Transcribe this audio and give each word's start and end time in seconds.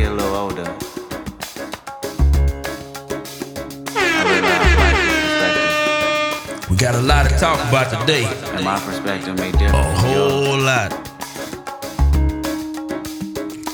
get 0.00 0.12
a 0.12 0.14
little 0.14 0.34
older, 0.34 0.62
I 3.94 4.22
realize 4.32 4.76
life 4.80 4.96
perspective. 5.28 6.70
We 6.70 6.76
got 6.76 6.94
a 6.94 7.00
lot 7.02 7.28
to 7.28 7.36
talk 7.36 7.58
about 7.68 8.00
today. 8.00 8.24
And 8.54 8.64
my 8.64 8.80
perspective 8.80 9.36
may 9.38 9.52
differ. 9.52 9.76
A 9.76 9.82
whole 9.82 10.58
lot. 10.58 10.90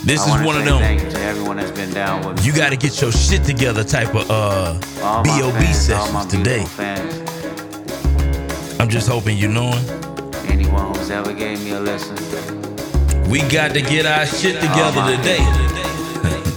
This 0.04 0.20
I 0.26 0.40
is 0.40 0.46
one 0.46 0.56
of 0.56 0.64
them. 0.64 0.98
You 0.98 1.10
to 1.10 1.20
everyone 1.20 1.58
that's 1.58 1.70
been 1.70 1.92
down 1.94 2.26
with. 2.26 2.44
You 2.44 2.52
got 2.52 2.70
to 2.70 2.76
get 2.76 3.00
your 3.00 3.12
shit 3.12 3.44
together 3.44 3.84
type 3.84 4.12
of 4.14 4.28
uh 4.28 4.74
BOB 5.22 5.52
fans, 5.54 5.78
sessions 5.78 6.26
today. 6.26 6.64
fans, 6.64 7.14
I'm 8.80 8.88
just 8.88 9.08
hoping 9.08 9.36
you 9.38 9.46
knowing. 9.48 9.84
anyone 10.48 10.92
who's 10.92 11.10
ever 11.10 11.32
gave 11.32 11.62
me 11.62 11.70
a 11.70 11.80
lesson. 11.80 12.16
We 13.30 13.40
got 13.42 13.74
to 13.74 13.80
get 13.80 14.06
our 14.06 14.26
shit 14.26 14.60
together 14.60 15.16
today. 15.16 15.65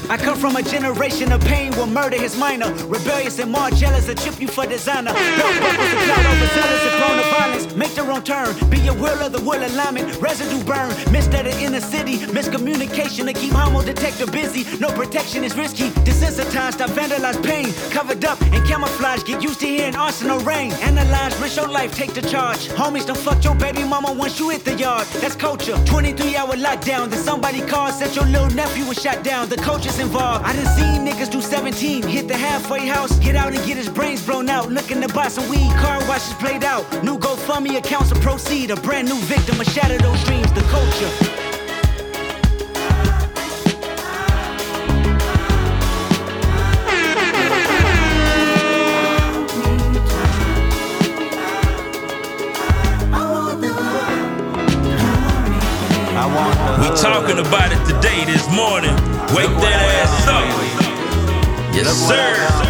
I 0.09 0.17
come 0.17 0.39
from 0.39 0.55
a 0.55 0.63
generation 0.63 1.31
of 1.31 1.39
pain 1.41 1.71
where 1.73 1.85
murder 1.85 2.15
is 2.15 2.35
minor. 2.35 2.73
Rebellious 2.85 3.37
and 3.37 3.51
more 3.51 3.69
jealous, 3.69 4.09
a 4.09 4.15
chip 4.15 4.41
you 4.41 4.47
for 4.47 4.65
designer. 4.65 5.13
Belt 5.13 5.61
buckles 5.61 5.87
and 5.87 5.99
cloud 5.99 6.25
overzealous 6.25 6.88
prone 6.99 7.17
to 7.17 7.23
violence. 7.31 7.75
Make 7.75 7.93
their 7.95 8.09
own 8.11 8.23
turn. 8.23 8.53
Be 8.69 8.85
a 8.87 8.93
will 8.93 9.19
of 9.25 9.31
the 9.31 9.41
will 9.41 9.63
alignment. 9.65 10.21
Residue 10.21 10.63
burn. 10.63 10.89
Missed 11.11 11.33
at 11.33 11.45
the 11.45 11.55
inner 11.63 11.79
city. 11.79 12.17
Miscommunication 12.37 13.25
to 13.25 13.33
keep 13.33 13.53
homo 13.53 13.81
detector 13.81 14.27
busy. 14.27 14.63
No 14.79 14.89
protection 14.91 15.43
is 15.43 15.55
risky. 15.55 15.89
Desensitized, 16.07 16.81
I 16.81 16.87
vandalize 16.87 17.39
pain. 17.43 17.67
Covered 17.91 18.23
up 18.25 18.41
and 18.41 18.65
camouflage. 18.67 19.23
Get 19.23 19.41
used 19.41 19.59
to 19.61 19.67
hearing 19.67 19.95
arsenal 19.95 20.39
rain. 20.39 20.71
Analyze, 20.89 21.39
risk 21.41 21.55
your 21.55 21.69
life, 21.69 21.95
take 21.95 22.13
the 22.13 22.21
charge. 22.21 22.67
Homies 22.69 23.05
don't 23.05 23.17
fuck 23.17 23.43
your 23.43 23.55
baby 23.55 23.83
mama 23.83 24.11
once 24.11 24.39
you 24.39 24.49
hit 24.49 24.65
the 24.65 24.75
yard. 24.75 25.07
That's 25.21 25.35
culture. 25.35 25.77
23 25.85 26.35
hour 26.35 26.53
lockdown. 26.53 27.09
Then 27.09 27.19
somebody 27.23 27.61
called, 27.61 27.93
said 27.93 28.15
your 28.15 28.25
little 28.25 28.49
nephew 28.49 28.85
was 28.85 29.01
shot 29.01 29.23
down. 29.23 29.47
The 29.49 29.57
coach 29.57 29.85
is 29.85 29.99
involved. 29.99 30.45
I 30.45 30.53
done 30.53 30.65
seen 30.77 31.07
niggas 31.07 31.31
do 31.31 31.41
17. 31.41 32.03
Hit 32.03 32.27
the 32.27 32.37
halfway 32.37 32.85
house. 32.85 33.17
Get 33.19 33.35
out 33.35 33.53
and 33.53 33.65
get 33.65 33.77
his 33.77 33.89
brains 33.89 34.25
blown 34.25 34.49
out. 34.49 34.69
Looking 34.69 35.01
to 35.01 35.07
buy 35.09 35.29
some 35.29 35.47
weed. 35.49 35.71
Car 35.77 35.99
washes 36.07 36.33
played 36.33 36.63
out. 36.63 36.88
New 37.03 37.17
GoFundMe 37.17 37.77
accounts 37.77 38.09
to 38.09 38.19
proceed. 38.19 38.71
A 38.71 38.75
brand 38.75 39.07
new 39.07 39.19
victim 39.21 39.59
of 39.59 39.67
shatter 39.67 39.97
those 39.97 40.23
dreams. 40.25 40.51
The 40.53 40.61
culture. 40.63 41.35
I 56.11 56.25
want 56.35 56.83
the 56.83 56.89
We 56.89 56.95
talking 56.97 57.39
about 57.39 57.71
it 57.71 57.79
today, 57.85 58.25
this 58.25 58.45
morning. 58.53 58.93
Wake 59.35 59.55
that 59.63 59.79
ass 60.01 60.27
up. 60.27 60.43
for 60.53 60.65
you. 60.65 61.77
Yes, 61.77 61.85
Look 61.85 62.17
sir. 62.17 62.68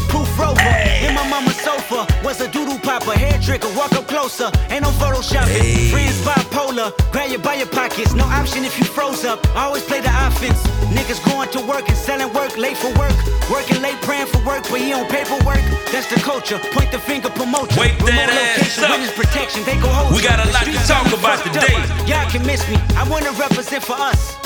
Bulletproof 0.00 0.38
rover. 0.38 0.60
In 0.60 1.14
my 1.14 1.26
mama's 1.28 1.56
sofa 1.56 2.06
was 2.24 2.40
a 2.40 2.48
doodle 2.50 2.78
popper, 2.78 3.12
hair 3.12 3.38
trigger. 3.40 3.68
Walk 3.76 3.92
up 3.92 4.06
closer, 4.06 4.50
ain't 4.70 4.82
no 4.82 4.90
photoshopping. 4.90 5.60
Hey. 5.60 5.90
Friends 5.90 6.18
bipolar, 6.24 6.92
grab 7.12 7.30
you 7.30 7.38
by 7.38 7.54
your 7.54 7.68
pockets. 7.68 8.12
No 8.14 8.24
option 8.24 8.64
if 8.64 8.78
you 8.78 8.84
froze 8.84 9.24
up. 9.24 9.40
Always 9.56 9.84
play 9.84 10.00
the 10.00 10.12
offense. 10.26 10.60
Niggas 10.92 11.24
going 11.24 11.48
to 11.50 11.60
work 11.66 11.88
and 11.88 11.96
selling 11.96 12.32
work, 12.32 12.56
late 12.56 12.76
for 12.76 12.92
work. 12.98 13.14
Working 13.50 13.80
late, 13.82 14.00
praying 14.02 14.26
for 14.26 14.44
work, 14.44 14.64
but 14.70 14.80
he 14.80 14.92
on 14.92 15.06
paperwork. 15.08 15.62
That's 15.92 16.08
the 16.12 16.20
culture. 16.20 16.58
Point 16.72 16.92
the 16.92 16.98
finger, 16.98 17.30
promote 17.30 17.74
you. 17.74 17.80
Wake 17.80 17.98
that 17.98 18.06
Remote 18.06 18.30
ass 18.30 18.78
location, 18.78 19.08
up. 19.08 19.14
protection. 19.14 19.64
They 19.64 19.76
go 19.80 19.88
hold 19.88 20.14
We 20.14 20.22
got 20.22 20.44
a 20.44 20.50
lot 20.52 20.64
to 20.64 20.72
talk 20.86 21.06
about 21.12 21.44
today. 21.44 21.76
Y'all 22.06 22.28
can 22.30 22.44
miss 22.46 22.68
me. 22.68 22.76
I 22.96 23.08
wanna 23.08 23.32
represent 23.32 23.84
for 23.84 23.94
us. 23.94 24.45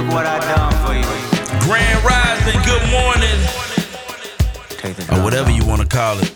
Look 0.00 0.14
what 0.14 0.24
I 0.24 0.38
done 0.38 0.72
for 0.86 0.94
you. 0.94 1.04
Grand 1.66 2.02
Rising, 2.02 2.58
good 2.62 2.80
morning. 2.88 3.38
Or 5.12 5.22
whatever 5.22 5.50
you 5.50 5.66
want 5.66 5.82
to 5.82 5.86
call 5.86 6.18
it. 6.18 6.32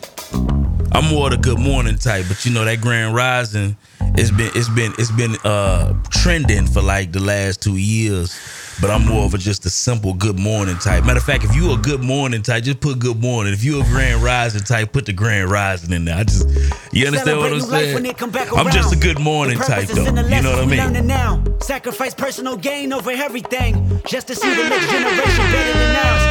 I'm 0.92 1.06
more 1.06 1.30
the 1.30 1.38
good 1.38 1.58
morning 1.58 1.96
type, 1.96 2.26
but 2.28 2.44
you 2.44 2.52
know 2.52 2.66
that 2.66 2.82
Grand 2.82 3.14
Rising, 3.14 3.74
it's 4.16 4.30
been 4.30 4.50
it's 4.54 4.68
been 4.68 4.92
it's 4.98 5.10
been 5.12 5.36
uh 5.44 5.94
trending 6.10 6.66
for 6.66 6.82
like 6.82 7.12
the 7.12 7.20
last 7.20 7.62
two 7.62 7.78
years. 7.78 8.38
But 8.80 8.90
I'm 8.90 9.06
more 9.06 9.24
of 9.24 9.34
a 9.34 9.38
just 9.38 9.64
a 9.66 9.70
simple 9.70 10.14
good 10.14 10.38
morning 10.38 10.76
type. 10.78 11.04
Matter 11.04 11.18
of 11.18 11.24
fact, 11.24 11.44
if 11.44 11.54
you 11.54 11.72
a 11.72 11.76
good 11.76 12.02
morning 12.02 12.42
type, 12.42 12.64
just 12.64 12.80
put 12.80 12.98
good 12.98 13.20
morning. 13.20 13.52
If 13.52 13.64
you 13.64 13.80
a 13.80 13.84
grand 13.84 14.22
rising 14.22 14.62
type, 14.62 14.92
put 14.92 15.06
the 15.06 15.12
grand 15.12 15.50
rising 15.50 15.92
in 15.92 16.04
there. 16.04 16.16
I 16.16 16.24
just 16.24 16.48
you 16.92 17.06
understand 17.06 17.38
what 17.38 17.52
I'm 17.52 17.58
new 17.58 17.66
life 17.66 17.94
when 17.94 18.04
saying? 18.04 18.50
I'm 18.56 18.70
just 18.70 18.92
a 18.92 18.98
good 18.98 19.18
morning 19.18 19.58
type 19.58 19.88
though. 19.88 20.04
You 20.04 20.12
know 20.12 20.56
what 20.56 20.60
I 20.60 20.92
mean? 20.92 21.06
now. 21.06 21.42
Sacrifice 21.60 22.14
personal 22.14 22.56
gain 22.56 22.92
over 22.92 23.10
everything, 23.10 24.00
just 24.06 24.26
to 24.28 24.34
see 24.34 24.54
the 24.54 24.68
next 24.68 24.90
generation 24.90 25.52
better 25.52 25.78
than 25.78 25.96
ours. 25.96 26.23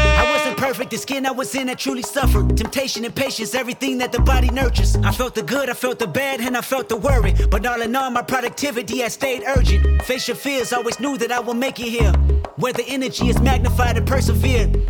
Perfect, 0.63 0.91
the 0.91 0.97
skin 0.97 1.25
I 1.25 1.31
was 1.31 1.53
in, 1.56 1.69
I 1.69 1.74
truly 1.74 2.03
suffered. 2.03 2.56
Temptation 2.56 3.03
and 3.03 3.13
patience, 3.13 3.53
everything 3.53 3.97
that 3.97 4.13
the 4.13 4.22
body 4.22 4.50
nurtures. 4.50 4.96
I 4.96 5.12
felt 5.12 5.35
the 5.35 5.44
good, 5.44 5.69
I 5.69 5.74
felt 5.74 6.00
the 6.00 6.07
bad, 6.07 6.40
and 6.40 6.56
I 6.56 6.62
felt 6.62 6.88
the 6.88 6.96
worry. 6.96 7.34
But 7.51 7.66
all 7.66 7.81
in 7.81 7.94
all, 7.97 8.09
my 8.09 8.22
productivity 8.22 9.00
has 9.00 9.12
stayed 9.12 9.44
urgent. 9.46 10.01
Face 10.03 10.25
your 10.25 10.38
fears, 10.38 10.72
always 10.72 11.01
knew 11.01 11.18
that 11.18 11.34
I 11.34 11.41
will 11.41 11.53
make 11.53 11.81
it 11.81 11.90
here. 11.90 12.13
Where 12.56 12.72
the 12.72 12.85
energy 12.88 13.28
is 13.28 13.41
magnified 13.41 13.97
and 13.97 14.07
persevered. 14.07 14.90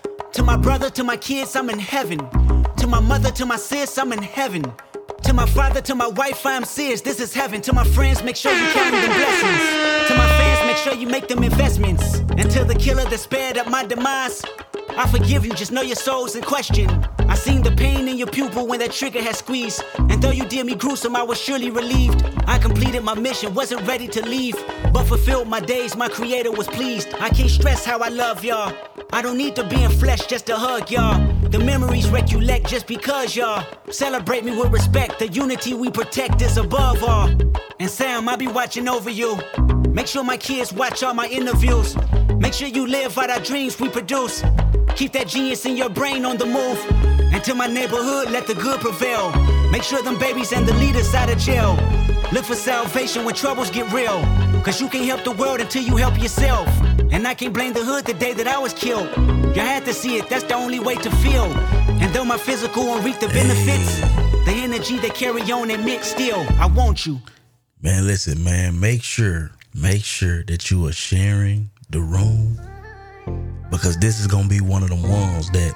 To 0.33 0.43
my 0.43 0.55
brother, 0.55 0.89
to 0.91 1.03
my 1.03 1.17
kids, 1.17 1.55
I'm 1.55 1.69
in 1.69 1.79
heaven. 1.79 2.19
To 2.77 2.87
my 2.87 3.01
mother, 3.01 3.31
to 3.31 3.45
my 3.45 3.57
sis, 3.57 3.97
I'm 3.97 4.13
in 4.13 4.23
heaven. 4.23 4.63
To 5.23 5.33
my 5.33 5.45
father, 5.45 5.81
to 5.81 5.93
my 5.93 6.07
wife, 6.07 6.45
I'm 6.45 6.63
serious. 6.63 7.01
This 7.01 7.19
is 7.19 7.33
heaven. 7.33 7.61
To 7.61 7.73
my 7.73 7.83
friends, 7.83 8.23
make 8.23 8.37
sure 8.37 8.53
you 8.53 8.71
count 8.71 8.91
them 8.91 9.09
blessings. 9.09 10.07
To 10.07 10.15
my 10.15 10.27
fans, 10.39 10.67
make 10.67 10.77
sure 10.77 10.93
you 10.93 11.07
make 11.07 11.27
them 11.27 11.43
investments. 11.43 12.19
And 12.37 12.49
to 12.51 12.63
the 12.63 12.75
killer 12.75 13.03
that 13.03 13.19
spared 13.19 13.57
up 13.57 13.67
my 13.67 13.83
demise, 13.85 14.41
I 14.89 15.05
forgive 15.07 15.45
you. 15.45 15.53
Just 15.53 15.71
know 15.73 15.81
your 15.81 15.97
soul's 15.97 16.35
in 16.35 16.43
question. 16.43 16.87
I 17.31 17.35
seen 17.35 17.61
the 17.61 17.71
pain 17.71 18.09
in 18.09 18.17
your 18.17 18.27
pupil 18.27 18.67
when 18.67 18.79
that 18.79 18.91
trigger 18.91 19.21
had 19.21 19.37
squeezed. 19.37 19.81
And 19.97 20.21
though 20.21 20.31
you 20.31 20.45
did 20.45 20.65
me 20.65 20.75
gruesome, 20.75 21.15
I 21.15 21.23
was 21.23 21.39
surely 21.39 21.69
relieved. 21.69 22.25
I 22.45 22.57
completed 22.57 23.05
my 23.05 23.15
mission, 23.15 23.53
wasn't 23.53 23.87
ready 23.87 24.05
to 24.09 24.21
leave, 24.21 24.61
but 24.91 25.05
fulfilled 25.05 25.47
my 25.47 25.61
days. 25.61 25.95
My 25.95 26.09
creator 26.09 26.51
was 26.51 26.67
pleased. 26.67 27.07
I 27.21 27.29
can't 27.29 27.49
stress 27.49 27.85
how 27.85 27.99
I 27.99 28.09
love 28.09 28.43
y'all. 28.43 28.75
I 29.13 29.21
don't 29.21 29.37
need 29.37 29.55
to 29.55 29.63
be 29.63 29.81
in 29.81 29.91
flesh 29.91 30.25
just 30.25 30.47
to 30.47 30.57
hug 30.57 30.91
y'all. 30.91 31.25
The 31.43 31.59
memories 31.59 32.09
recollect 32.09 32.67
just 32.67 32.85
because 32.85 33.33
y'all 33.33 33.65
celebrate 33.89 34.43
me 34.43 34.53
with 34.53 34.73
respect. 34.73 35.19
The 35.19 35.29
unity 35.29 35.73
we 35.73 35.89
protect 35.89 36.41
is 36.41 36.57
above 36.57 37.01
all. 37.01 37.29
And 37.79 37.89
Sam, 37.89 38.27
I'll 38.27 38.35
be 38.35 38.47
watching 38.49 38.89
over 38.89 39.09
you. 39.09 39.39
Make 39.87 40.07
sure 40.07 40.25
my 40.25 40.35
kids 40.35 40.73
watch 40.73 41.01
all 41.01 41.13
my 41.13 41.27
interviews. 41.27 41.95
Make 42.39 42.53
sure 42.53 42.67
you 42.67 42.85
live 42.87 43.17
out 43.17 43.29
our 43.29 43.39
dreams 43.39 43.79
we 43.79 43.87
produce. 43.87 44.43
Keep 44.95 45.13
that 45.13 45.27
genius 45.27 45.65
in 45.65 45.77
your 45.77 45.89
brain 45.89 46.25
on 46.25 46.37
the 46.37 46.45
move. 46.45 46.79
Until 47.33 47.55
my 47.55 47.67
neighborhood, 47.67 48.29
let 48.29 48.45
the 48.45 48.53
good 48.53 48.79
prevail. 48.81 49.31
Make 49.71 49.83
sure 49.83 50.03
them 50.03 50.19
babies 50.19 50.51
and 50.51 50.67
the 50.67 50.73
leaders 50.75 51.13
out 51.13 51.31
of 51.31 51.37
jail. 51.37 51.75
Look 52.31 52.45
for 52.45 52.55
salvation 52.55 53.25
when 53.25 53.33
troubles 53.33 53.71
get 53.71 53.91
real. 53.91 54.21
Cause 54.63 54.79
you 54.79 54.87
can't 54.89 55.05
help 55.05 55.23
the 55.23 55.31
world 55.31 55.59
until 55.59 55.83
you 55.83 55.95
help 55.95 56.21
yourself. 56.21 56.67
And 57.11 57.27
I 57.27 57.33
can't 57.33 57.53
blame 57.53 57.73
the 57.73 57.83
hood 57.83 58.05
the 58.05 58.13
day 58.13 58.33
that 58.33 58.47
I 58.47 58.57
was 58.57 58.73
killed. 58.73 59.09
You 59.55 59.61
had 59.61 59.85
to 59.85 59.93
see 59.93 60.17
it, 60.17 60.29
that's 60.29 60.43
the 60.43 60.55
only 60.55 60.79
way 60.79 60.95
to 60.95 61.09
feel. 61.17 61.45
And 62.01 62.13
though 62.13 62.25
my 62.25 62.37
physical 62.37 62.85
won't 62.85 63.03
reap 63.03 63.19
the 63.19 63.27
benefits, 63.27 63.99
the 64.45 64.53
energy 64.53 64.99
they 64.99 65.09
carry 65.09 65.41
on 65.51 65.71
admit 65.71 66.03
still, 66.03 66.45
I 66.59 66.67
want 66.67 67.05
you. 67.05 67.19
Man, 67.81 68.05
listen, 68.05 68.43
man, 68.43 68.79
make 68.79 69.03
sure, 69.03 69.51
make 69.73 70.03
sure 70.03 70.43
that 70.43 70.69
you 70.69 70.85
are 70.85 70.93
sharing 70.93 71.71
the 71.89 72.01
room 72.01 72.59
because 73.71 73.97
this 73.97 74.19
is 74.19 74.27
gonna 74.27 74.47
be 74.47 74.61
one 74.61 74.83
of 74.83 74.89
the 74.89 74.95
ones 74.95 75.49
that 75.51 75.73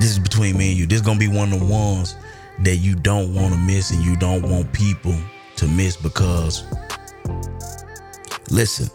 this 0.00 0.10
is 0.10 0.18
between 0.18 0.56
me 0.56 0.70
and 0.70 0.78
you. 0.78 0.86
This 0.86 1.00
is 1.00 1.06
gonna 1.06 1.18
be 1.18 1.28
one 1.28 1.52
of 1.52 1.60
the 1.60 1.66
ones 1.66 2.16
that 2.60 2.76
you 2.76 2.96
don't 2.96 3.34
want 3.34 3.52
to 3.52 3.58
miss 3.60 3.90
and 3.90 4.02
you 4.02 4.16
don't 4.16 4.42
want 4.42 4.72
people 4.72 5.14
to 5.56 5.68
miss 5.68 5.96
because 5.96 6.64
listen, 8.50 8.88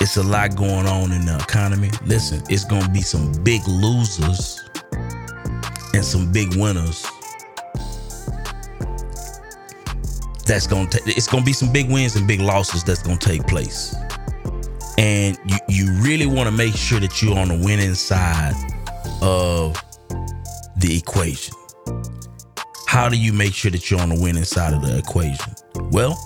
it's 0.00 0.16
a 0.16 0.22
lot 0.22 0.56
going 0.56 0.86
on 0.86 1.12
in 1.12 1.24
the 1.24 1.38
economy. 1.38 1.90
Listen, 2.04 2.42
it's 2.50 2.64
gonna 2.64 2.88
be 2.88 3.00
some 3.00 3.32
big 3.44 3.66
losers 3.68 4.68
and 5.94 6.04
some 6.04 6.30
big 6.32 6.54
winners. 6.56 7.06
That's 10.44 10.66
gonna 10.66 10.88
take. 10.88 11.06
It's 11.16 11.26
gonna 11.26 11.44
be 11.44 11.52
some 11.52 11.72
big 11.72 11.88
wins 11.90 12.16
and 12.16 12.26
big 12.26 12.40
losses 12.40 12.84
that's 12.84 13.02
gonna 13.02 13.18
take 13.18 13.46
place, 13.46 13.94
and 14.98 15.38
you 15.46 15.58
you 15.68 15.92
really 16.02 16.26
want 16.26 16.48
to 16.48 16.54
make 16.54 16.74
sure 16.74 17.00
that 17.00 17.22
you're 17.22 17.38
on 17.38 17.48
the 17.48 17.64
winning 17.64 17.94
side 17.94 18.54
of 19.22 19.74
the 20.78 20.96
equation. 20.96 21.54
How 22.86 23.08
do 23.08 23.16
you 23.16 23.32
make 23.32 23.52
sure 23.52 23.70
that 23.70 23.90
you're 23.90 24.00
on 24.00 24.08
the 24.10 24.20
winning 24.20 24.44
side 24.44 24.72
of 24.72 24.82
the 24.82 24.96
equation? 24.98 25.52
Well, 25.90 26.18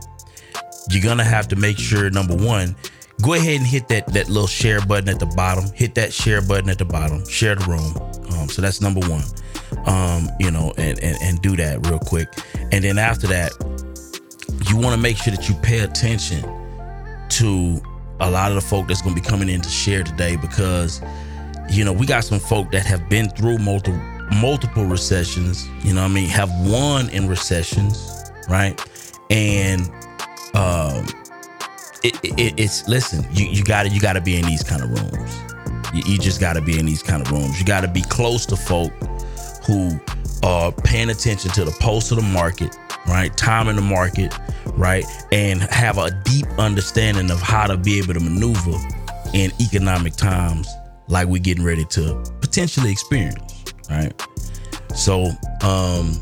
you're 0.91 1.03
gonna 1.03 1.25
have 1.25 1.49
to 1.49 1.57
make 1.57 1.79
sure 1.79 2.11
number 2.11 2.37
one, 2.37 2.77
go 3.23 3.35
ahead 3.35 3.57
and 3.57 3.67
hit 3.67 3.89
that 3.89 4.07
that 4.09 4.29
little 4.29 4.47
share 4.47 4.81
button 4.81 5.09
at 5.09 5.19
the 5.19 5.27
bottom. 5.27 5.65
Hit 5.75 5.95
that 5.97 6.13
share 6.13 6.43
button 6.43 6.71
at 6.71 6.79
the 6.79 6.85
bottom. 6.85 7.27
Share 7.29 7.55
the 7.55 7.65
room. 7.65 7.97
Um, 8.35 8.49
so 8.49 8.63
that's 8.63 8.81
number 8.81 9.01
one. 9.09 9.25
Um, 9.87 10.29
you 10.39 10.51
know, 10.51 10.73
and, 10.77 10.99
and 11.03 11.17
and 11.23 11.43
do 11.43 11.57
that 11.57 11.87
real 11.87 11.99
quick. 11.99 12.29
And 12.73 12.85
then 12.85 12.99
after 12.99 13.27
that, 13.29 13.53
you 14.69 14.77
want 14.77 14.95
to 14.95 15.01
make 15.01 15.17
sure 15.17 15.35
that 15.35 15.49
you 15.49 15.55
pay 15.57 15.81
attention 15.81 16.43
to 17.31 17.83
a 18.21 18.31
lot 18.31 18.51
of 18.51 18.55
the 18.55 18.61
folk 18.61 18.89
that's 18.89 19.03
gonna 19.03 19.15
be 19.15 19.21
coming 19.21 19.49
in 19.49 19.61
to 19.61 19.69
share 19.69 20.03
today 20.03 20.37
because 20.37 21.03
you 21.71 21.85
know 21.85 21.93
we 21.93 22.07
got 22.07 22.25
some 22.25 22.39
folk 22.39 22.71
that 22.73 22.87
have 22.87 23.09
been 23.09 23.29
through 23.31 23.59
multiple 23.59 24.01
multiple 24.37 24.85
recessions. 24.85 25.69
You 25.83 25.95
know, 25.95 26.03
what 26.03 26.11
I 26.11 26.15
mean, 26.15 26.29
have 26.29 26.51
won 26.61 27.09
in 27.11 27.29
recessions, 27.29 28.31
right? 28.49 28.81
And 29.31 29.83
um, 30.55 31.07
it, 32.03 32.17
it, 32.23 32.59
it's 32.59 32.89
listen, 32.89 33.27
you 33.33 33.47
you 33.47 33.65
got 33.65 33.85
to 33.85 33.89
you 33.89 34.01
got 34.01 34.15
to 34.15 34.21
be 34.21 34.37
in 34.37 34.45
these 34.47 34.63
kind 34.63 34.83
of 34.83 34.91
rooms. 34.91 35.37
You, 35.95 36.13
you 36.13 36.19
just 36.19 36.41
got 36.41 36.55
to 36.55 36.61
be 36.61 36.79
in 36.79 36.87
these 36.87 37.03
kind 37.03 37.23
of 37.23 37.31
rooms. 37.31 37.59
You 37.59 37.67
got 37.67 37.83
to 37.83 37.89
be 37.89 38.03
close 38.03 38.47
to 38.47 38.57
folk 38.57 38.93
who 39.67 39.99
are 40.43 40.73
paying 40.73 41.11
attention 41.11 41.51
to 41.53 41.65
the 41.65 41.73
pulse 41.73 42.11
of 42.11 42.17
the 42.17 42.23
market, 42.23 42.77
right? 43.11 43.37
Time 43.37 43.69
in 43.69 43.77
the 43.77 43.83
market, 43.83 44.33
right? 44.75 45.05
And 45.33 45.61
have 45.63 45.99
a 45.99 46.11
deep 46.25 46.47
understanding 46.59 47.31
of 47.31 47.41
how 47.41 47.67
to 47.67 47.77
be 47.77 47.99
able 47.99 48.15
to 48.15 48.21
maneuver 48.21 48.77
in 49.35 49.51
economic 49.61 50.15
times 50.15 50.69
like 51.09 51.27
we're 51.27 51.43
getting 51.43 51.65
ready 51.65 51.85
to 51.87 52.23
potentially 52.41 52.91
experience, 52.91 53.65
right? 53.91 54.13
So, 54.95 55.31
um, 55.63 56.17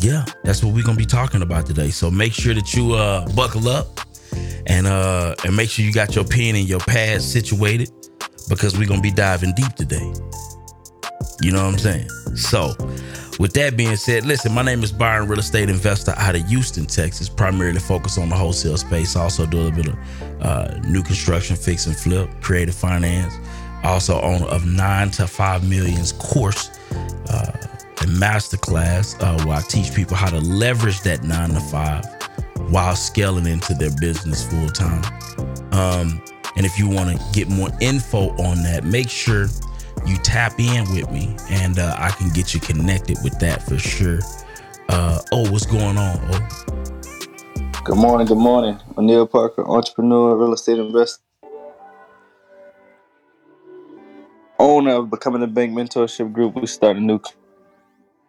yeah, 0.00 0.24
that's 0.44 0.62
what 0.64 0.74
we're 0.74 0.84
gonna 0.84 0.96
be 0.96 1.06
talking 1.06 1.42
about 1.42 1.66
today. 1.66 1.90
So 1.90 2.10
make 2.10 2.32
sure 2.32 2.54
that 2.54 2.74
you 2.74 2.94
uh 2.94 3.26
buckle 3.34 3.68
up 3.68 4.00
and 4.66 4.86
uh 4.86 5.34
and 5.44 5.56
make 5.56 5.70
sure 5.70 5.84
you 5.84 5.92
got 5.92 6.14
your 6.14 6.24
pen 6.24 6.56
and 6.56 6.68
your 6.68 6.80
pad 6.80 7.22
situated 7.22 7.90
because 8.48 8.76
we're 8.76 8.88
gonna 8.88 9.00
be 9.00 9.10
diving 9.12 9.52
deep 9.54 9.74
today. 9.74 10.12
You 11.40 11.52
know 11.52 11.64
what 11.64 11.72
I'm 11.72 11.78
saying? 11.78 12.08
So, 12.36 12.74
with 13.38 13.52
that 13.54 13.76
being 13.76 13.96
said, 13.96 14.24
listen, 14.24 14.52
my 14.52 14.62
name 14.62 14.82
is 14.82 14.92
Byron, 14.92 15.28
real 15.28 15.38
estate 15.38 15.70
investor 15.70 16.14
out 16.16 16.34
of 16.34 16.46
Houston, 16.48 16.86
Texas, 16.86 17.28
primarily 17.28 17.80
focused 17.80 18.18
on 18.18 18.28
the 18.28 18.34
wholesale 18.34 18.76
space. 18.76 19.16
Also 19.16 19.46
do 19.46 19.58
a 19.58 19.62
little 19.62 19.82
bit 19.82 19.88
of 19.88 19.98
uh, 20.42 20.78
new 20.86 21.02
construction, 21.02 21.56
fix 21.56 21.86
and 21.86 21.96
flip, 21.96 22.28
creative 22.40 22.74
finance. 22.74 23.34
Also 23.84 24.20
owner 24.20 24.46
of 24.46 24.66
nine 24.66 25.10
to 25.10 25.26
five 25.26 25.68
millions 25.68 26.12
course 26.12 26.70
uh, 27.28 27.52
and 28.00 28.10
masterclass 28.10 29.20
uh, 29.20 29.44
where 29.44 29.56
I 29.56 29.60
teach 29.62 29.94
people 29.94 30.16
how 30.16 30.30
to 30.30 30.38
leverage 30.38 31.00
that 31.02 31.24
nine 31.24 31.50
to 31.50 31.60
five 31.60 32.04
while 32.70 32.94
scaling 32.94 33.46
into 33.46 33.74
their 33.74 33.90
business 34.00 34.46
full 34.46 34.68
time. 34.68 35.02
Um, 35.72 36.22
and 36.56 36.66
if 36.66 36.78
you 36.78 36.88
want 36.88 37.16
to 37.16 37.24
get 37.32 37.48
more 37.48 37.70
info 37.80 38.30
on 38.36 38.62
that, 38.64 38.84
make 38.84 39.08
sure 39.08 39.48
you 40.06 40.16
tap 40.18 40.58
in 40.58 40.90
with 40.92 41.10
me 41.10 41.36
and 41.50 41.78
uh, 41.78 41.96
I 41.98 42.10
can 42.10 42.30
get 42.30 42.54
you 42.54 42.60
connected 42.60 43.18
with 43.24 43.38
that 43.40 43.62
for 43.68 43.78
sure. 43.78 44.20
Uh, 44.88 45.20
oh, 45.32 45.50
what's 45.50 45.66
going 45.66 45.98
on? 45.98 46.20
Oh, 46.32 46.48
Good 47.84 47.96
morning, 47.96 48.26
good 48.28 48.38
morning. 48.38 48.78
O'Neal 48.98 49.26
Parker, 49.26 49.66
entrepreneur, 49.68 50.36
real 50.36 50.52
estate 50.54 50.78
investor, 50.78 51.22
owner 54.58 54.92
of 54.96 55.10
Becoming 55.10 55.42
a 55.42 55.48
Bank 55.48 55.72
Mentorship 55.72 56.32
Group. 56.32 56.56
We 56.56 56.66
start 56.66 56.96
a 56.96 57.00
new 57.00 57.20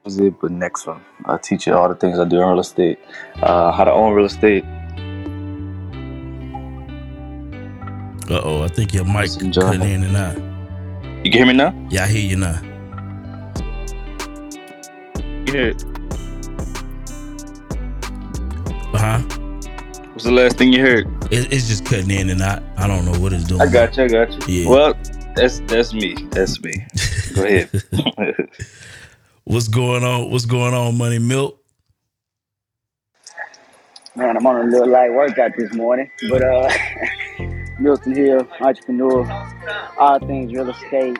it, 0.05 0.39
but 0.41 0.51
next 0.51 0.87
one. 0.87 1.01
I 1.25 1.37
teach 1.37 1.67
you 1.67 1.73
all 1.75 1.89
the 1.89 1.95
things 1.95 2.19
I 2.19 2.25
do 2.25 2.41
in 2.41 2.47
real 2.47 2.59
estate, 2.59 2.99
uh, 3.41 3.71
how 3.71 3.83
to 3.85 3.91
own 3.91 4.13
real 4.13 4.25
estate. 4.25 4.65
uh 8.29 8.41
oh, 8.43 8.63
I 8.63 8.69
think 8.69 8.93
your 8.93 9.05
mic 9.05 9.31
cutting 9.53 9.83
in 9.83 10.03
and 10.03 10.17
out. 10.17 10.52
You 11.23 11.31
can 11.31 11.39
hear 11.39 11.45
me 11.45 11.53
now? 11.53 11.73
Yeah, 11.89 12.03
I 12.03 12.07
hear 12.07 12.21
you 12.21 12.35
now. 12.35 12.59
You 15.23 15.53
hear 15.53 15.69
it. 15.69 15.85
Uh 18.93 18.97
huh. 18.97 19.19
What's 20.11 20.25
the 20.25 20.31
last 20.31 20.57
thing 20.57 20.73
you 20.73 20.81
heard? 20.81 21.07
It, 21.31 21.53
it's 21.53 21.69
just 21.69 21.85
cutting 21.85 22.11
in 22.11 22.29
and 22.29 22.41
out. 22.41 22.61
I 22.75 22.87
don't 22.87 23.05
know 23.05 23.17
what 23.21 23.31
it's 23.31 23.45
doing. 23.45 23.61
I 23.61 23.67
got 23.67 23.95
you, 23.95 24.03
I 24.03 24.07
got 24.09 24.49
you. 24.49 24.63
Yeah. 24.63 24.69
Well, 24.69 24.93
that's 25.33 25.61
that's 25.61 25.93
me. 25.93 26.15
That's 26.31 26.61
me. 26.61 26.85
Go 27.33 27.45
ahead. 27.45 27.69
What's 29.45 29.69
going 29.69 30.03
on? 30.03 30.29
What's 30.29 30.45
going 30.45 30.73
on, 30.73 30.97
Money 30.97 31.19
Milk? 31.19 31.57
Man, 34.15 34.35
I'm 34.35 34.45
on 34.45 34.67
a 34.67 34.69
little 34.69 34.89
light 34.89 35.11
workout 35.13 35.51
this 35.57 35.73
morning, 35.73 36.11
but 36.29 36.43
uh, 36.43 36.69
Milton 37.83 38.15
Hill, 38.15 38.47
entrepreneur, 38.61 39.29
all 39.99 40.17
things 40.19 40.53
real 40.53 40.69
estate, 40.69 41.19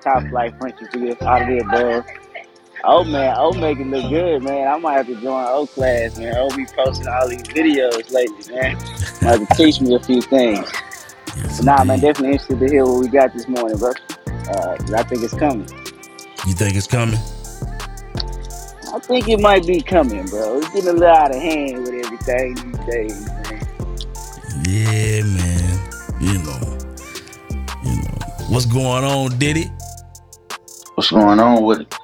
top 0.00 0.22
flight 0.28 0.54
French 0.60 0.78
View, 0.92 1.16
all 1.22 1.42
of 1.42 1.48
the 1.48 1.58
above. 1.58 2.06
Oh 2.84 3.02
man, 3.02 3.34
O 3.36 3.52
make 3.54 3.80
it 3.80 3.86
look 3.88 4.08
good, 4.08 4.44
man. 4.44 4.68
I 4.68 4.78
might 4.78 4.94
have 4.94 5.08
to 5.08 5.16
join 5.16 5.44
O 5.48 5.66
class, 5.66 6.16
man. 6.16 6.36
O 6.36 6.54
be 6.56 6.66
posting 6.66 7.08
all 7.08 7.28
these 7.28 7.42
videos 7.42 8.12
lately, 8.12 8.54
man. 8.54 8.76
Might 9.22 9.40
have 9.40 9.48
to 9.48 9.54
teach 9.56 9.80
me 9.80 9.96
a 9.96 9.98
few 9.98 10.22
things. 10.22 10.70
Yes, 11.36 11.62
nah, 11.64 11.82
man, 11.82 11.98
definitely 11.98 12.32
interested 12.34 12.60
to 12.60 12.68
hear 12.68 12.84
what 12.84 13.00
we 13.00 13.08
got 13.08 13.34
this 13.34 13.48
morning, 13.48 13.76
bro. 13.76 13.90
Uh, 14.28 14.78
I 14.96 15.02
think 15.02 15.24
it's 15.24 15.34
coming. 15.34 15.68
You 16.46 16.54
think 16.54 16.76
it's 16.76 16.86
coming? 16.86 17.18
I 18.94 19.00
think 19.00 19.28
it 19.28 19.40
might 19.40 19.66
be 19.66 19.80
coming, 19.80 20.26
bro. 20.26 20.58
It's 20.58 20.68
getting 20.68 20.90
a 20.90 20.92
little 20.92 21.08
out 21.08 21.34
of 21.34 21.42
hand 21.42 21.80
with 21.80 22.04
everything 22.04 22.54
these 22.54 22.86
days, 22.86 23.26
man. 23.26 23.68
Yeah, 24.64 25.22
man. 25.24 25.67
You 26.20 26.38
know. 26.38 26.78
You 27.84 27.96
know. 27.96 28.18
What's 28.48 28.66
going 28.66 29.04
on, 29.04 29.38
Ditty? 29.38 29.70
What's 30.94 31.10
going 31.10 31.38
on 31.38 31.62
with 31.62 31.80
it? 31.82 31.94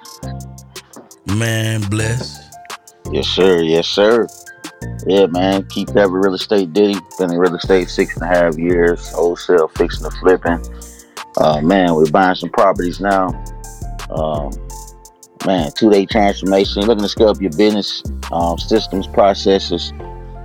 Man, 1.37 1.81
bless. 1.91 2.49
Yes, 3.11 3.27
sir. 3.27 3.63
Yes, 3.63 3.89
sir. 3.89 4.27
Yeah, 5.07 5.27
man. 5.27 5.67
Keep 5.69 5.89
that 5.91 6.11
with 6.11 6.25
real 6.25 6.35
estate, 6.35 6.73
Ditty. 6.73 6.95
Been 7.19 7.33
in 7.33 7.39
real 7.39 7.55
estate 7.57 7.91
six 7.91 8.15
and 8.15 8.23
a 8.23 8.27
half 8.27 8.57
years. 8.57 9.11
Wholesale, 9.11 9.69
fixing 9.69 10.05
and 10.07 10.15
flipping. 10.15 10.65
Uh, 11.39 11.61
man, 11.61 11.95
we're 11.95 12.11
buying 12.11 12.37
some 12.37 12.51
properties 12.51 13.01
now. 13.01 13.29
Um, 14.11 14.53
man, 15.47 15.73
two 15.77 15.91
day 15.91 16.07
transformation. 16.07 16.83
Looking 16.83 17.03
to 17.03 17.09
scale 17.09 17.31
up 17.31 17.41
your 17.41 17.51
business, 17.53 18.03
um, 18.31 18.59
systems, 18.59 19.07
processes, 19.09 19.93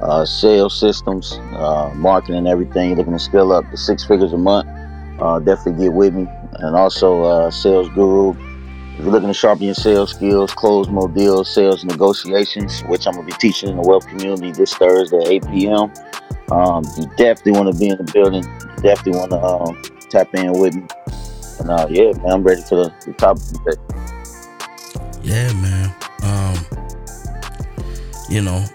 uh, 0.02 0.26
sales 0.26 0.80
systems, 0.80 1.34
uh, 1.54 1.92
marketing, 1.96 2.48
everything. 2.48 2.96
Looking 2.96 3.14
to 3.14 3.20
scale 3.20 3.52
up 3.52 3.70
to 3.72 3.78
six 3.78 4.06
figures 4.06 4.34
a 4.34 4.38
month. 4.38 4.68
Uh, 5.20 5.40
definitely 5.40 5.86
get 5.86 5.94
with 5.94 6.14
me. 6.14 6.28
And 6.54 6.76
also, 6.76 7.24
uh, 7.24 7.52
sales 7.52 7.90
guru. 7.90 8.32
If 9.00 9.06
you're 9.06 9.12
looking 9.12 9.30
to 9.30 9.34
sharpen 9.34 9.66
your 9.66 9.76
sales 9.76 10.12
skills, 10.12 10.54
close 10.54 10.90
more 10.90 11.08
deals, 11.08 11.54
sales 11.54 11.86
negotiations, 11.86 12.82
which 12.82 13.08
I'm 13.08 13.14
gonna 13.14 13.26
be 13.26 13.34
teaching 13.34 13.70
in 13.70 13.78
the 13.78 13.82
wealth 13.82 14.08
community 14.08 14.52
this 14.52 14.74
Thursday 14.74 15.18
at 15.18 15.28
8 15.28 15.48
p.m. 15.48 15.94
Um, 16.52 16.84
you 16.98 17.06
definitely 17.16 17.54
want 17.54 17.74
to 17.74 17.80
be 17.80 17.90
in 17.90 17.98
the 17.98 18.12
building. 18.12 18.44
You 18.44 18.82
definitely 18.82 19.20
want 19.20 19.32
to 19.32 19.42
um, 19.42 19.82
tap 20.10 20.34
in 20.34 20.52
with 20.54 20.76
me. 20.76 20.86
And 21.60 21.70
uh, 21.70 21.88
yeah, 21.90 22.12
man, 22.18 22.32
I'm 22.32 22.44
ready 22.44 22.62
for 22.62 22.76
the, 22.76 22.94
the 23.06 23.14
topic. 23.14 23.44
Yeah, 25.22 25.54
man. 25.54 25.96
Um, 26.24 26.58
you 28.30 28.42
know, 28.42 28.66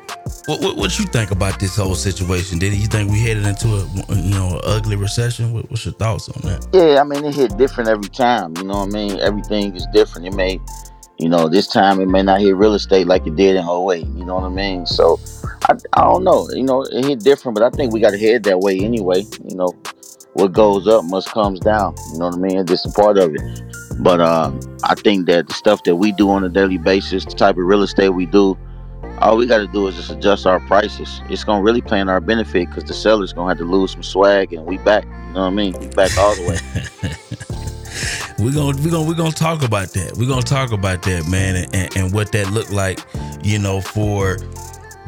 what, 0.46 0.60
what 0.60 0.76
what 0.76 0.98
you 0.98 1.06
think 1.06 1.30
about 1.30 1.58
this 1.58 1.76
whole 1.76 1.94
situation? 1.94 2.58
Did 2.58 2.74
you 2.74 2.86
think 2.86 3.10
we 3.10 3.18
headed 3.20 3.46
into 3.46 3.68
a 3.68 4.14
you 4.14 4.30
know 4.30 4.60
ugly 4.64 4.96
recession? 4.96 5.52
What, 5.52 5.70
what's 5.70 5.84
your 5.84 5.94
thoughts 5.94 6.28
on 6.28 6.42
that? 6.42 6.66
Yeah, 6.72 7.00
I 7.00 7.04
mean, 7.04 7.24
it 7.24 7.34
hit 7.34 7.56
different 7.56 7.88
every 7.88 8.10
time. 8.10 8.54
You 8.58 8.64
know 8.64 8.84
what 8.84 8.88
I 8.88 8.92
mean? 8.92 9.18
Everything 9.20 9.74
is 9.74 9.86
different. 9.92 10.26
It 10.26 10.34
may, 10.34 10.60
you 11.18 11.28
know, 11.28 11.48
this 11.48 11.66
time 11.66 12.00
it 12.00 12.08
may 12.08 12.22
not 12.22 12.40
hit 12.40 12.56
real 12.56 12.74
estate 12.74 13.06
like 13.06 13.26
it 13.26 13.36
did 13.36 13.56
in 13.56 13.64
08. 13.66 14.06
You 14.06 14.24
know 14.24 14.34
what 14.34 14.44
I 14.44 14.50
mean? 14.50 14.84
So, 14.84 15.18
I, 15.68 15.76
I 15.94 16.02
don't 16.02 16.24
know. 16.24 16.48
You 16.50 16.64
know, 16.64 16.82
it 16.82 17.04
hit 17.06 17.20
different, 17.20 17.54
but 17.54 17.64
I 17.64 17.70
think 17.70 17.92
we 17.92 18.00
got 18.00 18.10
to 18.10 18.18
head 18.18 18.42
that 18.44 18.60
way 18.60 18.78
anyway. 18.80 19.24
You 19.48 19.56
know, 19.56 19.72
what 20.34 20.52
goes 20.52 20.86
up 20.86 21.04
must 21.06 21.30
comes 21.30 21.60
down. 21.60 21.94
You 22.12 22.18
know 22.18 22.26
what 22.26 22.34
I 22.34 22.38
mean? 22.38 22.66
This 22.66 22.84
is 22.84 22.92
part 22.92 23.16
of 23.16 23.34
it. 23.34 23.62
But 24.00 24.20
um, 24.20 24.60
I 24.84 24.94
think 24.94 25.26
that 25.26 25.48
the 25.48 25.54
stuff 25.54 25.84
that 25.84 25.96
we 25.96 26.12
do 26.12 26.28
on 26.30 26.44
a 26.44 26.50
daily 26.50 26.78
basis, 26.78 27.24
the 27.24 27.30
type 27.30 27.56
of 27.56 27.64
real 27.64 27.82
estate 27.82 28.10
we 28.10 28.26
do, 28.26 28.58
all 29.24 29.38
we 29.38 29.46
got 29.46 29.58
to 29.58 29.66
do 29.66 29.88
is 29.88 29.96
just 29.96 30.10
adjust 30.10 30.46
our 30.46 30.60
prices. 30.60 31.22
It's 31.30 31.44
gonna 31.44 31.62
really 31.62 31.80
play 31.80 31.98
in 31.98 32.10
our 32.10 32.20
benefit 32.20 32.68
because 32.68 32.84
the 32.84 32.92
seller's 32.92 33.32
gonna 33.32 33.48
have 33.48 33.58
to 33.58 33.64
lose 33.64 33.92
some 33.92 34.02
swag, 34.02 34.52
and 34.52 34.66
we 34.66 34.76
back. 34.78 35.04
You 35.04 35.32
know 35.32 35.40
what 35.40 35.46
I 35.46 35.50
mean? 35.50 35.72
We 35.80 35.86
back 35.88 36.16
all 36.18 36.34
the 36.34 36.42
way. 36.42 36.58
we're 38.44 38.52
gonna 38.52 38.76
we're 38.82 38.90
gonna 38.90 39.08
we're 39.08 39.14
gonna 39.14 39.32
talk 39.32 39.62
about 39.62 39.94
that. 39.94 40.12
We're 40.18 40.28
gonna 40.28 40.42
talk 40.42 40.72
about 40.72 41.00
that, 41.02 41.26
man, 41.26 41.56
and, 41.56 41.74
and, 41.74 41.96
and 41.96 42.12
what 42.12 42.32
that 42.32 42.50
looked 42.50 42.70
like, 42.70 43.00
you 43.42 43.58
know, 43.58 43.80
for 43.80 44.36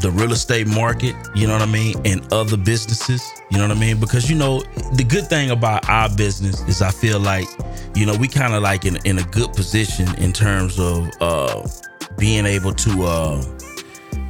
the 0.00 0.11
real 0.11 0.32
estate 0.32 0.66
market, 0.66 1.14
you 1.35 1.46
know 1.46 1.52
what 1.52 1.62
I 1.62 1.66
mean, 1.66 1.94
and 2.06 2.32
other 2.32 2.56
businesses, 2.56 3.23
you 3.50 3.58
know 3.58 3.68
what 3.68 3.76
I 3.76 3.80
mean? 3.80 4.00
Because 4.00 4.30
you 4.30 4.37
know, 4.37 4.61
the 4.94 5.04
good 5.04 5.28
thing 5.28 5.50
about 5.50 5.90
our 5.90 6.08
business 6.08 6.62
is 6.62 6.80
I 6.80 6.90
feel 6.90 7.20
like, 7.20 7.49
you 7.94 8.06
know, 8.06 8.16
we 8.16 8.28
kind 8.28 8.54
of 8.54 8.62
like 8.62 8.87
in, 8.87 8.96
in 9.04 9.18
a 9.18 9.25
good 9.25 9.52
position 9.52 10.08
in 10.16 10.32
terms 10.32 10.78
of 10.78 11.11
uh 11.20 11.68
being 12.18 12.46
able 12.46 12.73
to 12.73 13.02
uh 13.02 13.42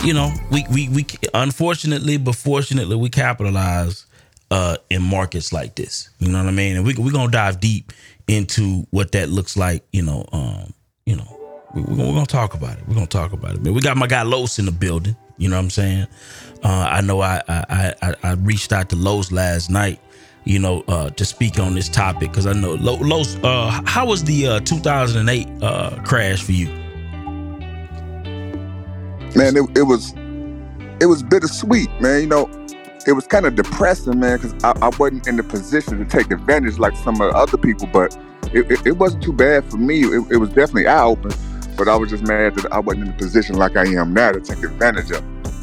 you 0.05 0.13
know, 0.13 0.33
we 0.51 0.65
we 0.71 0.89
we 0.89 1.07
unfortunately 1.35 2.17
but 2.17 2.35
fortunately 2.35 2.97
we 2.97 3.09
capitalize 3.09 4.07
uh 4.51 4.77
in 4.91 5.03
markets 5.03 5.53
like 5.53 5.75
this. 5.75 6.11
You 6.19 6.31
know 6.31 6.39
what 6.39 6.49
I 6.49 6.53
mean? 6.53 6.77
And 6.77 6.85
we 6.85 6.95
we're 6.95 7.13
gonna 7.13 7.31
dive 7.31 7.61
deep 7.61 7.93
into 8.29 8.87
what 8.91 9.13
that 9.13 9.29
looks 9.29 9.57
like, 9.57 9.85
you 9.93 10.03
know, 10.03 10.27
um, 10.33 10.73
you 11.05 11.17
know, 11.17 11.37
we, 11.75 11.83
we're, 11.83 11.97
gonna, 11.97 12.13
gonna 12.13 12.27
talk 12.27 12.55
about 12.55 12.79
it. 12.79 12.87
We're 12.89 12.95
gonna 12.95 13.07
talk 13.07 13.33
about 13.33 13.55
it. 13.55 13.63
But 13.63 13.73
we 13.73 13.81
got 13.81 13.97
my 13.97 14.07
guy 14.07 14.23
Los 14.23 14.59
in 14.59 14.67
the 14.67 14.73
building. 14.73 15.17
You 15.39 15.49
know 15.49 15.57
what 15.57 15.63
I'm 15.65 15.71
saying? 15.71 16.07
Uh, 16.65 16.89
I 16.91 17.01
know 17.03 17.21
I, 17.21 17.43
I 17.49 17.95
I 18.03 18.15
I 18.23 18.33
reached 18.33 18.73
out 18.73 18.89
to 18.91 18.97
Los 18.97 19.31
last 19.31 19.71
night. 19.71 20.01
You 20.45 20.61
know, 20.61 20.85
uh, 20.87 21.11
to 21.11 21.25
speak 21.25 21.59
on 21.59 21.75
this 21.75 21.89
topic 21.89 22.31
because 22.31 22.47
I 22.47 22.53
know 22.53 22.75
Los. 22.75 23.37
Uh, 23.43 23.83
how 23.85 24.07
was 24.07 24.23
the 24.25 24.47
uh, 24.47 24.61
2008 24.61 25.49
uh, 25.61 26.03
crash 26.05 26.43
for 26.43 26.53
you? 26.53 26.69
Man, 29.37 29.57
it, 29.57 29.79
it 29.79 29.83
was 29.83 30.15
it 31.01 31.07
was 31.07 31.23
bittersweet, 31.23 31.91
man. 32.01 32.23
You 32.23 32.27
know, 32.27 32.67
it 33.07 33.13
was 33.13 33.27
kind 33.27 33.47
of 33.47 33.55
depressing, 33.55 34.19
man, 34.19 34.39
because 34.39 34.55
I, 34.65 34.73
I 34.81 34.91
wasn't 34.99 35.27
in 35.29 35.37
the 35.37 35.43
position 35.43 35.99
to 35.99 36.05
take 36.05 36.31
advantage 36.31 36.79
like 36.79 36.97
some 36.97 37.21
of 37.21 37.31
the 37.31 37.37
other 37.37 37.59
people. 37.59 37.87
But 37.93 38.17
it, 38.53 38.71
it, 38.71 38.87
it 38.87 38.93
wasn't 38.93 39.23
too 39.23 39.33
bad 39.33 39.65
for 39.71 39.77
me. 39.77 40.05
It, 40.05 40.33
it 40.33 40.37
was 40.39 40.49
definitely 40.51 40.87
eye 40.87 41.05
open. 41.05 41.33
But 41.77 41.89
I 41.89 41.97
was 41.97 42.09
just 42.09 42.27
mad 42.27 42.55
that 42.55 42.73
I 42.73 42.79
wasn't 42.79 43.09
in 43.09 43.13
the 43.13 43.19
position 43.19 43.57
like 43.57 43.77
I 43.77 43.87
am 43.87 44.15
now 44.15 44.33
to 44.33 44.41
take 44.41 44.65
advantage 44.65 45.11
of. 45.11 45.23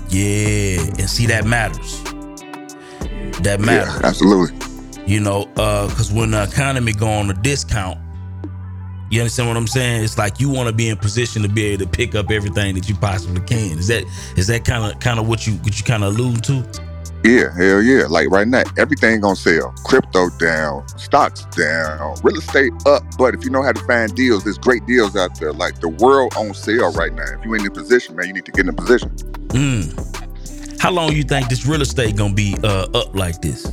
Yeah, 0.10 0.82
and 1.00 1.10
see 1.10 1.26
that 1.26 1.46
matters. 1.46 2.04
That 3.42 3.60
matters. 3.60 4.00
Yeah, 4.00 4.08
absolutely. 4.08 4.56
You 5.08 5.20
know, 5.20 5.50
uh, 5.58 5.88
because 5.88 6.12
when 6.12 6.32
the 6.32 6.44
economy 6.44 6.94
go 6.94 7.10
on 7.10 7.32
a 7.32 7.34
discount, 7.34 7.98
you 9.10 9.20
understand 9.22 9.50
what 9.50 9.58
I'm 9.58 9.68
saying? 9.68 10.04
It's 10.04 10.18
like 10.18 10.40
you 10.40 10.50
want 10.50 10.70
to 10.70 10.76
be 10.76 10.90
in 10.90 10.98
position 10.98 11.42
to 11.44 11.50
be 11.50 11.66
able 11.66 11.86
to 11.86 11.90
pick 11.90 12.16
up 12.16 12.32
everything 12.32 12.76
that 12.76 12.90
you 12.90 12.96
possibly 12.96 13.42
can. 13.42 13.78
Is 13.78 13.88
that 13.88 14.04
is 14.36 14.48
that 14.48 14.66
kind 14.66 14.92
of 14.92 15.00
kind 15.00 15.20
of 15.20 15.28
what 15.28 15.46
you 15.46 15.54
what 15.58 15.78
you 15.78 15.86
kind 15.86 16.04
of 16.04 16.16
allude 16.16 16.44
to? 16.46 16.66
Yeah, 17.24 17.56
hell 17.56 17.82
yeah. 17.82 18.06
Like 18.08 18.30
right 18.30 18.48
now, 18.48 18.64
everything 18.78 19.24
on 19.24 19.36
sale. 19.36 19.74
Crypto 19.86 20.30
down, 20.40 20.86
stocks 20.98 21.46
down, 21.46 22.18
real 22.22 22.38
estate 22.38 22.74
up. 22.86 23.04
But 23.18 23.34
if 23.34 23.46
you 23.46 23.50
know 23.50 23.62
how 23.62 23.72
to 23.72 23.82
find 23.86 24.14
deals, 24.14 24.44
there's 24.44 24.58
great 24.58 24.86
deals 24.86 25.16
out 25.16 25.40
there. 25.40 25.54
Like 25.54 25.80
the 25.80 25.90
world 25.90 26.34
on 26.36 26.54
sale 26.54 26.92
right 26.92 27.14
now. 27.14 27.24
If 27.40 27.46
you 27.46 27.56
ain't 27.56 27.66
in 27.66 27.72
a 27.72 27.72
position, 27.72 28.16
man, 28.16 28.28
you 28.28 28.34
need 28.34 28.46
to 28.46 28.52
get 28.52 28.62
in 28.62 28.70
a 28.70 28.74
position. 28.74 29.10
Mm. 29.50 30.80
How 30.82 30.92
long 30.92 31.14
you 31.14 31.24
think 31.24 31.48
this 31.48 31.66
real 31.66 31.82
estate 31.82 32.18
gonna 32.18 32.34
be 32.34 32.58
uh, 32.62 32.88
up 32.94 33.16
like 33.16 33.42
this? 33.42 33.72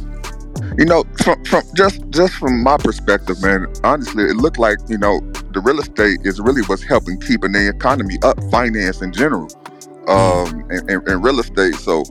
You 0.81 0.87
know, 0.87 1.05
from 1.23 1.45
from 1.45 1.63
just 1.77 2.09
just 2.09 2.33
from 2.33 2.63
my 2.63 2.79
perspective, 2.79 3.43
man. 3.43 3.67
Honestly, 3.85 4.25
it 4.25 4.37
looked 4.37 4.59
like 4.59 4.79
you 4.89 4.97
know 4.97 5.21
the 5.53 5.61
real 5.61 5.79
estate 5.79 6.21
is 6.25 6.41
really 6.41 6.63
what's 6.63 6.83
helping 6.83 7.21
keeping 7.21 7.53
the 7.53 7.69
economy 7.69 8.17
up, 8.23 8.43
finance 8.51 9.03
in 9.03 9.13
general, 9.13 9.51
um, 10.09 10.65
and, 10.71 10.89
and, 10.91 11.07
and 11.07 11.23
real 11.23 11.39
estate. 11.39 11.75
So 11.75 12.03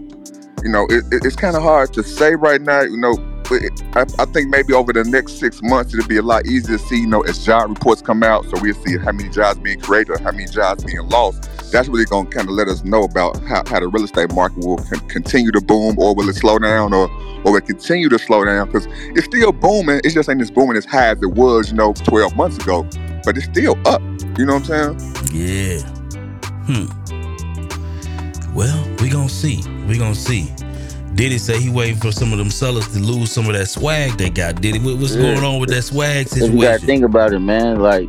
you 0.61 0.69
know, 0.69 0.85
it, 0.91 1.03
it, 1.11 1.25
it's 1.25 1.35
kind 1.35 1.55
of 1.55 1.63
hard 1.63 1.93
to 1.93 2.03
say 2.03 2.35
right 2.35 2.61
now. 2.61 2.81
You 2.81 2.97
know, 2.97 3.15
I, 3.51 4.05
I, 4.19 4.25
think 4.25 4.49
maybe 4.49 4.73
over 4.73 4.93
the 4.93 5.03
next 5.03 5.39
six 5.39 5.61
months 5.63 5.93
it'll 5.93 6.07
be 6.07 6.17
a 6.17 6.21
lot 6.21 6.45
easier 6.45 6.77
to 6.77 6.83
see. 6.83 7.01
You 7.01 7.07
know, 7.07 7.21
as 7.21 7.43
job 7.43 7.69
reports 7.69 8.01
come 8.01 8.23
out, 8.23 8.45
so 8.45 8.53
we'll 8.61 8.75
see 8.75 8.97
how 8.97 9.11
many 9.11 9.29
jobs 9.29 9.59
being 9.59 9.79
created 9.79 10.11
or 10.11 10.19
how 10.19 10.31
many 10.31 10.45
jobs 10.45 10.83
being 10.83 11.07
lost. 11.09 11.49
That's 11.71 11.87
really 11.87 12.05
going 12.05 12.27
to 12.27 12.35
kind 12.35 12.47
of 12.47 12.55
let 12.55 12.67
us 12.67 12.83
know 12.83 13.03
about 13.03 13.41
how, 13.43 13.63
how 13.67 13.79
the 13.79 13.87
real 13.87 14.03
estate 14.03 14.33
market 14.33 14.59
will 14.59 14.77
con- 14.77 15.07
continue 15.07 15.51
to 15.51 15.61
boom, 15.61 15.97
or 15.99 16.13
will 16.15 16.29
it 16.29 16.35
slow 16.35 16.59
down, 16.59 16.93
or 16.93 17.09
or 17.45 17.51
will 17.51 17.57
it 17.57 17.65
continue 17.65 18.09
to 18.09 18.19
slow 18.19 18.45
down? 18.45 18.67
Because 18.67 18.87
it's 19.15 19.25
still 19.25 19.51
booming. 19.51 20.01
It's 20.03 20.13
just 20.13 20.29
ain't 20.29 20.41
as 20.41 20.51
booming 20.51 20.77
as 20.77 20.85
high 20.85 21.09
as 21.09 21.21
it 21.21 21.31
was, 21.31 21.71
you 21.71 21.77
know, 21.77 21.93
12 21.93 22.35
months 22.35 22.57
ago. 22.57 22.87
But 23.23 23.37
it's 23.37 23.45
still 23.45 23.75
up. 23.87 24.01
You 24.37 24.45
know 24.45 24.55
what 24.55 24.69
I'm 24.69 24.97
saying? 24.97 25.29
Yeah. 25.33 25.79
Hmm. 26.65 26.85
Well, 28.53 28.83
we're 28.99 29.11
gonna 29.11 29.29
see. 29.29 29.61
We're 29.87 29.99
gonna 29.99 30.15
see. 30.15 30.51
Ditty 31.19 31.37
say 31.37 31.59
he 31.59 31.69
waiting 31.69 31.97
for 31.97 32.13
some 32.13 32.31
of 32.31 32.37
them 32.37 32.49
sellers 32.49 32.87
to 32.93 32.99
lose 32.99 33.29
some 33.29 33.45
of 33.47 33.53
that 33.53 33.65
swag 33.65 34.17
they 34.17 34.29
got. 34.29 34.61
Ditty, 34.61 34.79
what's 34.79 35.15
yeah. 35.15 35.21
going 35.21 35.43
on 35.43 35.59
with 35.59 35.69
that 35.69 35.81
swag 35.81 36.29
situation? 36.29 36.57
You 36.57 36.63
gotta 36.63 36.85
think 36.85 37.03
about 37.03 37.33
it, 37.33 37.39
man. 37.39 37.81
Like, 37.81 38.07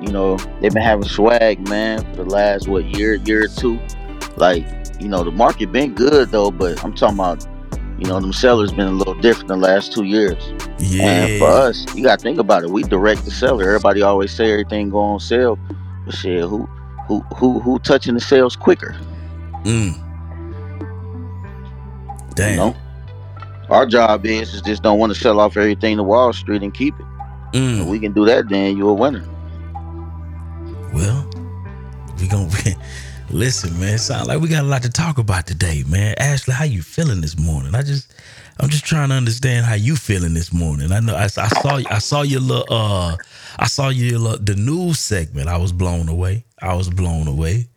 you 0.00 0.12
know, 0.12 0.36
they've 0.60 0.72
been 0.72 0.80
having 0.80 1.08
swag, 1.08 1.68
man, 1.68 1.98
for 2.14 2.22
the 2.22 2.30
last 2.30 2.68
what 2.68 2.84
year, 2.84 3.16
year 3.16 3.46
or 3.46 3.48
two. 3.48 3.80
Like, 4.36 4.64
you 5.00 5.08
know, 5.08 5.24
the 5.24 5.32
market 5.32 5.72
been 5.72 5.96
good 5.96 6.30
though, 6.30 6.52
but 6.52 6.84
I'm 6.84 6.94
talking 6.94 7.16
about, 7.16 7.44
you 7.98 8.06
know, 8.06 8.20
them 8.20 8.32
sellers 8.32 8.70
been 8.70 8.86
a 8.86 8.92
little 8.92 9.14
different 9.14 9.48
the 9.48 9.56
last 9.56 9.92
two 9.92 10.04
years. 10.04 10.40
Yeah. 10.78 11.10
And 11.10 11.40
for 11.40 11.48
us, 11.48 11.92
you 11.96 12.04
gotta 12.04 12.22
think 12.22 12.38
about 12.38 12.62
it. 12.62 12.70
We 12.70 12.84
direct 12.84 13.24
the 13.24 13.32
seller. 13.32 13.64
Everybody 13.64 14.02
always 14.02 14.32
say 14.32 14.52
everything 14.52 14.90
go 14.90 15.00
on 15.00 15.18
sale, 15.18 15.58
but 16.06 16.14
shit, 16.14 16.42
who, 16.42 16.66
who, 17.08 17.18
who, 17.34 17.58
who 17.58 17.80
touching 17.80 18.14
the 18.14 18.20
sales 18.20 18.54
quicker? 18.54 18.96
Mm. 19.64 20.07
Damn. 22.38 22.50
You 22.50 22.56
know? 22.56 22.76
Our 23.68 23.84
job 23.84 24.24
is, 24.24 24.54
is 24.54 24.62
just 24.62 24.82
don't 24.82 24.98
want 24.98 25.12
to 25.12 25.18
sell 25.18 25.40
off 25.40 25.56
everything 25.56 25.96
to 25.96 26.02
Wall 26.02 26.32
Street 26.32 26.62
and 26.62 26.72
keep 26.72 26.94
it. 26.98 27.06
Mm. 27.52 27.82
If 27.82 27.86
we 27.86 27.98
can 27.98 28.12
do 28.12 28.24
that, 28.26 28.48
then 28.48 28.76
you're 28.76 28.90
a 28.90 28.94
winner. 28.94 29.26
Well, 30.94 31.28
we 32.18 32.28
gonna 32.28 32.48
be, 32.64 32.76
listen, 33.30 33.78
man. 33.80 33.98
Sound 33.98 34.28
like 34.28 34.40
we 34.40 34.48
got 34.48 34.62
a 34.62 34.66
lot 34.66 34.82
to 34.84 34.88
talk 34.88 35.18
about 35.18 35.46
today, 35.46 35.82
man. 35.88 36.14
Ashlye, 36.16 36.52
how 36.52 36.64
you 36.64 36.80
feeling 36.80 37.20
this 37.20 37.36
morning? 37.38 37.74
I 37.74 37.82
just, 37.82 38.14
I'm 38.60 38.70
just 38.70 38.84
trying 38.84 39.08
to 39.08 39.16
understand 39.16 39.66
how 39.66 39.74
you 39.74 39.96
feeling 39.96 40.34
this 40.34 40.52
morning. 40.52 40.92
I 40.92 41.00
know 41.00 41.14
I, 41.14 41.24
I 41.24 41.26
saw 41.26 41.80
I 41.90 41.98
saw 41.98 42.22
your 42.22 42.40
little 42.40 42.66
uh 42.70 43.16
I 43.58 43.66
saw 43.66 43.88
your 43.88 44.18
little, 44.18 44.38
the 44.38 44.54
news 44.54 45.00
segment. 45.00 45.48
I 45.48 45.56
was 45.56 45.72
blown 45.72 46.08
away. 46.08 46.44
I 46.62 46.74
was 46.74 46.88
blown 46.88 47.26
away. 47.26 47.68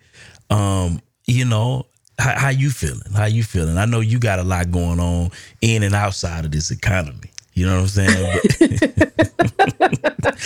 Um, 0.50 1.02
you 1.26 1.46
know, 1.46 1.88
how, 2.22 2.38
how 2.38 2.50
you 2.50 2.70
feeling? 2.70 3.12
How 3.16 3.26
you 3.26 3.44
feeling? 3.44 3.78
I 3.78 3.86
know 3.86 4.00
you 4.00 4.20
got 4.20 4.40
a 4.40 4.44
lot 4.44 4.72
going 4.72 5.00
on 5.00 5.32
in 5.62 5.82
and 5.84 5.96
outside 5.96 6.46
of 6.46 6.52
this 6.52 6.70
economy. 6.70 7.32
You 7.54 7.66
know 7.66 7.82
what 7.82 7.82
I'm 7.82 7.88
saying? 7.88 8.40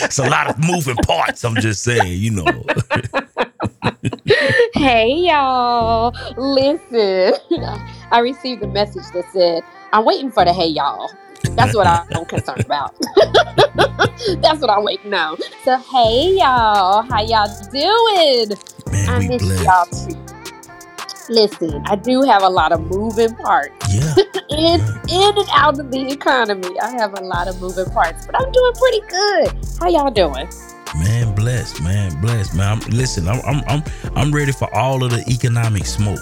it's 0.03 0.17
a 0.17 0.27
lot 0.27 0.49
of 0.49 0.57
moving 0.57 0.95
parts. 0.97 1.43
I'm 1.43 1.55
just 1.55 1.83
saying, 1.83 2.19
you 2.19 2.31
know. 2.31 2.45
hey 4.73 5.13
y'all. 5.15 6.15
Listen. 6.37 7.33
I 8.11 8.19
received 8.19 8.63
a 8.63 8.67
message 8.67 9.03
that 9.13 9.25
said, 9.33 9.63
I'm 9.91 10.05
waiting 10.05 10.31
for 10.31 10.45
the 10.45 10.53
hey 10.53 10.67
y'all. 10.67 11.11
That's 11.55 11.75
what 11.75 11.87
I'm 11.87 12.25
concerned 12.25 12.65
about. 12.65 12.95
That's 14.41 14.61
what 14.61 14.69
I'm 14.69 14.83
waiting 14.83 15.13
on. 15.13 15.37
So 15.63 15.77
hey 15.77 16.37
y'all, 16.37 17.03
how 17.03 17.21
y'all 17.21 17.47
doing? 17.71 18.57
Man, 18.91 19.09
I 19.09 19.27
miss 19.27 19.43
blessed. 19.43 19.63
y'all 19.63 19.85
too. 19.85 20.24
Listen, 21.29 21.81
I 21.87 21.95
do 21.95 22.21
have 22.21 22.43
a 22.43 22.49
lot 22.49 22.71
of 22.71 22.81
moving 22.81 23.35
parts 23.35 23.93
Yeah. 23.93 24.13
in 24.49 24.81
in 25.09 25.37
and 25.37 25.49
out 25.53 25.79
of 25.79 25.91
the 25.91 26.07
economy. 26.11 26.79
I 26.79 26.91
have 26.91 27.17
a 27.17 27.21
lot 27.23 27.47
of 27.47 27.59
moving 27.59 27.85
parts, 27.85 28.25
but 28.25 28.39
I'm 28.39 28.51
doing 28.51 28.73
pretty 28.73 29.01
good. 29.07 29.65
How 29.79 29.89
y'all 29.89 30.11
doing? 30.11 30.47
Man, 30.99 31.35
blessed, 31.35 31.81
man, 31.81 32.19
blessed, 32.21 32.55
man. 32.55 32.73
I'm, 32.73 32.79
listen, 32.91 33.27
I'm, 33.27 33.41
I'm, 33.41 33.63
I'm, 33.67 33.83
I'm 34.15 34.31
ready 34.33 34.51
for 34.51 34.73
all 34.73 35.03
of 35.03 35.11
the 35.11 35.25
economic 35.27 35.85
smoke. 35.85 36.19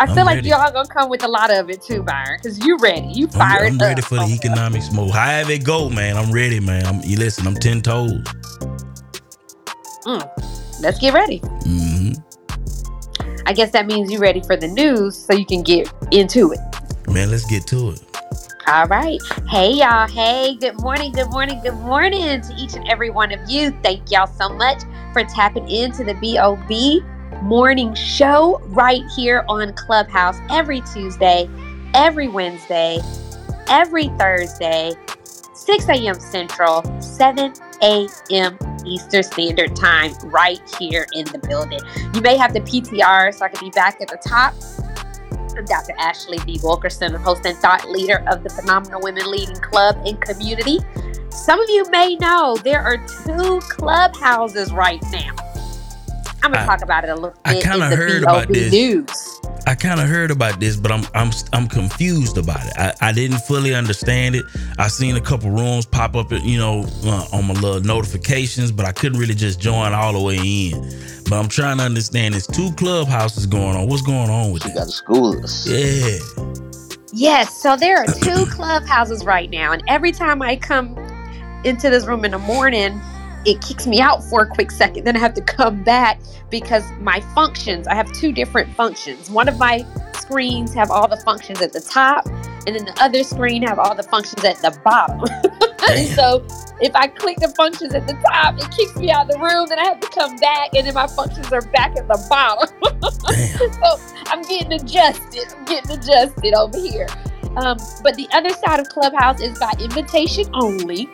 I 0.00 0.06
feel 0.06 0.20
I'm 0.20 0.26
like 0.26 0.36
ready. 0.36 0.48
y'all 0.48 0.72
gonna 0.72 0.88
come 0.88 1.10
with 1.10 1.22
a 1.24 1.28
lot 1.28 1.50
of 1.50 1.68
it 1.68 1.82
too, 1.82 2.02
Byron, 2.02 2.40
because 2.42 2.58
you 2.64 2.78
ready. 2.78 3.08
You 3.08 3.26
I'm, 3.26 3.32
fired 3.32 3.72
I'm 3.72 3.78
ready 3.78 4.00
up 4.00 4.08
for 4.08 4.14
the 4.14 4.22
oh, 4.22 4.24
on 4.24 4.30
economic 4.30 4.82
smoke. 4.82 5.10
However 5.12 5.52
it 5.52 5.62
go, 5.64 5.90
man, 5.90 6.16
I'm 6.16 6.32
ready, 6.32 6.58
man. 6.58 6.86
I'm, 6.86 7.02
you 7.02 7.18
listen, 7.18 7.46
I'm 7.46 7.54
ten 7.54 7.82
toes. 7.82 8.12
Mm. 10.06 10.69
Let's 10.80 10.98
get 10.98 11.14
ready. 11.14 11.38
hmm 11.64 12.12
I 13.46 13.52
guess 13.52 13.70
that 13.72 13.86
means 13.86 14.10
you're 14.10 14.20
ready 14.20 14.42
for 14.42 14.56
the 14.56 14.68
news, 14.68 15.16
so 15.16 15.34
you 15.34 15.44
can 15.44 15.62
get 15.62 15.92
into 16.12 16.52
it. 16.52 16.60
Man, 17.08 17.30
let's 17.30 17.44
get 17.44 17.66
to 17.68 17.90
it. 17.90 18.00
All 18.68 18.86
right. 18.86 19.20
Hey, 19.48 19.72
y'all. 19.72 20.06
Hey, 20.06 20.56
good 20.56 20.80
morning, 20.80 21.10
good 21.12 21.28
morning, 21.30 21.60
good 21.60 21.74
morning 21.74 22.40
to 22.40 22.54
each 22.56 22.74
and 22.74 22.86
every 22.88 23.10
one 23.10 23.32
of 23.32 23.40
you. 23.50 23.72
Thank 23.82 24.10
y'all 24.10 24.28
so 24.28 24.48
much 24.50 24.82
for 25.12 25.24
tapping 25.24 25.68
into 25.68 26.04
the 26.04 26.14
BOB 26.14 27.42
morning 27.42 27.94
show 27.94 28.60
right 28.66 29.02
here 29.16 29.44
on 29.48 29.72
Clubhouse 29.74 30.36
every 30.50 30.82
Tuesday, 30.82 31.48
every 31.94 32.28
Wednesday, 32.28 33.00
every 33.68 34.08
Thursday, 34.18 34.92
6 35.54 35.88
a.m. 35.88 36.20
Central, 36.20 36.84
7 37.00 37.52
a.m. 37.82 38.58
Eastern 38.86 39.22
Standard 39.22 39.74
Time, 39.76 40.12
right 40.24 40.60
here 40.78 41.06
in 41.14 41.24
the 41.26 41.38
building. 41.38 41.80
You 42.14 42.20
may 42.20 42.36
have 42.36 42.52
the 42.52 42.60
PTR, 42.60 43.34
so 43.34 43.44
I 43.44 43.48
can 43.48 43.64
be 43.64 43.70
back 43.70 44.00
at 44.00 44.08
the 44.08 44.16
top. 44.16 44.54
I'm 45.56 45.64
Dr. 45.64 45.92
Ashlye 45.98 46.42
V. 46.44 46.60
Wilkerson, 46.62 47.14
host 47.14 47.44
and 47.44 47.56
thought 47.58 47.88
leader 47.90 48.22
of 48.28 48.42
the 48.44 48.50
Phenomenal 48.50 49.00
Women 49.02 49.30
Leading 49.30 49.56
Club 49.56 49.96
and 50.06 50.20
Community. 50.20 50.78
Some 51.30 51.60
of 51.60 51.68
you 51.68 51.88
may 51.90 52.16
know 52.16 52.56
there 52.64 52.80
are 52.80 52.98
two 53.24 53.60
clubhouses 53.68 54.72
right 54.72 55.02
now. 55.10 55.34
I'm 56.42 56.52
gonna 56.52 56.62
I- 56.62 56.66
talk 56.66 56.82
about 56.82 57.04
it 57.04 57.10
a 57.10 57.14
little 57.14 57.30
bit. 57.44 57.58
I 57.58 57.60
kinda 57.60 57.90
in 57.92 57.96
heard 57.98 58.22
BOB 58.22 58.30
about 58.44 58.48
this. 58.48 58.72
news. 58.72 59.29
I 59.66 59.74
kind 59.74 60.00
of 60.00 60.08
heard 60.08 60.30
about 60.30 60.60
this, 60.60 60.76
but 60.76 60.90
I'm 60.92 61.04
I'm 61.14 61.30
I'm 61.52 61.68
confused 61.68 62.38
about 62.38 62.64
it. 62.66 62.72
I, 62.76 62.92
I 63.00 63.12
didn't 63.12 63.38
fully 63.40 63.74
understand 63.74 64.34
it. 64.34 64.44
I 64.78 64.88
seen 64.88 65.16
a 65.16 65.20
couple 65.20 65.50
rooms 65.50 65.86
pop 65.86 66.16
up, 66.16 66.30
you 66.32 66.58
know, 66.58 66.84
uh, 67.04 67.26
on 67.32 67.46
my 67.46 67.54
little 67.54 67.80
notifications, 67.80 68.72
but 68.72 68.86
I 68.86 68.92
couldn't 68.92 69.18
really 69.18 69.34
just 69.34 69.60
join 69.60 69.92
all 69.92 70.12
the 70.12 70.20
way 70.20 70.36
in. 70.36 70.80
But 71.24 71.38
I'm 71.38 71.48
trying 71.48 71.78
to 71.78 71.84
understand. 71.84 72.34
There's 72.34 72.46
two 72.46 72.72
clubhouses 72.72 73.46
going 73.46 73.76
on. 73.76 73.88
What's 73.88 74.02
going 74.02 74.30
on 74.30 74.52
with 74.52 74.64
You 74.66 74.74
got 74.74 74.84
to 74.84 74.90
school 74.90 75.42
us. 75.44 75.66
Yeah. 75.66 76.18
Yes, 77.12 77.60
so 77.60 77.76
there 77.76 77.98
are 77.98 78.06
two 78.06 78.46
clubhouses 78.46 79.24
right 79.24 79.50
now, 79.50 79.72
and 79.72 79.82
every 79.88 80.12
time 80.12 80.42
I 80.42 80.56
come 80.56 80.96
into 81.64 81.90
this 81.90 82.06
room 82.06 82.24
in 82.24 82.30
the 82.30 82.38
morning, 82.38 83.00
it 83.46 83.62
kicks 83.62 83.86
me 83.86 84.00
out 84.00 84.24
for 84.24 84.42
a 84.42 84.46
quick 84.48 84.70
second. 84.70 85.04
Then 85.04 85.16
I 85.16 85.20
have 85.20 85.34
to 85.34 85.42
come 85.42 85.82
back 85.84 86.20
because 86.50 86.84
my 87.00 87.20
functions, 87.34 87.86
I 87.88 87.94
have 87.94 88.12
two 88.12 88.32
different 88.32 88.74
functions. 88.74 89.30
One 89.30 89.48
of 89.48 89.58
my 89.58 89.86
screens 90.14 90.74
have 90.74 90.90
all 90.90 91.08
the 91.08 91.18
functions 91.18 91.62
at 91.62 91.72
the 91.72 91.80
top, 91.80 92.26
and 92.66 92.76
then 92.76 92.84
the 92.86 92.96
other 93.00 93.24
screen 93.24 93.62
have 93.62 93.78
all 93.78 93.94
the 93.94 94.04
functions 94.04 94.44
at 94.44 94.58
the 94.58 94.78
bottom. 94.84 95.20
so 96.14 96.46
if 96.80 96.94
I 96.96 97.08
click 97.08 97.38
the 97.38 97.48
functions 97.56 97.94
at 97.94 98.06
the 98.06 98.14
top, 98.32 98.58
it 98.58 98.70
kicks 98.72 98.96
me 98.96 99.10
out 99.10 99.26
of 99.30 99.32
the 99.32 99.38
room, 99.40 99.66
then 99.68 99.78
I 99.78 99.84
have 99.84 100.00
to 100.00 100.08
come 100.10 100.36
back, 100.36 100.74
and 100.74 100.86
then 100.86 100.94
my 100.94 101.06
functions 101.08 101.52
are 101.52 101.62
back 101.62 101.96
at 101.98 102.08
the 102.08 102.26
bottom. 102.30 102.68
So 103.82 103.98
I'm 104.28 104.42
getting 104.42 104.72
adjusted. 104.74 105.46
I'm 105.56 105.64
getting 105.66 105.92
adjusted 105.92 106.54
over 106.54 106.78
here. 106.78 107.08
Um, 107.56 107.78
but 108.02 108.16
the 108.16 108.28
other 108.32 108.50
side 108.50 108.80
of 108.80 108.88
Clubhouse 108.88 109.40
is 109.42 109.58
by 109.58 109.72
invitation 109.80 110.46
only. 110.54 111.08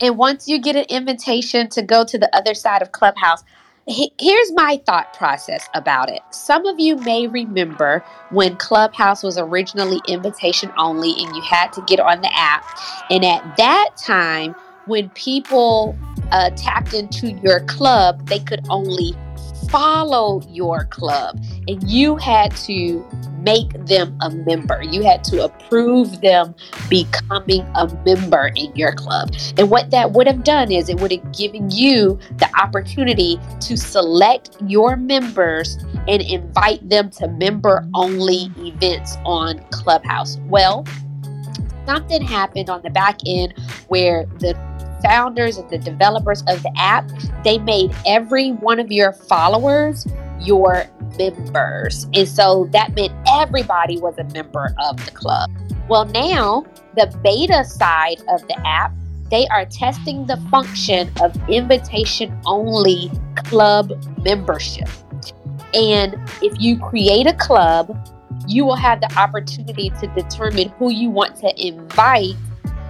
And 0.00 0.18
once 0.18 0.48
you 0.48 0.60
get 0.60 0.76
an 0.76 0.86
invitation 0.90 1.70
to 1.70 1.82
go 1.82 2.04
to 2.04 2.18
the 2.18 2.34
other 2.36 2.54
side 2.54 2.82
of 2.82 2.92
Clubhouse, 2.92 3.44
he- 3.86 4.14
here's 4.20 4.52
my 4.52 4.80
thought 4.86 5.12
process 5.14 5.68
about 5.74 6.10
it. 6.10 6.22
Some 6.30 6.66
of 6.66 6.80
you 6.80 6.96
may 6.96 7.26
remember 7.28 8.04
when 8.30 8.56
Clubhouse 8.56 9.24
was 9.24 9.38
originally 9.38 10.02
invitation 10.08 10.72
only 10.78 11.14
and 11.20 11.34
you 11.36 11.42
had 11.42 11.72
to 11.74 11.82
get 11.82 12.00
on 12.00 12.22
the 12.22 12.30
app. 12.36 12.64
And 13.10 13.24
at 13.24 13.56
that 13.56 13.90
time, 13.96 14.56
when 14.84 15.10
people 15.10 16.00
uh, 16.32 16.50
tapped 16.56 16.94
into 16.94 17.28
your 17.42 17.60
club, 17.60 18.22
they 18.28 18.40
could 18.40 18.60
only 18.70 19.20
follow 19.70 20.42
your 20.48 20.84
club 20.86 21.40
and 21.68 21.82
you 21.88 22.16
had 22.16 22.54
to 22.56 23.04
make 23.44 23.72
them 23.86 24.16
a 24.22 24.30
member. 24.30 24.82
You 24.82 25.02
had 25.02 25.22
to 25.24 25.44
approve 25.44 26.20
them 26.20 26.54
becoming 26.88 27.60
a 27.74 27.94
member 28.04 28.50
in 28.56 28.74
your 28.74 28.92
club. 28.92 29.34
And 29.58 29.70
what 29.70 29.90
that 29.90 30.12
would 30.12 30.26
have 30.26 30.44
done 30.44 30.72
is 30.72 30.88
it 30.88 30.98
would 31.00 31.12
have 31.12 31.32
given 31.32 31.70
you 31.70 32.18
the 32.38 32.48
opportunity 32.58 33.38
to 33.60 33.76
select 33.76 34.56
your 34.66 34.96
members 34.96 35.76
and 36.08 36.22
invite 36.22 36.88
them 36.88 37.10
to 37.10 37.28
member 37.28 37.86
only 37.94 38.50
events 38.58 39.16
on 39.24 39.62
Clubhouse. 39.70 40.38
Well, 40.46 40.86
something 41.86 42.22
happened 42.22 42.70
on 42.70 42.82
the 42.82 42.90
back 42.90 43.18
end 43.26 43.54
where 43.88 44.24
the 44.38 44.54
founders 45.04 45.58
and 45.58 45.68
the 45.70 45.78
developers 45.78 46.42
of 46.48 46.62
the 46.62 46.72
app 46.76 47.08
they 47.44 47.58
made 47.58 47.94
every 48.06 48.52
one 48.52 48.80
of 48.80 48.90
your 48.90 49.12
followers 49.12 50.06
your 50.40 50.84
members. 51.18 52.06
And 52.14 52.28
so 52.28 52.68
that 52.72 52.94
meant 52.94 53.12
everybody 53.30 53.98
was 53.98 54.18
a 54.18 54.24
member 54.24 54.74
of 54.84 55.04
the 55.04 55.10
club. 55.12 55.50
Well 55.88 56.06
now 56.06 56.64
the 56.96 57.06
beta 57.22 57.64
side 57.64 58.20
of 58.28 58.46
the 58.48 58.58
app 58.66 58.92
they 59.30 59.46
are 59.48 59.64
testing 59.64 60.26
the 60.26 60.36
function 60.50 61.10
of 61.20 61.36
invitation 61.48 62.38
only 62.44 63.10
club 63.36 63.92
membership. 64.22 64.88
And 65.72 66.14
if 66.42 66.60
you 66.60 66.78
create 66.78 67.26
a 67.26 67.34
club 67.34 67.96
you 68.46 68.64
will 68.64 68.76
have 68.76 69.00
the 69.00 69.12
opportunity 69.18 69.90
to 70.00 70.06
determine 70.08 70.68
who 70.70 70.90
you 70.90 71.08
want 71.10 71.36
to 71.36 71.66
invite 71.66 72.34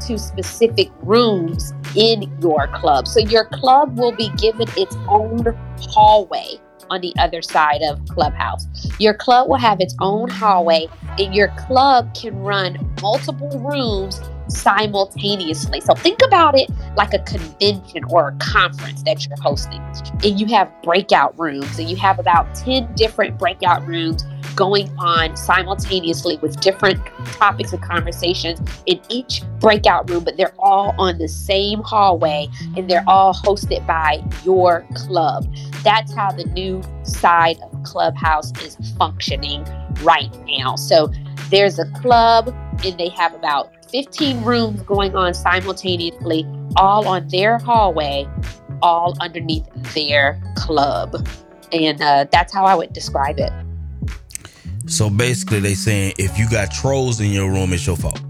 to 0.03 0.19
specific 0.19 0.91
rooms 1.03 1.73
in 1.97 2.31
your 2.41 2.69
club. 2.69 3.07
So 3.07 3.21
your 3.21 3.47
club 3.47 3.99
will 3.99 4.13
be 4.13 4.31
given 4.37 4.69
its 4.77 4.97
own 5.09 5.45
hallway 5.81 6.59
on 6.91 7.01
the 7.01 7.15
other 7.19 7.43
side 7.43 7.81
of 7.83 8.05
Clubhouse. 8.09 8.67
Your 8.99 9.15
club 9.15 9.49
will 9.49 9.57
have 9.57 9.81
its 9.81 9.95
own 10.01 10.29
hallway, 10.29 10.87
and 11.19 11.35
your 11.35 11.49
club 11.57 12.15
can 12.15 12.37
run 12.39 12.79
multiple 13.01 13.59
rooms 13.61 14.21
simultaneously. 14.49 15.81
So 15.81 15.95
think 15.95 16.21
about 16.27 16.59
it 16.59 16.71
like 16.97 17.15
a 17.15 17.21
convention 17.21 18.05
or 18.11 18.29
a 18.29 18.37
conference 18.37 19.03
that 19.05 19.27
you're 19.27 19.41
hosting. 19.41 19.81
And 20.23 20.39
you 20.39 20.47
have 20.47 20.71
breakout 20.83 21.39
rooms, 21.39 21.79
and 21.79 21.89
you 21.89 21.97
have 21.97 22.19
about 22.19 22.55
10 22.55 22.95
different 22.95 23.39
breakout 23.39 23.87
rooms 23.87 24.25
going 24.55 24.89
on 24.99 25.37
simultaneously 25.37 26.39
with 26.39 26.61
different 26.61 27.01
topics 27.27 27.73
of 27.73 27.81
conversations 27.81 28.61
in 28.87 29.01
each 29.09 29.43
breakout 29.61 30.09
room, 30.11 30.25
but 30.25 30.37
they're 30.37 30.55
all 30.59 30.95
on 30.99 31.19
the 31.19 31.29
same 31.29 31.81
hallway 31.83 32.49
and 32.77 32.89
they're 32.89 33.05
all 33.07 33.35
hosted 33.35 33.87
by 33.87 34.23
your 34.45 34.87
club. 34.95 35.47
That's 35.83 36.15
how 36.15 36.33
the 36.33 36.45
new 36.47 36.83
side 37.03 37.59
of 37.61 37.83
Clubhouse 37.83 38.53
is 38.63 38.77
functioning 38.99 39.67
right 40.03 40.35
now. 40.47 40.77
So 40.77 41.11
there's 41.51 41.79
a 41.79 41.87
club 41.93 42.55
and 42.85 42.99
they 42.99 43.09
have 43.11 43.35
about 43.35 43.73
15 43.91 44.43
rooms 44.43 44.83
going 44.83 45.15
on 45.15 45.35
simultaneously, 45.35 46.47
all 46.77 47.07
on 47.07 47.29
their 47.29 47.59
hallway, 47.59 48.27
all 48.83 49.17
underneath 49.21 49.67
their 49.95 50.41
club. 50.57 51.27
And 51.73 52.01
uh, 52.03 52.27
that's 52.31 52.53
how 52.53 52.65
I 52.65 52.75
would 52.75 52.93
describe 52.93 53.39
it. 53.39 53.53
So 54.87 55.11
basically, 55.11 55.61
they 55.61 55.75
saying 55.75 56.15
if 56.19 56.39
you 56.39 56.49
got 56.51 56.71
trolls 56.71 57.21
in 57.21 57.31
your 57.31 57.51
room, 57.51 57.73
it's 57.73 57.87
your 57.87 57.97
fault. 57.97 58.21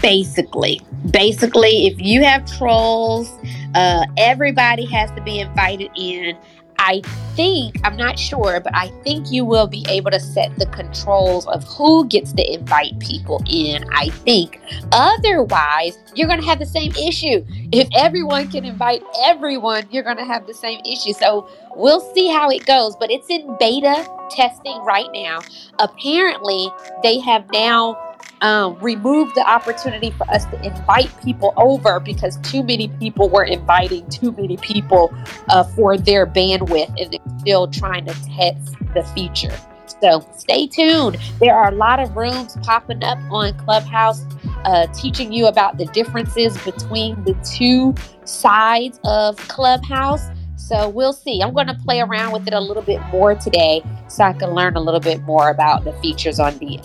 basically 0.00 0.80
basically 1.10 1.86
if 1.86 2.00
you 2.00 2.22
have 2.22 2.44
trolls 2.58 3.30
uh 3.74 4.04
everybody 4.16 4.84
has 4.84 5.10
to 5.12 5.22
be 5.22 5.40
invited 5.40 5.90
in 5.96 6.36
i 6.78 7.00
think 7.34 7.76
i'm 7.84 7.96
not 7.96 8.18
sure 8.18 8.60
but 8.60 8.74
i 8.74 8.88
think 9.04 9.30
you 9.30 9.44
will 9.44 9.66
be 9.66 9.84
able 9.88 10.10
to 10.10 10.20
set 10.20 10.56
the 10.58 10.66
controls 10.66 11.46
of 11.46 11.64
who 11.64 12.06
gets 12.08 12.32
to 12.32 12.52
invite 12.52 12.98
people 13.00 13.42
in 13.48 13.84
i 13.92 14.08
think. 14.08 14.60
Otherwise 14.92 15.98
you're 16.14 16.28
going 16.28 16.40
to 16.40 16.46
have 16.46 16.58
the 16.58 16.66
same 16.66 16.92
issue. 16.92 17.44
If 17.72 17.88
everyone 17.96 18.50
can 18.50 18.64
invite 18.64 19.02
everyone 19.24 19.86
you're 19.90 20.02
going 20.02 20.16
to 20.16 20.24
have 20.24 20.46
the 20.46 20.54
same 20.54 20.80
issue. 20.84 21.12
So 21.12 21.48
we'll 21.74 22.00
see 22.14 22.28
how 22.28 22.50
it 22.50 22.66
goes 22.66 22.96
but 22.96 23.10
it's 23.10 23.30
in 23.30 23.56
beta 23.58 24.06
testing 24.30 24.78
right 24.84 25.08
now. 25.12 25.40
Apparently 25.78 26.68
they 27.02 27.18
have 27.20 27.50
now 27.52 28.07
um, 28.40 28.78
remove 28.80 29.32
the 29.34 29.48
opportunity 29.48 30.10
for 30.10 30.28
us 30.30 30.44
to 30.46 30.62
invite 30.64 31.10
people 31.24 31.52
over 31.56 32.00
because 32.00 32.36
too 32.38 32.62
many 32.62 32.88
people 32.88 33.28
were 33.28 33.44
inviting 33.44 34.08
too 34.08 34.32
many 34.32 34.56
people 34.58 35.12
uh, 35.48 35.64
for 35.64 35.96
their 35.96 36.26
bandwidth 36.26 36.92
and 37.00 37.12
they're 37.12 37.38
still 37.40 37.68
trying 37.68 38.06
to 38.06 38.14
test 38.36 38.74
the 38.94 39.02
feature. 39.14 39.56
So 40.02 40.26
stay 40.36 40.66
tuned. 40.66 41.18
There 41.40 41.54
are 41.54 41.70
a 41.72 41.74
lot 41.74 41.98
of 41.98 42.16
rooms 42.16 42.56
popping 42.62 43.02
up 43.02 43.18
on 43.30 43.54
Clubhouse 43.58 44.24
uh, 44.64 44.86
teaching 44.88 45.32
you 45.32 45.46
about 45.46 45.78
the 45.78 45.86
differences 45.86 46.56
between 46.64 47.22
the 47.24 47.34
two 47.44 47.94
sides 48.24 49.00
of 49.04 49.36
Clubhouse. 49.48 50.22
So 50.56 50.88
we'll 50.88 51.12
see. 51.12 51.40
I'm 51.42 51.54
going 51.54 51.68
to 51.68 51.74
play 51.74 52.00
around 52.00 52.32
with 52.32 52.46
it 52.46 52.52
a 52.52 52.60
little 52.60 52.82
bit 52.82 53.00
more 53.10 53.34
today 53.34 53.82
so 54.08 54.24
I 54.24 54.32
can 54.34 54.50
learn 54.50 54.76
a 54.76 54.80
little 54.80 55.00
bit 55.00 55.22
more 55.22 55.50
about 55.50 55.84
the 55.84 55.92
features 55.94 56.38
on 56.38 56.58
the 56.58 56.78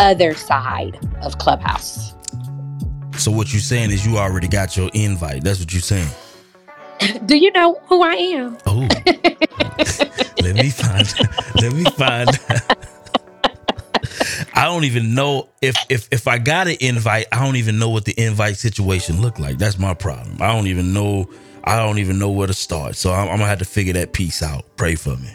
other 0.00 0.34
side 0.34 0.98
of 1.22 1.38
Clubhouse. 1.38 2.14
So 3.18 3.30
what 3.30 3.52
you're 3.52 3.60
saying 3.62 3.90
is 3.92 4.06
you 4.06 4.18
already 4.18 4.48
got 4.48 4.76
your 4.76 4.90
invite. 4.94 5.44
That's 5.44 5.60
what 5.60 5.72
you're 5.72 5.82
saying. 5.82 6.08
Do 7.26 7.36
you 7.36 7.52
know 7.52 7.80
who 7.86 8.02
I 8.02 8.14
am? 8.14 8.58
Oh, 8.66 8.88
let 10.42 10.56
me 10.56 10.70
find. 10.70 11.14
Let 11.62 11.72
me 11.74 11.84
find. 11.84 12.30
I 14.54 14.64
don't 14.66 14.84
even 14.84 15.14
know 15.14 15.48
if 15.62 15.76
if 15.90 16.08
if 16.12 16.28
I 16.28 16.38
got 16.38 16.68
an 16.68 16.76
invite. 16.80 17.26
I 17.32 17.44
don't 17.44 17.56
even 17.56 17.78
know 17.78 17.90
what 17.90 18.04
the 18.04 18.14
invite 18.20 18.56
situation 18.56 19.20
looked 19.22 19.40
like. 19.40 19.58
That's 19.58 19.78
my 19.78 19.94
problem. 19.94 20.38
I 20.40 20.52
don't 20.52 20.68
even 20.68 20.92
know. 20.92 21.30
I 21.64 21.76
don't 21.78 21.98
even 21.98 22.18
know 22.18 22.30
where 22.30 22.46
to 22.48 22.54
start. 22.54 22.96
So 22.96 23.12
I'm, 23.12 23.28
I'm 23.28 23.38
gonna 23.38 23.46
have 23.46 23.60
to 23.60 23.64
figure 23.66 23.94
that 23.94 24.12
piece 24.12 24.42
out. 24.42 24.64
Pray 24.76 24.96
for 24.96 25.16
me. 25.16 25.30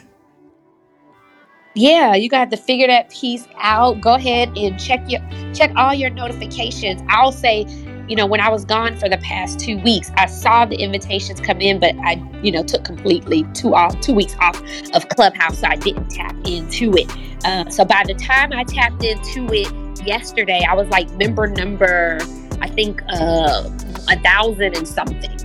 Yeah, 1.74 2.16
you 2.16 2.28
got 2.28 2.50
to 2.50 2.58
figure 2.58 2.88
that 2.88 3.10
piece 3.10 3.48
out. 3.58 4.02
Go 4.02 4.16
ahead 4.16 4.58
and 4.58 4.78
check 4.78 5.00
your 5.10 5.22
check 5.54 5.72
all 5.78 5.94
your 5.94 6.10
notifications. 6.10 7.02
I'll 7.08 7.32
say, 7.32 7.66
you 8.10 8.16
know, 8.16 8.26
when 8.26 8.42
I 8.42 8.50
was 8.50 8.66
gone 8.66 8.98
for 8.98 9.08
the 9.08 9.18
past 9.20 9.60
two 9.60 9.78
weeks, 9.78 10.12
I 10.16 10.26
saw 10.26 10.66
the 10.66 10.76
invitations 10.76 11.40
come 11.40 11.62
in, 11.62 11.80
but 11.80 11.96
I, 12.04 12.22
you 12.42 12.52
know, 12.52 12.64
took 12.64 12.84
completely 12.84 13.46
two 13.54 13.74
off 13.74 13.98
two 14.02 14.14
weeks 14.14 14.36
off 14.42 14.62
of 14.94 15.08
Clubhouse, 15.10 15.60
so 15.60 15.68
I 15.68 15.78
didn't 15.78 16.10
tap 16.10 16.36
into 16.44 16.92
it. 16.94 17.10
Uh, 17.46 17.70
so 17.70 17.86
by 17.86 18.04
the 18.06 18.16
time 18.16 18.52
I 18.52 18.64
tapped 18.66 19.04
into 19.04 19.48
it 19.54 20.06
yesterday, 20.06 20.66
I 20.68 20.74
was 20.74 20.90
like 20.90 21.10
member 21.12 21.48
number, 21.48 22.18
I 22.60 22.68
think, 22.68 23.02
uh, 23.10 23.70
a 24.10 24.20
thousand 24.22 24.76
and 24.76 24.88
something. 24.88 25.38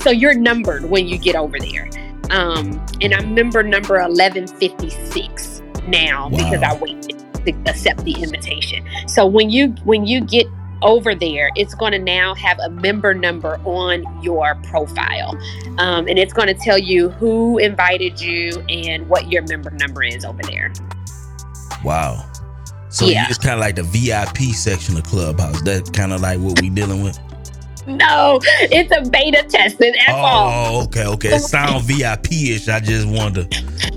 So 0.00 0.10
you're 0.10 0.34
numbered 0.34 0.86
when 0.90 1.08
you 1.08 1.18
get 1.18 1.36
over 1.36 1.60
there. 1.60 1.90
Um, 2.30 2.84
and 3.02 3.14
I'm 3.14 3.34
member 3.34 3.62
number 3.62 3.94
1156 3.96 5.57
now 5.90 6.28
because 6.30 6.62
I 6.62 6.72
Wow. 6.74 6.80
waited 6.82 7.18
to 7.46 7.70
accept 7.70 8.04
the 8.04 8.12
invitation. 8.12 8.84
So 9.08 9.26
when 9.26 9.50
you 9.50 9.68
when 9.84 10.06
you 10.06 10.20
get 10.22 10.46
over 10.82 11.14
there, 11.14 11.50
it's 11.56 11.74
going 11.74 11.92
to 11.92 11.98
now 11.98 12.34
have 12.36 12.58
a 12.60 12.70
member 12.70 13.14
number 13.14 13.60
on 13.64 14.04
your 14.22 14.54
profile, 14.64 15.36
um, 15.78 16.06
and 16.08 16.18
it's 16.18 16.32
going 16.32 16.48
to 16.48 16.54
tell 16.54 16.78
you 16.78 17.08
who 17.10 17.58
invited 17.58 18.20
you 18.20 18.62
and 18.68 19.08
what 19.08 19.30
your 19.30 19.42
member 19.42 19.70
number 19.72 20.02
is 20.04 20.24
over 20.24 20.42
there. 20.42 20.72
Wow. 21.84 22.24
So 22.90 23.06
Yeah. 23.06 23.26
it's 23.28 23.38
kind 23.38 23.54
of 23.54 23.60
like 23.60 23.76
the 23.76 23.82
VIP 23.84 24.52
section 24.54 24.96
of 24.96 25.04
Clubhouse. 25.04 25.60
That's 25.62 25.90
kind 25.90 26.12
of 26.12 26.20
like 26.20 26.38
what 26.40 26.60
we 26.60 26.70
dealing 26.70 27.02
with. 27.02 27.18
No, 27.86 28.40
it's 28.44 28.92
a 28.96 29.08
beta 29.10 29.42
testing. 29.48 29.92
That's 29.92 30.12
all. 30.12 30.76
Oh, 30.80 30.84
okay, 30.84 31.06
okay. 31.06 31.28
It 31.36 31.40
sound 31.40 31.84
VIP-ish. 31.84 32.68
I 32.68 32.80
just 32.80 33.06
wanted 33.08 33.50
to. 33.50 33.87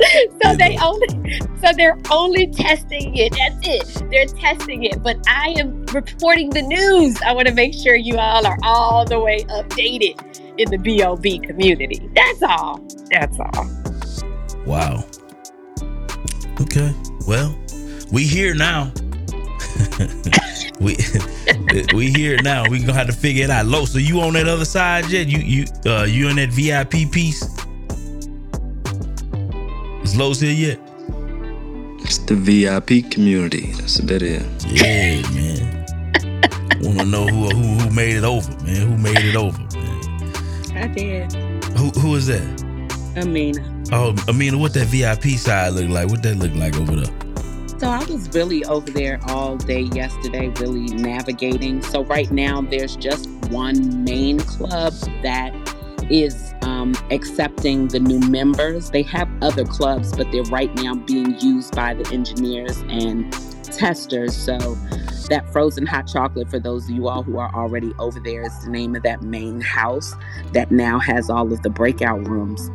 so 0.42 0.56
they 0.56 0.76
only 0.78 1.40
so 1.62 1.72
they're 1.76 1.98
only 2.10 2.46
testing 2.46 3.14
it 3.16 3.32
that's 3.36 3.68
it 3.68 4.10
they're 4.10 4.26
testing 4.26 4.84
it 4.84 5.02
but 5.02 5.18
i 5.28 5.54
am 5.58 5.84
reporting 5.86 6.50
the 6.50 6.62
news 6.62 7.20
i 7.22 7.32
want 7.32 7.46
to 7.46 7.54
make 7.54 7.74
sure 7.74 7.94
you 7.94 8.16
all 8.16 8.46
are 8.46 8.58
all 8.62 9.04
the 9.04 9.18
way 9.18 9.40
updated 9.44 10.16
in 10.58 10.70
the 10.70 10.78
bob 10.78 11.22
community 11.44 12.08
that's 12.14 12.42
all 12.42 12.80
that's 13.10 13.38
all 13.38 13.80
Wow. 14.66 15.04
Okay. 16.60 16.94
Well, 17.26 17.58
we 18.12 18.24
here 18.24 18.54
now. 18.54 18.92
we 20.80 20.96
we 21.94 22.10
here 22.12 22.40
now. 22.42 22.68
We 22.68 22.80
gonna 22.80 22.92
have 22.92 23.06
to 23.06 23.12
figure 23.12 23.44
it 23.44 23.50
out. 23.50 23.66
Lo, 23.66 23.84
so 23.84 23.98
you 23.98 24.20
on 24.20 24.34
that 24.34 24.48
other 24.48 24.64
side 24.64 25.06
yet? 25.06 25.28
You 25.28 25.38
you 25.38 25.64
uh 25.86 26.04
you 26.04 26.28
in 26.28 26.36
that 26.36 26.50
VIP 26.50 27.10
piece? 27.10 27.42
Is 30.10 30.16
Los 30.16 30.40
here 30.40 30.50
yet? 30.50 30.80
It's 32.00 32.18
the 32.18 32.34
VIP 32.34 33.12
community. 33.12 33.70
That's 33.74 34.00
what 34.00 34.08
that 34.08 34.22
is. 34.22 34.42
Yeah, 34.66 35.22
man. 35.30 35.86
Wanna 36.82 37.04
know 37.04 37.28
who 37.28 37.48
who 37.50 37.74
who 37.78 37.90
made 37.94 38.16
it 38.16 38.24
over, 38.24 38.50
man? 38.64 38.88
Who 38.88 38.96
made 38.98 39.24
it 39.24 39.36
over, 39.36 39.56
man? 39.72 40.76
I 40.76 40.88
did. 40.88 41.32
Who 41.78 41.90
who 41.90 42.16
is 42.16 42.26
that? 42.26 42.42
Amina. 43.18 43.62
Oh, 43.92 44.16
Amina, 44.26 44.58
what 44.58 44.74
that 44.74 44.88
VIP 44.88 45.38
side 45.38 45.74
look 45.74 45.88
like? 45.88 46.08
What 46.08 46.24
that 46.24 46.38
look 46.38 46.56
like 46.56 46.76
over 46.76 46.96
there? 46.96 47.78
So 47.78 47.88
I 47.88 48.04
was 48.06 48.28
really 48.34 48.64
over 48.64 48.90
there 48.90 49.20
all 49.28 49.58
day 49.58 49.82
yesterday, 49.82 50.48
really 50.58 50.92
navigating. 50.92 51.82
So 51.82 52.02
right 52.02 52.32
now, 52.32 52.62
there's 52.62 52.96
just 52.96 53.30
one 53.50 54.02
main 54.02 54.40
club 54.40 54.92
that 55.22 55.54
is 56.10 56.54
um, 56.62 56.94
accepting 57.10 57.88
the 57.88 58.00
new 58.00 58.20
members. 58.20 58.90
They 58.90 59.02
have 59.02 59.28
other 59.42 59.64
clubs, 59.64 60.16
but 60.16 60.30
they're 60.32 60.42
right 60.44 60.74
now 60.76 60.94
being 60.94 61.38
used 61.40 61.74
by 61.74 61.94
the 61.94 62.12
engineers 62.12 62.78
and 62.88 63.32
testers. 63.64 64.36
So 64.36 64.58
that 65.28 65.50
frozen 65.52 65.86
hot 65.86 66.08
chocolate, 66.08 66.50
for 66.50 66.58
those 66.58 66.84
of 66.84 66.90
you 66.90 67.08
all 67.08 67.22
who 67.22 67.38
are 67.38 67.54
already 67.54 67.92
over 67.98 68.20
there, 68.20 68.42
is 68.42 68.64
the 68.64 68.70
name 68.70 68.96
of 68.96 69.02
that 69.04 69.22
main 69.22 69.60
house 69.60 70.14
that 70.52 70.70
now 70.70 70.98
has 70.98 71.30
all 71.30 71.52
of 71.52 71.62
the 71.62 71.70
breakout 71.70 72.26
rooms. 72.26 72.70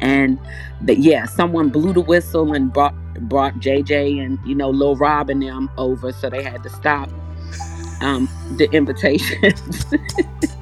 And 0.00 0.38
that 0.82 0.98
yeah, 0.98 1.26
someone 1.26 1.68
blew 1.68 1.92
the 1.92 2.00
whistle 2.00 2.52
and 2.54 2.72
brought 2.72 2.94
brought 3.28 3.54
JJ 3.54 4.24
and 4.24 4.38
you 4.46 4.54
know 4.54 4.70
Lil 4.70 4.96
Rob 4.96 5.28
and 5.28 5.42
them 5.42 5.70
over, 5.76 6.10
so 6.10 6.30
they 6.30 6.42
had 6.42 6.62
to 6.62 6.70
stop 6.70 7.10
um, 8.00 8.28
the 8.56 8.68
invitations. 8.72 9.84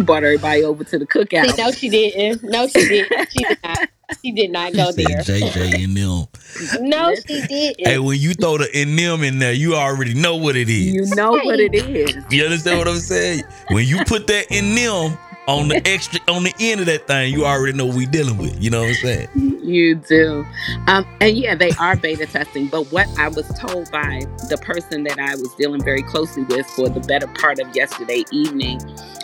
brought 0.00 0.24
everybody 0.24 0.62
over 0.62 0.84
to 0.84 0.98
the 0.98 1.06
cookout. 1.06 1.44
See, 1.44 1.62
no 1.62 1.70
she 1.72 1.88
didn't 1.88 2.42
no 2.44 2.66
she 2.68 2.86
didn't 2.86 3.30
she 3.30 3.44
did 3.44 3.58
not 3.62 3.78
she 4.22 4.32
did 4.32 4.50
not 4.50 4.72
go 4.74 4.90
Said 4.92 4.96
there 4.96 5.18
JJ 5.18 5.84
and 5.84 5.96
them. 5.96 6.86
no 6.88 7.14
she 7.26 7.42
didn't 7.42 7.86
Hey, 7.86 7.98
when 7.98 8.18
you 8.18 8.32
throw 8.34 8.58
the 8.58 8.68
in 8.78 8.94
them 8.96 9.22
in 9.22 9.38
there, 9.38 9.52
you 9.52 9.74
already 9.74 10.14
know 10.14 10.36
what 10.36 10.56
it 10.56 10.68
is. 10.68 10.94
You 10.94 11.04
know 11.16 11.32
what 11.32 11.58
it 11.60 11.74
is. 11.74 12.24
You 12.30 12.44
understand 12.44 12.78
what 12.78 12.88
I'm 12.88 13.00
saying? 13.00 13.42
When 13.68 13.86
you 13.86 14.04
put 14.04 14.26
that 14.28 14.46
in 14.50 14.74
them 14.74 15.18
on 15.48 15.68
the 15.68 15.82
extra 15.86 16.20
on 16.28 16.44
the 16.44 16.54
end 16.60 16.80
of 16.80 16.86
that 16.86 17.06
thing, 17.06 17.32
you 17.32 17.44
already 17.44 17.76
know 17.76 17.86
we 17.86 18.06
dealing 18.06 18.38
with. 18.38 18.60
You 18.62 18.70
know 18.70 18.80
what 18.80 18.90
I'm 18.90 18.94
saying? 18.94 19.28
You 19.62 19.96
do. 19.96 20.46
Um, 20.86 21.06
and 21.20 21.36
yeah, 21.36 21.54
they 21.54 21.70
are 21.80 21.96
beta 21.96 22.26
testing. 22.26 22.68
But 22.68 22.92
what 22.92 23.08
I 23.18 23.28
was 23.28 23.46
told 23.58 23.90
by 23.90 24.24
the 24.48 24.58
person 24.58 25.04
that 25.04 25.18
I 25.18 25.34
was 25.34 25.54
dealing 25.54 25.82
very 25.82 26.02
closely 26.02 26.44
with 26.44 26.66
for 26.66 26.88
the 26.88 27.00
better 27.00 27.26
part 27.26 27.58
of 27.58 27.74
yesterday 27.74 28.24
evening, 28.30 28.80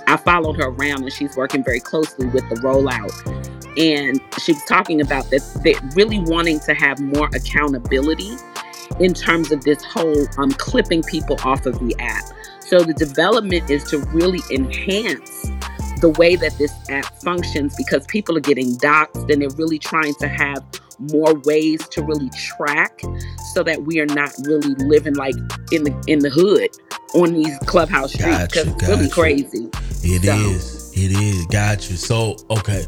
I 0.07 0.17
followed 0.17 0.57
her 0.57 0.69
around 0.69 1.03
and 1.03 1.13
she's 1.13 1.37
working 1.37 1.63
very 1.63 1.81
closely 1.81 2.27
with 2.27 2.49
the 2.49 2.57
rollout. 2.57 3.13
And 3.79 4.21
she 4.41 4.53
was 4.53 4.65
talking 4.65 5.01
about 5.01 5.31
that 5.31 5.43
they're 5.63 5.91
really 5.95 6.19
wanting 6.19 6.59
to 6.61 6.75
have 6.75 6.99
more 6.99 7.29
accountability 7.33 8.37
in 8.99 9.15
terms 9.15 9.53
of 9.53 9.63
this 9.63 9.85
whole 9.85 10.27
um, 10.39 10.51
clipping 10.53 11.03
people 11.05 11.37
off 11.45 11.65
of 11.67 11.79
the 11.79 11.95
app. 12.01 12.25
So 12.61 12.81
the 12.81 12.95
development 12.95 13.71
is 13.71 13.85
to 13.85 13.99
really 13.99 14.41
enhance 14.51 15.47
the 16.01 16.11
way 16.11 16.37
that 16.37 16.57
this 16.59 16.73
app 16.91 17.07
functions 17.23 17.75
because 17.77 18.07
people 18.07 18.37
are 18.37 18.41
getting 18.41 18.77
doxxed 18.77 19.31
and 19.33 19.43
they're 19.43 19.51
really 19.51 19.79
trying 19.79 20.15
to 20.15 20.29
have 20.29 20.65
more 21.13 21.35
ways 21.45 21.87
to 21.89 22.03
really 22.03 22.31
track 22.31 23.01
so 23.53 23.63
that 23.63 23.83
we 23.83 24.01
are 24.01 24.07
not 24.07 24.31
really 24.45 24.75
living 24.87 25.15
like 25.15 25.35
in 25.73 25.85
the 25.85 26.05
in 26.07 26.19
the 26.21 26.31
hood 26.31 26.71
on 27.15 27.33
these 27.33 27.57
clubhouse 27.61 28.13
streets 28.13 28.47
because 28.47 28.67
it's 28.67 28.89
really 28.89 29.05
you. 29.05 29.11
crazy. 29.11 29.69
It 30.03 30.25
so. 30.25 30.35
is. 30.35 30.93
It 30.95 31.13
is. 31.13 31.47
Got 31.47 31.89
you. 31.89 31.97
So 31.97 32.37
okay. 32.51 32.85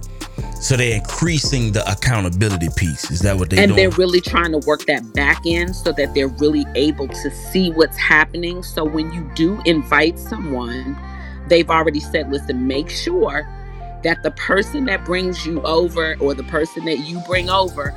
So 0.61 0.77
they're 0.77 0.97
increasing 0.97 1.73
the 1.73 1.89
accountability 1.91 2.69
piece. 2.77 3.11
Is 3.11 3.21
that 3.21 3.37
what 3.37 3.51
they're 3.51 3.61
and 3.61 3.71
doing? 3.71 3.77
they're 3.77 3.99
really 3.99 4.21
trying 4.21 4.53
to 4.53 4.59
work 4.67 4.85
that 4.87 5.15
back 5.15 5.43
end 5.47 5.75
so 5.75 5.93
that 5.93 6.15
they're 6.15 6.29
really 6.29 6.65
able 6.75 7.09
to 7.09 7.31
see 7.31 7.71
what's 7.73 7.97
happening. 7.97 8.63
So 8.63 8.85
when 8.85 9.13
you 9.13 9.31
do 9.35 9.61
invite 9.65 10.19
someone, 10.19 10.99
they've 11.51 11.71
already 11.71 12.01
said, 12.01 12.33
listen, 12.33 12.67
make 12.67 12.91
sure 12.91 13.49
that 14.05 14.23
the 14.23 14.33
person 14.33 14.87
that 14.87 15.05
brings 15.05 15.47
you 15.47 15.61
over 15.63 16.17
or 16.21 16.35
the 16.35 16.45
person 16.45 16.87
that 16.87 17.01
you 17.01 17.21
bring 17.27 17.51
over, 17.51 17.95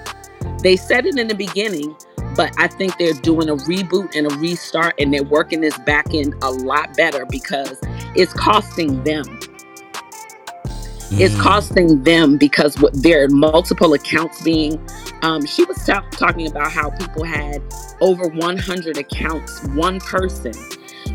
they 0.61 0.75
said 0.75 1.05
it 1.05 1.17
in 1.17 1.29
the 1.29 1.35
beginning, 1.35 1.95
but 2.35 2.53
I 2.59 2.67
think 2.67 2.97
they're 2.97 3.13
doing 3.13 3.49
a 3.49 3.55
reboot 3.55 4.15
and 4.15 4.31
a 4.31 4.35
restart 4.37 4.95
and 4.99 5.13
they're 5.13 5.23
working 5.23 5.61
this 5.61 5.77
back 5.79 6.13
end 6.13 6.35
a 6.43 6.51
lot 6.51 6.97
better 6.97 7.25
because 7.25 7.79
it's 8.15 8.33
costing 8.33 9.03
them 9.05 9.39
it's 11.19 11.35
Mm. 11.35 11.41
costing 11.41 12.03
them 12.03 12.37
because 12.37 12.79
what 12.81 12.91
there 13.03 13.23
are 13.23 13.29
multiple 13.29 13.93
accounts 13.93 14.41
being 14.41 14.79
um, 15.21 15.45
she 15.45 15.63
was 15.65 15.77
ta- 15.85 16.05
talking 16.11 16.47
about 16.47 16.71
how 16.71 16.89
people 16.89 17.23
had 17.23 17.61
over 18.01 18.27
100 18.29 18.97
accounts 18.97 19.63
one 19.69 19.99
person 19.99 20.53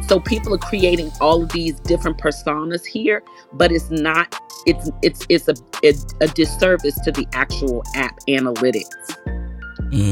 so 0.07 0.21
people 0.21 0.55
are 0.55 0.59
creating 0.59 1.11
all 1.21 1.43
of 1.43 1.51
these 1.53 1.79
different 1.81 2.19
personas 2.19 2.85
here 2.87 3.23
but 3.53 3.71
it's 3.73 3.91
not 3.91 4.35
it's 4.67 4.91
it's 5.03 5.27
it's 5.29 5.49
a, 5.49 5.55
a, 5.85 5.95
a 6.21 6.29
disservice 6.29 6.99
to 7.01 7.13
the 7.13 7.27
actual 7.33 7.83
app 7.95 8.19
analytics 8.29 8.89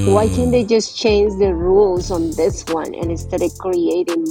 Why 0.04 0.26
Mm. 0.28 0.34
can't 0.34 0.52
they 0.52 0.64
just 0.64 0.96
change 0.96 1.32
the 1.38 1.52
rules 1.54 2.10
on 2.10 2.30
this 2.32 2.64
one 2.66 2.94
and 2.94 3.10
instead 3.10 3.42
of 3.42 3.50
creating 3.58 4.24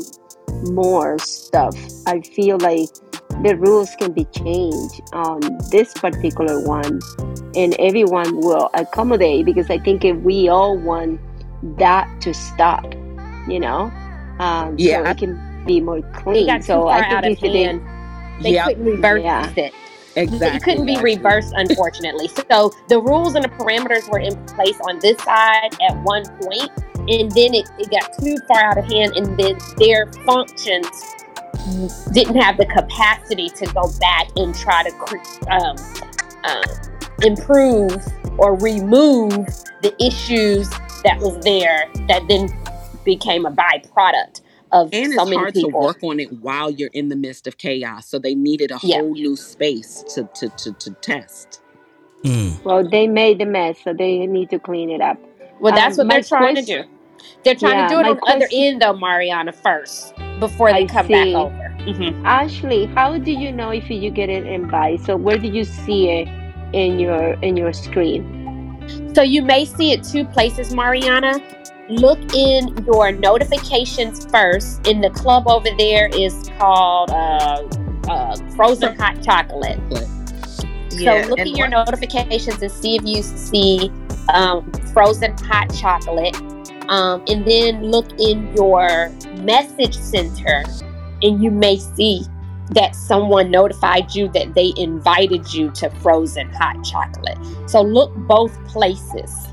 more 0.72 1.20
stuff? 1.20 1.76
I 2.08 2.22
feel 2.22 2.58
like 2.58 2.90
the 3.44 3.56
rules 3.58 3.94
can 4.00 4.14
be 4.14 4.26
changed 4.26 5.02
on 5.14 5.42
this 5.70 5.94
particular 5.94 6.66
one, 6.66 7.00
and 7.56 7.76
everyone 7.80 8.38
will 8.40 8.70
accommodate 8.74 9.46
because 9.46 9.70
I 9.70 9.78
think 9.80 10.06
if 10.06 10.18
we 10.18 10.48
all 10.48 10.78
want 10.78 11.20
that 11.78 12.10
to 12.22 12.34
stop, 12.34 12.86
you 13.48 13.60
know, 13.60 13.92
um, 14.40 14.76
Yeah, 14.78 14.98
so 15.00 15.04
I- 15.06 15.12
it 15.12 15.18
can 15.18 15.64
be 15.66 15.82
more 15.82 16.02
clean. 16.14 16.46
got 16.48 16.64
so 16.64 16.84
far 16.84 16.92
I 16.92 17.00
out 17.16 17.24
think 17.24 17.40
of 17.40 17.44
if 17.46 17.52
they, 17.54 17.64
hand. 17.64 17.82
They 18.42 18.52
Yep. 18.52 18.66
couldn't 18.68 18.86
reverse 18.86 19.24
Yeah. 19.24 19.50
it. 19.56 19.74
Exactly. 20.18 20.48
It 20.58 20.64
couldn't 20.64 20.86
be 20.86 20.96
Ashlye. 20.96 21.04
reversed, 21.04 21.54
unfortunately. 21.58 22.30
So 22.50 22.72
the 22.88 23.00
rules 23.00 23.36
and 23.36 23.44
the 23.44 23.50
parameters 23.50 24.10
were 24.10 24.20
in 24.20 24.36
place 24.46 24.78
on 24.88 25.00
this 25.00 25.18
side 25.24 25.76
at 25.90 25.96
one 26.04 26.24
point, 26.42 26.70
and 27.10 27.30
then 27.32 27.54
it, 27.54 27.68
it 27.78 27.90
got 27.92 28.12
too 28.20 28.38
far 28.48 28.64
out 28.72 28.78
of 28.78 28.86
hand, 28.86 29.14
and 29.18 29.38
then 29.38 29.58
their 29.78 30.08
functions 30.26 30.88
didn't 32.14 32.36
have 32.36 32.58
the 32.58 32.66
capacity 32.68 33.50
to 33.50 33.66
go 33.74 33.92
back 34.00 34.28
and 34.38 34.54
try 34.56 34.84
to 34.84 34.92
cre- 34.92 35.50
um, 35.52 35.76
um, 36.44 36.62
improve 37.24 38.06
or 38.38 38.56
remove 38.56 39.32
the 39.82 39.94
issues 40.04 40.70
that 41.04 41.18
was 41.20 41.38
there 41.44 41.90
that 42.08 42.22
then 42.28 42.48
became 43.06 43.46
a 43.46 43.52
byproduct 43.52 44.42
of 44.74 44.94
And 44.94 45.14
so 45.14 45.22
it's 45.22 45.30
many 45.32 45.38
hard 45.38 45.54
people. 45.54 45.72
to 45.72 45.78
work 45.78 46.04
on 46.04 46.20
it 46.20 46.34
while 46.42 46.72
you're 46.72 46.90
in 46.94 47.10
the 47.10 47.16
midst 47.16 47.48
of 47.48 47.58
chaos. 47.58 48.08
So 48.08 48.20
they 48.20 48.36
needed 48.36 48.72
a 48.72 48.80
Yeah. 48.84 48.98
whole 48.98 49.14
new 49.14 49.38
space 49.38 50.04
to 50.16 50.30
to 50.36 50.50
to, 50.50 50.74
to 50.74 50.92
test. 51.02 51.62
Mm. 52.24 52.64
well, 52.66 52.88
they 52.90 53.08
made 53.08 53.40
the 53.40 53.46
mess, 53.46 53.80
so 53.84 53.94
they 53.94 54.26
need 54.28 54.50
to 54.52 54.60
clean 54.60 54.90
it 54.90 55.02
up. 55.02 55.18
Well, 55.62 55.74
that's 55.74 55.98
Um, 56.00 56.08
what 56.08 56.14
they're 56.14 56.20
my 56.20 56.54
trying 56.54 56.56
to 56.56 56.62
do. 56.64 56.84
They're 57.44 57.56
trying 57.56 57.78
Yeah, 57.78 57.88
to 57.88 57.94
do 57.96 58.00
it 58.02 58.04
my 58.04 58.10
on 58.10 58.18
the 58.18 58.34
other 58.34 58.50
end, 58.54 58.82
though, 58.82 58.94
Mariana, 58.94 59.52
first 59.54 60.14
before 60.40 60.74
they 60.74 60.84
I 60.84 60.86
come 60.86 61.08
see. 61.08 61.34
back 61.34 61.46
over. 61.46 61.76
Mhm. 61.86 62.22
Ashlye, 62.24 62.94
how 62.96 63.18
do 63.18 63.32
you 63.32 63.52
know 63.52 63.70
if 63.72 63.90
you 63.90 64.10
get 64.12 64.30
an 64.30 64.48
invite? 64.48 65.02
So 65.02 65.16
where 65.18 65.38
do 65.38 65.48
you 65.48 65.64
see 65.64 66.10
it 66.10 66.28
in 66.74 67.00
your 67.00 67.34
in 67.42 67.58
your 67.58 67.74
screen? 67.74 68.26
So 69.16 69.22
you 69.24 69.42
may 69.44 69.66
see 69.66 69.92
it 69.94 70.04
two 70.04 70.26
places, 70.26 70.74
Mariana. 70.74 71.40
Look 71.90 72.34
in 72.34 72.76
your 72.86 73.12
notifications 73.12 74.26
first. 74.32 74.88
In 74.88 75.02
the 75.02 75.12
club 75.12 75.48
over 75.48 75.70
there 75.78 76.08
is 76.08 76.50
called 76.58 77.12
uh, 77.12 77.68
uh, 78.08 78.36
Frozen 78.56 78.96
Hot 78.98 79.22
Chocolate. 79.22 79.80
Yeah, 80.92 81.24
so 81.24 81.30
look 81.30 81.40
in 81.40 81.56
your 81.56 81.70
what- 81.70 81.86
notifications 81.88 82.62
and 82.62 82.72
see 82.72 82.96
if 82.96 83.04
you 83.06 83.22
see 83.22 83.92
um, 84.34 84.72
frozen 84.94 85.38
hot 85.38 85.74
chocolate. 85.76 86.36
Um, 86.90 87.24
and 87.28 87.46
then 87.46 87.84
look 87.84 88.08
in 88.20 88.56
your 88.56 89.10
message 89.42 89.96
center 89.96 90.64
and 91.24 91.44
you 91.44 91.50
may 91.50 91.78
see 91.78 92.22
that 92.72 92.96
someone 92.96 93.52
notified 93.52 94.14
you 94.14 94.28
that 94.30 94.54
they 94.54 94.74
invited 94.78 95.54
you 95.54 95.72
to 95.72 95.90
frozen 96.02 96.52
hot 96.54 96.84
chocolate. 96.84 97.38
So 97.68 97.82
look 97.82 98.16
both 98.16 98.54
places. 98.68 99.48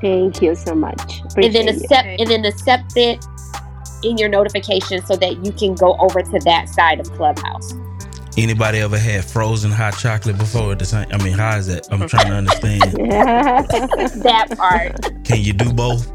Thank 0.00 0.42
you 0.42 0.54
so 0.54 0.74
much. 0.74 1.20
and 1.42 1.54
then 1.54 1.68
Appreciate 1.68 1.74
you. 1.74 1.82
accept 1.82 2.08
and 2.20 2.30
then 2.30 2.44
accept 2.44 2.96
it 2.96 3.24
in 4.04 4.18
your 4.18 4.28
notification 4.28 5.04
so 5.06 5.16
that 5.16 5.44
you 5.44 5.52
can 5.52 5.74
go 5.74 5.96
over 5.98 6.22
to 6.22 6.38
that 6.44 6.68
side 6.68 7.00
of 7.00 7.10
Clubhouse. 7.12 7.74
Anybody 8.36 8.78
ever 8.78 8.98
had 8.98 9.24
frozen 9.24 9.72
hot 9.72 9.98
chocolate 9.98 10.38
before 10.38 10.72
at 10.72 10.78
the 10.78 10.84
same? 10.84 11.06
I 11.12 11.18
mean, 11.22 11.32
how 11.34 11.56
is 11.56 11.66
that? 11.66 11.88
I'm 11.92 12.06
trying 12.08 12.28
to 12.28 12.34
understand. 12.34 12.82
that 14.22 14.48
part. 14.56 15.24
Can 15.24 15.40
you 15.42 15.52
do 15.52 15.72
both? 15.72 16.08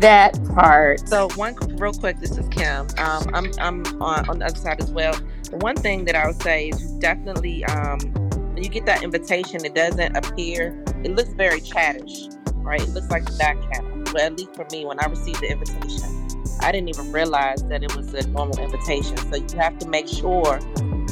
That 0.00 0.32
part. 0.54 1.08
So 1.08 1.28
one 1.36 1.54
real 1.78 1.92
quick, 1.92 2.18
this 2.18 2.36
is 2.36 2.48
Kim. 2.48 2.88
Um, 2.98 3.30
I'm 3.34 3.52
I'm 3.60 4.02
on, 4.02 4.28
on 4.28 4.38
the 4.40 4.46
other 4.46 4.56
side 4.56 4.80
as 4.82 4.90
well. 4.90 5.14
The 5.50 5.56
one 5.58 5.76
thing 5.76 6.04
that 6.06 6.16
I 6.16 6.26
would 6.26 6.42
say 6.42 6.68
is 6.70 6.80
definitely 6.94 7.64
um, 7.66 8.00
when 8.00 8.21
you 8.62 8.70
get 8.70 8.86
that 8.86 9.02
invitation, 9.02 9.64
it 9.64 9.74
doesn't 9.74 10.16
appear. 10.16 10.82
It 11.02 11.14
looks 11.14 11.32
very 11.32 11.60
chattish, 11.60 12.28
right? 12.56 12.80
It 12.80 12.90
looks 12.90 13.10
like 13.10 13.24
the 13.24 13.36
back 13.36 13.56
channel. 13.72 14.04
Well, 14.12 14.24
at 14.24 14.38
least 14.38 14.54
for 14.54 14.66
me, 14.70 14.84
when 14.84 15.00
I 15.00 15.06
received 15.06 15.40
the 15.40 15.50
invitation, 15.50 16.28
I 16.60 16.70
didn't 16.70 16.88
even 16.88 17.10
realize 17.10 17.64
that 17.64 17.82
it 17.82 17.96
was 17.96 18.14
a 18.14 18.26
normal 18.28 18.58
invitation. 18.60 19.16
So 19.16 19.36
you 19.36 19.58
have 19.58 19.78
to 19.78 19.88
make 19.88 20.06
sure 20.06 20.60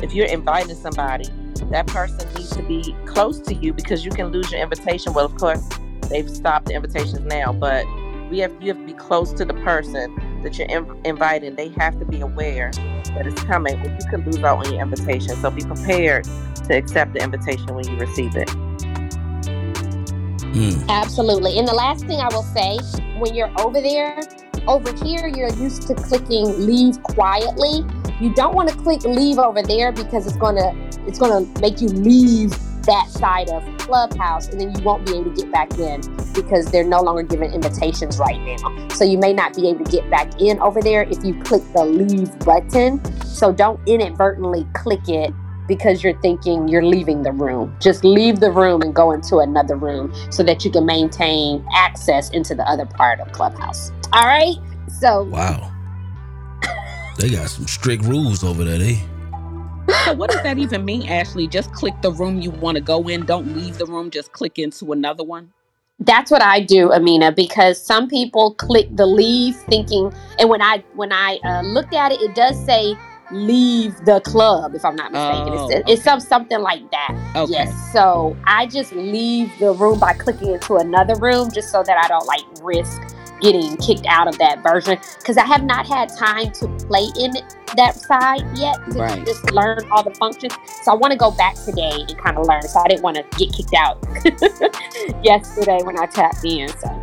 if 0.03 0.15
you're 0.15 0.27
inviting 0.27 0.77
somebody, 0.77 1.29
that 1.71 1.87
person 1.87 2.29
needs 2.35 2.51
to 2.57 2.63
be 2.63 2.95
close 3.07 3.41
to 3.41 3.55
you 3.55 3.73
because 3.73 4.05
you 4.05 4.11
can 4.11 4.29
lose 4.29 4.51
your 4.51 4.61
invitation. 4.61 5.13
Well, 5.13 5.27
of 5.27 5.35
course, 5.37 5.69
they've 6.09 6.29
stopped 6.29 6.67
the 6.67 6.75
invitations 6.75 7.21
now, 7.21 7.53
but 7.53 7.85
we 8.31 8.39
have 8.39 8.53
you 8.61 8.69
have 8.69 8.79
to 8.79 8.87
be 8.87 8.93
close 8.93 9.33
to 9.35 9.45
the 9.45 9.55
person 9.55 10.17
that 10.43 10.59
you're 10.59 10.69
inv- 10.69 11.07
inviting. 11.07 11.55
They 11.57 11.69
have 11.71 11.99
to 11.99 12.05
be 12.05 12.21
aware 12.21 12.71
that 12.73 13.27
it's 13.27 13.43
coming, 13.45 13.79
or 13.81 13.91
you 13.91 14.09
can 14.09 14.25
lose 14.25 14.39
out 14.39 14.67
on 14.67 14.73
your 14.73 14.83
invitation. 14.83 15.37
So 15.37 15.51
be 15.51 15.63
prepared 15.63 16.25
to 16.25 16.77
accept 16.77 17.15
the 17.15 17.23
invitation 17.23 17.75
when 17.75 17.89
you 17.89 17.97
receive 17.97 18.37
it. 18.37 18.49
Mm. 20.53 20.89
Absolutely. 20.89 21.59
And 21.59 21.69
the 21.69 21.75
last 21.75 22.07
thing 22.07 22.19
I 22.19 22.29
will 22.29 22.43
say, 22.43 22.79
when 23.19 23.35
you're 23.35 23.53
over 23.61 23.81
there, 23.81 24.21
over 24.67 24.93
here, 25.05 25.27
you're 25.29 25.53
used 25.55 25.87
to 25.89 25.95
clicking 25.95 26.67
leave 26.67 27.03
quietly. 27.03 27.85
You 28.21 28.35
don't 28.35 28.55
want 28.55 28.69
to 28.69 28.77
click 28.77 29.03
leave 29.05 29.39
over 29.39 29.63
there 29.63 29.93
because 29.93 30.27
it's 30.27 30.37
gonna 30.37 30.73
it's 31.07 31.19
gonna 31.19 31.47
make 31.61 31.81
you 31.81 31.89
leave 31.89 32.53
that 32.85 33.09
side 33.11 33.51
of 33.51 33.65
Clubhouse, 33.79 34.49
and 34.49 34.61
then 34.61 34.75
you 34.75 34.83
won't 34.83 35.07
be 35.07 35.13
able 35.17 35.33
to 35.35 35.43
get 35.43 35.53
back 35.53 35.79
in 35.79 36.03
because 36.35 36.71
they're 36.71 36.85
no 36.85 37.03
longer 37.03 37.23
giving 37.23 37.53
invitations 37.53 38.19
right 38.19 38.41
now. 38.43 38.89
So 38.91 39.05
you 39.05 39.19
may 39.19 39.33
not 39.33 39.55
be 39.55 39.69
able 39.69 39.85
to 39.85 39.91
get 39.91 40.11
back 40.11 40.41
in 40.41 40.61
over 40.61 40.83
there 40.83 41.05
if 41.05 41.25
you 41.25 41.35
click 41.43 41.63
the 41.75 41.85
leave 41.85 42.39
button. 42.41 43.01
So 43.25 43.53
don't 43.53 43.81
inadvertently 43.87 44.67
click 44.75 45.09
it 45.09 45.35
because 45.69 46.03
you're 46.05 46.19
thinking 46.21 46.69
you're 46.69 46.85
leaving 46.85 47.23
the 47.23 47.33
room. 47.33 47.77
Just 47.81 48.05
leave 48.05 48.41
the 48.41 48.51
room 48.51 48.83
and 48.83 48.95
go 48.95 49.13
into 49.13 49.39
another 49.39 49.77
room 49.77 50.13
so 50.31 50.43
that 50.45 50.65
you 50.65 50.71
can 50.71 50.87
maintain 50.87 51.65
access 51.75 52.31
into 52.31 52.55
the 52.55 52.65
other 52.69 52.87
part 52.87 53.21
of 53.21 53.33
Clubhouse. 53.33 53.93
All 54.13 54.27
right. 54.27 54.57
So 54.89 55.25
Wow. 55.25 55.73
They 57.19 57.31
got 57.31 57.49
some 57.51 57.67
strict 57.69 58.05
rules 58.05 58.45
over 58.45 58.65
there. 58.65 58.79
They 58.79 59.03
So 59.99 60.13
what 60.15 60.31
does 60.31 60.43
that 60.43 60.59
even 60.59 60.85
mean, 60.85 61.05
Ashlye? 61.09 61.51
Just 61.51 61.73
click 61.73 61.95
the 62.03 62.13
room 62.13 62.41
you 62.41 62.51
want 62.53 62.77
to 62.77 62.83
go 62.83 63.09
in. 63.09 63.27
Don't 63.27 63.55
leave 63.55 63.79
the 63.79 63.87
room. 63.87 64.11
Just 64.11 64.33
click 64.33 64.59
into 64.59 64.93
another 64.93 65.25
one. 65.25 65.53
that's 66.01 66.31
what 66.31 66.43
I 66.43 66.61
do, 66.61 66.93
Amina, 66.93 67.33
because 67.33 67.85
some 67.85 68.09
people 68.09 68.55
click 68.55 68.89
the 68.97 69.07
leave 69.07 69.57
thinking, 69.69 70.13
and 70.39 70.49
when 70.51 70.63
I 70.63 70.85
when 70.95 71.13
I 71.13 71.41
uh, 71.45 71.63
looked 71.63 71.95
at 71.95 72.13
it, 72.13 72.23
it 72.23 72.35
does 72.35 72.63
say 72.65 72.97
leave 73.31 73.97
the 74.05 74.21
club, 74.23 74.75
if 74.75 74.85
I'm 74.85 74.97
not 74.97 75.13
mistaken. 75.13 75.55
Oh, 75.55 75.69
it's 75.71 75.85
it's 75.89 76.05
some, 76.05 76.21
something 76.21 76.61
like 76.61 76.91
that. 76.93 77.15
Okay. 77.37 77.53
Yes. 77.53 77.75
So 77.93 78.39
I 78.47 78.67
just 78.67 78.93
leave 78.93 79.59
the 79.59 79.75
room 79.75 79.99
by 80.01 80.15
clicking 80.15 80.53
into 80.53 80.77
another 80.77 81.17
room 81.17 81.51
just 81.53 81.71
so 81.71 81.83
that 81.85 81.99
I 81.99 82.09
don't 82.09 82.27
like 82.27 82.45
risk 82.63 83.03
getting 83.41 83.77
kicked 83.79 84.07
out 84.07 84.29
of 84.29 84.39
that 84.39 84.63
version 84.63 84.99
because 85.19 85.37
I 85.37 85.45
have 85.47 85.65
not 85.65 85.87
had 85.87 86.09
time 86.17 86.53
to 86.53 86.69
play 86.87 87.07
in 87.19 87.33
that 87.77 87.95
side 87.97 88.43
yet 88.57 88.77
to 88.93 88.99
Right. 88.99 89.25
just 89.25 89.51
learn 89.53 89.81
all 89.91 90.03
the 90.03 90.15
functions. 90.15 90.55
So 90.83 90.93
I 90.93 90.95
want 90.95 91.13
to 91.13 91.19
go 91.19 91.31
back 91.31 91.55
today 91.55 92.05
and 92.09 92.19
kind 92.19 92.37
of 92.39 92.47
learn. 92.47 92.63
So 92.63 92.81
I 92.81 92.89
didn't 92.89 93.03
want 93.03 93.17
to 93.17 93.23
get 93.39 93.53
kicked 93.53 93.75
out 93.75 93.99
yesterday 95.25 95.79
when 95.83 95.99
I 95.99 96.07
tapped 96.07 96.45
in. 96.45 96.69
So 96.69 97.01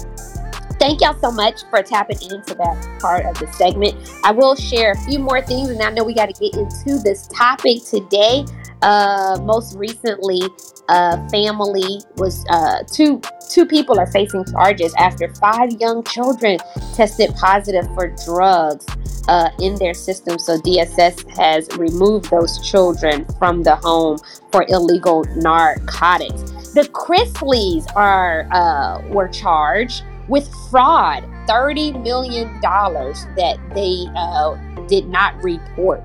thank 0.80 1.02
y'all 1.02 1.18
so 1.20 1.32
much 1.32 1.63
for 1.70 1.82
tapping 1.82 2.22
into 2.22 2.54
that 2.56 3.00
part 3.00 3.26
of 3.26 3.38
the 3.40 3.48
segment. 3.54 3.96
I 4.24 4.32
will 4.32 4.56
share 4.56 4.92
a 4.92 4.98
few 4.98 5.20
more 5.20 5.42
things, 5.42 5.70
and 5.70 5.82
I 5.82 5.90
know 5.90 6.04
we 6.04 6.13
got 6.13 6.34
to 6.34 6.34
get 6.34 6.56
into 6.56 7.00
this 7.02 7.28
topic 7.28 7.84
today. 7.84 8.46
Uh, 8.82 9.40
most 9.44 9.76
recently, 9.76 10.42
a 10.90 11.30
family 11.30 12.00
was 12.18 12.46
uh, 12.50 12.84
two 12.92 13.22
two 13.50 13.66
people 13.66 14.00
are 14.00 14.08
facing 14.12 14.46
charges 14.46 14.94
after 14.98 15.34
five 15.36 15.72
young 15.80 16.04
children 16.04 16.60
tested 16.94 17.34
positive 17.36 17.86
for 17.96 18.13
drugs 18.26 18.86
uh, 19.28 19.50
in 19.60 19.76
their 19.76 19.94
system. 19.94 20.38
So 20.38 20.58
DSS 20.60 21.28
has 21.38 21.68
removed 21.78 22.30
those 22.30 22.60
children 22.70 23.26
from 23.40 23.63
the 23.63 23.76
home 23.78 24.18
for 24.52 24.66
illegal 24.70 25.24
narcotics. 25.36 26.42
The 26.74 26.88
Chrisleys 26.94 27.86
are 27.96 28.48
uh, 28.52 29.02
were 29.10 29.28
charged 29.28 30.04
with 30.28 30.50
fraud, 30.70 31.24
thirty 31.48 31.92
million 31.94 32.60
dollars 32.62 33.26
that 33.36 33.58
they 33.74 34.06
uh, 34.16 34.56
did 34.88 35.08
not 35.08 35.42
report 35.44 36.04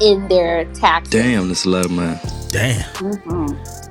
in 0.00 0.28
their 0.28 0.64
taxes. 0.74 1.10
Damn, 1.10 1.48
that's 1.48 1.64
a 1.64 1.70
lot 1.70 1.84
of 1.86 1.90
money. 1.90 2.18
damn. 2.50 2.82
Mhm. 2.94 3.82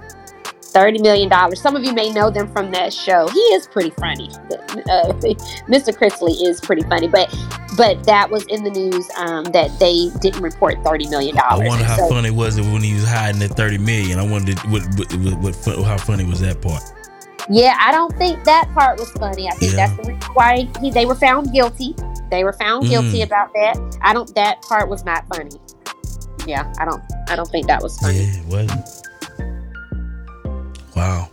Thirty 0.62 1.00
million 1.02 1.30
dollars. 1.30 1.62
Some 1.62 1.78
of 1.78 1.86
you 1.86 1.94
may 1.94 2.12
know 2.12 2.30
them 2.30 2.52
from 2.52 2.70
that 2.72 2.92
show. 2.92 3.30
He 3.30 3.40
is 3.40 3.66
pretty 3.66 3.92
funny. 3.92 4.30
Uh, 4.52 5.14
Mr. 5.70 5.96
Chrisley 5.96 6.36
is 6.46 6.60
pretty 6.60 6.82
funny, 6.84 7.08
but 7.08 7.34
but 7.78 8.04
that 8.04 8.30
was 8.30 8.46
in 8.48 8.64
the 8.64 8.70
news 8.72 9.10
um, 9.18 9.46
that 9.46 9.78
they 9.80 10.10
didn't 10.20 10.42
report 10.42 10.76
$30 10.84 11.10
million. 11.10 11.38
I 11.38 11.58
wonder 11.58 11.84
how 11.84 12.08
funny 12.10 12.32
was 12.32 12.58
it 12.58 12.64
when 12.64 12.82
he 12.82 12.94
was 12.94 13.06
hiding 13.06 13.42
at 13.42 13.52
30 13.52 13.78
million. 13.80 14.18
I 14.20 14.24
wondered 14.26 14.60
what, 14.60 14.84
what, 14.98 15.14
what, 15.42 15.56
what 15.56 15.84
how 15.86 15.98
funny 15.98 16.24
was 16.26 16.40
that 16.42 16.62
part. 16.62 16.82
Yeah, 17.50 17.78
I 17.80 17.92
don't 17.92 18.12
think 18.18 18.44
that 18.46 18.68
part 18.74 19.00
was 19.00 19.10
funny. 19.12 19.48
I 19.48 19.52
think 19.56 19.74
Yeah. 19.74 19.88
that's 19.88 19.96
the 19.98 20.14
reason 20.14 20.30
why 20.34 20.68
he, 20.82 20.90
they 20.92 21.06
were 21.06 21.16
found 21.16 21.52
guilty. 21.54 21.96
They 22.32 22.44
were 22.44 22.54
found 22.54 22.88
guilty 22.90 23.20
Mm. 23.20 23.26
about 23.28 23.54
that. 23.54 23.78
I 24.02 24.14
don't. 24.14 24.34
That 24.36 24.62
part 24.64 24.90
was 24.90 25.06
not 25.06 25.26
funny. 25.34 25.52
yeah, 26.48 26.72
I 26.80 26.86
don't 26.86 27.02
I 27.30 27.36
don't 27.36 27.50
think 27.50 27.66
that 27.68 27.82
was 27.82 27.98
funny. 28.00 28.24
Yeah, 28.24 28.40
it 28.40 28.46
wasn't. 28.46 28.86
Wow. 30.96 31.28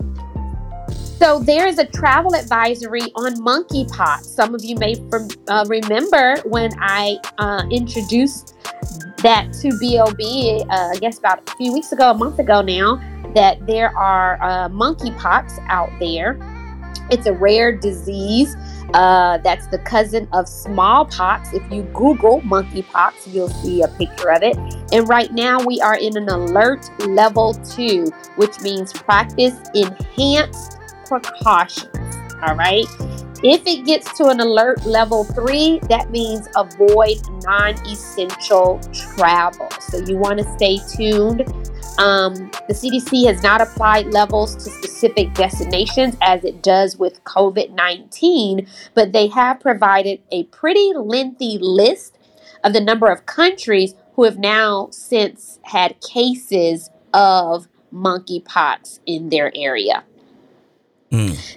So 1.18 1.38
there 1.38 1.66
is 1.68 1.78
a 1.78 1.86
travel 1.86 2.34
advisory 2.34 3.12
on 3.14 3.36
monkeypox. 3.36 4.24
Some 4.24 4.54
of 4.56 4.64
you 4.64 4.74
may 4.76 4.94
from, 5.08 5.28
uh, 5.48 5.64
remember 5.68 6.38
when 6.46 6.70
I 6.80 7.16
uh, 7.38 7.62
introduced 7.70 8.54
that 9.18 9.52
to 9.60 9.68
BOB, 9.78 10.66
uh, 10.68 10.88
I 10.92 10.96
guess 10.98 11.18
about 11.18 11.48
a 11.48 11.54
few 11.56 11.72
weeks 11.72 11.92
ago, 11.92 12.10
a 12.10 12.14
month 12.14 12.40
ago 12.40 12.60
now, 12.60 12.96
that 13.34 13.66
there 13.66 13.96
are 13.96 14.42
uh, 14.42 14.68
monkeypox 14.68 15.58
out 15.68 15.90
there. 15.98 16.38
It's 17.10 17.26
a 17.26 17.32
rare 17.32 17.72
disease 17.72 18.56
uh, 18.94 19.38
that's 19.38 19.66
the 19.68 19.78
cousin 19.78 20.28
of 20.32 20.46
smallpox. 20.46 21.52
If 21.52 21.62
you 21.72 21.82
Google 21.94 22.40
monkeypox, 22.42 23.32
you'll 23.32 23.48
see 23.48 23.82
a 23.82 23.88
picture 23.88 24.30
of 24.30 24.42
it. 24.42 24.56
And 24.92 25.08
right 25.08 25.32
now, 25.32 25.64
we 25.64 25.80
are 25.80 25.96
in 25.96 26.16
an 26.16 26.28
alert 26.28 26.88
level 27.08 27.54
two, 27.54 28.12
which 28.36 28.60
means 28.60 28.92
practice 28.92 29.54
enhanced 29.74 30.78
precautions. 31.06 32.16
All 32.42 32.54
right. 32.54 32.84
If 33.44 33.66
it 33.66 33.84
gets 33.86 34.16
to 34.18 34.26
an 34.28 34.40
alert 34.40 34.84
level 34.84 35.24
three, 35.24 35.80
that 35.88 36.10
means 36.10 36.46
avoid 36.54 37.18
non 37.44 37.74
essential 37.86 38.78
travel. 38.92 39.68
So 39.80 39.98
you 39.98 40.16
want 40.16 40.38
to 40.38 40.52
stay 40.54 40.78
tuned. 40.96 41.44
Um, 41.98 42.34
the 42.68 42.74
CDC 42.74 43.26
has 43.26 43.42
not 43.42 43.60
applied 43.60 44.06
levels 44.06 44.54
to 44.56 44.70
specific 44.70 45.34
destinations 45.34 46.16
as 46.20 46.44
it 46.44 46.62
does 46.62 46.96
with 46.96 47.22
COVID 47.24 47.72
19, 47.72 48.66
but 48.94 49.12
they 49.12 49.26
have 49.28 49.60
provided 49.60 50.20
a 50.30 50.44
pretty 50.44 50.92
lengthy 50.94 51.58
list 51.60 52.18
of 52.64 52.72
the 52.72 52.80
number 52.80 53.10
of 53.10 53.26
countries 53.26 53.94
who 54.14 54.24
have 54.24 54.38
now 54.38 54.88
since 54.90 55.58
had 55.64 56.00
cases 56.00 56.90
of 57.12 57.68
monkeypox 57.92 59.00
in 59.06 59.28
their 59.28 59.52
area. 59.54 60.04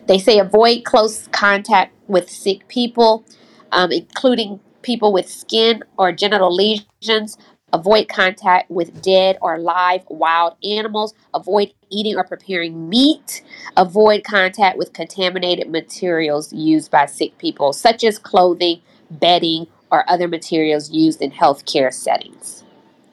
They 0.08 0.20
say 0.20 0.40
avoid 0.40 0.84
close 0.84 1.28
contact 1.28 1.94
with 2.08 2.30
sick 2.30 2.68
people, 2.68 3.24
um, 3.72 3.92
including 3.92 4.60
people 4.82 5.14
with 5.14 5.30
skin 5.30 5.84
or 5.98 6.12
genital 6.12 6.54
lesions. 6.54 7.38
Avoid 7.76 8.08
contact 8.08 8.72
with 8.72 9.02
dead 9.02 9.38
or 9.42 9.60
live 9.60 10.06
wild 10.08 10.56
animals. 10.64 11.14
Avoid 11.34 11.74
eating 11.90 12.16
or 12.16 12.24
preparing 12.24 12.88
meat. 12.88 13.44
Avoid 13.76 14.24
contact 14.24 14.78
with 14.78 14.94
contaminated 14.94 15.70
materials 15.70 16.54
used 16.54 16.90
by 16.90 17.06
sick 17.06 17.38
people, 17.38 17.74
such 17.74 18.06
as 18.06 18.18
clothing, 18.18 18.80
bedding, 19.12 19.68
or 19.92 20.10
other 20.10 20.30
materials 20.30 20.90
used 20.90 21.22
in 21.22 21.32
healthcare 21.32 21.94
settings. 21.94 22.64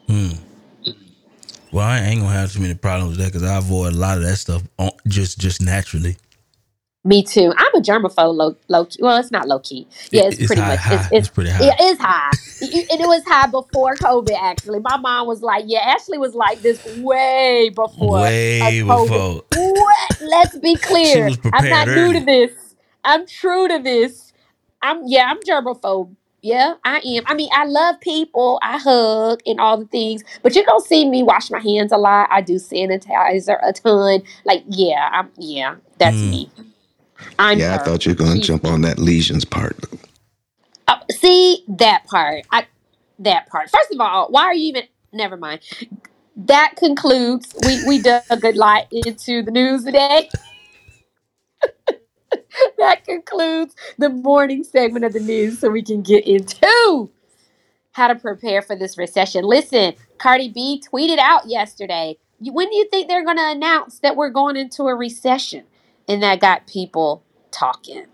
Hmm. 0.07 0.31
Well, 1.73 1.85
I 1.85 1.99
ain't 1.99 2.21
gonna 2.21 2.33
have 2.33 2.53
too 2.53 2.61
many 2.61 2.75
problems 2.75 3.17
with 3.17 3.27
that 3.27 3.33
because 3.33 3.43
I 3.43 3.59
avoid 3.59 3.95
a 3.95 3.97
lot 3.97 4.19
of 4.19 4.23
that 4.23 4.37
stuff 4.37 4.63
just 5.09 5.41
just 5.41 5.61
naturally. 5.61 6.19
Me 7.05 7.25
too. 7.25 7.53
I'm 7.57 7.75
a 7.75 7.81
germaphobe 7.81 8.37
low, 8.37 8.57
low 8.69 8.85
key. 8.85 8.99
Well, 9.01 9.17
it's 9.17 9.33
not 9.33 9.49
low 9.49 9.59
key. 9.59 9.89
Yeah, 10.13 10.27
it's, 10.27 10.39
It's 10.39 10.47
pretty 10.47 10.63
high, 10.63 10.69
much. 10.69 10.79
high. 10.79 10.95
It's, 10.95 11.05
it's, 11.05 11.13
It's 11.13 11.29
pretty 11.29 11.51
high. 11.51 11.65
Yeah, 11.65 11.75
it's 11.81 12.01
high. 12.01 12.31
It- 12.61 12.93
and 12.93 13.01
it 13.01 13.09
was 13.09 13.25
high 13.27 13.47
before 13.49 13.97
COVID, 13.97 14.39
actually. 14.41 14.79
My 14.79 14.97
mom 14.99 15.27
was 15.27 15.43
like, 15.43 15.65
yeah, 15.67 15.97
Ashlye 15.97 16.21
was 16.21 16.35
like 16.35 16.63
this 16.63 16.85
way 16.99 17.73
before. 17.75 18.21
Way 18.21 18.61
COVID. 18.63 19.09
before. 19.09 19.43
What? 19.73 20.21
Let's 20.21 20.59
be 20.59 20.77
clear. 20.81 21.27
I'm 21.53 21.69
not 21.69 21.87
prepared 21.87 21.89
new 21.89 22.21
to 22.21 22.25
this. 22.25 22.77
I'm 23.03 23.27
true 23.27 23.67
to 23.67 23.81
this. 23.81 24.33
I'm, 24.81 25.03
yeah, 25.05 25.25
I'm 25.29 25.41
germaphobe. 25.41 26.15
Yeah, 26.41 26.75
I 26.85 26.99
am. 26.99 27.23
I 27.27 27.35
mean, 27.35 27.51
I 27.53 27.65
love 27.65 28.01
people. 28.01 28.59
I 28.63 28.77
hug 28.79 29.41
and 29.47 29.61
all 29.61 29.77
the 29.77 29.87
things, 29.87 30.25
but 30.43 30.57
you 30.57 30.65
don't 30.65 30.85
see 30.85 31.09
me 31.09 31.23
wash 31.23 31.51
my 31.53 31.61
hands 31.61 31.93
a 31.93 31.97
lot. 31.97 32.29
I 32.33 32.41
do 32.41 32.55
sanitizer 32.57 33.59
a 33.63 33.73
ton. 33.73 34.23
Like, 34.45 34.65
yeah, 34.69 35.09
I'm, 35.13 35.31
yeah, 35.37 35.77
that's 35.99 36.17
mm. 36.17 36.31
me. 36.31 36.51
I'm 37.39 37.59
yeah, 37.59 37.75
I 37.75 37.79
thought 37.79 38.07
you 38.07 38.13
were 38.13 38.17
going 38.17 38.41
to 38.41 38.47
jump 38.47 38.65
on 38.65 38.83
that 38.83 38.99
lesions 38.99 39.45
part. 39.45 39.79
Uh, 40.89 40.99
see 41.11 41.65
that 41.69 42.05
part. 42.07 42.45
I 42.51 42.67
that 43.19 43.49
part. 43.49 43.71
First 43.71 43.93
of 43.93 44.01
all, 44.01 44.29
why 44.31 44.43
are 44.43 44.55
you 44.55 44.69
even? 44.69 44.85
Never 45.13 45.37
mind. 45.37 45.61
That 46.37 46.75
concludes. 46.77 47.55
We 47.65 47.87
we 47.87 48.03
dug 48.03 48.23
a 48.31 48.37
good 48.37 48.57
lot 48.57 48.87
into 48.91 49.43
the 49.43 49.51
news 49.51 49.85
today. 49.85 50.31
that 52.79 53.05
concludes 53.05 53.75
the 53.99 54.09
morning 54.09 54.65
segment 54.65 55.05
of 55.05 55.13
the 55.13 55.21
news, 55.21 55.59
so 55.59 55.71
we 55.71 55.83
can 55.83 56.03
get 56.03 56.27
into 56.27 57.11
how 57.93 58.09
to 58.09 58.15
prepare 58.15 58.63
for 58.63 58.75
this 58.75 58.97
recession. 58.97 59.45
Listen, 59.45 59.95
Cardi 60.19 60.49
B 60.49 60.83
tweeted 60.93 61.19
out 61.19 61.47
yesterday. 61.47 62.17
When 62.41 62.69
do 62.71 62.77
you 62.77 62.89
think 62.89 63.07
they're 63.07 63.25
going 63.25 63.37
to 63.37 63.51
announce 63.51 64.01
that 64.01 64.17
we're 64.17 64.31
going 64.31 64.57
into 64.57 64.85
a 64.85 64.95
recession? 64.95 65.65
And 66.09 66.23
that 66.23 66.41
got 66.41 66.67
people 66.67 67.23
talking. 67.51 68.07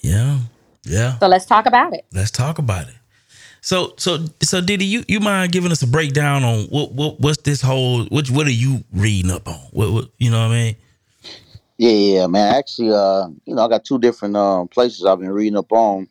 Yeah, 0.00 0.38
yeah. 0.84 1.18
So 1.18 1.28
let's 1.28 1.46
talk 1.46 1.66
about 1.66 1.94
it. 1.94 2.04
Let's 2.12 2.30
talk 2.30 2.58
about 2.58 2.88
it. 2.88 2.94
So 3.62 3.92
so 3.98 4.24
so 4.42 4.60
Ditty, 4.60 4.84
you 4.84 5.04
you 5.06 5.20
mind 5.20 5.52
giving 5.52 5.70
us 5.70 5.82
a 5.82 5.86
breakdown 5.86 6.44
on 6.44 6.64
what 6.64 6.92
what 6.92 7.20
what's 7.20 7.42
this 7.42 7.60
whole 7.60 8.04
what 8.06 8.30
what 8.30 8.46
are 8.46 8.52
you 8.52 8.84
reading 8.92 9.30
up 9.30 9.46
on? 9.46 9.60
What, 9.72 9.92
what 9.92 10.10
you 10.18 10.30
know 10.30 10.38
what 10.38 10.54
I 10.54 10.64
mean? 10.64 10.76
Yeah, 11.76 11.90
yeah, 11.90 12.26
man. 12.26 12.54
Actually, 12.54 12.92
uh, 12.92 13.28
you 13.46 13.54
know, 13.54 13.64
I 13.64 13.68
got 13.68 13.84
two 13.84 13.98
different 13.98 14.36
um 14.36 14.68
places 14.68 15.04
I've 15.04 15.20
been 15.20 15.30
reading 15.30 15.56
up 15.58 15.72
on. 15.72 16.08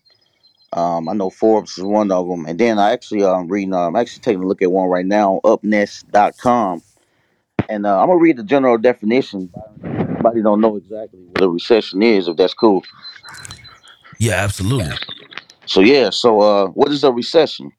Um, 0.71 1.09
I 1.09 1.13
know 1.13 1.31
Forbes 1.31 1.77
is 1.79 1.83
one 1.83 2.11
of 2.11 2.27
them, 2.27 2.45
and 2.45 2.59
then 2.59 2.77
I 2.77 2.91
actually 2.91 3.23
um 3.23 3.47
reading. 3.47 3.73
Um, 3.73 3.95
I'm 3.95 3.95
actually 3.95 4.21
taking 4.21 4.43
a 4.43 4.47
look 4.47 4.61
at 4.61 4.71
one 4.71 4.87
right 4.87 5.05
now, 5.05 5.39
upnest.com, 5.43 6.81
and 7.69 7.85
uh, 7.85 8.01
I'm 8.01 8.07
gonna 8.07 8.19
read 8.19 8.37
the 8.37 8.43
general 8.43 8.77
definition. 8.77 9.51
Everybody 9.83 10.41
don't 10.41 10.59
know 10.59 10.75
exactly 10.75 11.19
what 11.19 11.43
a 11.43 11.49
recession 11.49 12.01
is, 12.01 12.27
if 12.27 12.35
that's 12.35 12.53
cool. 12.53 12.83
Yeah, 14.17 14.33
absolutely. 14.33 14.95
So 15.65 15.81
yeah, 15.81 16.09
so 16.09 16.41
uh, 16.41 16.67
what 16.69 16.91
is 16.91 17.03
a 17.03 17.11
recession? 17.11 17.71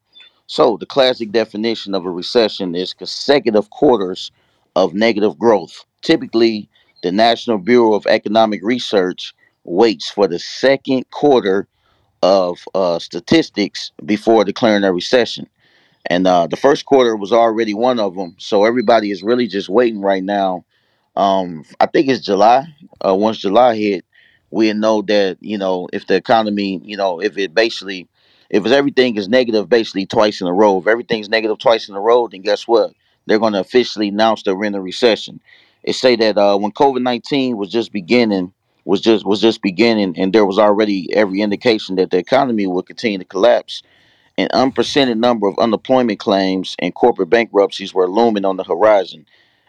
So 0.47 0.77
the 0.77 0.85
classic 0.85 1.31
definition 1.31 1.93
of 1.93 2.05
a 2.05 2.09
recession 2.09 2.73
is 2.73 2.93
consecutive 2.93 3.69
quarters 3.69 4.31
of 4.75 4.93
negative 4.93 5.37
growth. 5.37 5.85
Typically, 6.01 6.69
the 7.03 7.11
National 7.11 7.57
Bureau 7.57 7.93
of 7.93 8.07
Economic 8.07 8.61
Research 8.63 9.33
waits 9.65 10.09
for 10.09 10.27
the 10.27 10.39
second 10.39 11.09
quarter 11.11 11.67
of 12.23 12.59
uh, 12.73 12.97
statistics 12.99 13.91
before 14.05 14.45
declaring 14.45 14.83
a 14.83 14.93
recession. 14.93 15.47
And 16.11 16.27
uh, 16.27 16.45
the 16.45 16.57
first 16.57 16.83
quarter 16.83 17.15
was 17.15 17.31
already 17.31 17.73
one 17.73 17.97
of 17.97 18.15
them. 18.15 18.35
So 18.37 18.65
everybody 18.65 19.11
is 19.11 19.23
really 19.23 19.47
just 19.47 19.69
waiting 19.69 20.01
right 20.01 20.21
now. 20.21 20.65
Um, 21.15 21.63
I 21.79 21.85
think 21.85 22.09
it's 22.09 22.19
July. 22.19 22.65
Uh, 22.99 23.15
once 23.15 23.37
July 23.37 23.77
hit, 23.77 24.03
we 24.49 24.73
know 24.73 25.03
that 25.03 25.37
you 25.39 25.57
know 25.57 25.87
if 25.93 26.07
the 26.07 26.15
economy, 26.15 26.81
you 26.83 26.97
know, 26.97 27.21
if 27.21 27.37
it 27.37 27.53
basically, 27.53 28.09
if 28.49 28.65
everything 28.65 29.15
is 29.15 29.29
negative 29.29 29.69
basically 29.69 30.05
twice 30.05 30.41
in 30.41 30.47
a 30.47 30.53
row. 30.53 30.79
If 30.79 30.87
everything's 30.87 31.29
negative 31.29 31.59
twice 31.59 31.87
in 31.87 31.95
a 31.95 32.01
row, 32.01 32.27
then 32.27 32.41
guess 32.41 32.67
what? 32.67 32.91
They're 33.25 33.39
going 33.39 33.53
to 33.53 33.61
officially 33.61 34.09
announce 34.09 34.43
they're 34.43 34.65
in 34.65 34.75
a 34.75 34.81
recession. 34.81 35.39
It 35.83 35.93
say 35.93 36.17
that 36.17 36.37
uh, 36.37 36.57
when 36.57 36.73
COVID 36.73 37.03
nineteen 37.03 37.55
was 37.55 37.69
just 37.71 37.93
beginning, 37.93 38.51
was 38.83 38.99
just 38.99 39.25
was 39.25 39.39
just 39.39 39.61
beginning, 39.61 40.19
and 40.19 40.33
there 40.33 40.45
was 40.45 40.59
already 40.59 41.07
every 41.15 41.39
indication 41.39 41.95
that 41.95 42.11
the 42.11 42.17
economy 42.17 42.67
would 42.67 42.85
continue 42.85 43.19
to 43.19 43.23
collapse. 43.23 43.81
An 44.41 44.47
unprecedented 44.53 45.19
number 45.19 45.47
of 45.47 45.59
unemployment 45.59 46.17
claims 46.17 46.75
and 46.79 46.95
corporate 46.95 47.29
bankruptcies 47.29 47.93
were 47.93 48.09
looming 48.09 48.43
on 48.43 48.57
the 48.57 48.63
horizon. 48.63 49.27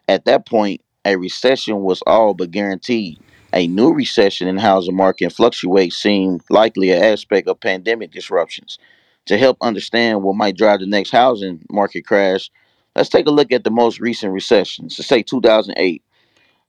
At 0.09 0.25
that 0.25 0.47
point, 0.47 0.81
a 1.05 1.17
recession 1.17 1.83
was 1.83 2.03
all 2.07 2.33
but 2.33 2.53
guaranteed. 2.53 3.21
A 3.53 3.67
new 3.67 3.93
recession 3.93 4.49
in 4.49 4.57
the 4.57 4.63
housing 4.63 4.97
market 4.97 5.31
fluctuates 5.31 5.97
seemed 5.97 6.41
likely 6.49 6.91
an 6.91 7.03
aspect 7.03 7.49
of 7.49 7.61
pandemic 7.61 8.13
disruptions. 8.13 8.79
To 9.27 9.37
help 9.37 9.59
understand 9.61 10.23
what 10.23 10.37
might 10.37 10.57
drive 10.57 10.81
the 10.81 10.87
next 10.87 11.11
housing 11.11 11.61
market 11.68 12.07
crash, 12.07 12.51
let's 12.97 13.11
take 13.11 13.27
a 13.27 13.31
look 13.31 13.53
at 13.53 13.64
the 13.64 13.70
most 13.70 14.01
recent 14.01 14.33
recessions. 14.33 14.97
To 14.97 15.03
say 15.03 15.23
2008, 15.23 16.03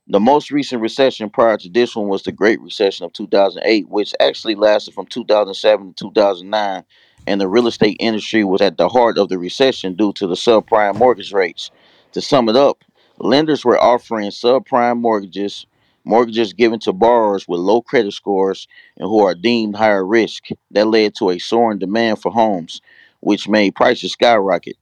the 0.08 0.20
most 0.20 0.50
recent 0.50 0.82
recession 0.82 1.30
prior 1.30 1.56
to 1.56 1.70
this 1.70 1.96
one 1.96 2.08
was 2.08 2.22
the 2.22 2.32
Great 2.32 2.60
Recession 2.60 3.06
of 3.06 3.14
2008, 3.14 3.88
which 3.88 4.14
actually 4.20 4.56
lasted 4.56 4.92
from 4.92 5.06
2007 5.06 5.94
to 5.94 6.04
2009. 6.04 6.84
And 7.26 7.40
the 7.40 7.48
real 7.48 7.66
estate 7.66 7.96
industry 8.00 8.44
was 8.44 8.60
at 8.60 8.76
the 8.76 8.88
heart 8.88 9.16
of 9.16 9.28
the 9.28 9.38
recession 9.38 9.94
due 9.94 10.12
to 10.14 10.26
the 10.26 10.34
subprime 10.34 10.96
mortgage 10.96 11.32
rates. 11.32 11.70
To 12.12 12.20
sum 12.20 12.48
it 12.48 12.56
up, 12.56 12.84
lenders 13.18 13.64
were 13.64 13.78
offering 13.78 14.30
subprime 14.30 15.00
mortgages, 15.00 15.66
mortgages 16.04 16.52
given 16.52 16.78
to 16.80 16.92
borrowers 16.92 17.48
with 17.48 17.60
low 17.60 17.80
credit 17.80 18.12
scores 18.12 18.68
and 18.98 19.08
who 19.08 19.24
are 19.24 19.34
deemed 19.34 19.76
higher 19.76 20.06
risk. 20.06 20.48
That 20.70 20.86
led 20.86 21.14
to 21.16 21.30
a 21.30 21.38
soaring 21.38 21.78
demand 21.78 22.20
for 22.20 22.30
homes, 22.30 22.82
which 23.20 23.48
made 23.48 23.74
prices 23.74 24.12
skyrocket. 24.12 24.76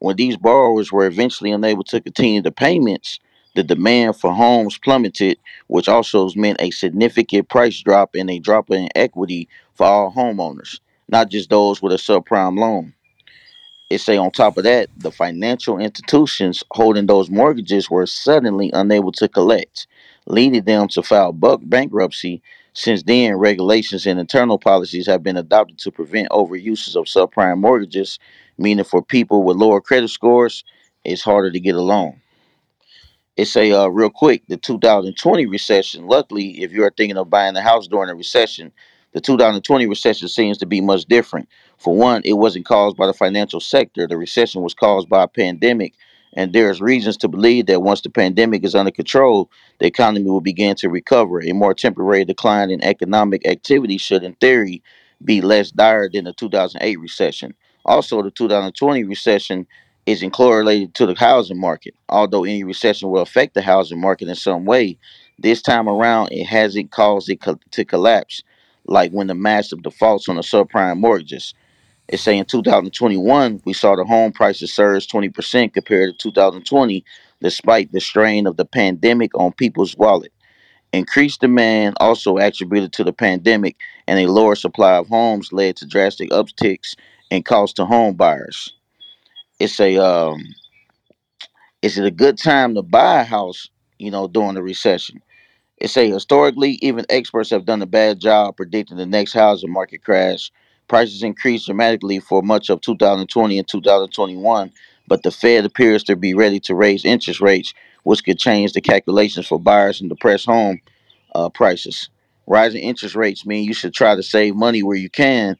When 0.00 0.16
these 0.16 0.36
borrowers 0.36 0.92
were 0.92 1.06
eventually 1.06 1.52
unable 1.52 1.84
to 1.84 2.00
continue 2.00 2.42
the 2.42 2.52
payments, 2.52 3.20
the 3.54 3.62
demand 3.62 4.16
for 4.16 4.34
homes 4.34 4.78
plummeted, 4.78 5.38
which 5.68 5.88
also 5.88 6.28
meant 6.34 6.60
a 6.60 6.70
significant 6.70 7.48
price 7.48 7.80
drop 7.80 8.14
and 8.14 8.28
a 8.28 8.40
drop 8.40 8.70
in 8.70 8.88
equity 8.96 9.48
for 9.74 9.86
all 9.86 10.12
homeowners, 10.12 10.80
not 11.14 11.30
just 11.30 11.48
those 11.48 11.80
with 11.80 11.92
a 11.92 11.96
subprime 11.96 12.58
loan. 12.58 12.92
It 13.88 14.00
say 14.00 14.16
on 14.16 14.32
top 14.32 14.56
of 14.58 14.64
that, 14.64 14.88
the 14.96 15.12
financial 15.12 15.78
institutions 15.78 16.64
holding 16.72 17.06
those 17.06 17.30
mortgages 17.30 17.88
were 17.88 18.04
suddenly 18.06 18.68
unable 18.74 19.12
to 19.12 19.28
collect, 19.28 19.86
leading 20.26 20.64
them 20.64 20.88
to 20.88 21.04
file 21.04 21.30
bankruptcy. 21.32 22.42
Since 22.72 23.04
then, 23.04 23.36
regulations 23.36 24.06
and 24.06 24.18
internal 24.18 24.58
policies 24.58 25.06
have 25.06 25.22
been 25.22 25.36
adopted 25.36 25.78
to 25.78 25.92
prevent 25.92 26.30
overuses 26.30 26.96
of 26.96 27.04
subprime 27.04 27.60
mortgages, 27.60 28.18
meaning 28.58 28.84
for 28.84 29.00
people 29.00 29.44
with 29.44 29.56
lower 29.56 29.80
credit 29.80 30.08
scores, 30.08 30.64
it's 31.04 31.22
harder 31.22 31.52
to 31.52 31.60
get 31.60 31.76
a 31.76 31.80
loan 31.80 32.20
it's 33.36 33.56
a 33.56 33.72
uh, 33.72 33.88
real 33.88 34.10
quick 34.10 34.42
the 34.46 34.56
2020 34.56 35.46
recession 35.46 36.06
luckily 36.06 36.62
if 36.62 36.72
you 36.72 36.84
are 36.84 36.92
thinking 36.96 37.16
of 37.16 37.28
buying 37.28 37.56
a 37.56 37.60
house 37.60 37.88
during 37.88 38.08
a 38.08 38.14
recession 38.14 38.72
the 39.14 39.20
2020 39.20 39.86
recession 39.86 40.28
seems 40.28 40.58
to 40.58 40.66
be 40.66 40.80
much 40.80 41.04
different. 41.06 41.48
For 41.78 41.94
one 41.94 42.22
it 42.24 42.34
wasn't 42.34 42.66
caused 42.66 42.96
by 42.96 43.06
the 43.06 43.14
financial 43.14 43.60
sector. 43.60 44.08
The 44.08 44.18
recession 44.18 44.62
was 44.62 44.74
caused 44.74 45.08
by 45.08 45.22
a 45.22 45.28
pandemic 45.28 45.94
and 46.36 46.52
there's 46.52 46.80
reasons 46.80 47.16
to 47.18 47.28
believe 47.28 47.66
that 47.66 47.82
once 47.82 48.00
the 48.00 48.10
pandemic 48.10 48.64
is 48.64 48.74
under 48.74 48.90
control 48.90 49.48
the 49.78 49.86
economy 49.86 50.28
will 50.28 50.40
begin 50.40 50.74
to 50.76 50.88
recover. 50.88 51.40
A 51.40 51.52
more 51.52 51.74
temporary 51.74 52.24
decline 52.24 52.70
in 52.70 52.82
economic 52.82 53.46
activity 53.46 53.98
should 53.98 54.24
in 54.24 54.34
theory 54.34 54.82
be 55.24 55.40
less 55.40 55.70
dire 55.70 56.10
than 56.12 56.24
the 56.24 56.32
2008 56.32 56.98
recession. 56.98 57.54
Also 57.84 58.20
the 58.20 58.32
2020 58.32 59.04
recession 59.04 59.64
isn't 60.06 60.32
correlated 60.32 60.92
to 60.94 61.06
the 61.06 61.14
housing 61.14 61.60
market. 61.60 61.94
Although 62.08 62.42
any 62.42 62.64
recession 62.64 63.10
will 63.10 63.22
affect 63.22 63.54
the 63.54 63.62
housing 63.62 64.00
market 64.00 64.28
in 64.28 64.34
some 64.34 64.64
way, 64.64 64.98
this 65.38 65.62
time 65.62 65.88
around 65.88 66.32
it 66.32 66.46
hasn't 66.46 66.90
caused 66.90 67.30
it 67.30 67.40
co- 67.40 67.60
to 67.70 67.84
collapse 67.84 68.42
like 68.86 69.12
when 69.12 69.28
the 69.28 69.34
massive 69.34 69.82
defaults 69.82 70.28
on 70.28 70.36
the 70.36 70.42
subprime 70.42 70.98
mortgages. 70.98 71.54
It's 72.08 72.22
saying 72.22 72.40
in 72.40 72.44
2021, 72.46 73.62
we 73.64 73.72
saw 73.72 73.96
the 73.96 74.04
home 74.04 74.32
prices 74.32 74.74
surge 74.74 75.08
20% 75.08 75.72
compared 75.72 76.10
to 76.18 76.30
2020, 76.30 77.04
despite 77.40 77.92
the 77.92 78.00
strain 78.00 78.46
of 78.46 78.56
the 78.56 78.66
pandemic 78.66 79.32
on 79.38 79.52
people's 79.52 79.96
wallet. 79.96 80.32
Increased 80.92 81.40
demand, 81.40 81.96
also 82.00 82.38
attributed 82.38 82.92
to 82.94 83.04
the 83.04 83.12
pandemic, 83.12 83.76
and 84.06 84.18
a 84.18 84.30
lower 84.30 84.56
supply 84.56 84.96
of 84.96 85.08
homes 85.08 85.52
led 85.52 85.76
to 85.76 85.86
drastic 85.86 86.30
upticks 86.30 86.94
in 87.30 87.42
cost 87.42 87.76
to 87.76 87.86
home 87.86 88.14
buyers 88.14 88.70
it's 89.60 89.80
a 89.80 89.96
um 89.96 90.42
is 91.82 91.98
it 91.98 92.04
a 92.04 92.10
good 92.10 92.38
time 92.38 92.74
to 92.74 92.82
buy 92.82 93.20
a 93.20 93.24
house 93.24 93.68
you 93.98 94.10
know 94.10 94.26
during 94.28 94.54
the 94.54 94.62
recession 94.62 95.22
it's 95.84 95.92
say 95.92 96.10
historically 96.10 96.78
even 96.82 97.06
experts 97.10 97.50
have 97.50 97.66
done 97.66 97.82
a 97.82 97.86
bad 97.86 98.20
job 98.20 98.56
predicting 98.56 98.96
the 98.96 99.06
next 99.06 99.34
housing 99.34 99.72
market 99.72 100.02
crash 100.04 100.50
prices 100.88 101.22
increased 101.22 101.66
dramatically 101.66 102.18
for 102.20 102.42
much 102.42 102.70
of 102.70 102.80
2020 102.80 103.58
and 103.58 103.68
2021 103.68 104.72
but 105.06 105.22
the 105.22 105.30
fed 105.30 105.64
appears 105.64 106.02
to 106.02 106.16
be 106.16 106.34
ready 106.34 106.60
to 106.60 106.74
raise 106.74 107.04
interest 107.04 107.40
rates 107.40 107.74
which 108.04 108.24
could 108.24 108.38
change 108.38 108.72
the 108.72 108.80
calculations 108.80 109.46
for 109.46 109.60
buyers 109.60 110.00
and 110.00 110.10
depress 110.10 110.44
home 110.44 110.80
uh, 111.34 111.48
prices 111.50 112.10
rising 112.46 112.82
interest 112.82 113.14
rates 113.14 113.46
mean 113.46 113.64
you 113.64 113.74
should 113.74 113.94
try 113.94 114.14
to 114.14 114.22
save 114.22 114.56
money 114.56 114.82
where 114.82 114.96
you 114.96 115.10
can 115.10 115.56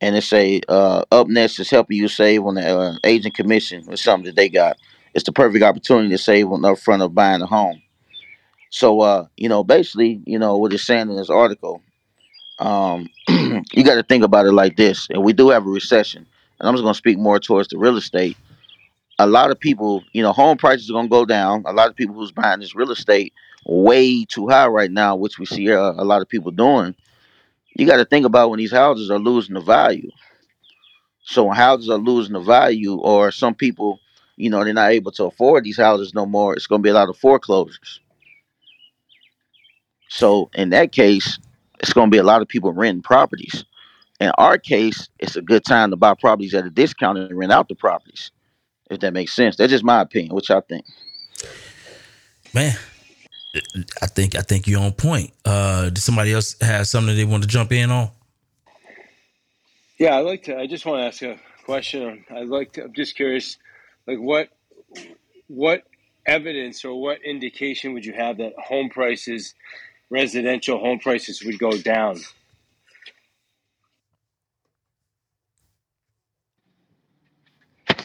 and 0.00 0.16
it's 0.16 0.32
a 0.32 0.60
uh, 0.68 1.04
is 1.12 1.70
helping 1.70 1.98
you 1.98 2.08
save 2.08 2.44
on 2.44 2.56
the 2.56 2.78
uh, 2.78 2.94
agent 3.04 3.34
commission 3.34 3.84
or 3.88 3.96
something 3.96 4.26
that 4.26 4.36
they 4.36 4.48
got. 4.48 4.78
It's 5.14 5.24
the 5.24 5.32
perfect 5.32 5.64
opportunity 5.64 6.10
to 6.10 6.18
save 6.18 6.48
on 6.50 6.62
the 6.62 6.76
front 6.76 7.02
of 7.02 7.14
buying 7.14 7.42
a 7.42 7.46
home. 7.46 7.81
So 8.72 9.02
uh, 9.02 9.26
you 9.36 9.48
know, 9.48 9.64
basically, 9.64 10.22
you 10.26 10.38
know 10.38 10.58
what 10.58 10.72
it's 10.72 10.82
saying 10.82 11.10
in 11.10 11.16
this 11.16 11.30
article. 11.30 11.82
Um, 12.58 13.08
you 13.28 13.84
got 13.84 13.96
to 13.96 14.02
think 14.02 14.24
about 14.24 14.46
it 14.46 14.52
like 14.52 14.76
this, 14.76 15.08
and 15.10 15.22
we 15.24 15.32
do 15.32 15.50
have 15.50 15.66
a 15.66 15.70
recession, 15.70 16.26
and 16.58 16.68
I'm 16.68 16.74
just 16.74 16.82
going 16.82 16.94
to 16.94 16.98
speak 16.98 17.18
more 17.18 17.40
towards 17.40 17.68
the 17.68 17.78
real 17.78 17.96
estate. 17.96 18.36
A 19.18 19.26
lot 19.26 19.50
of 19.50 19.60
people, 19.60 20.04
you 20.12 20.22
know, 20.22 20.32
home 20.32 20.58
prices 20.58 20.90
are 20.90 20.94
going 20.94 21.06
to 21.06 21.10
go 21.10 21.24
down. 21.26 21.64
A 21.66 21.72
lot 21.72 21.90
of 21.90 21.96
people 21.96 22.14
who's 22.16 22.32
buying 22.32 22.60
this 22.60 22.74
real 22.74 22.90
estate 22.90 23.34
way 23.66 24.24
too 24.24 24.48
high 24.48 24.68
right 24.68 24.90
now, 24.90 25.16
which 25.16 25.38
we 25.38 25.46
see 25.46 25.72
uh, 25.72 25.92
a 25.96 26.04
lot 26.04 26.22
of 26.22 26.28
people 26.28 26.50
doing. 26.50 26.94
You 27.76 27.86
got 27.86 27.98
to 27.98 28.04
think 28.04 28.26
about 28.26 28.50
when 28.50 28.58
these 28.58 28.72
houses 28.72 29.10
are 29.10 29.18
losing 29.18 29.54
the 29.54 29.60
value 29.60 30.10
so 31.24 31.44
when 31.44 31.56
houses 31.56 31.90
are 31.90 31.98
losing 31.98 32.34
the 32.34 32.40
value, 32.40 32.96
or 32.96 33.30
some 33.30 33.54
people, 33.54 34.00
you 34.36 34.50
know, 34.50 34.64
they're 34.64 34.74
not 34.74 34.92
able 34.92 35.12
to 35.12 35.26
afford 35.26 35.64
these 35.64 35.78
houses 35.78 36.14
no 36.14 36.26
more, 36.26 36.54
it's 36.54 36.68
going 36.68 36.80
to 36.80 36.84
be 36.84 36.90
a 36.90 36.94
lot 36.94 37.10
of 37.10 37.18
foreclosures. 37.18 38.01
So 40.12 40.50
in 40.54 40.70
that 40.70 40.92
case, 40.92 41.38
it's 41.80 41.94
going 41.94 42.08
to 42.08 42.14
be 42.14 42.18
a 42.18 42.22
lot 42.22 42.42
of 42.42 42.48
people 42.48 42.70
renting 42.70 43.02
properties. 43.02 43.64
In 44.20 44.30
our 44.36 44.58
case, 44.58 45.08
it's 45.18 45.36
a 45.36 45.42
good 45.42 45.64
time 45.64 45.90
to 45.90 45.96
buy 45.96 46.12
properties 46.14 46.52
at 46.52 46.66
a 46.66 46.70
discount 46.70 47.16
and 47.16 47.36
rent 47.36 47.50
out 47.50 47.68
the 47.68 47.74
properties. 47.74 48.30
If 48.90 49.00
that 49.00 49.14
makes 49.14 49.32
sense, 49.32 49.56
that's 49.56 49.72
just 49.72 49.84
my 49.84 50.02
opinion. 50.02 50.34
What 50.34 50.46
y'all 50.50 50.60
think? 50.60 50.84
Man, 52.52 52.76
I 54.02 54.06
think 54.06 54.34
I 54.34 54.42
think 54.42 54.66
you're 54.66 54.82
on 54.82 54.92
point. 54.92 55.32
Uh, 55.46 55.88
does 55.88 56.04
somebody 56.04 56.34
else 56.34 56.56
have 56.60 56.86
something 56.86 57.16
they 57.16 57.24
want 57.24 57.42
to 57.44 57.48
jump 57.48 57.72
in 57.72 57.90
on? 57.90 58.10
Yeah, 59.98 60.18
I'd 60.18 60.26
like 60.26 60.42
to. 60.44 60.58
I 60.58 60.66
just 60.66 60.84
want 60.84 61.00
to 61.00 61.06
ask 61.06 61.22
a 61.22 61.40
question. 61.64 62.26
I'd 62.30 62.48
like 62.48 62.74
to. 62.74 62.84
I'm 62.84 62.92
just 62.92 63.16
curious, 63.16 63.56
like 64.06 64.18
what 64.18 64.50
what 65.48 65.84
evidence 66.26 66.84
or 66.84 67.00
what 67.00 67.22
indication 67.24 67.94
would 67.94 68.04
you 68.04 68.12
have 68.12 68.36
that 68.38 68.52
home 68.58 68.90
prices, 68.90 69.54
residential 70.12 70.78
home 70.78 71.00
prices, 71.00 71.42
would 71.44 71.58
go 71.58 71.72
down? 71.72 72.20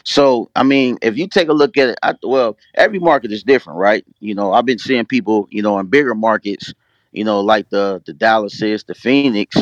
So, 0.04 0.50
I 0.56 0.64
mean, 0.64 0.98
if 1.02 1.18
you 1.18 1.28
take 1.28 1.48
a 1.48 1.52
look 1.52 1.76
at 1.76 1.90
it, 1.90 1.98
I, 2.02 2.14
well, 2.22 2.56
every 2.74 2.98
market 2.98 3.32
is 3.32 3.44
different, 3.44 3.78
right? 3.78 4.04
You 4.20 4.34
know, 4.34 4.52
I've 4.52 4.66
been 4.66 4.78
seeing 4.78 5.06
people, 5.06 5.46
you 5.50 5.62
know, 5.62 5.78
in 5.78 5.86
bigger 5.86 6.14
markets, 6.14 6.74
you 7.12 7.24
know, 7.24 7.40
like 7.40 7.70
the 7.70 8.02
the 8.06 8.14
Dallases, 8.14 8.84
the 8.84 8.94
Phoenix, 8.94 9.56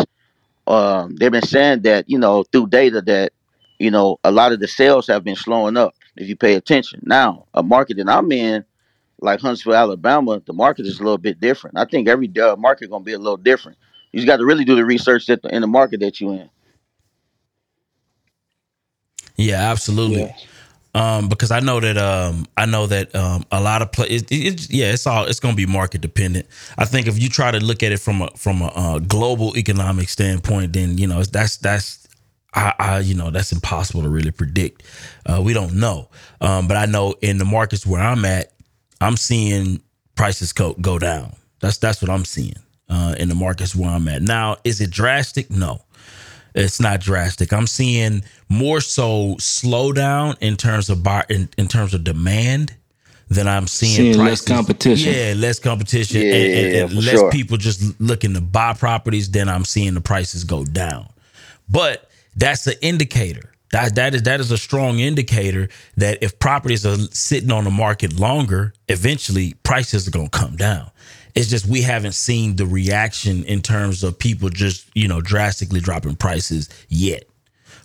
um, 0.67 1.17
they've 1.17 1.33
been 1.33 1.43
saying 1.43 1.83
that 1.83 2.09
you 2.11 2.19
know 2.19 2.45
through 2.45 2.69
data 2.69 3.01
that 3.03 3.33
you 3.79 3.91
know 3.91 4.19
a 4.25 4.33
lot 4.33 4.53
of 4.53 4.61
the 4.61 4.69
sales 4.69 5.07
have 5.07 5.25
been 5.25 5.37
slowing 5.37 5.77
up 5.77 5.95
if 6.17 6.29
you 6.29 6.37
pay 6.37 6.55
attention. 6.55 7.01
Now, 7.05 7.47
a 7.55 7.63
market 7.63 7.99
that 7.99 8.09
I'm 8.09 8.33
in, 8.33 8.65
like 9.21 9.41
Huntsville, 9.41 9.75
Alabama, 9.75 10.43
the 10.47 10.53
market 10.53 10.87
is 10.87 11.01
a 11.01 11.03
little 11.03 11.19
bit 11.19 11.41
different. 11.41 11.79
I 11.79 11.85
think 11.85 12.09
every 12.09 12.31
uh, 12.39 12.57
market 12.57 12.91
gonna 12.91 13.05
be 13.05 13.13
a 13.13 13.19
little 13.19 13.37
different. 13.37 13.79
You 14.13 14.21
just 14.21 14.27
got 14.27 14.39
to 14.39 14.47
really 14.47 14.65
do 14.65 14.77
the 14.77 14.85
research 14.85 15.27
that 15.27 15.43
the, 15.43 15.55
in 15.55 15.61
the 15.61 15.67
market 15.67 16.01
that 16.01 16.21
you 16.21 16.33
in. 16.33 16.51
Yeah, 19.37 19.71
absolutely. 19.71 20.23
Yeah. 20.23 20.37
Um, 20.95 21.29
because 21.29 21.51
I 21.51 21.61
know 21.61 21.79
that 21.79 21.99
um, 21.99 22.47
I 22.57 22.65
know 22.65 22.87
that 22.87 23.15
um, 23.15 23.45
a 23.53 23.61
lot 23.61 23.83
of 23.83 23.93
play. 23.93 24.07
It, 24.07 24.33
it, 24.33 24.71
yeah, 24.71 24.93
it's 24.93 25.07
all 25.07 25.27
it's 25.27 25.41
going 25.41 25.53
to 25.53 25.57
be 25.57 25.71
market 25.71 26.01
dependent. 26.01 26.47
I 26.79 26.87
think 26.87 27.07
if 27.07 27.21
you 27.23 27.29
try 27.29 27.51
to 27.51 27.59
look 27.59 27.83
at 27.83 27.93
it 27.93 27.99
from 27.99 28.23
a 28.23 28.31
from 28.31 28.63
a 28.63 28.69
uh, 28.69 28.99
global 29.01 29.55
economic 29.59 30.09
standpoint, 30.09 30.73
then 30.73 30.97
you 30.97 31.07
know 31.07 31.23
that's 31.23 31.59
that's 31.59 32.09
I, 32.55 32.73
I 32.79 32.99
you 33.01 33.15
know 33.15 33.31
that's 33.31 33.53
impossible 33.53 34.03
to 34.05 34.09
really 34.09 34.31
predict. 34.31 34.85
Uh, 35.27 35.43
we 35.45 35.53
don't 35.53 35.75
know, 35.75 36.09
um, 36.41 36.67
but 36.67 36.79
I 36.79 36.87
know 36.87 37.15
in 37.21 37.37
the 37.37 37.45
markets 37.45 37.87
where 37.87 38.01
I'm 38.01 38.25
at, 38.25 38.53
I'm 39.01 39.17
seeing 39.17 39.81
prices 40.15 40.53
go 40.53 40.75
go 40.75 40.99
down. 40.99 41.35
That's 41.61 41.79
that's 41.79 42.01
what 42.03 42.11
I'm 42.11 42.25
seeing 42.25 42.57
uh, 42.89 43.15
in 43.19 43.29
the 43.29 43.35
markets 43.35 43.75
where 43.75 43.91
I'm 43.91 44.09
at. 44.09 44.23
Now, 44.23 44.57
is 44.65 44.81
it 44.81 44.91
drastic? 44.91 45.51
No 45.51 45.83
it's 46.57 46.81
not 46.81 47.01
drastic. 47.01 47.53
I'm 47.53 47.67
seeing 47.67 48.25
more 48.49 48.81
so 48.81 49.35
slowdown 49.35 50.37
in 50.41 50.57
terms 50.57 50.89
of 50.89 51.03
bar 51.03 51.25
in, 51.29 51.49
in 51.59 51.69
terms 51.69 51.93
of 51.93 52.03
demand 52.03 52.75
than 53.29 53.47
I'm 53.47 53.67
seeing, 53.67 54.15
Seeing 54.15 54.19
less 54.25 54.41
competition. 54.41 55.13
Yeah, 55.13 55.35
less 55.37 55.59
competition 55.59 56.23
Yeah, 56.23 56.33
and, 56.35 56.55
and- 56.55 56.91
and 56.93 57.05
less 57.05 57.19
sure. 57.19 57.31
people 57.31 57.57
just 57.59 58.01
looking 58.01 58.33
to 58.35 58.41
buy 58.41 58.73
properties. 58.73 59.31
Then 59.31 59.49
I'm 59.49 59.65
seeing 59.65 59.95
the 59.95 60.01
prices 60.01 60.45
go 60.45 60.65
down. 60.65 61.09
But 61.69 62.09
that's 62.37 62.67
an 62.67 62.75
indicator. 62.81 63.53
That 63.73 63.97
that 63.97 64.15
is 64.15 64.23
that 64.23 64.41
is 64.41 64.51
a 64.51 64.59
strong 64.59 65.01
indicator 65.01 65.69
that 65.97 66.23
if 66.23 66.39
properties 66.39 66.87
are 66.87 66.97
sitting 67.11 67.51
on 67.51 67.65
the 67.65 67.71
market 67.71 68.19
longer, 68.19 68.73
eventually 68.89 69.55
prices 69.63 70.07
are 70.07 70.13
gonna 70.13 70.29
come 70.29 70.57
down. 70.57 70.91
It's 71.35 71.49
just 71.49 71.67
we 71.67 71.83
haven't 71.83 72.15
seen 72.15 72.57
the 72.57 72.67
reaction 72.67 73.45
in 73.45 73.61
terms 73.61 74.05
of 74.05 74.19
people 74.19 74.49
just 74.51 74.89
you 74.95 75.09
know 75.09 75.21
drastically 75.21 75.81
dropping 75.81 76.17
prices 76.17 76.69
yet. 76.89 77.25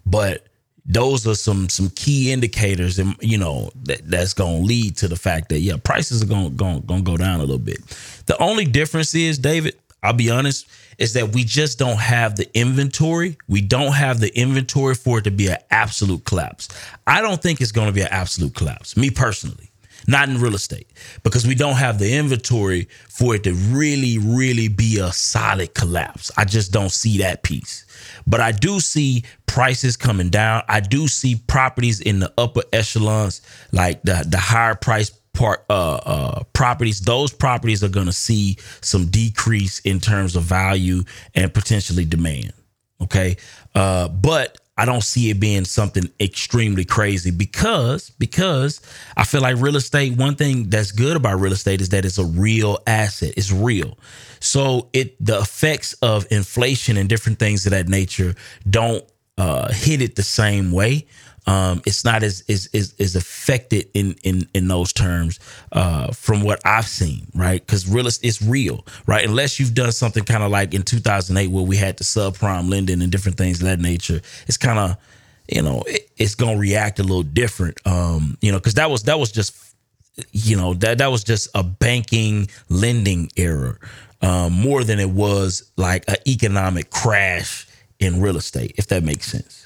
But 0.05 0.47
those 0.85 1.27
are 1.27 1.35
some 1.35 1.69
some 1.69 1.89
key 1.89 2.31
indicators, 2.31 2.99
and 2.99 3.15
you 3.21 3.37
know 3.37 3.71
that 3.83 4.01
that's 4.09 4.33
gonna 4.33 4.59
lead 4.59 4.97
to 4.97 5.07
the 5.07 5.15
fact 5.15 5.49
that 5.49 5.59
yeah, 5.59 5.77
prices 5.83 6.21
are 6.21 6.27
gonna, 6.27 6.49
gonna 6.49 7.01
go 7.01 7.17
down 7.17 7.39
a 7.39 7.43
little 7.43 7.57
bit. 7.57 7.79
The 8.27 8.37
only 8.41 8.65
difference 8.65 9.13
is, 9.15 9.37
David, 9.37 9.75
I'll 10.03 10.13
be 10.13 10.29
honest, 10.29 10.67
is 10.97 11.13
that 11.13 11.33
we 11.33 11.43
just 11.43 11.79
don't 11.79 11.99
have 11.99 12.35
the 12.35 12.49
inventory. 12.57 13.37
We 13.47 13.61
don't 13.61 13.93
have 13.93 14.19
the 14.19 14.35
inventory 14.37 14.95
for 14.95 15.19
it 15.19 15.23
to 15.23 15.31
be 15.31 15.47
an 15.47 15.57
absolute 15.71 16.25
collapse. 16.25 16.67
I 17.07 17.21
don't 17.21 17.41
think 17.41 17.61
it's 17.61 17.71
gonna 17.71 17.91
be 17.91 18.01
an 18.01 18.09
absolute 18.11 18.53
collapse. 18.55 18.95
Me 18.97 19.09
personally. 19.09 19.69
not 20.07 20.29
in 20.29 20.39
real 20.39 20.55
estate, 20.55 20.87
because 21.23 21.45
we 21.45 21.55
don't 21.55 21.75
have 21.75 21.99
the 21.99 22.15
inventory 22.17 22.87
for 23.09 23.35
it 23.35 23.43
to 23.43 23.53
really, 23.53 24.17
really 24.17 24.67
be 24.67 24.99
a 24.99 25.11
solid 25.11 25.73
collapse. 25.73 26.31
I 26.37 26.45
just 26.45 26.71
don't 26.71 26.91
see 26.91 27.19
that 27.19 27.43
piece. 27.43 27.85
But 28.25 28.41
I 28.41 28.51
do 28.51 28.79
see 28.79 29.23
prices 29.45 29.95
coming 29.97 30.29
down. 30.29 30.63
I 30.67 30.79
do 30.79 31.07
see 31.07 31.35
properties 31.47 32.01
in 32.01 32.19
the 32.19 32.33
upper 32.37 32.63
echelons, 32.73 33.41
like 33.71 34.01
the 34.03 34.25
the 34.27 34.37
higher 34.37 34.75
price 34.75 35.11
part 35.33 35.65
uh 35.69 35.95
uh 35.95 36.43
properties 36.53 36.99
those 37.01 37.31
properties 37.31 37.83
are 37.83 37.89
going 37.89 38.05
to 38.05 38.13
see 38.13 38.57
some 38.81 39.07
decrease 39.07 39.79
in 39.79 39.99
terms 39.99 40.35
of 40.35 40.43
value 40.43 41.03
and 41.35 41.53
potentially 41.53 42.05
demand 42.05 42.51
okay 43.01 43.37
uh 43.75 44.07
but 44.07 44.57
I 44.77 44.85
don't 44.85 45.03
see 45.03 45.29
it 45.29 45.39
being 45.39 45.65
something 45.65 46.09
extremely 46.19 46.85
crazy 46.85 47.29
because 47.29 48.09
because 48.17 48.81
I 49.15 49.25
feel 49.25 49.41
like 49.41 49.57
real 49.57 49.75
estate 49.75 50.17
one 50.17 50.35
thing 50.35 50.69
that's 50.69 50.91
good 50.91 51.15
about 51.15 51.39
real 51.39 51.53
estate 51.53 51.81
is 51.81 51.89
that 51.89 52.03
it's 52.03 52.17
a 52.17 52.25
real 52.25 52.79
asset. 52.87 53.35
It's 53.37 53.51
real. 53.51 53.97
So 54.39 54.89
it 54.91 55.23
the 55.23 55.37
effects 55.37 55.93
of 56.01 56.25
inflation 56.31 56.97
and 56.97 57.07
different 57.07 57.37
things 57.37 57.67
of 57.67 57.73
that 57.73 57.89
nature 57.89 58.33
don't 58.67 59.05
uh, 59.37 59.71
hit 59.71 60.01
it 60.01 60.15
the 60.15 60.23
same 60.23 60.71
way 60.71 61.05
um, 61.47 61.81
it's 61.85 62.05
not 62.05 62.23
as 62.23 62.41
is 62.47 62.67
is 62.71 62.93
is 62.97 63.15
affected 63.15 63.89
in 63.93 64.15
in 64.23 64.47
in 64.53 64.67
those 64.67 64.93
terms 64.93 65.39
uh, 65.71 66.11
from 66.11 66.43
what 66.43 66.61
I've 66.65 66.87
seen, 66.87 67.27
right? 67.33 67.65
Because 67.65 67.87
real 67.89 68.07
it's 68.07 68.41
real, 68.41 68.85
right? 69.07 69.27
Unless 69.27 69.59
you've 69.59 69.73
done 69.73 69.91
something 69.91 70.23
kind 70.23 70.43
of 70.43 70.51
like 70.51 70.73
in 70.73 70.83
2008 70.83 71.47
where 71.49 71.63
we 71.63 71.77
had 71.77 71.97
the 71.97 72.03
subprime 72.03 72.69
lending 72.69 73.01
and 73.01 73.11
different 73.11 73.37
things 73.37 73.61
of 73.61 73.67
that 73.67 73.79
nature, 73.79 74.21
it's 74.47 74.57
kind 74.57 74.79
of 74.79 74.97
you 75.49 75.61
know 75.61 75.83
it, 75.87 76.09
it's 76.17 76.35
gonna 76.35 76.57
react 76.57 76.99
a 76.99 77.03
little 77.03 77.23
different, 77.23 77.79
um, 77.85 78.37
you 78.41 78.51
know, 78.51 78.59
because 78.59 78.75
that 78.75 78.91
was 78.91 79.03
that 79.03 79.17
was 79.19 79.31
just 79.31 79.55
you 80.31 80.55
know 80.55 80.73
that 80.75 80.99
that 80.99 81.11
was 81.11 81.23
just 81.23 81.49
a 81.55 81.63
banking 81.63 82.47
lending 82.69 83.31
error 83.35 83.79
um, 84.21 84.53
more 84.53 84.83
than 84.83 84.99
it 84.99 85.09
was 85.09 85.71
like 85.77 86.03
an 86.07 86.17
economic 86.27 86.91
crash 86.91 87.67
in 87.99 88.21
real 88.21 88.37
estate, 88.37 88.75
if 88.77 88.87
that 88.87 89.03
makes 89.03 89.31
sense. 89.31 89.60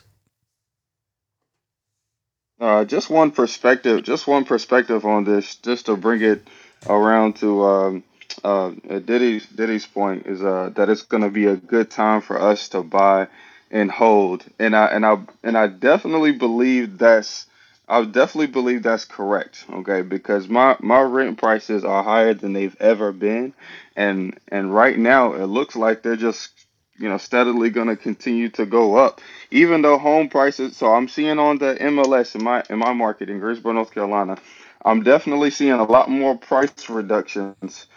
Uh, 2.59 2.85
just 2.85 3.09
one 3.09 3.31
perspective, 3.31 4.01
just 4.03 4.27
one 4.27 4.45
perspective 4.45 5.05
on 5.05 5.25
this, 5.25 5.55
just 5.55 5.87
to 5.87 5.97
bring 5.97 6.21
it 6.21 6.47
around 6.87 7.35
to 7.35 7.63
um, 7.65 8.03
uh, 8.43 8.69
Ditty's 8.69 9.45
Ditty's 9.47 9.85
point 9.85 10.25
is 10.25 10.41
uh, 10.41 10.71
that 10.75 10.89
it's 10.89 11.01
going 11.01 11.23
to 11.23 11.29
be 11.29 11.45
a 11.47 11.57
good 11.57 11.91
time 11.91 12.21
for 12.21 12.41
us 12.41 12.69
to 12.69 12.81
buy 12.81 13.27
and 13.71 13.91
hold, 13.91 14.45
and 14.57 14.73
I 14.73 14.85
and 14.87 15.05
I 15.05 15.17
and 15.43 15.57
I 15.57 15.67
definitely 15.67 16.31
believe 16.31 16.97
that's 16.97 17.45
I 17.89 18.03
definitely 18.05 18.47
believe 18.47 18.83
that's 18.83 19.05
correct. 19.05 19.65
Okay, 19.69 20.01
because 20.01 20.47
my 20.47 20.77
my 20.79 21.01
rent 21.01 21.37
prices 21.37 21.83
are 21.83 22.03
higher 22.03 22.33
than 22.33 22.53
they've 22.53 22.75
ever 22.79 23.11
been, 23.11 23.53
and 23.97 24.39
and 24.47 24.73
right 24.73 24.97
now 24.97 25.33
it 25.33 25.47
looks 25.47 25.75
like 25.75 26.03
they're 26.03 26.15
just 26.15 26.54
you 26.97 27.09
know 27.09 27.17
steadily 27.17 27.69
going 27.69 27.87
to 27.87 27.95
continue 27.97 28.49
to 28.49 28.65
go 28.65 28.95
up 28.95 29.21
even 29.51 29.81
though 29.81 29.97
home 29.97 30.29
prices 30.29 30.77
so 30.77 30.93
i'm 30.93 31.07
seeing 31.07 31.39
on 31.39 31.57
the 31.57 31.75
mls 31.75 32.35
in 32.35 32.43
my 32.43 32.63
in 32.69 32.79
my 32.79 32.93
market 32.93 33.29
in 33.29 33.39
greensboro 33.39 33.73
north 33.73 33.91
carolina 33.93 34.37
i'm 34.85 35.03
definitely 35.03 35.49
seeing 35.51 35.73
a 35.73 35.83
lot 35.83 36.09
more 36.09 36.37
price 36.37 36.89
reductions. 36.89 37.87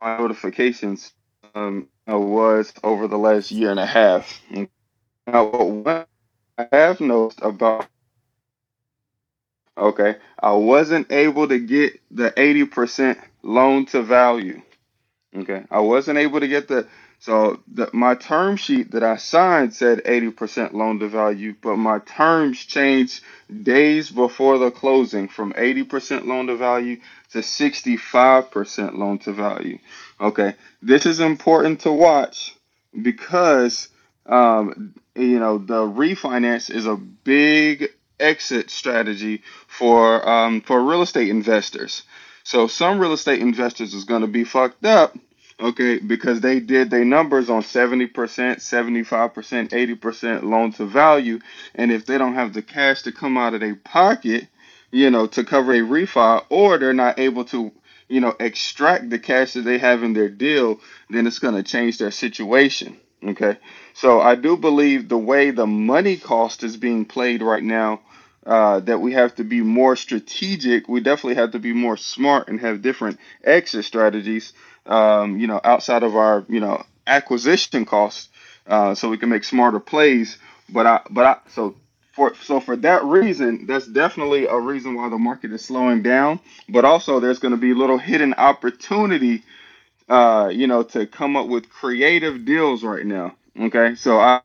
On 0.00 0.18
notifications 0.20 1.12
um 1.54 1.88
was 2.08 2.72
over 2.84 3.08
the 3.08 3.18
last 3.18 3.50
year 3.52 3.70
and 3.70 3.80
a 3.80 3.86
half. 3.86 4.40
Now 5.26 5.46
what 5.46 6.08
i 6.58 6.68
have 6.72 7.00
noticed 7.00 7.40
about 7.42 7.86
okay 9.78 10.16
i 10.40 10.52
wasn't 10.52 11.12
able 11.12 11.48
to 11.48 11.58
get 11.58 12.00
the 12.10 12.30
80% 12.32 13.18
loan 13.42 13.86
to 13.86 14.02
value. 14.02 14.62
Okay 15.36 15.64
i 15.70 15.80
wasn't 15.80 16.18
able 16.18 16.40
to 16.40 16.48
get 16.48 16.68
the 16.68 16.86
so 17.22 17.60
the, 17.72 17.88
my 17.92 18.16
term 18.16 18.56
sheet 18.56 18.90
that 18.90 19.04
I 19.04 19.16
signed 19.16 19.74
said 19.74 20.02
80% 20.02 20.72
loan 20.72 20.98
to 20.98 21.06
value, 21.06 21.54
but 21.62 21.76
my 21.76 22.00
terms 22.00 22.58
changed 22.58 23.22
days 23.62 24.10
before 24.10 24.58
the 24.58 24.72
closing 24.72 25.28
from 25.28 25.52
80% 25.52 26.26
loan 26.26 26.48
to 26.48 26.56
value 26.56 26.98
to 27.30 27.38
65% 27.38 28.98
loan 28.98 29.18
to 29.20 29.32
value. 29.32 29.78
Okay, 30.20 30.56
this 30.82 31.06
is 31.06 31.20
important 31.20 31.82
to 31.82 31.92
watch 31.92 32.56
because 33.00 33.86
um, 34.26 34.92
you 35.14 35.38
know 35.38 35.58
the 35.58 35.86
refinance 35.86 36.74
is 36.74 36.86
a 36.86 36.96
big 36.96 37.90
exit 38.18 38.68
strategy 38.68 39.42
for 39.68 40.28
um, 40.28 40.60
for 40.60 40.82
real 40.82 41.02
estate 41.02 41.28
investors. 41.28 42.02
So 42.42 42.66
some 42.66 42.98
real 42.98 43.12
estate 43.12 43.40
investors 43.40 43.94
is 43.94 44.02
going 44.02 44.22
to 44.22 44.26
be 44.26 44.42
fucked 44.42 44.84
up 44.84 45.16
Okay, 45.60 45.98
because 45.98 46.40
they 46.40 46.60
did 46.60 46.90
their 46.90 47.04
numbers 47.04 47.48
on 47.48 47.62
70%, 47.62 48.12
75%, 48.12 49.68
80% 49.70 50.42
loan 50.42 50.72
to 50.72 50.84
value. 50.86 51.38
And 51.74 51.92
if 51.92 52.04
they 52.06 52.18
don't 52.18 52.34
have 52.34 52.52
the 52.52 52.62
cash 52.62 53.02
to 53.02 53.12
come 53.12 53.38
out 53.38 53.54
of 53.54 53.60
their 53.60 53.76
pocket, 53.76 54.48
you 54.90 55.10
know, 55.10 55.26
to 55.28 55.44
cover 55.44 55.72
a 55.72 55.80
refi, 55.80 56.44
or 56.48 56.78
they're 56.78 56.92
not 56.92 57.18
able 57.18 57.44
to, 57.46 57.72
you 58.08 58.20
know, 58.20 58.34
extract 58.40 59.08
the 59.10 59.18
cash 59.18 59.52
that 59.54 59.62
they 59.62 59.78
have 59.78 60.02
in 60.02 60.12
their 60.14 60.28
deal, 60.28 60.80
then 61.10 61.26
it's 61.26 61.38
going 61.38 61.54
to 61.54 61.62
change 61.62 61.98
their 61.98 62.10
situation. 62.10 62.96
Okay, 63.24 63.56
so 63.94 64.20
I 64.20 64.34
do 64.34 64.56
believe 64.56 65.08
the 65.08 65.16
way 65.16 65.52
the 65.52 65.66
money 65.66 66.16
cost 66.16 66.64
is 66.64 66.76
being 66.76 67.04
played 67.04 67.40
right 67.40 67.62
now, 67.62 68.00
uh, 68.44 68.80
that 68.80 69.00
we 69.00 69.12
have 69.12 69.36
to 69.36 69.44
be 69.44 69.60
more 69.60 69.94
strategic. 69.94 70.88
We 70.88 71.00
definitely 71.00 71.36
have 71.36 71.52
to 71.52 71.60
be 71.60 71.72
more 71.72 71.96
smart 71.96 72.48
and 72.48 72.58
have 72.60 72.82
different 72.82 73.20
exit 73.44 73.84
strategies 73.84 74.52
um, 74.86 75.38
you 75.38 75.46
know, 75.46 75.60
outside 75.64 76.02
of 76.02 76.16
our, 76.16 76.44
you 76.48 76.60
know, 76.60 76.84
acquisition 77.06 77.84
costs, 77.86 78.28
uh, 78.66 78.94
so 78.94 79.08
we 79.10 79.18
can 79.18 79.28
make 79.30 79.44
smarter 79.44 79.80
plays. 79.80 80.38
But 80.70 80.86
I, 80.86 81.00
but 81.10 81.26
I, 81.26 81.36
so 81.50 81.76
for 82.14 82.34
so 82.42 82.60
for 82.60 82.76
that 82.78 83.04
reason, 83.04 83.66
that's 83.66 83.86
definitely 83.86 84.46
a 84.46 84.58
reason 84.58 84.94
why 84.96 85.08
the 85.10 85.18
market 85.18 85.52
is 85.52 85.64
slowing 85.64 86.02
down. 86.02 86.40
But 86.68 86.84
also, 86.84 87.20
there's 87.20 87.38
going 87.40 87.52
to 87.54 87.60
be 87.60 87.74
little 87.74 87.98
hidden 87.98 88.34
opportunity, 88.34 89.44
uh, 90.08 90.50
you 90.52 90.66
know, 90.66 90.82
to 90.84 91.06
come 91.06 91.36
up 91.36 91.48
with 91.48 91.70
creative 91.70 92.44
deals 92.44 92.84
right 92.84 93.06
now. 93.06 93.36
Okay, 93.60 93.96
so 93.96 94.18
I, 94.20 94.40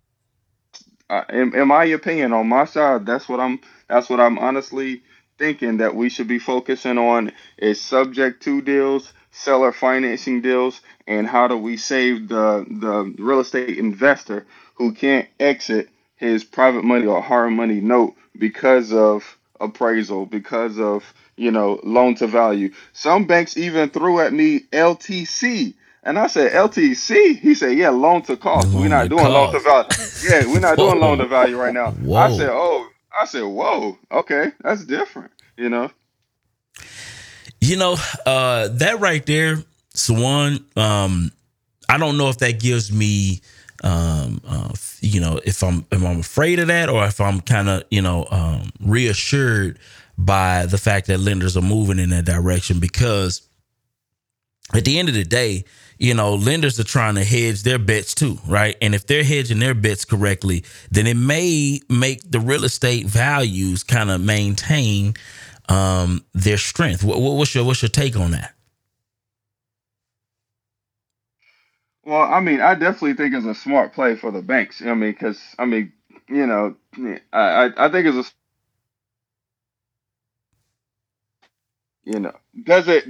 I 1.09 1.25
in, 1.31 1.55
in 1.55 1.67
my 1.69 1.85
opinion, 1.85 2.33
on 2.33 2.49
my 2.49 2.65
side, 2.65 3.05
that's 3.05 3.29
what 3.29 3.39
I'm. 3.39 3.59
That's 3.89 4.09
what 4.09 4.19
I'm 4.21 4.39
honestly 4.39 5.03
thinking 5.39 5.77
that 5.77 5.95
we 5.95 6.09
should 6.09 6.27
be 6.27 6.39
focusing 6.39 6.97
on 6.97 7.31
is 7.57 7.81
subject 7.81 8.43
to 8.43 8.61
deals 8.61 9.13
seller 9.37 9.71
financing 9.71 10.41
deals 10.41 10.81
and 11.05 11.27
how 11.27 11.47
do 11.47 11.57
we 11.57 11.77
save 11.77 12.27
the 12.27 12.65
the 12.69 13.13
real 13.21 13.39
estate 13.39 13.77
investor 13.77 14.45
who 14.75 14.91
can't 14.91 15.27
exit 15.39 15.89
his 16.15 16.43
private 16.43 16.83
money 16.83 17.05
or 17.05 17.21
hard 17.21 17.51
money 17.51 17.79
note 17.79 18.15
because 18.37 18.91
of 18.91 19.37
appraisal 19.59 20.25
because 20.25 20.79
of 20.79 21.13
you 21.35 21.51
know 21.51 21.79
loan 21.83 22.15
to 22.15 22.25
value 22.25 22.71
some 22.93 23.25
banks 23.25 23.57
even 23.57 23.89
threw 23.89 24.19
at 24.19 24.33
me 24.33 24.61
ltc 24.71 25.73
and 26.07 26.17
I 26.17 26.27
said 26.27 26.53
LTC. 26.53 27.37
He 27.37 27.53
said, 27.53 27.77
"Yeah, 27.77 27.89
loan 27.89 28.21
to 28.23 28.37
cost. 28.37 28.69
We're 28.69 28.87
not 28.87 29.09
doing 29.09 29.25
loan 29.25 29.51
to 29.51 29.59
value. 29.59 29.89
Yeah, 30.23 30.45
we're 30.47 30.61
not 30.61 30.77
doing 30.77 31.01
loan 31.01 31.17
to 31.17 31.25
value 31.25 31.57
right 31.57 31.73
now." 31.73 31.91
Whoa. 31.91 32.15
I 32.15 32.31
said, 32.31 32.49
"Oh, 32.49 32.87
I 33.19 33.25
said, 33.25 33.43
whoa, 33.43 33.97
okay, 34.09 34.53
that's 34.61 34.85
different." 34.85 35.31
You 35.57 35.67
know. 35.67 35.91
You 37.59 37.77
know, 37.77 37.95
uh, 38.25 38.67
that 38.69 38.99
right 38.99 39.25
there, 39.25 39.57
Sawan, 39.95 40.77
um, 40.77 41.31
I 41.89 41.97
don't 41.97 42.17
know 42.17 42.29
if 42.29 42.37
that 42.39 42.59
gives 42.59 42.91
me 42.91 43.41
um, 43.83 44.41
uh, 44.47 44.73
you 45.01 45.21
know, 45.21 45.39
if 45.45 45.63
I'm 45.63 45.85
if 45.91 46.03
I'm 46.03 46.19
afraid 46.19 46.59
of 46.59 46.67
that 46.67 46.89
or 46.89 47.05
if 47.05 47.21
I'm 47.21 47.41
kind 47.41 47.69
of, 47.69 47.83
you 47.91 48.01
know, 48.01 48.25
um, 48.31 48.71
reassured 48.79 49.79
by 50.17 50.65
the 50.65 50.77
fact 50.77 51.07
that 51.07 51.19
lenders 51.19 51.55
are 51.55 51.61
moving 51.61 51.99
in 51.99 52.09
that 52.09 52.25
direction 52.25 52.79
because 52.79 53.47
at 54.73 54.83
the 54.83 54.97
end 54.97 55.09
of 55.09 55.15
the 55.15 55.23
day, 55.23 55.63
you 55.99 56.13
know, 56.13 56.35
lenders 56.35 56.79
are 56.79 56.83
trying 56.83 57.15
to 57.15 57.23
hedge 57.23 57.63
their 57.63 57.79
bets 57.79 58.13
too, 58.13 58.39
right? 58.47 58.75
And 58.81 58.93
if 58.93 59.05
they're 59.07 59.23
hedging 59.23 59.59
their 59.59 59.73
bets 59.73 60.05
correctly, 60.05 60.63
then 60.91 61.07
it 61.07 61.17
may 61.17 61.79
make 61.89 62.29
the 62.29 62.39
real 62.39 62.63
estate 62.63 63.05
values 63.05 63.83
kind 63.83 64.09
of 64.09 64.21
maintain 64.21 65.15
um, 65.69 66.25
their 66.33 66.57
strength. 66.57 67.03
What, 67.03 67.19
what's 67.19 67.55
your 67.55 67.63
what's 67.65 67.81
your 67.81 67.89
take 67.89 68.15
on 68.17 68.31
that? 68.31 68.53
Well, 72.05 72.21
I 72.23 72.39
mean, 72.41 72.61
I 72.61 72.75
definitely 72.75 73.13
think 73.15 73.33
it's 73.35 73.45
a 73.45 73.55
smart 73.55 73.93
play 73.93 74.15
for 74.15 74.31
the 74.31 74.41
banks. 74.41 74.81
I 74.81 74.93
mean, 74.95 75.11
because 75.11 75.39
I 75.59 75.65
mean, 75.65 75.93
you 76.29 76.47
know, 76.47 76.75
I 77.33 77.71
I, 77.77 77.87
think 77.91 78.07
it's 78.07 78.29
a 78.29 78.31
you 82.11 82.19
know, 82.19 82.35
does 82.63 82.87
it 82.87 83.05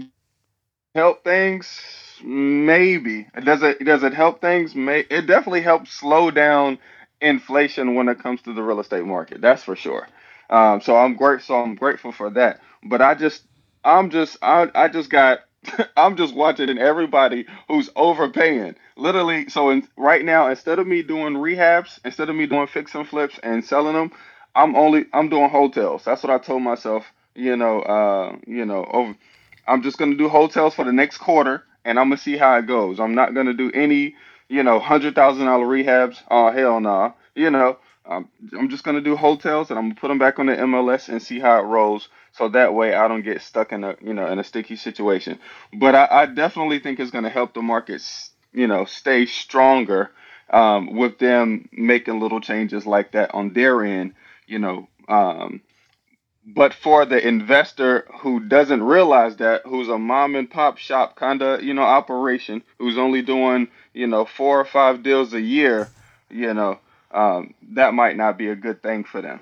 help 0.95 1.23
things? 1.23 1.79
Maybe. 2.23 3.27
Does 3.43 3.61
it 3.63 3.83
does 3.85 4.03
it 4.03 4.13
help 4.13 4.41
things? 4.41 4.75
May 4.75 4.99
it 5.09 5.27
definitely 5.27 5.61
helps 5.61 5.91
slow 5.91 6.31
down 6.31 6.79
inflation 7.21 7.95
when 7.95 8.09
it 8.09 8.19
comes 8.19 8.41
to 8.43 8.53
the 8.53 8.63
real 8.63 8.79
estate 8.79 9.05
market. 9.05 9.41
That's 9.41 9.63
for 9.63 9.75
sure. 9.75 10.07
Um, 10.49 10.81
so 10.81 10.95
I'm 10.97 11.15
great. 11.15 11.41
So 11.41 11.55
I'm 11.61 11.75
grateful 11.75 12.11
for 12.11 12.29
that. 12.31 12.61
But 12.83 13.01
I 13.01 13.15
just 13.15 13.43
I'm 13.83 14.09
just 14.09 14.37
I 14.41 14.69
I 14.75 14.87
just 14.89 15.09
got 15.09 15.39
I'm 15.97 16.17
just 16.17 16.35
watching 16.35 16.77
everybody 16.77 17.45
who's 17.67 17.89
overpaying. 17.95 18.75
Literally, 18.97 19.49
so 19.49 19.69
in, 19.69 19.87
right 19.97 20.23
now, 20.25 20.49
instead 20.49 20.79
of 20.79 20.87
me 20.87 21.03
doing 21.03 21.35
rehabs, 21.35 21.99
instead 22.05 22.29
of 22.29 22.35
me 22.35 22.47
doing 22.47 22.67
fix 22.67 22.95
and 22.95 23.07
flips 23.07 23.39
and 23.43 23.63
selling 23.65 23.93
them, 23.93 24.11
I'm 24.55 24.75
only 24.75 25.05
I'm 25.13 25.29
doing 25.29 25.49
hotels. 25.49 26.03
That's 26.05 26.23
what 26.23 26.31
I 26.31 26.37
told 26.39 26.63
myself. 26.63 27.05
You 27.35 27.55
know, 27.57 27.81
uh, 27.81 28.37
you 28.47 28.65
know, 28.65 28.85
over. 28.91 29.15
I'm 29.67 29.81
just 29.83 29.97
gonna 29.97 30.15
do 30.15 30.29
hotels 30.29 30.75
for 30.75 30.85
the 30.85 30.93
next 30.93 31.17
quarter, 31.19 31.63
and 31.85 31.99
I'm 31.99 32.07
gonna 32.07 32.17
see 32.17 32.37
how 32.37 32.57
it 32.57 32.67
goes. 32.67 32.99
I'm 32.99 33.15
not 33.15 33.33
gonna 33.33 33.53
do 33.53 33.71
any, 33.73 34.15
you 34.49 34.63
know, 34.63 34.79
hundred 34.79 35.15
thousand 35.15 35.45
dollar 35.45 35.65
rehabs. 35.65 36.21
Oh 36.29 36.51
hell 36.51 36.79
nah. 36.79 37.13
You 37.35 37.51
know, 37.51 37.77
I'm 38.09 38.69
just 38.69 38.83
gonna 38.83 39.01
do 39.01 39.15
hotels, 39.15 39.69
and 39.69 39.77
I'm 39.77 39.85
gonna 39.85 39.99
put 39.99 40.07
them 40.09 40.19
back 40.19 40.39
on 40.39 40.47
the 40.47 40.55
MLS 40.55 41.09
and 41.09 41.21
see 41.21 41.39
how 41.39 41.59
it 41.59 41.63
rolls. 41.63 42.09
So 42.33 42.49
that 42.49 42.73
way, 42.73 42.93
I 42.93 43.07
don't 43.07 43.23
get 43.23 43.41
stuck 43.41 43.71
in 43.71 43.83
a 43.83 43.95
you 44.01 44.13
know 44.13 44.27
in 44.27 44.39
a 44.39 44.43
sticky 44.43 44.75
situation. 44.75 45.39
But 45.73 45.95
I, 45.95 46.07
I 46.09 46.25
definitely 46.27 46.79
think 46.79 46.99
it's 46.99 47.11
gonna 47.11 47.29
help 47.29 47.53
the 47.53 47.61
markets, 47.61 48.31
you 48.53 48.67
know, 48.67 48.85
stay 48.85 49.25
stronger 49.25 50.11
um, 50.49 50.95
with 50.95 51.19
them 51.19 51.67
making 51.71 52.19
little 52.19 52.39
changes 52.39 52.85
like 52.85 53.11
that 53.11 53.33
on 53.33 53.53
their 53.53 53.83
end 53.83 54.13
you 54.47 54.59
know. 54.59 54.87
Um, 55.07 55.61
but 56.45 56.73
for 56.73 57.05
the 57.05 57.25
investor 57.25 58.07
who 58.21 58.39
doesn't 58.39 58.81
realize 58.81 59.35
that, 59.37 59.63
who's 59.65 59.89
a 59.89 59.97
mom 59.97 60.35
and 60.35 60.49
pop 60.49 60.77
shop 60.77 61.15
kind 61.15 61.41
of 61.41 61.61
you 61.61 61.73
know 61.73 61.83
operation, 61.83 62.63
who's 62.79 62.97
only 62.97 63.21
doing 63.21 63.67
you 63.93 64.07
know 64.07 64.25
four 64.25 64.59
or 64.59 64.65
five 64.65 65.03
deals 65.03 65.33
a 65.33 65.41
year, 65.41 65.89
you 66.29 66.53
know, 66.53 66.79
um, 67.11 67.53
that 67.71 67.93
might 67.93 68.17
not 68.17 68.37
be 68.37 68.47
a 68.49 68.55
good 68.55 68.81
thing 68.81 69.03
for 69.03 69.21
them. 69.21 69.39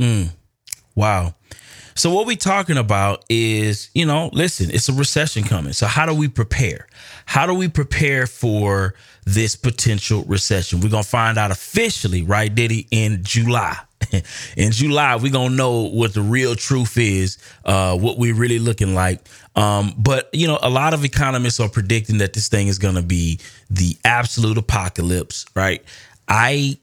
Mm. 0.00 0.30
Wow. 0.94 1.34
So 1.94 2.12
what 2.12 2.26
we 2.26 2.36
talking 2.36 2.78
about 2.78 3.24
is, 3.28 3.90
you 3.94 4.06
know, 4.06 4.30
listen, 4.32 4.70
it's 4.70 4.88
a 4.88 4.92
recession 4.92 5.44
coming. 5.44 5.72
So 5.72 5.86
how 5.86 6.06
do 6.06 6.14
we 6.14 6.28
prepare? 6.28 6.86
How 7.26 7.46
do 7.46 7.54
we 7.54 7.68
prepare 7.68 8.26
for 8.26 8.94
this 9.24 9.56
potential 9.56 10.24
recession? 10.24 10.80
We're 10.80 10.90
gonna 10.90 11.02
find 11.02 11.38
out 11.38 11.50
officially, 11.50 12.22
right, 12.22 12.52
Ditty, 12.52 12.88
in 12.90 13.22
July. 13.22 13.76
in 14.56 14.72
July, 14.72 15.16
we're 15.16 15.32
gonna 15.32 15.54
know 15.54 15.82
what 15.82 16.14
the 16.14 16.22
real 16.22 16.54
truth 16.54 16.96
is, 16.98 17.38
uh, 17.64 17.96
what 17.96 18.18
we're 18.18 18.34
really 18.34 18.58
looking 18.58 18.94
like. 18.94 19.20
Um, 19.54 19.94
but 19.96 20.30
you 20.32 20.46
know, 20.46 20.58
a 20.62 20.70
lot 20.70 20.94
of 20.94 21.04
economists 21.04 21.60
are 21.60 21.68
predicting 21.68 22.18
that 22.18 22.32
this 22.32 22.48
thing 22.48 22.68
is 22.68 22.78
gonna 22.78 23.02
be 23.02 23.38
the 23.70 23.96
absolute 24.04 24.58
apocalypse, 24.58 25.46
right? 25.54 25.84
I 26.28 26.78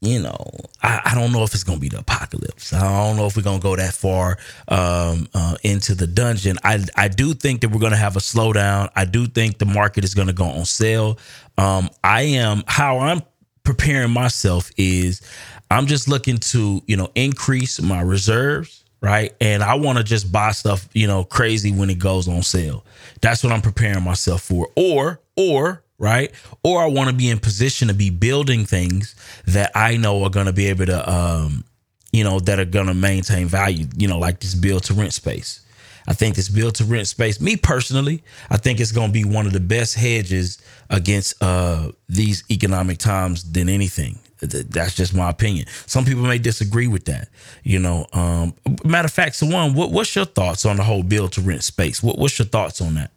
you 0.00 0.20
know, 0.20 0.50
I, 0.82 1.00
I, 1.06 1.14
don't 1.14 1.32
know 1.32 1.42
if 1.42 1.54
it's 1.54 1.64
gonna 1.64 1.80
be 1.80 1.88
the 1.88 1.98
apocalypse. 1.98 2.72
I 2.72 2.80
don't 2.80 3.16
know 3.16 3.26
if 3.26 3.36
we're 3.36 3.42
gonna 3.42 3.58
go 3.58 3.74
that 3.74 3.94
far 3.94 4.38
um, 4.68 5.28
uh, 5.34 5.56
into 5.64 5.94
the 5.96 6.06
dungeon. 6.06 6.56
I 6.62 6.84
I 6.94 7.08
do 7.08 7.34
think 7.34 7.62
that 7.62 7.70
we're 7.70 7.80
gonna 7.80 7.96
have 7.96 8.14
a 8.14 8.20
slowdown. 8.20 8.90
I 8.94 9.04
do 9.04 9.26
think 9.26 9.58
the 9.58 9.66
market 9.66 10.04
is 10.04 10.14
gonna 10.14 10.32
go 10.32 10.44
on 10.44 10.64
sale. 10.66 11.18
Um, 11.56 11.90
I 12.04 12.22
am 12.22 12.62
how 12.68 12.98
I'm 13.00 13.22
preparing 13.64 14.12
myself 14.12 14.70
is 14.76 15.20
I'm 15.68 15.86
just 15.86 16.06
looking 16.08 16.38
to 16.38 16.80
you 16.86 16.96
know 16.96 17.10
increase 17.16 17.82
my 17.82 18.00
reserves, 18.00 18.84
right? 19.00 19.34
And 19.40 19.64
I 19.64 19.74
want 19.74 19.98
to 19.98 20.04
just 20.04 20.30
buy 20.30 20.52
stuff 20.52 20.88
you 20.92 21.08
know 21.08 21.24
crazy 21.24 21.72
when 21.72 21.90
it 21.90 21.98
goes 21.98 22.28
on 22.28 22.42
sale. 22.42 22.84
That's 23.20 23.42
what 23.42 23.52
I'm 23.52 23.62
preparing 23.62 24.04
myself 24.04 24.42
for. 24.42 24.68
Or 24.76 25.20
or 25.34 25.82
right? 25.98 26.32
Or 26.62 26.82
I 26.82 26.86
want 26.86 27.10
to 27.10 27.16
be 27.16 27.28
in 27.28 27.38
position 27.38 27.88
to 27.88 27.94
be 27.94 28.10
building 28.10 28.64
things 28.64 29.14
that 29.46 29.72
I 29.74 29.96
know 29.96 30.22
are 30.24 30.30
going 30.30 30.46
to 30.46 30.52
be 30.52 30.66
able 30.66 30.86
to, 30.86 31.10
um, 31.10 31.64
you 32.12 32.24
know, 32.24 32.40
that 32.40 32.58
are 32.60 32.64
going 32.64 32.86
to 32.86 32.94
maintain 32.94 33.46
value, 33.46 33.86
you 33.96 34.08
know, 34.08 34.18
like 34.18 34.40
this 34.40 34.54
build 34.54 34.84
to 34.84 34.94
rent 34.94 35.12
space. 35.12 35.60
I 36.06 36.14
think 36.14 36.36
this 36.36 36.48
build 36.48 36.76
to 36.76 36.84
rent 36.84 37.06
space, 37.06 37.38
me 37.38 37.56
personally, 37.56 38.22
I 38.48 38.56
think 38.56 38.80
it's 38.80 38.92
going 38.92 39.08
to 39.08 39.12
be 39.12 39.24
one 39.24 39.46
of 39.46 39.52
the 39.52 39.60
best 39.60 39.94
hedges 39.94 40.58
against 40.88 41.42
uh, 41.42 41.92
these 42.08 42.44
economic 42.50 42.96
times 42.98 43.52
than 43.52 43.68
anything. 43.68 44.18
That's 44.40 44.94
just 44.94 45.14
my 45.14 45.28
opinion. 45.28 45.66
Some 45.86 46.04
people 46.04 46.22
may 46.22 46.38
disagree 46.38 46.86
with 46.86 47.04
that. 47.06 47.28
You 47.64 47.80
know, 47.80 48.06
um, 48.12 48.54
matter 48.84 49.06
of 49.06 49.12
fact, 49.12 49.34
Sawan, 49.34 49.74
what, 49.74 49.90
what's 49.90 50.14
your 50.14 50.24
thoughts 50.24 50.64
on 50.64 50.76
the 50.76 50.84
whole 50.84 51.02
build 51.02 51.32
to 51.32 51.40
rent 51.40 51.64
space? 51.64 52.02
What, 52.02 52.18
what's 52.18 52.38
your 52.38 52.46
thoughts 52.46 52.80
on 52.80 52.94
that? 52.94 53.10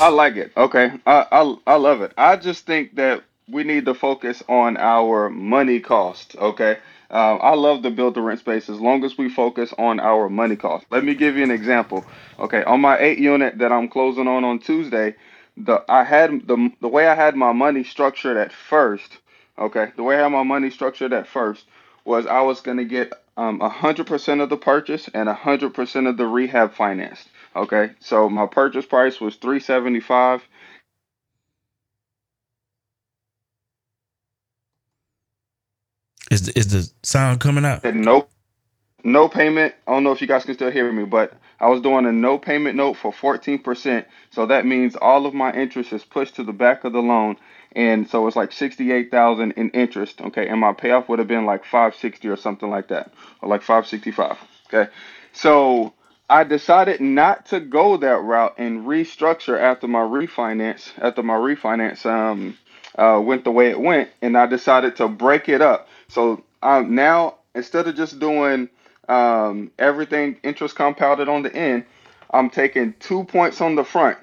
I 0.00 0.08
like 0.08 0.36
it. 0.36 0.52
Okay, 0.56 0.92
I, 1.06 1.26
I 1.30 1.56
I 1.66 1.74
love 1.76 2.02
it. 2.02 2.12
I 2.18 2.36
just 2.36 2.66
think 2.66 2.96
that 2.96 3.22
we 3.48 3.64
need 3.64 3.84
to 3.86 3.94
focus 3.94 4.42
on 4.48 4.76
our 4.76 5.30
money 5.30 5.80
cost. 5.80 6.34
Okay, 6.36 6.78
um, 7.10 7.38
I 7.42 7.54
love 7.54 7.82
the 7.82 7.90
build 7.90 8.14
to 8.14 8.20
rent 8.20 8.40
space 8.40 8.68
as 8.68 8.80
long 8.80 9.04
as 9.04 9.16
we 9.16 9.28
focus 9.28 9.72
on 9.78 10.00
our 10.00 10.28
money 10.28 10.56
cost. 10.56 10.86
Let 10.90 11.04
me 11.04 11.14
give 11.14 11.36
you 11.36 11.44
an 11.44 11.52
example. 11.52 12.04
Okay, 12.38 12.64
on 12.64 12.80
my 12.80 12.98
eight 12.98 13.18
unit 13.18 13.58
that 13.58 13.72
I'm 13.72 13.88
closing 13.88 14.26
on 14.26 14.44
on 14.44 14.58
Tuesday, 14.58 15.14
the 15.56 15.84
I 15.88 16.02
had 16.04 16.46
the 16.48 16.70
the 16.80 16.88
way 16.88 17.06
I 17.06 17.14
had 17.14 17.36
my 17.36 17.52
money 17.52 17.84
structured 17.84 18.36
at 18.36 18.52
first. 18.52 19.18
Okay, 19.58 19.92
the 19.96 20.02
way 20.02 20.16
I 20.18 20.22
had 20.22 20.32
my 20.32 20.42
money 20.42 20.70
structured 20.70 21.12
at 21.12 21.28
first 21.28 21.64
was 22.04 22.26
I 22.26 22.40
was 22.40 22.60
gonna 22.60 22.84
get 22.84 23.12
um 23.36 23.60
a 23.60 23.68
hundred 23.68 24.08
percent 24.08 24.40
of 24.40 24.48
the 24.50 24.56
purchase 24.56 25.08
and 25.14 25.28
a 25.28 25.34
hundred 25.34 25.72
percent 25.72 26.08
of 26.08 26.16
the 26.16 26.26
rehab 26.26 26.74
financed. 26.74 27.28
Okay, 27.56 27.92
so 28.00 28.28
my 28.28 28.46
purchase 28.46 28.86
price 28.86 29.20
was 29.20 29.36
three 29.36 29.60
seventy 29.60 30.00
five. 30.00 30.42
Is 36.30 36.42
the, 36.46 36.58
is 36.58 36.68
the 36.68 36.90
sound 37.02 37.40
coming 37.40 37.64
out? 37.64 37.84
No, 37.84 38.28
no 39.04 39.28
payment. 39.28 39.74
I 39.86 39.92
don't 39.92 40.04
know 40.04 40.12
if 40.12 40.20
you 40.20 40.26
guys 40.28 40.44
can 40.44 40.54
still 40.54 40.70
hear 40.70 40.90
me, 40.92 41.04
but 41.04 41.34
I 41.60 41.68
was 41.68 41.80
doing 41.82 42.06
a 42.06 42.12
no 42.12 42.38
payment 42.38 42.76
note 42.76 42.94
for 42.96 43.12
fourteen 43.12 43.58
percent. 43.60 44.06
So 44.30 44.46
that 44.46 44.66
means 44.66 44.96
all 44.96 45.26
of 45.26 45.34
my 45.34 45.52
interest 45.52 45.92
is 45.92 46.04
pushed 46.04 46.36
to 46.36 46.44
the 46.44 46.52
back 46.52 46.84
of 46.84 46.92
the 46.92 47.02
loan, 47.02 47.36
and 47.72 48.08
so 48.08 48.26
it's 48.26 48.36
like 48.36 48.52
sixty 48.52 48.92
eight 48.92 49.10
thousand 49.10 49.52
in 49.52 49.70
interest. 49.70 50.20
Okay, 50.20 50.48
and 50.48 50.60
my 50.60 50.72
payoff 50.72 51.08
would 51.08 51.20
have 51.20 51.28
been 51.28 51.46
like 51.46 51.64
five 51.64 51.94
sixty 51.96 52.28
or 52.28 52.36
something 52.36 52.70
like 52.70 52.88
that, 52.88 53.12
or 53.42 53.48
like 53.48 53.62
five 53.62 53.86
sixty 53.86 54.10
five. 54.10 54.38
Okay, 54.68 54.90
so 55.32 55.94
I 56.28 56.44
decided 56.44 57.00
not 57.00 57.46
to 57.46 57.60
go 57.60 57.96
that 57.98 58.22
route 58.22 58.54
and 58.58 58.86
restructure 58.86 59.60
after 59.60 59.86
my 59.86 60.00
refinance. 60.00 60.90
After 60.98 61.22
my 61.22 61.34
refinance 61.34 62.06
um, 62.06 62.56
uh, 62.96 63.20
went 63.22 63.44
the 63.44 63.50
way 63.50 63.70
it 63.70 63.78
went, 63.78 64.08
and 64.22 64.36
I 64.36 64.46
decided 64.46 64.96
to 64.96 65.08
break 65.08 65.48
it 65.48 65.60
up. 65.60 65.88
So 66.08 66.42
um, 66.62 66.94
now 66.94 67.36
instead 67.54 67.86
of 67.88 67.94
just 67.94 68.18
doing 68.18 68.68
um, 69.08 69.70
everything 69.78 70.38
interest 70.42 70.76
compounded 70.76 71.28
on 71.28 71.42
the 71.42 71.54
end, 71.54 71.84
I'm 72.30 72.48
taking 72.48 72.94
two 73.00 73.24
points 73.24 73.60
on 73.60 73.74
the 73.74 73.84
front. 73.84 74.18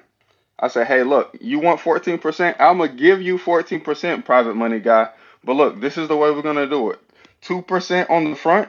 I 0.58 0.68
say, 0.68 0.84
hey, 0.84 1.02
look, 1.02 1.36
you 1.40 1.60
want 1.60 1.80
14%? 1.80 2.56
I'm 2.58 2.78
gonna 2.78 2.92
give 2.92 3.22
you 3.22 3.38
14%, 3.38 4.24
private 4.24 4.54
money 4.54 4.80
guy. 4.80 5.08
But 5.44 5.54
look, 5.54 5.80
this 5.80 5.96
is 5.98 6.08
the 6.08 6.16
way 6.16 6.30
we're 6.30 6.42
gonna 6.42 6.68
do 6.68 6.90
it. 6.90 7.00
Two 7.40 7.62
percent 7.62 8.10
on 8.10 8.30
the 8.30 8.36
front 8.36 8.68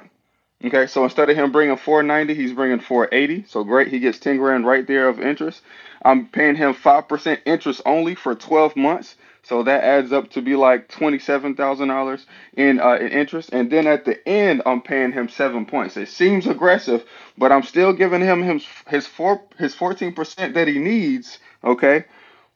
Okay, 0.64 0.88
so 0.88 1.04
instead 1.04 1.30
of 1.30 1.38
him 1.38 1.52
bringing 1.52 1.78
490, 1.78 2.34
he's 2.36 2.54
bringing 2.54 2.80
480. 2.80 3.46
So 3.48 3.64
great, 3.64 3.90
he 3.90 4.00
gets 4.00 4.20
10 4.20 4.38
grand 4.38 4.66
right 4.66 4.88
there 4.88 5.10
of 5.10 5.20
interest. 5.20 5.62
I'm 6.06 6.28
paying 6.28 6.56
him 6.56 6.74
5% 6.74 7.40
interest 7.46 7.82
only 7.86 8.16
for 8.16 8.36
12 8.36 8.76
months. 8.76 9.16
So 9.44 9.64
that 9.64 9.84
adds 9.84 10.14
up 10.14 10.32
to 10.32 10.42
be 10.42 10.56
like 10.56 10.90
$27,000 10.90 12.26
in, 12.56 12.80
uh, 12.80 12.94
in 12.94 13.10
interest. 13.10 13.50
And 13.52 13.72
then 13.72 13.88
at 13.88 14.06
the 14.06 14.26
end, 14.28 14.62
I'm 14.66 14.82
paying 14.82 15.12
him 15.12 15.30
seven 15.30 15.66
points. 15.66 15.98
It 15.98 16.10
seems 16.10 16.48
aggressive, 16.48 17.06
but 17.38 17.52
I'm 17.52 17.64
still 17.64 17.94
giving 17.94 18.22
him 18.22 18.42
his, 18.44 18.66
his, 18.88 19.08
four, 19.08 19.42
his 19.58 19.76
14% 19.76 20.54
that 20.54 20.68
he 20.70 20.80
needs. 20.80 21.40
Okay. 21.64 22.06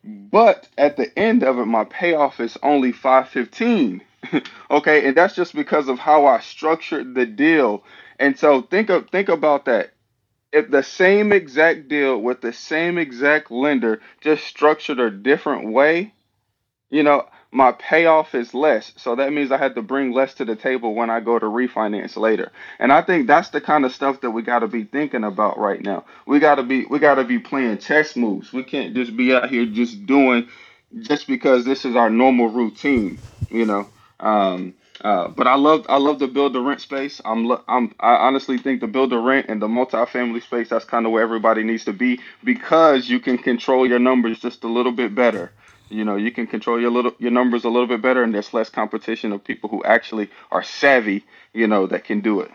But 0.04 0.70
at 0.78 0.98
the 0.98 1.18
end 1.20 1.44
of 1.44 1.60
it, 1.60 1.66
my 1.66 1.84
payoff 1.86 2.40
is 2.40 2.58
only 2.64 2.94
515. 2.94 4.02
okay, 4.72 5.08
and 5.08 5.16
that's 5.16 5.36
just 5.36 5.56
because 5.56 5.88
of 5.88 6.00
how 6.00 6.26
I 6.26 6.40
structured 6.40 7.16
the 7.16 7.26
deal. 7.26 7.84
And 8.20 8.38
so 8.38 8.62
think 8.62 8.90
of 8.90 9.10
think 9.10 9.30
about 9.30 9.66
that. 9.66 9.92
If 10.52 10.72
the 10.72 10.84
same 10.84 11.34
exact 11.34 11.88
deal 11.90 12.20
with 12.20 12.42
the 12.42 12.54
same 12.54 12.98
exact 12.98 13.52
lender, 13.52 14.02
just 14.22 14.46
structured 14.46 15.00
a 15.00 15.12
different 15.12 15.72
way, 15.72 16.14
you 16.90 17.04
know, 17.04 17.28
my 17.52 17.72
payoff 17.74 18.36
is 18.36 18.54
less. 18.54 18.94
So 18.98 19.16
that 19.16 19.34
means 19.34 19.52
I 19.52 19.58
had 19.58 19.76
to 19.76 19.82
bring 19.82 20.12
less 20.12 20.34
to 20.36 20.46
the 20.46 20.56
table 20.56 20.94
when 20.94 21.10
I 21.10 21.20
go 21.20 21.40
to 21.40 21.46
refinance 21.46 22.18
later. 22.18 22.52
And 22.80 22.92
I 22.92 23.02
think 23.02 23.28
that's 23.28 23.50
the 23.50 23.62
kind 23.62 23.86
of 23.86 23.94
stuff 23.94 24.22
that 24.22 24.32
we 24.32 24.42
got 24.42 24.60
to 24.60 24.68
be 24.68 24.84
thinking 24.84 25.24
about 25.24 25.58
right 25.60 25.82
now. 25.82 26.06
We 26.26 26.40
got 26.40 26.56
to 26.56 26.64
be 26.64 26.86
we 26.86 27.00
got 27.00 27.16
to 27.16 27.24
be 27.24 27.40
playing 27.40 27.80
chess 27.80 28.16
moves. 28.16 28.54
We 28.54 28.64
can't 28.64 28.96
just 28.96 29.16
be 29.16 29.34
out 29.34 29.50
here 29.50 29.66
just 29.66 30.06
doing 30.06 30.48
just 31.02 31.28
because 31.28 31.66
this 31.66 31.86
is 31.86 31.96
our 31.96 32.10
normal 32.10 32.50
routine, 32.50 33.20
you 33.50 33.66
know. 33.66 33.90
Um, 34.20 34.74
uh, 35.02 35.28
but 35.28 35.46
I 35.48 35.56
love 35.56 35.86
I 35.90 35.98
love 35.98 36.20
the 36.20 36.28
build 36.28 36.54
to 36.54 36.62
rent 36.62 36.82
space. 36.82 37.22
I'm 37.24 37.52
I'm 37.68 37.94
I 38.00 38.16
honestly 38.16 38.58
think 38.58 38.82
the 38.82 38.88
build 38.88 39.12
to 39.12 39.20
rent 39.20 39.46
and 39.50 39.62
the 39.62 39.68
multifamily 39.68 40.42
space 40.42 40.70
that's 40.70 40.86
kind 40.86 41.06
of 41.06 41.12
where 41.12 41.22
everybody 41.22 41.64
needs 41.64 41.86
to 41.86 41.94
be 41.94 42.20
because 42.44 43.08
you 43.08 43.20
can 43.20 43.38
control 43.38 43.88
your 43.88 44.00
numbers 44.00 44.40
just 44.40 44.64
a 44.64 44.68
little 44.68 44.92
bit 44.92 45.14
better. 45.14 45.52
You 45.90 46.04
know, 46.04 46.16
you 46.16 46.32
can 46.32 46.48
control 46.48 46.82
your 46.82 46.92
little 46.92 47.14
your 47.20 47.32
numbers 47.32 47.64
a 47.64 47.70
little 47.70 47.88
bit 47.88 48.02
better, 48.02 48.24
and 48.24 48.34
there's 48.34 48.54
less 48.54 48.70
competition 48.70 49.32
of 49.32 49.44
people 49.44 49.70
who 49.70 49.84
actually 49.84 50.30
are 50.52 50.64
savvy. 50.64 51.24
You 51.54 51.68
know, 51.68 51.86
that 51.88 52.04
can 52.04 52.22
do 52.22 52.42
it. 52.42 52.52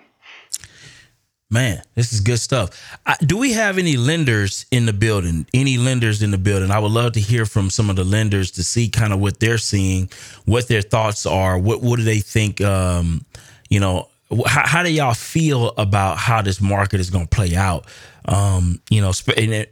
Man, 1.53 1.83
this 1.95 2.15
is 2.15 2.21
good 2.21 2.39
stuff. 2.39 2.99
I, 3.05 3.15
do 3.21 3.37
we 3.37 3.53
have 3.53 3.77
any 3.77 3.99
lenders 3.99 4.65
in 4.71 4.87
the 4.87 4.95
building? 4.95 5.47
Any 5.53 5.77
lenders 5.77 6.23
in 6.23 6.31
the 6.31 6.39
building? 6.39 6.71
I 6.71 6.79
would 6.79 6.93
love 6.93 7.13
to 7.13 7.21
hear 7.21 7.45
from 7.45 7.69
some 7.69 7.91
of 7.91 7.97
the 7.97 8.05
lenders 8.05 8.53
to 8.53 8.65
see 8.65 8.89
kind 8.89 9.13
of 9.13 9.21
what 9.21 9.39
they're 9.39 9.59
seeing, 9.59 10.09
what 10.47 10.69
their 10.69 10.81
thoughts 10.81 11.27
are. 11.27 11.59
What 11.59 11.83
what 11.83 11.99
do 11.99 12.05
they 12.05 12.21
think? 12.21 12.63
Um, 12.63 13.27
you 13.69 13.81
know, 13.81 14.09
how, 14.47 14.67
how 14.67 14.83
do 14.83 14.91
y'all 14.91 15.13
feel 15.13 15.75
about 15.77 16.17
how 16.17 16.41
this 16.41 16.59
market 16.59 17.01
is 17.01 17.11
going 17.11 17.27
to 17.27 17.37
play 17.37 17.55
out? 17.55 17.85
Um, 18.25 18.81
you 18.89 19.03
know, 19.03 19.13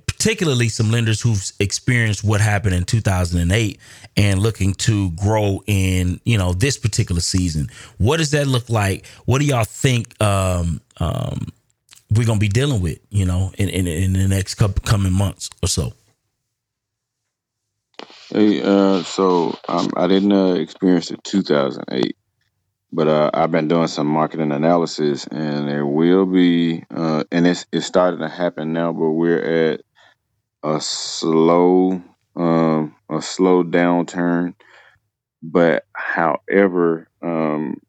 particularly 0.07 0.69
some 0.69 0.91
lenders 0.91 1.23
who've 1.23 1.51
experienced 1.61 2.23
what 2.23 2.43
happened 2.43 2.75
in 2.75 2.85
2008 2.85 3.81
and 4.19 4.39
looking 4.39 4.75
to 4.75 5.13
grow 5.13 5.63
in 5.67 6.21
you 6.27 6.37
know 6.37 6.53
this 6.53 6.77
particular 6.77 7.23
season. 7.23 7.71
What 7.97 8.19
does 8.19 8.33
that 8.33 8.47
look 8.47 8.69
like? 8.69 9.07
What 9.25 9.39
do 9.41 9.47
y'all 9.47 9.65
think? 9.65 10.21
Um, 10.23 10.83
um, 10.99 11.47
we're 12.11 12.27
gonna 12.27 12.41
be 12.41 12.49
dealing 12.49 12.81
with, 12.81 12.99
you 13.11 13.25
know, 13.25 13.53
in 13.59 13.69
in, 13.69 13.87
in 13.87 14.13
the 14.13 14.29
next 14.29 14.57
couple 14.57 14.83
coming 14.85 15.13
months 15.13 15.51
or 15.63 15.69
so. 15.69 15.93
Hey, 18.33 18.63
uh, 18.63 19.03
so 19.03 19.59
um, 19.69 19.91
I 19.97 20.07
didn't 20.07 20.33
uh, 20.33 20.55
experience 20.55 21.11
it 21.11 21.23
2008, 21.25 22.17
but 22.93 23.09
uh, 23.09 23.31
I've 23.35 23.51
been 23.51 23.67
doing 23.67 23.89
some 23.89 24.07
marketing 24.07 24.53
analysis, 24.53 25.27
and 25.27 25.69
there 25.69 25.85
will 25.85 26.27
be, 26.27 26.85
uh, 26.95 27.25
and 27.33 27.47
it's 27.47 27.67
it's 27.73 27.87
starting 27.87 28.21
to 28.21 28.29
happen 28.29 28.73
now, 28.73 28.93
but 28.93 29.11
we're 29.11 29.73
at 29.73 29.81
a 30.63 30.81
slow, 30.81 32.03
um, 32.37 32.95
a 33.09 33.21
slow 33.21 33.65
downturn. 33.65 34.55
But 35.43 35.87
however, 35.93 37.09
um, 37.23 37.81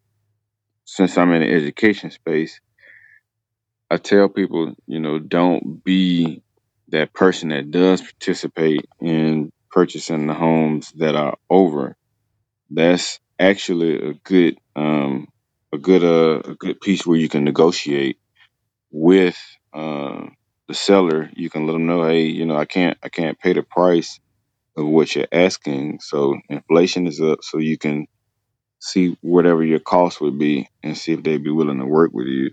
since 0.85 1.17
I'm 1.17 1.33
in 1.33 1.41
the 1.41 1.51
education 1.51 2.11
space, 2.11 2.59
I 3.91 3.97
tell 3.99 4.29
people, 4.29 4.75
you 4.87 5.01
know, 5.01 5.19
don't 5.19 5.83
be 5.85 6.43
that 6.89 7.13
person 7.13 7.51
that 7.51 7.71
does 7.71 8.01
participate 8.01 8.87
in 9.01 9.51
purchasing 9.71 10.27
the 10.27 10.35
homes 10.35 10.93
that 10.97 11.15
are 11.15 11.37
over. 11.51 11.97
That's 12.71 13.19
actually 13.39 14.09
a 14.11 14.13
good 14.25 14.57
um 14.75 15.27
a 15.73 15.79
good 15.79 16.03
uh, 16.03 16.51
a 16.51 16.55
good 16.55 16.81
piece 16.81 17.05
where 17.05 17.17
you 17.17 17.29
can 17.29 17.45
negotiate 17.45 18.19
with 18.91 19.37
uh, 19.73 20.27
the 20.67 20.75
seller. 20.75 21.29
You 21.35 21.49
can 21.49 21.67
let 21.67 21.73
them 21.73 21.87
know, 21.87 22.05
hey, 22.05 22.23
you 22.23 22.45
know, 22.45 22.57
I 22.57 22.65
can't 22.65 22.97
I 23.03 23.09
can't 23.09 23.39
pay 23.39 23.53
the 23.53 23.63
price 23.63 24.19
of 24.77 24.87
what 24.87 25.15
you're 25.15 25.27
asking. 25.31 25.99
So 26.01 26.37
inflation 26.49 27.07
is 27.07 27.21
up, 27.21 27.39
so 27.43 27.59
you 27.59 27.77
can 27.77 28.07
see 28.79 29.17
whatever 29.21 29.63
your 29.63 29.79
cost 29.79 30.21
would 30.21 30.39
be 30.39 30.67
and 30.83 30.97
see 30.97 31.13
if 31.13 31.23
they'd 31.23 31.43
be 31.43 31.51
willing 31.51 31.79
to 31.79 31.85
work 31.87 32.11
with 32.13 32.27
you 32.27 32.51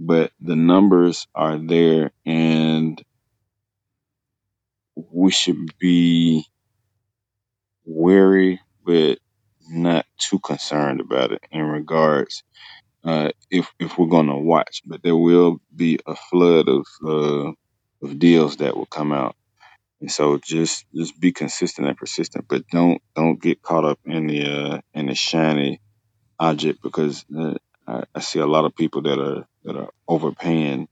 but 0.00 0.32
the 0.40 0.56
numbers 0.56 1.26
are 1.34 1.58
there 1.58 2.12
and 2.26 3.02
we 4.96 5.30
should 5.30 5.78
be 5.78 6.44
wary 7.86 8.60
but 8.86 9.18
not 9.70 10.06
too 10.18 10.38
concerned 10.40 11.00
about 11.00 11.32
it 11.32 11.42
in 11.52 11.62
regards 11.62 12.42
uh, 13.04 13.30
if 13.50 13.70
if 13.78 13.98
we're 13.98 14.06
going 14.08 14.26
to 14.28 14.36
watch 14.36 14.82
but 14.86 15.02
there 15.02 15.16
will 15.16 15.58
be 15.74 15.98
a 16.06 16.14
flood 16.16 16.68
of 16.68 16.86
uh, 17.06 17.52
of 18.02 18.18
deals 18.18 18.56
that 18.58 18.76
will 18.76 18.86
come 18.86 19.12
out. 19.12 19.36
And 20.00 20.10
so 20.10 20.38
just 20.44 20.86
just 20.94 21.18
be 21.20 21.32
consistent 21.32 21.88
and 21.88 21.96
persistent 21.96 22.46
but 22.48 22.66
don't 22.68 23.02
don't 23.16 23.40
get 23.42 23.62
caught 23.62 23.84
up 23.84 24.00
in 24.06 24.26
the 24.28 24.44
uh, 24.46 24.80
in 24.94 25.06
the 25.06 25.14
shiny 25.16 25.80
object 26.40 26.82
because 26.82 27.24
uh, 27.38 27.54
I, 27.86 28.04
I 28.14 28.20
see 28.20 28.40
a 28.40 28.46
lot 28.46 28.64
of 28.66 28.76
people 28.76 29.02
that 29.02 29.18
are 29.20 29.46
that 29.66 29.76
are 29.76 29.90
overpaying, 30.08 30.88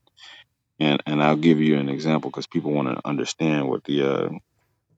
and 0.79 1.03
and 1.05 1.23
I'll 1.23 1.37
give 1.37 1.61
you 1.61 1.79
an 1.79 1.89
example 1.89 2.31
because 2.31 2.47
people 2.47 2.73
want 2.73 2.89
to 2.89 3.01
understand 3.07 3.69
what 3.69 3.83
the 3.85 4.03
uh, 4.03 4.29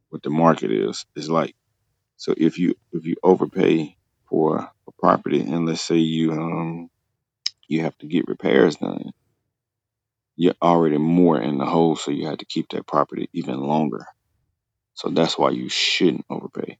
what 0.10 0.24
the 0.24 0.32
market 0.32 0.72
is 0.72 1.06
is 1.16 1.30
like. 1.30 1.56
So 2.18 2.34
if 2.38 2.60
you 2.60 2.76
if 2.94 3.06
you 3.06 3.16
overpay 3.24 3.98
for 4.30 4.60
a 4.60 4.92
property, 5.00 5.42
and 5.42 5.66
let's 5.68 5.82
say 5.82 5.98
you 5.98 6.34
um 6.34 6.90
you 7.68 7.82
have 7.84 7.98
to 8.00 8.08
get 8.08 8.28
repairs 8.28 8.78
done, 8.78 9.12
you're 10.38 10.56
already 10.62 10.98
more 11.00 11.42
in 11.42 11.60
the 11.60 11.66
hole, 11.66 11.96
so 11.98 12.12
you 12.12 12.28
have 12.28 12.40
to 12.40 12.46
keep 12.46 12.70
that 12.72 12.88
property 12.88 13.30
even 13.34 13.62
longer. 13.62 14.06
So 14.96 15.10
that's 15.10 15.38
why 15.38 15.52
you 15.52 15.70
shouldn't 15.70 16.26
overpay. 16.30 16.78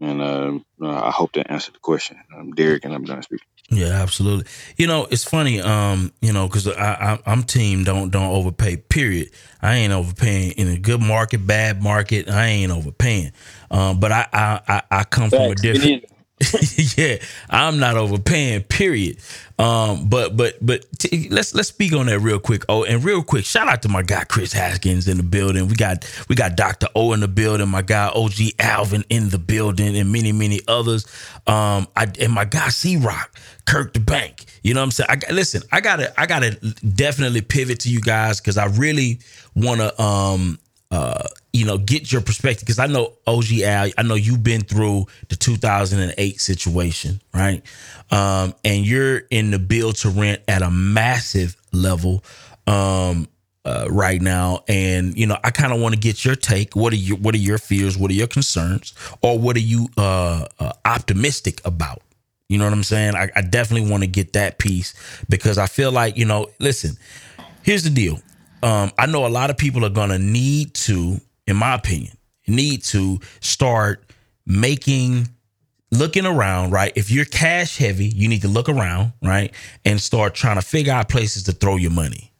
And 0.00 0.22
uh, 0.22 0.58
I 0.82 1.10
hope 1.10 1.32
that 1.34 1.50
answered 1.50 1.74
the 1.74 1.80
question. 1.80 2.18
I'm 2.36 2.52
Derek, 2.52 2.84
and 2.84 2.94
I'm 2.94 3.04
done 3.04 3.22
speaking. 3.22 3.46
Yeah, 3.70 3.88
absolutely. 3.88 4.46
You 4.78 4.86
know, 4.86 5.06
it's 5.10 5.24
funny, 5.24 5.60
um, 5.60 6.12
you 6.22 6.32
know, 6.32 6.46
because 6.46 6.66
I, 6.68 6.92
I 7.14 7.18
I'm 7.26 7.42
team 7.42 7.84
don't 7.84 8.10
don't 8.10 8.30
overpay. 8.34 8.78
Period. 8.78 9.30
I 9.60 9.76
ain't 9.76 9.92
overpaying 9.92 10.52
in 10.52 10.68
a 10.68 10.78
good 10.78 11.02
market, 11.02 11.46
bad 11.46 11.82
market. 11.82 12.30
I 12.30 12.46
ain't 12.46 12.72
overpaying. 12.72 13.32
Um, 13.70 14.00
but 14.00 14.10
I 14.10 14.26
I 14.32 14.60
I, 14.66 14.82
I 14.90 15.04
come 15.04 15.28
from 15.30 15.40
a 15.52 15.54
different. 15.54 16.04
yeah, 16.96 17.16
I'm 17.50 17.78
not 17.78 17.96
overpaying. 17.96 18.64
Period. 18.64 19.18
Um, 19.58 20.08
but 20.08 20.36
but 20.36 20.54
but 20.64 20.86
t- 20.98 21.28
let's 21.30 21.54
let's 21.54 21.68
speak 21.68 21.92
on 21.92 22.06
that 22.06 22.20
real 22.20 22.38
quick. 22.38 22.64
Oh, 22.68 22.84
and 22.84 23.02
real 23.02 23.22
quick, 23.22 23.44
shout 23.44 23.66
out 23.68 23.82
to 23.82 23.88
my 23.88 24.02
guy 24.02 24.24
Chris 24.24 24.52
Haskins 24.52 25.08
in 25.08 25.16
the 25.16 25.22
building. 25.24 25.66
We 25.66 25.74
got 25.74 26.08
we 26.28 26.36
got 26.36 26.56
Doctor 26.56 26.86
O 26.94 27.12
in 27.12 27.20
the 27.20 27.28
building. 27.28 27.68
My 27.68 27.82
guy 27.82 28.08
OG 28.08 28.34
Alvin 28.60 29.04
in 29.10 29.30
the 29.30 29.38
building, 29.38 29.96
and 29.96 30.12
many 30.12 30.32
many 30.32 30.60
others. 30.68 31.06
Um, 31.46 31.88
I 31.96 32.06
and 32.20 32.32
my 32.32 32.44
guy 32.44 32.68
C 32.68 32.96
Rock, 32.96 33.36
Kirk 33.66 33.92
the 33.94 34.00
Bank. 34.00 34.44
You 34.62 34.74
know 34.74 34.80
what 34.80 34.84
I'm 34.84 34.90
saying? 34.92 35.08
I 35.10 35.32
listen. 35.32 35.62
I 35.72 35.80
gotta 35.80 36.18
I 36.20 36.26
gotta 36.26 36.52
definitely 36.94 37.40
pivot 37.40 37.80
to 37.80 37.90
you 37.90 38.00
guys 38.00 38.40
because 38.40 38.58
I 38.58 38.66
really 38.66 39.20
want 39.56 39.80
to 39.80 40.00
um 40.00 40.58
uh, 40.90 41.28
you 41.52 41.64
know, 41.64 41.78
get 41.78 42.12
your 42.12 42.20
perspective 42.20 42.60
because 42.66 42.78
I 42.78 42.86
know 42.86 43.14
OG 43.26 43.60
Al, 43.62 43.90
I 43.96 44.02
know 44.02 44.14
you've 44.14 44.42
been 44.42 44.62
through 44.62 45.06
the 45.28 45.36
2008 45.36 46.40
situation, 46.40 47.20
right? 47.32 47.62
Um, 48.10 48.54
and 48.64 48.84
you're 48.84 49.18
in 49.30 49.50
the 49.50 49.58
build 49.58 49.96
to 49.96 50.10
rent 50.10 50.42
at 50.46 50.62
a 50.62 50.70
massive 50.70 51.56
level 51.72 52.22
um, 52.66 53.28
uh, 53.64 53.86
right 53.90 54.20
now, 54.20 54.64
and 54.68 55.16
you 55.16 55.26
know, 55.26 55.36
I 55.42 55.50
kind 55.50 55.72
of 55.72 55.80
want 55.80 55.94
to 55.94 56.00
get 56.00 56.24
your 56.24 56.36
take. 56.36 56.76
What 56.76 56.92
are 56.92 56.96
your 56.96 57.16
What 57.18 57.34
are 57.34 57.38
your 57.38 57.58
fears? 57.58 57.96
What 57.96 58.10
are 58.10 58.14
your 58.14 58.26
concerns? 58.26 58.94
Or 59.22 59.38
what 59.38 59.56
are 59.56 59.60
you 59.60 59.88
uh, 59.96 60.46
uh, 60.58 60.72
optimistic 60.84 61.60
about? 61.64 62.02
You 62.48 62.58
know 62.58 62.64
what 62.64 62.72
I'm 62.72 62.82
saying? 62.82 63.14
I, 63.14 63.28
I 63.36 63.42
definitely 63.42 63.90
want 63.90 64.02
to 64.04 64.06
get 64.06 64.32
that 64.34 64.58
piece 64.58 64.94
because 65.28 65.58
I 65.58 65.66
feel 65.66 65.92
like 65.92 66.16
you 66.16 66.24
know, 66.24 66.48
listen. 66.58 66.96
Here's 67.62 67.82
the 67.82 67.90
deal 67.90 68.22
um, 68.62 68.90
I 68.98 69.06
know 69.06 69.26
a 69.26 69.28
lot 69.28 69.50
of 69.50 69.56
people 69.56 69.84
are 69.84 69.90
gonna 69.90 70.18
need 70.18 70.74
to, 70.74 71.20
in 71.48 71.56
my 71.56 71.74
opinion, 71.74 72.16
need 72.46 72.82
to 72.84 73.18
start 73.40 74.04
making 74.46 75.28
looking 75.90 76.26
around, 76.26 76.70
right? 76.70 76.92
If 76.94 77.10
you're 77.10 77.24
cash 77.24 77.78
heavy, 77.78 78.06
you 78.06 78.28
need 78.28 78.42
to 78.42 78.48
look 78.48 78.68
around, 78.68 79.14
right? 79.22 79.52
And 79.84 80.00
start 80.00 80.34
trying 80.34 80.56
to 80.56 80.62
figure 80.62 80.92
out 80.92 81.08
places 81.08 81.44
to 81.44 81.52
throw 81.52 81.76
your 81.76 81.90
money. 81.90 82.32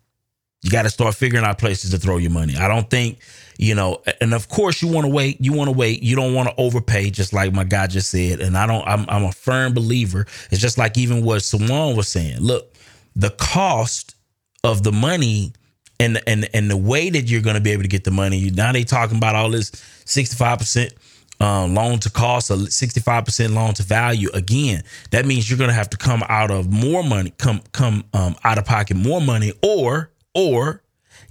You 0.62 0.70
got 0.70 0.82
to 0.82 0.90
start 0.90 1.14
figuring 1.14 1.44
out 1.44 1.58
places 1.58 1.92
to 1.92 1.98
throw 1.98 2.18
your 2.18 2.30
money. 2.30 2.56
I 2.56 2.68
don't 2.68 2.90
think, 2.90 3.20
you 3.58 3.74
know, 3.74 4.02
and 4.20 4.34
of 4.34 4.48
course 4.48 4.82
you 4.82 4.88
want 4.88 5.06
to 5.06 5.12
wait. 5.12 5.38
You 5.40 5.52
want 5.52 5.68
to 5.68 5.76
wait. 5.76 6.02
You 6.02 6.16
don't 6.16 6.34
want 6.34 6.48
to 6.48 6.54
overpay, 6.58 7.10
just 7.10 7.32
like 7.32 7.54
my 7.54 7.64
guy 7.64 7.86
just 7.86 8.10
said. 8.10 8.40
And 8.40 8.58
I 8.58 8.66
don't. 8.66 8.86
I'm, 8.86 9.06
I'm 9.08 9.24
a 9.24 9.32
firm 9.32 9.72
believer. 9.72 10.26
It's 10.50 10.60
just 10.60 10.76
like 10.76 10.98
even 10.98 11.24
what 11.24 11.38
Sawan 11.38 11.96
was 11.96 12.08
saying. 12.08 12.40
Look, 12.40 12.74
the 13.14 13.30
cost 13.30 14.16
of 14.64 14.82
the 14.82 14.92
money 14.92 15.52
and 16.00 16.20
and 16.26 16.48
and 16.54 16.70
the 16.70 16.76
way 16.76 17.10
that 17.10 17.28
you're 17.28 17.42
going 17.42 17.56
to 17.56 17.60
be 17.60 17.70
able 17.70 17.82
to 17.82 17.88
get 17.88 18.04
the 18.04 18.10
money. 18.10 18.50
Now 18.50 18.72
they 18.72 18.84
talking 18.84 19.16
about 19.16 19.34
all 19.34 19.50
this 19.50 19.70
65 20.04 20.58
percent 20.58 20.94
um, 21.40 21.74
loan 21.74 21.98
to 22.00 22.10
cost, 22.10 22.50
or 22.50 22.56
65 22.58 23.24
percent 23.24 23.52
loan 23.52 23.74
to 23.74 23.82
value. 23.82 24.28
Again, 24.34 24.82
that 25.10 25.26
means 25.26 25.48
you're 25.48 25.58
going 25.58 25.70
to 25.70 25.74
have 25.74 25.90
to 25.90 25.96
come 25.96 26.22
out 26.28 26.50
of 26.50 26.70
more 26.70 27.02
money, 27.02 27.32
come 27.38 27.62
come 27.72 28.04
um, 28.12 28.36
out 28.44 28.58
of 28.58 28.64
pocket 28.64 28.96
more 28.96 29.20
money, 29.20 29.52
or 29.62 30.10
or 30.34 30.82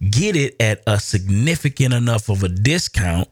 get 0.10 0.36
it 0.36 0.56
at 0.62 0.84
a 0.86 1.00
significant 1.00 1.94
enough 1.94 2.30
of 2.30 2.44
a 2.44 2.50
discount 2.50 3.28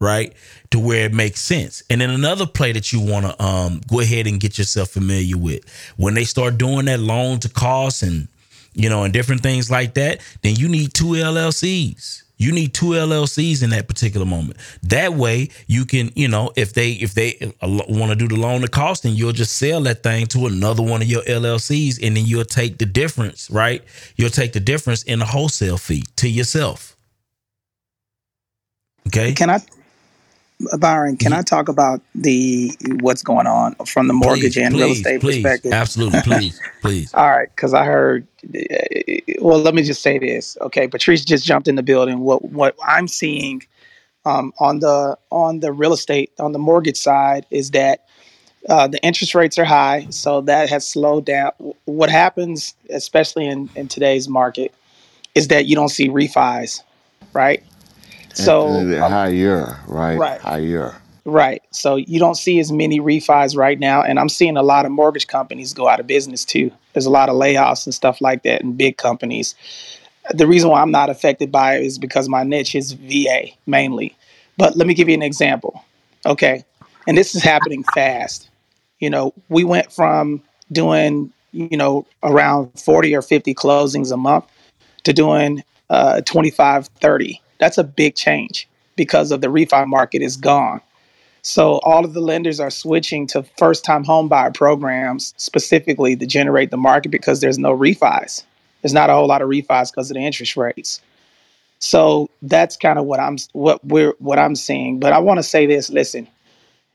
right 0.00 0.34
to 0.70 0.78
where 0.78 1.04
it 1.04 1.12
makes 1.12 1.40
sense 1.40 1.82
and 1.90 2.00
then 2.00 2.08
another 2.08 2.46
play 2.46 2.72
that 2.72 2.90
you 2.90 3.00
want 3.00 3.26
to 3.26 3.44
um 3.44 3.80
go 3.86 4.00
ahead 4.00 4.26
and 4.26 4.40
get 4.40 4.56
yourself 4.56 4.88
familiar 4.88 5.36
with 5.36 5.62
when 5.98 6.14
they 6.14 6.24
start 6.24 6.56
doing 6.56 6.86
that 6.86 6.98
loan 6.98 7.38
to 7.38 7.50
cost 7.50 8.02
and 8.02 8.26
you 8.74 8.88
know 8.88 9.04
and 9.04 9.12
different 9.12 9.42
things 9.42 9.70
like 9.70 9.94
that 9.94 10.20
then 10.42 10.54
you 10.56 10.68
need 10.68 10.92
two 10.94 11.06
llcs 11.06 12.22
you 12.40 12.52
need 12.52 12.72
two 12.72 12.86
llcs 12.86 13.62
in 13.62 13.68
that 13.68 13.86
particular 13.86 14.24
moment. 14.24 14.56
That 14.82 15.12
way 15.12 15.50
you 15.66 15.84
can 15.84 16.10
you 16.16 16.26
know 16.26 16.50
if 16.56 16.72
they 16.72 16.92
if 16.92 17.12
they 17.12 17.52
want 17.62 18.12
to 18.12 18.16
do 18.16 18.28
the 18.28 18.40
loan 18.40 18.62
to 18.62 18.68
cost 18.68 19.02
then 19.02 19.14
you'll 19.14 19.32
just 19.32 19.58
sell 19.58 19.82
that 19.82 20.02
thing 20.02 20.26
to 20.28 20.46
another 20.46 20.82
one 20.82 21.02
of 21.02 21.08
your 21.08 21.20
llcs 21.22 21.98
and 22.02 22.16
then 22.16 22.24
you'll 22.24 22.46
take 22.46 22.78
the 22.78 22.86
difference 22.86 23.50
right? 23.50 23.84
You'll 24.16 24.30
take 24.30 24.54
the 24.54 24.60
difference 24.60 25.02
in 25.02 25.18
the 25.18 25.26
wholesale 25.26 25.76
fee 25.76 26.04
to 26.16 26.30
yourself. 26.30 26.96
Okay? 29.08 29.34
Can 29.34 29.50
I 29.50 29.58
Byron, 30.78 31.16
can 31.16 31.32
I 31.32 31.42
talk 31.42 31.68
about 31.68 32.00
the 32.14 32.76
what's 33.00 33.22
going 33.22 33.46
on 33.46 33.74
from 33.86 34.08
the 34.08 34.12
mortgage 34.12 34.54
Please, 34.54 34.64
and 34.64 34.76
real 34.76 34.92
estate 34.92 35.20
please. 35.20 35.42
perspective? 35.42 35.72
Absolutely, 35.72 36.20
please, 36.20 36.60
please. 36.80 37.14
All 37.14 37.30
right, 37.30 37.48
because 37.54 37.74
I 37.74 37.84
heard. 37.84 38.26
uh, 38.44 39.34
Well, 39.40 39.58
let 39.58 39.74
me 39.74 39.82
just 39.82 40.02
say 40.02 40.18
this. 40.18 40.56
Okay, 40.60 40.86
Patrice 40.88 41.24
just 41.24 41.44
jumped 41.44 41.68
in 41.68 41.76
the 41.76 41.82
building. 41.82 42.20
What 42.20 42.50
what 42.50 42.76
I'm 42.86 43.08
seeing 43.08 43.62
um, 44.24 44.52
on 44.60 44.80
the 44.80 45.16
on 45.30 45.60
the 45.60 45.72
real 45.72 45.92
estate 45.92 46.32
on 46.38 46.52
the 46.52 46.58
mortgage 46.58 46.98
side 46.98 47.46
is 47.50 47.70
that 47.70 48.06
uh, 48.68 48.86
the 48.86 49.02
interest 49.02 49.34
rates 49.34 49.58
are 49.58 49.64
high, 49.64 50.06
so 50.10 50.42
that 50.42 50.68
has 50.68 50.86
slowed 50.86 51.24
down. 51.24 51.52
What 51.86 52.10
happens, 52.10 52.74
especially 52.90 53.46
in 53.46 53.70
in 53.74 53.88
today's 53.88 54.28
market, 54.28 54.74
is 55.34 55.48
that 55.48 55.66
you 55.66 55.74
don't 55.74 55.88
see 55.88 56.08
refis, 56.08 56.82
right? 57.32 57.62
So 58.34 58.68
and 58.68 58.94
higher, 58.94 59.78
right? 59.86 60.16
Right. 60.16 60.40
Higher. 60.40 61.00
Right. 61.24 61.62
So 61.70 61.96
you 61.96 62.18
don't 62.18 62.36
see 62.36 62.58
as 62.60 62.72
many 62.72 62.98
refis 62.98 63.56
right 63.56 63.78
now. 63.78 64.02
And 64.02 64.18
I'm 64.18 64.28
seeing 64.28 64.56
a 64.56 64.62
lot 64.62 64.86
of 64.86 64.92
mortgage 64.92 65.26
companies 65.26 65.74
go 65.74 65.88
out 65.88 66.00
of 66.00 66.06
business 66.06 66.44
too. 66.44 66.72
There's 66.92 67.06
a 67.06 67.10
lot 67.10 67.28
of 67.28 67.36
layoffs 67.36 67.86
and 67.86 67.94
stuff 67.94 68.20
like 68.20 68.42
that 68.44 68.62
in 68.62 68.72
big 68.72 68.96
companies. 68.96 69.54
The 70.30 70.46
reason 70.46 70.70
why 70.70 70.80
I'm 70.80 70.90
not 70.90 71.10
affected 71.10 71.52
by 71.52 71.76
it 71.76 71.84
is 71.84 71.98
because 71.98 72.28
my 72.28 72.42
niche 72.42 72.74
is 72.74 72.92
VA 72.92 73.48
mainly. 73.66 74.16
But 74.56 74.76
let 74.76 74.86
me 74.86 74.94
give 74.94 75.08
you 75.08 75.14
an 75.14 75.22
example. 75.22 75.84
Okay. 76.26 76.64
And 77.06 77.16
this 77.16 77.34
is 77.34 77.42
happening 77.42 77.84
fast. 77.94 78.48
You 78.98 79.10
know, 79.10 79.32
we 79.48 79.64
went 79.64 79.92
from 79.92 80.42
doing, 80.72 81.32
you 81.52 81.76
know, 81.76 82.06
around 82.22 82.78
40 82.78 83.14
or 83.14 83.22
50 83.22 83.54
closings 83.54 84.12
a 84.12 84.16
month 84.16 84.44
to 85.04 85.12
doing 85.12 85.62
uh, 85.90 86.20
25, 86.22 86.86
30. 86.86 87.40
That's 87.60 87.78
a 87.78 87.84
big 87.84 88.16
change 88.16 88.68
because 88.96 89.30
of 89.30 89.40
the 89.40 89.46
refi 89.46 89.86
market 89.86 90.22
is 90.22 90.36
gone. 90.36 90.80
So 91.42 91.78
all 91.84 92.04
of 92.04 92.12
the 92.12 92.20
lenders 92.20 92.60
are 92.60 92.70
switching 92.70 93.26
to 93.28 93.44
first 93.56 93.84
time 93.84 94.04
home 94.04 94.28
buyer 94.28 94.50
programs 94.50 95.32
specifically 95.36 96.16
to 96.16 96.26
generate 96.26 96.70
the 96.70 96.76
market 96.76 97.10
because 97.10 97.40
there's 97.40 97.58
no 97.58 97.76
refis. 97.76 98.42
There's 98.82 98.92
not 98.92 99.10
a 99.10 99.14
whole 99.14 99.26
lot 99.26 99.42
of 99.42 99.48
refis 99.48 99.90
because 99.90 100.10
of 100.10 100.16
the 100.16 100.24
interest 100.24 100.56
rates. 100.56 101.00
So 101.78 102.28
that's 102.42 102.76
kind 102.76 102.98
of 102.98 103.06
what 103.06 103.20
I'm 103.20 103.38
what 103.52 103.82
we're 103.84 104.14
what 104.18 104.38
I'm 104.38 104.54
seeing. 104.54 105.00
But 105.00 105.12
I 105.12 105.18
want 105.18 105.38
to 105.38 105.42
say 105.42 105.64
this, 105.66 105.88
listen, 105.88 106.28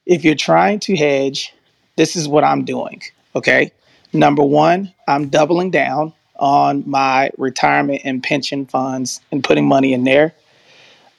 if 0.06 0.24
you're 0.24 0.36
trying 0.36 0.80
to 0.82 0.96
hedge, 0.96 1.54
this 1.96 2.16
is 2.16 2.28
what 2.28 2.44
I'm 2.44 2.66
doing. 2.66 3.02
Okay. 3.36 3.72
Number 4.14 4.44
one, 4.44 4.94
I'm 5.08 5.28
doubling 5.30 5.72
down 5.72 6.14
on 6.38 6.84
my 6.86 7.32
retirement 7.38 8.02
and 8.04 8.22
pension 8.22 8.66
funds 8.66 9.22
and 9.32 9.44
putting 9.44 9.68
money 9.68 9.94
in 9.94 10.04
there. 10.04 10.34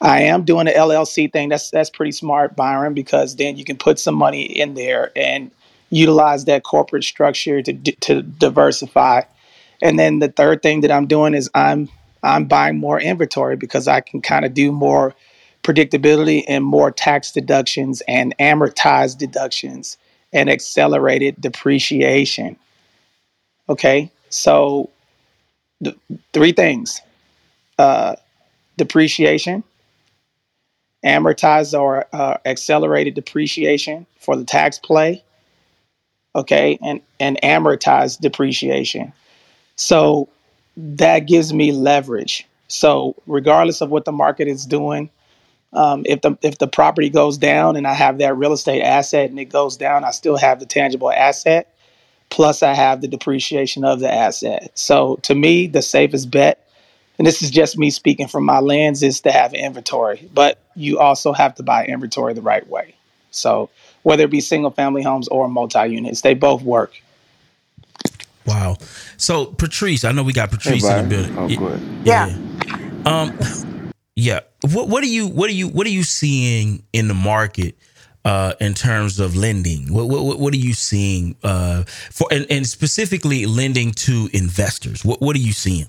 I 0.00 0.22
am 0.22 0.44
doing 0.44 0.66
the 0.66 0.72
LLC 0.72 1.32
thing. 1.32 1.48
That's 1.48 1.70
that's 1.70 1.90
pretty 1.90 2.12
smart, 2.12 2.54
Byron, 2.56 2.94
because 2.94 3.36
then 3.36 3.56
you 3.56 3.64
can 3.64 3.76
put 3.78 3.98
some 3.98 4.14
money 4.14 4.42
in 4.42 4.74
there 4.74 5.10
and 5.16 5.50
utilize 5.90 6.44
that 6.44 6.64
corporate 6.64 7.04
structure 7.04 7.62
to 7.62 7.72
to 7.72 8.22
diversify. 8.22 9.22
And 9.82 9.98
then 9.98 10.18
the 10.18 10.28
third 10.28 10.62
thing 10.62 10.82
that 10.82 10.90
I'm 10.90 11.06
doing 11.06 11.34
is 11.34 11.50
I'm 11.54 11.88
I'm 12.22 12.44
buying 12.44 12.78
more 12.78 13.00
inventory 13.00 13.56
because 13.56 13.88
I 13.88 14.00
can 14.00 14.20
kind 14.20 14.44
of 14.44 14.54
do 14.54 14.70
more 14.72 15.14
predictability 15.62 16.44
and 16.46 16.64
more 16.64 16.90
tax 16.90 17.32
deductions 17.32 18.02
and 18.06 18.36
amortized 18.38 19.18
deductions 19.18 19.96
and 20.32 20.50
accelerated 20.50 21.40
depreciation. 21.40 22.56
Okay, 23.68 24.10
so 24.28 24.90
three 26.32 26.52
things: 26.52 27.00
uh, 27.78 28.16
depreciation, 28.76 29.64
amortized 31.06 31.78
or 31.78 32.06
uh, 32.12 32.38
accelerated 32.44 33.14
depreciation 33.14 34.06
for 34.18 34.36
the 34.36 34.44
tax 34.44 34.78
play, 34.78 35.22
okay, 36.34 36.78
and 36.82 37.00
and 37.20 37.38
amortized 37.42 38.20
depreciation. 38.20 39.12
So 39.76 40.28
that 40.76 41.20
gives 41.20 41.52
me 41.52 41.72
leverage. 41.72 42.46
So 42.68 43.14
regardless 43.26 43.80
of 43.80 43.90
what 43.90 44.04
the 44.04 44.12
market 44.12 44.48
is 44.48 44.66
doing, 44.66 45.10
um, 45.72 46.02
if 46.06 46.22
the 46.22 46.36
if 46.42 46.58
the 46.58 46.66
property 46.66 47.10
goes 47.10 47.38
down 47.38 47.76
and 47.76 47.86
I 47.86 47.94
have 47.94 48.18
that 48.18 48.36
real 48.36 48.52
estate 48.52 48.82
asset 48.82 49.30
and 49.30 49.38
it 49.38 49.46
goes 49.46 49.76
down, 49.76 50.04
I 50.04 50.10
still 50.10 50.36
have 50.36 50.58
the 50.60 50.66
tangible 50.66 51.10
asset. 51.12 51.72
Plus, 52.28 52.62
I 52.62 52.74
have 52.74 53.00
the 53.00 53.08
depreciation 53.08 53.84
of 53.84 54.00
the 54.00 54.12
asset. 54.12 54.70
So 54.74 55.16
to 55.22 55.34
me, 55.34 55.68
the 55.68 55.82
safest 55.82 56.30
bet, 56.30 56.65
and 57.18 57.26
this 57.26 57.42
is 57.42 57.50
just 57.50 57.78
me 57.78 57.90
speaking 57.90 58.28
from 58.28 58.44
my 58.44 58.60
lens, 58.60 59.02
is 59.02 59.20
to 59.22 59.32
have 59.32 59.54
inventory. 59.54 60.28
But 60.34 60.58
you 60.74 60.98
also 60.98 61.32
have 61.32 61.54
to 61.56 61.62
buy 61.62 61.86
inventory 61.86 62.34
the 62.34 62.42
right 62.42 62.66
way. 62.68 62.94
So 63.30 63.70
whether 64.02 64.24
it 64.24 64.30
be 64.30 64.40
single 64.40 64.70
family 64.70 65.02
homes 65.02 65.28
or 65.28 65.48
multi 65.48 65.86
units, 65.86 66.20
they 66.20 66.34
both 66.34 66.62
work. 66.62 66.92
Wow. 68.46 68.76
So 69.16 69.46
Patrice, 69.46 70.04
I 70.04 70.12
know 70.12 70.22
we 70.22 70.32
got 70.32 70.50
Patrice 70.50 70.84
in 70.84 71.08
the 71.08 71.08
building. 71.08 71.38
Oh, 71.38 71.46
Y- 71.46 71.56
go 71.56 71.66
ahead. 71.66 72.06
Yeah. 72.06 72.36
Um. 73.04 73.36
Yeah. 74.14 74.40
What 74.72 74.88
What 74.88 75.02
are 75.02 75.08
you 75.08 75.26
What 75.26 75.50
are 75.50 75.54
you 75.54 75.68
What 75.68 75.86
are 75.86 75.90
you 75.90 76.02
seeing 76.02 76.82
in 76.92 77.08
the 77.08 77.14
market? 77.14 77.76
Uh, 78.24 78.54
in 78.60 78.74
terms 78.74 79.20
of 79.20 79.36
lending, 79.36 79.94
what, 79.94 80.08
what 80.08 80.40
what 80.40 80.52
are 80.52 80.56
you 80.56 80.74
seeing 80.74 81.36
uh, 81.44 81.84
for 81.84 82.26
and, 82.32 82.44
and 82.50 82.66
specifically 82.66 83.46
lending 83.46 83.92
to 83.92 84.28
investors? 84.32 85.04
What 85.04 85.22
what 85.22 85.36
are 85.36 85.40
you 85.40 85.52
seeing? 85.52 85.86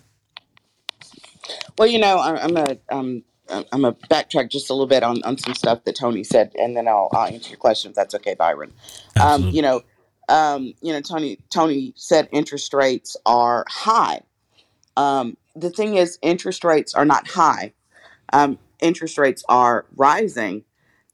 Well, 1.77 1.87
you 1.87 1.99
know, 1.99 2.17
I- 2.17 2.43
I'm 2.43 2.57
a 2.57 2.77
um, 2.89 3.23
I'm 3.71 3.85
a 3.85 3.93
backtrack 3.93 4.49
just 4.49 4.69
a 4.69 4.73
little 4.73 4.87
bit 4.87 5.03
on, 5.03 5.23
on 5.23 5.37
some 5.37 5.53
stuff 5.53 5.83
that 5.85 5.95
Tony 5.95 6.23
said, 6.23 6.51
and 6.59 6.75
then 6.75 6.87
I'll, 6.87 7.09
I'll 7.13 7.27
answer 7.27 7.49
your 7.49 7.57
question 7.57 7.91
if 7.91 7.95
that's 7.95 8.13
okay, 8.15 8.33
Byron. 8.33 8.73
Um, 9.19 9.43
you 9.51 9.61
know, 9.61 9.83
um, 10.29 10.73
you 10.81 10.91
know, 10.91 11.01
Tony 11.01 11.39
Tony 11.49 11.93
said 11.95 12.27
interest 12.31 12.73
rates 12.73 13.15
are 13.25 13.65
high. 13.69 14.21
Um, 14.97 15.37
the 15.55 15.69
thing 15.69 15.95
is, 15.95 16.19
interest 16.21 16.63
rates 16.63 16.93
are 16.93 17.05
not 17.05 17.27
high. 17.27 17.73
Um, 18.33 18.59
interest 18.81 19.17
rates 19.17 19.43
are 19.47 19.85
rising, 19.95 20.63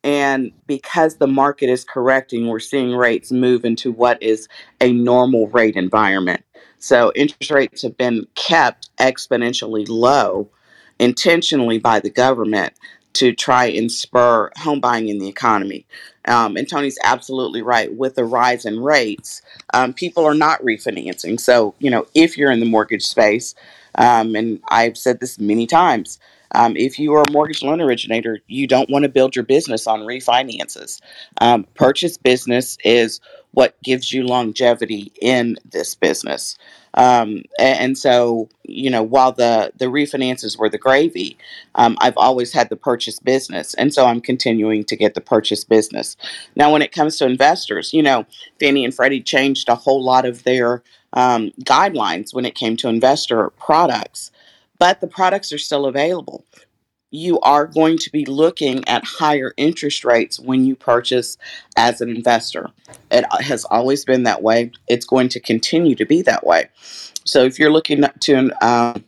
and 0.04 0.52
because 0.66 1.18
the 1.18 1.28
market 1.28 1.70
is 1.70 1.84
correcting, 1.84 2.48
we're 2.48 2.60
seeing 2.60 2.96
rates 2.96 3.32
move 3.32 3.64
into 3.66 3.92
what 3.92 4.22
is 4.24 4.48
a 4.82 4.92
normal 4.92 5.48
rate 5.50 5.76
environment. 5.76 6.44
So 6.84 7.14
interest 7.16 7.50
rates 7.50 7.82
have 7.84 7.96
been 7.96 8.28
kept 8.36 8.90
exponentially 8.98 9.88
low 9.88 10.50
intentionally 11.00 11.80
by 11.80 12.02
the 12.02 12.10
government 12.10 12.74
to 13.14 13.32
try 13.32 13.68
and 13.68 13.90
spur 13.90 14.52
home 14.58 14.82
buying 14.82 15.08
in 15.08 15.18
the 15.18 15.30
economy. 15.30 15.86
Um, 16.26 16.58
and 16.58 16.70
Tony's 16.70 17.00
absolutely 17.06 17.62
right. 17.62 17.96
With 17.96 18.16
the 18.16 18.26
rise 18.26 18.66
in 18.66 18.82
rates, 18.82 19.42
um, 19.74 19.94
people 19.94 20.26
are 20.26 20.34
not 20.34 20.62
refinancing. 20.62 21.40
So, 21.40 21.74
you 21.80 21.90
know, 21.90 22.06
if 22.16 22.38
you're 22.38 22.52
in 22.52 22.60
the 22.60 22.66
mortgage 22.66 23.04
space, 23.06 23.56
um, 23.96 24.36
and 24.36 24.60
I've 24.68 24.98
said 24.98 25.22
this 25.22 25.40
many 25.40 25.66
times, 25.66 26.20
um, 26.54 26.76
if 26.76 27.00
you 27.00 27.14
are 27.14 27.24
a 27.26 27.32
mortgage 27.32 27.64
loan 27.64 27.80
originator, 27.80 28.40
you 28.48 28.68
don't 28.68 28.90
want 28.90 29.04
to 29.04 29.10
build 29.10 29.38
your 29.38 29.46
business 29.46 29.88
on 29.88 30.02
refinances. 30.02 31.00
Um, 31.40 31.66
purchase 31.76 32.18
business 32.18 32.78
is 32.84 33.22
what 33.54 33.82
gives 33.84 34.12
you 34.12 34.26
longevity 34.26 35.12
in 35.22 35.58
this 35.64 35.96
business. 35.96 36.58
Um, 36.96 37.44
and, 37.58 37.98
so, 37.98 38.50
you 38.64 38.90
know, 38.92 39.02
while 39.02 39.32
the 39.32 39.72
the 39.76 39.86
refinances 39.86 40.58
were 40.58 40.70
the 40.70 40.78
gravy, 40.78 41.38
um, 41.74 41.98
I've 42.00 42.18
always 42.18 42.54
had 42.54 42.70
the 42.70 42.76
purchase 42.76 43.20
business, 43.20 43.74
and 43.74 43.92
so 43.92 44.06
I'm 44.06 44.22
continuing 44.22 44.84
to 44.86 44.96
get 44.96 45.16
the 45.16 45.22
purchase 45.22 45.64
business. 45.64 46.18
Now, 46.56 46.72
when 46.72 46.84
it 46.84 46.92
comes 46.92 47.18
to 47.18 47.26
investors, 47.26 47.94
you 47.94 48.04
know, 48.04 48.28
Fannie 48.60 48.86
and 48.86 48.94
Freddie 48.94 49.22
changed 49.22 49.70
a 49.70 49.76
whole 49.76 50.04
lot 50.04 50.26
of 50.26 50.44
their 50.44 50.84
um, 51.14 51.52
guidelines 51.62 52.34
when 52.34 52.46
it 52.46 52.54
came 52.56 52.78
to 52.78 52.90
investor 52.90 53.50
products, 53.52 54.32
but 54.78 55.02
the 55.02 55.08
products 55.08 55.52
are 55.52 55.58
still 55.58 55.86
available 55.86 56.46
you 57.14 57.40
are 57.42 57.68
going 57.68 57.96
to 57.96 58.10
be 58.10 58.26
looking 58.26 58.86
at 58.88 59.06
higher 59.06 59.54
interest 59.56 60.04
rates 60.04 60.40
when 60.40 60.66
you 60.66 60.76
purchase 60.76 61.38
as 61.78 62.02
an 62.02 62.10
investor. 62.10 62.72
It 63.12 63.24
has 63.40 63.66
always 63.66 64.04
been 64.04 64.24
that 64.24 64.42
way. 64.42 64.72
It's 64.88 65.06
going 65.06 65.30
to 65.30 65.40
continue 65.40 65.94
to 65.96 66.06
be 66.06 66.24
that 66.24 66.44
way. 66.44 66.70
So 67.24 67.44
if 67.44 67.60
you're 67.60 67.72
looking 67.72 68.04
to 68.22 68.68
um, 68.68 69.04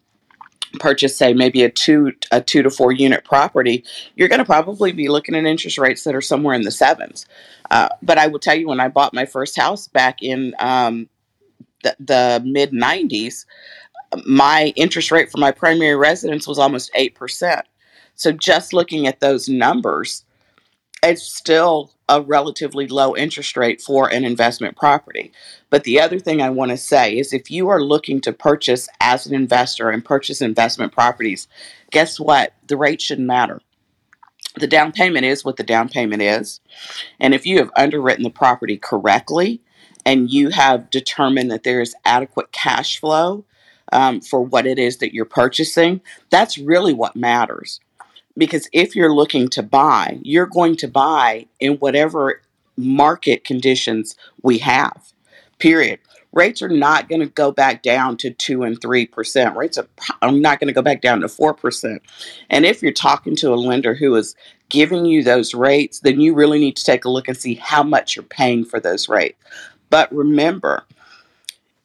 purchase, 0.79 1.17
say, 1.17 1.33
maybe 1.33 1.63
a 1.63 1.69
two 1.71 2.13
a 2.31 2.41
two 2.41 2.61
to 2.61 2.69
four 2.69 2.91
unit 2.91 3.25
property, 3.25 3.83
you're 4.15 4.29
going 4.29 4.39
to 4.39 4.45
probably 4.45 4.91
be 4.91 5.09
looking 5.09 5.33
at 5.33 5.45
interest 5.45 5.79
rates 5.79 6.03
that 6.03 6.13
are 6.13 6.21
somewhere 6.21 6.53
in 6.53 6.61
the 6.61 6.71
sevens. 6.71 7.25
Uh, 7.71 7.89
but 8.03 8.19
I 8.19 8.27
will 8.27 8.39
tell 8.39 8.55
you, 8.55 8.67
when 8.67 8.79
I 8.79 8.87
bought 8.87 9.15
my 9.15 9.25
first 9.25 9.57
house 9.57 9.87
back 9.87 10.21
in 10.21 10.53
um, 10.59 11.09
the, 11.81 11.95
the 11.99 12.43
mid 12.45 12.71
'90s, 12.71 13.47
my 14.27 14.73
interest 14.75 15.09
rate 15.09 15.31
for 15.31 15.39
my 15.39 15.51
primary 15.51 15.95
residence 15.95 16.47
was 16.47 16.59
almost 16.59 16.93
8%. 16.93 17.63
So 18.15 18.31
just 18.33 18.73
looking 18.73 19.07
at 19.07 19.19
those 19.21 19.49
numbers, 19.49 20.25
it's 21.03 21.23
still 21.23 21.93
a 22.09 22.21
relatively 22.21 22.87
low 22.87 23.15
interest 23.15 23.57
rate 23.57 23.81
for 23.81 24.09
an 24.11 24.25
investment 24.25 24.77
property. 24.77 25.31
But 25.69 25.83
the 25.85 26.01
other 26.01 26.19
thing 26.19 26.41
I 26.41 26.49
want 26.51 26.71
to 26.71 26.77
say 26.77 27.17
is 27.17 27.33
if 27.33 27.51
you 27.51 27.69
are 27.69 27.81
looking 27.81 28.21
to 28.21 28.33
purchase 28.33 28.89
as 29.01 29.27
an 29.27 29.35
investor 29.35 29.89
and 29.89 30.05
purchase 30.05 30.41
investment 30.41 30.93
properties, 30.93 31.47
guess 31.91 32.19
what? 32.19 32.53
The 32.67 32.77
rate 32.77 33.01
shouldn't 33.01 33.27
matter. 33.27 33.61
the 34.57 34.67
down 34.67 34.91
payment 34.91 35.25
is 35.25 35.43
what 35.45 35.57
the 35.57 35.63
down 35.63 35.89
payment 35.89 36.21
is. 36.21 36.61
And 37.19 37.33
if 37.33 37.45
you 37.45 37.57
have 37.59 37.71
underwritten 37.75 38.23
the 38.23 38.29
property 38.29 38.77
correctly 38.77 39.61
and 40.05 40.31
you 40.31 40.49
have 40.49 40.89
determined 40.89 41.51
that 41.51 41.63
there 41.63 41.81
is 41.81 41.95
adequate 42.05 42.51
cash 42.51 42.99
flow 42.99 43.45
um, 43.91 44.21
for 44.21 44.41
what 44.41 44.65
it 44.67 44.79
is 44.79 44.97
that 44.97 45.13
you're 45.13 45.25
purchasing, 45.25 46.01
that's 46.29 46.57
really 46.57 46.93
what 46.93 47.15
matters. 47.15 47.79
Because 48.37 48.67
if 48.73 48.95
you're 48.95 49.13
looking 49.13 49.47
to 49.49 49.63
buy, 49.63 50.19
you're 50.21 50.45
going 50.45 50.75
to 50.77 50.87
buy 50.87 51.47
in 51.59 51.73
whatever 51.75 52.41
market 52.77 53.43
conditions 53.43 54.15
we 54.41 54.57
have, 54.59 55.13
period. 55.59 55.99
Rates 56.33 56.61
are 56.61 56.67
not 56.67 57.07
going 57.07 57.21
to 57.21 57.27
go 57.27 57.49
back 57.49 57.81
down 57.81 58.17
to 58.17 58.29
two 58.29 58.63
and 58.63 58.81
three 58.81 59.05
percent. 59.05 59.55
Rates 59.55 59.77
are, 59.77 59.87
are 60.21 60.33
not 60.33 60.59
going 60.59 60.67
to 60.67 60.73
go 60.73 60.81
back 60.81 61.01
down 61.01 61.21
to 61.21 61.29
four 61.29 61.53
percent. 61.53 62.01
And 62.49 62.65
if 62.65 62.83
you're 62.83 62.91
talking 62.91 63.37
to 63.37 63.53
a 63.53 63.55
lender 63.55 63.93
who 63.93 64.13
is 64.15 64.35
giving 64.67 65.05
you 65.05 65.23
those 65.23 65.53
rates, 65.53 66.01
then 66.01 66.19
you 66.19 66.33
really 66.33 66.59
need 66.59 66.75
to 66.75 66.83
take 66.83 67.05
a 67.05 67.09
look 67.09 67.29
and 67.29 67.37
see 67.37 67.53
how 67.53 67.83
much 67.83 68.17
you're 68.17 68.23
paying 68.23 68.65
for 68.65 68.81
those 68.81 69.07
rates. 69.07 69.37
But 69.89 70.13
remember, 70.13 70.83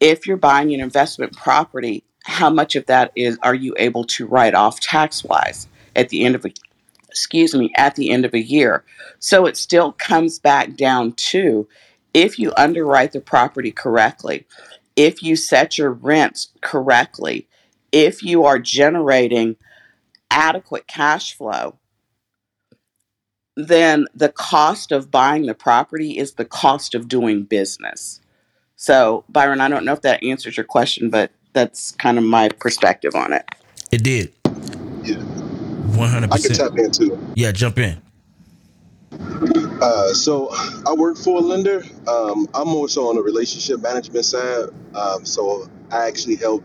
if 0.01 0.26
you're 0.26 0.36
buying 0.36 0.74
an 0.74 0.80
investment 0.80 1.36
property, 1.36 2.03
how 2.24 2.51
much 2.51 2.74
of 2.74 2.86
that 2.86 3.12
is 3.14 3.38
are 3.42 3.55
you 3.55 3.74
able 3.78 4.05
to 4.05 4.26
write 4.26 4.55
off 4.55 4.80
tax 4.80 5.22
wise 5.22 5.68
at 5.97 6.09
the 6.09 6.24
end 6.24 6.34
of 6.34 6.45
a 6.45 6.53
excuse 7.09 7.55
me 7.55 7.72
at 7.76 7.97
the 7.97 8.11
end 8.11 8.24
of 8.24 8.34
a 8.34 8.43
year 8.43 8.84
so 9.18 9.47
it 9.47 9.57
still 9.57 9.93
comes 9.93 10.38
back 10.38 10.76
down 10.76 11.12
to 11.12 11.66
if 12.14 12.38
you 12.38 12.53
underwrite 12.57 13.12
the 13.12 13.20
property 13.20 13.72
correctly 13.72 14.47
if 14.95 15.22
you 15.22 15.34
set 15.34 15.76
your 15.76 15.91
rents 15.91 16.51
correctly 16.61 17.49
if 17.91 18.22
you 18.22 18.45
are 18.45 18.59
generating 18.61 19.57
adequate 20.30 20.86
cash 20.86 21.36
flow 21.36 21.76
then 23.57 24.07
the 24.14 24.28
cost 24.28 24.93
of 24.93 25.11
buying 25.11 25.47
the 25.47 25.55
property 25.55 26.16
is 26.16 26.34
the 26.34 26.45
cost 26.45 26.95
of 26.95 27.09
doing 27.09 27.43
business 27.43 28.20
so 28.76 29.24
byron 29.28 29.61
i 29.61 29.68
don't 29.68 29.84
know 29.84 29.93
if 29.93 30.03
that 30.03 30.22
answers 30.22 30.57
your 30.57 30.64
question 30.64 31.11
but 31.11 31.32
that's 31.53 31.91
kind 31.93 32.18
of 32.18 32.22
my 32.22 32.49
perspective 32.49 33.16
on 33.16 33.32
it 33.32 33.45
It 33.91 34.05
did. 34.05 34.32
Yeah. 35.03 35.30
One 35.97 36.09
hundred 36.09 36.32
I 36.32 36.38
can 36.38 36.53
tap 36.53 36.78
in 36.78 36.91
too. 36.91 37.18
Yeah, 37.34 37.53
jump 37.53 37.78
in. 37.78 38.01
Uh, 39.82 40.12
so 40.12 40.49
I 40.86 40.95
work 40.95 41.16
for 41.16 41.38
a 41.38 41.41
lender. 41.41 41.82
Um, 42.07 42.47
I'm 42.55 42.68
more 42.68 42.88
so 42.88 43.09
on 43.09 43.16
the 43.16 43.22
relationship 43.22 43.80
management 43.80 44.24
side. 44.24 44.68
Um, 44.95 45.24
so 45.24 45.68
I 45.91 46.07
actually 46.07 46.36
help 46.36 46.62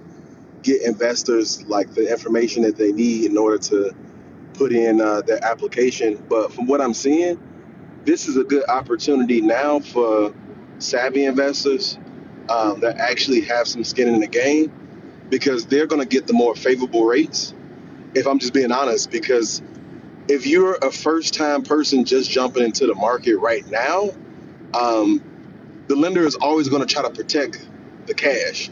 get 0.62 0.82
investors 0.82 1.64
like 1.68 1.94
the 1.94 2.12
information 2.12 2.64
that 2.64 2.76
they 2.76 2.92
need 2.92 3.32
in 3.32 3.38
order 3.38 3.58
to 3.58 3.96
put 4.54 4.72
in 4.72 5.02
uh, 5.02 5.22
their 5.22 5.44
application. 5.44 6.24
But 6.30 6.54
from 6.54 6.68
what 6.68 6.82
I'm 6.82 6.94
seeing, 6.94 7.40
this 8.04 8.28
is 8.28 8.38
a 8.38 8.44
good 8.44 8.68
opportunity 8.70 9.42
now 9.42 9.80
for 9.80 10.34
savvy 10.80 11.26
investors 11.26 11.98
um, 12.50 12.80
that 12.82 12.98
actually 12.98 13.42
have 13.42 13.68
some 13.68 13.84
skin 13.84 14.08
in 14.08 14.20
the 14.20 14.28
game 14.28 14.72
because 15.30 15.66
they're 15.66 15.88
going 15.88 16.02
to 16.02 16.08
get 16.08 16.28
the 16.28 16.34
more 16.34 16.54
favorable 16.54 17.06
rates. 17.06 17.55
If 18.16 18.28
I'm 18.28 18.40
just 18.40 18.54
being 18.54 18.72
honest, 18.72 19.12
because 19.12 19.62
if 20.28 20.48
you're 20.48 20.76
a 20.76 20.92
first 20.92 21.34
time 21.34 21.64
person 21.64 22.06
just 22.06 22.30
jumping 22.30 22.64
into 22.64 22.88
the 22.88 22.96
market 22.96 23.38
right 23.38 23.70
now, 23.70 24.10
um, 24.74 25.22
the 25.88 25.96
lender 25.96 26.26
is 26.26 26.36
always 26.36 26.70
going 26.70 26.86
to 26.86 26.92
try 26.92 27.04
to 27.04 27.10
protect 27.10 27.68
the 28.08 28.14
cash. 28.14 28.70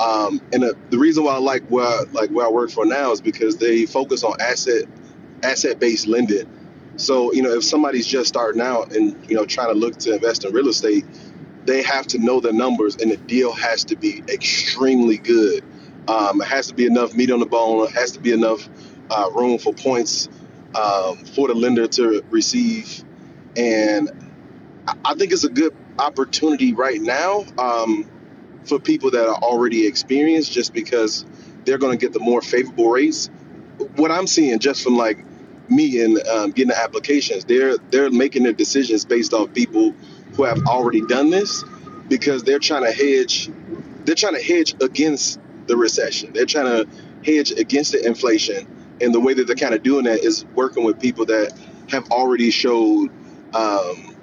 Um, 0.00 0.40
and 0.52 0.62
the, 0.62 0.76
the 0.90 0.98
reason 0.98 1.24
why 1.24 1.34
I 1.34 1.38
like 1.38 1.64
where 1.68 1.86
I, 1.86 2.04
like 2.12 2.30
where 2.30 2.46
I 2.46 2.50
work 2.50 2.70
for 2.70 2.86
now 2.86 3.12
is 3.12 3.20
because 3.20 3.56
they 3.56 3.86
focus 3.86 4.24
on 4.24 4.40
asset 4.40 4.84
asset 5.42 5.78
based 5.78 6.06
lending. 6.06 6.48
So 6.96 7.32
you 7.32 7.42
know 7.42 7.50
if 7.50 7.64
somebody's 7.64 8.06
just 8.06 8.28
starting 8.28 8.60
out 8.60 8.94
and 8.94 9.16
you 9.28 9.36
know 9.36 9.44
trying 9.44 9.68
to 9.68 9.78
look 9.78 9.96
to 9.98 10.14
invest 10.14 10.44
in 10.44 10.52
real 10.52 10.68
estate, 10.68 11.04
they 11.64 11.82
have 11.82 12.06
to 12.08 12.18
know 12.18 12.40
the 12.40 12.52
numbers 12.52 12.96
and 12.96 13.10
the 13.10 13.16
deal 13.16 13.52
has 13.52 13.84
to 13.84 13.96
be 13.96 14.22
extremely 14.28 15.18
good. 15.18 15.64
Um, 16.08 16.40
it 16.42 16.48
has 16.48 16.68
to 16.68 16.74
be 16.74 16.86
enough 16.86 17.14
meat 17.14 17.30
on 17.30 17.40
the 17.40 17.46
bone. 17.46 17.84
It 17.86 17.92
has 17.92 18.12
to 18.12 18.20
be 18.20 18.32
enough 18.32 18.68
uh, 19.10 19.30
room 19.34 19.58
for 19.58 19.74
points 19.74 20.28
um, 20.74 21.24
for 21.26 21.48
the 21.48 21.54
lender 21.54 21.86
to 21.88 22.24
receive. 22.30 23.04
And 23.56 24.10
I 25.04 25.14
think 25.14 25.32
it's 25.32 25.44
a 25.44 25.50
good 25.50 25.74
opportunity 25.98 26.74
right 26.74 27.00
now 27.00 27.44
um, 27.58 28.10
for 28.64 28.78
people 28.78 29.10
that 29.12 29.28
are 29.28 29.36
already 29.36 29.86
experienced, 29.86 30.52
just 30.52 30.72
because 30.72 31.26
they're 31.64 31.78
going 31.78 31.98
to 31.98 32.04
get 32.04 32.12
the 32.12 32.20
more 32.20 32.42
favorable 32.42 32.90
rates. 32.90 33.30
What 33.96 34.10
I'm 34.10 34.26
seeing 34.26 34.58
just 34.58 34.82
from 34.82 34.96
like 34.96 35.24
me 35.68 36.02
and 36.02 36.26
um, 36.28 36.50
getting 36.52 36.68
the 36.70 36.78
applications, 36.78 37.44
they're 37.44 37.76
they're 37.90 38.10
making 38.10 38.44
their 38.44 38.52
decisions 38.52 39.04
based 39.04 39.34
off 39.34 39.52
people 39.52 39.94
who 40.34 40.44
have 40.44 40.66
already 40.66 41.02
done 41.02 41.30
this 41.30 41.64
because 42.08 42.44
they're 42.44 42.58
trying 42.58 42.84
to 42.84 42.92
hedge 42.92 43.50
they're 44.04 44.14
trying 44.14 44.34
to 44.34 44.42
hedge 44.42 44.74
against 44.82 45.38
the 45.68 45.78
recession. 45.78 46.34
They're 46.34 46.46
trying 46.46 46.66
to 46.66 46.88
hedge 47.24 47.52
against 47.52 47.92
the 47.92 48.06
inflation, 48.06 48.68
and 49.02 49.14
the 49.14 49.20
way 49.20 49.34
that 49.34 49.46
they're 49.48 49.56
kind 49.56 49.74
of 49.74 49.84
doing 49.84 50.06
that 50.06 50.20
is 50.24 50.46
working 50.56 50.84
with 50.84 51.00
people 51.00 51.26
that 51.26 51.52
have 51.90 52.10
already 52.12 52.50
showed 52.52 53.10
um, 53.54 54.16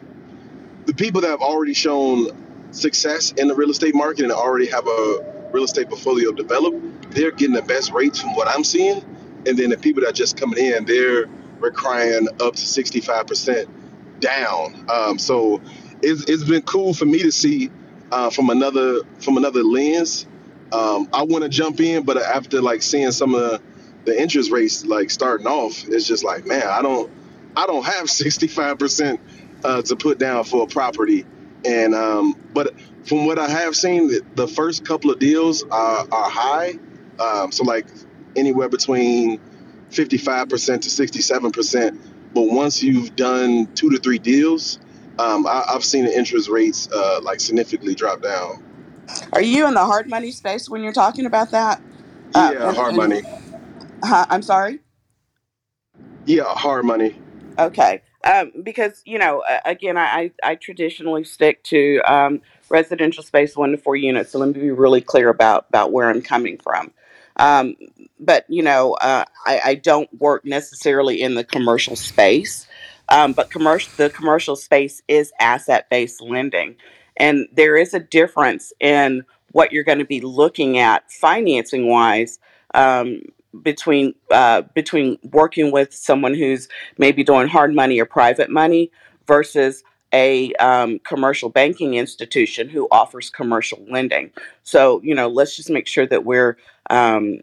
the 0.86 0.94
people 0.96 1.22
that 1.22 1.30
have 1.30 1.42
already 1.42 1.74
shown 1.74 2.30
success 2.72 3.34
in 3.34 3.48
the 3.50 3.56
real 3.56 3.72
estate 3.72 3.96
market 3.96 4.24
and 4.24 4.34
already 4.34 4.68
have 4.68 4.88
a 4.88 5.50
real 5.54 5.66
estate 5.66 5.90
portfolio 5.90 6.32
developed. 6.34 7.12
They're 7.12 7.32
getting 7.32 7.56
the 7.56 7.64
best 7.64 7.92
rates 7.94 8.22
from 8.22 8.36
what 8.36 8.48
I'm 8.50 8.64
seeing, 8.66 9.04
and 9.48 9.58
then 9.58 9.72
the 9.72 9.78
people 9.78 10.04
that 10.04 10.10
are 10.12 10.14
just 10.14 10.38
coming 10.38 10.60
in, 10.64 10.86
they're 10.86 11.28
requiring 11.60 12.28
up 12.42 12.56
to 12.56 12.62
65 12.62 13.28
percent 13.28 13.70
down. 14.22 14.86
Um, 14.90 15.20
so 15.20 15.62
it's, 16.04 16.26
it's 16.30 16.46
been 16.46 16.64
cool 16.64 16.94
for 16.94 17.06
me 17.06 17.20
to 17.24 17.32
see 17.32 17.72
uh, 18.12 18.30
from 18.32 18.50
another 18.52 19.02
from 19.22 19.38
another 19.38 19.64
lens. 19.64 20.28
Um, 20.72 21.10
I 21.14 21.24
want 21.24 21.44
to 21.44 21.50
jump 21.50 21.80
in, 21.80 22.04
but 22.04 22.18
after 22.18 22.62
like 22.62 22.82
seeing 22.82 23.12
some 23.12 23.36
of 23.36 23.42
the, 23.42 23.62
the 24.06 24.22
interest 24.22 24.52
rates 24.52 24.86
like 24.86 25.10
starting 25.10 25.48
off, 25.48 25.88
it's 25.88 26.08
just 26.08 26.24
like 26.24 26.46
man, 26.46 26.68
I 26.68 26.82
don't 26.82 27.12
I 27.56 27.68
don't 27.68 27.86
have 27.86 28.10
65 28.12 28.80
percent 28.80 29.20
uh, 29.64 29.82
to 29.84 29.96
put 29.96 30.20
down 30.20 30.44
for 30.44 30.64
a 30.64 30.68
property, 30.68 31.26
and 31.66 31.96
um, 31.96 32.36
but 32.54 32.74
from 33.06 33.26
what 33.26 33.40
I 33.40 33.48
have 33.50 33.76
seen, 33.76 34.08
the, 34.08 34.22
the 34.36 34.48
first 34.48 34.86
couple 34.86 35.12
of 35.12 35.20
deals 35.20 35.64
are, 35.64 36.08
are 36.12 36.30
high. 36.30 36.74
Um, 37.20 37.52
so 37.52 37.64
like 37.64 37.88
anywhere 38.36 38.70
between 38.70 39.40
55% 39.92 40.50
to 40.50 40.90
67%. 40.90 42.00
But 42.34 42.44
once 42.44 42.84
you've 42.84 43.16
done 43.16 43.68
two 43.76 43.92
to 43.92 44.00
three 44.00 44.20
deals, 44.20 44.80
um, 45.18 45.48
I, 45.48 45.66
I've 45.70 45.86
seen 45.86 46.06
the 46.06 46.16
interest 46.16 46.50
rates 46.50 46.90
uh, 46.92 47.22
like 47.24 47.40
significantly 47.40 47.96
drop 47.96 48.22
down. 48.22 48.64
Are 49.34 49.42
you 49.42 49.68
in 49.68 49.74
the 49.74 49.86
hard 49.86 50.10
money 50.10 50.32
space 50.32 50.70
when 50.70 50.84
you're 50.84 50.94
talking 50.94 51.26
about 51.26 51.52
that? 51.52 51.82
Uh, 52.34 52.52
Yeah, 52.54 52.68
and, 52.68 52.78
hard 52.78 52.90
and 52.90 52.98
money. 52.98 53.22
huh, 54.04 54.26
I'm 54.30 54.42
sorry. 54.42 54.80
Yeah, 56.26 56.46
hard 56.46 56.86
money. 56.86 57.16
Okay. 57.60 58.02
Um, 58.24 58.52
because 58.64 59.02
you 59.06 59.20
know, 59.20 59.44
again, 59.66 59.98
I, 59.98 60.32
I 60.44 60.52
I 60.52 60.56
traditionally 60.56 61.24
stick 61.24 61.64
to 61.66 62.02
um, 62.12 62.42
residential 62.70 63.24
space 63.24 63.56
one 63.56 63.72
to 63.72 63.78
four 63.78 63.96
units. 63.96 64.32
So 64.32 64.40
let 64.40 64.48
me 64.48 64.60
be 64.60 64.72
really 64.72 65.02
clear 65.02 65.30
about 65.30 65.68
about 65.70 65.92
where 65.92 66.10
I'm 66.10 66.22
coming 66.22 66.58
from. 66.58 66.92
Um, 67.38 67.76
but 68.20 68.46
you 68.50 68.64
know, 68.64 68.94
uh, 68.94 69.26
I, 69.46 69.62
I 69.64 69.76
don't 69.76 70.10
work 70.20 70.46
necessarily 70.46 71.22
in 71.22 71.36
the 71.36 71.44
commercial 71.44 71.96
space. 71.96 72.68
Um, 73.10 73.34
but 73.34 73.52
commercial 73.52 73.92
the 73.98 74.10
commercial 74.10 74.56
space 74.56 75.04
is 75.08 75.32
asset 75.40 75.88
based 75.92 76.22
lending, 76.22 76.76
and 77.18 77.48
there 77.54 77.78
is 77.78 77.94
a 77.94 78.00
difference 78.00 78.74
in 78.80 79.24
what 79.52 79.72
you're 79.72 79.84
going 79.84 80.00
to 80.00 80.06
be 80.06 80.22
looking 80.22 80.78
at 80.78 81.10
financing 81.12 81.88
wise 81.88 82.40
um, 82.74 83.22
between 83.62 84.14
uh, 84.32 84.62
between 84.74 85.18
working 85.32 85.72
with 85.72 85.94
someone 85.94 86.34
who's 86.34 86.68
maybe 86.98 87.24
doing 87.24 87.48
hard 87.48 87.74
money 87.74 88.00
or 88.00 88.06
private 88.06 88.50
money 88.50 88.92
versus 89.28 89.84
a 90.14 90.54
um, 90.56 91.00
commercial 91.00 91.50
banking 91.50 91.96
institution 91.96 92.70
who 92.70 92.88
offers 92.92 93.30
commercial 93.30 93.84
lending. 93.90 94.32
So 94.64 95.02
you 95.04 95.16
know, 95.16 95.28
let's 95.28 95.56
just 95.56 95.70
make 95.70 95.88
sure 95.88 96.06
that 96.08 96.26
we're 96.26 96.58
um, 96.90 97.40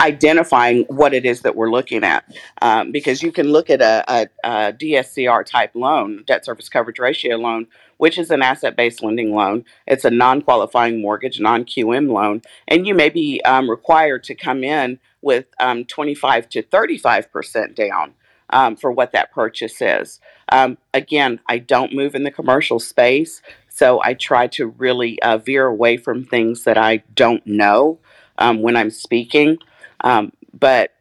identifying 0.00 0.84
what 0.88 1.14
it 1.14 1.24
is 1.24 1.42
that 1.42 1.56
we're 1.56 1.70
looking 1.70 2.04
at 2.04 2.24
um, 2.62 2.92
because 2.92 3.22
you 3.22 3.32
can 3.32 3.48
look 3.48 3.70
at 3.70 3.80
a, 3.80 4.04
a, 4.08 4.28
a 4.44 4.72
DSCR 4.72 5.44
type 5.44 5.72
loan, 5.74 6.24
debt 6.26 6.44
service 6.44 6.68
coverage 6.68 6.98
ratio 6.98 7.36
loan, 7.36 7.66
which 8.00 8.16
is 8.16 8.30
an 8.30 8.40
asset 8.40 8.76
based 8.76 9.02
lending 9.02 9.34
loan. 9.34 9.62
It's 9.86 10.06
a 10.06 10.10
non 10.10 10.40
qualifying 10.40 11.02
mortgage, 11.02 11.38
non 11.38 11.64
QM 11.64 12.10
loan, 12.10 12.40
and 12.66 12.86
you 12.86 12.94
may 12.94 13.10
be 13.10 13.42
um, 13.42 13.68
required 13.68 14.24
to 14.24 14.34
come 14.34 14.64
in 14.64 14.98
with 15.20 15.44
um, 15.60 15.84
25 15.84 16.48
to 16.48 16.62
35% 16.62 17.74
down. 17.74 18.14
Um, 18.52 18.74
for 18.74 18.90
what 18.90 19.12
that 19.12 19.30
purchase 19.30 19.80
is. 19.80 20.18
Um, 20.50 20.76
again, 20.92 21.38
I 21.48 21.58
don't 21.58 21.94
move 21.94 22.16
in 22.16 22.24
the 22.24 22.32
commercial 22.32 22.80
space, 22.80 23.42
so 23.68 24.00
I 24.02 24.14
try 24.14 24.48
to 24.48 24.66
really 24.66 25.22
uh, 25.22 25.38
veer 25.38 25.66
away 25.66 25.98
from 25.98 26.24
things 26.24 26.64
that 26.64 26.76
I 26.76 27.04
don't 27.14 27.46
know 27.46 28.00
um, 28.38 28.60
when 28.60 28.74
I'm 28.74 28.90
speaking. 28.90 29.58
Um, 30.02 30.32
but 30.52 30.94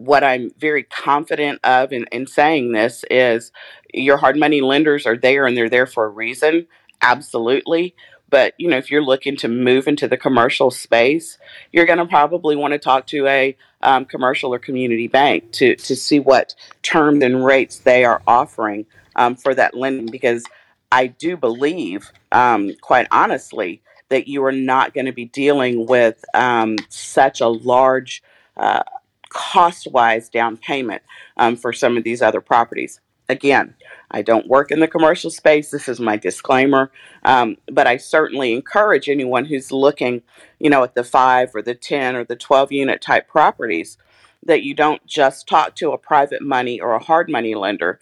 what 0.00 0.24
I'm 0.24 0.50
very 0.58 0.82
confident 0.82 1.60
of 1.62 1.92
in, 1.92 2.06
in 2.10 2.26
saying 2.26 2.72
this 2.72 3.04
is 3.10 3.52
your 3.92 4.16
hard 4.16 4.38
money 4.38 4.62
lenders 4.62 5.04
are 5.04 5.16
there 5.16 5.46
and 5.46 5.54
they're 5.54 5.68
there 5.68 5.86
for 5.86 6.06
a 6.06 6.08
reason. 6.08 6.66
Absolutely. 7.02 7.94
But 8.30 8.54
you 8.56 8.70
know, 8.70 8.78
if 8.78 8.90
you're 8.90 9.04
looking 9.04 9.36
to 9.36 9.48
move 9.48 9.86
into 9.86 10.08
the 10.08 10.16
commercial 10.16 10.70
space, 10.70 11.36
you're 11.70 11.84
going 11.84 11.98
to 11.98 12.06
probably 12.06 12.56
want 12.56 12.72
to 12.72 12.78
talk 12.78 13.06
to 13.08 13.26
a 13.26 13.54
um, 13.82 14.06
commercial 14.06 14.54
or 14.54 14.58
community 14.58 15.06
bank 15.06 15.52
to 15.52 15.76
to 15.76 15.94
see 15.94 16.18
what 16.18 16.54
terms 16.82 17.22
and 17.22 17.44
rates 17.44 17.80
they 17.80 18.04
are 18.04 18.22
offering 18.26 18.86
um, 19.16 19.36
for 19.36 19.54
that 19.54 19.74
lending. 19.74 20.06
Because 20.06 20.44
I 20.90 21.08
do 21.08 21.36
believe, 21.36 22.10
um, 22.32 22.72
quite 22.80 23.06
honestly, 23.10 23.82
that 24.08 24.28
you 24.28 24.42
are 24.44 24.52
not 24.52 24.94
going 24.94 25.06
to 25.06 25.12
be 25.12 25.26
dealing 25.26 25.86
with 25.86 26.24
um, 26.32 26.76
such 26.88 27.42
a 27.42 27.48
large 27.48 28.22
uh, 28.56 28.82
cost 29.30 29.86
wise 29.90 30.28
down 30.28 30.56
payment 30.56 31.02
um, 31.38 31.56
for 31.56 31.72
some 31.72 31.96
of 31.96 32.04
these 32.04 32.20
other 32.20 32.40
properties. 32.40 33.00
Again, 33.28 33.74
I 34.10 34.22
don't 34.22 34.48
work 34.48 34.72
in 34.72 34.80
the 34.80 34.88
commercial 34.88 35.30
space. 35.30 35.70
This 35.70 35.88
is 35.88 36.00
my 36.00 36.16
disclaimer. 36.16 36.90
Um, 37.24 37.56
but 37.70 37.86
I 37.86 37.96
certainly 37.96 38.52
encourage 38.52 39.08
anyone 39.08 39.44
who's 39.44 39.70
looking, 39.70 40.22
you 40.58 40.68
know, 40.68 40.82
at 40.82 40.96
the 40.96 41.04
five 41.04 41.54
or 41.54 41.62
the 41.62 41.76
10 41.76 42.16
or 42.16 42.24
the 42.24 42.36
12 42.36 42.72
unit 42.72 43.00
type 43.00 43.28
properties 43.28 43.96
that 44.44 44.62
you 44.62 44.74
don't 44.74 45.06
just 45.06 45.46
talk 45.46 45.76
to 45.76 45.92
a 45.92 45.98
private 45.98 46.42
money 46.42 46.80
or 46.80 46.94
a 46.94 47.02
hard 47.02 47.30
money 47.30 47.54
lender. 47.54 48.00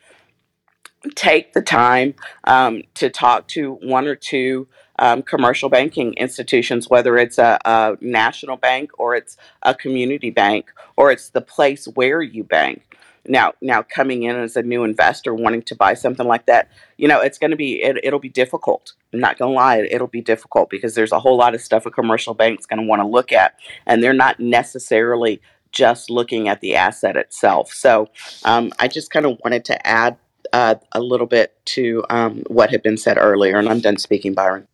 Take 1.14 1.52
the 1.52 1.62
time 1.62 2.14
um, 2.44 2.82
to 2.94 3.10
talk 3.10 3.48
to 3.48 3.74
one 3.82 4.06
or 4.06 4.16
two 4.16 4.66
um, 4.98 5.22
commercial 5.22 5.68
banking 5.68 6.14
institutions, 6.14 6.88
whether 6.88 7.16
it's 7.16 7.38
a, 7.38 7.58
a 7.64 7.96
national 8.00 8.56
bank 8.56 8.90
or 8.98 9.14
it's 9.14 9.36
a 9.62 9.74
community 9.74 10.30
bank 10.30 10.72
or 10.96 11.10
it's 11.10 11.30
the 11.30 11.40
place 11.40 11.86
where 11.86 12.22
you 12.22 12.44
bank. 12.44 12.82
Now 13.26 13.52
now 13.60 13.82
coming 13.82 14.22
in 14.22 14.36
as 14.36 14.56
a 14.56 14.62
new 14.62 14.84
investor 14.84 15.34
wanting 15.34 15.62
to 15.62 15.76
buy 15.76 15.92
something 15.94 16.26
like 16.26 16.46
that 16.46 16.70
you 16.96 17.06
know 17.06 17.20
it's 17.20 17.36
going 17.36 17.50
to 17.50 17.58
be 17.58 17.82
it, 17.82 17.98
it'll 18.02 18.18
be 18.18 18.30
difficult. 18.30 18.94
I'm 19.12 19.20
not 19.20 19.38
going 19.38 19.50
to 19.50 19.54
lie 19.54 19.78
it'll 19.78 20.06
be 20.06 20.22
difficult 20.22 20.70
because 20.70 20.94
there's 20.94 21.12
a 21.12 21.20
whole 21.20 21.36
lot 21.36 21.54
of 21.54 21.60
stuff 21.60 21.84
a 21.84 21.90
commercial 21.90 22.32
bank's 22.32 22.64
going 22.64 22.80
to 22.80 22.86
want 22.86 23.02
to 23.02 23.06
look 23.06 23.30
at 23.30 23.56
and 23.84 24.02
they're 24.02 24.14
not 24.14 24.40
necessarily 24.40 25.42
just 25.72 26.08
looking 26.08 26.48
at 26.48 26.62
the 26.62 26.74
asset 26.74 27.16
itself. 27.16 27.70
So 27.72 28.08
um, 28.44 28.72
i 28.78 28.88
just 28.88 29.10
kind 29.10 29.26
of 29.26 29.38
wanted 29.44 29.64
to 29.66 29.86
add 29.86 30.16
uh, 30.54 30.76
a 30.92 31.00
little 31.00 31.26
bit 31.26 31.54
to 31.66 32.04
um, 32.08 32.42
what 32.46 32.70
had 32.70 32.82
been 32.82 32.96
said 32.96 33.18
earlier 33.18 33.58
and 33.58 33.68
i'm 33.68 33.80
done 33.80 33.98
speaking 33.98 34.32
byron 34.32 34.66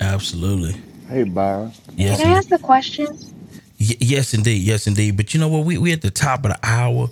Absolutely. 0.00 0.76
Hey, 1.08 1.24
Byron. 1.24 1.72
Yes. 1.96 2.18
Can 2.18 2.28
I 2.28 2.38
ask 2.38 2.50
a 2.52 2.58
question? 2.58 3.08
Y- 3.80 3.96
yes, 4.00 4.34
indeed. 4.34 4.62
Yes, 4.62 4.86
indeed. 4.86 5.16
But 5.16 5.34
you 5.34 5.40
know 5.40 5.48
what? 5.48 5.64
We 5.66 5.78
we 5.78 5.92
at 5.92 6.02
the 6.02 6.10
top 6.10 6.44
of 6.44 6.52
the 6.52 6.58
hour. 6.62 7.10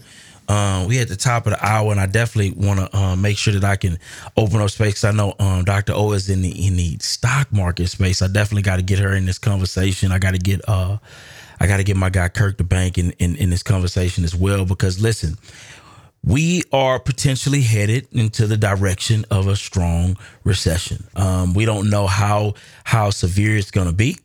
Um, 0.48 0.88
we 0.88 1.00
at 1.00 1.08
the 1.08 1.16
top 1.16 1.46
of 1.46 1.52
the 1.54 1.66
hour, 1.66 1.90
and 1.92 2.00
I 2.00 2.06
definitely 2.06 2.52
want 2.66 2.80
to 2.80 2.96
um, 2.98 3.22
make 3.22 3.38
sure 3.38 3.54
that 3.54 3.64
I 3.64 3.76
can 3.76 3.98
open 4.36 4.60
up 4.60 4.70
space. 4.70 5.04
I 5.04 5.12
know 5.12 5.34
um, 5.40 5.64
Dr. 5.64 5.94
O 5.94 6.12
is 6.12 6.28
in 6.30 6.42
the 6.42 6.66
in 6.66 6.76
the 6.76 6.98
stock 7.00 7.52
market 7.52 7.88
space. 7.88 8.22
I 8.22 8.28
definitely 8.28 8.62
got 8.62 8.76
to 8.76 8.82
get 8.82 8.98
her 9.00 9.14
in 9.14 9.26
this 9.26 9.38
conversation. 9.38 10.12
I 10.12 10.18
got 10.20 10.32
to 10.32 10.38
get 10.38 10.60
uh, 10.68 10.98
I 11.60 11.66
got 11.66 11.78
to 11.78 11.84
get 11.84 11.96
my 11.96 12.10
guy 12.10 12.28
Kirk 12.28 12.58
the 12.58 12.64
Bank 12.64 12.98
in, 12.98 13.12
in 13.12 13.36
in 13.36 13.50
this 13.50 13.62
conversation 13.64 14.24
as 14.24 14.36
well. 14.36 14.66
Because 14.66 15.00
listen, 15.00 15.36
we 16.24 16.62
are 16.72 16.98
potentially 16.98 17.62
headed 17.62 18.08
into 18.12 18.46
the 18.46 18.56
direction 18.56 19.24
of 19.30 19.46
a 19.46 19.56
strong 19.56 20.16
recession. 20.44 21.04
Um, 21.16 21.54
we 21.54 21.64
don't 21.64 21.90
know 21.90 22.06
how 22.06 22.54
how 22.84 23.10
severe 23.10 23.56
it's 23.56 23.70
going 23.70 23.86
to 23.86 23.94
be. 23.94 24.16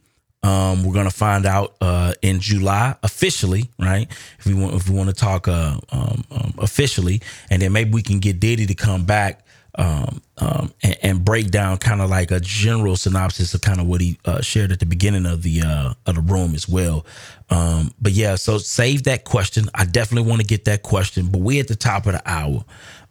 Um, 0.43 0.83
we're 0.83 0.93
going 0.93 1.09
to 1.09 1.15
find 1.15 1.45
out 1.45 1.75
uh, 1.79 2.13
in 2.21 2.41
July 2.41 2.95
officially, 3.01 3.69
right? 3.79 4.11
If 4.39 4.45
we 4.45 4.53
want, 4.53 4.75
if 4.75 4.89
we 4.89 4.95
want 4.95 5.07
to 5.09 5.15
talk 5.15 5.47
uh, 5.47 5.77
um, 5.89 6.23
um, 6.31 6.53
officially, 6.57 7.21
and 7.49 7.61
then 7.61 7.71
maybe 7.71 7.91
we 7.91 8.01
can 8.01 8.19
get 8.19 8.41
Ditty 8.41 8.65
to 8.65 8.75
come 8.75 9.05
back 9.05 9.42
um, 9.75 10.21
um, 10.39 10.73
and, 10.83 10.97
and 11.03 11.25
break 11.25 11.51
down 11.51 11.77
kind 11.79 12.01
of 12.01 12.09
like 12.09 12.31
a 12.31 12.39
general 12.41 12.97
synopsis 12.97 13.53
of 13.53 13.61
kind 13.61 13.81
of 13.81 13.87
what 13.87 14.01
he 14.01 14.19
uh, 14.25 14.41
shared 14.41 14.71
at 14.71 14.79
the 14.81 14.87
beginning 14.87 15.25
of 15.25 15.43
the 15.43 15.61
uh, 15.63 15.93
of 16.07 16.15
the 16.15 16.21
room 16.21 16.55
as 16.55 16.69
well. 16.69 17.05
Um, 17.49 17.93
but 18.01 18.13
yeah, 18.13 18.35
so 18.35 18.57
save 18.59 19.03
that 19.05 19.25
question. 19.25 19.65
I 19.75 19.85
definitely 19.85 20.29
want 20.29 20.41
to 20.41 20.47
get 20.47 20.65
that 20.65 20.83
question. 20.83 21.27
But 21.27 21.41
we're 21.41 21.61
at 21.61 21.69
the 21.69 21.75
top 21.77 22.07
of 22.07 22.13
the 22.13 22.23
hour. 22.29 22.65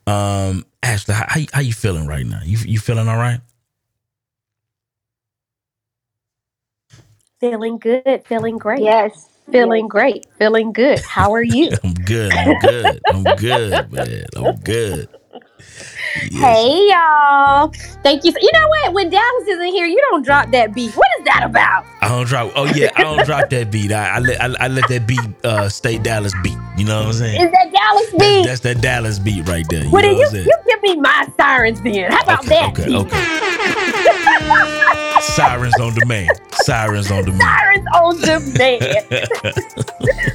Um, 0.07 0.67
Ashlye, 0.83 1.15
how, 1.15 1.27
how, 1.29 1.41
you- 1.41 1.49
how 1.53 1.61
you 1.63 1.73
feeling 1.75 2.07
right 2.09 2.27
now? 2.27 2.41
You 2.45 2.59
you 2.67 2.79
feeling 2.81 3.09
all 3.09 3.19
right? 3.19 3.41
Feeling 7.41 7.79
good, 7.79 8.25
feeling 8.27 8.59
great. 8.59 8.83
Yes. 8.83 9.29
Feeling 9.53 9.89
great, 9.89 10.27
feeling 10.39 10.73
good. 10.73 11.03
How 11.07 11.35
are 11.35 11.43
you? 11.45 11.79
I'm 11.85 11.95
good. 11.95 12.47
I'm 12.47 12.55
good. 12.55 13.05
I'm 13.11 13.35
good, 13.35 13.93
man. 13.93 14.27
I'm 14.37 14.57
good. 14.57 15.09
Hey 16.15 16.89
y'all. 16.89 17.69
Thank 18.03 18.25
you. 18.25 18.33
You 18.41 18.51
know 18.53 18.69
what? 18.69 18.93
When 18.93 19.09
Dallas 19.11 19.49
isn't 19.49 19.69
here, 19.69 19.87
you 19.87 20.01
don't 20.11 20.25
drop 20.25 20.51
that 20.51 20.75
beat. 20.75 20.95
What 20.95 21.07
is 21.19 21.25
that 21.25 21.43
about? 21.45 21.87
I 22.01 22.09
don't 22.09 22.27
drop. 22.27 22.53
Oh 22.55 22.67
yeah, 22.67 22.91
I 22.97 23.03
don't 23.03 23.25
drop 23.25 23.49
that 23.51 23.71
beat. 23.71 23.93
I, 23.93 24.17
I 24.17 24.19
let 24.19 24.41
I, 24.41 24.55
I 24.61 24.69
let 24.69 24.89
that 24.89 25.07
beat 25.07 25.21
uh, 25.45 25.69
stay 25.69 25.99
Dallas 25.99 26.35
beat. 26.43 26.59
You 26.77 26.85
know 26.85 26.99
what 26.99 27.07
I'm 27.07 27.13
saying? 27.15 27.41
Is 27.41 27.51
that 27.51 27.73
Dallas 27.73 28.11
beat? 28.13 28.47
That's 28.47 28.61
that 28.61 28.81
Dallas 28.81 29.19
beat 29.19 29.49
right 29.49 29.65
there. 29.71 29.85
You 29.85 29.91
well, 29.91 30.03
know 30.03 30.09
then 30.09 30.19
what 30.19 30.29
I'm 30.29 30.37
you, 30.37 30.43
you 30.43 30.59
give 30.67 30.83
me 30.83 30.97
my 30.97 31.27
sirens 31.37 31.81
then. 31.81 32.11
How 32.13 32.23
about 32.23 32.45
that? 32.47 32.71
Okay, 32.71 32.95
okay. 32.95 33.43
Sirens 35.23 35.79
on 35.81 35.95
demand. 35.95 36.31
Sirens 36.53 37.11
on 37.11 37.25
demand. 37.25 37.41
Sirens 37.43 37.87
on 37.95 38.21
demand. 38.21 38.83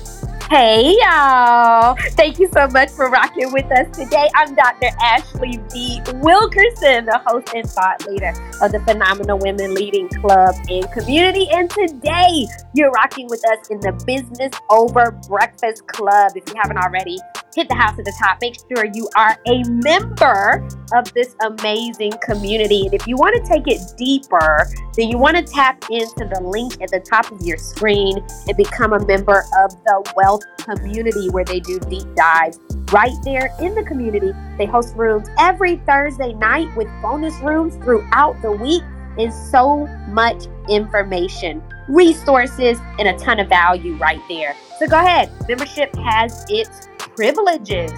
Hey 0.50 0.96
y'all! 1.02 1.98
Thank 2.12 2.40
you 2.40 2.50
so 2.54 2.68
much 2.68 2.90
for 2.92 3.10
rocking 3.10 3.52
with 3.52 3.70
us 3.70 3.94
today. 3.94 4.30
I'm 4.34 4.56
Dr. 4.56 4.88
Ashlye 5.02 5.60
V. 5.74 6.02
Wilkerson, 6.20 7.04
the 7.04 7.22
host 7.26 7.50
and 7.54 7.70
thought 7.70 8.08
leader 8.08 8.32
of 8.62 8.72
the 8.72 8.80
Phenomenal 8.88 9.40
Women 9.40 9.74
Leading 9.74 10.08
Club 10.08 10.56
and 10.70 10.90
Community. 10.94 11.50
And 11.52 11.70
today 11.70 12.48
you're 12.74 12.92
rocking 12.92 13.28
with 13.28 13.44
us 13.52 13.68
in 13.70 13.82
the 13.82 13.92
Business 14.08 14.54
Over 14.70 15.12
Breakfast 15.28 15.86
Club. 15.88 16.32
If 16.38 16.48
you 16.48 16.56
haven't 16.62 16.78
already, 16.78 17.20
hit 17.58 17.68
the 17.68 17.76
house 17.76 17.98
at 17.98 18.06
the 18.06 18.14
top. 18.20 18.38
Make 18.40 18.56
sure 18.70 18.86
you 18.94 19.10
are 19.16 19.36
a 19.48 19.64
member 19.68 20.68
of 20.94 21.12
this 21.14 21.36
amazing 21.42 22.14
community. 22.22 22.86
And 22.86 22.94
if 22.94 23.08
you 23.08 23.16
want 23.16 23.36
to 23.36 23.52
take 23.52 23.64
it 23.68 23.82
deeper, 23.98 24.70
then 24.94 25.10
you 25.10 25.18
want 25.18 25.38
to 25.38 25.44
tap 25.44 25.84
into 25.90 26.30
the 26.32 26.40
link 26.40 26.80
at 26.84 26.92
the 26.92 27.00
top 27.00 27.32
of 27.32 27.42
your 27.42 27.58
screen 27.58 28.24
and 28.48 28.56
become 28.56 28.94
a 28.94 29.04
member 29.08 29.44
of 29.58 29.72
the 29.86 30.14
Wealth 30.16 30.44
Community, 30.58 31.30
where 31.32 31.44
they 31.46 31.60
do 31.60 31.80
deep 31.80 32.08
dives 32.16 32.60
right 32.92 33.18
there 33.24 33.50
in 33.60 33.74
the 33.74 33.84
community. 33.84 34.32
They 34.60 34.68
host 34.68 34.96
rooms 34.96 35.28
every 35.40 35.78
Thursday 35.78 36.34
night 36.34 36.70
with 36.78 36.88
bonus 37.02 37.36
rooms 37.40 37.76
throughout 37.78 38.40
the 38.44 38.52
week 38.52 38.84
and 39.18 39.34
so 39.34 39.88
much 40.10 40.46
information, 40.70 41.64
resources, 41.90 42.78
and 43.00 43.08
a 43.08 43.18
ton 43.18 43.40
of 43.40 43.50
value 43.50 43.96
right 43.98 44.22
there. 44.30 44.56
So 44.78 44.86
go 44.86 45.00
ahead. 45.00 45.32
Membership 45.48 45.96
has 45.96 46.46
its 46.50 46.87
privileges. 47.18 47.92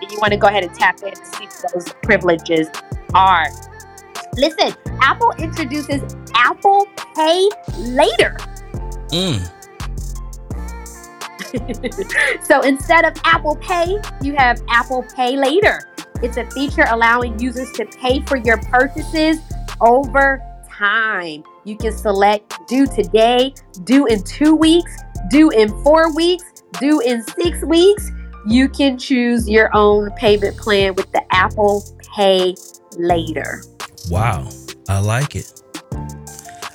And 0.00 0.12
you 0.12 0.18
want 0.20 0.32
to 0.32 0.36
go 0.36 0.46
ahead 0.46 0.62
and 0.62 0.72
tap 0.72 1.02
in 1.02 1.12
to 1.12 1.26
see 1.26 1.46
what 1.46 1.72
those 1.74 1.92
privileges 2.02 2.68
are. 3.14 3.46
Listen, 4.36 4.72
Apple 5.00 5.32
introduces 5.38 6.02
Apple 6.34 6.86
Pay 7.16 7.48
Later. 7.78 8.36
Mm. 9.08 9.54
so 12.44 12.60
instead 12.60 13.04
of 13.06 13.14
Apple 13.24 13.56
Pay, 13.56 13.98
you 14.22 14.36
have 14.36 14.62
Apple 14.68 15.04
Pay 15.16 15.36
Later. 15.36 15.80
It's 16.22 16.36
a 16.36 16.48
feature 16.50 16.84
allowing 16.88 17.38
users 17.40 17.72
to 17.72 17.86
pay 17.86 18.20
for 18.26 18.36
your 18.36 18.58
purchases 18.58 19.38
over 19.80 20.42
time. 20.70 21.42
You 21.64 21.76
can 21.76 21.96
select 21.96 22.54
due 22.68 22.86
today, 22.86 23.54
due 23.84 24.06
in 24.06 24.22
two 24.24 24.54
weeks, 24.54 24.94
due 25.30 25.50
in 25.50 25.68
four 25.82 26.14
weeks, 26.14 26.44
due 26.78 27.00
in 27.00 27.22
six 27.22 27.64
weeks. 27.64 28.10
You 28.48 28.70
can 28.70 28.96
choose 28.96 29.46
your 29.46 29.68
own 29.76 30.10
payment 30.12 30.56
plan 30.56 30.94
with 30.94 31.12
the 31.12 31.22
Apple 31.30 31.84
Pay 32.16 32.54
Later. 32.96 33.62
Wow, 34.10 34.48
I 34.88 35.00
like 35.00 35.36
it. 35.36 35.62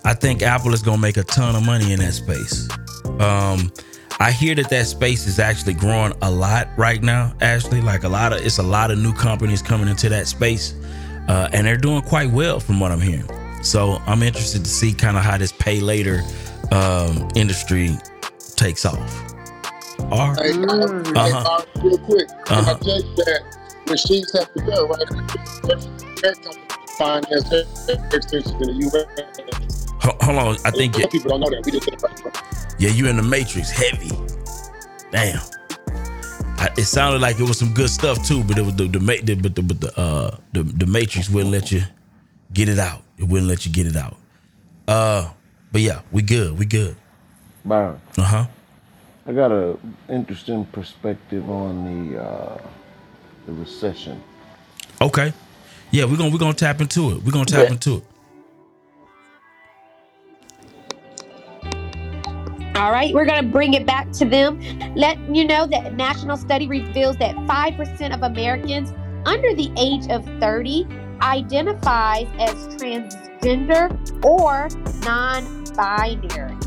I 0.06 0.14
think 0.14 0.44
Apple 0.44 0.72
is 0.76 0.84
gonna 0.84 1.02
make 1.02 1.18
a 1.18 1.24
ton 1.24 1.56
of 1.56 1.66
money 1.66 1.92
in 1.92 2.00
that 2.00 2.14
space. 2.14 2.70
Um, 3.20 3.74
I 4.20 4.32
hear 4.32 4.54
that 4.54 4.70
that 4.70 4.86
space 4.86 5.26
is 5.26 5.40
actually 5.40 5.74
growing 5.74 6.14
a 6.22 6.30
lot 6.30 6.70
right 6.78 7.02
now. 7.02 7.34
Ashlye, 7.40 7.84
like 7.84 8.04
a 8.04 8.10
lot 8.10 8.34
of 8.34 8.46
it's 8.46 8.60
a 8.60 8.64
lot 8.64 8.92
of 8.92 9.00
new 9.00 9.12
companies 9.12 9.64
coming 9.64 9.88
into 9.88 10.10
that 10.10 10.28
space, 10.28 10.76
uh, 11.28 11.50
and 11.54 11.66
they're 11.66 11.76
doing 11.76 12.04
quite 12.04 12.30
well 12.30 12.60
from 12.60 12.80
what 12.80 12.92
I'm 12.92 13.02
hearing. 13.02 13.28
So 13.64 14.00
I'm 14.06 14.22
interested 14.22 14.64
to 14.64 14.70
see 14.70 14.94
kind 14.94 15.18
of 15.18 15.24
how 15.24 15.40
this 15.40 15.52
pay 15.52 15.80
later 15.80 16.22
um, 16.72 17.30
industry 17.36 17.98
takes 18.56 18.86
off. 18.86 19.33
Or, 20.00 20.36
Hey, 20.36 20.52
Uh-huh. 20.54 21.38
uh, 21.38 21.66
real 21.84 21.98
quick, 22.00 22.28
Uh-huh. 22.50 22.72
I 22.72 22.74
tell 22.84 23.02
you 23.02 23.16
that 23.16 23.42
machines 23.90 24.32
have 24.34 24.52
to 24.54 24.62
go, 24.62 24.88
right? 24.88 25.10
Finance 26.98 27.52
extensions 27.54 28.52
in 28.52 28.68
the 28.68 28.74
U.S. 28.92 29.88
Hold 30.22 30.38
on, 30.38 30.58
I 30.66 30.72
think 30.72 30.96
A 30.96 31.00
lot 31.00 31.00
yeah, 31.00 31.06
of 31.06 31.12
people 31.12 31.30
don't 31.32 31.40
know 31.42 31.50
that. 31.50 31.66
We 31.66 31.72
just 31.72 31.90
right. 32.04 32.38
yeah, 32.80 32.90
you 32.90 33.08
in 33.08 33.18
the 33.18 33.24
matrix, 33.24 33.72
heavy. 33.72 34.12
Damn. 35.12 35.40
I, 36.58 36.70
it 36.78 36.84
sounded 36.86 37.22
like 37.22 37.40
it 37.40 37.44
was 37.44 37.58
some 37.58 37.74
good 37.74 37.90
stuff 37.90 38.26
too, 38.26 38.44
but 38.44 38.58
it 38.58 38.66
was 38.66 38.76
the 38.76 38.88
the, 38.88 39.00
the 39.00 39.36
but 39.36 39.56
the 39.56 39.62
but 39.64 39.82
the 39.82 40.00
uh 40.00 40.38
the, 40.54 40.64
the 40.64 40.86
matrix 40.86 41.30
wouldn't 41.30 41.52
let 41.52 41.72
you 41.72 41.82
get 42.54 42.70
it 42.70 42.80
out. 42.80 43.02
It 43.18 43.26
wouldn't 43.26 43.50
let 43.50 43.66
you 43.66 43.72
get 43.72 43.88
it 43.88 43.96
out. 43.96 44.18
Uh, 44.88 45.30
but 45.72 45.82
yeah, 45.82 46.02
we 46.12 46.22
good. 46.22 46.58
We 46.58 46.66
good. 46.66 46.96
Byron, 47.66 48.00
Uh 48.18 48.24
huh. 48.24 48.46
I 49.26 49.32
got 49.32 49.52
a 49.52 49.78
interesting 50.10 50.66
perspective 50.66 51.50
on 51.50 52.10
the 52.12 52.22
uh, 52.22 52.62
the 53.46 53.54
recession. 53.54 54.22
Okay. 55.02 55.34
Yeah, 55.92 56.06
we're 56.06 56.18
gonna 56.18 56.32
we're 56.32 56.40
gonna 56.40 56.54
tap 56.54 56.82
into 56.82 57.12
it. 57.12 57.24
We're 57.24 57.32
gonna 57.32 57.46
tap 57.46 57.68
Yeah. 57.68 57.74
into 57.74 57.98
it. 57.98 58.04
All 62.76 62.92
right, 62.92 63.14
we're 63.14 63.26
going 63.26 63.42
to 63.42 63.48
bring 63.50 63.76
it 63.76 63.86
back 63.86 64.12
to 64.14 64.26
them. 64.26 64.60
Let 64.96 65.18
you 65.34 65.46
know 65.46 65.68
that 65.68 65.86
a 65.86 65.92
national 65.92 66.36
study 66.38 66.68
reveals 66.68 67.16
that 67.18 67.36
5% 67.36 68.14
of 68.14 68.24
Americans 68.24 68.92
under 69.26 69.54
the 69.56 69.72
age 69.78 70.10
of 70.10 70.26
30 70.42 70.88
identifies 71.22 72.28
as 72.40 72.56
transgender 72.76 73.90
or 74.26 74.68
non-binary. 75.06 76.58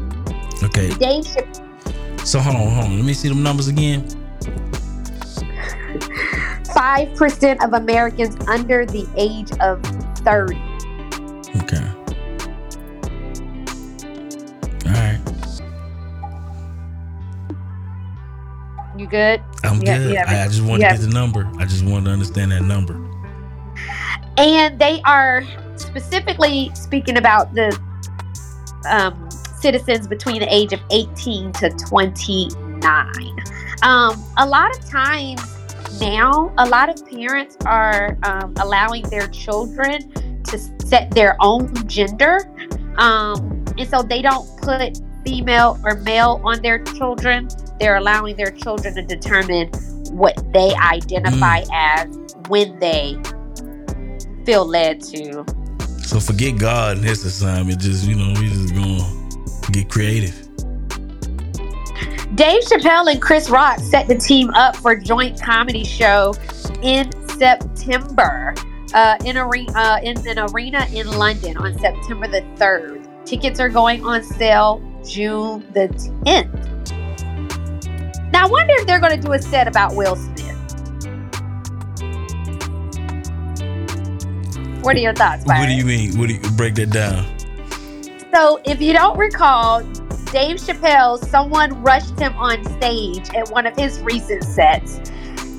Okay. 0.62 0.88
Dave 0.94 1.24
Chappelle 1.24 1.65
So 2.26 2.40
hold 2.40 2.56
on, 2.56 2.62
hold 2.72 2.86
on. 2.86 2.96
Let 2.96 3.04
me 3.04 3.14
see 3.14 3.28
them 3.28 3.44
numbers 3.44 3.68
again. 3.68 4.02
5% 6.74 7.64
of 7.64 7.72
Americans 7.72 8.36
under 8.48 8.84
the 8.84 9.06
age 9.16 9.52
of 9.60 9.80
30. 10.24 10.56
Okay. 11.62 11.86
All 14.86 14.92
right. 14.92 15.20
You 18.98 19.06
good? 19.06 19.40
I'm 19.62 19.80
Yeah, 19.82 19.98
good. 19.98 20.12
yeah, 20.14 20.24
I, 20.26 20.42
I 20.42 20.48
just 20.48 20.62
wanted 20.62 20.80
yeah. 20.80 20.92
to 20.94 20.98
get 20.98 21.06
the 21.06 21.14
number. 21.14 21.48
I 21.60 21.64
just 21.64 21.84
wanted 21.84 22.06
to 22.06 22.10
understand 22.10 22.50
that 22.50 22.62
number. 22.62 22.94
And 24.36 24.80
they 24.80 25.00
are 25.04 25.44
specifically 25.76 26.72
speaking 26.74 27.18
about 27.18 27.54
the 27.54 27.78
um, 28.90 29.28
citizens 29.60 30.06
between 30.06 30.40
the 30.40 30.54
age 30.54 30.72
of 30.72 30.80
18 30.90 31.52
to 31.52 31.70
29. 31.70 33.12
Um, 33.82 34.24
a 34.38 34.46
lot 34.46 34.76
of 34.76 34.84
times 34.88 35.40
now, 36.00 36.52
a 36.58 36.68
lot 36.68 36.88
of 36.88 37.08
parents 37.08 37.56
are 37.64 38.18
um, 38.22 38.54
allowing 38.60 39.02
their 39.08 39.28
children 39.28 40.12
to 40.44 40.58
set 40.86 41.10
their 41.10 41.36
own 41.40 41.72
gender. 41.88 42.40
Um, 42.98 43.64
and 43.78 43.88
so 43.88 44.02
they 44.02 44.22
don't 44.22 44.46
put 44.60 45.00
female 45.24 45.78
or 45.84 45.96
male 45.96 46.40
on 46.44 46.62
their 46.62 46.82
children. 46.84 47.48
They're 47.80 47.96
allowing 47.96 48.36
their 48.36 48.50
children 48.50 48.94
to 48.94 49.02
determine 49.02 49.68
what 50.10 50.36
they 50.52 50.74
identify 50.74 51.64
as 51.72 52.06
when 52.48 52.78
they 52.78 53.20
feel 54.44 54.64
led 54.64 55.02
to. 55.02 55.44
So 55.98 56.20
forget 56.20 56.58
God 56.58 56.98
and 56.98 57.06
his 57.06 57.24
assignment. 57.24 57.80
Just 57.80 58.06
you 58.06 58.14
know, 58.14 58.40
we 58.40 58.48
just 58.48 58.74
gonna 58.74 59.25
get 59.72 59.88
creative. 59.90 60.34
Dave 62.34 62.62
Chappelle 62.64 63.10
and 63.10 63.22
Chris 63.22 63.48
Rock 63.48 63.78
set 63.78 64.08
the 64.08 64.16
team 64.16 64.50
up 64.50 64.76
for 64.76 64.92
a 64.92 65.00
joint 65.02 65.40
comedy 65.40 65.84
show 65.84 66.34
in 66.82 67.10
September 67.38 68.54
uh, 68.94 69.16
in, 69.24 69.36
are- 69.36 69.50
uh, 69.74 70.00
in 70.02 70.16
an 70.28 70.38
arena 70.52 70.86
in 70.92 71.06
London 71.18 71.56
on 71.56 71.78
September 71.78 72.28
the 72.28 72.42
3rd. 72.56 73.24
Tickets 73.24 73.58
are 73.60 73.68
going 73.68 74.04
on 74.04 74.22
sale 74.22 74.82
June 75.06 75.64
the 75.72 75.88
10th. 76.24 76.52
Now, 78.32 78.46
I 78.46 78.48
wonder 78.50 78.74
if 78.76 78.86
they're 78.86 79.00
going 79.00 79.18
to 79.18 79.26
do 79.26 79.32
a 79.32 79.40
set 79.40 79.66
about 79.68 79.94
Will 79.94 80.16
Smith. 80.16 80.42
What 84.82 84.94
are 84.96 85.00
your 85.00 85.14
thoughts, 85.14 85.44
What 85.46 85.66
do 85.66 85.72
you 85.74 85.84
mean? 85.84 86.18
What 86.18 86.28
do 86.28 86.34
you 86.34 86.40
break 86.56 86.74
that 86.76 86.90
down? 86.90 87.35
So, 88.36 88.60
if 88.66 88.82
you 88.82 88.92
don't 88.92 89.16
recall, 89.16 89.80
Dave 90.30 90.56
Chappelle, 90.56 91.16
someone 91.30 91.82
rushed 91.82 92.20
him 92.20 92.34
on 92.36 92.62
stage 92.76 93.30
at 93.30 93.48
one 93.48 93.64
of 93.64 93.74
his 93.74 93.98
recent 94.02 94.44
sets. 94.44 94.98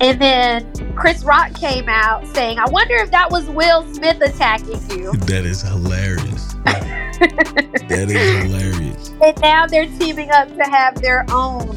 And 0.00 0.22
then 0.22 0.94
Chris 0.94 1.24
Rock 1.24 1.54
came 1.54 1.88
out 1.88 2.24
saying, 2.28 2.60
I 2.60 2.70
wonder 2.70 2.94
if 2.94 3.10
that 3.10 3.32
was 3.32 3.46
Will 3.46 3.82
Smith 3.94 4.20
attacking 4.20 4.80
you. 4.96 5.12
That 5.26 5.44
is 5.44 5.62
hilarious. 5.62 6.54
that 6.64 8.06
is 8.10 8.44
hilarious. 8.44 9.10
And 9.22 9.40
now 9.40 9.66
they're 9.66 9.86
teaming 9.98 10.30
up 10.30 10.46
to 10.46 10.62
have 10.62 11.02
their 11.02 11.26
own 11.32 11.74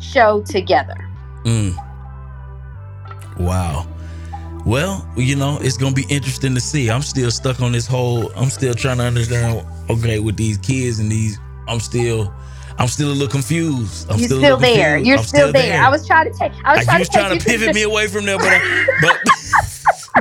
show 0.00 0.40
together. 0.40 1.06
Mm. 1.44 1.76
Wow. 3.40 3.86
Well, 4.66 5.06
you 5.16 5.36
know, 5.36 5.58
it's 5.60 5.76
gonna 5.76 5.94
be 5.94 6.06
interesting 6.08 6.54
to 6.54 6.60
see. 6.60 6.90
I'm 6.90 7.02
still 7.02 7.30
stuck 7.30 7.60
on 7.60 7.72
this 7.72 7.86
whole. 7.86 8.32
I'm 8.34 8.48
still 8.48 8.74
trying 8.74 8.98
to 8.98 9.04
understand. 9.04 9.66
Okay, 9.90 10.20
with 10.20 10.36
these 10.36 10.56
kids 10.58 10.98
and 11.00 11.12
these, 11.12 11.38
I'm 11.68 11.80
still, 11.80 12.32
I'm 12.78 12.88
still 12.88 13.08
a 13.08 13.12
little 13.12 13.28
confused. 13.28 14.10
I'm 14.10 14.18
You're 14.18 14.28
still, 14.28 14.38
still, 14.38 14.56
there. 14.56 14.96
confused. 14.96 15.06
You're 15.06 15.18
I'm 15.18 15.24
still, 15.24 15.52
there. 15.52 15.82
I 15.82 15.90
was 15.90 16.06
trying 16.06 16.32
to 16.32 16.38
take. 16.38 16.52
I 16.64 16.76
was 16.76 16.86
trying 16.86 16.98
was 17.00 17.08
to, 17.10 17.18
trying 17.18 17.38
to 17.38 17.44
pivot 17.44 17.74
me 17.74 17.82
away 17.82 18.06
from 18.06 18.24
there, 18.24 18.38
but 18.38 18.48
I, 18.48 18.86
but 19.02 19.18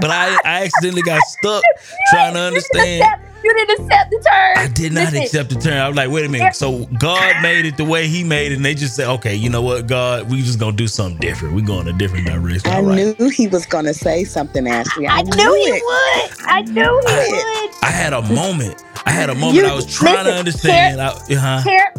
but 0.02 0.12
I, 0.12 0.38
I 0.44 0.64
accidentally 0.66 1.04
got 1.04 1.22
stuck 1.22 1.64
trying 2.10 2.34
to 2.34 2.42
understand. 2.42 3.33
You 3.44 3.54
didn't 3.54 3.82
accept 3.82 4.12
the 4.12 4.18
term. 4.18 4.54
I 4.58 4.68
did 4.74 4.94
not 4.94 5.06
Listen, 5.06 5.22
accept 5.24 5.50
the 5.50 5.56
term. 5.60 5.74
I 5.74 5.88
was 5.88 5.98
like, 5.98 6.10
wait 6.10 6.26
a 6.26 6.30
minute. 6.30 6.56
So 6.56 6.86
God 7.00 7.42
made 7.42 7.66
it 7.66 7.78
the 7.78 7.84
way 7.86 8.08
He 8.08 8.24
made 8.24 8.52
it, 8.52 8.56
and 8.56 8.66
they 8.66 8.74
just 8.74 8.96
said, 8.96 9.08
okay, 9.16 9.36
you 9.36 9.50
know 9.50 9.62
what, 9.62 9.88
God, 9.88 10.30
we 10.32 10.42
just 10.42 10.60
gonna 10.60 10.76
do 10.76 10.88
something 10.88 11.20
different. 11.20 11.54
We 11.56 11.62
going 11.62 11.88
a 11.88 11.94
different 11.94 12.26
direction. 12.28 12.72
I 12.72 12.76
All 12.78 12.84
right. 12.84 13.20
knew 13.20 13.30
he 13.30 13.48
was 13.48 13.66
going 13.66 13.86
to 13.86 13.94
say 13.94 14.24
something, 14.24 14.66
Ashlye. 14.66 15.08
I, 15.10 15.20
I 15.20 15.22
knew 15.24 15.54
he 15.56 15.62
it. 15.72 15.84
would. 15.84 16.48
I 16.48 16.62
knew 16.62 16.84
he 16.84 17.32
would. 17.34 17.72
I 17.84 17.92
had 17.92 18.14
a 18.14 18.22
moment. 18.22 18.84
I 19.06 19.12
had 19.12 19.30
a 19.30 19.36
moment. 19.36 19.56
You- 19.56 19.68
I 19.68 19.74
was 19.76 19.86
trying 19.86 20.18
to 20.26 20.32
listen, 20.32 20.38
understand. 20.40 21.02
I, 21.02 21.08
uh-huh. 21.10 21.64
Car- 21.64 21.94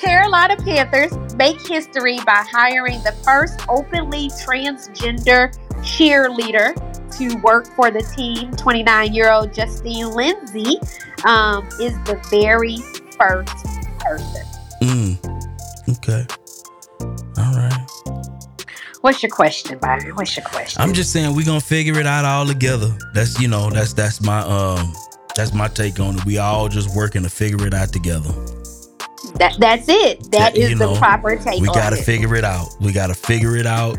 Carolina 0.00 0.56
Panthers 0.56 1.12
make 1.34 1.60
history 1.66 2.18
by 2.24 2.42
hiring 2.50 3.02
the 3.02 3.12
first 3.22 3.60
openly 3.68 4.28
transgender 4.30 5.54
cheerleader 5.82 6.74
to 7.18 7.36
work 7.42 7.66
for 7.74 7.90
the 7.90 8.00
team. 8.16 8.50
29 8.52 9.12
year 9.12 9.30
old 9.30 9.52
Justine 9.52 10.10
Lindsay 10.12 10.78
um, 11.26 11.66
is 11.78 11.92
the 12.04 12.18
very 12.30 12.78
first 13.18 13.66
person. 13.98 14.46
Mm. 14.80 15.98
Okay. 15.98 16.26
All 17.36 17.54
right. 17.54 17.86
What's 19.02 19.22
your 19.22 19.30
question, 19.30 19.78
Byron? 19.78 20.14
What's 20.14 20.34
your 20.34 20.46
question? 20.46 20.80
I'm 20.80 20.94
just 20.94 21.12
saying 21.12 21.34
we're 21.36 21.44
gonna 21.44 21.60
figure 21.60 21.98
it 21.98 22.06
out 22.06 22.24
all 22.24 22.46
together. 22.46 22.96
That's 23.12 23.38
you 23.38 23.48
know, 23.48 23.68
that's 23.68 23.92
that's 23.92 24.22
my 24.22 24.40
um 24.40 24.94
that's 25.36 25.52
my 25.52 25.68
take 25.68 26.00
on 26.00 26.16
it. 26.18 26.24
We 26.24 26.38
all 26.38 26.68
just 26.68 26.96
working 26.96 27.22
to 27.22 27.30
figure 27.30 27.66
it 27.66 27.74
out 27.74 27.92
together. 27.92 28.32
That 29.38 29.56
that's 29.58 29.88
it. 29.88 30.30
That 30.32 30.56
Yeah, 30.56 30.64
is 30.64 30.70
you 30.70 30.76
the 30.76 30.86
know, 30.86 30.96
proper 30.96 31.36
take 31.36 31.60
We 31.60 31.68
on 31.68 31.74
gotta 31.74 31.96
it. 31.96 32.04
figure 32.04 32.34
it 32.36 32.44
out. 32.44 32.68
We 32.80 32.92
gotta 32.92 33.14
figure 33.14 33.56
it 33.56 33.66
out. 33.66 33.98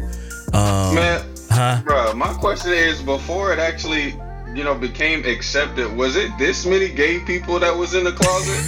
Um 0.53 0.95
Man, 0.95 1.25
huh? 1.49 1.81
bro, 1.85 2.13
my 2.13 2.33
question 2.33 2.73
is 2.73 3.01
before 3.01 3.53
it 3.53 3.59
actually, 3.59 4.19
you 4.53 4.63
know, 4.63 4.75
became 4.75 5.25
accepted, 5.25 5.95
was 5.95 6.15
it 6.15 6.31
this 6.37 6.65
many 6.65 6.89
gay 6.89 7.19
people 7.19 7.59
that 7.59 7.75
was 7.75 7.93
in 7.93 8.03
the 8.03 8.11
closet? 8.11 8.63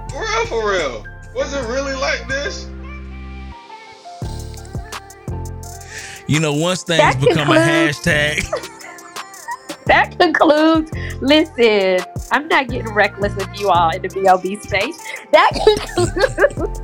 for 0.10 0.20
real, 0.20 0.46
for 0.46 0.70
real. 0.70 1.04
Was 1.34 1.54
it 1.54 1.66
really 1.68 1.94
like 1.94 2.26
this? 2.28 2.68
You 6.28 6.40
know, 6.40 6.52
once 6.54 6.82
things 6.82 7.00
That 7.00 7.20
become 7.20 7.48
a 7.50 7.54
hashtag. 7.56 8.46
that 9.86 10.18
concludes. 10.18 10.90
Listen, 11.20 12.04
I'm 12.30 12.48
not 12.48 12.68
getting 12.68 12.92
reckless 12.92 13.34
with 13.34 13.48
you 13.58 13.70
all 13.70 13.90
in 13.90 14.02
the 14.02 14.08
BOB 14.08 14.62
space. 14.62 14.98
That 15.32 15.50
concludes 15.86 16.80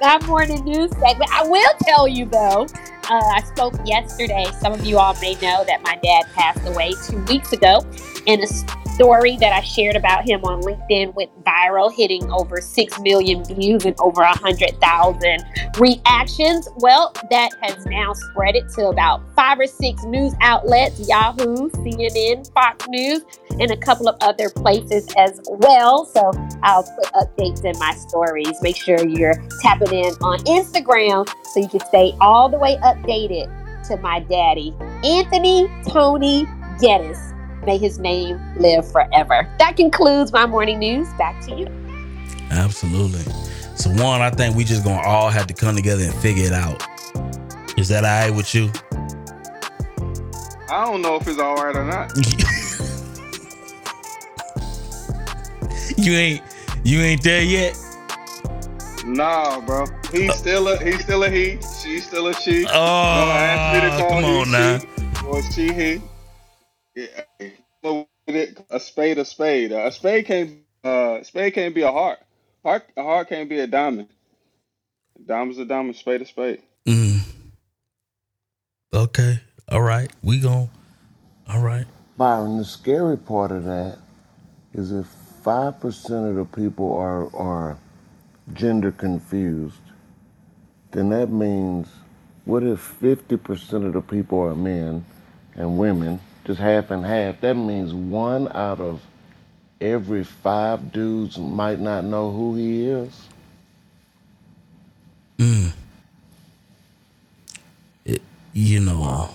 my 0.00 0.18
morning 0.26 0.64
news 0.64 0.90
segment. 0.92 1.30
I 1.32 1.46
will 1.46 1.72
tell 1.82 2.06
you 2.06 2.26
though, 2.26 2.66
uh, 3.10 3.22
I 3.34 3.42
spoke 3.54 3.74
yesterday. 3.84 4.46
Some 4.60 4.72
of 4.72 4.84
you 4.84 4.98
all 4.98 5.14
may 5.20 5.34
know 5.34 5.64
that 5.64 5.82
my 5.82 5.96
dad 6.02 6.24
passed 6.34 6.66
away 6.66 6.92
two 7.06 7.22
weeks 7.24 7.52
ago, 7.52 7.80
and 8.26 8.42
a 8.42 8.46
story 8.94 9.36
that 9.38 9.52
I 9.52 9.60
shared 9.60 9.96
about 9.96 10.26
him 10.28 10.44
on 10.44 10.62
LinkedIn 10.62 11.14
went 11.14 11.30
viral, 11.44 11.92
hitting 11.92 12.30
over 12.30 12.60
six 12.60 12.98
million 13.00 13.44
views 13.44 13.84
and 13.84 13.94
over 14.00 14.22
a 14.22 14.36
hundred 14.36 14.80
thousand 14.80 15.44
reactions. 15.78 16.68
Well, 16.76 17.12
that 17.30 17.50
has 17.60 17.84
now 17.86 18.12
spread 18.12 18.54
it 18.54 18.68
to 18.74 18.86
about 18.86 19.22
five 19.34 19.58
or 19.58 19.66
six 19.66 20.02
news 20.04 20.34
outlets 20.40 21.08
Yahoo, 21.08 21.70
CNN, 21.70 22.52
Fox 22.52 22.86
News, 22.88 23.24
and 23.58 23.70
a 23.70 23.76
couple 23.76 24.08
of 24.08 24.16
other 24.20 24.48
places 24.48 25.12
as 25.16 25.40
well. 25.48 26.04
So 26.06 26.30
I'll 26.62 26.84
put 26.84 27.12
updates 27.14 27.64
in 27.64 27.78
my 27.78 27.92
stories. 27.94 28.62
Make 28.62 28.76
sure 28.76 29.06
you're 29.06 29.42
tapping 29.60 29.92
in 29.92 30.12
on 30.22 30.38
Instagram 30.44 31.28
so 31.46 31.60
you 31.60 31.68
can 31.68 31.80
stay 31.80 32.14
all 32.20 32.48
the 32.48 32.58
way 32.58 32.76
updated 32.76 33.50
to 33.88 33.96
my 33.98 34.20
daddy, 34.20 34.74
Anthony 35.02 35.68
Tony 35.86 36.46
Geddes. 36.80 37.33
May 37.64 37.78
his 37.78 37.98
name 37.98 38.40
live 38.56 38.90
forever. 38.90 39.48
That 39.58 39.76
concludes 39.76 40.32
my 40.32 40.46
morning 40.46 40.78
news. 40.78 41.08
Back 41.14 41.40
to 41.46 41.54
you. 41.54 41.66
Absolutely. 42.50 43.22
So 43.76 43.90
one, 43.90 44.20
I 44.20 44.30
think 44.30 44.54
we 44.56 44.64
just 44.64 44.84
gonna 44.84 45.02
all 45.02 45.30
have 45.30 45.46
to 45.46 45.54
come 45.54 45.74
together 45.74 46.04
and 46.04 46.14
figure 46.14 46.44
it 46.44 46.52
out. 46.52 46.82
Is 47.76 47.88
that 47.88 48.04
all 48.04 48.10
right 48.10 48.30
with 48.34 48.54
you? 48.54 48.70
I 50.70 50.84
don't 50.84 51.02
know 51.02 51.16
if 51.16 51.26
it's 51.26 51.38
all 51.40 51.56
right 51.56 51.74
or 51.74 51.84
not. 51.84 52.12
You 55.96 56.12
ain't 56.12 56.42
you 56.82 57.00
ain't 57.00 57.22
there 57.22 57.42
yet. 57.42 57.78
Nah, 59.04 59.60
bro. 59.60 59.86
He's 60.12 60.30
uh, 60.30 60.34
still 60.34 60.68
a 60.68 60.76
he's 60.82 61.02
still 61.02 61.22
a 61.24 61.30
he. 61.30 61.58
She's 61.82 62.06
still 62.06 62.26
a 62.26 62.34
she. 62.34 62.66
Oh, 62.66 62.68
Don't 62.68 62.74
ask 62.74 63.96
to 63.96 64.02
call 64.02 64.10
come 64.10 64.24
he, 64.24 64.40
on 64.40 64.50
now. 64.50 64.78
she, 64.78 65.26
or 65.26 65.42
she 65.52 65.72
he. 65.72 66.02
Yeah. 66.94 67.06
So 67.84 68.08
with 68.26 68.36
it, 68.36 68.66
A 68.70 68.80
spade, 68.80 69.18
a 69.18 69.24
spade. 69.24 69.72
A 69.72 69.92
spade 69.92 70.26
can't 70.26 70.58
uh 70.84 71.22
spade 71.24 71.54
can't 71.54 71.74
be 71.74 71.82
a 71.82 71.92
heart. 71.92 72.18
Heart 72.64 72.84
a 72.96 73.02
heart 73.02 73.28
can't 73.28 73.48
be 73.48 73.60
a 73.60 73.66
diamond. 73.66 74.08
A 75.18 75.22
diamond's 75.22 75.58
a 75.58 75.64
diamond. 75.66 75.96
Spade 75.96 76.22
a 76.22 76.26
spade. 76.26 76.62
Mm. 76.88 77.20
Okay. 78.94 79.40
All 79.70 79.82
right. 79.82 80.12
We 80.22 80.40
gon' 80.40 80.70
all 81.48 81.60
right. 81.62 81.86
Byron, 82.16 82.58
the 82.58 82.64
scary 82.64 83.18
part 83.18 83.52
of 83.52 83.64
that 83.64 83.98
is 84.74 84.92
if 84.92 85.06
five 85.42 85.80
percent 85.80 86.26
of 86.28 86.36
the 86.36 86.44
people 86.44 86.94
are 86.96 87.34
are 87.36 87.78
gender 88.54 88.92
confused, 88.92 89.80
then 90.92 91.10
that 91.10 91.30
means 91.30 91.88
what 92.44 92.62
if 92.62 92.80
fifty 92.80 93.36
percent 93.36 93.84
of 93.84 93.94
the 93.94 94.02
people 94.02 94.40
are 94.40 94.54
men 94.54 95.04
and 95.54 95.78
women, 95.78 96.20
just 96.44 96.60
half 96.60 96.90
and 96.90 97.04
half? 97.04 97.40
That 97.40 97.54
means 97.54 97.92
one 97.92 98.48
out 98.52 98.80
of 98.80 99.02
every 99.80 100.24
five 100.24 100.92
dudes 100.92 101.38
might 101.38 101.80
not 101.80 102.04
know 102.04 102.30
who 102.30 102.54
he 102.56 102.86
is. 102.88 103.28
Mm. 105.38 105.72
It, 108.04 108.22
you 108.52 108.80
know, 108.80 109.30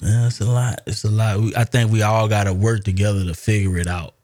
yeah, 0.00 0.26
it's 0.26 0.40
a 0.40 0.46
lot. 0.46 0.80
It's 0.86 1.04
a 1.04 1.10
lot. 1.10 1.40
We, 1.40 1.54
I 1.56 1.64
think 1.64 1.90
we 1.90 2.02
all 2.02 2.28
got 2.28 2.44
to 2.44 2.54
work 2.54 2.84
together 2.84 3.24
to 3.24 3.34
figure 3.34 3.76
it 3.78 3.86
out. 3.86 4.14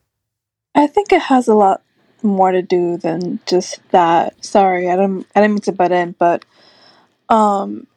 I 0.75 0.87
think 0.87 1.11
it 1.11 1.21
has 1.23 1.47
a 1.47 1.55
lot 1.55 1.81
more 2.23 2.51
to 2.51 2.61
do 2.61 2.97
than 2.97 3.39
just 3.45 3.79
that. 3.91 4.43
Sorry, 4.45 4.89
I 4.89 4.95
don't. 4.95 5.25
I 5.35 5.41
didn't 5.41 5.55
mean 5.55 5.61
to 5.61 5.71
butt 5.71 5.91
in, 5.91 6.15
but 6.17 6.45
um 7.29 7.87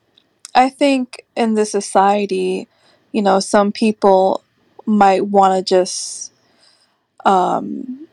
I 0.55 0.69
think 0.69 1.25
in 1.37 1.55
this 1.55 1.71
society, 1.71 2.69
you 3.13 3.23
know, 3.23 3.41
some 3.41 3.73
people 3.73 4.43
might 4.87 5.27
want 5.27 5.55
to 5.55 5.75
just 5.75 6.33
um 7.25 8.07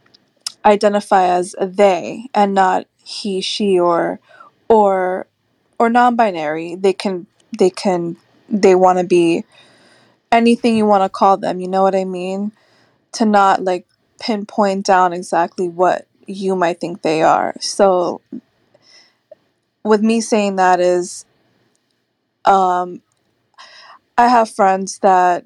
identify 0.65 1.27
as 1.27 1.55
they 1.61 2.27
and 2.33 2.53
not 2.53 2.85
he, 3.03 3.41
she 3.41 3.79
or 3.79 4.19
or 4.67 5.27
or 5.79 5.89
non-binary. 5.89 6.75
They 6.75 6.93
can 6.93 7.27
they 7.57 7.69
can 7.69 8.17
they 8.49 8.75
want 8.75 8.99
to 8.99 9.05
be 9.05 9.45
anything 10.31 10.75
you 10.77 10.85
want 10.85 11.03
to 11.03 11.09
call 11.09 11.37
them, 11.37 11.59
you 11.59 11.67
know 11.67 11.83
what 11.83 11.95
I 11.95 12.03
mean? 12.03 12.51
To 13.13 13.25
not 13.25 13.63
like 13.63 13.87
pinpoint 14.19 14.85
down 14.85 15.13
exactly 15.13 15.69
what 15.69 16.07
you 16.25 16.55
might 16.55 16.81
think 16.81 17.01
they 17.01 17.21
are. 17.21 17.55
So 17.61 18.21
with 19.83 20.01
me 20.01 20.19
saying 20.19 20.57
that 20.57 20.79
is 20.79 21.25
um 22.45 23.01
I 24.17 24.27
have 24.27 24.49
friends 24.49 24.99
that 24.99 25.45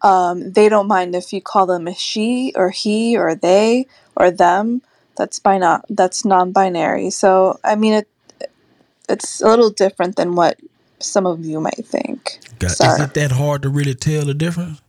um 0.00 0.52
they 0.52 0.68
don't 0.68 0.88
mind 0.88 1.14
if 1.14 1.32
you 1.32 1.42
call 1.42 1.66
them 1.66 1.86
a 1.86 1.94
she 1.94 2.52
or 2.56 2.70
he 2.70 3.16
or 3.16 3.34
they 3.34 3.86
or 4.16 4.30
them. 4.30 4.82
That's 5.16 5.38
by 5.38 5.58
not 5.58 5.84
that's 5.90 6.24
non-binary. 6.24 7.10
So 7.10 7.58
I 7.62 7.76
mean 7.76 7.94
it 7.94 8.08
it's 9.08 9.40
a 9.40 9.48
little 9.48 9.70
different 9.70 10.16
than 10.16 10.34
what 10.34 10.58
some 10.98 11.26
of 11.26 11.44
you 11.44 11.60
might 11.60 11.84
think. 11.84 12.40
God, 12.58 12.72
Is 12.72 12.98
it 13.00 13.14
that 13.14 13.32
hard 13.32 13.62
to 13.62 13.68
really 13.68 13.94
tell 13.94 14.24
the 14.24 14.34
difference? 14.34 14.80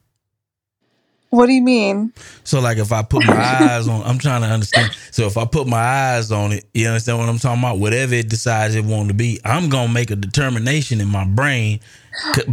What 1.34 1.47
do 1.47 1.53
you 1.53 1.64
mean? 1.64 2.14
So 2.43 2.60
like 2.60 2.77
if 2.77 2.91
I 2.91 3.01
put 3.01 3.26
my 3.26 3.34
eyes 3.34 3.88
on, 3.88 4.03
I'm 4.03 4.19
trying 4.19 4.41
to 4.41 4.47
understand. 4.47 4.93
So 5.10 5.26
if 5.26 5.35
I 5.35 5.45
put 5.45 5.65
my 5.65 5.80
eyes 5.80 6.31
on 6.31 6.51
it, 6.51 6.65
you 6.76 6.88
understand 6.88 7.18
what 7.18 7.27
I'm 7.27 7.39
talking 7.39 7.60
about? 7.60 7.80
Whatever 7.80 8.14
it 8.14 8.30
decides 8.30 8.76
it 8.76 8.85
want 8.85 9.07
to 9.07 9.15
be, 9.15 9.39
I'm 9.43 9.68
gonna 9.68 9.91
make 9.91 10.11
a 10.11 10.15
determination 10.15 11.01
in 11.01 11.07
my 11.07 11.26
brain 11.26 11.80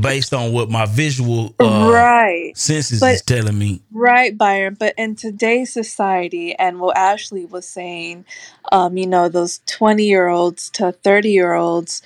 based 0.01 0.33
on 0.33 0.55
what 0.55 0.71
my 0.71 0.87
visual 0.87 1.55
uh, 1.61 1.91
right. 1.93 2.57
senses 2.57 3.01
But 3.01 3.17
is 3.17 3.23
telling 3.23 3.59
me. 3.59 3.83
Right, 3.93 4.39
Byron. 4.39 4.79
But 4.81 4.95
in 4.97 5.15
today's 5.15 5.71
society, 5.71 6.55
and 6.55 6.81
what 6.81 6.97
Ashlye 6.97 7.51
was 7.51 7.69
saying, 7.69 8.25
um, 8.73 8.97
you 8.97 9.07
know, 9.07 9.29
those 9.29 9.61
20 9.67 10.05
year 10.05 10.29
olds 10.29 10.71
to 10.71 10.93
30 10.93 11.31
year 11.31 11.53
olds, 11.53 12.01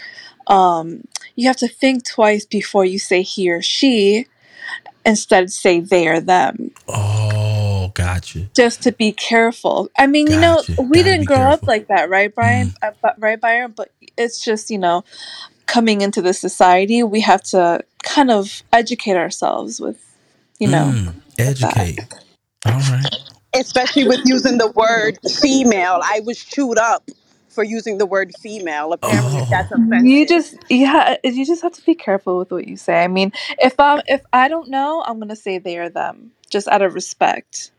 um, 0.49 1.05
you 1.37 1.47
have 1.47 1.59
to 1.59 1.69
think 1.69 2.05
twice 2.05 2.45
before 2.45 2.85
you 2.85 2.99
say 2.99 3.23
he 3.23 3.49
or 3.49 3.63
she 3.63 4.27
instead 5.07 5.53
say 5.53 5.81
they 5.81 6.09
or 6.09 6.21
them, 6.21 6.71
Oh, 6.89 7.91
gotcha. 7.95 8.49
just 8.55 8.83
to 8.83 8.93
be 8.93 9.13
careful. 9.13 9.91
I 9.99 10.07
mean, 10.07 10.27
you 10.29 10.41
know, 10.41 10.63
we 10.69 10.75
Gotta 10.77 11.03
didn't 11.03 11.25
grow 11.27 11.37
up 11.37 11.43
careful. 11.43 11.57
Mm-hmm. 11.59 11.67
like 11.67 11.87
that, 11.89 12.11
right, 12.11 12.35
Brian? 12.35 12.75
Uh, 12.83 12.91
but, 13.03 13.17
right, 13.19 13.41
Byron? 13.41 13.73
But 13.77 13.91
it's 14.17 14.43
just, 14.45 14.71
you 14.71 14.79
know, 14.79 15.05
coming 15.67 16.01
into 16.01 16.21
the 16.23 16.33
society, 16.35 17.03
we 17.03 17.21
have 17.21 17.43
to 17.45 17.81
kind 18.03 18.31
of 18.31 18.63
educate 18.73 19.17
ourselves 19.17 19.81
with, 19.81 19.99
you 20.59 20.69
know, 20.69 20.93
Mm, 20.95 21.15
educate. 21.39 21.99
All 22.67 22.73
right. 22.73 23.05
especially 23.55 24.07
with 24.09 24.21
using 24.25 24.59
the 24.59 24.71
word 24.73 25.19
female. 25.41 26.01
I 26.03 26.21
was 26.25 26.39
chewed 26.43 26.79
up 26.79 27.09
for 27.55 27.65
using 27.65 27.99
the 27.99 28.07
word 28.07 28.33
female. 28.41 28.93
Apparently, 28.93 29.41
Oh. 29.41 29.47
that's 29.51 29.71
offensive. 29.71 30.05
You 30.07 30.27
just 30.27 30.57
yeah, 30.69 31.17
you 31.25 31.47
just 31.47 31.63
have 31.63 31.73
to 31.73 31.85
be 31.87 31.95
careful 31.95 32.39
with 32.39 32.51
what 32.51 32.67
you 32.69 32.77
say. 32.77 33.03
I 33.03 33.09
mean, 33.09 33.33
if 33.59 33.79
I 33.79 34.03
if 34.07 34.23
I 34.33 34.49
don't 34.49 34.69
know, 34.69 35.03
I'm 35.07 35.19
gonna 35.19 35.37
say 35.37 35.59
they 35.59 35.79
or 35.79 35.89
them, 35.89 36.33
just 36.51 36.69
out 36.69 36.83
of 36.83 36.95
respect. 36.95 37.71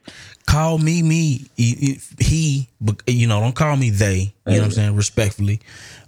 Call 0.47 0.77
me 0.77 1.01
me. 1.01 1.49
He, 1.57 2.69
but, 2.79 3.01
you 3.07 3.27
know, 3.27 3.39
don't 3.41 3.55
call 3.55 3.75
me 3.75 3.89
they. 3.89 4.33
You 4.45 4.53
know 4.53 4.57
what 4.59 4.63
I'm 4.65 4.71
saying? 4.71 4.95
Respectfully. 4.95 5.59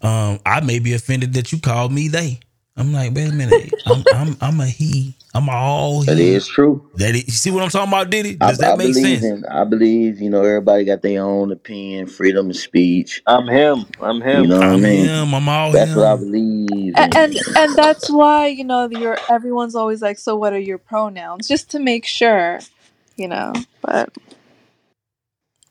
Um, 0.04 0.40
I 0.46 0.62
may 0.62 0.78
be 0.80 0.94
offended 0.94 1.34
that 1.34 1.52
you 1.52 1.60
called 1.60 1.92
me 1.92 2.08
they. 2.08 2.40
I'm 2.78 2.94
like, 2.94 3.16
wait 3.16 3.30
a 3.30 3.34
minute. 3.34 3.76
I'm 3.86 4.06
I'm, 4.12 4.38
I'm 4.42 4.62
a 4.62 4.68
he. 4.68 5.16
I'm 5.36 5.50
all 5.50 6.02
he. 6.04 6.08
That 6.08 6.20
is 6.20 6.48
true. 6.48 6.90
That 6.96 7.16
is, 7.16 7.28
you 7.28 7.34
see 7.34 7.52
what 7.52 7.64
I'm 7.64 7.70
talking 7.70 7.90
about, 7.90 8.10
Ditty? 8.12 8.36
I, 8.42 8.48
Does 8.48 8.60
that 8.60 8.74
I 8.74 8.78
make 8.78 8.96
believe 8.96 9.02
sense? 9.02 9.24
in. 9.24 9.46
I 9.46 9.64
believe 9.66 10.22
you 10.22 10.30
know 10.30 10.44
everybody 10.44 10.86
got 10.86 11.02
their 11.04 11.24
own 11.24 11.52
opinion, 11.52 12.08
freedom 12.08 12.50
of 12.52 12.58
speech. 12.58 13.24
I'm 13.28 13.48
him. 13.48 13.86
I'm 14.02 14.22
him. 14.22 14.44
You 14.44 14.48
know 14.48 14.58
what 14.64 14.74
I 14.74 14.78
mean? 14.78 15.12
him. 15.12 15.36
I'm 15.36 15.50
all 15.50 15.72
That's 15.72 15.96
him. 15.96 15.98
what 15.98 16.08
I 16.08 16.16
believe. 16.18 16.98
A- 16.98 17.02
in. 17.02 17.18
And 17.18 17.38
and 17.58 17.78
that's 17.78 18.10
why 18.10 18.48
you 18.48 18.64
know 18.66 18.90
you're 18.90 19.18
everyone's 19.30 19.76
always 19.76 20.02
like, 20.02 20.20
so 20.20 20.36
what 20.36 20.54
are 20.54 20.60
your 20.60 20.80
pronouns? 20.80 21.48
Just 21.48 21.72
to 21.72 21.80
make 21.80 22.06
sure, 22.06 22.60
you 23.18 23.28
know. 23.30 23.54
But 23.82 24.14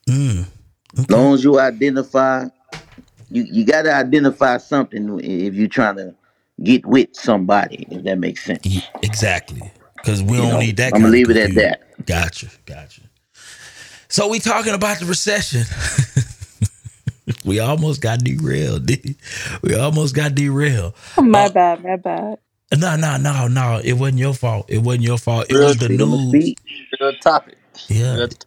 Mm. 0.08 0.46
As 0.98 1.10
long 1.10 1.34
as 1.34 1.44
you 1.44 1.58
identify, 1.60 2.46
you 3.30 3.44
you 3.50 3.64
got 3.66 3.82
to 3.82 3.94
identify 3.94 4.58
something 4.58 5.20
if 5.22 5.54
you're 5.54 5.68
trying 5.68 5.96
to 5.96 6.14
get 6.62 6.86
with 6.86 7.10
somebody. 7.14 7.86
If 7.90 8.04
that 8.04 8.18
makes 8.18 8.44
sense. 8.44 8.82
Exactly. 9.02 9.72
Because 9.96 10.22
we 10.22 10.38
You 10.38 10.42
don't 10.42 10.48
know, 10.48 10.60
need 10.60 10.78
that 10.78 10.94
I'm 10.94 11.02
gonna 11.02 11.12
leave 11.12 11.30
it 11.30 11.36
at 11.38 11.54
that. 11.56 11.82
Gotcha. 12.06 12.48
Gotcha. 12.66 13.02
So 14.08 14.28
we 14.28 14.40
talking 14.40 14.74
about 14.74 15.00
the 15.00 15.06
recession. 15.06 15.64
we 17.44 17.60
almost 17.60 18.02
got 18.02 18.20
derailed. 18.20 18.90
We 19.62 19.74
almost 19.76 20.14
got 20.14 20.34
derailed. 20.34 20.94
Oh, 21.18 21.22
my 21.22 21.46
uh, 21.46 21.50
bad, 21.50 21.84
my 21.84 21.96
bad. 21.96 22.38
No, 22.76 22.96
no, 22.96 23.16
no, 23.18 23.48
no. 23.48 23.80
It 23.84 23.94
wasn't 23.94 24.18
your 24.18 24.34
fault. 24.34 24.66
It 24.68 24.78
wasn't 24.78 25.04
your 25.04 25.18
fault. 25.18 25.46
It 25.50 25.56
Real 25.56 25.68
was 25.68 25.78
the 25.78 25.88
news. 25.90 26.28
speech. 26.30 26.58
Good 26.98 27.20
topic. 27.22 27.56
Yeah. 27.88 28.16
Good 28.16 28.44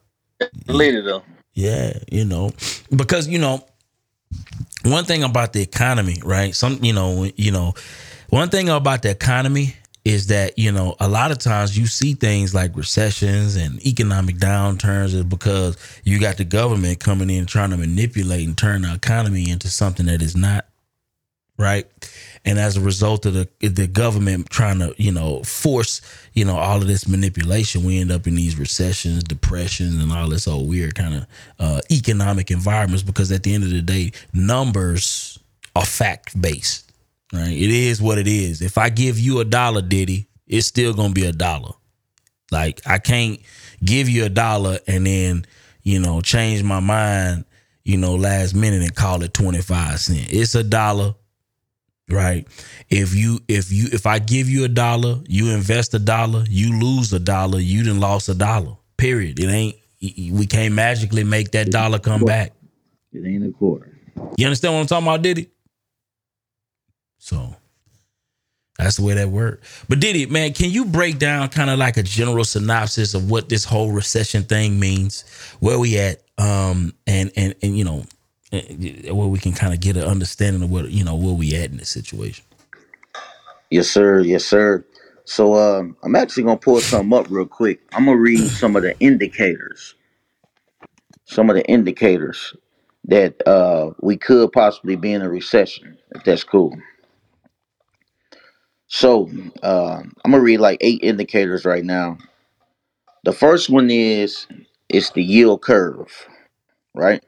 Later 0.67 1.03
though. 1.03 1.25
Yeah, 1.53 1.99
you 2.11 2.25
know, 2.25 2.51
because 2.95 3.27
you 3.27 3.39
know, 3.39 3.65
one 4.83 5.05
thing 5.05 5.23
about 5.23 5.53
the 5.53 5.61
economy, 5.61 6.21
right? 6.23 6.55
Some, 6.55 6.83
you 6.83 6.93
know, 6.93 7.29
you 7.35 7.51
know, 7.51 7.73
one 8.29 8.49
thing 8.49 8.69
about 8.69 9.01
the 9.01 9.09
economy 9.09 9.75
is 10.05 10.27
that 10.27 10.57
you 10.57 10.71
know 10.71 10.95
a 10.99 11.07
lot 11.07 11.31
of 11.31 11.37
times 11.37 11.77
you 11.77 11.85
see 11.85 12.13
things 12.13 12.53
like 12.53 12.75
recessions 12.75 13.55
and 13.55 13.85
economic 13.85 14.37
downturns 14.37 15.13
is 15.13 15.23
because 15.23 15.77
you 16.03 16.19
got 16.19 16.37
the 16.37 16.45
government 16.45 16.99
coming 16.99 17.29
in 17.29 17.45
trying 17.45 17.69
to 17.69 17.77
manipulate 17.77 18.47
and 18.47 18.57
turn 18.57 18.81
the 18.83 18.93
economy 18.93 19.49
into 19.49 19.67
something 19.67 20.05
that 20.05 20.21
is 20.21 20.35
not 20.35 20.65
right 21.57 21.85
and 22.45 22.59
as 22.59 22.77
a 22.77 22.81
result 22.81 23.25
of 23.25 23.33
the 23.33 23.47
the 23.59 23.87
government 23.87 24.49
trying 24.49 24.79
to 24.79 24.93
you 24.97 25.11
know 25.11 25.41
force 25.43 26.01
you 26.33 26.45
know 26.45 26.57
all 26.57 26.77
of 26.77 26.87
this 26.87 27.07
manipulation 27.07 27.83
we 27.83 27.99
end 27.99 28.11
up 28.11 28.27
in 28.27 28.35
these 28.35 28.57
recessions 28.57 29.23
depressions 29.23 30.01
and 30.01 30.11
all 30.11 30.29
this 30.29 30.47
old 30.47 30.67
weird 30.67 30.95
kind 30.95 31.15
of 31.15 31.27
uh, 31.59 31.81
economic 31.91 32.51
environments 32.51 33.03
because 33.03 33.31
at 33.31 33.43
the 33.43 33.53
end 33.53 33.63
of 33.63 33.69
the 33.69 33.81
day 33.81 34.11
numbers 34.33 35.39
are 35.75 35.85
fact 35.85 36.39
based 36.39 36.91
right? 37.31 37.51
It 37.51 37.69
is 37.69 38.01
what 38.01 38.17
it 38.17 38.27
is. 38.27 38.61
If 38.61 38.77
i 38.77 38.89
give 38.89 39.19
you 39.19 39.39
a 39.39 39.45
dollar 39.45 39.81
Ditty 39.81 40.27
it's 40.47 40.67
still 40.67 40.93
gonna 40.93 41.13
be 41.13 41.25
a 41.25 41.31
dollar. 41.31 41.73
Like 42.51 42.81
i 42.85 42.97
can't 42.97 43.39
give 43.83 44.09
you 44.09 44.25
a 44.25 44.29
dollar 44.29 44.79
and 44.87 45.05
then 45.05 45.45
you 45.83 45.99
know 45.99 46.21
change 46.21 46.63
my 46.63 46.79
mind 46.79 47.45
you 47.83 47.97
know 47.97 48.15
last 48.15 48.53
minute 48.53 48.81
and 48.81 48.95
call 48.95 49.23
it 49.23 49.33
25 49.33 49.99
cents. 49.99 50.27
It's 50.31 50.55
a 50.55 50.63
dollar 50.63 51.15
right? 52.11 52.47
If 52.89 53.13
you 53.13 53.39
if 53.47 53.71
you 53.71 53.87
if 53.91 54.05
I 54.05 54.19
give 54.19 54.49
you 54.49 54.63
a 54.65 54.67
dollar, 54.67 55.19
you 55.27 55.51
invest 55.51 55.93
a 55.93 55.99
dollar, 55.99 56.43
you 56.49 56.79
lose 56.79 57.13
a 57.13 57.19
dollar, 57.19 57.59
you 57.59 57.83
didn't 57.83 57.99
lost 57.99 58.29
a 58.29 58.35
dollar. 58.35 58.75
Period. 58.97 59.39
It 59.39 59.47
ain't 59.47 59.75
we 60.01 60.45
can't 60.45 60.73
magically 60.73 61.23
make 61.23 61.51
that 61.51 61.71
dollar 61.71 61.99
come 61.99 62.23
back. 62.23 62.53
It 63.11 63.25
ain't 63.25 63.45
a 63.45 63.51
quarter. 63.51 63.97
You 64.37 64.45
understand 64.45 64.73
what 64.73 64.81
I'm 64.81 64.87
talking 64.87 65.07
about, 65.07 65.21
Ditty? 65.21 65.49
So 67.17 67.55
that's 68.77 68.95
the 68.95 69.03
way 69.03 69.13
that 69.15 69.29
worked. 69.29 69.65
But 69.89 69.99
Ditty, 69.99 70.27
man, 70.27 70.53
can 70.53 70.69
you 70.69 70.85
break 70.85 71.19
down 71.19 71.49
kind 71.49 71.69
of 71.69 71.77
like 71.77 71.97
a 71.97 72.03
general 72.03 72.45
synopsis 72.45 73.13
of 73.13 73.29
what 73.29 73.49
this 73.49 73.65
whole 73.65 73.91
recession 73.91 74.43
thing 74.43 74.79
means, 74.79 75.25
where 75.59 75.77
we 75.77 75.97
at, 75.97 76.21
um, 76.37 76.93
and 77.05 77.31
and 77.35 77.55
and 77.61 77.77
you 77.77 77.83
know, 77.83 78.03
where 78.51 79.27
we 79.27 79.39
can 79.39 79.53
kind 79.53 79.73
of 79.73 79.79
get 79.79 79.95
an 79.95 80.03
understanding 80.03 80.63
of 80.63 80.71
what 80.71 80.89
you 80.91 81.03
know 81.03 81.15
where 81.15 81.33
we 81.33 81.55
at 81.55 81.71
in 81.71 81.77
this 81.77 81.89
situation. 81.89 82.45
Yes, 83.69 83.89
sir. 83.89 84.21
Yes, 84.21 84.45
sir. 84.45 84.83
So 85.25 85.53
um, 85.53 85.95
I'm 86.03 86.15
actually 86.15 86.43
gonna 86.43 86.57
pull 86.57 86.79
something 86.79 87.17
up 87.17 87.27
real 87.29 87.45
quick. 87.45 87.79
I'm 87.93 88.05
gonna 88.05 88.17
read 88.17 88.49
some 88.49 88.75
of 88.75 88.81
the 88.81 88.99
indicators, 88.99 89.93
some 91.25 91.49
of 91.49 91.55
the 91.55 91.65
indicators 91.67 92.55
that 93.05 93.47
uh, 93.47 93.91
we 94.01 94.17
could 94.17 94.51
possibly 94.51 94.95
be 94.95 95.13
in 95.13 95.21
a 95.21 95.29
recession. 95.29 95.97
If 96.15 96.23
that's 96.23 96.43
cool. 96.43 96.75
So 98.87 99.29
uh, 99.61 100.01
I'm 100.25 100.31
gonna 100.31 100.41
read 100.41 100.59
like 100.59 100.79
eight 100.81 101.03
indicators 101.03 101.65
right 101.65 101.85
now. 101.85 102.17
The 103.23 103.33
first 103.33 103.69
one 103.69 103.91
is 103.91 104.47
it's 104.89 105.11
the 105.11 105.23
yield 105.23 105.61
curve, 105.61 106.27
right? 106.95 107.23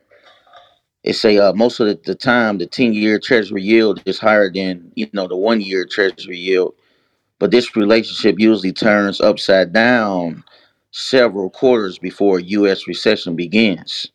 It 1.04 1.14
say 1.16 1.38
uh, 1.38 1.54
most 1.54 1.80
of 1.80 1.88
the, 1.88 2.00
the 2.06 2.16
time 2.16 2.60
the 2.60 2.68
10 2.68 2.94
year 2.94 3.20
treasury 3.20 3.64
yield 3.64 4.04
is 4.06 4.20
higher 4.20 4.52
than 4.52 4.92
you 4.96 5.10
know 5.14 5.28
the 5.28 5.38
one 5.38 5.62
year 5.62 5.86
treasury 5.86 6.38
yield, 6.38 6.76
but 7.40 7.52
this 7.52 7.76
relationship 7.76 8.40
usually 8.40 8.74
turns 8.74 9.22
upside 9.22 9.74
down 9.74 10.44
several 10.92 11.50
quarters 11.50 12.00
before 12.00 12.40
U.S. 12.40 12.88
recession 12.88 13.36
begins. 13.36 14.12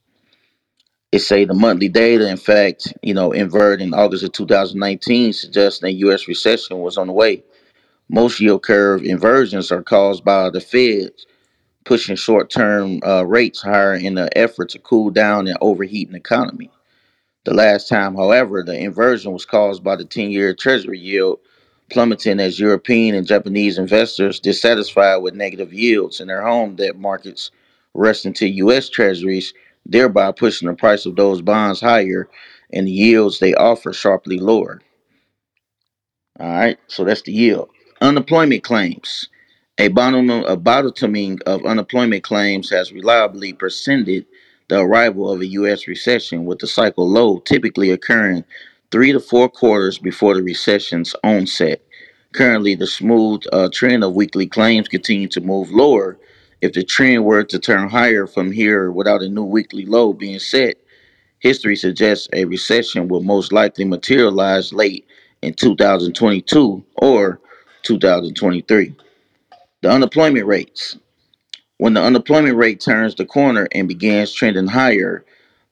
It 1.12 1.20
say 1.20 1.44
the 1.44 1.54
monthly 1.54 1.88
data, 1.88 2.28
in 2.28 2.36
fact, 2.36 2.92
you 3.02 3.14
know, 3.14 3.32
inverted 3.32 3.82
in 3.86 3.94
August 3.94 4.24
of 4.24 4.32
2019, 4.32 5.32
suggests 5.32 5.80
that 5.80 5.92
U.S. 5.94 6.28
recession 6.28 6.80
was 6.80 6.98
on 6.98 7.06
the 7.08 7.14
way. 7.14 7.42
Most 8.10 8.40
yield 8.40 8.62
curve 8.64 9.04
inversions 9.04 9.72
are 9.72 9.82
caused 9.82 10.24
by 10.24 10.50
the 10.50 10.60
Fed 10.60 11.12
pushing 11.84 12.16
short-term 12.16 13.00
uh, 13.06 13.24
rates 13.24 13.62
higher 13.62 13.94
in 13.96 14.18
an 14.18 14.30
effort 14.36 14.70
to 14.70 14.80
cool 14.80 15.10
down 15.10 15.48
an 15.48 15.56
overheating 15.62 16.16
economy. 16.16 16.70
The 17.47 17.55
last 17.55 17.89
time, 17.89 18.16
however, 18.16 18.64
the 18.64 18.77
inversion 18.77 19.32
was 19.32 19.47
caused 19.47 19.85
by 19.85 19.94
the 19.94 20.05
10-year 20.05 20.55
Treasury 20.55 20.98
yield 20.98 21.39
plummeting 21.93 22.40
as 22.40 22.59
European 22.59 23.14
and 23.14 23.24
Japanese 23.24 23.78
investors, 23.78 24.40
dissatisfied 24.40 25.23
with 25.23 25.35
negative 25.35 25.73
yields 25.73 26.20
in 26.20 26.27
their 26.27 26.43
home 26.43 26.74
debt 26.74 26.98
markets, 26.98 27.52
rushed 27.94 28.27
into 28.27 28.48
U.S. 28.48 28.89
Treasuries, 28.89 29.55
thereby 29.86 30.32
pushing 30.32 30.66
the 30.66 30.74
price 30.74 31.06
of 31.06 31.14
those 31.14 31.40
bonds 31.40 31.81
higher 31.81 32.28
and 32.73 32.89
the 32.89 32.93
yields 32.93 33.39
they 33.39 33.55
offer 33.55 33.93
sharply 33.93 34.40
lower. 34.40 34.81
All 36.40 36.48
right, 36.48 36.78
so 36.89 37.05
that's 37.05 37.23
the 37.23 37.32
yield. 37.32 37.70
Unemployment 38.01 38.64
claims. 38.64 39.28
A, 39.78 39.86
bottom, 39.89 40.28
a 40.31 40.56
bottoming 40.56 41.39
of 41.47 41.64
unemployment 41.64 42.24
claims 42.24 42.70
has 42.70 42.93
reliably 42.93 43.52
preceded 43.52 44.27
the 44.68 44.80
arrival 44.80 45.30
of 45.30 45.40
a 45.40 45.47
U.S. 45.47 45.86
recession, 45.86 46.44
with 46.44 46.59
the 46.59 46.66
cycle 46.66 47.09
low 47.09 47.38
typically 47.38 47.90
occurring 47.90 48.44
three 48.90 49.12
to 49.12 49.20
four 49.20 49.48
quarters 49.48 49.98
before 49.98 50.34
the 50.34 50.43
recession's 50.43 51.14
onset. 51.22 51.82
Currently, 52.32 52.74
the 52.74 52.86
smooth 52.86 53.43
uh, 53.52 53.68
trend 53.72 54.05
of 54.05 54.14
weekly 54.14 54.47
claims 54.47 54.88
continue 54.88 55.28
to 55.28 55.40
move 55.40 55.70
lower. 55.70 56.18
If 56.60 56.72
the 56.72 56.82
trend 56.82 57.24
were 57.24 57.44
to 57.44 57.59
turn 57.59 57.88
higher 57.88 58.26
from 58.26 58.52
here 58.52 58.90
without 58.90 59.22
a 59.22 59.28
new 59.28 59.44
weekly 59.44 59.86
low 59.86 60.12
being 60.12 60.38
set, 60.38 60.76
history 61.38 61.76
suggests 61.76 62.28
a 62.32 62.44
recession 62.44 63.09
will 63.09 63.22
most 63.22 63.52
likely 63.52 63.84
materialize 63.84 64.72
late 64.72 65.06
in 65.43 65.55
2022 65.55 66.84
or 66.97 67.40
2023. 67.82 68.94
The 69.82 69.90
unemployment 69.90 70.47
rates. 70.47 70.98
When 71.78 71.94
the 71.94 72.02
unemployment 72.02 72.56
rate 72.56 72.80
turns 72.80 73.14
the 73.14 73.26
corner 73.26 73.68
and 73.72 73.86
begins 73.86 74.32
trending 74.32 74.68
higher, 74.68 75.24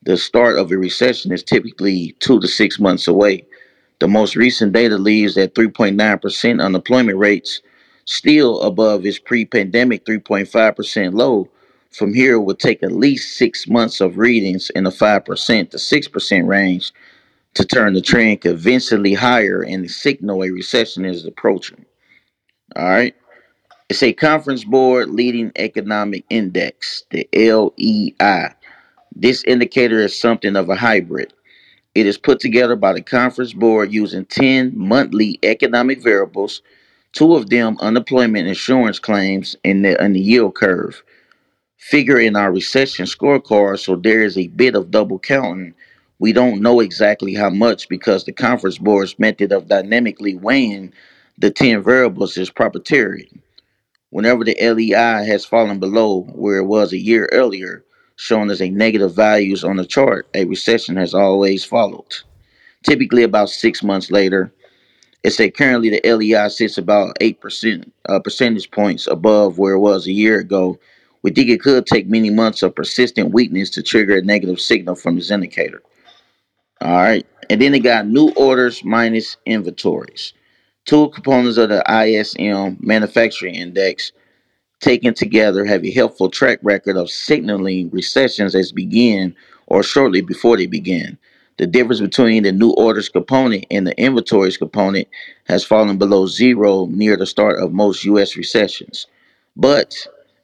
the 0.03 0.19
start 0.19 0.59
of 0.59 0.71
a 0.71 0.77
recession 0.77 1.33
is 1.33 1.43
typically 1.43 2.15
two 2.21 2.41
to 2.41 2.47
six 2.47 2.79
months 2.79 3.09
away. 3.09 3.47
The 4.01 4.09
most 4.09 4.37
recent 4.37 4.73
data 4.73 4.99
leaves 4.99 5.39
at 5.39 5.55
3.9% 5.55 6.63
unemployment 6.63 7.17
rates, 7.17 7.63
still 8.05 8.61
above 8.61 9.07
its 9.07 9.19
pre 9.19 9.47
pandemic 9.47 10.05
3.5% 10.05 11.15
low. 11.15 11.49
From 11.91 12.13
here, 12.13 12.35
it 12.35 12.41
would 12.41 12.59
take 12.59 12.83
at 12.83 12.93
least 12.93 13.39
six 13.39 13.67
months 13.67 14.03
of 14.03 14.19
readings 14.19 14.69
in 14.71 14.85
the 14.85 14.91
5% 14.91 15.71
to 15.71 15.77
6% 15.79 16.47
range 16.47 16.93
to 17.55 17.65
turn 17.65 17.95
the 17.95 18.03
trend 18.03 18.43
convincingly 18.43 19.15
higher 19.15 19.63
and 19.63 19.91
signal 19.91 20.43
a 20.43 20.51
recession 20.51 21.07
is 21.07 21.25
approaching. 21.25 21.87
All 22.77 22.85
right. 22.85 23.15
It's 23.91 24.03
a 24.03 24.15
conference 24.15 24.65
board 24.65 25.11
leading 25.11 25.53
economic 25.57 26.25
index, 26.31 27.05
the 27.11 27.29
LEI. 27.35 28.55
This 29.15 29.45
indicator 29.45 29.99
is 30.01 30.19
something 30.19 30.57
of 30.57 30.71
a 30.71 30.75
hybrid. 30.75 31.35
It 31.95 32.07
is 32.07 32.17
put 32.17 32.41
together 32.41 32.77
by 32.77 32.95
the 32.95 33.03
conference 33.03 33.53
board 33.53 33.93
using 33.93 34.25
10 34.25 34.73
monthly 34.75 35.39
economic 35.43 36.03
variables, 36.03 36.63
two 37.13 37.35
of 37.35 37.51
them 37.51 37.77
unemployment 37.79 38.49
insurance 38.49 38.99
claims 38.99 39.55
and 39.67 39.85
the, 39.85 40.01
and 40.03 40.17
the 40.17 40.21
yield 40.21 40.55
curve. 40.55 41.03
Figure 41.77 42.19
in 42.19 42.37
our 42.37 42.51
recession 42.51 43.05
scorecard, 43.05 43.81
so 43.81 43.97
there 43.97 44.23
is 44.23 44.39
a 44.39 44.49
bit 44.49 44.77
of 44.77 44.91
double 44.93 45.19
counting. 45.19 45.75
We 46.21 46.33
don't 46.33 46.63
know 46.63 46.81
exactly 46.81 47.35
how 47.35 47.51
much 47.51 47.91
because 47.91 48.25
the 48.25 48.33
conference 48.33 48.79
board's 48.79 49.19
method 49.19 49.53
of 49.53 49.69
dynamically 49.69 50.37
weighing 50.37 50.95
the 51.37 51.51
10 51.51 51.83
variables 51.83 52.39
is 52.39 52.49
proprietary. 52.49 53.29
Whenever 54.15 54.45
the 54.45 54.57
LEI 54.63 55.27
has 55.27 55.45
fallen 55.45 55.81
below 55.81 56.21
where 56.35 56.59
it 56.59 56.67
was 56.67 56.93
a 56.93 56.97
year 56.97 57.29
earlier, 57.33 57.85
shown 58.15 58.49
as 58.49 58.63
a 58.63 58.71
negative 58.71 59.13
values 59.13 59.65
on 59.65 59.75
the 59.75 59.85
chart, 59.85 60.29
a 60.35 60.45
recession 60.45 60.95
has 60.95 61.15
always 61.15 61.65
followed. 61.65 62.15
Typically, 62.85 63.25
about 63.25 63.51
six 63.51 63.83
months 63.83 64.13
later, 64.13 64.53
it 65.25 65.33
said 65.33 65.57
currently 65.57 65.91
the 65.91 66.01
LEI 66.09 66.49
sits 66.49 66.79
about 66.79 67.17
eight 67.21 67.41
percent 67.41 67.93
uh, 68.09 68.21
percentage 68.21 68.71
points 68.71 69.09
above 69.09 69.59
where 69.59 69.75
it 69.75 69.81
was 69.81 70.07
a 70.07 70.13
year 70.13 70.39
ago. 70.39 70.79
We 71.23 71.33
think 71.33 71.49
it 71.49 71.61
could 71.61 71.85
take 71.85 72.07
many 72.07 72.31
months 72.31 72.63
of 72.63 72.77
persistent 72.77 73.33
weakness 73.33 73.69
to 73.71 73.83
trigger 73.83 74.19
a 74.19 74.23
negative 74.23 74.61
signal 74.61 74.95
from 74.95 75.17
this 75.17 75.33
indicator. 75.33 75.83
All 76.81 76.93
right, 76.93 77.27
and 77.51 77.61
then 77.61 77.75
it 77.75 77.81
got 77.81 78.07
new 78.07 78.31
orders 78.37 78.85
minus 78.85 79.39
inventories. 79.45 80.35
Two 80.85 81.09
components 81.11 81.57
of 81.57 81.71
the 81.71 81.83
ISM 81.89 82.77
manufacturing 82.81 83.55
index 83.55 84.13
taken 84.81 85.15
together 85.15 85.65
have 85.65 85.83
a 85.83 85.91
helpful 85.91 86.29
track 86.29 86.59
record 86.63 86.97
of 86.99 87.11
signaling 87.11 87.89
recessions 87.91 88.55
as 88.55 88.71
begin 88.71 89.35
or 89.67 89.83
shortly 89.83 90.21
before 90.21 90.59
they 90.59 90.67
begin. 90.67 91.17
The 91.57 91.67
difference 91.67 92.01
between 92.01 92.43
the 92.43 92.53
new 92.53 92.73
orders 92.73 93.09
component 93.09 93.65
and 93.71 93.87
the 93.87 93.99
inventories 93.99 94.59
component 94.59 95.09
has 95.45 95.65
fallen 95.65 95.97
below 95.97 96.27
zero 96.27 96.87
near 96.87 97.17
the 97.17 97.27
start 97.27 97.61
of 97.61 97.73
most 97.73 98.05
U.S. 98.05 98.37
recessions, 98.37 99.07
but 99.57 99.95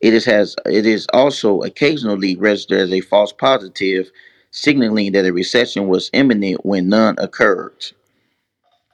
it 0.01 0.15
is 0.15 0.25
has 0.25 0.57
it 0.65 0.87
is 0.87 1.07
also 1.13 1.61
occasionally 1.61 2.37
registered 2.37 2.81
as 2.81 2.93
a 2.93 3.01
false 3.03 3.33
positive, 3.33 4.11
signaling 4.53 5.13
that 5.13 5.27
a 5.27 5.33
recession 5.33 5.89
was 5.89 6.09
imminent 6.15 6.65
when 6.65 6.89
none 6.89 7.17
occurred. 7.19 7.93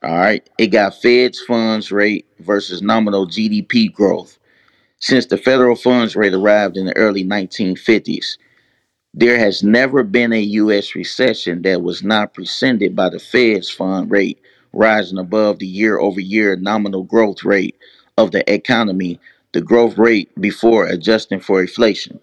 All 0.07 0.17
right, 0.19 0.49
it 0.57 0.69
got 0.69 1.03
Fed's 1.03 1.41
funds 1.41 1.91
rate 1.91 2.27
versus 2.39 2.81
nominal 2.81 3.27
GDP 3.27 3.93
growth. 3.93 4.39
Since 5.01 5.27
the 5.27 5.37
federal 5.37 5.75
funds 5.75 6.15
rate 6.15 6.33
arrived 6.33 6.77
in 6.77 6.87
the 6.87 6.97
early 6.97 7.25
1950s, 7.25 8.39
there 9.15 9.37
has 9.37 9.65
never 9.65 10.05
been 10.05 10.33
a 10.33 10.41
U.S. 10.41 10.95
recession 10.95 11.63
that 11.63 11.83
was 11.83 12.05
not 12.05 12.35
preceded 12.35 12.95
by 12.95 13.09
the 13.09 13.19
Fed's 13.19 13.69
fund 13.69 14.09
rate 14.09 14.41
rising 14.73 15.19
above 15.19 15.59
the 15.59 15.67
year 15.67 15.99
over 15.99 16.21
year 16.21 16.55
nominal 16.55 17.03
growth 17.03 17.43
rate 17.43 17.77
of 18.17 18.31
the 18.31 18.49
economy, 18.53 19.19
the 19.55 19.61
growth 19.61 19.99
rate 19.99 20.31
before 20.41 20.87
adjusting 20.87 21.41
for 21.41 21.61
inflation. 21.61 22.21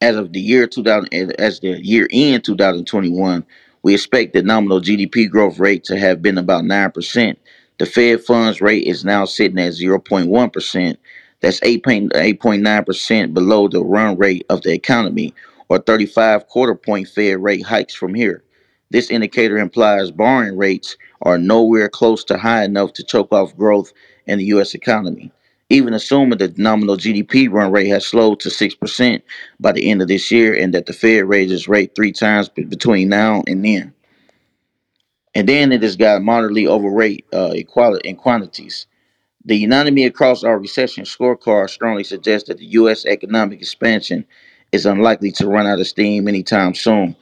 As 0.00 0.16
of 0.16 0.32
the 0.32 0.40
year 0.40 0.66
2000, 0.66 1.14
as 1.38 1.60
the 1.60 1.80
year 1.84 2.08
end 2.10 2.42
2021, 2.42 3.46
we 3.82 3.94
expect 3.94 4.32
the 4.32 4.42
nominal 4.42 4.80
GDP 4.80 5.28
growth 5.28 5.58
rate 5.58 5.84
to 5.84 5.98
have 5.98 6.22
been 6.22 6.38
about 6.38 6.64
9%. 6.64 7.36
The 7.78 7.86
Fed 7.86 8.22
funds 8.22 8.60
rate 8.60 8.86
is 8.86 9.04
now 9.04 9.24
sitting 9.24 9.58
at 9.58 9.72
0.1%. 9.72 10.96
That's 11.40 11.60
8.9% 11.60 13.34
below 13.34 13.68
the 13.68 13.82
run 13.82 14.16
rate 14.16 14.46
of 14.48 14.62
the 14.62 14.72
economy, 14.72 15.34
or 15.68 15.78
35 15.78 16.46
quarter 16.48 16.74
point 16.76 17.08
Fed 17.08 17.42
rate 17.42 17.64
hikes 17.64 17.94
from 17.94 18.14
here. 18.14 18.44
This 18.90 19.10
indicator 19.10 19.58
implies 19.58 20.10
borrowing 20.10 20.56
rates 20.56 20.96
are 21.22 21.38
nowhere 21.38 21.88
close 21.88 22.22
to 22.24 22.36
high 22.38 22.64
enough 22.64 22.92
to 22.92 23.02
choke 23.02 23.32
off 23.32 23.56
growth 23.56 23.92
in 24.26 24.38
the 24.38 24.44
U.S. 24.46 24.74
economy. 24.74 25.32
Even 25.72 25.94
assuming 25.94 26.38
the 26.38 26.52
nominal 26.58 26.98
GDP 26.98 27.50
run 27.50 27.72
rate 27.72 27.88
has 27.88 28.06
slowed 28.06 28.40
to 28.40 28.50
6% 28.50 29.22
by 29.58 29.72
the 29.72 29.90
end 29.90 30.02
of 30.02 30.08
this 30.08 30.30
year 30.30 30.54
and 30.54 30.74
that 30.74 30.84
the 30.84 30.92
Fed 30.92 31.24
raises 31.24 31.66
rate 31.66 31.94
three 31.96 32.12
times 32.12 32.50
between 32.50 33.08
now 33.08 33.42
and 33.46 33.64
then. 33.64 33.94
And 35.34 35.48
then 35.48 35.72
it 35.72 35.82
has 35.82 35.96
got 35.96 36.20
moderately 36.22 36.66
overrate 36.66 37.24
uh, 37.32 37.52
equality 37.54 38.06
in 38.10 38.16
quantities. 38.16 38.86
The 39.46 39.56
unanimity 39.56 40.04
across 40.04 40.44
our 40.44 40.58
recession 40.58 41.04
scorecard 41.04 41.70
strongly 41.70 42.04
suggests 42.04 42.48
that 42.48 42.58
the 42.58 42.66
U.S. 42.66 43.06
economic 43.06 43.60
expansion 43.60 44.26
is 44.72 44.84
unlikely 44.84 45.32
to 45.32 45.48
run 45.48 45.66
out 45.66 45.80
of 45.80 45.86
steam 45.88 46.28
anytime 46.28 46.74
soon. 46.74 47.16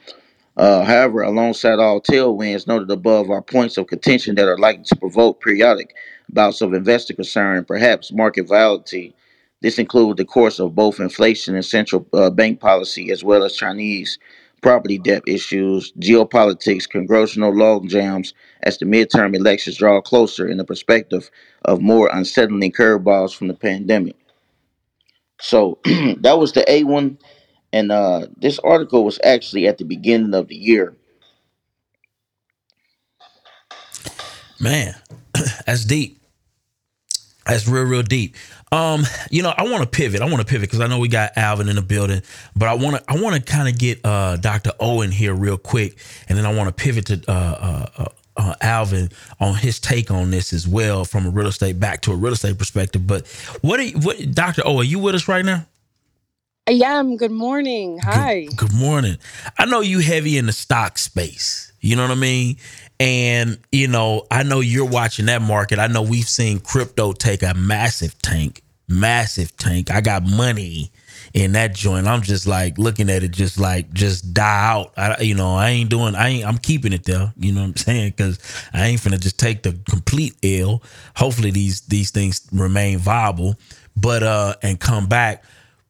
Uh, 0.57 0.83
however, 0.83 1.21
alongside 1.21 1.79
all 1.79 2.01
tailwinds 2.01 2.67
noted 2.67 2.91
above 2.91 3.29
are 3.29 3.41
points 3.41 3.77
of 3.77 3.87
contention 3.87 4.35
that 4.35 4.47
are 4.47 4.57
likely 4.57 4.83
to 4.83 4.95
provoke 4.97 5.41
periodic 5.41 5.95
bouts 6.33 6.61
of 6.61 6.73
investor 6.73 7.13
concern 7.13 7.57
and 7.57 7.67
perhaps 7.67 8.11
market 8.11 8.47
volatility. 8.47 9.15
This 9.61 9.77
includes 9.77 10.17
the 10.17 10.25
course 10.25 10.59
of 10.59 10.75
both 10.75 10.99
inflation 10.99 11.55
and 11.55 11.65
central 11.65 12.07
uh, 12.13 12.29
bank 12.29 12.59
policy, 12.59 13.11
as 13.11 13.23
well 13.23 13.43
as 13.43 13.55
Chinese 13.55 14.17
property 14.61 14.97
debt 14.97 15.23
issues, 15.27 15.91
geopolitics, 15.93 16.87
congressional 16.87 17.55
log 17.55 17.89
jams 17.89 18.33
as 18.63 18.77
the 18.77 18.85
midterm 18.85 19.35
elections 19.35 19.77
draw 19.77 19.99
closer 20.01 20.47
in 20.47 20.57
the 20.57 20.63
perspective 20.63 21.29
of 21.65 21.81
more 21.81 22.09
unsettling 22.13 22.71
curveballs 22.71 23.35
from 23.35 23.47
the 23.47 23.53
pandemic. 23.53 24.15
So 25.39 25.79
that 25.85 26.37
was 26.37 26.53
the 26.53 26.61
A1 26.61 27.17
and 27.73 27.91
uh, 27.91 28.27
this 28.37 28.59
article 28.59 29.03
was 29.03 29.19
actually 29.23 29.67
at 29.67 29.77
the 29.77 29.85
beginning 29.85 30.33
of 30.33 30.47
the 30.47 30.55
year. 30.55 30.95
Man, 34.59 34.95
that's 35.65 35.85
deep. 35.85 36.20
That's 37.45 37.67
real, 37.67 37.83
real 37.83 38.03
deep. 38.03 38.35
Um, 38.71 39.03
you 39.29 39.41
know, 39.41 39.53
I 39.55 39.63
want 39.63 39.83
to 39.83 39.89
pivot. 39.89 40.21
I 40.21 40.25
want 40.25 40.39
to 40.39 40.45
pivot 40.45 40.69
because 40.69 40.79
I 40.79 40.87
know 40.87 40.99
we 40.99 41.07
got 41.07 41.37
Alvin 41.37 41.69
in 41.69 41.75
the 41.75 41.81
building, 41.81 42.21
but 42.55 42.69
I 42.69 42.75
want 42.75 42.97
to, 42.97 43.03
I 43.11 43.19
want 43.19 43.35
to 43.35 43.41
kind 43.41 43.67
of 43.67 43.77
get 43.77 43.99
uh, 44.05 44.37
Dr. 44.37 44.71
Owen 44.79 45.11
here 45.11 45.33
real 45.33 45.57
quick, 45.57 45.97
and 46.29 46.37
then 46.37 46.45
I 46.45 46.53
want 46.53 46.69
to 46.69 46.83
pivot 46.83 47.07
to 47.07 47.21
uh, 47.27 47.33
uh, 47.33 47.85
uh, 47.97 48.05
uh, 48.37 48.55
Alvin 48.61 49.09
on 49.39 49.55
his 49.55 49.79
take 49.79 50.11
on 50.11 50.31
this 50.31 50.53
as 50.53 50.67
well 50.67 51.03
from 51.03 51.25
a 51.25 51.29
real 51.29 51.47
estate 51.47 51.79
back 51.79 52.01
to 52.01 52.11
a 52.11 52.15
real 52.15 52.33
estate 52.33 52.57
perspective. 52.57 53.05
But 53.05 53.27
what, 53.61 53.79
are 53.79 53.83
you, 53.83 53.97
what, 53.99 54.31
Dr. 54.31 54.61
O, 54.65 54.77
are 54.77 54.83
you 54.83 54.99
with 54.99 55.15
us 55.15 55.27
right 55.27 55.43
now? 55.43 55.65
Yeah, 56.69 56.99
I'm. 56.99 57.17
Good 57.17 57.31
morning. 57.31 57.97
Hi. 57.99 58.45
Good, 58.45 58.57
good 58.57 58.73
morning. 58.73 59.17
I 59.57 59.65
know 59.65 59.81
you 59.81 59.99
heavy 59.99 60.37
in 60.37 60.45
the 60.45 60.53
stock 60.53 60.97
space. 60.99 61.73
You 61.81 61.95
know 61.95 62.03
what 62.03 62.11
I 62.11 62.15
mean? 62.15 62.57
And 63.01 63.57
you 63.71 63.87
know, 63.87 64.27
I 64.29 64.43
know 64.43 64.59
you're 64.59 64.85
watching 64.85 65.25
that 65.25 65.41
market. 65.41 65.79
I 65.79 65.87
know 65.87 66.03
we've 66.03 66.29
seen 66.29 66.59
crypto 66.59 67.13
take 67.13 67.41
a 67.41 67.55
massive 67.55 68.15
tank, 68.21 68.61
massive 68.87 69.57
tank. 69.57 69.89
I 69.89 70.01
got 70.01 70.21
money 70.21 70.91
in 71.33 71.53
that 71.53 71.73
joint. 71.73 72.05
I'm 72.05 72.21
just 72.21 72.45
like 72.45 72.77
looking 72.77 73.09
at 73.09 73.23
it, 73.23 73.31
just 73.31 73.59
like 73.59 73.91
just 73.91 74.35
die 74.35 74.71
out. 74.71 74.93
I, 74.97 75.19
you 75.21 75.33
know, 75.33 75.55
I 75.55 75.69
ain't 75.69 75.89
doing. 75.89 76.13
I 76.13 76.27
ain't. 76.27 76.45
I'm 76.45 76.59
keeping 76.59 76.93
it 76.93 77.03
there. 77.03 77.33
You 77.37 77.53
know 77.53 77.61
what 77.61 77.69
I'm 77.69 77.77
saying? 77.77 78.11
Because 78.11 78.37
I 78.71 78.85
ain't 78.85 79.01
finna 79.01 79.19
just 79.19 79.39
take 79.39 79.63
the 79.63 79.79
complete 79.89 80.35
L. 80.43 80.83
Hopefully 81.15 81.49
these 81.49 81.81
these 81.81 82.11
things 82.11 82.47
remain 82.51 82.99
viable, 82.99 83.55
but 83.95 84.21
uh, 84.21 84.53
and 84.61 84.79
come 84.79 85.07
back. 85.07 85.43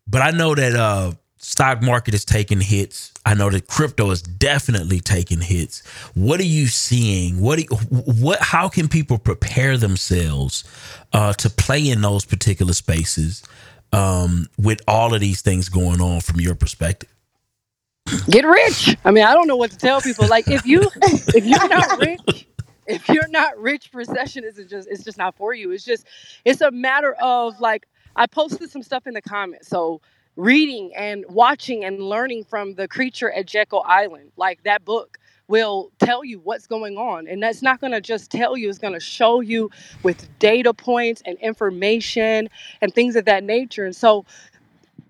But 0.08 0.22
I 0.22 0.32
know 0.32 0.56
that 0.56 0.76
uh, 0.76 1.12
stock 1.42 1.82
market 1.82 2.14
is 2.14 2.24
taking 2.24 2.62
hits. 2.62 3.12
I 3.26 3.34
know 3.34 3.50
that 3.50 3.68
crypto 3.68 4.12
is 4.12 4.22
definitely 4.22 5.00
taking 5.00 5.42
hits. 5.42 5.86
What 6.14 6.40
are 6.40 6.46
you 6.46 6.68
seeing? 6.68 7.42
What 7.42 7.60
you, 7.60 7.66
what? 7.90 8.40
How 8.42 8.70
can 8.70 8.88
people 8.88 9.18
prepare 9.18 9.78
themselves 9.78 10.64
uh, 11.14 11.34
to 11.34 11.50
play 11.50 11.90
in 11.90 12.02
those 12.02 12.26
particular 12.26 12.74
spaces 12.74 13.44
um, 13.92 14.48
with 14.58 14.82
all 14.88 15.14
of 15.14 15.22
these 15.22 15.42
things 15.42 15.70
going 15.70 16.02
on 16.02 16.22
from 16.22 16.40
your 16.40 16.56
perspective? 16.56 17.10
Get 18.30 18.46
rich. 18.46 18.96
I 19.06 19.12
mean, 19.12 19.24
I 19.24 19.34
don't 19.34 19.48
know 19.48 19.56
what 19.58 19.72
to 19.72 19.78
tell 19.78 20.02
people. 20.02 20.28
Like, 20.28 20.48
if 20.48 20.66
you 20.66 20.82
if 21.02 21.46
you're 21.46 21.70
not 21.70 22.00
rich, 22.00 22.48
if 22.88 23.10
you're 23.10 23.28
not 23.30 23.58
rich, 23.60 23.90
recession 23.94 24.44
isn't 24.44 24.70
just 24.70 24.88
it's 24.90 25.04
just 25.04 25.18
not 25.18 25.36
for 25.36 25.54
you. 25.54 25.72
It's 25.72 25.86
just 25.86 26.06
it's 26.46 26.62
a 26.62 26.72
matter 26.72 27.14
of 27.22 27.60
like 27.60 27.88
I 28.16 28.28
posted 28.28 28.70
some 28.70 28.84
stuff 28.84 29.08
in 29.08 29.14
the 29.14 29.22
comments. 29.22 29.68
So 29.68 30.02
reading 30.36 30.92
and 30.96 31.26
watching 31.30 31.84
and 31.84 32.00
learning 32.00 32.46
from 32.46 32.76
the 32.76 32.88
creature 32.88 33.32
at 33.32 33.46
Jekyll 33.46 33.84
Island, 33.86 34.32
like 34.38 34.64
that 34.64 34.86
book 34.86 35.18
will 35.48 35.92
tell 36.00 36.24
you 36.24 36.40
what's 36.40 36.66
going 36.66 36.98
on. 36.98 37.28
And 37.28 37.44
that's 37.44 37.62
not 37.62 37.82
going 37.82 37.92
to 37.92 38.02
just 38.02 38.32
tell 38.32 38.56
you, 38.56 38.70
it's 38.70 38.78
going 38.80 38.94
to 38.94 39.00
show 39.02 39.42
you 39.42 39.70
with 40.02 40.28
data 40.40 40.74
points 40.74 41.22
and 41.26 41.38
information 41.40 42.50
and 42.82 42.94
things 42.94 43.16
of 43.18 43.26
that 43.26 43.44
nature. 43.44 43.86
And 43.86 43.96
so 43.96 44.26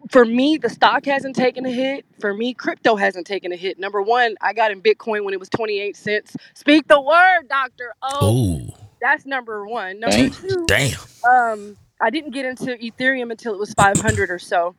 for 0.10 0.26
me, 0.26 0.58
the 0.58 0.70
stock 0.70 1.06
hasn't 1.06 1.36
taken 1.36 1.66
a 1.66 1.72
hit. 1.72 2.06
For 2.20 2.34
me, 2.34 2.54
crypto 2.54 2.96
hasn't 2.96 3.28
taken 3.28 3.52
a 3.52 3.56
hit. 3.56 3.80
Number 3.80 4.02
one, 4.02 4.36
I 4.42 4.54
got 4.54 4.72
in 4.72 4.82
Bitcoin 4.82 5.24
when 5.24 5.34
it 5.34 5.40
was 5.40 5.50
28 5.50 5.96
cents. 5.96 6.36
Speak 6.56 6.88
the 6.88 7.00
word, 7.00 7.48
Dr. 7.48 7.94
O. 8.02 8.36
Ooh. 8.36 8.74
That's 9.02 9.26
number 9.26 9.66
one. 9.68 10.00
Number 10.00 10.18
Damn. 10.18 10.32
two, 10.32 10.66
Damn. 10.68 11.00
um, 11.30 11.78
I 12.02 12.10
didn't 12.10 12.32
get 12.32 12.46
into 12.46 12.76
Ethereum 12.78 13.32
until 13.32 13.54
it 13.54 13.60
was 13.60 13.74
500 13.74 14.30
or 14.32 14.40
so. 14.40 14.76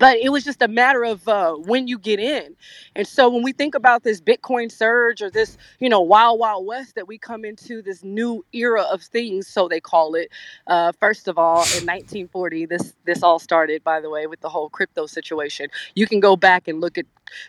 But 0.00 0.18
it 0.18 0.30
was 0.30 0.44
just 0.44 0.62
a 0.62 0.68
matter 0.68 1.04
of 1.04 1.28
uh, 1.28 1.54
when 1.54 1.88
you 1.88 1.98
get 2.00 2.20
in. 2.20 2.56
And 2.96 3.08
so 3.08 3.30
when 3.30 3.44
we 3.44 3.52
think 3.52 3.76
about 3.76 4.04
this 4.04 4.20
Bitcoin 4.22 4.72
surge 4.72 5.22
or 5.22 5.30
this, 5.30 5.58
you 5.80 5.90
know, 5.90 6.02
wild, 6.02 6.40
wild 6.40 6.66
west 6.66 6.96
that 6.96 7.08
we 7.08 7.18
come 7.18 7.46
into 7.46 7.82
this 7.82 8.04
new 8.04 8.44
era 8.54 8.82
of 8.82 9.02
things, 9.02 9.48
so 9.48 9.68
they 9.68 9.80
call 9.80 10.16
it. 10.16 10.30
Uh, 10.68 10.92
first 11.00 11.28
of 11.28 11.38
all, 11.38 11.58
in 11.58 11.86
1940, 11.86 12.66
this 12.66 12.94
this 13.06 13.24
all 13.24 13.40
started, 13.40 13.84
by 13.84 14.00
the 14.02 14.10
way, 14.10 14.26
with 14.28 14.42
the 14.42 14.50
whole 14.50 14.70
crypto 14.70 15.06
situation. 15.06 15.68
You 15.96 16.08
can 16.08 16.20
go 16.20 16.36
back 16.36 16.68
and 16.68 16.82
look 16.82 16.98
at 16.98 17.06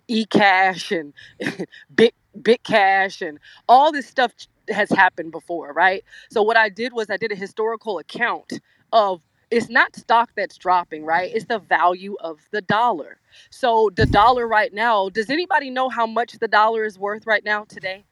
eCash 0.10 0.98
and 0.98 1.14
Bit 1.96 2.16
Bitcash 2.40 3.28
and 3.28 3.40
all 3.70 3.92
this 3.94 4.08
stuff 4.08 4.34
has 4.70 4.90
happened 4.92 5.34
before, 5.34 5.74
right? 5.74 6.06
So 6.32 6.44
what 6.44 6.58
I 6.58 6.70
did 6.70 6.94
was 6.94 7.12
I 7.12 7.18
did 7.18 7.34
a 7.34 7.38
historical 7.38 8.00
account 8.00 8.54
of 8.94 9.22
it's 9.52 9.70
not 9.70 9.96
stock 9.96 10.32
that's 10.36 10.58
dropping, 10.58 11.06
right? 11.06 11.32
It's 11.34 11.46
the 11.46 11.60
value 11.60 12.16
of 12.22 12.40
the 12.52 12.62
dollar. 12.62 13.20
So 13.50 13.92
the 13.96 14.06
dollar 14.06 14.48
right 14.48 14.74
now, 14.74 15.10
does 15.10 15.30
anybody 15.30 15.70
know 15.70 15.90
how 15.90 16.08
much 16.08 16.34
the 16.40 16.48
dollar 16.48 16.86
is 16.86 16.98
worth 16.98 17.28
right 17.28 17.44
now 17.44 17.66
today? 17.66 18.06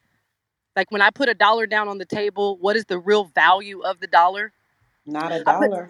Like 0.75 0.91
when 0.91 1.01
I 1.01 1.09
put 1.09 1.29
a 1.29 1.33
dollar 1.33 1.65
down 1.65 1.87
on 1.87 1.97
the 1.97 2.05
table, 2.05 2.57
what 2.59 2.75
is 2.75 2.85
the 2.85 2.99
real 2.99 3.25
value 3.25 3.81
of 3.81 3.99
the 3.99 4.07
dollar? 4.07 4.51
Not 5.05 5.31
a 5.31 5.43
dollar. 5.43 5.89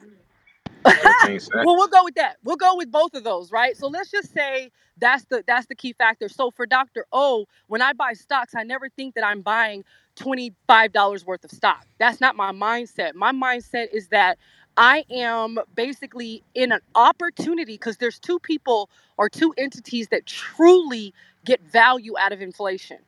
well, 0.86 1.76
we'll 1.76 1.88
go 1.88 2.04
with 2.04 2.16
that. 2.16 2.38
We'll 2.44 2.56
go 2.56 2.76
with 2.78 2.92
both 2.92 3.14
of 3.14 3.24
those, 3.24 3.52
right? 3.52 3.76
So 3.76 3.88
let's 3.88 4.10
just 4.10 4.34
say 4.34 4.72
that's 4.98 5.26
the 5.26 5.44
that's 5.46 5.68
the 5.68 5.76
key 5.76 5.94
factor. 5.94 6.30
So 6.30 6.52
for 6.52 6.66
Dr. 6.66 7.06
O, 7.12 7.46
when 7.68 7.82
I 7.82 7.94
buy 7.94 8.14
stocks, 8.14 8.54
I 8.56 8.64
never 8.64 8.90
think 8.90 9.16
that 9.16 9.26
I'm 9.26 9.42
buying 9.42 9.84
$25 10.16 11.26
worth 11.26 11.44
of 11.44 11.52
stock. 11.52 11.86
That's 11.98 12.22
not 12.22 12.36
my 12.36 12.52
mindset. 12.52 13.14
My 13.16 13.32
mindset 13.32 13.88
is 13.94 14.10
that 14.10 14.38
I 14.80 15.06
am 15.12 15.60
basically 15.76 16.44
in 16.56 16.74
an 16.74 16.82
opportunity 16.96 17.76
because 17.76 17.98
there's 18.00 18.20
two 18.20 18.40
people 18.40 18.90
or 19.20 19.30
two 19.30 19.54
entities 19.60 20.10
that 20.10 20.28
truly 20.28 21.14
get 21.46 21.62
value 21.64 22.18
out 22.20 22.34
of 22.34 22.42
inflation 22.42 23.00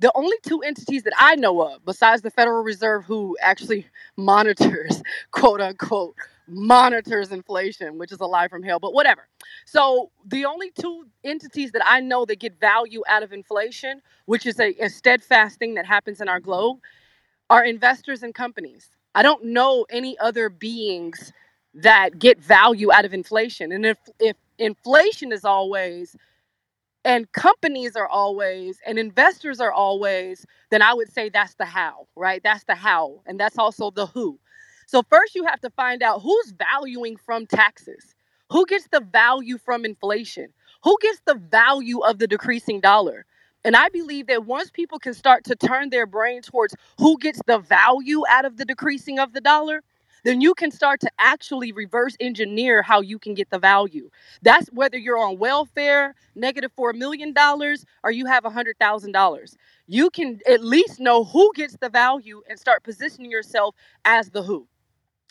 the 0.00 0.12
only 0.14 0.36
two 0.46 0.62
entities 0.62 1.04
that 1.04 1.14
I 1.18 1.36
know 1.36 1.62
of, 1.62 1.86
besides 1.86 2.22
the 2.22 2.30
Federal 2.30 2.64
Reserve, 2.64 3.06
who 3.06 3.38
actually 3.42 3.86
monitors, 4.18 5.02
quote 5.32 5.62
unquote, 5.62 6.16
monitors 6.48 7.32
inflation, 7.32 7.98
which 7.98 8.12
is 8.12 8.20
a 8.20 8.26
lie 8.26 8.48
from 8.48 8.62
hell, 8.62 8.80
but 8.80 8.94
whatever. 8.94 9.28
So, 9.66 10.12
the 10.26 10.46
only 10.46 10.72
two 10.72 11.06
entities 11.24 11.72
that 11.72 11.82
I 11.86 12.02
know 12.02 12.26
that 12.26 12.40
get 12.40 12.60
value 12.60 13.02
out 13.08 13.24
of 13.24 13.32
inflation, 13.32 14.02
which 14.26 14.46
is 14.46 14.60
a, 14.60 14.74
a 14.80 14.90
steadfast 14.90 15.58
thing 15.58 15.76
that 15.76 15.86
happens 15.86 16.20
in 16.22 16.28
our 16.28 16.40
globe, 16.40 16.80
are 17.50 17.64
investors 17.64 18.22
and 18.22 18.34
companies. 18.34 18.90
I 19.14 19.22
don't 19.22 19.46
know 19.46 19.86
any 19.90 20.18
other 20.18 20.48
beings 20.50 21.32
that 21.74 22.18
get 22.18 22.40
value 22.40 22.92
out 22.92 23.04
of 23.04 23.14
inflation. 23.14 23.72
And 23.72 23.86
if, 23.86 23.98
if 24.20 24.36
inflation 24.58 25.32
is 25.32 25.44
always 25.44 26.16
and 27.04 27.32
companies 27.32 27.96
are 27.96 28.08
always 28.08 28.78
and 28.86 29.00
investors 29.00 29.60
are 29.60 29.72
always 29.72 30.46
then 30.70 30.82
i 30.82 30.94
would 30.94 31.12
say 31.12 31.30
that's 31.30 31.56
the 31.56 31.66
how 31.66 32.08
right? 32.16 32.42
That's 32.44 32.64
the 32.66 32.76
how 32.76 33.22
and 33.26 33.40
that's 33.40 33.58
also 33.58 33.92
the 33.92 34.06
who. 34.06 34.40
So 34.88 35.02
first 35.10 35.36
you 35.36 35.44
have 35.46 35.60
to 35.62 35.70
find 35.70 36.04
out 36.04 36.22
who's 36.22 36.54
valuing 36.74 37.16
from 37.18 37.46
taxes. 37.48 38.14
Who 38.52 38.66
gets 38.66 38.88
the 38.92 39.00
value 39.00 39.58
from 39.58 39.86
inflation? 39.86 40.50
Who 40.84 40.98
gets 41.02 41.22
the 41.26 41.36
value 41.36 42.00
of 42.00 42.20
the 42.20 42.28
decreasing 42.28 42.82
dollar 42.82 43.26
and 43.64 43.76
i 43.76 43.88
believe 43.88 44.26
that 44.26 44.46
once 44.46 44.70
people 44.70 44.98
can 44.98 45.14
start 45.14 45.44
to 45.44 45.54
turn 45.54 45.90
their 45.90 46.06
brain 46.06 46.42
towards 46.42 46.74
who 46.98 47.18
gets 47.18 47.40
the 47.46 47.58
value 47.58 48.22
out 48.28 48.44
of 48.44 48.56
the 48.56 48.64
decreasing 48.64 49.18
of 49.18 49.32
the 49.32 49.40
dollar 49.40 49.82
then 50.24 50.40
you 50.40 50.54
can 50.54 50.70
start 50.70 51.00
to 51.00 51.10
actually 51.18 51.72
reverse 51.72 52.16
engineer 52.20 52.82
how 52.82 53.00
you 53.00 53.18
can 53.18 53.34
get 53.34 53.50
the 53.50 53.58
value. 53.58 54.10
That's 54.42 54.68
whether 54.68 54.98
you're 54.98 55.18
on 55.18 55.38
welfare, 55.38 56.14
negative 56.34 56.72
$4 56.78 56.94
million, 56.94 57.34
or 58.04 58.10
you 58.10 58.26
have 58.26 58.44
$100,000. 58.44 59.56
You 59.86 60.10
can 60.10 60.40
at 60.48 60.62
least 60.62 61.00
know 61.00 61.24
who 61.24 61.52
gets 61.54 61.76
the 61.80 61.88
value 61.88 62.42
and 62.48 62.58
start 62.58 62.82
positioning 62.84 63.30
yourself 63.30 63.74
as 64.04 64.30
the 64.30 64.42
who. 64.42 64.66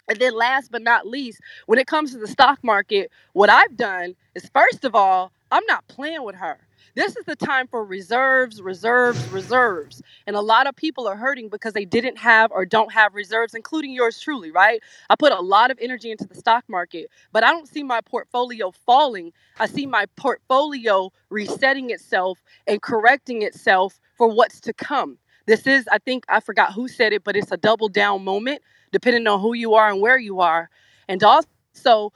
And 0.08 0.20
then 0.20 0.36
last 0.36 0.72
but 0.72 0.82
not 0.82 1.08
least, 1.08 1.40
when 1.68 1.78
it 1.78 1.88
comes 1.88 2.12
to 2.12 2.18
the 2.18 2.28
stock 2.28 2.64
market, 2.64 3.12
what 3.34 3.50
I've 3.50 3.78
done 3.78 4.16
is 4.34 4.50
first 4.54 4.84
of 4.84 4.96
all, 4.96 5.32
I'm 5.52 5.66
not 5.68 5.88
playing 5.88 6.24
with 6.24 6.36
her. 6.36 6.60
This 6.95 7.16
is 7.16 7.26
the 7.26 7.36
time 7.36 7.68
for 7.68 7.84
reserves, 7.86 8.61
reserves, 8.61 9.26
reserves. 9.30 10.02
And 10.28 10.36
a 10.36 10.41
lot 10.41 10.68
of 10.68 10.76
people 10.76 11.07
are 11.07 11.16
hurting 11.16 11.49
because 11.49 11.74
they 11.74 11.86
didn't 11.86 12.18
have 12.18 12.52
or 12.52 12.66
don't 12.66 12.91
have 12.91 13.16
reserves, 13.16 13.53
including 13.53 13.91
yours 13.91 14.20
truly, 14.20 14.52
right? 14.52 14.82
I 15.10 15.16
put 15.16 15.32
a 15.32 15.40
lot 15.41 15.72
of 15.72 15.78
energy 15.82 16.11
into 16.11 16.26
the 16.26 16.36
stock 16.36 16.66
market, 16.68 17.10
but 17.32 17.44
I 17.44 17.52
don't 17.52 17.68
see 17.68 17.84
my 17.84 18.02
portfolio 18.02 18.72
falling. 18.72 19.32
I 19.60 19.68
see 19.68 19.86
my 19.86 20.06
portfolio 20.16 21.11
resetting 21.30 21.91
itself 21.91 22.44
and 22.68 22.82
correcting 22.82 23.44
itself 23.44 23.99
for 24.18 24.28
what's 24.28 24.60
to 24.61 24.74
come. 24.74 25.18
This 25.45 25.66
is, 25.68 25.88
I 25.91 25.99
think, 25.99 26.26
I 26.30 26.40
forgot 26.40 26.74
who 26.74 26.88
said 26.88 27.14
it, 27.14 27.24
but 27.24 27.36
it's 27.36 27.52
a 27.52 27.57
double 27.57 27.90
down 27.90 28.24
moment, 28.24 28.61
depending 28.91 29.26
on 29.28 29.40
who 29.40 29.53
you 29.53 29.74
are 29.76 29.90
and 29.90 30.02
where 30.02 30.18
you 30.18 30.41
are. 30.41 30.70
And 31.07 31.24
also, 31.24 32.14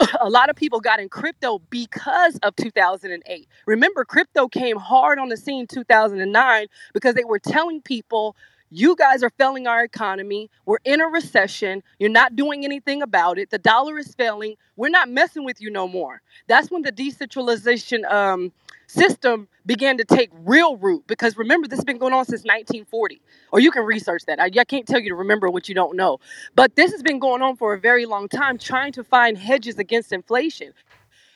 a 0.20 0.28
lot 0.28 0.50
of 0.50 0.56
people 0.56 0.80
got 0.80 1.00
in 1.00 1.08
crypto 1.08 1.60
because 1.70 2.38
of 2.42 2.54
2008. 2.56 3.48
Remember, 3.66 4.04
crypto 4.04 4.48
came 4.48 4.76
hard 4.76 5.18
on 5.18 5.28
the 5.28 5.36
scene 5.36 5.66
2009 5.66 6.66
because 6.92 7.14
they 7.14 7.24
were 7.24 7.38
telling 7.38 7.80
people, 7.80 8.36
you 8.70 8.96
guys 8.96 9.22
are 9.22 9.30
failing 9.30 9.66
our 9.66 9.84
economy. 9.84 10.50
We're 10.66 10.78
in 10.84 11.00
a 11.00 11.06
recession. 11.06 11.82
You're 11.98 12.10
not 12.10 12.36
doing 12.36 12.64
anything 12.64 13.00
about 13.00 13.38
it. 13.38 13.50
The 13.50 13.58
dollar 13.58 13.98
is 13.98 14.14
failing. 14.14 14.56
We're 14.76 14.88
not 14.90 15.08
messing 15.08 15.44
with 15.44 15.60
you 15.60 15.70
no 15.70 15.86
more. 15.88 16.20
That's 16.48 16.70
when 16.70 16.82
the 16.82 16.92
decentralization 16.92 18.04
um, 18.06 18.52
system 18.86 19.48
began 19.66 19.98
to 19.98 20.04
take 20.04 20.30
real 20.44 20.76
root 20.76 21.06
because 21.06 21.36
remember, 21.36 21.68
this 21.68 21.78
has 21.78 21.84
been 21.84 21.98
going 21.98 22.12
on 22.12 22.24
since 22.24 22.42
1940. 22.42 23.20
Or 23.52 23.60
you 23.60 23.70
can 23.70 23.84
research 23.84 24.22
that. 24.26 24.40
I, 24.40 24.46
I 24.46 24.64
can't 24.64 24.86
tell 24.86 25.00
you 25.00 25.10
to 25.10 25.14
remember 25.14 25.50
what 25.50 25.68
you 25.68 25.74
don't 25.74 25.96
know. 25.96 26.18
But 26.54 26.76
this 26.76 26.92
has 26.92 27.02
been 27.02 27.18
going 27.18 27.42
on 27.42 27.56
for 27.56 27.74
a 27.74 27.80
very 27.80 28.06
long 28.06 28.28
time, 28.28 28.58
trying 28.58 28.92
to 28.92 29.04
find 29.04 29.38
hedges 29.38 29.78
against 29.78 30.12
inflation. 30.12 30.72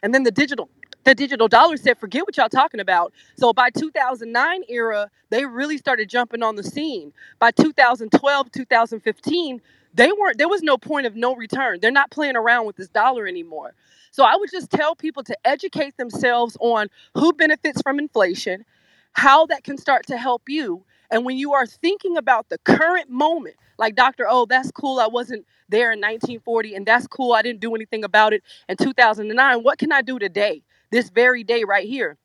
And 0.02 0.14
then 0.14 0.22
the 0.22 0.30
digital 0.30 0.68
the 1.04 1.14
digital 1.14 1.48
dollar 1.48 1.76
said, 1.78 1.98
forget 1.98 2.24
what 2.24 2.36
y'all 2.36 2.50
talking 2.50 2.80
about. 2.80 3.12
So 3.36 3.52
by 3.52 3.70
2009 3.70 4.62
era, 4.68 5.10
they 5.30 5.46
really 5.46 5.78
started 5.78 6.10
jumping 6.10 6.42
on 6.42 6.56
the 6.56 6.62
scene. 6.62 7.12
By 7.38 7.52
2012, 7.52 8.52
2015, 8.52 9.62
they 9.94 10.12
weren't 10.12 10.38
there 10.38 10.48
was 10.48 10.62
no 10.62 10.78
point 10.78 11.06
of 11.06 11.16
no 11.16 11.34
return. 11.34 11.80
They're 11.80 11.90
not 11.90 12.10
playing 12.10 12.36
around 12.36 12.66
with 12.66 12.76
this 12.76 12.88
dollar 12.88 13.26
anymore. 13.26 13.74
So 14.10 14.24
I 14.24 14.36
would 14.36 14.50
just 14.50 14.70
tell 14.70 14.94
people 14.94 15.22
to 15.24 15.36
educate 15.44 15.96
themselves 15.96 16.56
on 16.60 16.88
who 17.14 17.32
benefits 17.32 17.80
from 17.82 17.98
inflation, 17.98 18.64
how 19.12 19.46
that 19.46 19.64
can 19.64 19.78
start 19.78 20.06
to 20.06 20.16
help 20.16 20.42
you. 20.48 20.84
And 21.10 21.24
when 21.24 21.36
you 21.36 21.52
are 21.52 21.66
thinking 21.66 22.16
about 22.16 22.48
the 22.48 22.58
current 22.58 23.10
moment, 23.10 23.56
like 23.78 23.96
Dr. 23.96 24.26
Oh, 24.28 24.46
that's 24.46 24.70
cool. 24.70 25.00
I 25.00 25.06
wasn't 25.06 25.46
there 25.68 25.92
in 25.92 25.98
1940, 26.00 26.74
and 26.74 26.86
that's 26.86 27.06
cool. 27.06 27.32
I 27.32 27.42
didn't 27.42 27.60
do 27.60 27.74
anything 27.74 28.04
about 28.04 28.32
it 28.32 28.42
in 28.68 28.76
2009. 28.76 29.62
What 29.62 29.78
can 29.78 29.92
I 29.92 30.02
do 30.02 30.18
today, 30.18 30.62
this 30.90 31.10
very 31.10 31.42
day 31.44 31.64
right 31.64 31.88
here? 31.88 32.16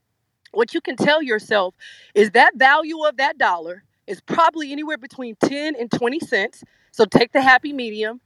What 0.51 0.73
you 0.73 0.81
can 0.81 0.95
tell 0.95 1.21
yourself 1.21 1.75
is 2.13 2.31
that 2.31 2.55
value 2.55 3.03
of 3.03 3.17
that 3.17 3.37
dollar 3.37 3.83
is 4.07 4.21
probably 4.21 4.71
anywhere 4.71 4.97
between 4.97 5.35
10 5.43 5.75
and 5.75 5.91
20 5.91 6.19
cents. 6.19 6.63
So 6.91 7.05
take 7.05 7.31
the 7.31 7.41
happy 7.41 7.73
medium 7.73 8.21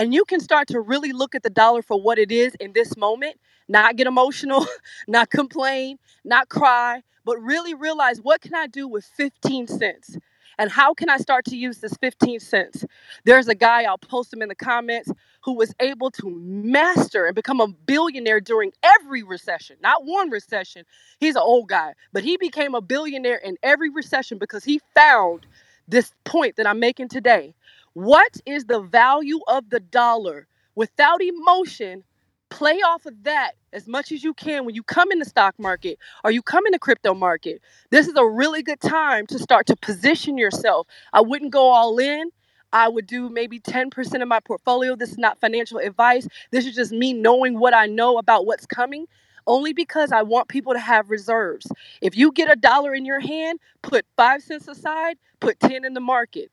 and 0.00 0.14
you 0.14 0.24
can 0.24 0.40
start 0.40 0.66
to 0.68 0.80
really 0.80 1.12
look 1.12 1.34
at 1.34 1.42
the 1.42 1.50
dollar 1.50 1.82
for 1.82 2.00
what 2.00 2.18
it 2.18 2.32
is 2.32 2.54
in 2.54 2.72
this 2.72 2.96
moment, 2.96 3.36
not 3.68 3.96
get 3.96 4.06
emotional, 4.06 4.66
not 5.06 5.28
complain, 5.28 5.98
not 6.24 6.48
cry, 6.48 7.02
but 7.26 7.36
really 7.42 7.74
realize 7.74 8.18
what 8.22 8.40
can 8.40 8.54
I 8.54 8.66
do 8.66 8.88
with 8.88 9.04
15 9.04 9.66
cents? 9.66 10.16
And 10.58 10.70
how 10.70 10.94
can 10.94 11.10
I 11.10 11.18
start 11.18 11.44
to 11.46 11.56
use 11.56 11.80
this 11.80 11.92
15 12.00 12.40
cents? 12.40 12.86
There's 13.26 13.48
a 13.48 13.54
guy, 13.54 13.82
I'll 13.82 13.98
post 13.98 14.32
him 14.32 14.40
in 14.40 14.48
the 14.48 14.54
comments, 14.54 15.12
who 15.44 15.52
was 15.52 15.74
able 15.80 16.10
to 16.12 16.30
master 16.30 17.26
and 17.26 17.34
become 17.34 17.60
a 17.60 17.68
billionaire 17.68 18.40
during 18.40 18.72
every 18.82 19.22
recession, 19.22 19.76
not 19.82 20.06
one 20.06 20.30
recession. 20.30 20.84
He's 21.18 21.36
an 21.36 21.42
old 21.44 21.68
guy, 21.68 21.92
but 22.14 22.24
he 22.24 22.38
became 22.38 22.74
a 22.74 22.80
billionaire 22.80 23.36
in 23.36 23.58
every 23.62 23.90
recession 23.90 24.38
because 24.38 24.64
he 24.64 24.80
found 24.94 25.44
this 25.88 26.12
point 26.24 26.56
that 26.56 26.66
I'm 26.66 26.80
making 26.80 27.08
today 27.08 27.54
what 27.94 28.36
is 28.46 28.64
the 28.66 28.80
value 28.80 29.40
of 29.48 29.70
the 29.70 29.80
dollar? 29.80 30.46
Without 30.74 31.22
emotion, 31.22 32.04
play 32.50 32.76
off 32.76 33.06
of 33.06 33.24
that 33.24 33.52
as 33.72 33.86
much 33.86 34.12
as 34.12 34.22
you 34.22 34.34
can 34.34 34.64
when 34.64 34.74
you 34.74 34.82
come 34.82 35.10
in 35.12 35.18
the 35.18 35.24
stock 35.24 35.54
market 35.58 35.98
or 36.24 36.30
you 36.30 36.42
come 36.42 36.66
in 36.66 36.72
the 36.72 36.78
crypto 36.78 37.14
market. 37.14 37.60
This 37.90 38.08
is 38.08 38.14
a 38.16 38.26
really 38.26 38.62
good 38.62 38.80
time 38.80 39.26
to 39.28 39.38
start 39.38 39.66
to 39.66 39.76
position 39.76 40.38
yourself. 40.38 40.86
I 41.12 41.20
wouldn't 41.20 41.52
go 41.52 41.68
all 41.68 41.98
in. 41.98 42.30
I 42.72 42.88
would 42.88 43.06
do 43.06 43.28
maybe 43.28 43.58
10% 43.58 44.22
of 44.22 44.28
my 44.28 44.40
portfolio. 44.40 44.94
This 44.94 45.10
is 45.10 45.18
not 45.18 45.40
financial 45.40 45.78
advice. 45.78 46.28
This 46.52 46.66
is 46.66 46.74
just 46.74 46.92
me 46.92 47.12
knowing 47.12 47.58
what 47.58 47.74
I 47.74 47.86
know 47.86 48.18
about 48.18 48.46
what's 48.46 48.66
coming 48.66 49.06
only 49.46 49.72
because 49.72 50.12
I 50.12 50.22
want 50.22 50.48
people 50.48 50.72
to 50.74 50.78
have 50.78 51.10
reserves. 51.10 51.66
If 52.00 52.16
you 52.16 52.30
get 52.32 52.50
a 52.50 52.56
dollar 52.56 52.94
in 52.94 53.04
your 53.04 53.20
hand, 53.20 53.58
put 53.82 54.06
5 54.16 54.42
cents 54.42 54.68
aside, 54.68 55.16
put 55.40 55.58
10 55.58 55.84
in 55.84 55.94
the 55.94 56.00
market. 56.00 56.50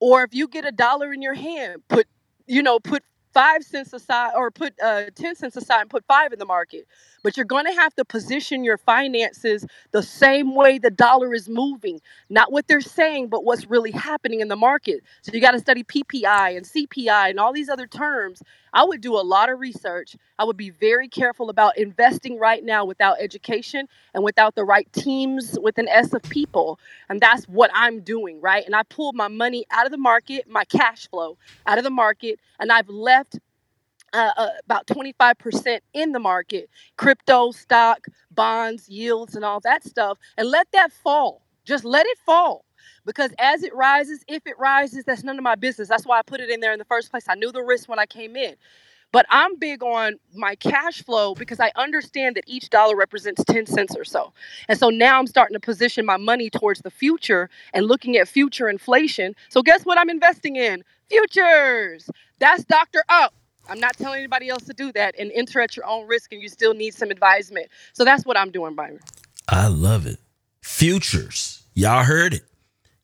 Or 0.00 0.24
if 0.24 0.34
you 0.34 0.48
get 0.48 0.66
a 0.66 0.72
dollar 0.72 1.12
in 1.12 1.22
your 1.22 1.34
hand, 1.34 1.82
put 1.88 2.06
you 2.48 2.62
know, 2.62 2.80
put 2.80 3.04
five 3.34 3.64
cents 3.64 3.92
aside 3.94 4.32
or 4.36 4.52
put 4.52 4.74
uh, 4.82 5.04
10 5.16 5.36
cents 5.36 5.56
aside 5.56 5.82
and 5.82 5.90
put 5.90 6.04
five 6.06 6.32
in 6.32 6.38
the 6.40 6.46
market. 6.46 6.86
But 7.24 7.36
you're 7.36 7.46
going 7.46 7.66
to 7.66 7.72
have 7.72 7.94
to 7.96 8.06
position 8.06 8.64
your 8.64 8.78
finances 8.78 9.66
the 9.92 10.04
same 10.04 10.54
way 10.54 10.78
the 10.78 10.90
dollar 10.92 11.34
is 11.34 11.48
moving, 11.48 12.00
not 12.30 12.52
what 12.52 12.68
they're 12.68 12.80
saying, 12.82 13.28
but 13.30 13.44
what's 13.44 13.66
really 13.70 13.92
happening 13.92 14.40
in 14.40 14.48
the 14.48 14.56
market. 14.56 15.02
So 15.22 15.32
you 15.34 15.40
got 15.42 15.52
to 15.52 15.60
study 15.60 15.84
PPI 15.84 16.56
and 16.56 16.66
CPI 16.66 17.30
and 17.30 17.40
all 17.40 17.52
these 17.52 17.70
other 17.70 17.88
terms. 17.88 18.42
I 18.74 18.84
would 18.84 19.00
do 19.00 19.16
a 19.16 19.22
lot 19.22 19.50
of 19.50 19.60
research. 19.60 20.16
I 20.38 20.44
would 20.44 20.56
be 20.56 20.70
very 20.70 21.08
careful 21.08 21.50
about 21.50 21.78
investing 21.78 22.38
right 22.38 22.64
now 22.64 22.84
without 22.84 23.18
education 23.20 23.88
and 24.14 24.24
without 24.24 24.54
the 24.54 24.64
right 24.64 24.92
teams 24.92 25.58
with 25.60 25.78
an 25.78 25.88
S 25.88 26.12
of 26.14 26.22
people. 26.24 26.78
And 27.08 27.20
that's 27.20 27.46
what 27.46 27.70
I'm 27.74 28.00
doing, 28.00 28.40
right? 28.40 28.64
And 28.66 28.76
I 28.76 28.82
pulled 28.84 29.16
my 29.16 29.28
money 29.28 29.66
out 29.70 29.86
of 29.86 29.92
the 29.92 29.98
market, 29.98 30.48
my 30.48 30.64
cash 30.64 31.08
flow 31.08 31.38
out 31.66 31.78
of 31.78 31.84
the 31.84 31.90
market, 31.90 32.40
and 32.60 32.72
I've 32.72 32.88
left 32.88 33.38
uh, 34.12 34.32
uh, 34.36 34.48
about 34.66 34.86
25% 34.86 35.80
in 35.94 36.12
the 36.12 36.18
market 36.20 36.70
crypto, 36.96 37.52
stock, 37.52 38.06
bonds, 38.32 38.88
yields, 38.88 39.36
and 39.36 39.44
all 39.44 39.60
that 39.60 39.84
stuff, 39.84 40.18
and 40.36 40.48
let 40.48 40.68
that 40.72 40.92
fall. 40.92 41.42
Just 41.64 41.84
let 41.84 42.06
it 42.06 42.18
fall. 42.26 42.64
Because 43.04 43.32
as 43.38 43.62
it 43.62 43.74
rises, 43.74 44.24
if 44.28 44.46
it 44.46 44.58
rises, 44.58 45.04
that's 45.04 45.24
none 45.24 45.38
of 45.38 45.44
my 45.44 45.54
business. 45.54 45.88
That's 45.88 46.06
why 46.06 46.18
I 46.18 46.22
put 46.22 46.40
it 46.40 46.50
in 46.50 46.60
there 46.60 46.72
in 46.72 46.78
the 46.78 46.84
first 46.84 47.10
place. 47.10 47.24
I 47.28 47.34
knew 47.34 47.52
the 47.52 47.62
risk 47.62 47.88
when 47.88 47.98
I 47.98 48.06
came 48.06 48.36
in. 48.36 48.56
But 49.12 49.26
I'm 49.28 49.58
big 49.58 49.82
on 49.82 50.18
my 50.34 50.54
cash 50.54 51.02
flow 51.02 51.34
because 51.34 51.58
I 51.58 51.72
understand 51.74 52.36
that 52.36 52.44
each 52.46 52.70
dollar 52.70 52.96
represents 52.96 53.42
10 53.44 53.66
cents 53.66 53.96
or 53.96 54.04
so. 54.04 54.32
And 54.68 54.78
so 54.78 54.88
now 54.88 55.18
I'm 55.18 55.26
starting 55.26 55.54
to 55.54 55.60
position 55.60 56.06
my 56.06 56.16
money 56.16 56.48
towards 56.48 56.80
the 56.82 56.90
future 56.90 57.50
and 57.74 57.86
looking 57.86 58.16
at 58.16 58.28
future 58.28 58.68
inflation. 58.68 59.34
So 59.48 59.62
guess 59.62 59.84
what 59.84 59.98
I'm 59.98 60.10
investing 60.10 60.56
in? 60.56 60.84
Futures. 61.08 62.08
That's 62.38 62.64
Dr. 62.64 63.02
Up. 63.08 63.34
I'm 63.68 63.80
not 63.80 63.96
telling 63.96 64.18
anybody 64.18 64.48
else 64.48 64.64
to 64.64 64.72
do 64.72 64.92
that 64.92 65.14
and 65.18 65.30
enter 65.34 65.60
at 65.60 65.76
your 65.76 65.86
own 65.86 66.06
risk 66.06 66.32
and 66.32 66.40
you 66.40 66.48
still 66.48 66.74
need 66.74 66.94
some 66.94 67.10
advisement. 67.10 67.66
So 67.92 68.04
that's 68.04 68.24
what 68.24 68.36
I'm 68.36 68.50
doing, 68.50 68.74
Byron. 68.74 69.00
I 69.48 69.66
love 69.66 70.06
it. 70.06 70.18
Futures. 70.62 71.62
Y'all 71.74 72.04
heard 72.04 72.34
it. 72.34 72.42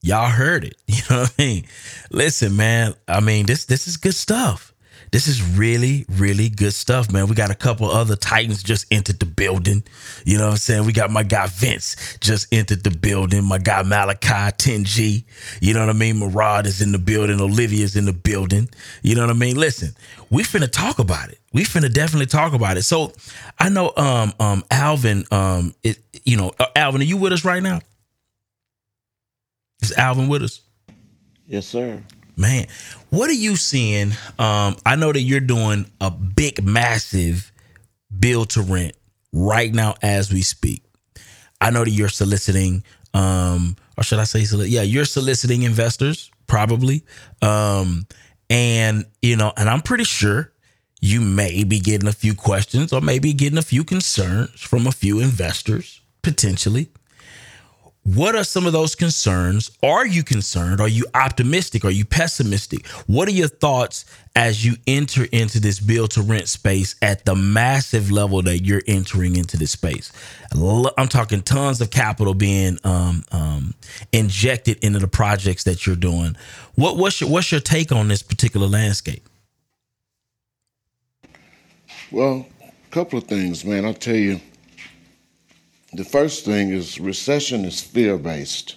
Y'all 0.06 0.30
heard 0.30 0.64
it. 0.64 0.76
You 0.86 1.02
know 1.10 1.22
what 1.22 1.34
I 1.36 1.42
mean? 1.42 1.66
Listen, 2.10 2.56
man. 2.56 2.94
I 3.08 3.20
mean, 3.20 3.46
this 3.46 3.64
this 3.64 3.88
is 3.88 3.96
good 3.96 4.14
stuff. 4.14 4.72
This 5.10 5.26
is 5.26 5.42
really, 5.42 6.04
really 6.08 6.48
good 6.48 6.74
stuff, 6.74 7.12
man. 7.12 7.26
We 7.26 7.34
got 7.34 7.50
a 7.50 7.54
couple 7.54 7.90
other 7.90 8.16
Titans 8.16 8.62
just 8.62 8.86
entered 8.90 9.18
the 9.18 9.26
building. 9.26 9.82
You 10.24 10.38
know 10.38 10.46
what 10.46 10.52
I'm 10.52 10.56
saying? 10.58 10.86
We 10.86 10.92
got 10.92 11.10
my 11.10 11.22
guy 11.22 11.46
Vince 11.48 12.18
just 12.20 12.52
entered 12.52 12.84
the 12.84 12.90
building. 12.90 13.44
My 13.44 13.58
guy 13.58 13.82
Malachi 13.82 14.28
10G. 14.28 15.24
You 15.60 15.74
know 15.74 15.80
what 15.80 15.90
I 15.90 15.98
mean? 15.98 16.16
Marad 16.16 16.66
is 16.66 16.80
in 16.80 16.92
the 16.92 16.98
building. 16.98 17.40
Olivia's 17.40 17.96
in 17.96 18.04
the 18.04 18.12
building. 18.12 18.68
You 19.02 19.16
know 19.16 19.22
what 19.22 19.34
I 19.34 19.38
mean? 19.38 19.56
Listen, 19.56 19.90
we 20.30 20.44
finna 20.44 20.70
talk 20.70 20.98
about 20.98 21.30
it. 21.30 21.38
We 21.52 21.64
finna 21.64 21.92
definitely 21.92 22.26
talk 22.26 22.52
about 22.52 22.76
it. 22.76 22.82
So 22.82 23.12
I 23.58 23.68
know 23.68 23.92
um 23.96 24.32
um 24.38 24.64
Alvin 24.70 25.24
um 25.32 25.74
it, 25.82 25.98
you 26.24 26.36
know 26.36 26.52
uh, 26.60 26.66
Alvin, 26.76 27.00
are 27.00 27.04
you 27.04 27.16
with 27.16 27.32
us 27.32 27.44
right 27.44 27.62
now? 27.62 27.80
Is 29.82 29.93
Alvin 29.93 30.28
with 30.28 30.43
us? 30.43 30.61
Yes, 31.47 31.66
sir. 31.66 32.03
Man, 32.36 32.66
what 33.11 33.31
are 33.31 33.35
you 33.35 33.57
seeing? 33.57 34.12
Um, 34.39 34.77
I 34.85 34.97
know 34.97 35.12
that 35.12 35.20
you're 35.20 35.40
doing 35.40 35.86
a 36.01 36.11
big, 36.11 36.62
massive 36.62 37.51
build 38.19 38.51
to 38.51 38.62
rent 38.62 38.94
right 39.32 39.73
now 39.73 39.94
as 40.03 40.32
we 40.32 40.43
speak. 40.43 40.82
I 41.61 41.70
know 41.70 41.85
that 41.85 41.90
you're 41.90 42.09
soliciting, 42.09 42.85
um, 43.15 43.77
or 43.97 44.05
should 44.05 44.19
I 44.19 44.24
say, 44.24 44.40
yeah, 44.66 44.82
you're 44.82 45.07
soliciting 45.07 45.62
investors 45.62 46.31
probably. 46.47 47.05
Um, 47.40 48.07
And, 48.48 49.07
you 49.23 49.36
know, 49.36 49.53
and 49.57 49.69
I'm 49.69 49.82
pretty 49.82 50.05
sure 50.05 50.53
you 51.01 51.20
may 51.20 51.65
be 51.65 51.81
getting 51.81 52.09
a 52.09 52.12
few 52.12 52.35
questions 52.35 52.93
or 52.93 53.01
maybe 53.01 53.32
getting 53.32 53.59
a 53.59 53.62
few 53.62 53.85
concerns 53.85 54.61
from 54.61 54.86
a 54.86 54.93
few 54.93 55.20
investors 55.20 56.01
potentially. 56.23 56.89
What 58.06 58.36
are 58.36 58.44
some 58.44 58.66
of 58.68 58.72
those 58.72 58.94
concerns? 58.94 59.76
Are 59.82 60.06
you 60.06 60.22
concerned? 60.22 60.80
Are 60.80 60.86
you 60.86 61.06
optimistic? 61.12 61.84
Are 61.84 61.90
you 61.90 62.04
pessimistic? 62.04 62.86
What 63.08 63.26
are 63.26 63.32
your 63.32 63.48
thoughts 63.48 64.04
as 64.36 64.64
you 64.64 64.76
enter 64.86 65.26
into 65.32 65.58
this 65.58 65.80
build 65.80 66.12
to 66.12 66.22
rent 66.22 66.46
space 66.46 66.94
at 67.02 67.24
the 67.24 67.34
massive 67.34 68.12
level 68.12 68.42
that 68.42 68.60
you're 68.60 68.82
entering 68.86 69.34
into 69.34 69.56
this 69.56 69.72
space? 69.72 70.12
I'm 70.52 71.08
talking 71.08 71.42
tons 71.42 71.80
of 71.80 71.90
capital 71.90 72.34
being 72.34 72.78
um, 72.84 73.24
um, 73.32 73.74
injected 74.12 74.78
into 74.84 75.00
the 75.00 75.08
projects 75.08 75.64
that 75.64 75.84
you're 75.84 75.96
doing. 75.96 76.36
What, 76.76 76.96
what's 76.98 77.20
your 77.20 77.28
what's 77.28 77.50
your 77.50 77.60
take 77.60 77.90
on 77.90 78.06
this 78.06 78.22
particular 78.22 78.68
landscape? 78.68 79.28
Well, 82.12 82.46
a 82.62 82.90
couple 82.92 83.18
of 83.18 83.24
things, 83.24 83.64
man. 83.64 83.84
I'll 83.84 83.94
tell 83.94 84.14
you. 84.14 84.40
The 85.97 86.05
first 86.05 86.44
thing 86.44 86.68
is 86.73 87.01
recession 87.01 87.64
is 87.64 87.81
fear 87.81 88.18
based. 88.18 88.77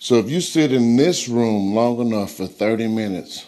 So 0.00 0.16
if 0.16 0.28
you 0.28 0.40
sit 0.40 0.72
in 0.72 0.96
this 0.96 1.28
room 1.28 1.76
long 1.76 2.00
enough 2.00 2.32
for 2.32 2.48
30 2.48 2.88
minutes, 2.88 3.46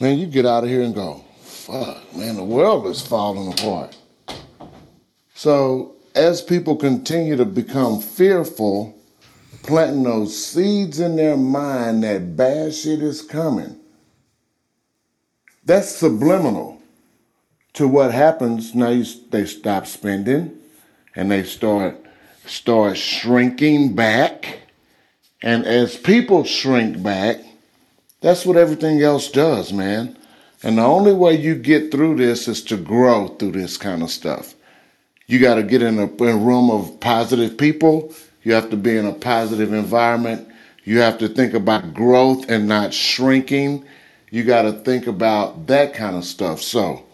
man, 0.00 0.18
you 0.18 0.26
get 0.26 0.44
out 0.44 0.64
of 0.64 0.70
here 0.70 0.82
and 0.82 0.92
go, 0.92 1.24
fuck, 1.40 2.16
man, 2.16 2.34
the 2.34 2.42
world 2.42 2.88
is 2.88 3.00
falling 3.00 3.52
apart. 3.52 3.96
So 5.34 5.94
as 6.16 6.42
people 6.42 6.74
continue 6.74 7.36
to 7.36 7.44
become 7.44 8.00
fearful, 8.00 8.98
planting 9.62 10.02
those 10.02 10.44
seeds 10.44 10.98
in 10.98 11.14
their 11.14 11.36
mind 11.36 12.02
that 12.02 12.36
bad 12.36 12.74
shit 12.74 13.02
is 13.02 13.22
coming, 13.22 13.78
that's 15.64 15.94
subliminal 15.94 16.82
to 17.74 17.86
what 17.86 18.12
happens 18.12 18.74
now 18.74 18.88
you, 18.88 19.04
they 19.30 19.44
stop 19.44 19.86
spending 19.86 20.57
and 21.18 21.32
they 21.32 21.42
start 21.42 22.00
start 22.46 22.96
shrinking 22.96 23.94
back. 23.94 24.60
And 25.42 25.66
as 25.66 25.96
people 25.96 26.44
shrink 26.44 27.02
back, 27.02 27.38
that's 28.20 28.46
what 28.46 28.56
everything 28.56 29.02
else 29.02 29.28
does, 29.28 29.72
man. 29.72 30.16
And 30.62 30.78
the 30.78 30.82
only 30.82 31.12
way 31.12 31.34
you 31.34 31.56
get 31.56 31.90
through 31.90 32.16
this 32.16 32.46
is 32.46 32.62
to 32.64 32.76
grow 32.76 33.28
through 33.28 33.52
this 33.52 33.76
kind 33.76 34.02
of 34.02 34.10
stuff. 34.10 34.54
You 35.26 35.40
got 35.40 35.56
to 35.56 35.62
get 35.64 35.82
in 35.82 35.98
a, 35.98 36.06
in 36.06 36.28
a 36.28 36.36
room 36.36 36.70
of 36.70 36.98
positive 37.00 37.58
people. 37.58 38.14
You 38.44 38.52
have 38.54 38.70
to 38.70 38.76
be 38.76 38.96
in 38.96 39.04
a 39.04 39.12
positive 39.12 39.72
environment. 39.72 40.48
You 40.84 41.00
have 41.00 41.18
to 41.18 41.28
think 41.28 41.52
about 41.52 41.94
growth 41.94 42.48
and 42.48 42.66
not 42.68 42.94
shrinking. 42.94 43.84
You 44.30 44.44
got 44.44 44.62
to 44.62 44.72
think 44.72 45.06
about 45.08 45.66
that 45.66 45.94
kind 45.94 46.16
of 46.16 46.24
stuff. 46.24 46.62
So, 46.62 47.04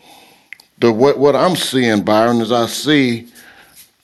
the 0.78 0.92
what 0.92 1.18
what 1.18 1.34
I'm 1.34 1.56
seeing, 1.56 2.02
Byron, 2.02 2.40
is 2.40 2.52
I 2.52 2.66
see 2.66 3.28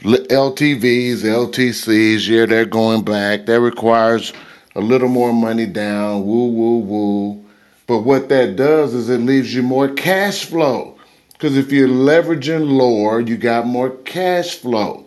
LTVs, 0.02 1.24
LTCs, 1.24 2.26
yeah, 2.26 2.46
they're 2.46 2.64
going 2.64 3.04
back. 3.04 3.46
That 3.46 3.60
requires 3.60 4.32
a 4.74 4.80
little 4.80 5.08
more 5.08 5.32
money 5.32 5.66
down, 5.66 6.24
woo, 6.24 6.48
woo, 6.48 6.78
woo. 6.78 7.44
But 7.86 8.00
what 8.00 8.28
that 8.30 8.56
does 8.56 8.94
is 8.94 9.10
it 9.10 9.18
leaves 9.18 9.54
you 9.54 9.62
more 9.62 9.88
cash 9.88 10.46
flow. 10.46 10.98
Because 11.32 11.56
if 11.56 11.70
you're 11.70 11.88
leveraging 11.88 12.70
lower, 12.70 13.20
you 13.20 13.36
got 13.36 13.66
more 13.66 13.90
cash 13.90 14.56
flow. 14.56 15.04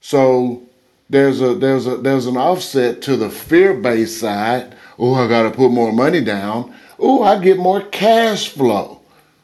So 0.00 0.62
there's 1.08 1.40
a 1.40 1.54
there's 1.54 1.86
a 1.86 1.96
there's 1.96 2.26
an 2.26 2.36
offset 2.36 3.02
to 3.02 3.16
the 3.16 3.30
fear-based 3.30 4.20
side. 4.20 4.76
Oh, 4.98 5.14
I 5.14 5.28
gotta 5.28 5.50
put 5.50 5.70
more 5.70 5.92
money 5.92 6.22
down. 6.22 6.74
Oh, 6.98 7.22
I 7.22 7.40
get 7.40 7.58
more 7.58 7.80
cash 7.80 8.48
flow. 8.50 9.00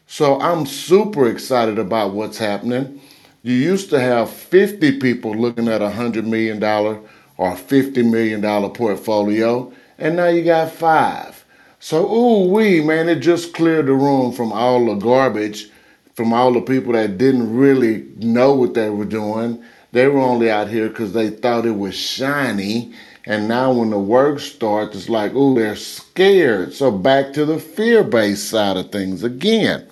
So 0.06 0.40
I'm 0.40 0.66
super 0.66 1.28
excited 1.28 1.78
about 1.78 2.14
what's 2.14 2.38
happening. 2.38 3.00
You 3.44 3.52
used 3.52 3.90
to 3.90 4.00
have 4.00 4.30
50 4.30 5.00
people 5.00 5.34
looking 5.34 5.68
at 5.68 5.82
a 5.82 5.90
$100 5.90 6.24
million 6.24 6.64
or 6.64 7.54
$50 7.54 8.10
million 8.10 8.70
portfolio, 8.70 9.70
and 9.98 10.16
now 10.16 10.28
you 10.28 10.42
got 10.42 10.70
five. 10.72 11.44
So, 11.78 12.10
ooh, 12.10 12.50
we, 12.50 12.80
man, 12.80 13.10
it 13.10 13.16
just 13.16 13.52
cleared 13.52 13.84
the 13.84 13.92
room 13.92 14.32
from 14.32 14.50
all 14.50 14.86
the 14.86 14.94
garbage, 14.94 15.68
from 16.14 16.32
all 16.32 16.54
the 16.54 16.62
people 16.62 16.94
that 16.94 17.18
didn't 17.18 17.54
really 17.54 18.06
know 18.16 18.54
what 18.54 18.72
they 18.72 18.88
were 18.88 19.04
doing. 19.04 19.62
They 19.92 20.08
were 20.08 20.20
only 20.20 20.50
out 20.50 20.68
here 20.68 20.88
because 20.88 21.12
they 21.12 21.28
thought 21.28 21.66
it 21.66 21.76
was 21.76 21.94
shiny. 21.94 22.94
And 23.26 23.46
now 23.46 23.74
when 23.74 23.90
the 23.90 23.98
work 23.98 24.40
starts, 24.40 24.96
it's 24.96 25.10
like, 25.10 25.34
ooh, 25.34 25.54
they're 25.54 25.76
scared. 25.76 26.72
So 26.72 26.90
back 26.90 27.34
to 27.34 27.44
the 27.44 27.58
fear-based 27.58 28.48
side 28.48 28.78
of 28.78 28.90
things 28.90 29.22
again. 29.22 29.86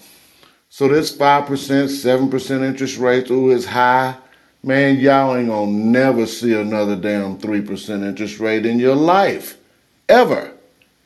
So 0.72 0.88
this 0.88 1.14
5%, 1.14 1.48
7% 1.48 2.64
interest 2.64 2.96
rate, 2.96 3.30
ooh, 3.30 3.50
is 3.50 3.66
high. 3.66 4.16
Man, 4.62 4.96
y'all 4.96 5.36
ain't 5.36 5.50
gonna 5.50 5.70
never 5.70 6.24
see 6.24 6.54
another 6.54 6.96
damn 6.96 7.36
3% 7.36 8.02
interest 8.02 8.40
rate 8.40 8.64
in 8.64 8.78
your 8.78 8.94
life. 8.94 9.58
Ever. 10.08 10.50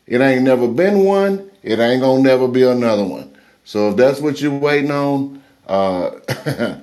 It 0.06 0.20
ain't 0.20 0.44
never 0.44 0.68
been 0.68 1.00
one. 1.00 1.50
It 1.64 1.80
ain't 1.80 2.00
gonna 2.00 2.22
never 2.22 2.46
be 2.46 2.62
another 2.62 3.02
one. 3.02 3.36
So 3.64 3.90
if 3.90 3.96
that's 3.96 4.20
what 4.20 4.40
you're 4.40 4.56
waiting 4.56 4.92
on, 4.92 5.42
uh, 5.66 6.12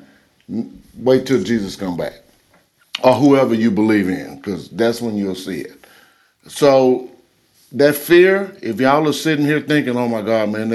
wait 0.98 1.26
till 1.26 1.42
Jesus 1.42 1.78
come 1.78 1.96
back. 1.96 2.22
Or 3.02 3.14
whoever 3.14 3.54
you 3.54 3.72
believe 3.72 4.10
in, 4.10 4.36
because 4.36 4.68
that's 4.70 5.00
when 5.00 5.16
you'll 5.16 5.36
see 5.36 5.62
it. 5.62 5.86
So 6.48 7.10
that 7.72 7.96
fear, 7.96 8.54
if 8.62 8.82
y'all 8.82 9.08
are 9.08 9.14
sitting 9.14 9.46
here 9.46 9.62
thinking, 9.62 9.96
oh 9.96 10.10
my 10.10 10.22
God, 10.22 10.50
man, 10.50 10.68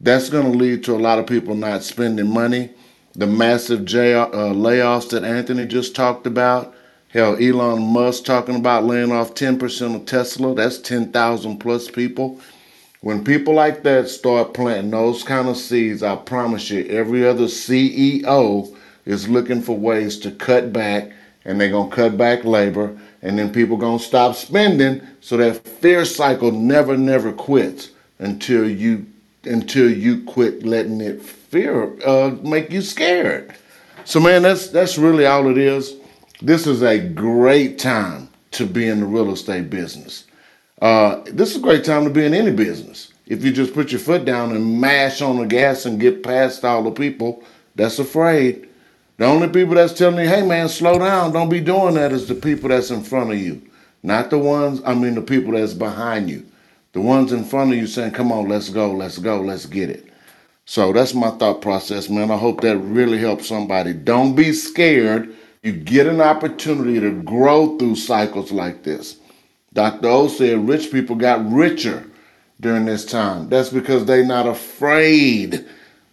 that's 0.00 0.30
going 0.30 0.50
to 0.50 0.58
lead 0.58 0.82
to 0.84 0.94
a 0.94 0.98
lot 0.98 1.18
of 1.18 1.26
people 1.26 1.54
not 1.54 1.82
spending 1.82 2.32
money. 2.32 2.70
The 3.14 3.26
massive 3.26 3.80
uh, 3.80 4.54
layoffs 4.54 5.10
that 5.10 5.24
Anthony 5.24 5.66
just 5.66 5.94
talked 5.94 6.26
about. 6.26 6.74
Hell, 7.08 7.36
Elon 7.36 7.82
Musk 7.82 8.24
talking 8.24 8.54
about 8.54 8.84
laying 8.84 9.12
off 9.12 9.34
10% 9.34 9.96
of 9.96 10.06
Tesla. 10.06 10.54
That's 10.54 10.78
10,000 10.78 11.58
plus 11.58 11.90
people. 11.90 12.40
When 13.00 13.24
people 13.24 13.54
like 13.54 13.82
that 13.82 14.08
start 14.08 14.54
planting 14.54 14.90
those 14.90 15.22
kind 15.22 15.48
of 15.48 15.56
seeds, 15.56 16.02
I 16.02 16.16
promise 16.16 16.70
you, 16.70 16.84
every 16.86 17.26
other 17.26 17.46
CEO 17.46 18.76
is 19.06 19.28
looking 19.28 19.60
for 19.60 19.76
ways 19.76 20.18
to 20.20 20.30
cut 20.30 20.72
back, 20.72 21.10
and 21.44 21.60
they're 21.60 21.70
going 21.70 21.90
to 21.90 21.96
cut 21.96 22.16
back 22.16 22.44
labor, 22.44 22.96
and 23.22 23.38
then 23.38 23.52
people 23.52 23.76
going 23.76 23.98
to 23.98 24.04
stop 24.04 24.36
spending. 24.36 25.00
So 25.20 25.36
that 25.38 25.66
fear 25.66 26.04
cycle 26.04 26.52
never, 26.52 26.96
never 26.96 27.32
quits 27.32 27.90
until 28.18 28.68
you 28.68 29.06
until 29.44 29.90
you 29.90 30.24
quit 30.24 30.64
letting 30.64 31.00
it 31.00 31.22
fear 31.22 31.96
uh, 32.06 32.36
make 32.42 32.70
you 32.70 32.82
scared. 32.82 33.54
So 34.04 34.20
man, 34.20 34.42
that's 34.42 34.68
that's 34.68 34.98
really 34.98 35.26
all 35.26 35.48
it 35.48 35.58
is. 35.58 35.96
This 36.42 36.66
is 36.66 36.82
a 36.82 36.98
great 36.98 37.78
time 37.78 38.28
to 38.52 38.66
be 38.66 38.88
in 38.88 39.00
the 39.00 39.06
real 39.06 39.32
estate 39.32 39.70
business. 39.70 40.24
Uh, 40.80 41.22
this 41.26 41.50
is 41.50 41.56
a 41.56 41.60
great 41.60 41.84
time 41.84 42.04
to 42.04 42.10
be 42.10 42.24
in 42.24 42.32
any 42.32 42.50
business. 42.50 43.12
If 43.26 43.44
you 43.44 43.52
just 43.52 43.74
put 43.74 43.92
your 43.92 44.00
foot 44.00 44.24
down 44.24 44.52
and 44.52 44.80
mash 44.80 45.22
on 45.22 45.36
the 45.36 45.46
gas 45.46 45.86
and 45.86 46.00
get 46.00 46.22
past 46.22 46.64
all 46.64 46.82
the 46.82 46.90
people 46.90 47.44
that's 47.76 47.98
afraid. 47.98 48.68
The 49.18 49.26
only 49.26 49.48
people 49.48 49.74
that's 49.74 49.92
telling 49.92 50.24
you, 50.24 50.28
hey 50.28 50.42
man, 50.42 50.68
slow 50.68 50.98
down, 50.98 51.32
don't 51.32 51.50
be 51.50 51.60
doing 51.60 51.94
that 51.94 52.12
is 52.12 52.26
the 52.26 52.34
people 52.34 52.70
that's 52.70 52.90
in 52.90 53.02
front 53.02 53.30
of 53.30 53.38
you. 53.38 53.60
Not 54.02 54.30
the 54.30 54.38
ones, 54.38 54.80
I 54.84 54.94
mean 54.94 55.14
the 55.14 55.22
people 55.22 55.52
that's 55.52 55.74
behind 55.74 56.30
you. 56.30 56.46
The 56.92 57.00
ones 57.00 57.32
in 57.32 57.44
front 57.44 57.72
of 57.72 57.78
you 57.78 57.86
saying, 57.86 58.12
come 58.12 58.32
on, 58.32 58.48
let's 58.48 58.68
go, 58.68 58.90
let's 58.90 59.18
go, 59.18 59.40
let's 59.40 59.66
get 59.66 59.90
it. 59.90 60.06
So 60.64 60.92
that's 60.92 61.14
my 61.14 61.30
thought 61.30 61.62
process, 61.62 62.08
man. 62.08 62.30
I 62.30 62.36
hope 62.36 62.60
that 62.60 62.78
really 62.78 63.18
helps 63.18 63.46
somebody. 63.46 63.92
Don't 63.92 64.34
be 64.34 64.52
scared. 64.52 65.34
You 65.62 65.72
get 65.72 66.06
an 66.06 66.20
opportunity 66.20 67.00
to 67.00 67.22
grow 67.22 67.76
through 67.76 67.96
cycles 67.96 68.50
like 68.50 68.82
this. 68.82 69.16
Dr. 69.72 70.08
O 70.08 70.28
said 70.28 70.68
rich 70.68 70.90
people 70.90 71.16
got 71.16 71.48
richer 71.50 72.04
during 72.60 72.86
this 72.86 73.04
time. 73.04 73.48
That's 73.48 73.70
because 73.70 74.04
they're 74.04 74.24
not 74.24 74.46
afraid 74.46 75.64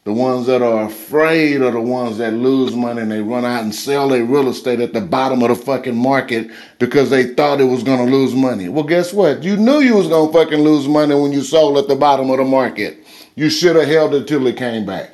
the 0.07 0.13
ones 0.13 0.45
that 0.45 0.61
are 0.61 0.85
afraid 0.85 1.61
are 1.61 1.71
the 1.71 1.81
ones 1.81 2.17
that 2.17 2.31
lose 2.31 2.73
money 2.73 3.01
and 3.01 3.11
they 3.11 3.21
run 3.21 3.43
out 3.43 3.63
and 3.63 3.75
sell 3.75 4.07
their 4.07 4.23
real 4.23 4.47
estate 4.47 4.79
at 4.79 4.93
the 4.93 5.01
bottom 5.01 5.43
of 5.43 5.49
the 5.49 5.55
fucking 5.55 5.97
market 5.97 6.49
because 6.79 7.09
they 7.09 7.33
thought 7.33 7.59
it 7.59 7.65
was 7.65 7.83
going 7.83 7.97
to 7.97 8.09
lose 8.09 8.33
money. 8.33 8.69
Well, 8.69 8.85
guess 8.85 9.11
what? 9.11 9.43
You 9.43 9.57
knew 9.57 9.79
you 9.79 9.97
was 9.97 10.07
going 10.07 10.31
to 10.31 10.33
fucking 10.33 10.61
lose 10.61 10.87
money 10.87 11.13
when 11.13 11.33
you 11.33 11.41
sold 11.41 11.77
at 11.77 11.89
the 11.89 11.95
bottom 11.97 12.29
of 12.29 12.37
the 12.37 12.45
market. 12.45 13.05
You 13.35 13.49
should 13.49 13.75
have 13.75 13.89
held 13.89 14.13
it 14.13 14.29
till 14.29 14.47
it 14.47 14.55
came 14.55 14.85
back. 14.85 15.09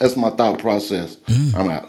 That's 0.00 0.16
my 0.16 0.30
thought 0.30 0.58
process. 0.58 1.14
Mm. 1.26 1.54
I'm 1.54 1.70
out. 1.70 1.88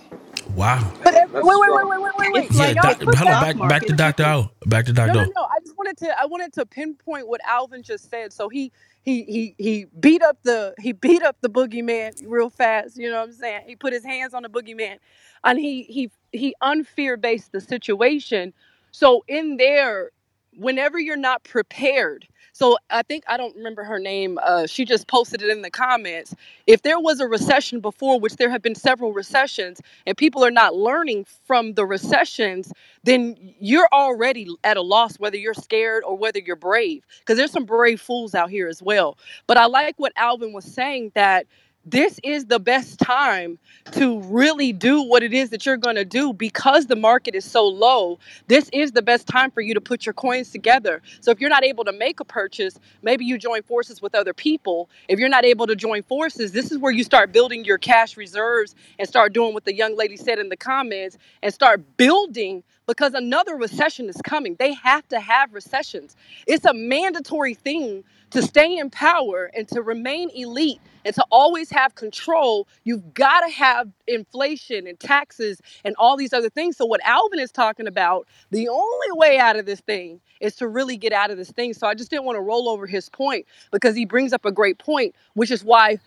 Wow. 0.56 0.94
But 1.04 1.16
wait, 1.16 1.44
wait, 1.44 1.44
wait, 1.44 1.72
wait, 1.72 2.02
wait, 2.02 2.14
wait, 2.20 2.34
wait. 2.34 2.52
Yeah, 2.52 2.82
like, 2.84 3.00
doc, 3.00 3.16
hold 3.18 3.32
on, 3.32 3.58
back, 3.58 3.70
back 3.70 3.82
to 3.88 3.96
Dr. 3.96 4.26
O. 4.26 4.52
Back 4.68 4.86
to 4.86 4.94
Dr. 4.94 5.14
No, 5.14 5.20
O. 5.22 5.24
no, 5.24 5.32
no. 5.38 5.44
I 5.46 5.60
just 5.64 5.76
wanted 5.76 5.98
to 5.98 6.22
I 6.22 6.28
wanted 6.28 6.54
to 6.54 6.68
pinpoint 6.68 7.28
what 7.28 7.42
Alvin 7.48 7.82
just 7.82 8.12
said. 8.12 8.32
So 8.32 8.48
he 8.48 8.72
he 9.04 9.24
he 9.24 9.56
he 9.58 9.86
beat 10.00 10.24
up 10.24 10.38
the 10.44 10.76
he 10.80 10.94
beat 10.94 11.24
up 11.24 11.38
the 11.42 11.50
boogeyman 11.50 12.14
real 12.28 12.50
fast. 12.50 12.98
You 12.98 13.10
know 13.12 13.20
what 13.22 13.30
I'm 13.30 13.34
saying? 13.34 13.64
He 13.68 13.76
put 13.76 13.94
his 13.94 14.06
hands 14.06 14.34
on 14.34 14.44
the 14.44 14.50
boogeyman, 14.50 14.98
and 15.44 15.60
he 15.60 15.84
he 15.84 16.12
he 16.32 16.56
unfear 16.62 17.18
based 17.18 17.52
the 17.52 17.62
situation. 17.62 18.54
So 18.92 19.24
in 19.28 19.58
there, 19.58 20.12
whenever 20.58 21.00
you're 21.00 21.18
not 21.18 21.44
prepared 21.44 22.28
So 22.54 22.78
I 22.90 23.04
think 23.04 23.24
I 23.28 23.38
don't 23.38 23.56
remember 23.56 23.84
her 23.84 24.00
name. 24.00 24.40
Uh, 24.44 24.68
she 24.68 24.86
just 24.86 25.08
posted 25.08 25.42
it 25.42 25.50
in 25.50 25.62
the 25.62 25.72
comments. 25.72 26.36
If 26.68 26.82
there 26.84 27.00
was 27.00 27.20
a 27.20 27.28
recession 27.28 27.80
before, 27.80 28.20
which 28.20 28.36
there 28.38 28.50
have 28.50 28.62
been 28.62 28.76
several 28.76 29.14
recessions, 29.14 29.82
and 30.06 30.18
people 30.18 30.44
are 30.46 30.52
not 30.52 30.76
learning 30.76 31.26
from 31.46 31.74
the 31.74 31.86
recessions, 31.86 32.74
then 33.04 33.38
you're 33.60 33.90
already 33.94 34.48
at 34.64 34.78
a 34.78 34.82
loss 34.82 35.18
whether 35.18 35.38
you're 35.38 35.54
scared 35.54 36.04
or 36.04 36.18
whether 36.18 36.40
you're 36.40 36.56
brave. 36.56 37.06
Because 37.20 37.38
there's 37.38 37.52
some 37.52 37.66
brave 37.66 38.02
fools 38.02 38.36
out 38.36 38.50
here 38.50 38.68
as 38.68 38.82
well. 38.82 39.18
But 39.48 39.58
I 39.58 39.66
like 39.66 39.96
what 39.98 40.14
Alvin 40.18 40.54
was 40.54 40.66
saying 40.66 41.12
that 41.16 41.48
this 41.86 42.20
is 42.24 42.46
the 42.46 42.60
best 42.60 43.00
time 43.00 43.58
to 43.94 44.22
really 44.22 44.72
do 44.72 45.02
what 45.02 45.24
it 45.24 45.34
is 45.34 45.50
that 45.50 45.66
you're 45.66 45.78
going 45.78 45.96
to 45.96 46.06
do 46.06 46.32
because 46.32 46.86
the 46.86 46.96
market 46.96 47.34
is 47.34 47.44
so 47.44 47.68
low. 47.68 48.20
This 48.48 48.70
is 48.72 48.92
the 48.92 49.02
best 49.02 49.26
time 49.28 49.50
for 49.50 49.62
you 49.62 49.74
to 49.74 49.82
put 49.82 50.06
your 50.06 50.14
coins 50.14 50.52
together. 50.52 51.02
So 51.22 51.32
if 51.32 51.40
you're 51.40 51.50
not 51.50 51.64
able 51.64 51.84
to 51.86 51.92
make 51.92 52.20
a 52.20 52.26
purchase, 52.26 52.80
maybe 53.02 53.26
you 53.26 53.38
join 53.38 53.64
forces 53.64 54.02
with 54.02 54.14
other 54.14 54.34
people. 54.34 54.90
If 55.08 55.20
you're 55.20 55.30
not 55.30 55.44
able 55.44 55.66
to 55.68 55.76
join 55.76 56.04
forces, 56.04 56.52
this 56.52 56.72
is 56.72 56.78
where 56.78 56.92
you 56.92 57.04
start 57.04 57.32
building 57.32 57.66
your 57.66 57.80
cash 57.80 58.16
reserves 58.16 58.76
and 59.00 59.08
start 59.08 59.34
doing 59.34 59.54
what 59.54 59.66
the 59.66 59.74
young 59.74 59.98
lady 59.98 60.18
said 60.18 60.38
in 60.38 60.50
the 60.50 60.58
comments 60.58 61.18
and 61.42 61.54
start 61.54 61.98
building 61.98 62.64
because 62.86 63.14
another 63.14 63.56
recession 63.56 64.10
is 64.10 64.22
coming. 64.24 64.56
They 64.60 64.74
have 64.74 65.08
to 65.10 65.20
have 65.20 65.54
recessions. 65.54 66.16
It's 66.46 66.66
a 66.66 66.74
mandatory 66.74 67.54
thing 67.54 68.04
to 68.32 68.42
stay 68.42 68.78
in 68.78 68.90
power 68.90 69.52
and 69.56 69.68
to 69.70 69.82
remain 69.82 70.30
elite 70.36 70.80
and 71.06 71.16
to 71.16 71.26
always 71.32 71.70
have 71.72 71.96
control, 71.96 72.68
you've 72.84 73.14
got 73.14 73.42
to 73.42 73.50
have 73.52 73.90
inflation 74.08 74.88
and 74.88 75.00
taxes 75.00 75.62
and 75.86 75.96
all 75.98 76.18
these 76.18 76.34
other 76.34 76.50
things. 76.50 76.78
So, 76.78 76.86
what 76.86 77.02
Alvin 77.04 77.40
is 77.40 77.52
talking 77.52 77.88
about, 77.88 78.28
the 78.52 78.68
only 78.68 79.12
way 79.12 79.40
out 79.40 79.58
of 79.58 79.66
this 79.66 79.82
thing 79.82 80.20
is 80.40 80.56
to 80.58 80.68
really 80.68 80.98
get 80.98 81.14
out 81.14 81.32
of 81.32 81.38
this 81.38 81.52
thing. 81.52 81.74
So, 81.74 81.88
I 81.88 81.94
just 81.94 82.10
didn't 82.10 82.26
want 82.26 82.38
to 82.38 82.42
roll 82.42 82.70
over 82.70 82.88
his 82.88 83.10
point 83.10 83.46
because 83.72 83.96
he 83.96 84.06
brings 84.06 84.34
up 84.34 84.46
a 84.46 84.52
great 84.52 84.80
point, 84.80 85.16
which 85.34 85.52
is 85.52 85.64
why 85.64 85.98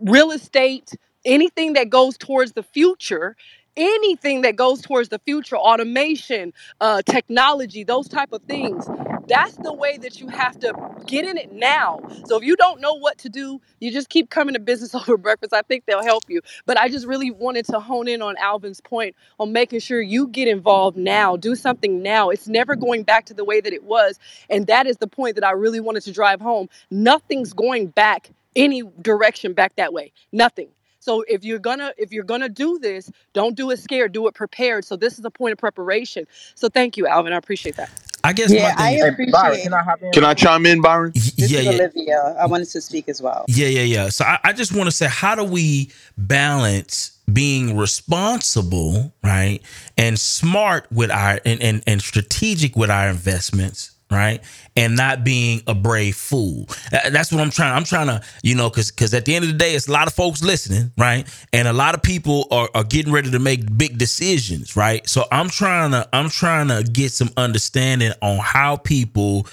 real 0.00 0.30
estate, 0.30 0.94
anything 1.24 1.74
that 1.74 1.90
goes 1.90 2.18
towards 2.18 2.52
the 2.52 2.62
future, 2.62 3.36
anything 3.76 4.42
that 4.42 4.56
goes 4.56 4.80
towards 4.80 5.08
the 5.08 5.18
future 5.20 5.56
automation 5.56 6.52
uh, 6.80 7.02
technology 7.02 7.82
those 7.82 8.08
type 8.08 8.32
of 8.32 8.40
things 8.42 8.86
that's 9.28 9.56
the 9.56 9.72
way 9.72 9.96
that 9.98 10.20
you 10.20 10.28
have 10.28 10.58
to 10.58 10.72
get 11.06 11.24
in 11.24 11.36
it 11.36 11.52
now 11.52 12.00
so 12.26 12.36
if 12.36 12.44
you 12.44 12.56
don't 12.56 12.80
know 12.80 12.94
what 12.94 13.18
to 13.18 13.28
do 13.28 13.60
you 13.80 13.90
just 13.90 14.08
keep 14.08 14.30
coming 14.30 14.54
to 14.54 14.60
business 14.60 14.94
over 14.94 15.16
breakfast 15.16 15.52
i 15.52 15.62
think 15.62 15.84
they'll 15.86 16.02
help 16.02 16.24
you 16.28 16.40
but 16.66 16.78
i 16.78 16.88
just 16.88 17.06
really 17.06 17.30
wanted 17.30 17.64
to 17.64 17.78
hone 17.80 18.08
in 18.08 18.22
on 18.22 18.36
alvin's 18.38 18.80
point 18.80 19.14
on 19.38 19.52
making 19.52 19.80
sure 19.80 20.00
you 20.00 20.28
get 20.28 20.48
involved 20.48 20.96
now 20.96 21.36
do 21.36 21.54
something 21.54 22.02
now 22.02 22.30
it's 22.30 22.48
never 22.48 22.76
going 22.76 23.02
back 23.02 23.24
to 23.26 23.34
the 23.34 23.44
way 23.44 23.60
that 23.60 23.72
it 23.72 23.84
was 23.84 24.18
and 24.50 24.66
that 24.66 24.86
is 24.86 24.96
the 24.98 25.06
point 25.06 25.34
that 25.34 25.44
i 25.44 25.50
really 25.50 25.80
wanted 25.80 26.02
to 26.02 26.12
drive 26.12 26.40
home 26.40 26.68
nothing's 26.90 27.52
going 27.52 27.86
back 27.86 28.30
any 28.56 28.82
direction 29.02 29.52
back 29.52 29.74
that 29.76 29.92
way 29.92 30.12
nothing 30.32 30.68
so 31.00 31.22
if 31.28 31.44
you're 31.44 31.58
gonna 31.58 31.92
if 31.98 32.12
you're 32.12 32.24
gonna 32.24 32.48
do 32.48 32.78
this, 32.78 33.10
don't 33.34 33.54
do 33.54 33.70
it 33.70 33.78
scared. 33.78 34.12
Do 34.12 34.26
it 34.26 34.34
prepared. 34.34 34.86
So 34.86 34.96
this 34.96 35.18
is 35.18 35.24
a 35.26 35.30
point 35.30 35.52
of 35.52 35.58
preparation. 35.58 36.26
So 36.54 36.70
thank 36.70 36.96
you, 36.96 37.06
Alvin. 37.06 37.34
I 37.34 37.36
appreciate 37.36 37.76
that. 37.76 37.90
I 38.24 38.32
guess 38.32 38.50
Yeah, 38.52 38.74
my 38.76 38.84
I 38.84 38.90
thing. 38.94 39.02
appreciate. 39.12 39.32
Byron, 39.32 39.60
can 39.62 39.74
I 39.74 39.82
hop 39.82 40.02
in? 40.02 40.12
Can 40.12 40.24
I 40.24 40.34
chime 40.34 40.66
in, 40.66 40.80
Byron? 40.82 41.12
This 41.14 41.34
yeah, 41.38 41.60
is 41.60 41.64
yeah. 41.66 41.70
Olivia. 41.72 42.36
I 42.40 42.46
wanted 42.46 42.68
to 42.70 42.80
speak 42.80 43.08
as 43.08 43.22
well. 43.22 43.44
Yeah, 43.48 43.68
yeah, 43.68 43.82
yeah. 43.82 44.08
So 44.08 44.24
I, 44.24 44.38
I 44.44 44.52
just 44.52 44.74
want 44.74 44.86
to 44.88 44.92
say, 44.92 45.06
how 45.08 45.34
do 45.36 45.44
we 45.44 45.92
balance 46.18 47.12
being 47.32 47.76
responsible, 47.76 49.14
right, 49.22 49.60
and 49.96 50.18
smart 50.18 50.86
with 50.92 51.10
our 51.10 51.40
and, 51.44 51.62
and 51.62 51.82
and 51.86 52.02
strategic 52.02 52.76
with 52.76 52.90
our 52.90 53.08
investments, 53.08 53.93
right, 54.14 54.42
and 54.76 54.96
not 54.96 55.24
being 55.24 55.62
a 55.66 55.74
brave 55.74 56.16
fool? 56.16 56.68
That's 56.90 57.32
what 57.32 57.40
I'm 57.40 57.50
trying. 57.50 57.74
I'm 57.74 57.84
trying 57.84 58.06
to, 58.06 58.22
you 58.42 58.54
know, 58.54 58.70
because 58.70 58.90
because 58.90 59.12
at 59.14 59.24
the 59.24 59.34
end 59.34 59.44
of 59.44 59.50
the 59.50 59.58
day, 59.58 59.74
it's 59.74 59.88
a 59.88 59.92
lot 59.92 60.06
of 60.06 60.14
folks 60.14 60.42
listening, 60.42 60.92
right, 60.96 61.26
and 61.52 61.68
a 61.68 61.72
lot 61.72 61.94
of 61.94 62.02
people 62.02 62.46
are, 62.50 62.68
are 62.74 62.84
getting 62.84 63.12
ready 63.12 63.30
to 63.30 63.38
make 63.38 63.76
big 63.76 63.98
decisions, 63.98 64.76
right. 64.76 65.06
So 65.08 65.24
I'm 65.30 65.48
trying 65.48 65.90
to 65.90 66.08
I'm 66.12 66.30
trying 66.30 66.68
to 66.68 66.82
get 66.82 67.12
some 67.12 67.30
understanding 67.36 68.12
on 68.22 68.38
how 68.38 68.76
people 68.76 69.46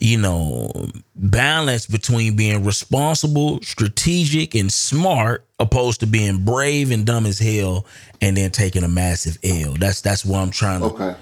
you 0.00 0.18
know, 0.18 0.70
balance 1.14 1.86
between 1.86 2.36
being 2.36 2.64
responsible, 2.64 3.60
strategic, 3.62 4.54
and 4.54 4.72
smart, 4.72 5.46
opposed 5.58 6.00
to 6.00 6.06
being 6.06 6.44
brave 6.44 6.90
and 6.90 7.06
dumb 7.06 7.26
as 7.26 7.38
hell, 7.38 7.86
and 8.20 8.36
then 8.36 8.50
taking 8.50 8.84
a 8.84 8.88
massive 8.88 9.38
L. 9.42 9.74
That's 9.74 10.00
that's 10.00 10.24
what 10.24 10.40
I'm 10.40 10.50
trying 10.50 10.80
to. 10.80 10.86
Okay. 10.86 11.16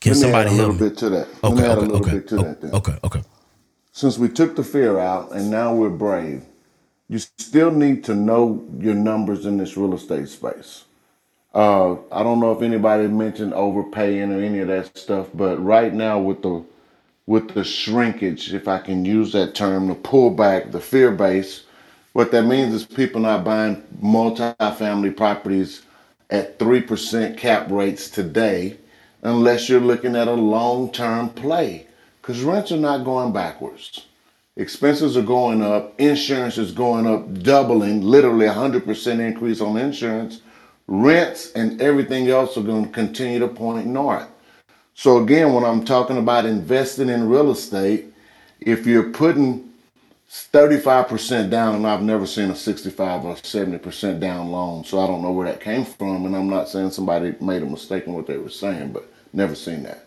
Can 0.00 0.14
Let 0.14 0.18
me 0.18 0.28
somebody 0.28 0.50
add 0.50 0.50
a 0.50 0.52
help 0.52 0.70
little 0.70 0.74
me? 0.74 0.78
bit 0.78 0.98
to 0.98 1.10
that. 1.10 1.28
Okay, 1.44 1.66
okay, 1.66 1.72
a 1.78 1.80
little 1.80 2.06
okay, 2.06 2.12
bit 2.12 2.28
to 2.28 2.38
o- 2.38 2.46
that 2.46 2.60
then. 2.62 2.78
okay, 2.78 2.98
okay. 3.04 3.22
Since 3.92 4.18
we 4.18 4.28
took 4.28 4.56
the 4.56 4.64
fear 4.64 4.98
out 4.98 5.32
and 5.32 5.50
now 5.50 5.74
we're 5.74 5.90
brave, 5.90 6.44
you 7.08 7.18
still 7.18 7.70
need 7.72 8.04
to 8.04 8.14
know 8.14 8.66
your 8.78 8.94
numbers 8.94 9.46
in 9.46 9.58
this 9.58 9.76
real 9.76 9.94
estate 9.94 10.28
space. 10.28 10.84
Uh, 11.54 11.94
I 12.12 12.22
don't 12.24 12.40
know 12.40 12.52
if 12.52 12.62
anybody 12.62 13.08
mentioned 13.08 13.54
overpaying 13.54 14.32
or 14.32 14.40
any 14.42 14.60
of 14.60 14.68
that 14.68 14.96
stuff, 14.98 15.28
but 15.34 15.58
right 15.64 15.94
now 15.94 16.18
with 16.20 16.42
the 16.42 16.64
with 17.26 17.54
the 17.54 17.64
shrinkage, 17.64 18.54
if 18.54 18.68
I 18.68 18.78
can 18.78 19.04
use 19.04 19.32
that 19.32 19.54
term, 19.54 19.88
the 19.88 19.96
pullback, 19.96 20.72
the 20.72 20.80
fear 20.80 21.10
base, 21.12 21.64
what 22.12 22.32
that 22.32 22.44
means 22.44 22.74
is 22.74 22.86
people 22.86 23.20
not 23.22 23.44
buying 23.44 23.82
multi-family 24.00 25.10
properties 25.12 25.82
at 26.30 26.58
3% 26.58 27.36
cap 27.38 27.70
rates 27.70 28.10
today 28.10 28.78
unless 29.22 29.68
you're 29.68 29.80
looking 29.80 30.16
at 30.16 30.28
a 30.28 30.32
long-term 30.32 31.30
play 31.30 31.86
because 32.20 32.42
rents 32.42 32.72
are 32.72 32.76
not 32.76 33.04
going 33.04 33.32
backwards. 33.32 34.06
Expenses 34.56 35.16
are 35.16 35.22
going 35.22 35.62
up, 35.62 35.98
insurance 36.00 36.58
is 36.58 36.72
going 36.72 37.06
up, 37.06 37.42
doubling, 37.42 38.02
literally 38.02 38.46
100% 38.46 39.20
increase 39.20 39.60
on 39.60 39.76
insurance. 39.76 40.42
Rents 40.88 41.52
and 41.52 41.80
everything 41.80 42.28
else 42.28 42.56
are 42.56 42.62
going 42.62 42.86
to 42.86 42.90
continue 42.90 43.38
to 43.38 43.48
point 43.48 43.86
north. 43.86 44.26
So 44.94 45.22
again, 45.22 45.52
when 45.52 45.64
I'm 45.64 45.84
talking 45.84 46.18
about 46.18 46.44
investing 46.44 47.08
in 47.08 47.28
real 47.28 47.52
estate, 47.52 48.06
if 48.60 48.84
you're 48.84 49.10
putting 49.10 49.67
35% 50.28 51.48
down, 51.48 51.76
and 51.76 51.86
I've 51.86 52.02
never 52.02 52.26
seen 52.26 52.50
a 52.50 52.54
65 52.54 53.24
or 53.24 53.34
70% 53.34 54.20
down 54.20 54.50
loan, 54.50 54.84
so 54.84 55.00
I 55.00 55.06
don't 55.06 55.22
know 55.22 55.32
where 55.32 55.46
that 55.46 55.62
came 55.62 55.86
from, 55.86 56.26
and 56.26 56.36
I'm 56.36 56.50
not 56.50 56.68
saying 56.68 56.90
somebody 56.90 57.34
made 57.40 57.62
a 57.62 57.66
mistake 57.66 58.06
in 58.06 58.12
what 58.12 58.26
they 58.26 58.36
were 58.36 58.50
saying, 58.50 58.92
but 58.92 59.10
never 59.32 59.54
seen 59.54 59.84
that. 59.84 60.04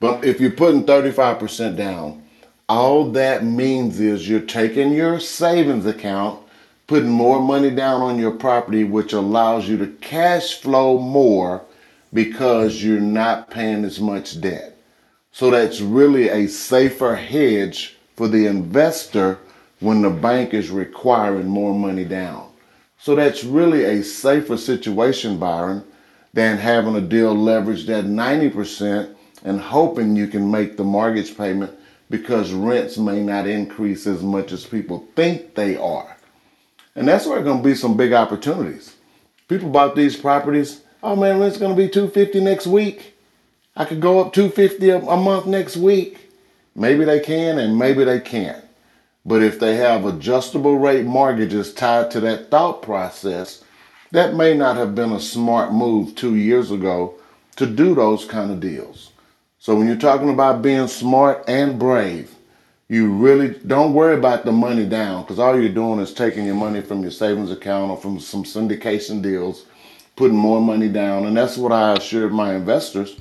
But 0.00 0.24
if 0.24 0.40
you're 0.40 0.50
putting 0.50 0.84
35% 0.84 1.76
down, 1.76 2.24
all 2.68 3.10
that 3.12 3.44
means 3.44 4.00
is 4.00 4.28
you're 4.28 4.40
taking 4.40 4.92
your 4.92 5.20
savings 5.20 5.86
account, 5.86 6.40
putting 6.88 7.08
more 7.08 7.40
money 7.40 7.70
down 7.70 8.00
on 8.00 8.18
your 8.18 8.32
property, 8.32 8.82
which 8.82 9.12
allows 9.12 9.68
you 9.68 9.76
to 9.78 9.86
cash 9.86 10.54
flow 10.60 10.98
more 10.98 11.62
because 12.12 12.82
you're 12.82 13.00
not 13.00 13.50
paying 13.50 13.84
as 13.84 14.00
much 14.00 14.40
debt. 14.40 14.76
So 15.30 15.50
that's 15.50 15.80
really 15.80 16.28
a 16.28 16.48
safer 16.48 17.14
hedge 17.14 17.96
for 18.16 18.26
the 18.26 18.46
investor 18.46 19.38
when 19.80 20.02
the 20.02 20.10
bank 20.10 20.54
is 20.54 20.70
requiring 20.70 21.48
more 21.48 21.74
money 21.74 22.04
down. 22.04 22.50
So 22.98 23.14
that's 23.14 23.44
really 23.44 23.84
a 23.84 24.02
safer 24.02 24.56
situation, 24.56 25.38
Byron, 25.38 25.82
than 26.34 26.58
having 26.58 26.94
a 26.96 27.00
deal 27.00 27.34
leveraged 27.34 27.88
at 27.88 28.04
90% 28.04 29.14
and 29.44 29.60
hoping 29.60 30.16
you 30.16 30.26
can 30.26 30.50
make 30.50 30.76
the 30.76 30.84
mortgage 30.84 31.36
payment 31.36 31.72
because 32.10 32.52
rents 32.52 32.98
may 32.98 33.22
not 33.22 33.46
increase 33.46 34.06
as 34.06 34.22
much 34.22 34.52
as 34.52 34.66
people 34.66 35.06
think 35.16 35.54
they 35.54 35.76
are. 35.76 36.16
And 36.94 37.08
that's 37.08 37.26
where 37.26 37.42
going 37.42 37.62
to 37.62 37.68
be 37.68 37.74
some 37.74 37.96
big 37.96 38.12
opportunities. 38.12 38.96
People 39.48 39.70
bought 39.70 39.96
these 39.96 40.16
properties. 40.16 40.82
Oh 41.02 41.16
man, 41.16 41.40
rent's 41.40 41.58
going 41.58 41.74
to 41.74 41.82
be 41.82 41.88
250 41.88 42.40
next 42.40 42.66
week. 42.66 43.14
I 43.74 43.84
could 43.84 44.00
go 44.00 44.20
up 44.20 44.32
250 44.32 44.90
a, 44.90 44.98
a 44.98 45.16
month 45.16 45.46
next 45.46 45.76
week. 45.76 46.28
Maybe 46.74 47.04
they 47.04 47.20
can 47.20 47.58
and 47.58 47.78
maybe 47.78 48.04
they 48.04 48.20
can't. 48.20 48.64
But 49.24 49.42
if 49.42 49.60
they 49.60 49.76
have 49.76 50.06
adjustable 50.06 50.78
rate 50.78 51.04
mortgages 51.04 51.74
tied 51.74 52.10
to 52.12 52.20
that 52.20 52.50
thought 52.50 52.82
process, 52.82 53.62
that 54.12 54.34
may 54.34 54.54
not 54.54 54.76
have 54.76 54.94
been 54.94 55.12
a 55.12 55.20
smart 55.20 55.72
move 55.72 56.14
two 56.14 56.34
years 56.34 56.70
ago 56.70 57.14
to 57.56 57.66
do 57.66 57.94
those 57.94 58.24
kind 58.24 58.50
of 58.50 58.60
deals. 58.60 59.12
So 59.58 59.76
when 59.76 59.86
you're 59.86 59.96
talking 59.96 60.30
about 60.30 60.62
being 60.62 60.88
smart 60.88 61.44
and 61.46 61.78
brave, 61.78 62.34
you 62.88 63.12
really 63.12 63.50
don't 63.66 63.92
worry 63.92 64.16
about 64.16 64.44
the 64.44 64.52
money 64.52 64.86
down 64.86 65.22
because 65.22 65.38
all 65.38 65.60
you're 65.60 65.68
doing 65.72 66.00
is 66.00 66.14
taking 66.14 66.46
your 66.46 66.54
money 66.54 66.80
from 66.80 67.02
your 67.02 67.10
savings 67.10 67.52
account 67.52 67.90
or 67.90 67.96
from 67.98 68.18
some 68.18 68.42
syndication 68.42 69.22
deals, 69.22 69.66
putting 70.16 70.36
more 70.36 70.60
money 70.60 70.88
down. 70.88 71.26
And 71.26 71.36
that's 71.36 71.56
what 71.56 71.70
I 71.70 71.92
assured 71.92 72.32
my 72.32 72.54
investors. 72.54 73.20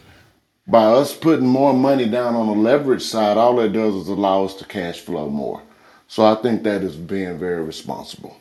By 0.66 0.86
us 0.86 1.16
putting 1.16 1.46
more 1.46 1.74
money 1.74 2.08
down 2.08 2.36
on 2.36 2.48
the 2.48 2.54
leverage 2.54 3.04
side, 3.04 3.38
all 3.38 3.60
it 3.60 3.74
does 3.74 3.94
is 3.94 4.08
allow 4.08 4.46
us 4.46 4.56
to 4.56 4.66
cash 4.66 5.02
flow 5.02 5.30
more. 5.30 5.62
So 6.10 6.26
I 6.26 6.34
think 6.36 6.64
that 6.64 6.82
is 6.82 6.96
being 6.96 7.38
very 7.38 7.64
responsible. 7.64 8.36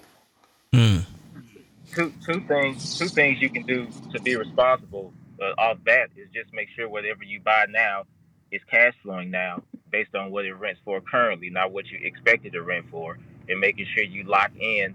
Two 1.94 2.12
two 2.24 2.40
things 2.48 2.98
two 2.98 3.08
things 3.08 3.42
you 3.42 3.50
can 3.50 3.64
do 3.64 3.86
to 4.12 4.20
be 4.22 4.36
responsible 4.36 5.12
uh, 5.40 5.52
off 5.60 5.76
that 5.84 6.08
is 6.16 6.28
just 6.32 6.52
make 6.54 6.68
sure 6.74 6.88
whatever 6.88 7.24
you 7.24 7.40
buy 7.40 7.66
now 7.68 8.04
is 8.50 8.62
cash 8.70 8.94
flowing 9.02 9.30
now. 9.30 9.62
based 9.90 10.14
on 10.14 10.30
what 10.30 10.46
it 10.46 10.54
rents 10.54 10.80
for 10.84 11.00
currently, 11.02 11.50
not 11.50 11.70
what 11.72 11.86
you 11.86 11.98
expected 12.02 12.52
to 12.52 12.62
rent 12.62 12.86
for, 12.90 13.18
and 13.48 13.60
making 13.60 13.86
sure 13.94 14.02
you 14.02 14.24
lock 14.24 14.50
in 14.58 14.94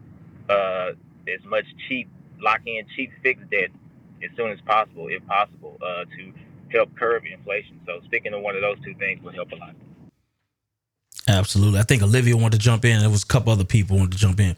uh, 0.49 0.91
as 1.27 1.43
much 1.45 1.65
cheap, 1.87 2.09
lock 2.39 2.61
in 2.65 2.85
cheap 2.95 3.11
fixed 3.21 3.49
debt 3.51 3.69
as 4.23 4.29
soon 4.35 4.51
as 4.51 4.59
possible, 4.61 5.07
if 5.09 5.25
possible, 5.27 5.77
uh, 5.81 6.05
to 6.05 6.33
help 6.71 6.95
curb 6.95 7.23
inflation. 7.25 7.79
So 7.85 8.01
sticking 8.07 8.31
to 8.31 8.39
one 8.39 8.55
of 8.55 8.61
those 8.61 8.77
two 8.83 8.95
things 8.95 9.21
will 9.23 9.31
help 9.33 9.51
a 9.51 9.55
lot. 9.55 9.75
Absolutely. 11.27 11.79
I 11.79 11.83
think 11.83 12.03
Olivia 12.03 12.37
wanted 12.37 12.53
to 12.53 12.59
jump 12.59 12.85
in. 12.85 13.01
There 13.01 13.09
was 13.09 13.23
a 13.23 13.27
couple 13.27 13.53
other 13.53 13.65
people 13.65 13.97
wanted 13.97 14.13
to 14.13 14.19
jump 14.19 14.39
in. 14.39 14.57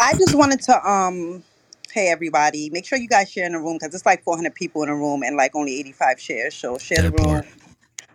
I 0.00 0.14
just 0.14 0.34
wanted 0.34 0.62
to 0.62 0.88
um 0.90 1.44
hey 1.92 2.08
everybody, 2.08 2.70
make 2.70 2.86
sure 2.86 2.98
you 2.98 3.08
guys 3.08 3.30
share 3.30 3.46
in 3.46 3.52
the 3.52 3.58
room 3.58 3.78
because 3.80 3.94
it's 3.94 4.06
like 4.06 4.22
400 4.24 4.54
people 4.54 4.82
in 4.82 4.88
the 4.90 4.94
room 4.94 5.22
and 5.22 5.36
like 5.36 5.56
only 5.56 5.78
85 5.80 6.20
shares. 6.20 6.54
So 6.54 6.78
share 6.78 7.02
the 7.02 7.10
That 7.10 7.12
room. 7.12 7.40
part. 7.40 7.46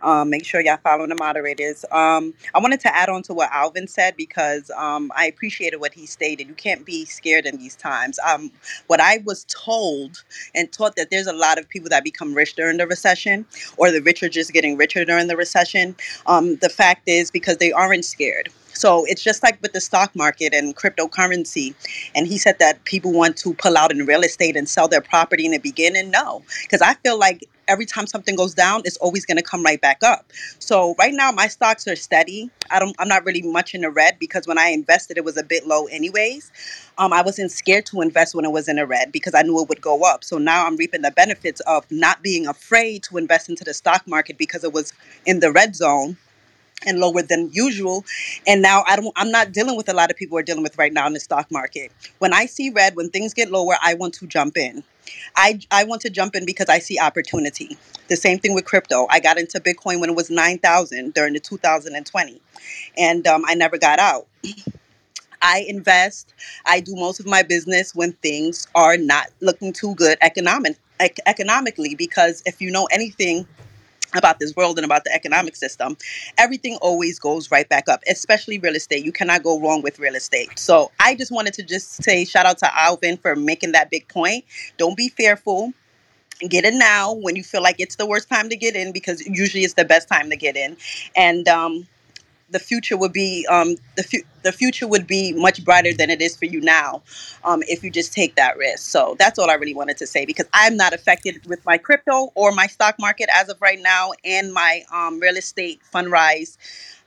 Um, 0.04 0.30
make 0.30 0.46
sure 0.46 0.62
y'all 0.62 0.78
follow 0.78 1.08
the 1.08 1.16
moderators. 1.20 1.86
Um, 1.92 2.34
I 2.54 2.60
wanted 2.60 2.80
to 2.82 2.96
add 2.96 3.10
on 3.10 3.24
to 3.24 3.34
what 3.34 3.50
Alvin 3.52 3.88
said 3.88 4.16
because 4.16 4.70
um, 4.72 5.12
I 5.16 5.26
appreciated 5.28 5.78
what 5.78 5.94
he 5.94 6.06
stated. 6.06 6.48
You 6.48 6.54
can't 6.54 6.86
be 6.86 7.06
scared 7.06 7.46
in 7.46 7.58
these 7.58 7.76
times. 7.76 8.20
Um, 8.28 8.52
what 8.88 9.00
I 9.00 9.24
was 9.26 9.46
told 9.46 10.24
and 10.54 10.72
taught 10.72 10.96
that 10.98 11.10
there's 11.10 11.28
a 11.28 11.34
lot 11.34 11.58
of 11.58 11.68
people 11.70 11.90
that 11.90 12.04
become 12.04 12.34
rich 12.34 12.56
during 12.56 12.78
the 12.78 12.88
recession, 12.88 13.46
or 13.78 13.92
the 13.92 14.02
rich 14.02 14.22
are 14.24 14.30
just 14.30 14.54
getting 14.54 14.78
richer 14.78 15.06
during 15.06 15.28
the 15.28 15.38
recession. 15.38 15.96
Um, 16.26 16.58
the 16.58 16.70
fact 16.70 17.08
is 17.08 17.32
because 17.32 17.58
they 17.58 17.72
aren't 17.72 18.06
scared. 18.06 18.50
So 18.74 19.06
it's 19.06 19.24
just 19.24 19.44
like 19.44 19.62
with 19.62 19.74
the 19.74 19.82
stock 19.82 20.16
market 20.16 20.54
and 20.54 20.76
cryptocurrency. 20.76 21.76
And 22.16 22.28
he 22.28 22.38
said 22.38 22.60
that 22.60 22.84
people 22.86 23.12
want 23.12 23.38
to 23.38 23.54
pull 23.54 23.78
out 23.78 23.92
in 23.92 24.06
real 24.06 24.22
estate 24.22 24.56
and 24.58 24.68
sell 24.68 24.88
their 24.88 25.02
property 25.02 25.46
in 25.46 25.52
the 25.52 25.60
beginning. 25.60 26.10
No, 26.12 26.44
because 26.64 26.82
I 26.82 26.96
feel 26.96 27.18
like 27.18 27.48
every 27.68 27.86
time 27.86 28.08
something 28.08 28.36
goes 28.36 28.54
down, 28.54 28.82
it's 28.86 28.98
always 28.98 29.26
going 29.26 29.38
to 29.38 29.44
come 29.44 29.64
right 29.64 29.82
back 29.82 30.04
up. 30.04 30.32
So 30.60 30.96
right 31.00 31.14
now, 31.14 31.32
my 31.32 31.48
stocks 31.48 31.88
are 31.88 31.96
steady. 31.96 32.50
I 32.72 32.80
don't. 32.80 32.96
I'm 33.00 33.08
not 33.08 33.26
really 33.26 33.42
much 33.42 33.76
in 33.76 33.82
the 33.82 33.90
red 33.90 34.20
because 34.20 34.48
when 34.48 34.58
I 34.58 34.70
invested, 34.70 35.18
it 35.18 35.26
was 35.26 35.38
a 35.38 35.44
bit 35.44 35.68
low, 35.68 35.86
anyways. 35.88 36.52
Um, 36.98 37.14
I 37.14 37.22
wasn't 37.22 37.52
scared 37.52 37.86
to 37.88 38.02
invest 38.02 38.36
when 38.36 38.46
it 38.46 38.52
was 38.52 38.68
in 38.68 38.78
the 38.78 38.86
red 38.86 39.12
because 39.12 39.34
I 39.34 39.42
knew 39.42 39.62
it 39.62 39.70
would 39.70 39.82
go 39.82 40.04
up. 40.04 40.24
So 40.24 40.38
now 40.38 40.66
I'm 40.66 40.78
reaping 40.78 41.02
the 41.02 41.12
benefits 41.12 41.60
of 41.62 41.90
not 41.92 42.22
being 42.22 42.48
afraid 42.48 43.04
to 43.04 43.18
invest 43.18 43.50
into 43.50 43.64
the 43.64 43.74
stock 43.74 44.08
market 44.08 44.38
because 44.38 44.64
it 44.64 44.74
was 44.74 44.94
in 45.26 45.40
the 45.40 45.52
red 45.52 45.76
zone 45.76 46.18
and 46.86 47.00
lower 47.00 47.22
than 47.22 47.50
usual. 47.52 48.06
And 48.48 48.62
now 48.62 48.84
I 48.88 48.96
don't 48.96 49.14
I'm 49.16 49.32
not 49.32 49.52
dealing 49.52 49.78
with 49.78 49.90
a 49.90 49.94
lot 49.94 50.12
of 50.12 50.18
people 50.18 50.38
are 50.38 50.44
dealing 50.44 50.64
with 50.64 50.78
right 50.78 50.94
now 50.94 51.08
in 51.08 51.14
the 51.14 51.20
stock 51.20 51.52
market. 51.52 51.92
When 52.20 52.34
I 52.34 52.46
see 52.46 52.70
red, 52.70 52.96
when 52.96 53.10
things 53.10 53.34
get 53.34 53.52
lower, 53.52 53.76
I 53.82 53.94
want 53.96 54.14
to 54.16 54.28
jump 54.28 54.58
in. 54.58 54.84
I 55.36 55.60
I 55.72 55.84
want 55.86 56.02
to 56.04 56.10
jump 56.10 56.36
in 56.36 56.46
because 56.46 56.70
I 56.70 56.80
see 56.80 57.00
opportunity. 57.00 57.78
The 58.10 58.16
same 58.18 58.40
thing 58.40 58.54
with 58.54 58.66
crypto. 58.66 59.08
I 59.10 59.20
got 59.20 59.38
into 59.40 59.60
Bitcoin 59.60 60.00
when 60.00 60.10
it 60.10 60.16
was 60.16 60.30
9,000 60.30 61.14
during 61.14 61.34
the 61.34 61.40
2020 61.40 62.42
and 62.98 63.28
um, 63.28 63.44
I 63.48 63.56
never 63.56 63.78
got 63.78 64.00
out. 64.00 64.28
I 65.42 65.66
invest. 65.68 66.34
I 66.66 66.80
do 66.80 66.96
most 66.96 67.20
of 67.20 67.26
my 67.26 67.44
business 67.44 67.94
when 67.94 68.14
things 68.14 68.68
are 68.76 68.98
not 68.98 69.28
looking 69.42 69.74
too 69.74 69.94
good 69.96 70.18
economic 70.22 70.78
ec- 71.00 71.20
economically 71.26 71.96
because 71.96 72.42
if 72.46 72.62
you 72.62 72.72
know 72.72 72.88
anything 72.92 73.46
about 74.16 74.40
this 74.40 74.56
world 74.56 74.78
and 74.78 74.86
about 74.86 75.04
the 75.04 75.14
economic 75.14 75.56
system, 75.56 75.98
everything 76.38 76.78
always 76.82 77.20
goes 77.20 77.52
right 77.52 77.68
back 77.68 77.88
up, 77.90 78.02
especially 78.10 78.60
real 78.60 78.76
estate. 78.76 79.06
You 79.06 79.12
cannot 79.12 79.44
go 79.44 79.60
wrong 79.60 79.82
with 79.82 80.00
real 80.00 80.16
estate. 80.16 80.58
So 80.58 80.92
I 81.00 81.16
just 81.16 81.32
wanted 81.32 81.54
to 81.56 81.64
just 81.64 82.04
say 82.04 82.26
shout 82.26 82.46
out 82.46 82.58
to 82.60 82.80
Alvin 82.80 83.18
for 83.18 83.36
making 83.36 83.74
that 83.74 83.90
big 83.90 84.08
point. 84.08 84.46
Don't 84.78 84.98
be 84.98 85.10
fearful. 85.10 85.74
Get 86.50 86.66
in 86.66 86.78
now 86.78 87.14
when 87.14 87.36
you 87.36 87.44
feel 87.44 87.62
like 87.62 87.78
it's 87.80 87.96
the 87.96 88.06
worst 88.06 88.28
time 88.28 88.50
to 88.50 88.56
get 88.56 88.76
in 88.76 88.92
because 88.92 89.26
usually 89.26 89.64
it's 89.64 89.76
the 89.76 89.86
best 89.86 90.10
time 90.10 90.30
to 90.30 90.36
get 90.36 90.58
in. 90.58 90.76
And 91.16 91.48
um, 91.48 91.88
the 92.50 92.60
future 92.60 92.98
would 92.98 93.14
be 93.14 93.46
um, 93.50 93.76
the 93.96 94.04
fu- 94.04 94.24
the 94.44 94.52
future 94.52 94.88
would 94.88 95.08
be 95.08 95.34
much 95.34 95.64
brighter 95.64 95.94
than 95.94 96.10
it 96.10 96.22
is 96.22 96.36
for 96.36 96.46
you 96.46 96.62
now 96.62 97.02
um, 97.44 97.64
if 97.68 97.84
you 97.84 97.90
just 97.90 98.14
take 98.14 98.36
that 98.36 98.58
risk. 98.58 98.90
So 98.90 99.16
that's 99.18 99.40
all 99.40 99.50
I 99.50 99.56
really 99.56 99.74
wanted 99.74 99.98
to 99.98 100.08
say 100.08 100.26
because 100.26 100.46
I'm 100.54 100.78
not 100.78 100.94
affected 100.94 101.46
with 101.48 101.66
my 101.66 101.78
crypto 101.78 102.32
or 102.36 102.52
my 102.52 102.68
stock 102.68 102.96
market 103.00 103.30
as 103.34 103.50
of 103.50 103.62
right 103.62 103.80
now, 103.82 104.12
and 104.24 104.54
my 104.54 104.84
um, 104.94 105.20
real 105.20 105.36
estate 105.38 105.82
fundrise 105.94 106.58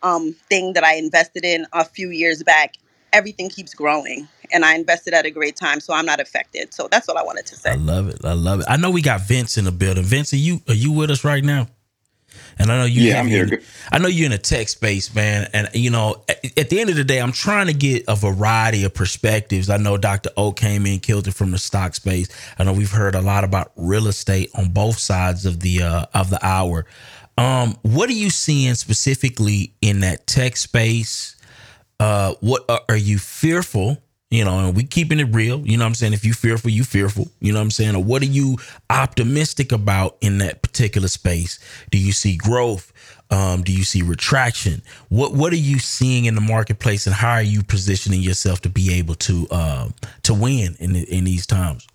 um, 0.03 0.33
thing 0.49 0.73
that 0.75 0.85
I 0.85 0.95
invested 0.95 1.45
in 1.45 1.67
a 1.73 1.85
few 1.85 2.11
years 2.11 2.43
back. 2.43 2.75
Everything 3.13 3.49
keeps 3.49 3.73
growing, 3.73 4.29
and 4.53 4.65
I 4.65 4.75
invested 4.75 5.15
at 5.15 5.25
a 5.25 5.31
great 5.31 5.57
time, 5.57 5.81
so 5.81 5.95
I'm 5.95 6.05
not 6.05 6.21
affected. 6.21 6.75
So 6.75 6.89
that's 6.91 7.09
all 7.09 7.17
I 7.17 7.23
wanted 7.23 7.47
to 7.47 7.57
say. 7.57 7.71
I 7.71 7.77
love 7.77 8.09
it. 8.09 8.23
I 8.25 8.33
love 8.33 8.61
it. 8.61 8.67
I 8.69 8.77
know 8.77 8.91
we 8.91 9.01
got 9.01 9.23
Vince 9.23 9.57
in 9.57 9.65
the 9.65 9.73
building. 9.73 10.05
Vince, 10.05 10.33
are 10.33 10.37
you 10.37 10.61
are 10.69 10.75
you 10.75 10.93
with 10.93 11.11
us 11.11 11.25
right 11.25 11.43
now? 11.43 11.69
And 12.59 12.73
I 12.73 12.79
know 12.79 12.85
you. 12.87 13.03
Yeah, 13.03 13.21
I'm 13.21 13.27
here. 13.27 13.45
In, 13.45 13.61
I 13.93 13.99
know 13.99 14.09
you're 14.09 14.27
in 14.27 14.33
a 14.33 14.39
tech 14.39 14.69
space, 14.69 15.15
man. 15.15 15.49
And 15.53 15.69
you 15.75 15.91
know, 15.91 16.23
at, 16.29 16.59
at 16.59 16.71
the 16.71 16.81
end 16.81 16.91
of 16.91 16.97
the 16.97 17.05
day, 17.05 17.21
I'm 17.21 17.33
trying 17.33 17.67
to 17.67 17.75
get 17.75 18.05
a 18.09 18.17
variety 18.17 18.85
of 18.85 18.95
perspectives. 18.95 19.69
I 19.69 19.77
know 19.77 19.97
Dr. 19.99 20.31
O 20.37 20.53
came 20.53 20.87
in, 20.87 21.01
killed 21.01 21.29
it 21.29 21.35
from 21.35 21.51
the 21.51 21.59
stock 21.59 21.95
space. 21.95 22.29
I 22.59 22.65
know 22.65 22.73
we've 22.73 22.91
heard 22.91 23.15
a 23.15 23.21
lot 23.21 23.45
about 23.45 23.73
real 23.77 24.07
estate 24.09 24.51
on 24.55 24.71
both 24.71 24.99
sides 24.99 25.45
of 25.47 25.61
the 25.61 25.83
uh, 25.83 26.07
of 26.15 26.31
the 26.31 26.45
hour. 26.45 26.87
Um, 27.39 27.77
what 27.83 28.09
are 28.09 28.15
you 28.15 28.31
seeing 28.31 28.75
specifically 28.75 29.75
in 29.83 30.01
that 30.01 30.27
tech 30.27 30.57
space? 30.57 31.37
uh 31.99 32.35
what 32.41 32.63
are, 32.69 32.81
are 32.91 32.97
you 32.97 33.19
fearful 33.19 33.97
you 34.31 34.45
know 34.45 34.59
and 34.59 34.77
we 34.77 34.85
keeping 34.85 35.21
it 35.21 35.35
real 35.35 35.61
you 35.67 35.77
know 35.77 35.85
what 35.85 35.89
i'm 35.89 35.95
saying 35.95 36.13
if 36.13 36.25
you 36.25 36.33
fearful 36.33 36.71
you 36.71 36.85
fearful 36.85 37.29
you 37.41 37.53
know 37.53 37.59
what 37.59 37.65
i'm 37.65 37.71
saying 37.71 37.95
or 37.95 38.03
what 38.03 38.23
are 38.23 38.27
you 38.27 38.57
optimistic 38.91 39.73
about 39.73 40.17
in 40.21 40.39
that 40.39 40.63
particular 40.63 41.09
space 41.09 41.59
do 41.91 41.99
you 41.99 42.13
see 42.13 42.37
growth 42.37 42.93
um 43.31 43.63
do 43.63 43.73
you 43.73 43.85
see 43.85 44.03
retraction 44.03 44.83
what 45.09 45.33
what 45.33 45.53
are 45.53 45.57
you 45.57 45.79
seeing 45.79 46.25
in 46.25 46.35
the 46.35 46.41
marketplace 46.41 47.07
and 47.07 47.15
how 47.15 47.33
are 47.33 47.43
you 47.43 47.63
positioning 47.63 48.21
yourself 48.21 48.61
to 48.61 48.69
be 48.69 48.95
able 48.95 49.15
to 49.15 49.47
um 49.51 49.95
to 50.23 50.35
win 50.35 50.77
in 50.81 50.97
in 50.97 51.25
these 51.25 51.47
times 51.47 51.87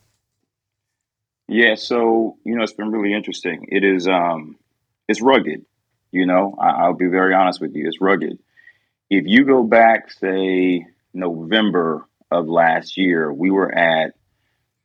Yeah, 1.47 1.75
so 1.75 2.37
you 2.45 2.55
know, 2.55 2.63
it's 2.63 2.73
been 2.73 2.91
really 2.91 3.13
interesting. 3.13 3.67
It 3.69 3.83
is, 3.83 4.07
um, 4.07 4.57
it's 5.09 5.21
rugged. 5.21 5.65
You 6.11 6.25
know, 6.25 6.55
I, 6.61 6.69
I'll 6.69 6.93
be 6.93 7.07
very 7.07 7.33
honest 7.33 7.59
with 7.59 7.75
you. 7.75 7.87
It's 7.87 8.01
rugged. 8.01 8.39
If 9.09 9.25
you 9.27 9.43
go 9.45 9.63
back, 9.63 10.11
say 10.11 10.87
November 11.13 12.07
of 12.31 12.47
last 12.47 12.97
year, 12.97 13.31
we 13.31 13.51
were 13.51 13.73
at 13.73 14.13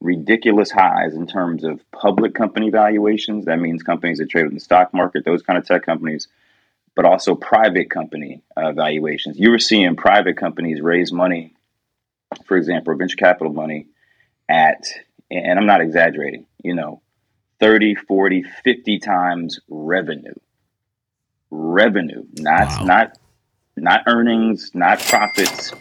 ridiculous 0.00 0.70
highs 0.70 1.14
in 1.14 1.26
terms 1.26 1.64
of 1.64 1.80
public 1.92 2.34
company 2.34 2.70
valuations. 2.70 3.46
That 3.46 3.58
means 3.58 3.82
companies 3.82 4.18
that 4.18 4.28
trade 4.28 4.46
in 4.46 4.54
the 4.54 4.60
stock 4.60 4.92
market, 4.92 5.24
those 5.24 5.42
kind 5.42 5.58
of 5.58 5.66
tech 5.66 5.84
companies, 5.84 6.28
but 6.94 7.04
also 7.04 7.34
private 7.34 7.90
company 7.90 8.42
uh, 8.56 8.72
valuations. 8.72 9.38
You 9.38 9.50
were 9.50 9.58
seeing 9.58 9.96
private 9.96 10.36
companies 10.36 10.80
raise 10.80 11.12
money, 11.12 11.54
for 12.44 12.56
example, 12.56 12.94
venture 12.96 13.16
capital 13.16 13.52
money 13.52 13.86
at, 14.48 14.84
and 15.30 15.58
I'm 15.58 15.66
not 15.66 15.80
exaggerating, 15.80 16.46
you 16.62 16.74
know, 16.74 17.00
30, 17.60 17.94
40, 17.94 18.42
50 18.42 18.98
times 18.98 19.60
revenue. 19.68 20.34
Revenue, 21.50 22.24
not 22.38 22.84
not 22.84 23.18
not 23.76 24.02
earnings, 24.06 24.72
not 24.74 24.98
profits. 25.00 25.72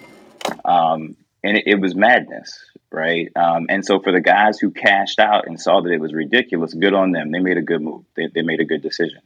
Um, 0.63 1.17
and 1.45 1.57
it, 1.57 1.63
it 1.67 1.79
was 1.79 1.95
madness, 1.95 2.59
right? 2.91 3.29
Um, 3.35 3.67
and 3.69 3.85
so 3.85 3.99
for 3.99 4.11
the 4.11 4.19
guys 4.19 4.59
who 4.59 4.71
cashed 4.71 5.19
out 5.19 5.47
and 5.47 5.61
saw 5.61 5.81
that 5.81 5.91
it 5.91 5.99
was 5.99 6.13
ridiculous, 6.13 6.73
good 6.73 6.93
on 6.93 7.11
them. 7.11 7.31
They 7.31 7.39
made 7.39 7.57
a 7.57 7.61
good 7.61 7.81
move. 7.81 8.03
They, 8.15 8.27
they 8.33 8.41
made 8.41 8.59
a 8.59 8.65
good 8.65 8.81
decision. 8.81 9.21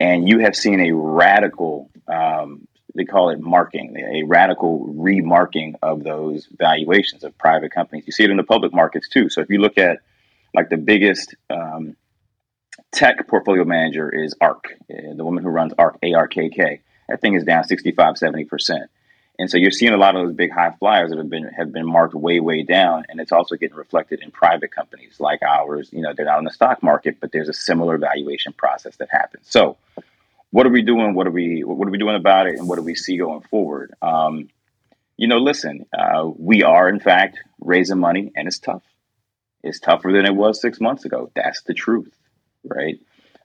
And 0.00 0.28
you 0.28 0.40
have 0.40 0.56
seen 0.56 0.80
a 0.80 0.92
radical, 0.92 1.90
um, 2.08 2.66
they 2.94 3.04
call 3.04 3.28
it 3.28 3.40
marking, 3.40 3.96
a 3.96 4.22
radical 4.22 4.86
remarking 4.86 5.76
of 5.82 6.02
those 6.02 6.48
valuations 6.58 7.24
of 7.24 7.36
private 7.36 7.72
companies. 7.72 8.04
You 8.06 8.12
see 8.12 8.24
it 8.24 8.30
in 8.30 8.38
the 8.38 8.42
public 8.42 8.72
markets 8.72 9.08
too. 9.08 9.28
So 9.28 9.42
if 9.42 9.50
you 9.50 9.58
look 9.58 9.76
at 9.76 9.98
like 10.54 10.70
the 10.70 10.78
biggest 10.78 11.34
um, 11.50 11.94
tech 12.90 13.28
portfolio 13.28 13.64
manager 13.64 14.08
is 14.08 14.34
ARK, 14.40 14.64
uh, 14.90 15.14
the 15.14 15.24
woman 15.24 15.44
who 15.44 15.50
runs 15.50 15.74
ARK, 15.78 16.00
ARKK. 16.00 16.80
That 17.08 17.20
thing 17.20 17.34
is 17.34 17.44
down 17.44 17.64
65, 17.64 18.14
70%. 18.14 18.86
And 19.38 19.50
so 19.50 19.58
you're 19.58 19.72
seeing 19.72 19.92
a 19.92 19.96
lot 19.96 20.14
of 20.14 20.24
those 20.24 20.34
big 20.34 20.52
high 20.52 20.70
flyers 20.78 21.10
that 21.10 21.18
have 21.18 21.28
been 21.28 21.44
have 21.56 21.72
been 21.72 21.86
marked 21.86 22.14
way, 22.14 22.38
way 22.38 22.62
down, 22.62 23.04
and 23.08 23.20
it's 23.20 23.32
also 23.32 23.56
getting 23.56 23.76
reflected 23.76 24.20
in 24.22 24.30
private 24.30 24.70
companies 24.70 25.18
like 25.18 25.42
ours. 25.42 25.90
You 25.92 26.02
know, 26.02 26.12
they're 26.16 26.26
not 26.26 26.38
in 26.38 26.44
the 26.44 26.52
stock 26.52 26.82
market, 26.82 27.18
but 27.20 27.32
there's 27.32 27.48
a 27.48 27.52
similar 27.52 27.98
valuation 27.98 28.52
process 28.52 28.96
that 28.96 29.08
happens. 29.10 29.46
So, 29.50 29.76
what 30.50 30.66
are 30.66 30.70
we 30.70 30.82
doing? 30.82 31.14
What 31.14 31.26
are 31.26 31.32
we 31.32 31.64
what 31.64 31.88
are 31.88 31.90
we 31.90 31.98
doing 31.98 32.14
about 32.14 32.46
it? 32.46 32.58
And 32.58 32.68
what 32.68 32.76
do 32.76 32.82
we 32.82 32.94
see 32.94 33.16
going 33.18 33.40
forward? 33.42 33.92
Um, 34.00 34.50
you 35.16 35.26
know, 35.26 35.38
listen, 35.38 35.86
uh, 35.96 36.30
we 36.36 36.62
are 36.62 36.88
in 36.88 37.00
fact 37.00 37.38
raising 37.60 37.98
money, 37.98 38.32
and 38.36 38.46
it's 38.46 38.60
tough. 38.60 38.82
It's 39.64 39.80
tougher 39.80 40.12
than 40.12 40.26
it 40.26 40.34
was 40.36 40.60
six 40.60 40.80
months 40.80 41.04
ago. 41.04 41.32
That's 41.34 41.62
the 41.62 41.74
truth, 41.74 42.14
right? 42.62 43.00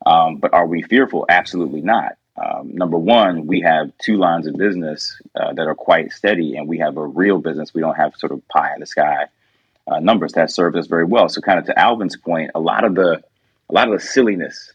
Um, 0.05 0.37
but 0.37 0.53
are 0.53 0.67
we 0.67 0.83
fearful? 0.83 1.25
Absolutely 1.27 1.81
not. 1.81 2.13
Um, 2.39 2.75
number 2.75 2.97
one, 2.97 3.47
we 3.47 3.61
have 3.61 3.91
two 3.97 4.17
lines 4.17 4.47
of 4.47 4.55
business 4.55 5.19
uh, 5.35 5.53
that 5.53 5.67
are 5.67 5.75
quite 5.75 6.11
steady, 6.11 6.55
and 6.55 6.67
we 6.67 6.79
have 6.79 6.97
a 6.97 7.05
real 7.05 7.39
business. 7.39 7.73
We 7.73 7.81
don't 7.81 7.95
have 7.95 8.15
sort 8.15 8.31
of 8.31 8.47
pie 8.47 8.73
in 8.73 8.79
the 8.79 8.85
sky 8.85 9.25
uh, 9.87 9.99
numbers 9.99 10.33
that 10.33 10.51
serve 10.51 10.75
us 10.75 10.87
very 10.87 11.05
well. 11.05 11.27
So, 11.27 11.41
kind 11.41 11.59
of 11.59 11.65
to 11.65 11.77
Alvin's 11.77 12.15
point, 12.15 12.51
a 12.55 12.59
lot 12.59 12.83
of 12.85 12.95
the 12.95 13.21
a 13.69 13.73
lot 13.73 13.87
of 13.91 13.99
the 13.99 14.05
silliness 14.05 14.71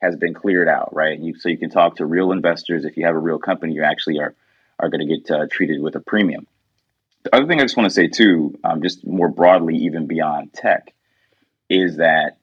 has 0.00 0.16
been 0.16 0.32
cleared 0.32 0.68
out, 0.68 0.94
right? 0.94 1.18
You, 1.18 1.36
so 1.36 1.48
you 1.48 1.58
can 1.58 1.70
talk 1.70 1.96
to 1.96 2.06
real 2.06 2.30
investors. 2.30 2.84
If 2.84 2.96
you 2.96 3.04
have 3.06 3.16
a 3.16 3.20
real 3.20 3.38
company, 3.38 3.72
you 3.74 3.82
actually 3.82 4.20
are 4.20 4.34
are 4.78 4.88
going 4.88 5.06
to 5.06 5.16
get 5.16 5.30
uh, 5.30 5.46
treated 5.50 5.80
with 5.80 5.96
a 5.96 6.00
premium. 6.00 6.46
The 7.24 7.34
other 7.34 7.46
thing 7.46 7.60
I 7.60 7.64
just 7.64 7.76
want 7.76 7.88
to 7.88 7.94
say 7.94 8.06
too, 8.06 8.56
um, 8.62 8.80
just 8.80 9.04
more 9.04 9.28
broadly, 9.28 9.76
even 9.78 10.06
beyond 10.06 10.52
tech, 10.52 10.94
is 11.68 11.96
that 11.96 12.38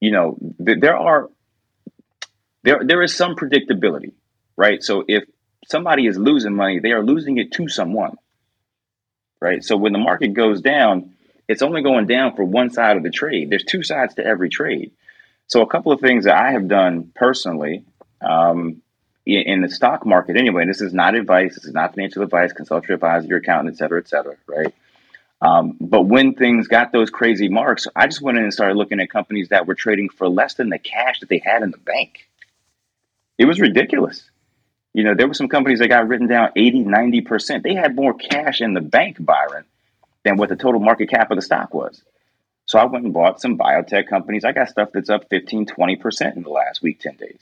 you 0.00 0.10
know 0.10 0.36
th- 0.64 0.80
there 0.80 0.96
are 0.96 1.30
there 2.62 2.80
there 2.84 3.02
is 3.02 3.14
some 3.14 3.36
predictability, 3.36 4.12
right? 4.56 4.82
So 4.82 5.04
if 5.06 5.24
somebody 5.66 6.06
is 6.06 6.18
losing 6.18 6.54
money, 6.54 6.80
they 6.80 6.92
are 6.92 7.04
losing 7.04 7.38
it 7.38 7.52
to 7.52 7.68
someone, 7.68 8.16
right? 9.40 9.62
So 9.62 9.76
when 9.76 9.92
the 9.92 9.98
market 9.98 10.34
goes 10.34 10.60
down, 10.60 11.14
it's 11.48 11.62
only 11.62 11.82
going 11.82 12.06
down 12.06 12.36
for 12.36 12.44
one 12.44 12.70
side 12.70 12.96
of 12.96 13.02
the 13.02 13.10
trade. 13.10 13.50
There's 13.50 13.64
two 13.64 13.82
sides 13.82 14.14
to 14.14 14.24
every 14.24 14.48
trade. 14.48 14.92
So 15.48 15.62
a 15.62 15.66
couple 15.66 15.90
of 15.90 16.00
things 16.00 16.24
that 16.24 16.36
I 16.36 16.52
have 16.52 16.68
done 16.68 17.10
personally 17.14 17.84
um, 18.20 18.82
in, 19.26 19.42
in, 19.42 19.60
the 19.62 19.68
stock 19.68 20.06
market, 20.06 20.36
anyway. 20.36 20.64
This 20.66 20.80
is 20.80 20.94
not 20.94 21.16
advice. 21.16 21.56
This 21.56 21.64
is 21.64 21.74
not 21.74 21.94
financial 21.94 22.22
advice. 22.22 22.52
Consult 22.52 22.86
your 22.86 22.94
advisor, 22.94 23.26
your 23.26 23.38
accountant, 23.38 23.74
et 23.74 23.78
cetera, 23.78 23.98
et 23.98 24.08
cetera. 24.08 24.36
Right. 24.46 24.72
Um, 25.42 25.76
but 25.80 26.02
when 26.02 26.34
things 26.34 26.68
got 26.68 26.92
those 26.92 27.10
crazy 27.10 27.48
marks, 27.48 27.88
I 27.96 28.06
just 28.06 28.22
went 28.22 28.38
in 28.38 28.44
and 28.44 28.52
started 28.52 28.76
looking 28.76 29.00
at 29.00 29.10
companies 29.10 29.48
that 29.48 29.66
were 29.66 29.74
trading 29.74 30.10
for 30.10 30.28
less 30.28 30.54
than 30.54 30.68
the 30.68 30.78
cash 30.78 31.20
that 31.20 31.28
they 31.28 31.42
had 31.44 31.62
in 31.62 31.70
the 31.70 31.78
bank. 31.78 32.28
It 33.40 33.46
was 33.46 33.58
ridiculous. 33.58 34.30
You 34.92 35.02
know, 35.02 35.14
there 35.14 35.26
were 35.26 35.32
some 35.32 35.48
companies 35.48 35.78
that 35.78 35.88
got 35.88 36.06
written 36.06 36.26
down 36.26 36.50
80, 36.56 36.84
90%. 36.84 37.62
They 37.62 37.74
had 37.74 37.96
more 37.96 38.12
cash 38.12 38.60
in 38.60 38.74
the 38.74 38.82
bank, 38.82 39.16
Byron, 39.18 39.64
than 40.24 40.36
what 40.36 40.50
the 40.50 40.56
total 40.56 40.78
market 40.78 41.08
cap 41.08 41.30
of 41.30 41.36
the 41.36 41.42
stock 41.42 41.72
was. 41.72 42.02
So 42.66 42.78
I 42.78 42.84
went 42.84 43.06
and 43.06 43.14
bought 43.14 43.40
some 43.40 43.56
biotech 43.56 44.08
companies. 44.08 44.44
I 44.44 44.52
got 44.52 44.68
stuff 44.68 44.90
that's 44.92 45.08
up 45.08 45.30
15, 45.30 45.64
20% 45.64 46.36
in 46.36 46.42
the 46.42 46.50
last 46.50 46.82
week, 46.82 47.00
10 47.00 47.16
days. 47.16 47.40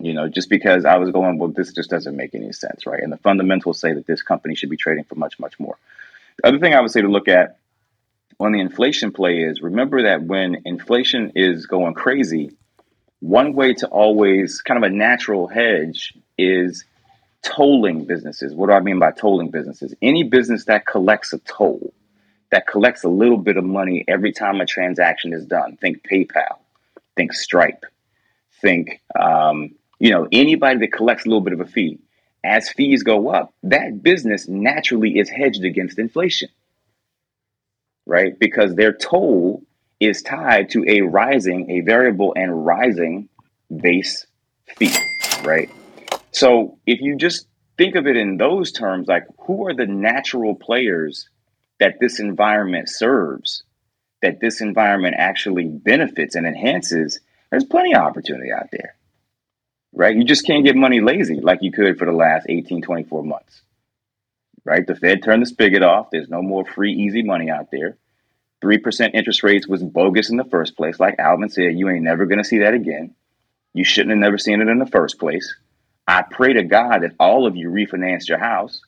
You 0.00 0.14
know, 0.14 0.26
just 0.26 0.48
because 0.48 0.86
I 0.86 0.96
was 0.96 1.10
going, 1.10 1.36
well, 1.36 1.50
this 1.50 1.74
just 1.74 1.90
doesn't 1.90 2.16
make 2.16 2.34
any 2.34 2.52
sense, 2.54 2.86
right? 2.86 3.02
And 3.02 3.12
the 3.12 3.18
fundamentals 3.18 3.78
say 3.78 3.92
that 3.92 4.06
this 4.06 4.22
company 4.22 4.54
should 4.54 4.70
be 4.70 4.78
trading 4.78 5.04
for 5.04 5.16
much, 5.16 5.38
much 5.38 5.60
more. 5.60 5.76
The 6.38 6.48
other 6.48 6.58
thing 6.58 6.72
I 6.72 6.80
would 6.80 6.92
say 6.92 7.02
to 7.02 7.08
look 7.08 7.28
at 7.28 7.58
on 8.38 8.52
the 8.52 8.60
inflation 8.60 9.12
play 9.12 9.42
is 9.42 9.60
remember 9.60 10.04
that 10.04 10.22
when 10.22 10.62
inflation 10.64 11.32
is 11.34 11.66
going 11.66 11.92
crazy, 11.92 12.52
one 13.20 13.54
way 13.54 13.74
to 13.74 13.86
always 13.88 14.60
kind 14.62 14.82
of 14.82 14.90
a 14.90 14.94
natural 14.94 15.46
hedge 15.46 16.14
is 16.36 16.84
tolling 17.42 18.04
businesses. 18.04 18.54
What 18.54 18.68
do 18.68 18.72
I 18.72 18.80
mean 18.80 18.98
by 18.98 19.12
tolling 19.12 19.50
businesses? 19.50 19.94
Any 20.02 20.24
business 20.24 20.64
that 20.64 20.86
collects 20.86 21.32
a 21.32 21.38
toll 21.38 21.92
that 22.50 22.66
collects 22.66 23.04
a 23.04 23.08
little 23.08 23.36
bit 23.36 23.56
of 23.56 23.64
money 23.64 24.04
every 24.08 24.32
time 24.32 24.60
a 24.60 24.66
transaction 24.66 25.32
is 25.32 25.46
done. 25.46 25.76
Think 25.76 26.02
PayPal, 26.02 26.58
think 27.16 27.32
Stripe, 27.32 27.84
think 28.60 29.00
um, 29.18 29.74
you 29.98 30.10
know 30.10 30.26
anybody 30.32 30.80
that 30.80 30.92
collects 30.92 31.24
a 31.24 31.28
little 31.28 31.42
bit 31.42 31.52
of 31.52 31.60
a 31.60 31.66
fee. 31.66 31.98
As 32.42 32.70
fees 32.70 33.02
go 33.02 33.28
up, 33.28 33.52
that 33.64 34.02
business 34.02 34.48
naturally 34.48 35.18
is 35.18 35.28
hedged 35.28 35.62
against 35.62 35.98
inflation, 35.98 36.48
right? 38.06 38.38
Because 38.38 38.74
their 38.74 38.94
toll 38.94 39.62
is 40.00 40.22
tied 40.22 40.70
to 40.70 40.84
a 40.88 41.02
rising, 41.02 41.70
a 41.70 41.80
variable 41.80 42.32
and 42.34 42.64
rising 42.64 43.28
base 43.74 44.26
fee, 44.76 44.94
right? 45.44 45.70
So 46.32 46.78
if 46.86 47.00
you 47.00 47.16
just 47.16 47.46
think 47.76 47.94
of 47.94 48.06
it 48.06 48.16
in 48.16 48.38
those 48.38 48.72
terms, 48.72 49.08
like 49.08 49.26
who 49.46 49.66
are 49.68 49.74
the 49.74 49.86
natural 49.86 50.54
players 50.54 51.28
that 51.78 52.00
this 52.00 52.18
environment 52.18 52.88
serves, 52.88 53.62
that 54.22 54.40
this 54.40 54.60
environment 54.60 55.16
actually 55.18 55.64
benefits 55.64 56.34
and 56.34 56.46
enhances, 56.46 57.20
there's 57.50 57.64
plenty 57.64 57.94
of 57.94 58.02
opportunity 58.02 58.52
out 58.52 58.70
there. 58.72 58.94
Right? 59.92 60.16
You 60.16 60.24
just 60.24 60.46
can't 60.46 60.64
get 60.64 60.76
money 60.76 61.00
lazy 61.00 61.40
like 61.40 61.62
you 61.62 61.72
could 61.72 61.98
for 61.98 62.06
the 62.06 62.12
last 62.12 62.46
18, 62.48 62.82
24 62.82 63.24
months. 63.24 63.62
Right? 64.64 64.86
The 64.86 64.94
Fed 64.94 65.22
turned 65.22 65.42
the 65.42 65.46
spigot 65.46 65.82
off. 65.82 66.10
There's 66.12 66.28
no 66.28 66.42
more 66.42 66.64
free, 66.64 66.92
easy 66.92 67.22
money 67.22 67.50
out 67.50 67.70
there. 67.72 67.96
3% 68.62 69.10
interest 69.14 69.42
rates 69.42 69.66
was 69.66 69.82
bogus 69.82 70.30
in 70.30 70.36
the 70.36 70.44
first 70.44 70.76
place. 70.76 71.00
Like 71.00 71.18
Alvin 71.18 71.48
said, 71.48 71.74
you 71.76 71.88
ain't 71.88 72.04
never 72.04 72.26
going 72.26 72.38
to 72.38 72.44
see 72.44 72.58
that 72.58 72.74
again. 72.74 73.14
You 73.72 73.84
shouldn't 73.84 74.10
have 74.10 74.18
never 74.18 74.38
seen 74.38 74.60
it 74.60 74.68
in 74.68 74.78
the 74.78 74.86
first 74.86 75.18
place. 75.18 75.54
I 76.06 76.22
pray 76.22 76.54
to 76.54 76.64
God 76.64 77.02
that 77.02 77.14
all 77.18 77.46
of 77.46 77.56
you 77.56 77.70
refinance 77.70 78.28
your 78.28 78.38
house 78.38 78.80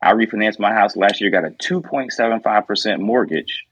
I 0.00 0.12
refinanced 0.12 0.60
my 0.60 0.72
house 0.72 0.96
last 0.96 1.20
year, 1.20 1.30
got 1.30 1.44
a 1.44 1.50
2.75% 1.50 3.00
mortgage. 3.00 3.64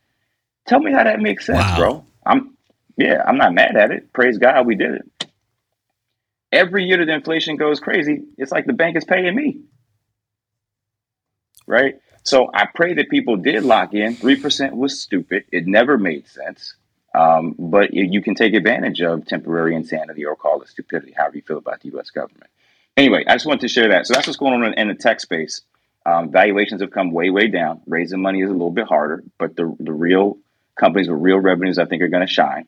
Tell 0.67 0.81
me 0.81 0.93
how 0.93 1.05
that 1.05 1.21
makes 1.21 1.47
sense, 1.47 1.59
wow. 1.59 1.77
bro. 1.79 2.07
I'm 2.25 2.57
yeah, 2.99 3.23
I'm 3.25 3.37
not 3.37 3.55
mad 3.55 3.77
at 3.77 3.91
it. 3.91 4.13
Praise 4.13 4.39
God 4.39 4.67
we 4.67 4.75
did 4.75 4.95
it. 4.95 5.27
Every 6.51 6.85
year 6.85 6.99
that 6.99 7.05
the 7.05 7.15
inflation 7.15 7.57
goes 7.57 7.79
crazy, 7.79 8.23
it's 8.39 8.51
like 8.51 8.65
the 8.65 8.73
bank 8.73 8.97
is 8.97 9.05
paying 9.05 9.35
me. 9.35 9.61
Right? 11.67 11.97
So 12.27 12.51
I 12.53 12.67
pray 12.67 12.95
that 12.95 13.09
people 13.09 13.37
did 13.37 13.63
lock 13.63 13.95
in. 13.95 14.17
3% 14.17 14.73
was 14.73 15.01
stupid. 15.01 15.45
It 15.53 15.69
never 15.69 15.97
made 15.97 16.27
sense. 16.27 16.75
Um, 17.15 17.55
but 17.57 17.95
you 17.95 18.21
can 18.21 18.35
take 18.35 18.53
advantage 18.53 19.01
of 19.01 19.25
temporary 19.27 19.77
insanity 19.77 20.25
or 20.25 20.35
call 20.35 20.61
it 20.61 20.69
stupidity, 20.69 21.15
however 21.17 21.37
you 21.37 21.43
feel 21.43 21.59
about 21.59 21.81
the 21.81 21.97
US 21.97 22.11
government. 22.11 22.51
Anyway, 22.97 23.25
I 23.29 23.35
just 23.35 23.47
wanted 23.47 23.61
to 23.61 23.69
share 23.69 23.91
that. 23.91 24.07
So 24.07 24.15
that's 24.15 24.27
what's 24.27 24.39
going 24.39 24.61
on 24.61 24.75
in 24.75 24.89
the 24.89 24.95
tech 24.95 25.21
space. 25.21 25.63
Um, 26.05 26.33
valuations 26.33 26.81
have 26.81 26.91
come 26.91 27.13
way, 27.13 27.31
way 27.31 27.47
down. 27.47 27.81
Raising 27.87 28.21
money 28.21 28.43
is 28.43 28.51
a 28.51 28.53
little 28.53 28.73
bit 28.73 28.87
harder, 28.87 29.23
but 29.39 29.55
the, 29.55 29.75
the 29.79 29.93
real 29.93 30.37
companies 30.75 31.09
with 31.09 31.21
real 31.21 31.39
revenues, 31.39 31.79
I 31.79 31.85
think, 31.85 32.03
are 32.03 32.09
going 32.09 32.27
to 32.27 32.33
shine. 32.33 32.67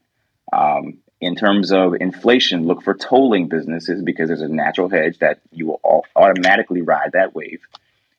Um, 0.52 0.98
in 1.20 1.34
terms 1.34 1.72
of 1.72 1.94
inflation, 2.00 2.66
look 2.66 2.82
for 2.82 2.94
tolling 2.94 3.48
businesses 3.48 4.02
because 4.02 4.28
there's 4.28 4.40
a 4.40 4.48
natural 4.48 4.88
hedge 4.88 5.18
that 5.18 5.40
you 5.50 5.66
will 5.66 6.04
automatically 6.14 6.80
ride 6.80 7.10
that 7.14 7.34
wave. 7.34 7.60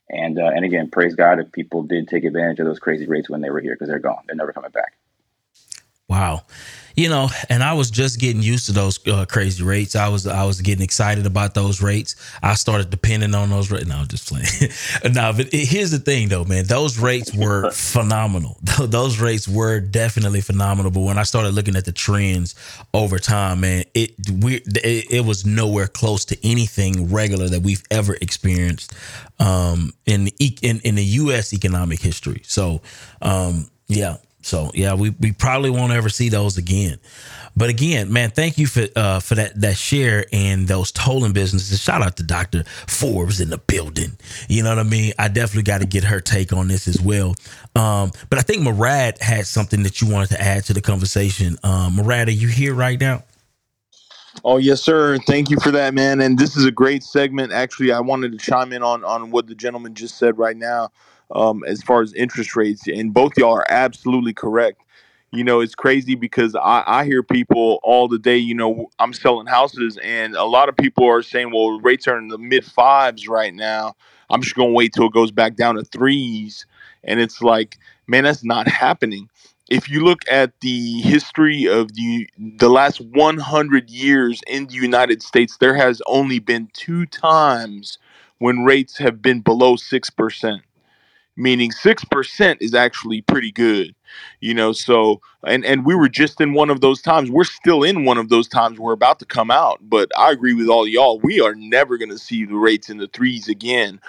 And 0.09 0.39
uh, 0.39 0.51
and 0.55 0.65
again, 0.65 0.89
praise 0.89 1.15
God 1.15 1.39
if 1.39 1.51
people 1.51 1.83
did 1.83 2.07
take 2.07 2.23
advantage 2.23 2.59
of 2.59 2.65
those 2.65 2.79
crazy 2.79 3.05
rates 3.07 3.29
when 3.29 3.41
they 3.41 3.49
were 3.49 3.59
here 3.59 3.73
because 3.73 3.89
they're 3.89 3.99
gone. 3.99 4.23
They're 4.25 4.35
never 4.35 4.53
coming 4.53 4.71
back. 4.71 4.93
Wow 6.07 6.43
you 6.99 7.07
know, 7.07 7.29
and 7.47 7.63
I 7.63 7.73
was 7.73 7.89
just 7.89 8.19
getting 8.19 8.41
used 8.41 8.65
to 8.65 8.73
those 8.73 9.07
uh, 9.07 9.25
crazy 9.25 9.63
rates. 9.63 9.95
I 9.95 10.09
was 10.09 10.27
I 10.27 10.43
was 10.43 10.59
getting 10.59 10.83
excited 10.83 11.25
about 11.25 11.53
those 11.53 11.81
rates. 11.81 12.17
I 12.43 12.55
started 12.55 12.89
depending 12.89 13.33
on 13.33 13.49
those 13.49 13.71
rates. 13.71 13.87
No, 13.87 14.03
just 14.03 14.27
playing. 14.27 14.45
no, 15.13 15.31
but 15.31 15.53
it, 15.53 15.65
here's 15.65 15.91
the 15.91 15.99
thing, 15.99 16.27
though, 16.27 16.43
man. 16.43 16.65
Those 16.65 16.99
rates 16.99 17.33
were 17.33 17.71
phenomenal. 17.73 18.57
those 18.81 19.17
rates 19.17 19.47
were 19.47 19.79
definitely 19.79 20.41
phenomenal. 20.41 20.91
But 20.91 21.01
when 21.01 21.17
I 21.17 21.23
started 21.23 21.53
looking 21.53 21.77
at 21.77 21.85
the 21.85 21.93
trends 21.93 22.53
over 22.93 23.17
time, 23.17 23.61
man, 23.61 23.85
it 23.93 24.11
we 24.29 24.55
it, 24.55 25.05
it 25.09 25.25
was 25.25 25.45
nowhere 25.45 25.87
close 25.87 26.25
to 26.25 26.37
anything 26.45 27.13
regular 27.13 27.47
that 27.47 27.61
we've 27.61 27.83
ever 27.89 28.17
experienced 28.19 28.93
um, 29.39 29.93
in 30.05 30.25
the 30.25 30.57
in 30.61 30.81
in 30.81 30.95
the 30.95 31.05
U.S. 31.05 31.53
economic 31.53 32.01
history. 32.01 32.41
So, 32.43 32.81
um, 33.21 33.69
yeah, 33.87 34.17
so 34.41 34.71
yeah, 34.73 34.93
we, 34.93 35.11
we 35.11 35.31
probably 35.31 35.69
won't 35.69 35.91
ever 35.91 36.09
see 36.09 36.29
those 36.29 36.57
again. 36.57 36.99
But 37.57 37.69
again, 37.69 38.13
man, 38.13 38.31
thank 38.31 38.57
you 38.57 38.67
for 38.67 38.87
uh, 38.95 39.19
for 39.19 39.35
that 39.35 39.59
that 39.59 39.75
share 39.75 40.25
and 40.31 40.67
those 40.67 40.91
tolling 40.91 41.33
businesses. 41.33 41.81
Shout 41.81 42.01
out 42.01 42.15
to 42.17 42.23
Doctor 42.23 42.63
Forbes 42.87 43.41
in 43.41 43.49
the 43.49 43.57
building. 43.57 44.17
You 44.47 44.63
know 44.63 44.69
what 44.69 44.79
I 44.79 44.83
mean? 44.83 45.13
I 45.19 45.27
definitely 45.27 45.63
got 45.63 45.81
to 45.81 45.87
get 45.87 46.05
her 46.05 46.21
take 46.21 46.53
on 46.53 46.69
this 46.69 46.87
as 46.87 47.01
well. 47.01 47.35
Um, 47.75 48.11
but 48.29 48.39
I 48.39 48.43
think 48.43 48.61
Murad 48.61 49.17
had 49.19 49.45
something 49.45 49.83
that 49.83 49.99
you 49.99 50.09
wanted 50.09 50.29
to 50.29 50.41
add 50.41 50.65
to 50.65 50.73
the 50.73 50.81
conversation. 50.81 51.57
Um, 51.63 51.97
Murad, 51.97 52.29
are 52.29 52.31
you 52.31 52.47
here 52.47 52.73
right 52.73 52.99
now? 52.99 53.23
Oh 54.45 54.57
yes, 54.57 54.81
sir. 54.81 55.17
Thank 55.27 55.49
you 55.49 55.59
for 55.59 55.71
that, 55.71 55.93
man. 55.93 56.21
And 56.21 56.39
this 56.39 56.55
is 56.55 56.65
a 56.65 56.71
great 56.71 57.03
segment. 57.03 57.51
Actually, 57.51 57.91
I 57.91 57.99
wanted 57.99 58.31
to 58.31 58.37
chime 58.37 58.71
in 58.71 58.83
on 58.83 59.03
on 59.03 59.31
what 59.31 59.47
the 59.47 59.55
gentleman 59.55 59.95
just 59.95 60.17
said 60.17 60.37
right 60.37 60.55
now 60.55 60.91
um, 61.31 61.63
as 61.65 61.81
far 61.83 62.01
as 62.01 62.13
interest 62.13 62.55
rates, 62.55 62.87
and 62.87 63.13
both 63.13 63.37
y'all 63.37 63.53
are 63.53 63.65
absolutely 63.69 64.33
correct. 64.33 64.81
You 65.31 65.43
know, 65.43 65.59
it's 65.59 65.75
crazy 65.75 66.15
because 66.15 66.55
I, 66.55 66.83
I 66.87 67.05
hear 67.05 67.21
people 67.21 67.79
all 67.83 68.07
the 68.07 68.17
day, 68.17 68.37
you 68.37 68.55
know, 68.55 68.89
I'm 68.97 69.13
selling 69.13 69.45
houses, 69.45 69.97
and 70.03 70.35
a 70.35 70.45
lot 70.45 70.69
of 70.69 70.77
people 70.77 71.05
are 71.05 71.21
saying, 71.21 71.51
well, 71.51 71.79
rates 71.81 72.07
are 72.07 72.17
in 72.17 72.29
the 72.29 72.39
mid 72.39 72.65
fives 72.65 73.27
right 73.27 73.53
now. 73.53 73.95
I'm 74.29 74.41
just 74.41 74.55
going 74.55 74.69
to 74.69 74.73
wait 74.73 74.93
till 74.93 75.05
it 75.05 75.13
goes 75.13 75.31
back 75.31 75.55
down 75.55 75.75
to 75.75 75.83
threes. 75.83 76.65
And 77.03 77.19
it's 77.19 77.41
like, 77.41 77.77
man, 78.07 78.23
that's 78.23 78.43
not 78.43 78.67
happening. 78.67 79.29
If 79.69 79.87
you 79.87 80.03
look 80.03 80.21
at 80.31 80.59
the 80.61 81.01
history 81.01 81.67
of 81.67 81.93
the 81.93 82.27
the 82.37 82.69
last 82.69 82.99
100 83.01 83.89
years 83.89 84.41
in 84.47 84.65
the 84.65 84.73
United 84.73 85.21
States, 85.21 85.57
there 85.57 85.75
has 85.75 86.01
only 86.07 86.39
been 86.39 86.69
two 86.73 87.05
times 87.05 87.99
when 88.39 88.63
rates 88.63 88.97
have 88.97 89.21
been 89.21 89.41
below 89.41 89.75
6% 89.75 90.61
meaning 91.39 91.71
6% 91.71 92.57
is 92.59 92.73
actually 92.73 93.21
pretty 93.21 93.51
good 93.51 93.95
you 94.39 94.53
know 94.53 94.71
so 94.71 95.21
and 95.45 95.65
and 95.65 95.85
we 95.85 95.95
were 95.95 96.09
just 96.09 96.41
in 96.41 96.53
one 96.53 96.69
of 96.69 96.81
those 96.81 97.01
times 97.01 97.29
we're 97.29 97.43
still 97.43 97.83
in 97.83 98.05
one 98.05 98.17
of 98.17 98.29
those 98.29 98.47
times 98.47 98.79
we're 98.79 98.93
about 98.93 99.19
to 99.19 99.25
come 99.25 99.51
out 99.51 99.79
but 99.83 100.09
i 100.17 100.31
agree 100.31 100.53
with 100.53 100.67
all 100.67 100.87
y'all 100.87 101.19
we 101.19 101.39
are 101.39 101.55
never 101.55 101.97
going 101.97 102.09
to 102.09 102.17
see 102.17 102.45
the 102.45 102.55
rates 102.55 102.89
in 102.89 102.97
the 102.97 103.07
threes 103.07 103.47
again. 103.47 103.99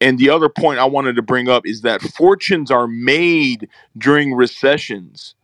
And 0.00 0.18
the 0.18 0.30
other 0.30 0.48
point 0.48 0.78
i 0.78 0.84
wanted 0.84 1.16
to 1.16 1.22
bring 1.22 1.48
up 1.48 1.66
is 1.66 1.82
that 1.82 2.02
fortunes 2.02 2.70
are 2.70 2.88
made 2.88 3.68
during 3.96 4.34
recessions 4.34 5.34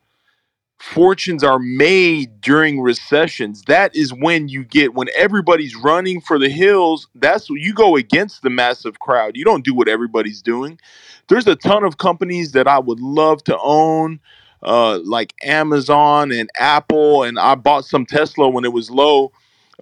fortunes 0.80 1.44
are 1.44 1.58
made 1.58 2.40
during 2.40 2.80
recessions. 2.80 3.62
That 3.66 3.94
is 3.94 4.14
when 4.14 4.48
you 4.48 4.64
get 4.64 4.94
when 4.94 5.08
everybody's 5.16 5.76
running 5.76 6.20
for 6.20 6.38
the 6.38 6.48
hills. 6.48 7.06
That's 7.14 7.50
when 7.50 7.60
you 7.60 7.74
go 7.74 7.96
against 7.96 8.42
the 8.42 8.50
massive 8.50 8.98
crowd. 8.98 9.36
You 9.36 9.44
don't 9.44 9.64
do 9.64 9.74
what 9.74 9.88
everybody's 9.88 10.40
doing. 10.40 10.80
There's 11.28 11.46
a 11.46 11.54
ton 11.54 11.84
of 11.84 11.98
companies 11.98 12.52
that 12.52 12.66
I 12.66 12.78
would 12.78 12.98
love 12.98 13.44
to 13.44 13.58
own, 13.62 14.20
uh, 14.62 15.00
like 15.04 15.34
Amazon 15.44 16.32
and 16.32 16.48
Apple, 16.58 17.22
and 17.24 17.38
I 17.38 17.54
bought 17.54 17.84
some 17.84 18.06
Tesla 18.06 18.48
when 18.48 18.64
it 18.64 18.72
was 18.72 18.90
low. 18.90 19.32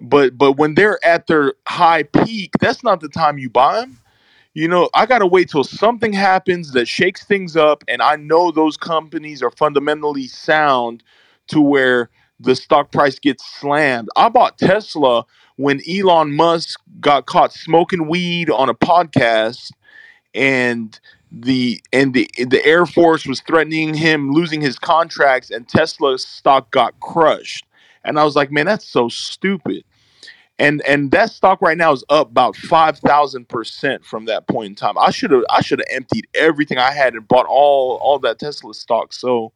But 0.01 0.37
but 0.37 0.53
when 0.53 0.75
they're 0.75 1.03
at 1.05 1.27
their 1.27 1.53
high 1.65 2.03
peak, 2.03 2.51
that's 2.59 2.83
not 2.83 2.99
the 2.99 3.09
time 3.09 3.37
you 3.37 3.49
buy 3.49 3.79
them 3.79 3.99
you 4.53 4.67
know, 4.67 4.89
I 4.93 5.05
got 5.05 5.19
to 5.19 5.27
wait 5.27 5.49
till 5.49 5.63
something 5.63 6.13
happens 6.13 6.71
that 6.71 6.87
shakes 6.87 7.23
things 7.23 7.55
up. 7.55 7.83
And 7.87 8.01
I 8.01 8.15
know 8.15 8.51
those 8.51 8.77
companies 8.77 9.43
are 9.43 9.51
fundamentally 9.51 10.27
sound 10.27 11.03
to 11.47 11.61
where 11.61 12.09
the 12.39 12.55
stock 12.55 12.91
price 12.91 13.19
gets 13.19 13.45
slammed. 13.59 14.09
I 14.15 14.29
bought 14.29 14.57
Tesla 14.57 15.25
when 15.57 15.81
Elon 15.89 16.35
Musk 16.35 16.79
got 16.99 17.25
caught 17.25 17.53
smoking 17.53 18.07
weed 18.07 18.49
on 18.49 18.69
a 18.69 18.73
podcast 18.73 19.71
and 20.33 20.99
the 21.31 21.79
and 21.93 22.13
the 22.13 22.29
the 22.37 22.63
Air 22.65 22.85
Force 22.85 23.27
was 23.27 23.41
threatening 23.41 23.93
him 23.93 24.31
losing 24.31 24.61
his 24.61 24.79
contracts 24.79 25.51
and 25.51 25.67
Tesla's 25.67 26.25
stock 26.25 26.71
got 26.71 26.99
crushed. 27.01 27.65
And 28.03 28.17
I 28.17 28.23
was 28.23 28.35
like, 28.35 28.51
man, 28.51 28.65
that's 28.65 28.87
so 28.87 29.09
stupid 29.09 29.83
and 30.59 30.81
and 30.85 31.11
that 31.11 31.31
stock 31.31 31.61
right 31.61 31.77
now 31.77 31.93
is 31.93 32.03
up 32.09 32.29
about 32.29 32.53
5000% 32.55 34.05
from 34.05 34.25
that 34.25 34.47
point 34.47 34.67
in 34.67 34.75
time. 34.75 34.97
I 34.97 35.09
should 35.09 35.31
have 35.31 35.43
i 35.49 35.61
should 35.61 35.79
have 35.79 35.87
emptied 35.89 36.27
everything 36.35 36.77
i 36.77 36.91
had 36.91 37.13
and 37.13 37.27
bought 37.27 37.47
all 37.47 37.97
all 38.01 38.19
that 38.19 38.37
tesla 38.37 38.73
stock. 38.73 39.13
So 39.13 39.53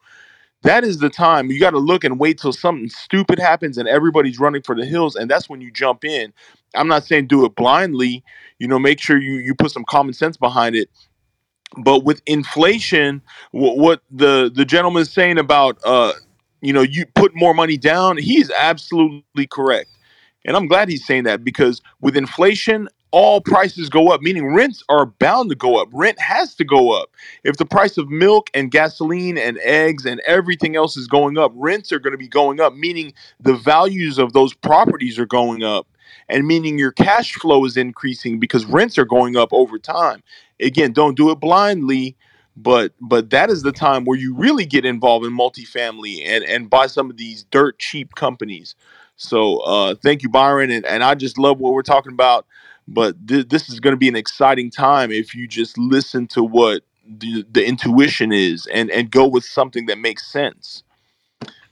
that 0.64 0.86
is 0.86 1.00
the 1.00 1.10
time. 1.10 1.52
You 1.52 1.60
got 1.60 1.72
to 1.72 1.78
look 1.78 2.06
and 2.06 2.20
wait 2.20 2.40
till 2.40 2.54
something 2.54 2.88
stupid 2.88 3.38
happens 3.38 3.78
and 3.78 3.88
everybody's 3.88 4.40
running 4.40 4.62
for 4.62 4.76
the 4.76 4.86
hills 4.86 5.16
and 5.16 5.30
that's 5.30 5.50
when 5.50 5.60
you 5.60 5.70
jump 5.72 6.06
in. 6.06 6.34
I'm 6.74 6.88
not 6.88 7.04
saying 7.04 7.28
do 7.28 7.46
it 7.46 7.54
blindly 7.56 8.24
you 8.58 8.68
know 8.68 8.80
make 8.80 9.00
sure 9.00 9.18
you 9.20 9.34
you 9.36 9.54
put 9.54 9.72
some 9.72 9.84
common 9.84 10.14
sense 10.14 10.38
behind 10.38 10.76
it. 10.76 10.90
But 11.78 12.06
with 12.06 12.22
inflation 12.26 13.22
what, 13.52 13.78
what 13.78 14.02
the 14.10 14.50
the 14.54 14.64
gentleman 14.64 15.02
is 15.02 15.12
saying 15.12 15.38
about 15.38 15.80
uh 15.84 16.14
you 16.62 16.72
know 16.72 16.82
you 16.82 17.06
put 17.08 17.36
more 17.36 17.54
money 17.54 17.76
down 17.76 18.16
he's 18.16 18.50
absolutely 18.52 19.48
correct 19.48 19.90
and 20.46 20.56
I'm 20.56 20.68
glad 20.68 20.90
he's 20.90 21.06
saying 21.06 21.24
that 21.24 21.44
because 21.44 21.82
with 22.02 22.18
inflation, 22.18 22.90
all 23.12 23.42
prices 23.42 23.90
go 23.90 24.10
up, 24.10 24.22
meaning 24.22 24.54
rents 24.56 24.84
are 24.90 25.06
bound 25.06 25.52
to 25.52 25.56
go 25.56 25.80
up. 25.80 25.88
Rent 25.94 26.20
has 26.20 26.56
to 26.56 26.66
go 26.66 26.92
up. 27.00 27.10
If 27.44 27.58
the 27.58 27.66
price 27.66 27.98
of 28.00 28.10
milk 28.10 28.50
and 28.56 28.72
gasoline 28.72 29.38
and 29.38 29.60
eggs 29.60 30.04
and 30.06 30.20
everything 30.26 30.76
else 30.76 30.98
is 30.98 31.08
going 31.08 31.38
up, 31.38 31.52
rents 31.54 31.92
are 31.92 32.00
going 32.00 32.14
to 32.14 32.18
be 32.18 32.28
going 32.28 32.60
up, 32.60 32.74
meaning 32.74 33.14
the 33.40 33.54
values 33.56 34.18
of 34.18 34.34
those 34.34 34.54
properties 34.56 35.20
are 35.20 35.28
going 35.28 35.64
up, 35.64 35.88
and 36.28 36.48
meaning 36.48 36.80
your 36.80 36.92
cash 36.92 37.34
flow 37.34 37.66
is 37.66 37.78
increasing 37.78 38.40
because 38.40 38.66
rents 38.66 38.98
are 38.98 39.06
going 39.06 39.38
up 39.38 39.50
over 39.52 39.78
time. 39.78 40.24
Again, 40.60 40.92
don't 40.92 41.16
do 41.16 41.30
it 41.30 41.40
blindly 41.40 42.18
but 42.56 42.94
but 43.02 43.32
that 43.32 43.50
is 43.50 43.64
the 43.64 43.72
time 43.72 44.06
where 44.06 44.18
you 44.18 44.36
really 44.36 44.66
get 44.66 44.86
involved 44.86 45.26
in 45.26 45.36
multifamily 45.36 46.22
and 46.24 46.44
and 46.44 46.70
buy 46.70 46.86
some 46.86 47.10
of 47.10 47.18
these 47.18 47.46
dirt 47.46 47.80
cheap 47.80 48.14
companies 48.14 48.76
so 49.16 49.60
uh, 49.60 49.96
thank 49.96 50.24
you, 50.24 50.30
Byron, 50.30 50.72
and, 50.72 50.86
and 50.86 51.04
I 51.04 51.16
just 51.16 51.38
love 51.38 51.60
what 51.60 51.74
we're 51.74 51.82
talking 51.82 52.12
about. 52.14 52.46
But 52.88 53.28
th- 53.28 53.48
this 53.48 53.70
is 53.70 53.80
going 53.80 53.94
to 53.94 53.98
be 53.98 54.08
an 54.10 54.16
exciting 54.16 54.70
time 54.70 55.12
if 55.12 55.34
you 55.34 55.48
just 55.48 55.78
listen 55.78 56.28
to 56.28 56.44
what 56.44 56.84
the, 57.08 57.46
the 57.52 57.66
intuition 57.66 58.32
is 58.32 58.68
and 58.68 58.90
and 58.92 59.10
go 59.12 59.28
with 59.28 59.46
something 59.46 59.86
that 59.88 59.98
makes 59.98 60.26
sense. 60.26 60.84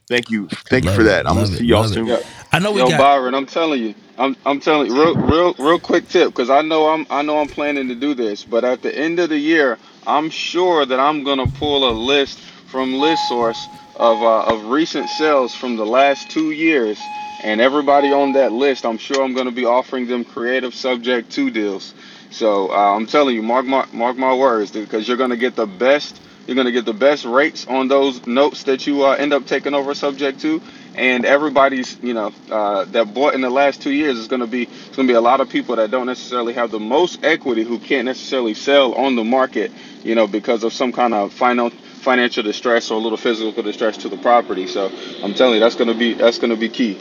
Thank 0.08 0.30
you, 0.30 0.48
thank 0.50 0.86
love 0.86 0.94
you 0.94 0.98
for 1.00 1.04
that. 1.04 1.26
It, 1.26 1.30
I'm 1.30 1.36
gonna 1.36 1.48
see 1.48 1.66
y'all 1.66 1.86
soon. 1.86 2.08
Yeah. 2.08 2.20
I 2.52 2.60
know 2.60 2.72
we 2.74 2.82
Yo, 2.82 2.90
got- 2.90 3.00
Byron, 3.00 3.34
I'm 3.34 3.46
telling 3.46 3.82
you, 3.82 3.96
I'm 4.18 4.36
I'm 4.46 4.60
telling 4.60 4.88
you, 4.88 4.94
real 5.02 5.16
real 5.16 5.54
real 5.54 5.80
quick 5.80 6.08
tip 6.10 6.30
because 6.30 6.50
I 6.50 6.62
know 6.62 6.90
I'm 6.90 7.06
I 7.10 7.22
know 7.22 7.40
I'm 7.40 7.48
planning 7.48 7.88
to 7.88 7.96
do 7.96 8.14
this, 8.14 8.44
but 8.44 8.64
at 8.66 8.82
the 8.82 8.94
end 8.94 9.20
of 9.20 9.30
the 9.30 9.38
year, 9.38 9.78
I'm 10.06 10.30
sure 10.30 10.86
that 10.86 11.00
I'm 11.00 11.24
gonna 11.24 11.48
pull 11.48 11.90
a 11.90 11.94
list 11.94 12.40
from 12.72 12.94
ListSource 12.94 13.68
of 13.98 14.24
uh, 14.24 14.44
of 14.46 14.66
recent 14.72 15.10
sales 15.10 15.54
from 15.54 15.76
the 15.76 15.86
last 15.86 16.32
two 16.32 16.52
years 16.52 16.98
and 17.44 17.60
everybody 17.60 18.14
on 18.14 18.34
that 18.34 18.52
list, 18.52 18.86
I'm 18.86 18.98
sure 18.98 19.22
I'm 19.24 19.34
going 19.34 19.48
to 19.48 19.52
be 19.52 19.66
offering 19.66 20.08
them 20.08 20.24
creative 20.24 20.74
subject 20.74 21.32
to 21.34 21.50
deals. 21.50 21.94
So 22.30 22.72
uh, 22.72 22.96
I'm 22.96 23.08
telling 23.08 23.36
you, 23.36 23.42
mark 23.42 23.66
my 23.66 23.86
mark 23.92 24.16
my 24.16 24.34
words, 24.34 24.72
because 24.72 25.08
you're 25.08 25.18
going 25.18 25.32
to 25.32 25.38
get 25.38 25.56
the 25.56 25.66
best. 25.66 26.20
You're 26.48 26.56
going 26.56 26.66
to 26.66 26.72
get 26.72 26.86
the 26.86 26.94
best 26.94 27.24
rates 27.24 27.68
on 27.68 27.88
those 27.88 28.26
notes 28.26 28.64
that 28.64 28.88
you 28.88 29.06
uh, 29.06 29.12
end 29.12 29.32
up 29.32 29.46
taking 29.46 29.74
over 29.74 29.94
subject 29.94 30.42
to, 30.42 30.62
and 30.96 31.26
everybody's 31.26 31.98
you 32.02 32.14
know 32.14 32.32
uh, 32.50 32.86
that 32.86 33.14
bought 33.14 33.34
in 33.36 33.42
the 33.42 33.50
last 33.50 33.82
two 33.82 33.92
years 33.92 34.18
is 34.18 34.28
going 34.28 34.40
to 34.42 34.48
be 34.48 34.64
it's 34.64 34.96
going 34.96 35.08
to 35.08 35.12
be 35.12 35.18
a 35.18 35.22
lot 35.22 35.42
of 35.42 35.50
people 35.50 35.76
that 35.76 35.92
don't 35.92 36.08
necessarily 36.08 36.54
have 36.54 36.72
the 36.72 36.80
most 36.80 37.24
equity 37.24 37.64
who 37.64 37.80
can't 37.80 38.06
necessarily 38.06 38.54
sell 38.54 38.94
on 38.96 39.16
the 39.16 39.24
market, 39.24 39.72
you 40.04 40.16
know, 40.16 40.26
because 40.26 40.64
of 40.64 40.74
some 40.74 40.92
kind 40.92 41.14
of 41.14 41.34
final 41.34 41.72
financial 42.02 42.44
distress 42.44 42.92
or 42.92 42.96
a 42.96 43.02
little 43.02 43.18
physical 43.18 43.64
distress 43.64 43.98
to 43.98 44.10
the 44.10 44.18
property. 44.18 44.68
So 44.68 44.92
I'm 45.24 45.34
telling 45.34 45.56
you, 45.56 45.60
that's 45.60 45.76
to 45.76 45.94
be 45.94 46.14
that's 46.14 46.40
to 46.40 46.56
be 46.56 46.70
key. 46.70 47.00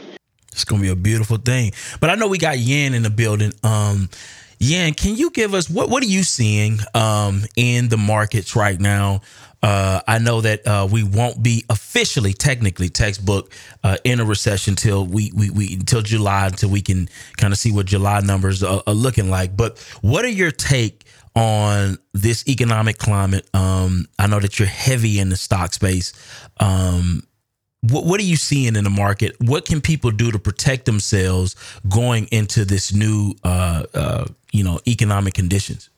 It's 0.53 0.65
gonna 0.65 0.83
be 0.83 0.89
a 0.89 0.97
beautiful 0.97 1.37
thing. 1.37 1.73
But 2.01 2.11
I 2.11 2.15
know 2.15 2.29
we 2.29 2.39
got 2.39 2.59
Yan 2.59 2.95
in 2.95 3.03
the 3.03 3.11
building. 3.11 3.53
Um, 3.63 4.09
Yan, 4.59 4.93
can 4.93 5.17
you 5.17 5.31
give 5.31 5.55
us 5.55 5.71
what 5.71 5.89
what 5.89 6.03
are 6.03 6.07
you 6.07 6.23
seeing 6.23 6.79
um, 6.95 7.45
in 7.57 7.89
the 7.89 7.97
markets 7.97 8.55
right 8.55 8.79
now? 8.79 9.23
Uh, 9.63 10.01
I 10.09 10.19
know 10.19 10.41
that 10.41 10.67
uh, 10.67 10.89
we 10.91 11.03
won't 11.03 11.43
be 11.43 11.65
officially, 11.69 12.33
technically, 12.33 12.89
textbook 12.89 13.53
uh, 13.85 13.99
in 14.05 14.19
a 14.19 14.25
recession 14.25 14.75
till 14.75 15.05
we, 15.05 15.33
we 15.35 15.51
we 15.51 15.75
until 15.75 16.01
July 16.01 16.47
until 16.47 16.71
we 16.71 16.81
can 16.81 17.09
kind 17.37 17.53
of 17.53 17.59
see 17.59 17.71
what 17.71 17.87
July 17.87 18.21
numbers 18.21 18.63
are, 18.63 18.83
are, 18.87 18.95
looking 18.95 19.29
like. 19.29 19.57
But 19.57 19.79
what 20.01 20.25
are 20.25 20.31
your 20.31 20.51
take 20.51 21.00
on 21.35 21.99
this 22.13 22.47
economic 22.49 22.99
climate? 22.99 23.49
Um, 23.55 24.07
I 24.19 24.27
know 24.27 24.41
that 24.41 24.59
you're 24.59 24.69
heavy 24.69 25.19
in 25.19 25.29
the 25.29 25.37
stock 25.37 25.73
space. 25.73 26.13
Um, 26.59 27.23
what, 27.83 28.05
what 28.05 28.21
are 28.21 28.25
you 28.25 28.37
seeing 28.37 28.77
in 28.77 28.85
the 28.85 28.91
market? 28.91 29.37
What 29.41 29.65
can 29.65 29.81
people 29.81 30.11
do 30.11 30.31
to 30.31 30.39
protect 30.39 30.85
themselves 30.85 31.57
going 31.89 32.27
into 32.27 32.65
this 32.65 32.93
new, 32.93 33.35
uh, 33.43 33.85
uh, 33.95 34.25
you 34.53 34.65
know, 34.65 34.81
economic 34.87 35.35
conditions? 35.35 35.89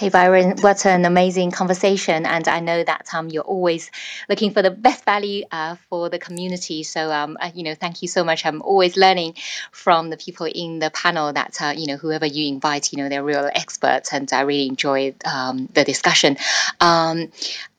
Hey 0.00 0.08
Byron, 0.08 0.56
what 0.62 0.86
an 0.86 1.04
amazing 1.04 1.50
conversation! 1.50 2.24
And 2.24 2.48
I 2.48 2.60
know 2.60 2.82
that 2.82 3.12
um, 3.12 3.28
you're 3.28 3.42
always 3.42 3.90
looking 4.30 4.50
for 4.50 4.62
the 4.62 4.70
best 4.70 5.04
value 5.04 5.44
uh, 5.52 5.76
for 5.90 6.08
the 6.08 6.18
community. 6.18 6.84
So 6.84 7.12
um, 7.12 7.36
uh, 7.38 7.50
you 7.54 7.64
know, 7.64 7.74
thank 7.74 8.00
you 8.00 8.08
so 8.08 8.24
much. 8.24 8.46
I'm 8.46 8.62
always 8.62 8.96
learning 8.96 9.34
from 9.72 10.08
the 10.08 10.16
people 10.16 10.46
in 10.46 10.78
the 10.78 10.88
panel. 10.88 11.34
That 11.34 11.60
uh, 11.60 11.74
you 11.76 11.86
know, 11.86 11.98
whoever 11.98 12.24
you 12.24 12.48
invite, 12.48 12.94
you 12.94 13.02
know, 13.02 13.10
they're 13.10 13.22
real 13.22 13.50
experts, 13.54 14.14
and 14.14 14.32
I 14.32 14.40
really 14.40 14.68
enjoy 14.68 15.16
um, 15.26 15.68
the 15.74 15.84
discussion. 15.84 16.38
Um, 16.80 17.30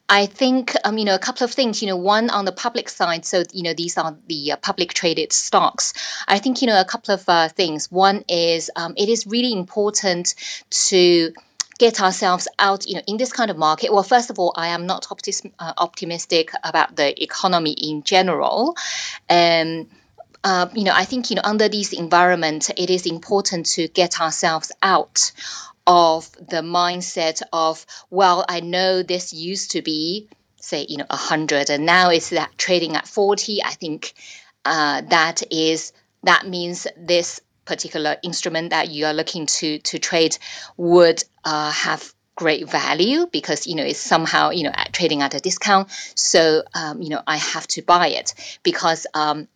I 0.08 0.28
think, 0.28 0.76
um, 0.84 1.00
you 1.00 1.06
know, 1.06 1.16
a 1.16 1.20
couple 1.20 1.46
of 1.46 1.52
things. 1.52 1.82
You 1.82 1.88
know, 1.88 1.98
one 1.98 2.30
on 2.30 2.46
the 2.46 2.52
public 2.52 2.90
side. 2.90 3.26
So, 3.26 3.46
you 3.52 3.64
know, 3.64 3.74
these 3.74 3.98
are 3.98 4.16
the 4.28 4.52
uh, 4.52 4.58
public 4.58 4.94
traded 4.94 5.34
stocks. 5.34 5.94
I 6.28 6.38
think, 6.38 6.62
you 6.62 6.68
know, 6.68 6.80
a 6.80 6.86
couple 6.86 7.16
of 7.16 7.24
uh, 7.28 7.48
things. 7.48 7.90
One 7.92 8.26
is 8.30 8.70
um, 8.76 8.94
it 8.96 9.10
is 9.10 9.26
really 9.26 9.54
important 9.54 10.36
to 10.92 11.34
get 11.82 12.00
ourselves 12.00 12.48
out, 12.60 12.88
you 12.88 12.94
know, 12.94 13.02
in 13.08 13.18
this 13.18 13.34
kind 13.34 13.50
of 13.50 13.58
market. 13.58 13.92
Well, 13.92 14.04
first 14.04 14.30
of 14.30 14.38
all, 14.38 14.54
I 14.56 14.68
am 14.68 14.86
not 14.86 15.08
optis- 15.10 15.52
uh, 15.58 15.74
optimistic 15.80 16.52
about 16.64 16.96
the 16.96 17.10
economy 17.24 17.72
in 17.72 18.04
general. 18.04 18.78
Um, 19.28 19.88
uh, 20.44 20.68
you 20.76 20.84
know, 20.84 20.94
I 20.94 21.06
think 21.06 21.32
you 21.32 21.38
know 21.38 21.42
under 21.44 21.70
this 21.70 21.92
environment, 21.92 22.70
it 22.78 22.92
is 22.92 23.08
important 23.08 23.66
to 23.78 23.88
get 23.88 24.22
ourselves 24.22 24.72
out 24.84 25.32
of 25.88 26.32
the 26.34 26.62
mindset 26.62 27.42
of, 27.52 27.84
well, 28.12 28.46
I 28.48 28.60
know 28.60 29.02
this 29.02 29.34
used 29.34 29.72
to 29.72 29.82
be, 29.82 30.28
say, 30.58 30.86
you 30.88 30.98
know, 30.98 31.08
100 31.10 31.72
and 31.72 31.88
now 31.88 32.12
it's 32.12 32.30
that 32.30 32.56
trading 32.60 32.96
at 32.96 33.08
40. 33.08 33.64
I 33.64 33.72
think 33.72 34.14
uh, 34.66 35.02
that 35.10 35.42
is 35.52 35.94
that 36.22 36.46
means 36.46 36.86
this 36.96 37.42
particular 37.66 38.18
instrument 38.24 38.72
that 38.72 38.90
you 38.90 39.06
are 39.06 39.14
looking 39.14 39.46
to 39.46 39.80
to 39.80 40.00
trade 40.00 40.38
would 40.78 41.24
uh, 41.44 41.72
have 41.72 42.14
great 42.36 42.70
value 42.70 43.28
because 43.32 43.68
you 43.68 43.76
know 43.76 43.84
it's 43.84 44.00
somehow 44.00 44.50
you 44.50 44.64
know 44.64 44.72
trading 44.92 45.22
at 45.22 45.34
a 45.34 45.40
discount. 45.40 45.90
So 46.16 46.64
um, 46.74 47.02
you 47.02 47.10
know 47.10 47.22
i 47.28 47.38
have 47.38 47.68
to 47.68 47.82
buy 47.82 48.10
it 48.10 48.34
because 48.64 49.06
um, 49.14 49.48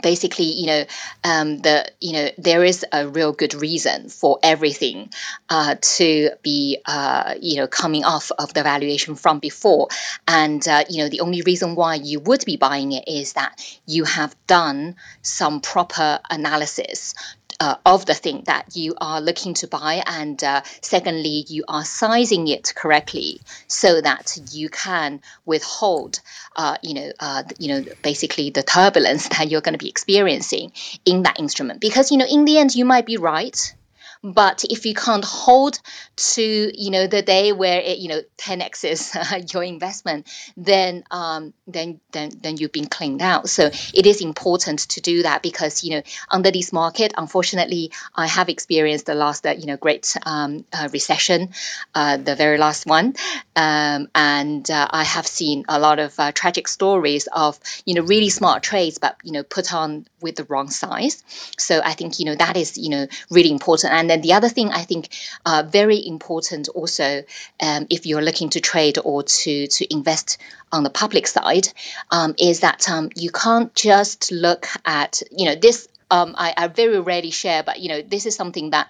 basically 0.00 0.46
you 0.46 0.66
know 0.66 0.84
um, 1.24 1.58
the 1.58 1.86
you 2.00 2.12
know 2.14 2.28
there 2.38 2.64
is 2.64 2.84
a 2.92 3.06
real 3.06 3.32
good 3.32 3.54
reason 3.54 4.08
for 4.08 4.38
everything 4.42 5.10
uh, 5.50 5.74
to 5.80 6.30
be 6.42 6.78
uh, 6.86 7.34
you 7.40 7.56
know 7.56 7.66
coming 7.66 8.04
off 8.04 8.32
of 8.38 8.54
the 8.54 8.62
valuation 8.62 9.14
from 9.14 9.38
before. 9.38 9.88
And 10.26 10.66
uh, 10.66 10.84
you 10.88 11.02
know 11.02 11.08
the 11.08 11.20
only 11.20 11.42
reason 11.42 11.74
why 11.74 11.96
you 11.96 12.20
would 12.20 12.44
be 12.46 12.56
buying 12.56 12.92
it 12.92 13.04
is 13.06 13.34
that 13.34 13.60
you 13.86 14.04
have 14.04 14.34
done 14.46 14.96
some 15.20 15.60
proper 15.60 16.20
analysis 16.30 17.14
uh, 17.62 17.76
of 17.86 18.04
the 18.06 18.14
thing 18.14 18.42
that 18.46 18.74
you 18.74 18.92
are 19.00 19.20
looking 19.20 19.54
to 19.54 19.68
buy, 19.68 20.02
and 20.04 20.42
uh, 20.42 20.62
secondly, 20.80 21.44
you 21.46 21.62
are 21.68 21.84
sizing 21.84 22.48
it 22.48 22.72
correctly 22.74 23.40
so 23.68 24.00
that 24.00 24.36
you 24.50 24.68
can 24.68 25.20
withhold, 25.46 26.18
uh, 26.56 26.76
you 26.82 26.94
know, 26.94 27.12
uh, 27.20 27.44
you 27.60 27.68
know, 27.68 27.84
basically 28.02 28.50
the 28.50 28.64
turbulence 28.64 29.28
that 29.34 29.48
you're 29.48 29.60
going 29.60 29.78
to 29.78 29.84
be 29.84 29.88
experiencing 29.88 30.72
in 31.04 31.22
that 31.22 31.38
instrument. 31.38 31.80
Because 31.80 32.10
you 32.10 32.18
know, 32.18 32.26
in 32.28 32.44
the 32.46 32.58
end, 32.58 32.74
you 32.74 32.84
might 32.84 33.06
be 33.06 33.16
right 33.16 33.74
but 34.22 34.64
if 34.70 34.86
you 34.86 34.94
can't 34.94 35.24
hold 35.24 35.80
to, 36.16 36.42
you 36.80 36.90
know, 36.90 37.06
the 37.08 37.22
day 37.22 37.52
where 37.52 37.80
it, 37.80 37.98
you 37.98 38.08
know, 38.08 38.22
10x 38.38 38.84
is 38.84 39.16
uh, 39.16 39.40
your 39.52 39.64
investment, 39.64 40.28
then 40.56 41.02
um, 41.10 41.52
then 41.66 42.00
then 42.12 42.30
then 42.40 42.56
you've 42.56 42.72
been 42.72 42.86
cleaned 42.86 43.20
out. 43.20 43.48
So 43.48 43.70
it 43.92 44.06
is 44.06 44.20
important 44.20 44.80
to 44.90 45.00
do 45.00 45.22
that 45.24 45.42
because 45.42 45.82
you 45.82 45.96
know 45.96 46.02
under 46.30 46.50
this 46.52 46.72
market, 46.72 47.12
unfortunately, 47.16 47.90
I 48.14 48.26
have 48.28 48.48
experienced 48.48 49.06
the 49.06 49.14
last 49.14 49.44
uh, 49.44 49.50
you 49.50 49.66
know 49.66 49.76
great 49.76 50.16
um, 50.24 50.64
uh, 50.72 50.88
recession, 50.92 51.50
uh, 51.94 52.16
the 52.18 52.36
very 52.36 52.58
last 52.58 52.86
one, 52.86 53.14
um, 53.56 54.08
and 54.14 54.70
uh, 54.70 54.86
I 54.88 55.02
have 55.02 55.26
seen 55.26 55.64
a 55.68 55.80
lot 55.80 55.98
of 55.98 56.18
uh, 56.20 56.30
tragic 56.30 56.68
stories 56.68 57.26
of 57.32 57.58
you 57.84 57.94
know 57.94 58.02
really 58.02 58.28
smart 58.28 58.62
trades, 58.62 58.98
but 58.98 59.16
you 59.24 59.32
know 59.32 59.42
put 59.42 59.74
on 59.74 60.06
with 60.20 60.36
the 60.36 60.44
wrong 60.44 60.70
size. 60.70 61.24
So 61.58 61.80
I 61.84 61.94
think 61.94 62.20
you 62.20 62.26
know 62.26 62.36
that 62.36 62.56
is 62.56 62.78
you 62.78 62.90
know 62.90 63.06
really 63.30 63.50
important 63.50 63.92
and 63.92 64.11
then 64.12 64.20
the 64.20 64.34
other 64.34 64.48
thing 64.48 64.70
I 64.70 64.82
think 64.82 65.08
uh, 65.46 65.64
very 65.66 66.06
important 66.06 66.68
also, 66.68 67.24
um, 67.60 67.86
if 67.88 68.04
you're 68.06 68.22
looking 68.22 68.50
to 68.50 68.60
trade 68.60 68.98
or 69.02 69.22
to 69.22 69.66
to 69.66 69.92
invest 69.92 70.38
on 70.70 70.82
the 70.82 70.90
public 70.90 71.26
side, 71.26 71.68
um, 72.10 72.34
is 72.38 72.60
that 72.60 72.88
um, 72.90 73.10
you 73.16 73.30
can't 73.30 73.74
just 73.74 74.30
look 74.30 74.68
at 74.84 75.22
you 75.30 75.46
know 75.46 75.54
this. 75.54 75.88
Um, 76.10 76.34
I, 76.36 76.52
I 76.54 76.68
very 76.68 77.00
rarely 77.00 77.30
share, 77.30 77.62
but 77.62 77.80
you 77.80 77.88
know 77.88 78.02
this 78.02 78.26
is 78.26 78.36
something 78.36 78.70
that 78.70 78.88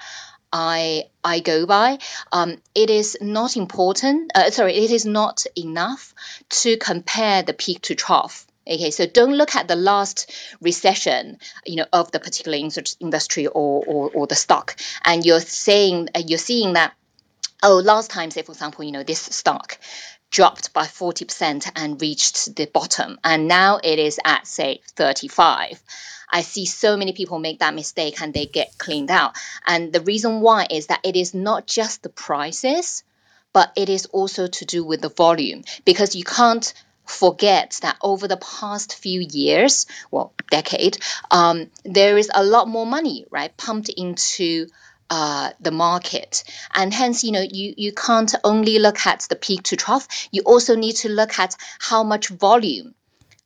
I 0.52 1.04
I 1.22 1.38
go 1.40 1.66
by. 1.66 1.98
Um, 2.32 2.56
it 2.74 2.90
is 2.90 3.16
not 3.20 3.56
important. 3.56 4.32
Uh, 4.34 4.50
sorry, 4.50 4.74
it 4.74 4.90
is 4.90 5.06
not 5.06 5.46
enough 5.56 6.14
to 6.62 6.76
compare 6.76 7.42
the 7.42 7.54
peak 7.54 7.82
to 7.82 7.94
trough. 7.94 8.46
Okay, 8.66 8.90
so 8.92 9.06
don't 9.06 9.34
look 9.34 9.56
at 9.56 9.66
the 9.66 9.76
last 9.76 10.30
recession, 10.60 11.38
you 11.66 11.76
know, 11.76 11.86
of 11.92 12.12
the 12.12 12.20
particular 12.20 12.56
industry 13.00 13.46
or, 13.48 13.84
or, 13.84 14.10
or 14.10 14.26
the 14.26 14.36
stock, 14.36 14.76
and 15.04 15.24
you're 15.24 15.40
saying 15.40 16.08
you're 16.26 16.38
seeing 16.38 16.74
that, 16.74 16.94
oh, 17.62 17.76
last 17.78 18.10
time, 18.10 18.30
say 18.30 18.42
for 18.42 18.52
example, 18.52 18.84
you 18.84 18.92
know, 18.92 19.02
this 19.02 19.20
stock 19.20 19.78
dropped 20.30 20.72
by 20.72 20.84
40% 20.84 21.70
and 21.76 22.00
reached 22.00 22.54
the 22.54 22.66
bottom, 22.66 23.18
and 23.24 23.48
now 23.48 23.80
it 23.82 23.98
is 23.98 24.20
at 24.24 24.46
say 24.46 24.80
35. 24.96 25.82
I 26.32 26.40
see 26.40 26.64
so 26.64 26.96
many 26.96 27.12
people 27.12 27.38
make 27.38 27.58
that 27.58 27.74
mistake 27.74 28.22
and 28.22 28.32
they 28.32 28.46
get 28.46 28.78
cleaned 28.78 29.10
out. 29.10 29.36
And 29.66 29.92
the 29.92 30.00
reason 30.00 30.40
why 30.40 30.66
is 30.70 30.86
that 30.86 31.00
it 31.04 31.14
is 31.14 31.34
not 31.34 31.66
just 31.66 32.02
the 32.02 32.08
prices, 32.08 33.04
but 33.52 33.70
it 33.76 33.90
is 33.90 34.06
also 34.06 34.46
to 34.46 34.64
do 34.64 34.82
with 34.82 35.02
the 35.02 35.10
volume 35.10 35.62
because 35.84 36.16
you 36.16 36.24
can't 36.24 36.72
forget 37.04 37.78
that 37.82 37.96
over 38.00 38.28
the 38.28 38.36
past 38.36 38.94
few 38.94 39.20
years, 39.20 39.86
well, 40.10 40.32
decade, 40.50 40.98
um, 41.30 41.70
there 41.84 42.16
is 42.18 42.30
a 42.32 42.44
lot 42.44 42.68
more 42.68 42.86
money, 42.86 43.26
right, 43.30 43.56
pumped 43.56 43.88
into 43.88 44.66
uh, 45.10 45.50
the 45.60 45.70
market. 45.70 46.44
And 46.74 46.92
hence, 46.92 47.22
you 47.22 47.32
know, 47.32 47.44
you, 47.48 47.74
you 47.76 47.92
can't 47.92 48.34
only 48.44 48.78
look 48.78 49.06
at 49.06 49.26
the 49.28 49.36
peak 49.36 49.64
to 49.64 49.76
trough, 49.76 50.08
you 50.30 50.42
also 50.42 50.74
need 50.74 50.96
to 50.96 51.08
look 51.08 51.38
at 51.38 51.54
how 51.78 52.02
much 52.02 52.28
volume 52.28 52.94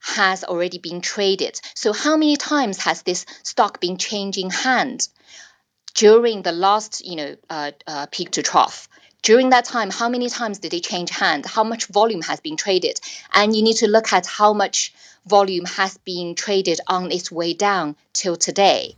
has 0.00 0.44
already 0.44 0.78
been 0.78 1.00
traded. 1.00 1.60
So, 1.74 1.92
how 1.92 2.16
many 2.16 2.36
times 2.36 2.78
has 2.78 3.02
this 3.02 3.26
stock 3.42 3.80
been 3.80 3.98
changing 3.98 4.50
hand 4.50 5.08
during 5.94 6.42
the 6.42 6.52
last, 6.52 7.04
you 7.04 7.16
know, 7.16 7.36
uh, 7.50 7.72
uh, 7.86 8.06
peak 8.12 8.30
to 8.32 8.42
trough? 8.42 8.88
During 9.26 9.50
that 9.50 9.64
time, 9.64 9.90
how 9.90 10.08
many 10.08 10.28
times 10.28 10.60
did 10.60 10.70
they 10.70 10.78
change 10.78 11.10
hand? 11.10 11.44
How 11.44 11.64
much 11.64 11.86
volume 11.86 12.22
has 12.22 12.38
been 12.38 12.56
traded? 12.56 13.00
And 13.34 13.56
you 13.56 13.60
need 13.60 13.78
to 13.78 13.88
look 13.88 14.12
at 14.12 14.24
how 14.24 14.52
much 14.52 14.94
volume 15.26 15.64
has 15.64 15.98
been 15.98 16.36
traded 16.36 16.78
on 16.86 17.10
its 17.10 17.32
way 17.32 17.52
down 17.52 17.96
till 18.12 18.36
today. 18.36 18.94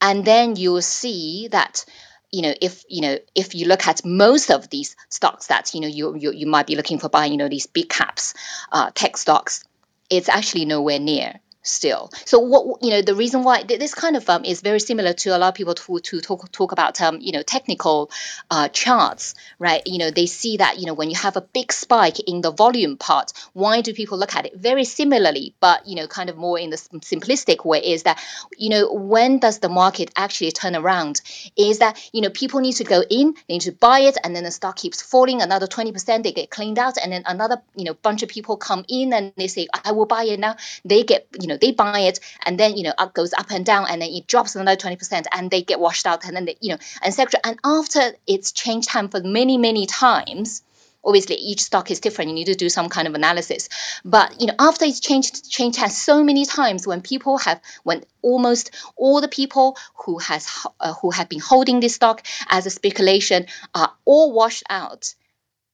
And 0.00 0.24
then 0.24 0.56
you 0.56 0.72
will 0.72 0.80
see 0.80 1.48
that 1.48 1.84
you 2.32 2.40
know 2.40 2.54
if 2.62 2.84
you 2.88 3.02
know 3.02 3.18
if 3.34 3.54
you 3.54 3.66
look 3.66 3.86
at 3.86 4.02
most 4.02 4.50
of 4.50 4.70
these 4.70 4.96
stocks 5.10 5.48
that 5.48 5.74
you 5.74 5.80
know 5.82 5.88
you 5.88 6.16
you, 6.16 6.32
you 6.32 6.46
might 6.46 6.66
be 6.66 6.76
looking 6.76 6.98
for 6.98 7.10
buying 7.10 7.32
you 7.32 7.38
know 7.38 7.48
these 7.48 7.66
big 7.66 7.88
caps 7.88 8.34
uh, 8.70 8.90
tech 8.94 9.16
stocks 9.16 9.64
it's 10.08 10.28
actually 10.28 10.64
nowhere 10.64 11.00
near 11.00 11.40
still. 11.62 12.10
So 12.24 12.38
what 12.38 12.82
you 12.82 12.90
know 12.90 13.02
the 13.02 13.14
reason 13.14 13.42
why 13.42 13.62
this 13.62 13.94
kind 13.94 14.16
of 14.16 14.28
um, 14.30 14.44
is 14.44 14.60
very 14.60 14.80
similar 14.80 15.12
to 15.12 15.36
a 15.36 15.38
lot 15.38 15.48
of 15.48 15.54
people 15.54 15.74
to, 15.74 15.98
to 15.98 16.20
talk 16.20 16.50
talk 16.52 16.72
about 16.72 17.00
um, 17.00 17.18
you 17.20 17.32
know 17.32 17.42
technical 17.42 18.10
uh, 18.50 18.68
charts, 18.68 19.34
right? 19.58 19.82
You 19.86 19.98
know 19.98 20.10
they 20.10 20.26
see 20.26 20.56
that 20.58 20.78
you 20.78 20.86
know 20.86 20.94
when 20.94 21.10
you 21.10 21.16
have 21.16 21.36
a 21.36 21.40
big 21.40 21.72
spike 21.72 22.20
in 22.20 22.40
the 22.40 22.50
volume 22.50 22.96
part, 22.96 23.32
why 23.52 23.80
do 23.80 23.92
people 23.92 24.18
look 24.18 24.34
at 24.34 24.46
it? 24.46 24.56
Very 24.56 24.84
similarly, 24.84 25.54
but 25.60 25.86
you 25.86 25.96
know 25.96 26.06
kind 26.06 26.30
of 26.30 26.36
more 26.36 26.58
in 26.58 26.70
the 26.70 26.76
simplistic 26.76 27.64
way 27.64 27.80
is 27.80 28.04
that 28.04 28.22
you 28.56 28.70
know 28.70 28.92
when 28.92 29.38
does 29.38 29.58
the 29.58 29.68
market 29.68 30.10
actually 30.16 30.52
turn 30.52 30.74
around? 30.74 31.20
Is 31.56 31.80
that 31.80 32.00
you 32.12 32.22
know 32.22 32.30
people 32.30 32.60
need 32.60 32.76
to 32.76 32.84
go 32.84 33.02
in, 33.08 33.34
they 33.48 33.54
need 33.54 33.62
to 33.62 33.72
buy 33.72 34.00
it, 34.00 34.16
and 34.24 34.34
then 34.34 34.44
the 34.44 34.50
stock 34.50 34.76
keeps 34.76 35.02
falling 35.02 35.42
another 35.42 35.66
twenty 35.66 35.92
percent, 35.92 36.24
they 36.24 36.32
get 36.32 36.50
cleaned 36.50 36.78
out, 36.78 36.96
and 37.02 37.12
then 37.12 37.22
another 37.26 37.60
you 37.76 37.84
know 37.84 37.94
bunch 37.94 38.22
of 38.22 38.28
people 38.28 38.56
come 38.56 38.84
in 38.88 39.12
and 39.12 39.32
they 39.36 39.46
say 39.46 39.68
I 39.84 39.92
will 39.92 40.06
buy 40.06 40.24
it 40.24 40.40
now, 40.40 40.56
they 40.84 41.02
get 41.02 41.26
you 41.38 41.48
know 41.48 41.49
they 41.56 41.72
buy 41.72 42.00
it 42.00 42.20
and 42.44 42.58
then 42.58 42.76
you 42.76 42.82
know 42.82 42.92
up 42.98 43.14
goes 43.14 43.32
up 43.32 43.50
and 43.50 43.64
down 43.64 43.86
and 43.88 44.02
then 44.02 44.10
it 44.10 44.26
drops 44.26 44.56
another 44.56 44.76
20% 44.76 45.26
and 45.32 45.50
they 45.50 45.62
get 45.62 45.80
washed 45.80 46.06
out 46.06 46.24
and 46.24 46.36
then 46.36 46.44
they, 46.44 46.56
you 46.60 46.70
know 46.70 46.78
etc 47.02 47.40
and 47.44 47.58
after 47.64 48.00
it's 48.26 48.52
changed 48.52 48.88
time 48.88 49.08
for 49.08 49.20
many 49.22 49.58
many 49.58 49.86
times 49.86 50.62
obviously 51.04 51.36
each 51.36 51.60
stock 51.60 51.90
is 51.90 52.00
different 52.00 52.28
you 52.28 52.34
need 52.34 52.46
to 52.46 52.54
do 52.54 52.68
some 52.68 52.88
kind 52.88 53.08
of 53.08 53.14
analysis. 53.14 53.68
But 54.04 54.40
you 54.40 54.46
know 54.46 54.54
after 54.58 54.84
it's 54.84 55.00
changed 55.00 55.50
changed 55.50 55.78
hands 55.78 55.96
so 55.96 56.22
many 56.22 56.44
times 56.44 56.86
when 56.86 57.00
people 57.00 57.38
have 57.38 57.60
when 57.82 58.04
almost 58.22 58.70
all 58.96 59.20
the 59.20 59.28
people 59.28 59.76
who 60.04 60.18
has 60.18 60.48
uh, 60.78 60.94
who 60.94 61.10
have 61.10 61.28
been 61.28 61.40
holding 61.40 61.80
this 61.80 61.94
stock 61.94 62.22
as 62.48 62.66
a 62.66 62.70
speculation 62.70 63.46
are 63.74 63.92
all 64.04 64.32
washed 64.32 64.64
out 64.68 65.14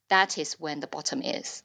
that 0.09 0.39
is 0.39 0.55
when 0.55 0.81
the 0.81 0.86
bottom 0.86 1.23
is 1.23 1.62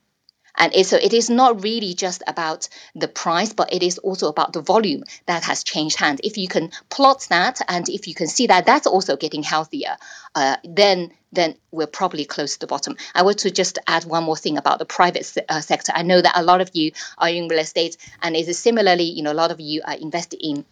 and 0.57 0.73
it, 0.73 0.85
so 0.85 0.97
it 0.97 1.13
is 1.13 1.29
not 1.29 1.63
really 1.63 1.93
just 1.93 2.23
about 2.27 2.69
the 2.95 3.07
price, 3.07 3.53
but 3.53 3.73
it 3.73 3.83
is 3.83 3.97
also 3.97 4.27
about 4.27 4.53
the 4.53 4.61
volume 4.61 5.03
that 5.25 5.43
has 5.43 5.63
changed 5.63 5.97
hands. 5.97 6.21
If 6.23 6.37
you 6.37 6.47
can 6.47 6.71
plot 6.89 7.27
that, 7.29 7.61
and 7.67 7.87
if 7.89 8.07
you 8.07 8.15
can 8.15 8.27
see 8.27 8.47
that 8.47 8.65
that's 8.65 8.87
also 8.87 9.17
getting 9.17 9.43
healthier, 9.43 9.97
uh, 10.35 10.57
then 10.63 11.11
then 11.33 11.55
we're 11.71 11.87
probably 11.87 12.25
close 12.25 12.53
to 12.53 12.59
the 12.59 12.67
bottom. 12.67 12.97
I 13.15 13.21
want 13.23 13.39
to 13.39 13.51
just 13.51 13.79
add 13.87 14.03
one 14.03 14.25
more 14.25 14.35
thing 14.35 14.57
about 14.57 14.79
the 14.79 14.85
private 14.85 15.25
se- 15.25 15.45
uh, 15.47 15.61
sector. 15.61 15.93
I 15.95 16.03
know 16.03 16.21
that 16.21 16.37
a 16.37 16.43
lot 16.43 16.59
of 16.59 16.71
you 16.73 16.91
are 17.17 17.29
in 17.29 17.47
real 17.47 17.59
estate, 17.59 17.95
and 18.21 18.35
it 18.35 18.47
is 18.47 18.59
similarly, 18.59 19.05
you 19.05 19.23
know, 19.23 19.31
a 19.31 19.33
lot 19.33 19.51
of 19.51 19.61
you 19.61 19.81
are 19.85 19.95
invested 19.95 20.39
in 20.45 20.65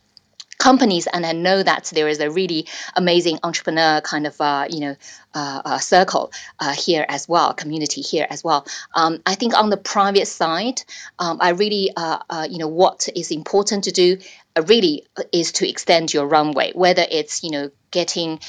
companies 0.59 1.07
and 1.07 1.25
I 1.25 1.31
know 1.31 1.63
that 1.63 1.85
there 1.95 2.07
is 2.07 2.19
a 2.19 2.29
really 2.29 2.67
amazing 2.95 3.39
entrepreneur 3.43 4.01
kind 4.01 4.27
of 4.27 4.39
uh, 4.39 4.67
you 4.69 4.81
know 4.81 4.95
uh, 5.33 5.61
uh, 5.65 5.77
circle 5.79 6.31
uh, 6.59 6.73
here 6.73 7.05
as 7.07 7.27
well 7.27 7.53
community 7.53 8.01
here 8.01 8.27
as 8.29 8.43
well. 8.43 8.67
Um, 8.93 9.19
I 9.25 9.35
think 9.35 9.57
on 9.57 9.69
the 9.69 9.77
private 9.77 10.27
side 10.27 10.83
um, 11.17 11.37
I 11.41 11.49
really 11.51 11.91
uh, 11.95 12.19
uh, 12.29 12.47
you 12.49 12.59
know 12.59 12.67
what 12.67 13.07
is 13.15 13.31
important 13.31 13.85
to 13.85 13.91
do 13.91 14.17
really 14.67 15.07
is 15.31 15.53
to 15.53 15.67
extend 15.67 16.13
your 16.13 16.27
runway 16.27 16.73
whether 16.73 17.05
it's 17.09 17.43
you 17.43 17.51
know 17.51 17.71
getting 17.91 18.39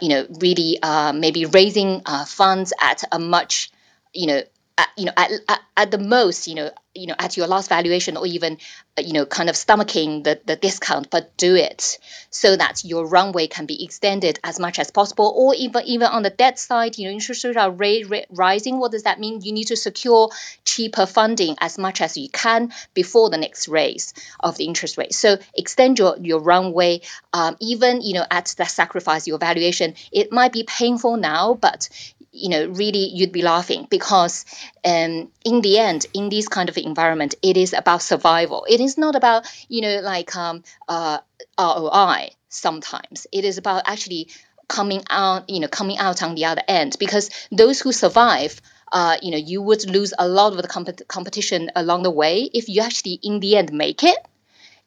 you 0.00 0.08
know 0.08 0.26
really 0.40 0.78
maybe 1.14 1.44
raising 1.44 2.02
funds 2.26 2.72
at 2.80 3.04
a 3.12 3.18
much 3.18 3.70
you 4.14 4.26
know 4.26 4.42
at, 4.78 4.88
you 4.96 5.04
know 5.04 5.12
at, 5.16 5.30
at, 5.48 5.60
at 5.76 5.90
the 5.90 5.98
most 5.98 6.48
you 6.48 6.54
know 6.54 6.70
you 6.98 7.06
know 7.06 7.14
at 7.18 7.36
your 7.36 7.46
last 7.46 7.68
valuation 7.68 8.16
or 8.16 8.26
even 8.26 8.58
uh, 8.98 9.02
you 9.02 9.12
know 9.12 9.24
kind 9.26 9.48
of 9.48 9.54
stomaching 9.54 10.24
the, 10.24 10.40
the 10.46 10.56
discount 10.56 11.10
but 11.10 11.36
do 11.36 11.54
it 11.54 11.98
so 12.30 12.56
that 12.56 12.84
your 12.84 13.06
runway 13.06 13.46
can 13.46 13.66
be 13.66 13.84
extended 13.84 14.38
as 14.44 14.58
much 14.58 14.78
as 14.78 14.90
possible 14.90 15.32
or 15.36 15.54
even 15.54 15.82
even 15.84 16.08
on 16.08 16.22
the 16.22 16.30
debt 16.30 16.58
side 16.58 16.98
you 16.98 17.06
know 17.06 17.12
interest 17.12 17.44
rates 17.44 17.56
are 17.56 17.70
ra- 17.70 18.08
ra- 18.08 18.20
rising. 18.30 18.78
What 18.78 18.92
does 18.92 19.04
that 19.04 19.20
mean? 19.20 19.40
You 19.42 19.52
need 19.52 19.68
to 19.68 19.76
secure 19.76 20.30
cheaper 20.64 21.06
funding 21.06 21.56
as 21.60 21.78
much 21.78 22.00
as 22.00 22.16
you 22.16 22.28
can 22.28 22.72
before 22.94 23.30
the 23.30 23.38
next 23.38 23.68
raise 23.68 24.14
of 24.40 24.56
the 24.56 24.64
interest 24.64 24.98
rate. 24.98 25.14
So 25.14 25.38
extend 25.54 25.98
your 25.98 26.16
your 26.20 26.40
runway 26.40 27.00
um, 27.32 27.56
even 27.60 28.00
you 28.02 28.14
know 28.14 28.26
at 28.30 28.54
the 28.56 28.64
sacrifice 28.64 29.26
your 29.26 29.38
valuation. 29.38 29.94
It 30.12 30.32
might 30.32 30.52
be 30.52 30.64
painful 30.64 31.16
now 31.16 31.54
but 31.54 31.88
you 32.32 32.48
know 32.48 32.66
really 32.66 33.08
you'd 33.08 33.32
be 33.32 33.42
laughing 33.42 33.86
because 33.90 34.44
um, 34.84 35.30
in 35.44 35.60
the 35.62 35.78
end 35.78 36.06
in 36.14 36.28
this 36.28 36.48
kind 36.48 36.68
of 36.68 36.76
environment 36.76 37.34
it 37.42 37.56
is 37.56 37.72
about 37.72 38.02
survival. 38.02 38.66
It 38.68 38.80
is 38.80 38.98
not 38.98 39.16
about 39.16 39.46
you 39.68 39.82
know 39.82 40.00
like 40.00 40.34
um, 40.36 40.62
uh, 40.88 41.18
roi 41.58 42.30
sometimes. 42.48 43.26
It 43.32 43.44
is 43.44 43.58
about 43.58 43.82
actually 43.86 44.28
coming 44.68 45.02
out 45.08 45.48
you 45.48 45.60
know 45.60 45.68
coming 45.68 45.98
out 45.98 46.22
on 46.22 46.34
the 46.34 46.44
other 46.44 46.62
end 46.68 46.96
because 47.00 47.30
those 47.50 47.80
who 47.80 47.92
survive 47.92 48.60
uh, 48.92 49.16
you 49.22 49.30
know 49.30 49.38
you 49.38 49.62
would 49.62 49.88
lose 49.88 50.12
a 50.18 50.28
lot 50.28 50.52
of 50.52 50.60
the 50.62 50.68
comp- 50.68 51.08
competition 51.08 51.70
along 51.74 52.02
the 52.02 52.10
way. 52.10 52.42
If 52.52 52.68
you 52.68 52.82
actually 52.82 53.18
in 53.22 53.40
the 53.40 53.56
end 53.56 53.72
make 53.72 54.02
it 54.02 54.18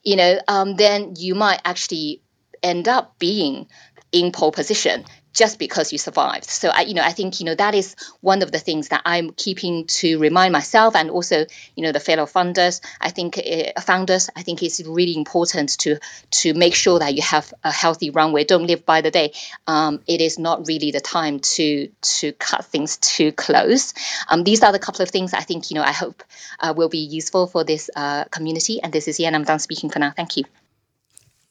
you 0.03 0.15
know 0.15 0.39
um, 0.47 0.75
then 0.75 1.15
you 1.17 1.35
might 1.35 1.61
actually 1.65 2.21
end 2.61 2.87
up 2.87 3.17
being 3.17 3.67
in 4.11 4.31
pole 4.31 4.51
position 4.51 5.03
just 5.33 5.59
because 5.59 5.91
you 5.91 5.97
survived. 5.97 6.45
So 6.45 6.69
I, 6.69 6.81
you 6.81 6.93
know, 6.93 7.03
I 7.03 7.11
think 7.11 7.39
you 7.39 7.45
know 7.45 7.55
that 7.55 7.75
is 7.75 7.95
one 8.21 8.41
of 8.41 8.51
the 8.51 8.59
things 8.59 8.89
that 8.89 9.01
I'm 9.05 9.31
keeping 9.31 9.85
to 9.87 10.19
remind 10.19 10.51
myself 10.51 10.95
and 10.95 11.09
also 11.09 11.45
you 11.75 11.83
know 11.83 11.91
the 11.91 11.99
fellow 11.99 12.25
funders. 12.25 12.81
I 12.99 13.09
think 13.09 13.37
uh, 13.37 13.79
founders. 13.81 14.29
I 14.35 14.43
think 14.43 14.63
it's 14.63 14.81
really 14.85 15.15
important 15.15 15.77
to 15.79 15.99
to 16.41 16.53
make 16.53 16.75
sure 16.75 16.99
that 16.99 17.15
you 17.15 17.21
have 17.21 17.53
a 17.63 17.71
healthy 17.71 18.09
runway. 18.09 18.43
Don't 18.43 18.67
live 18.67 18.85
by 18.85 19.01
the 19.01 19.11
day. 19.11 19.33
Um, 19.67 20.01
it 20.07 20.21
is 20.21 20.37
not 20.37 20.67
really 20.67 20.91
the 20.91 21.01
time 21.01 21.39
to 21.39 21.87
to 22.01 22.33
cut 22.33 22.65
things 22.65 22.97
too 22.97 23.31
close. 23.31 23.93
Um, 24.29 24.43
these 24.43 24.63
are 24.63 24.71
the 24.71 24.79
couple 24.79 25.03
of 25.03 25.09
things 25.09 25.33
I 25.33 25.41
think 25.41 25.71
you 25.71 25.75
know 25.75 25.83
I 25.83 25.93
hope 25.93 26.23
uh, 26.59 26.73
will 26.75 26.89
be 26.89 26.99
useful 26.99 27.47
for 27.47 27.63
this 27.63 27.89
uh, 27.95 28.25
community. 28.25 28.81
And 28.81 28.91
this 28.91 29.07
is 29.07 29.19
Ian. 29.19 29.35
I'm 29.35 29.43
done 29.43 29.59
speaking 29.59 29.89
for 29.89 29.99
now. 29.99 30.11
Thank 30.11 30.37
you. 30.37 30.43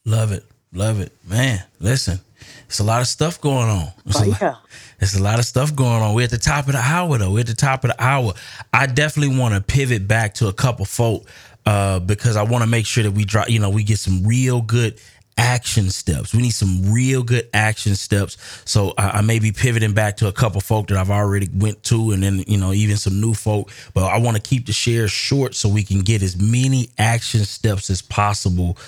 Love 0.05 0.33
it, 0.33 0.45
love 0.73 1.01
it, 1.01 1.13
man. 1.29 1.63
Listen. 1.79 2.21
It's 2.67 2.79
a 2.79 2.85
lot 2.85 3.01
of 3.01 3.09
stuff 3.09 3.41
going 3.41 3.69
on. 3.69 3.89
It's, 4.07 4.21
Oh, 4.21 4.25
a 4.25 4.29
lot, 4.29 4.41
yeah. 4.41 4.55
it's 5.01 5.17
a 5.19 5.23
lot 5.23 5.41
of 5.41 5.45
stuff 5.45 5.75
going 5.75 6.03
on. 6.03 6.15
We're 6.15 6.25
at 6.25 6.31
the 6.31 6.39
top 6.39 6.67
of 6.67 6.73
the 6.73 6.79
hour, 6.79 7.19
though. 7.19 7.33
We're 7.33 7.41
at 7.41 7.49
the 7.49 7.55
top 7.55 7.83
of 7.85 7.91
the 7.91 8.01
hour. 8.03 8.33
I 8.73 8.87
definitely 8.87 9.37
want 9.37 9.55
to 9.55 9.61
pivot 9.61 10.07
back 10.07 10.35
to 10.35 10.47
a 10.47 10.53
couple 10.53 10.85
folk 10.85 11.27
uh, 11.67 11.99
because 11.99 12.37
I 12.37 12.45
want 12.45 12.63
to 12.63 12.71
make 12.71 12.87
sure 12.87 13.03
that 13.03 13.11
we 13.11 13.25
drop, 13.25 13.51
you 13.51 13.59
know, 13.59 13.71
we 13.71 13.83
get 13.83 13.99
some 13.99 14.23
real 14.25 14.63
good 14.63 15.01
action 15.37 15.91
steps. 15.91 16.33
We 16.33 16.43
need 16.43 16.51
some 16.53 16.93
real 16.93 17.25
good 17.25 17.49
action 17.53 17.97
steps. 17.97 18.37
So 18.65 18.95
I, 18.97 19.19
I 19.19 19.21
may 19.23 19.41
be 19.41 19.51
pivoting 19.51 19.93
back 19.93 20.19
to 20.19 20.29
a 20.29 20.33
couple 20.33 20.61
folk 20.61 20.87
that 20.89 20.97
I've 20.97 21.11
already 21.11 21.49
went 21.53 21.83
to, 21.85 22.13
and 22.13 22.23
then 22.23 22.45
you 22.47 22.57
know 22.59 22.73
even 22.73 22.97
some 22.97 23.21
new 23.21 23.35
folk. 23.35 23.73
But 23.95 24.05
I 24.05 24.19
want 24.19 24.37
to 24.37 24.43
keep 24.43 24.67
the 24.67 24.73
shares 24.73 25.11
short 25.11 25.57
so 25.57 25.69
we 25.69 25.83
can 25.83 26.01
get 26.03 26.23
as 26.23 26.37
many 26.37 26.91
action 26.99 27.45
steps 27.45 27.91
as 27.91 28.01
possible 28.01 28.79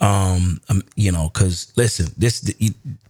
um, 0.00 0.60
um 0.68 0.82
you 0.96 1.12
know 1.12 1.30
because 1.32 1.72
listen 1.76 2.06
this 2.16 2.52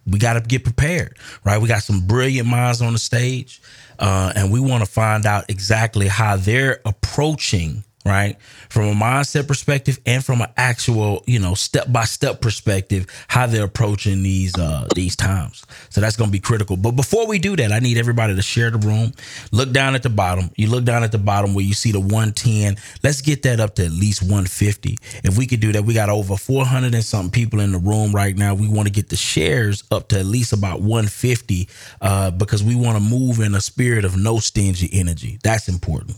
we 0.06 0.18
got 0.18 0.34
to 0.34 0.40
get 0.40 0.64
prepared 0.64 1.16
right? 1.44 1.60
We 1.60 1.68
got 1.68 1.82
some 1.82 2.06
brilliant 2.06 2.48
minds 2.48 2.82
on 2.82 2.92
the 2.92 2.98
stage 2.98 3.60
uh 3.98 4.32
and 4.36 4.52
we 4.52 4.60
want 4.60 4.84
to 4.84 4.90
find 4.90 5.26
out 5.26 5.48
exactly 5.48 6.08
how 6.08 6.36
they're 6.36 6.80
approaching 6.84 7.84
right? 8.04 8.40
From 8.70 8.88
a 8.88 8.94
mindset 8.94 9.46
perspective 9.46 9.98
and 10.06 10.24
from 10.24 10.40
an 10.40 10.48
actual 10.56 11.22
you 11.26 11.38
know 11.38 11.54
step 11.54 11.92
by 11.92 12.04
step 12.04 12.40
perspective 12.40 13.06
how 13.28 13.46
they're 13.46 13.64
approaching 13.64 14.22
these 14.22 14.56
uh 14.58 14.88
these 14.94 15.16
times. 15.16 15.64
So 15.90 16.00
that's 16.00 16.16
to 16.16 16.26
be 16.28 16.40
critical. 16.40 16.76
But 16.76 16.92
before 16.92 17.26
we 17.26 17.38
do 17.38 17.56
that 17.56 17.72
i 17.72 17.78
need 17.78 17.98
everybody 17.98 18.34
to 18.34 18.42
share 18.42 18.70
the 18.70 18.78
room. 18.78 19.12
Look 19.52 19.72
down 19.72 19.94
at 19.94 20.02
the 20.02 20.10
bottom. 20.10 20.50
You 20.56 20.68
look 20.68 20.84
down 20.84 21.04
at 21.04 21.12
the 21.12 21.18
bottom 21.18 21.54
where 21.54 21.64
you 21.64 21.74
see 21.74 21.92
the 21.92 22.00
110 22.00 22.76
let's 23.02 23.20
get 23.20 23.42
that 23.42 23.60
up 23.60 23.74
to 23.76 23.84
at 23.84 23.92
least 23.92 24.22
150 24.22 24.98
if 25.24 25.36
we 25.36 25.46
could 25.46 25.60
do 25.60 25.72
that 25.72 25.84
we 25.84 25.94
got 25.94 26.08
over 26.08 26.36
400 26.36 26.94
and 26.94 27.04
something 27.04 27.30
people 27.30 27.60
in 27.60 27.72
the 27.72 27.78
room 27.78 28.12
right 28.12 28.36
now. 28.36 28.54
We 28.54 28.68
want 28.68 28.86
to 28.86 28.92
get 28.92 29.08
the 29.08 29.16
shares 29.16 29.84
up 29.90 30.08
to 30.08 30.18
at 30.18 30.26
least 30.26 30.52
about 30.52 30.80
150 30.80 31.68
uh 32.00 32.30
because 32.30 32.62
we 32.62 32.74
want 32.74 32.96
to 32.96 33.02
move 33.02 33.40
in 33.40 33.54
a 33.54 33.60
spirit 33.60 34.04
of 34.04 34.16
no 34.16 34.38
stingy 34.38 34.88
energy. 34.92 35.38
That's 35.42 35.68
important 35.68 36.16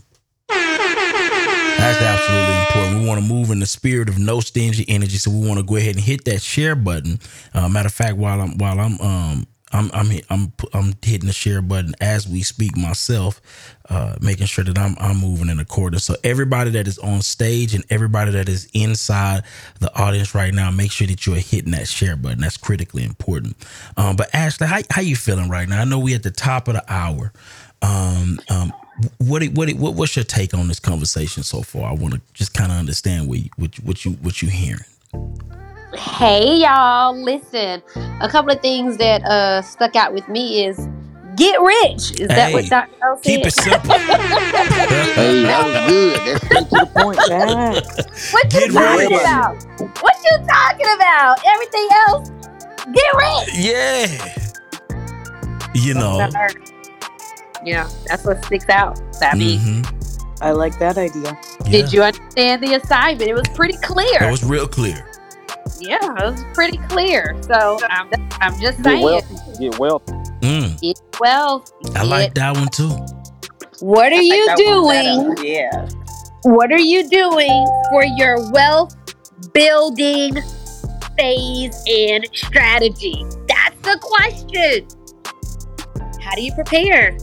that's 1.76 2.00
absolutely 2.00 2.56
important. 2.56 3.00
We 3.00 3.06
want 3.06 3.20
to 3.20 3.26
move 3.26 3.50
in 3.50 3.60
the 3.60 3.66
spirit 3.66 4.08
of 4.08 4.18
no 4.18 4.40
stingy 4.40 4.84
energy, 4.88 5.18
so 5.18 5.30
we 5.30 5.46
want 5.46 5.58
to 5.58 5.64
go 5.66 5.76
ahead 5.76 5.94
and 5.96 6.04
hit 6.04 6.24
that 6.26 6.42
share 6.42 6.74
button. 6.74 7.18
Uh, 7.54 7.68
matter 7.68 7.88
of 7.88 7.94
fact, 7.94 8.16
while 8.16 8.40
I'm 8.40 8.58
while 8.58 8.78
I'm 8.78 9.00
um 9.00 9.46
I'm 9.72 9.90
I'm 9.92 10.10
I'm 10.30 10.52
I'm 10.74 10.92
hitting 11.02 11.26
the 11.26 11.32
share 11.32 11.62
button 11.62 11.94
as 12.00 12.28
we 12.28 12.42
speak 12.42 12.76
myself, 12.76 13.40
uh, 13.88 14.16
making 14.20 14.46
sure 14.46 14.64
that 14.64 14.78
I'm 14.78 14.94
I'm 15.00 15.16
moving 15.16 15.48
in 15.48 15.58
accordance. 15.58 16.04
So 16.04 16.14
everybody 16.22 16.70
that 16.70 16.86
is 16.86 16.98
on 16.98 17.22
stage 17.22 17.74
and 17.74 17.84
everybody 17.90 18.32
that 18.32 18.48
is 18.48 18.68
inside 18.74 19.44
the 19.80 19.94
audience 19.98 20.34
right 20.34 20.52
now, 20.52 20.70
make 20.70 20.92
sure 20.92 21.06
that 21.06 21.26
you're 21.26 21.36
hitting 21.36 21.72
that 21.72 21.88
share 21.88 22.16
button. 22.16 22.40
That's 22.40 22.58
critically 22.58 23.04
important. 23.04 23.56
Um, 23.96 24.16
but 24.16 24.30
Ashlye, 24.32 24.66
how 24.66 24.80
how 24.90 25.02
you 25.02 25.16
feeling 25.16 25.48
right 25.48 25.68
now? 25.68 25.80
I 25.80 25.84
know 25.84 25.98
we 25.98 26.14
at 26.14 26.22
the 26.22 26.30
top 26.30 26.68
of 26.68 26.74
the 26.74 26.84
hour. 26.92 27.32
Um, 27.80 28.38
um, 28.48 28.72
what 29.18 29.44
what 29.48 29.70
what 29.74 29.94
what's 29.94 30.16
your 30.16 30.24
take 30.24 30.54
on 30.54 30.68
this 30.68 30.80
conversation 30.80 31.42
so 31.42 31.62
far? 31.62 31.90
I 31.90 31.94
want 31.94 32.14
to 32.14 32.20
just 32.34 32.54
kind 32.54 32.72
of 32.72 32.78
understand 32.78 33.28
what 33.28 33.38
you, 33.40 33.50
what 33.56 33.78
you, 33.78 33.84
what 33.84 34.04
you 34.04 34.12
what 34.14 34.42
you 34.42 34.48
hearing. 34.48 34.84
Hey 35.94 36.58
y'all, 36.58 37.16
listen. 37.20 37.82
A 38.20 38.28
couple 38.28 38.52
of 38.52 38.60
things 38.62 38.98
that 38.98 39.22
uh 39.24 39.62
stuck 39.62 39.96
out 39.96 40.14
with 40.14 40.28
me 40.28 40.64
is 40.66 40.88
get 41.36 41.60
rich. 41.60 42.12
Is 42.20 42.34
that 42.36 42.52
what 42.52 42.64
Hey, 42.64 42.70
Dr. 42.70 42.90
O 43.04 43.20
said? 43.22 43.22
keep 43.22 43.46
it 43.46 43.52
simple. 43.52 44.00
Hey, 45.14 45.42
that 45.44 45.66
was 45.66 45.78
good. 45.92 46.24
That's 46.24 46.42
straight 46.44 46.70
to 46.70 46.78
the 46.78 46.86
point, 46.86 47.22
man. 47.28 47.74
what 48.32 48.54
you 48.54 48.68
talking 48.72 49.10
rich. 49.10 49.20
about? 49.20 49.64
What 50.02 50.16
you 50.24 50.38
talking 50.46 50.86
about? 50.96 51.38
Everything 51.46 51.88
else, 52.08 52.30
get 52.92 53.14
rich. 53.14 53.48
Yeah. 53.54 54.38
You 55.74 55.94
know. 55.94 56.28
Yeah, 57.64 57.88
that's 58.06 58.24
what 58.24 58.44
sticks 58.44 58.68
out. 58.68 59.00
I 59.22 59.34
mean, 59.36 59.60
Mhm. 59.60 60.34
I 60.40 60.50
like 60.50 60.78
that 60.80 60.98
idea. 60.98 61.36
did 61.70 61.92
you 61.92 62.02
understand 62.02 62.62
the 62.62 62.74
assignment? 62.74 63.30
It 63.30 63.34
was 63.34 63.48
pretty 63.54 63.76
clear. 63.78 64.24
It 64.24 64.30
was 64.30 64.42
real 64.44 64.66
clear. 64.66 65.08
yeah, 65.78 65.98
it 66.18 66.32
was 66.32 66.44
pretty 66.54 66.78
clear. 66.88 67.36
So 67.42 67.78
I'm, 67.88 68.08
I'm 68.40 68.52
just 68.60 68.78
Get 68.78 68.84
saying, 68.84 69.02
wealthy. 69.04 69.36
Get 69.58 69.78
wealthy. 69.78 70.12
Mm, 70.40 70.80
get 70.80 71.00
well. 71.20 71.64
I 71.94 72.02
like 72.02 72.34
that 72.34 72.56
one 72.56 72.68
too. 72.68 72.90
What 73.80 74.12
are 74.12 74.20
you 74.20 74.46
that 74.46 74.58
one 74.58 75.34
doing? 75.36 75.46
Yeah. 75.46 75.88
What 76.42 76.72
are 76.72 76.78
you 76.80 77.08
doing 77.08 77.66
for 77.90 78.04
your 78.04 78.50
wealth 78.50 78.94
building 79.52 80.36
phase 81.16 81.76
and 81.88 82.26
strategy? 82.32 83.24
That's 83.48 83.76
the 83.82 83.98
question. 84.00 84.86
How 86.20 86.34
do 86.34 86.42
you 86.42 86.52
prepare? 86.54 87.16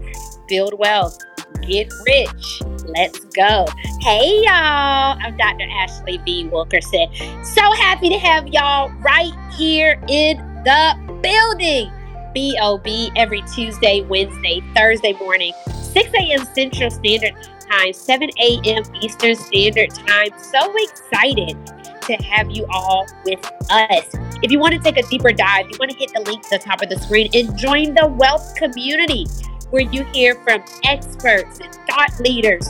Build 0.50 0.74
wealth. 0.80 1.20
Get 1.62 1.94
rich. 2.08 2.62
Let's 2.88 3.20
go. 3.20 3.68
Hey, 4.02 4.42
y'all. 4.44 5.16
I'm 5.22 5.38
Dr. 5.38 5.66
Ashlye 5.66 6.26
V. 6.26 6.48
Wilkerson. 6.48 7.08
So 7.44 7.62
happy 7.74 8.10
to 8.10 8.18
have 8.18 8.48
y'all 8.48 8.90
right 9.02 9.32
here 9.56 10.02
in 10.08 10.38
the 10.66 10.96
building. 11.22 11.92
BOB 12.34 13.12
every 13.16 13.44
Tuesday, 13.54 14.02
Wednesday, 14.02 14.62
Thursday 14.76 15.14
morning, 15.14 15.54
6 15.94 16.10
a.m. 16.14 16.46
Central 16.54 16.90
Standard 16.90 17.36
Time, 17.70 17.94
7 17.94 18.30
a.m. 18.40 18.84
Eastern 19.02 19.36
Standard 19.36 19.90
Time. 19.92 20.30
So 20.40 20.74
excited 20.78 21.58
to 22.02 22.14
have 22.24 22.50
you 22.50 22.66
all 22.72 23.06
with 23.26 23.44
us. 23.70 24.06
If 24.42 24.52
you 24.52 24.60
want 24.60 24.74
to 24.74 24.80
take 24.80 24.98
a 24.98 25.08
deeper 25.10 25.32
dive, 25.32 25.68
you 25.70 25.78
want 25.80 25.92
to 25.92 25.98
hit 25.98 26.12
the 26.14 26.22
link 26.22 26.44
at 26.46 26.62
the 26.62 26.66
top 26.66 26.82
of 26.82 26.90
the 26.90 26.98
screen 27.00 27.30
and 27.34 27.56
join 27.58 27.94
the 27.94 28.08
wealth 28.08 28.56
community 28.56 29.26
where 29.70 29.84
you 29.84 30.04
hear 30.06 30.36
from 30.44 30.64
experts 30.84 31.60
and 31.60 31.74
thought 31.88 32.12
leaders 32.20 32.68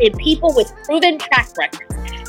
and 0.00 0.16
people 0.18 0.52
with 0.54 0.72
proven 0.84 1.18
track 1.18 1.48
records 1.56 1.86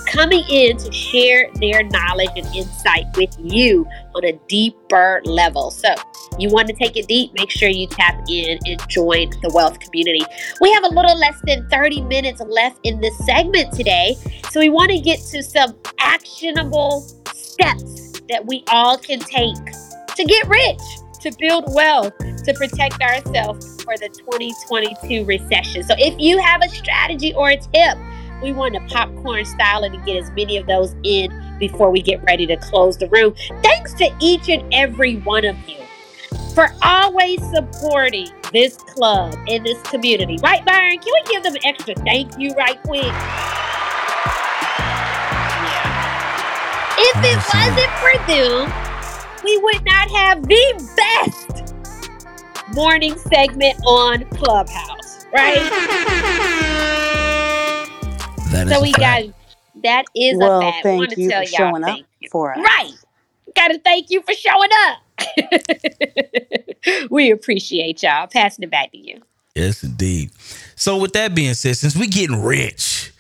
coming 0.07 0.43
in 0.49 0.77
to 0.77 0.91
share 0.91 1.49
their 1.55 1.84
knowledge 1.84 2.30
and 2.35 2.45
insight 2.55 3.05
with 3.15 3.35
you 3.38 3.85
on 4.15 4.26
a 4.26 4.34
deeper 4.47 5.22
level. 5.26 5.69
So, 5.69 5.93
you 6.39 6.49
want 6.49 6.68
to 6.68 6.73
take 6.73 6.95
it 6.97 7.07
deep, 7.07 7.34
make 7.34 7.49
sure 7.49 7.69
you 7.69 7.88
tap 7.88 8.23
in 8.30 8.57
and 8.65 8.89
join 8.89 9.30
the 9.41 9.51
wealth 9.53 9.80
community. 9.80 10.22
We 10.61 10.72
have 10.73 10.84
a 10.84 10.89
little 10.89 11.18
less 11.18 11.39
than 11.45 11.68
30 11.69 12.01
minutes 12.01 12.41
left 12.41 12.80
in 12.84 13.01
this 13.01 13.18
segment 13.26 13.73
today. 13.73 14.15
So, 14.49 14.59
we 14.59 14.69
want 14.69 14.91
to 14.91 14.99
get 14.99 15.19
to 15.31 15.43
some 15.43 15.76
actionable 15.99 17.01
steps 17.34 18.22
that 18.30 18.45
we 18.45 18.64
all 18.69 18.97
can 18.97 19.19
take 19.19 19.55
to 20.15 20.23
get 20.26 20.47
rich, 20.47 20.81
to 21.30 21.38
build 21.38 21.66
wealth, 21.74 22.18
to 22.18 22.54
protect 22.54 23.02
ourselves 23.02 23.84
for 23.84 23.98
the 23.98 24.10
2022 24.10 25.26
recession. 25.26 25.84
So, 25.84 25.95
if 25.98 26.18
you 26.20 26.40
have 26.40 26.62
a 26.64 26.70
strategy 26.70 27.34
or 27.34 27.49
a 27.49 27.58
tip, 27.58 27.98
we 28.41 28.54
want 28.54 28.76
to 28.76 28.82
popcorn 28.88 29.44
style 29.45 29.84
it 29.84 29.94
and 29.94 30.06
get 30.06 30.16
as 30.22 30.30
many 30.32 30.58
of 30.58 30.68
those 30.68 30.95
in 31.04 31.32
before 31.60 31.90
we 31.90 32.02
get 32.02 32.24
ready 32.24 32.45
to 32.48 32.56
close 32.58 32.98
the 32.98 33.10
room. 33.10 33.34
Thanks 33.64 33.94
to 33.95 34.10
each 34.22 34.48
and 34.48 34.64
every 34.74 35.18
one 35.18 35.44
of 35.44 35.58
you 35.68 35.78
for 36.54 36.70
always 36.82 37.41
supporting 37.52 38.30
this 38.54 38.78
club 38.78 39.36
and 39.48 39.66
this 39.66 39.82
community. 39.84 40.38
Right, 40.41 40.64
Byron? 40.66 40.99
Can 40.99 41.14
we 41.14 41.34
give 41.34 41.44
them 41.44 41.56
an 41.56 41.66
extra 41.66 41.95
thank 41.95 42.38
you 42.38 42.54
right 42.54 42.82
quick? 42.84 43.14
If 46.99 47.18
it 47.24 47.38
wasn't 47.54 47.91
for 47.99 48.28
them, 48.28 48.97
we 49.48 49.57
would 49.60 49.86
not 49.86 50.11
have 50.11 50.48
the 50.48 50.94
best 50.98 51.76
morning 52.76 53.18
segment 53.18 53.80
on 53.86 54.26
Clubhouse, 54.32 55.26
right? 55.34 55.72
That 58.52 58.68
is 58.68 58.74
so 58.74 58.82
we 58.82 58.91
got 58.94 59.24
that 59.84 60.06
is 60.15 60.38
Well, 60.38 60.60
a 60.60 60.61
fact. 60.72 60.84
thank 60.84 60.99
Want 60.99 61.11
to 61.11 61.22
you 61.22 61.30
tell 61.30 61.40
for 61.41 61.45
y'all 61.45 61.72
showing 61.72 61.84
up 61.86 61.99
you. 62.19 62.30
for 62.30 62.52
us. 62.53 62.57
Right. 62.57 62.91
Got 63.56 63.69
to 63.69 63.80
thank 63.80 64.10
you 64.10 64.22
for 64.24 64.34
showing 64.34 64.69
up. 64.88 64.98
we 67.11 67.32
appreciate 67.32 68.03
y'all. 68.03 68.28
Passing 68.28 68.64
it 68.64 68.72
back 68.72 68.91
to 68.91 68.98
you. 68.98 69.22
Yes, 69.56 69.84
indeed. 69.84 70.32
So 70.76 70.98
with 70.98 71.14
that 71.14 71.34
being 71.36 71.53
said, 71.56 71.78
since 71.78 71.95
we 71.95 72.07
getting 72.07 72.44
rich, 72.44 73.11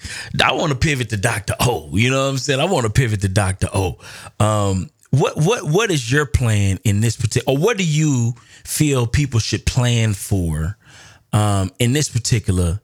I 0.43 0.51
want 0.53 0.71
to 0.71 0.77
pivot 0.77 1.09
to 1.09 1.17
Dr. 1.17 1.55
O. 1.61 1.89
You 1.93 2.09
know 2.11 2.23
what 2.25 2.29
I'm 2.31 2.37
saying? 2.37 2.59
I 2.59 2.65
want 2.65 2.85
to 2.85 2.91
pivot 2.91 3.21
to 3.21 3.29
Dr. 3.29 3.67
O. 3.73 3.97
Um, 4.39 4.89
what 5.11 5.37
what 5.37 5.63
what 5.63 5.91
is 5.91 6.11
your 6.11 6.25
plan 6.25 6.79
in 6.83 6.99
this 6.99 7.15
particular 7.15 7.57
or 7.57 7.61
what 7.61 7.77
do 7.77 7.85
you 7.85 8.33
feel 8.63 9.07
people 9.07 9.39
should 9.39 9.65
plan 9.65 10.13
for 10.13 10.77
um, 11.33 11.71
in 11.79 11.93
this 11.93 12.09
particular 12.09 12.81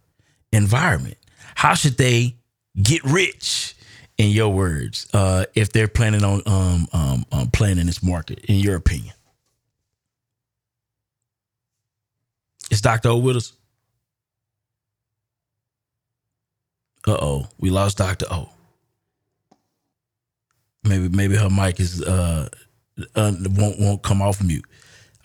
environment? 0.52 1.18
How 1.56 1.74
should 1.74 1.98
they 1.98 2.36
get 2.82 3.04
rich 3.04 3.76
in 4.18 4.30
your 4.30 4.50
words 4.54 5.08
uh, 5.14 5.46
if 5.54 5.72
they're 5.74 5.88
planning 5.88 6.24
on 6.24 6.42
um, 6.46 6.88
um, 6.94 7.26
um, 7.32 7.50
playing 7.52 7.78
in 7.78 7.88
this 7.88 8.02
market 8.02 8.40
in 8.46 8.56
your 8.56 8.76
opinion? 8.76 9.14
It's 12.72 12.82
dr 12.82 13.08
o 13.08 13.18
with 13.18 13.36
us. 13.36 13.54
Uh-oh 17.06 17.48
we 17.60 17.70
lost 17.70 17.98
dr 17.98 18.26
o 18.32 18.53
maybe 20.84 21.10
maybe 21.10 21.36
her 21.36 21.50
mic 21.50 21.80
is 21.80 22.02
uh, 22.02 22.50
uh 23.16 23.32
won't 23.58 23.80
won't 23.80 24.04
come 24.04 24.22
off 24.22 24.44
mute. 24.44 24.66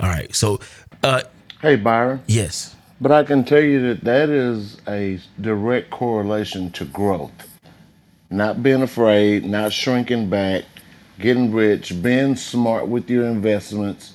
All 0.00 0.08
right. 0.08 0.34
So 0.34 0.60
uh 1.02 1.22
Hey, 1.60 1.76
Byron. 1.76 2.22
yes. 2.26 2.76
But 3.00 3.12
I 3.12 3.24
can 3.24 3.44
tell 3.44 3.60
you 3.60 3.80
that 3.88 4.04
that 4.04 4.28
is 4.28 4.76
a 4.88 5.20
direct 5.40 5.90
correlation 5.90 6.70
to 6.72 6.84
growth. 6.84 7.32
Not 8.30 8.62
being 8.62 8.82
afraid, 8.82 9.44
not 9.44 9.72
shrinking 9.72 10.28
back, 10.30 10.64
getting 11.18 11.52
rich, 11.52 12.00
being 12.02 12.36
smart 12.36 12.88
with 12.88 13.08
your 13.10 13.24
investments, 13.26 14.14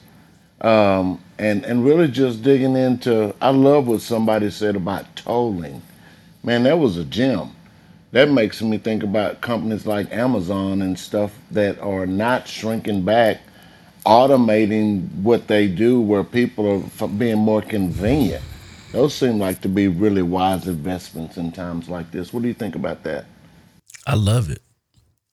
um, 0.61 1.21
and 1.39 1.65
and 1.65 1.83
really 1.85 2.07
just 2.07 2.43
digging 2.43 2.75
into. 2.75 3.33
I 3.41 3.49
love 3.49 3.87
what 3.87 4.01
somebody 4.01 4.49
said 4.51 4.75
about 4.75 5.15
tolling. 5.15 5.81
Man, 6.43 6.63
that 6.63 6.77
was 6.77 6.97
a 6.97 7.05
gem. 7.05 7.51
That 8.14 8.30
makes 8.30 8.61
me 8.61 8.77
think 8.77 9.02
about 9.02 9.41
companies 9.41 9.88
like 9.88 10.14
Amazon 10.14 10.84
and 10.84 10.98
stuff 10.99 11.31
that 11.49 11.80
are 11.80 12.06
not 12.06 12.48
shrinking 12.48 13.03
back, 13.03 13.41
automating 14.06 15.11
what 15.23 15.48
they 15.48 15.68
do 15.68 15.99
where 15.99 16.23
people 16.23 16.84
are 17.02 17.07
being 17.07 17.40
more 17.40 17.64
convenient. 17.64 18.44
Those 18.91 19.15
seem 19.15 19.40
like 19.40 19.61
to 19.61 19.68
be 19.68 19.88
really 19.88 20.22
wise 20.22 20.68
investments 20.68 21.38
in 21.38 21.52
times 21.52 21.90
like 21.90 22.11
this. 22.11 22.31
What 22.31 22.44
do 22.44 22.48
you 22.48 22.53
think 22.53 22.76
about 22.76 23.02
that? 23.03 23.26
I 24.06 24.14
love 24.14 24.52
it. 24.52 24.61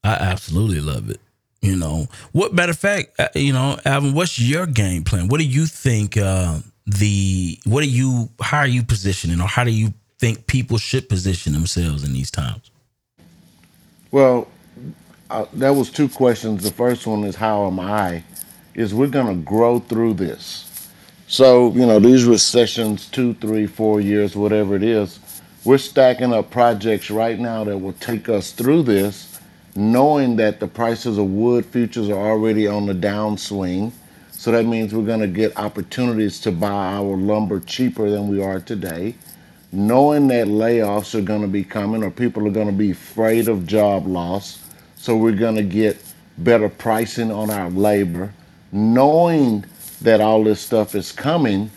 I 0.02 0.14
absolutely 0.14 0.80
love 0.80 1.10
it. 1.10 1.20
You 1.60 1.76
know, 1.76 2.06
what 2.32 2.54
matter 2.54 2.70
of 2.70 2.78
fact, 2.78 3.20
uh, 3.20 3.28
you 3.34 3.52
know, 3.52 3.78
Alvin, 3.84 4.14
what's 4.14 4.38
your 4.38 4.64
game 4.64 5.04
plan? 5.04 5.28
What 5.28 5.40
do 5.40 5.46
you 5.46 5.66
think 5.66 6.16
uh 6.16 6.60
the 6.86 7.58
what 7.66 7.84
are 7.84 7.88
you 7.88 8.30
how 8.40 8.58
are 8.60 8.66
you 8.66 8.82
positioning 8.82 9.38
or 9.38 9.46
how 9.46 9.64
do 9.64 9.70
you 9.70 9.92
think 10.20 10.46
people 10.46 10.76
should 10.76 11.08
position 11.08 11.54
themselves 11.54 12.04
in 12.04 12.12
these 12.12 12.30
times? 12.30 12.70
Well, 14.10 14.48
uh, 15.30 15.46
that 15.54 15.70
was 15.70 15.90
two 15.90 16.10
questions. 16.10 16.62
The 16.62 16.70
first 16.70 17.06
one 17.06 17.24
is 17.24 17.36
how 17.36 17.66
am 17.66 17.80
I? 17.80 18.22
Is 18.74 18.92
we're 18.92 19.06
going 19.06 19.28
to 19.28 19.42
grow 19.42 19.78
through 19.78 20.14
this. 20.14 20.90
So, 21.26 21.72
you 21.72 21.86
know, 21.86 21.98
these 21.98 22.24
recessions, 22.24 23.06
two, 23.06 23.34
three, 23.34 23.66
four 23.66 24.00
years, 24.00 24.36
whatever 24.36 24.76
it 24.76 24.82
is, 24.82 25.20
we're 25.64 25.78
stacking 25.78 26.34
up 26.34 26.50
projects 26.50 27.10
right 27.10 27.38
now 27.38 27.64
that 27.64 27.78
will 27.78 27.92
take 27.94 28.28
us 28.28 28.52
through 28.52 28.82
this, 28.82 29.40
knowing 29.74 30.36
that 30.36 30.60
the 30.60 30.66
prices 30.66 31.16
of 31.16 31.26
wood 31.26 31.64
futures 31.64 32.10
are 32.10 32.30
already 32.30 32.66
on 32.66 32.86
the 32.86 32.94
downswing. 32.94 33.92
So 34.32 34.50
that 34.50 34.66
means 34.66 34.92
we're 34.92 35.04
going 35.04 35.20
to 35.20 35.28
get 35.28 35.56
opportunities 35.56 36.40
to 36.40 36.52
buy 36.52 36.94
our 36.94 37.16
lumber 37.16 37.60
cheaper 37.60 38.10
than 38.10 38.28
we 38.28 38.42
are 38.42 38.60
today 38.60 39.14
knowing 39.72 40.26
that 40.28 40.48
layoffs 40.48 41.14
are 41.14 41.22
going 41.22 41.42
to 41.42 41.48
be 41.48 41.62
coming 41.62 42.02
or 42.02 42.10
people 42.10 42.46
are 42.46 42.50
going 42.52 42.66
to 42.66 42.72
be 42.72 42.90
afraid 42.90 43.48
of 43.48 43.66
job 43.66 44.06
loss. 44.06 44.62
So 44.96 45.16
we're 45.16 45.32
going 45.32 45.56
to 45.56 45.62
get 45.62 46.02
better 46.38 46.68
pricing 46.68 47.30
on 47.30 47.50
our 47.50 47.70
labor. 47.70 48.32
Knowing 48.72 49.64
that 50.02 50.20
all 50.20 50.44
this 50.44 50.60
stuff 50.60 50.94
is 50.94 51.12
coming, 51.12 51.70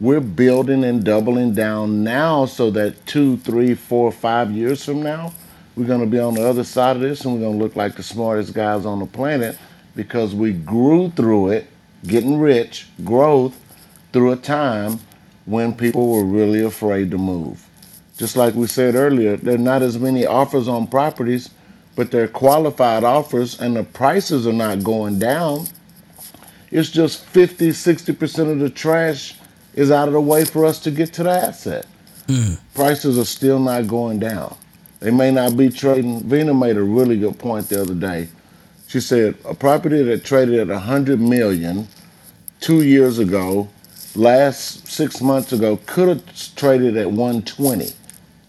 we're 0.00 0.20
building 0.20 0.84
and 0.84 1.04
doubling 1.04 1.54
down 1.54 2.04
now 2.04 2.46
so 2.46 2.70
that 2.70 3.06
two, 3.06 3.36
three, 3.38 3.74
four, 3.74 4.12
five 4.12 4.50
years 4.50 4.84
from 4.84 5.02
now, 5.02 5.32
we're 5.76 5.86
going 5.86 6.00
to 6.00 6.06
be 6.06 6.18
on 6.18 6.34
the 6.34 6.48
other 6.48 6.64
side 6.64 6.96
of 6.96 7.02
this 7.02 7.24
and 7.24 7.34
we're 7.34 7.40
going 7.40 7.58
to 7.58 7.62
look 7.64 7.76
like 7.76 7.96
the 7.96 8.02
smartest 8.02 8.54
guys 8.54 8.86
on 8.86 9.00
the 9.00 9.06
planet 9.06 9.58
because 9.96 10.34
we 10.34 10.52
grew 10.52 11.10
through 11.10 11.50
it, 11.50 11.66
getting 12.06 12.38
rich, 12.38 12.86
growth 13.04 13.58
through 14.12 14.32
a 14.32 14.36
time 14.36 15.00
when 15.46 15.74
people 15.74 16.10
were 16.12 16.24
really 16.24 16.62
afraid 16.62 17.10
to 17.10 17.18
move. 17.18 17.66
Just 18.16 18.36
like 18.36 18.54
we 18.54 18.66
said 18.66 18.94
earlier, 18.94 19.36
there 19.36 19.54
are 19.54 19.58
not 19.58 19.82
as 19.82 19.98
many 19.98 20.26
offers 20.26 20.68
on 20.68 20.86
properties, 20.86 21.50
but 21.96 22.10
they're 22.10 22.28
qualified 22.28 23.04
offers 23.04 23.60
and 23.60 23.76
the 23.76 23.84
prices 23.84 24.46
are 24.46 24.52
not 24.52 24.82
going 24.82 25.18
down. 25.18 25.66
It's 26.70 26.90
just 26.90 27.24
50, 27.26 27.70
60% 27.70 28.52
of 28.52 28.58
the 28.58 28.70
trash 28.70 29.36
is 29.74 29.90
out 29.90 30.08
of 30.08 30.14
the 30.14 30.20
way 30.20 30.44
for 30.44 30.64
us 30.64 30.78
to 30.80 30.90
get 30.90 31.12
to 31.14 31.22
the 31.22 31.30
asset. 31.30 31.86
Hmm. 32.28 32.54
Prices 32.74 33.18
are 33.18 33.24
still 33.24 33.58
not 33.58 33.86
going 33.88 34.18
down. 34.18 34.56
They 35.00 35.10
may 35.10 35.30
not 35.30 35.56
be 35.56 35.70
trading. 35.70 36.20
Vina 36.28 36.52
made 36.54 36.76
a 36.76 36.82
really 36.82 37.18
good 37.18 37.38
point 37.38 37.68
the 37.68 37.80
other 37.80 37.94
day. 37.94 38.28
She 38.86 39.00
said 39.00 39.36
a 39.44 39.54
property 39.54 40.02
that 40.02 40.24
traded 40.24 40.60
at 40.60 40.68
100 40.68 41.20
million 41.20 41.88
two 42.60 42.82
years 42.82 43.18
ago, 43.18 43.68
last 44.16 44.86
six 44.86 45.20
months 45.20 45.52
ago, 45.52 45.78
could 45.86 46.08
have 46.08 46.56
traded 46.56 46.96
at 46.96 47.06
120. 47.06 47.92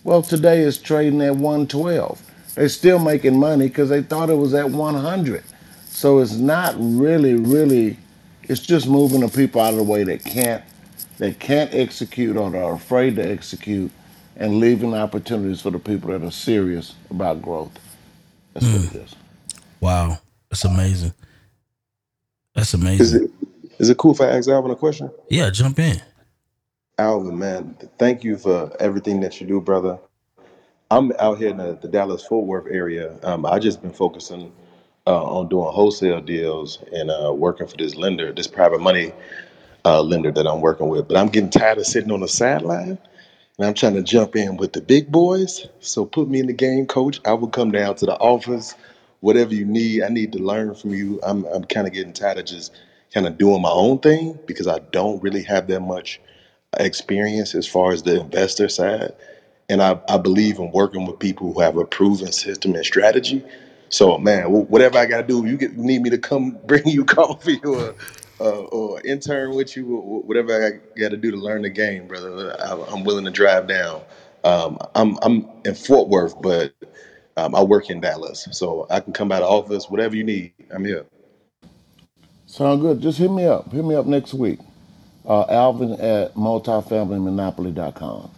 Well, 0.03 0.21
today 0.21 0.61
is 0.61 0.77
trading 0.77 1.21
at 1.21 1.35
112. 1.35 2.21
They're 2.55 2.69
still 2.69 2.99
making 2.99 3.39
money 3.39 3.67
because 3.67 3.89
they 3.89 4.01
thought 4.01 4.29
it 4.29 4.35
was 4.35 4.53
at 4.53 4.69
100. 4.69 5.43
So 5.85 6.19
it's 6.19 6.33
not 6.33 6.75
really, 6.77 7.35
really. 7.35 7.97
It's 8.43 8.61
just 8.61 8.87
moving 8.87 9.21
the 9.21 9.27
people 9.27 9.61
out 9.61 9.73
of 9.73 9.77
the 9.77 9.83
way 9.83 10.03
that 10.03 10.25
can't, 10.25 10.63
that 11.17 11.39
can't 11.39 11.73
execute 11.73 12.35
or 12.35 12.55
are 12.55 12.73
afraid 12.73 13.15
to 13.17 13.31
execute, 13.31 13.91
and 14.35 14.59
leaving 14.59 14.93
opportunities 14.93 15.61
for 15.61 15.69
the 15.69 15.79
people 15.79 16.09
that 16.11 16.23
are 16.23 16.31
serious 16.31 16.95
about 17.09 17.41
growth. 17.41 17.71
That's 18.53 18.65
what 18.65 18.81
hmm. 18.81 18.97
it 18.97 19.03
is. 19.03 19.15
Wow. 19.79 20.17
That's 20.51 20.65
amazing. 20.65 21.13
That's 22.53 22.73
Is 22.73 22.81
amazing. 22.81 23.31
Is 23.81 23.89
it 23.89 23.97
cool 23.97 24.11
if 24.11 24.21
I 24.21 24.27
ask 24.27 24.47
Alvin 24.47 24.69
a 24.69 24.75
question? 24.75 25.09
Yeah, 25.27 25.49
jump 25.49 25.79
in. 25.79 25.99
Alvin, 26.99 27.39
man, 27.39 27.75
thank 27.97 28.23
you 28.23 28.37
for 28.37 28.71
everything 28.79 29.21
that 29.21 29.41
you 29.41 29.47
do, 29.47 29.59
brother. 29.59 29.97
I'm 30.91 31.11
out 31.17 31.39
here 31.39 31.49
in 31.49 31.57
the, 31.57 31.79
the 31.81 31.87
Dallas 31.87 32.23
Fort 32.23 32.45
Worth 32.45 32.67
area. 32.69 33.17
Um, 33.23 33.43
I 33.43 33.57
just 33.57 33.81
been 33.81 33.91
focusing 33.91 34.53
uh, 35.07 35.23
on 35.23 35.49
doing 35.49 35.71
wholesale 35.71 36.21
deals 36.21 36.77
and 36.93 37.09
uh, 37.09 37.33
working 37.33 37.65
for 37.65 37.75
this 37.75 37.95
lender, 37.95 38.31
this 38.31 38.45
private 38.45 38.81
money 38.81 39.13
uh, 39.83 40.03
lender 40.03 40.31
that 40.31 40.45
I'm 40.45 40.61
working 40.61 40.89
with. 40.89 41.07
But 41.07 41.17
I'm 41.17 41.29
getting 41.29 41.49
tired 41.49 41.79
of 41.79 41.87
sitting 41.87 42.11
on 42.11 42.19
the 42.19 42.27
sideline, 42.27 42.99
and 43.57 43.67
I'm 43.67 43.73
trying 43.73 43.95
to 43.95 44.03
jump 44.03 44.35
in 44.35 44.57
with 44.57 44.73
the 44.73 44.81
big 44.81 45.11
boys. 45.11 45.65
So 45.79 46.05
put 46.05 46.29
me 46.29 46.39
in 46.39 46.45
the 46.45 46.53
game, 46.53 46.85
coach. 46.85 47.19
I 47.25 47.33
will 47.33 47.49
come 47.49 47.71
down 47.71 47.95
to 47.95 48.05
the 48.05 48.15
office, 48.17 48.75
whatever 49.21 49.55
you 49.55 49.65
need. 49.65 50.03
I 50.03 50.09
need 50.09 50.33
to 50.33 50.39
learn 50.39 50.75
from 50.75 50.91
you. 50.91 51.19
I'm 51.23 51.45
I'm 51.45 51.63
kind 51.63 51.87
of 51.87 51.93
getting 51.93 52.13
tired 52.13 52.37
of 52.37 52.45
just 52.45 52.71
kind 53.13 53.27
of 53.27 53.37
doing 53.37 53.61
my 53.61 53.71
own 53.71 53.99
thing 53.99 54.39
because 54.47 54.67
I 54.67 54.79
don't 54.91 55.21
really 55.23 55.43
have 55.43 55.67
that 55.67 55.81
much 55.81 56.21
experience 56.79 57.55
as 57.55 57.67
far 57.67 57.93
as 57.93 58.03
the 58.03 58.19
investor 58.21 58.69
side. 58.69 59.13
And 59.69 59.81
I, 59.81 59.99
I 60.09 60.17
believe 60.17 60.59
in 60.59 60.71
working 60.71 61.05
with 61.07 61.19
people 61.19 61.53
who 61.53 61.61
have 61.61 61.77
a 61.77 61.85
proven 61.85 62.31
system 62.31 62.75
and 62.75 62.85
strategy. 62.85 63.43
So, 63.89 64.17
man, 64.17 64.45
whatever 64.69 64.99
I 64.99 65.05
got 65.07 65.21
to 65.21 65.27
do, 65.27 65.45
you 65.47 65.57
get, 65.57 65.77
need 65.77 66.01
me 66.03 66.11
to 66.11 66.17
come 66.19 66.59
bring 66.65 66.87
you 66.87 67.05
coffee 67.07 67.61
or 67.63 67.95
uh, 68.41 68.61
or 68.63 69.01
intern 69.05 69.55
with 69.55 69.77
you, 69.77 69.85
whatever 70.25 70.65
I 70.65 70.99
got 70.99 71.11
to 71.11 71.17
do 71.17 71.31
to 71.31 71.37
learn 71.37 71.63
the 71.63 71.69
game, 71.69 72.07
brother. 72.07 72.55
I, 72.59 72.73
I'm 72.93 73.03
willing 73.05 73.25
to 73.25 73.31
drive 73.31 73.67
down. 73.67 74.01
Um, 74.43 74.77
I'm 74.95 75.17
I'm 75.23 75.47
in 75.65 75.75
Fort 75.75 76.09
Worth, 76.09 76.41
but 76.41 76.73
um, 77.37 77.55
I 77.55 77.63
work 77.63 77.89
in 77.89 78.01
Dallas, 78.01 78.47
so 78.51 78.87
I 78.89 78.99
can 79.01 79.13
come 79.13 79.29
by 79.29 79.39
the 79.39 79.47
office, 79.47 79.89
whatever 79.89 80.15
you 80.15 80.23
need. 80.25 80.53
I'm 80.71 80.85
here. 80.85 81.05
Sound 82.51 82.81
good. 82.81 82.99
Just 82.99 83.17
hit 83.17 83.31
me 83.31 83.45
up. 83.45 83.71
Hit 83.71 83.85
me 83.85 83.95
up 83.95 84.05
next 84.05 84.33
week. 84.33 84.59
Uh, 85.25 85.45
Alvin 85.47 85.93
at 85.93 86.33
multifamilymonopoly.com. 86.35 88.29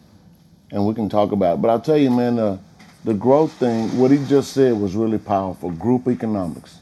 And 0.69 0.85
we 0.85 0.93
can 0.93 1.09
talk 1.09 1.31
about 1.31 1.55
it. 1.55 1.61
But 1.63 1.69
I'll 1.69 1.81
tell 1.81 1.97
you, 1.97 2.11
man, 2.11 2.37
uh, 2.37 2.59
the 3.05 3.15
growth 3.15 3.53
thing, 3.53 3.97
what 3.97 4.11
he 4.11 4.23
just 4.25 4.53
said 4.53 4.79
was 4.79 4.95
really 4.95 5.17
powerful. 5.17 5.71
Group 5.71 6.07
economics. 6.07 6.77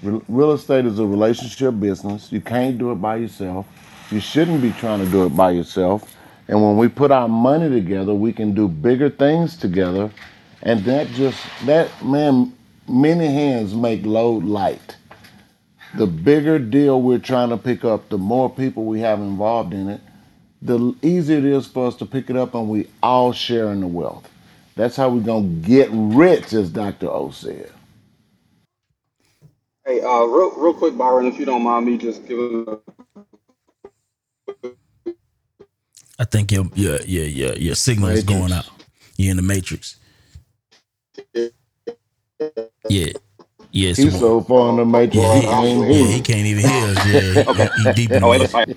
Real 0.00 0.22
real 0.28 0.52
estate 0.52 0.86
is 0.86 1.00
a 1.00 1.04
relationship 1.04 1.80
business. 1.80 2.30
You 2.30 2.40
can't 2.40 2.78
do 2.78 2.92
it 2.92 3.02
by 3.02 3.16
yourself. 3.16 3.66
You 4.12 4.20
shouldn't 4.20 4.62
be 4.62 4.70
trying 4.70 5.04
to 5.04 5.10
do 5.10 5.26
it 5.26 5.30
by 5.36 5.50
yourself. 5.50 6.16
And 6.46 6.62
when 6.62 6.76
we 6.76 6.86
put 6.86 7.10
our 7.10 7.26
money 7.28 7.68
together, 7.68 8.14
we 8.14 8.32
can 8.32 8.54
do 8.54 8.68
bigger 8.68 9.10
things 9.10 9.56
together. 9.56 10.12
And 10.62 10.84
that 10.84 11.08
just, 11.08 11.42
that, 11.66 11.90
man, 12.04 12.52
many 12.88 13.26
hands 13.26 13.74
make 13.74 14.06
load 14.06 14.44
light. 14.44 14.98
The 15.96 16.06
bigger 16.06 16.58
deal 16.58 17.02
we're 17.02 17.18
trying 17.18 17.50
to 17.50 17.58
pick 17.58 17.84
up, 17.84 18.08
the 18.10 18.18
more 18.18 18.50
people 18.50 18.84
we 18.86 19.00
have 19.00 19.20
involved 19.20 19.74
in 19.74 19.88
it, 19.90 20.00
the 20.62 20.94
easier 21.02 21.38
it 21.38 21.44
is 21.46 21.66
for 21.66 21.88
us 21.88 21.96
to 21.96 22.06
pick 22.06 22.30
it 22.30 22.36
up 22.36 22.54
and 22.54 22.68
we 22.68 22.88
all 23.02 23.32
share 23.32 23.72
in 23.72 23.80
the 23.80 23.88
wealth. 23.88 24.30
That's 24.76 24.96
how 24.96 25.10
we're 25.10 25.22
going 25.22 25.62
to 25.62 25.68
get 25.68 25.90
rich, 25.92 26.52
as 26.54 26.70
Dr. 26.70 27.08
O 27.08 27.30
said. 27.32 27.70
Hey, 29.86 30.00
uh, 30.02 30.22
real 30.24 30.52
real 30.56 30.74
quick, 30.74 30.96
Byron, 30.98 31.26
if 31.26 31.38
you 31.38 31.46
don't 31.46 31.62
mind 31.62 31.86
me 31.86 31.98
just 31.98 32.26
giving 32.28 32.66
I 36.18 36.24
think 36.24 36.52
your 36.52 36.66
your 36.74 36.98
your 37.02 37.26
your, 37.26 37.54
your 37.54 37.76
signal 37.76 38.10
is 38.10 38.24
going 38.24 38.52
out. 38.52 38.66
You're 39.18 39.32
in 39.32 39.38
the 39.38 39.42
matrix. 39.44 39.96
Yeah. 42.88 43.12
Yeah, 43.72 43.94
He's 43.96 44.18
so 44.18 44.42
far 44.42 44.70
in 44.70 44.76
the 44.76 44.86
matrix, 44.86 45.32
yeah, 45.32 45.40
he 45.40 45.46
he, 45.46 45.46
can't 45.46 45.88
yeah, 45.88 46.06
he 46.06 46.22
can't 46.22 46.46
even 46.46 46.64
hear 46.64 46.88
us. 46.88 47.04
Yeah, 47.04 47.20
he, 47.20 47.70
he 47.76 47.86
deep 47.88 48.16
in 48.16 48.22
Oh, 48.22 48.32
the 48.32 48.48
matrix. 48.48 48.68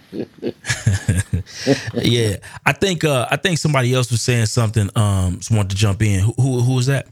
yeah, 2.04 2.38
I 2.66 2.74
think 2.74 3.04
uh, 3.04 3.28
I 3.32 3.38
think 3.38 3.60
somebody 3.60 3.94
else 3.94 4.12
was 4.12 4.22
saying 4.22 4.48
something. 4.48 4.90
Um, 4.96 5.38
just 5.40 5.52
wanted 5.52 5.72
to 5.72 5.76
jump 5.78 6.02
in. 6.04 6.22
Who 6.22 6.34
who, 6.38 6.62
who 6.62 6.76
was 6.76 6.88
that? 6.88 7.08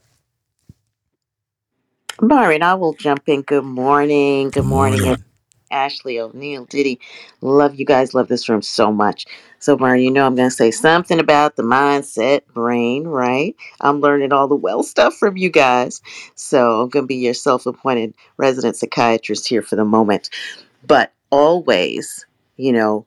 Byron, 2.22 2.64
I 2.64 2.76
will 2.76 2.94
jump 2.96 3.24
in. 3.28 3.44
Good 3.44 3.64
morning. 3.66 4.50
Good 4.52 4.66
Good 4.66 4.66
morning. 4.66 5.00
morning. 5.00 5.24
Ashlye 5.72 6.20
O'Neal, 6.20 6.66
Ditty. 6.66 7.00
Love 7.42 7.76
you 7.76 7.86
guys. 7.86 8.14
Love 8.16 8.28
this 8.28 8.50
room 8.50 8.62
so 8.64 8.92
much. 8.92 9.26
So, 9.62 9.78
Byron, 9.78 10.02
you 10.02 10.12
know 10.12 10.26
I'm 10.26 10.36
going 10.36 10.50
to 10.50 10.56
say 10.56 10.72
something 10.72 11.20
about 11.20 11.56
the 11.56 11.64
mindset 11.64 12.42
brain, 12.48 13.06
right? 13.06 13.56
I'm 13.80 14.02
learning 14.02 14.34
all 14.34 14.48
the 14.48 14.56
well 14.56 14.84
stuff 14.84 15.16
from 15.16 15.38
you 15.38 15.50
guys. 15.50 16.02
So, 16.36 16.82
I'm 16.82 16.90
going 16.90 17.04
to 17.04 17.08
be 17.08 17.16
your 17.16 17.36
self 17.36 17.66
appointed 17.66 18.16
resident 18.38 18.76
psychiatrist 18.76 19.48
here 19.48 19.62
for 19.62 19.76
the 19.76 19.86
moment. 19.86 20.30
But 20.86 21.14
always, 21.30 22.26
you 22.58 22.74
know, 22.74 23.06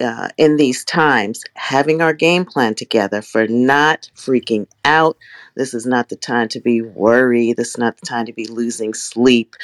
uh, 0.00 0.28
in 0.38 0.56
these 0.56 0.84
times, 0.84 1.42
having 1.54 2.00
our 2.00 2.12
game 2.12 2.44
plan 2.44 2.74
together 2.74 3.20
for 3.20 3.48
not 3.48 4.10
freaking 4.14 4.66
out. 4.84 5.16
This 5.58 5.74
is 5.74 5.84
not 5.84 6.08
the 6.08 6.16
time 6.16 6.48
to 6.50 6.60
be 6.60 6.82
worried. 6.82 7.56
This 7.56 7.70
is 7.70 7.78
not 7.78 7.98
the 7.98 8.06
time 8.06 8.26
to 8.26 8.32
be 8.32 8.46
losing 8.46 8.94
sleep, 8.94 9.56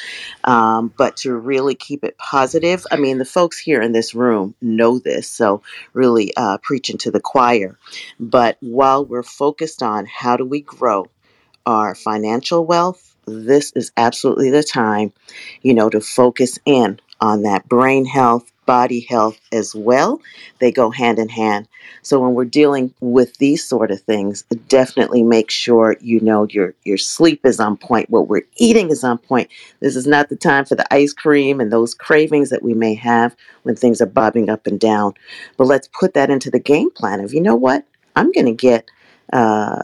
um, 0.43 0.93
but 0.97 1.15
to 1.17 1.33
really 1.33 1.73
keep 1.73 2.03
it 2.03 2.17
positive. 2.17 2.85
I 2.91 2.97
mean, 2.97 3.17
the 3.17 3.25
folks 3.25 3.57
here 3.57 3.81
in 3.81 3.93
this 3.93 4.13
room 4.13 4.55
know 4.61 4.99
this, 4.99 5.27
so 5.27 5.61
really 5.93 6.35
uh, 6.35 6.57
preaching 6.61 6.97
to 6.99 7.11
the 7.11 7.21
choir. 7.21 7.77
But 8.19 8.57
while 8.59 9.05
we're 9.05 9.23
focused 9.23 9.81
on 9.81 10.05
how 10.05 10.35
do 10.35 10.45
we 10.45 10.59
grow 10.59 11.07
our 11.65 11.95
financial 11.95 12.65
wealth, 12.65 13.15
this 13.25 13.71
is 13.73 13.93
absolutely 13.95 14.49
the 14.49 14.63
time, 14.63 15.13
you 15.61 15.73
know, 15.73 15.89
to 15.89 16.01
focus 16.01 16.59
in 16.65 16.99
on 17.21 17.43
that 17.43 17.67
brain 17.69 18.05
health, 18.05 18.51
body 18.65 19.01
health 19.01 19.39
as 19.51 19.75
well. 19.75 20.21
They 20.59 20.71
go 20.71 20.89
hand 20.89 21.19
in 21.19 21.29
hand. 21.29 21.67
So 22.01 22.19
when 22.19 22.33
we're 22.33 22.45
dealing 22.45 22.93
with 22.99 23.37
these 23.37 23.63
sort 23.63 23.91
of 23.91 24.01
things, 24.01 24.43
definitely 24.67 25.23
make 25.23 25.51
sure 25.51 25.97
you 26.01 26.19
know 26.19 26.47
your 26.49 26.73
your 26.83 26.97
sleep 26.97 27.45
is 27.45 27.59
on 27.59 27.77
point, 27.77 28.09
what 28.09 28.27
we're 28.27 28.45
eating 28.57 28.89
is 28.89 29.03
on 29.03 29.17
point. 29.17 29.49
This 29.79 29.95
is 29.95 30.07
not 30.07 30.29
the 30.29 30.35
time 30.35 30.65
for 30.65 30.75
the 30.75 30.93
ice 30.93 31.13
cream 31.13 31.59
and 31.59 31.71
those 31.71 31.93
cravings 31.93 32.49
that 32.49 32.63
we 32.63 32.73
may 32.73 32.93
have 32.95 33.35
when 33.63 33.75
things 33.75 34.01
are 34.01 34.07
bobbing 34.07 34.49
up 34.49 34.67
and 34.67 34.79
down. 34.79 35.13
But 35.57 35.67
let's 35.67 35.87
put 35.87 36.13
that 36.13 36.29
into 36.29 36.49
the 36.49 36.59
game 36.59 36.91
plan 36.91 37.19
of, 37.19 37.33
you 37.33 37.41
know 37.41 37.55
what? 37.55 37.85
I'm 38.15 38.31
going 38.31 38.45
to 38.45 38.53
get 38.53 38.89
uh, 39.33 39.83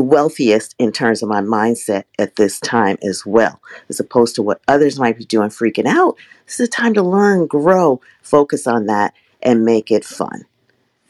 wealthiest 0.00 0.74
in 0.78 0.92
terms 0.92 1.22
of 1.22 1.28
my 1.28 1.40
mindset 1.40 2.04
at 2.18 2.36
this 2.36 2.60
time 2.60 2.96
as 3.02 3.26
well, 3.26 3.60
as 3.88 4.00
opposed 4.00 4.34
to 4.36 4.42
what 4.42 4.60
others 4.68 4.98
might 4.98 5.18
be 5.18 5.24
doing 5.24 5.50
freaking 5.50 5.86
out. 5.86 6.16
This 6.46 6.60
is 6.60 6.68
a 6.68 6.70
time 6.70 6.94
to 6.94 7.02
learn, 7.02 7.46
grow, 7.46 8.00
focus 8.22 8.66
on 8.66 8.86
that, 8.86 9.14
and 9.42 9.64
make 9.64 9.90
it 9.90 10.04
fun. 10.04 10.44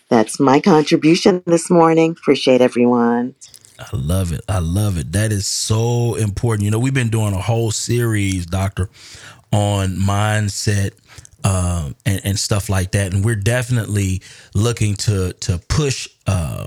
That's 0.08 0.40
my 0.40 0.60
contribution 0.60 1.42
this 1.46 1.70
morning. 1.70 2.12
Appreciate 2.12 2.60
everyone. 2.60 3.34
I 3.78 3.96
love 3.96 4.32
it. 4.32 4.42
I 4.48 4.58
love 4.58 4.98
it. 4.98 5.12
That 5.12 5.32
is 5.32 5.46
so 5.46 6.14
important. 6.16 6.64
You 6.64 6.70
know, 6.70 6.78
we've 6.78 6.94
been 6.94 7.08
doing 7.08 7.34
a 7.34 7.40
whole 7.40 7.70
series, 7.70 8.46
doctor, 8.46 8.90
on 9.52 9.96
mindset 9.96 10.92
um, 11.44 11.96
and, 12.06 12.20
and 12.24 12.38
stuff 12.38 12.68
like 12.68 12.92
that, 12.92 13.12
and 13.12 13.24
we're 13.24 13.36
definitely 13.36 14.22
looking 14.54 14.94
to 14.94 15.32
to 15.40 15.58
push 15.68 16.08
uh, 16.26 16.66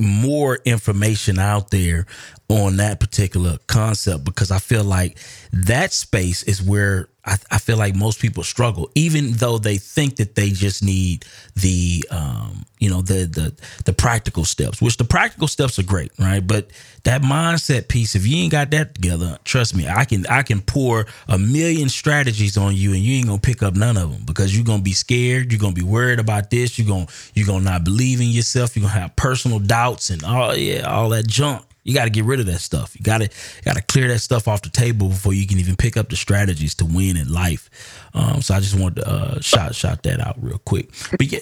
more 0.00 0.58
information 0.64 1.38
out 1.38 1.70
there 1.70 2.06
on 2.48 2.78
that 2.78 2.98
particular 2.98 3.58
concept 3.66 4.24
because 4.24 4.50
I 4.50 4.58
feel 4.58 4.82
like 4.82 5.18
that 5.52 5.92
space 5.92 6.42
is 6.42 6.62
where 6.62 7.09
I, 7.24 7.36
I 7.50 7.58
feel 7.58 7.76
like 7.76 7.94
most 7.94 8.20
people 8.20 8.42
struggle, 8.42 8.90
even 8.94 9.32
though 9.32 9.58
they 9.58 9.76
think 9.76 10.16
that 10.16 10.34
they 10.34 10.50
just 10.50 10.82
need 10.82 11.26
the 11.54 12.04
um, 12.10 12.64
you 12.78 12.88
know 12.88 13.02
the 13.02 13.26
the 13.26 13.54
the 13.84 13.92
practical 13.92 14.44
steps, 14.44 14.80
which 14.80 14.96
the 14.96 15.04
practical 15.04 15.46
steps 15.46 15.78
are 15.78 15.82
great, 15.82 16.12
right? 16.18 16.44
But 16.46 16.70
that 17.04 17.20
mindset 17.22 17.88
piece, 17.88 18.14
if 18.14 18.26
you 18.26 18.38
ain't 18.38 18.52
got 18.52 18.70
that 18.70 18.94
together, 18.94 19.38
trust 19.44 19.74
me, 19.76 19.86
I 19.86 20.06
can 20.06 20.26
I 20.26 20.42
can 20.42 20.62
pour 20.62 21.06
a 21.28 21.38
million 21.38 21.90
strategies 21.90 22.56
on 22.56 22.74
you, 22.74 22.94
and 22.94 23.02
you 23.02 23.16
ain't 23.18 23.26
gonna 23.26 23.38
pick 23.38 23.62
up 23.62 23.74
none 23.74 23.98
of 23.98 24.10
them 24.10 24.22
because 24.24 24.56
you're 24.56 24.64
gonna 24.64 24.82
be 24.82 24.92
scared, 24.92 25.52
you're 25.52 25.60
gonna 25.60 25.74
be 25.74 25.82
worried 25.82 26.20
about 26.20 26.50
this, 26.50 26.78
you're 26.78 26.88
gonna 26.88 27.06
you're 27.34 27.46
gonna 27.46 27.64
not 27.64 27.84
believe 27.84 28.20
in 28.20 28.28
yourself, 28.28 28.74
you're 28.76 28.82
gonna 28.88 28.98
have 28.98 29.14
personal 29.16 29.58
doubts 29.58 30.08
and 30.08 30.24
all 30.24 30.56
yeah 30.56 30.82
all 30.82 31.10
that 31.10 31.26
junk. 31.26 31.64
You 31.90 31.96
got 31.96 32.04
to 32.04 32.10
get 32.10 32.24
rid 32.24 32.38
of 32.38 32.46
that 32.46 32.60
stuff. 32.60 32.94
You 32.96 33.02
got 33.02 33.18
to 33.18 33.28
got 33.64 33.74
to 33.74 33.82
clear 33.82 34.06
that 34.08 34.20
stuff 34.20 34.46
off 34.46 34.62
the 34.62 34.70
table 34.70 35.08
before 35.08 35.34
you 35.34 35.46
can 35.46 35.58
even 35.58 35.74
pick 35.74 35.96
up 35.96 36.08
the 36.08 36.16
strategies 36.16 36.74
to 36.76 36.84
win 36.84 37.16
in 37.16 37.32
life. 37.32 37.68
Um, 38.14 38.42
so 38.42 38.54
I 38.54 38.60
just 38.60 38.78
wanted 38.78 39.02
to 39.02 39.08
uh, 39.08 39.40
shout 39.40 39.74
shout 39.74 40.04
that 40.04 40.20
out 40.20 40.36
real 40.40 40.58
quick. 40.58 40.92
But 41.10 41.32
yeah, 41.32 41.40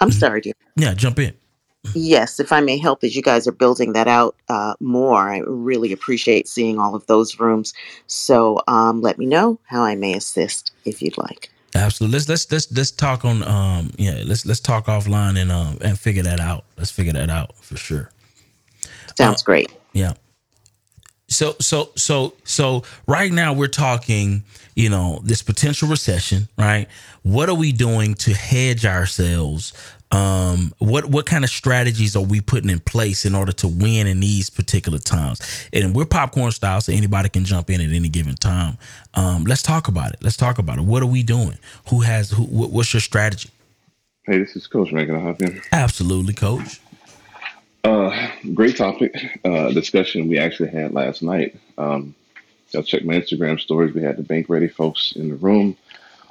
I'm 0.00 0.12
sorry, 0.12 0.42
dear. 0.42 0.52
yeah, 0.76 0.92
jump 0.92 1.18
in. 1.18 1.34
Yes, 1.94 2.38
if 2.38 2.52
I 2.52 2.60
may 2.60 2.78
help 2.78 3.04
as 3.04 3.16
you 3.16 3.22
guys 3.22 3.46
are 3.46 3.52
building 3.52 3.92
that 3.92 4.08
out 4.08 4.36
uh, 4.48 4.74
more, 4.80 5.30
I 5.30 5.38
really 5.46 5.92
appreciate 5.92 6.48
seeing 6.48 6.78
all 6.78 6.94
of 6.94 7.06
those 7.06 7.38
rooms. 7.38 7.72
So 8.08 8.60
um, 8.68 9.00
let 9.00 9.18
me 9.18 9.24
know 9.26 9.58
how 9.64 9.82
I 9.82 9.94
may 9.94 10.14
assist 10.14 10.72
if 10.84 11.00
you'd 11.00 11.16
like. 11.16 11.50
Absolutely. 11.74 12.16
Let's 12.16 12.28
let's 12.28 12.52
let's 12.52 12.72
let's 12.72 12.90
talk 12.90 13.24
on 13.24 13.42
um 13.42 13.90
yeah 13.98 14.22
let's 14.24 14.46
let's 14.46 14.60
talk 14.60 14.86
offline 14.86 15.38
and 15.38 15.52
um 15.52 15.78
and 15.82 15.98
figure 15.98 16.22
that 16.22 16.40
out. 16.40 16.64
Let's 16.76 16.90
figure 16.90 17.12
that 17.12 17.30
out 17.30 17.54
for 17.56 17.76
sure. 17.76 18.10
Sounds 19.18 19.42
great. 19.42 19.72
Yeah. 19.92 20.14
So 21.28 21.56
so 21.60 21.90
so 21.96 22.34
so 22.44 22.84
right 23.06 23.32
now 23.32 23.52
we're 23.52 23.68
talking, 23.68 24.44
you 24.76 24.90
know, 24.90 25.20
this 25.24 25.42
potential 25.42 25.88
recession, 25.88 26.48
right? 26.58 26.88
What 27.22 27.48
are 27.50 27.54
we 27.54 27.72
doing 27.72 28.14
to 28.16 28.34
hedge 28.34 28.86
ourselves? 28.86 29.72
Um, 30.12 30.72
what 30.78 31.06
what 31.06 31.26
kind 31.26 31.44
of 31.44 31.50
strategies 31.50 32.16
are 32.16 32.22
we 32.22 32.40
putting 32.40 32.70
in 32.70 32.80
place 32.80 33.26
in 33.26 33.34
order 33.34 33.52
to 33.52 33.68
win 33.68 34.06
in 34.06 34.20
these 34.20 34.50
particular 34.50 34.98
times? 35.00 35.40
And 35.72 35.94
we're 35.96 36.06
popcorn 36.06 36.52
style, 36.52 36.80
so 36.80 36.92
anybody 36.92 37.28
can 37.28 37.44
jump 37.44 37.70
in 37.70 37.80
at 37.80 37.90
any 37.90 38.08
given 38.08 38.36
time. 38.36 38.78
Um, 39.14 39.44
let's 39.44 39.62
talk 39.62 39.88
about 39.88 40.12
it. 40.12 40.18
Let's 40.22 40.36
talk 40.38 40.58
about 40.58 40.78
it. 40.78 40.84
What 40.84 41.02
are 41.02 41.06
we 41.08 41.24
doing? 41.24 41.58
Who 41.90 42.00
has 42.02 42.30
who? 42.30 42.44
what- 42.44 42.70
What's 42.70 42.94
your 42.94 43.00
strategy? 43.02 43.50
Hey, 44.26 44.38
this 44.38 44.56
is 44.56 44.66
Coach 44.68 44.92
Making 44.92 45.16
a 45.16 45.20
hop 45.20 45.42
in. 45.42 45.60
Absolutely, 45.72 46.34
coach. 46.34 46.80
Uh, 47.86 48.32
great 48.52 48.76
topic 48.76 49.14
uh, 49.44 49.70
discussion 49.70 50.26
we 50.26 50.40
actually 50.40 50.68
had 50.68 50.92
last 50.92 51.22
night. 51.22 51.54
Um, 51.78 52.16
y'all 52.72 52.82
check 52.82 53.04
my 53.04 53.14
Instagram 53.14 53.60
stories. 53.60 53.94
We 53.94 54.02
had 54.02 54.16
the 54.16 54.24
bank 54.24 54.48
ready 54.48 54.66
folks 54.66 55.12
in 55.14 55.28
the 55.28 55.36
room 55.36 55.76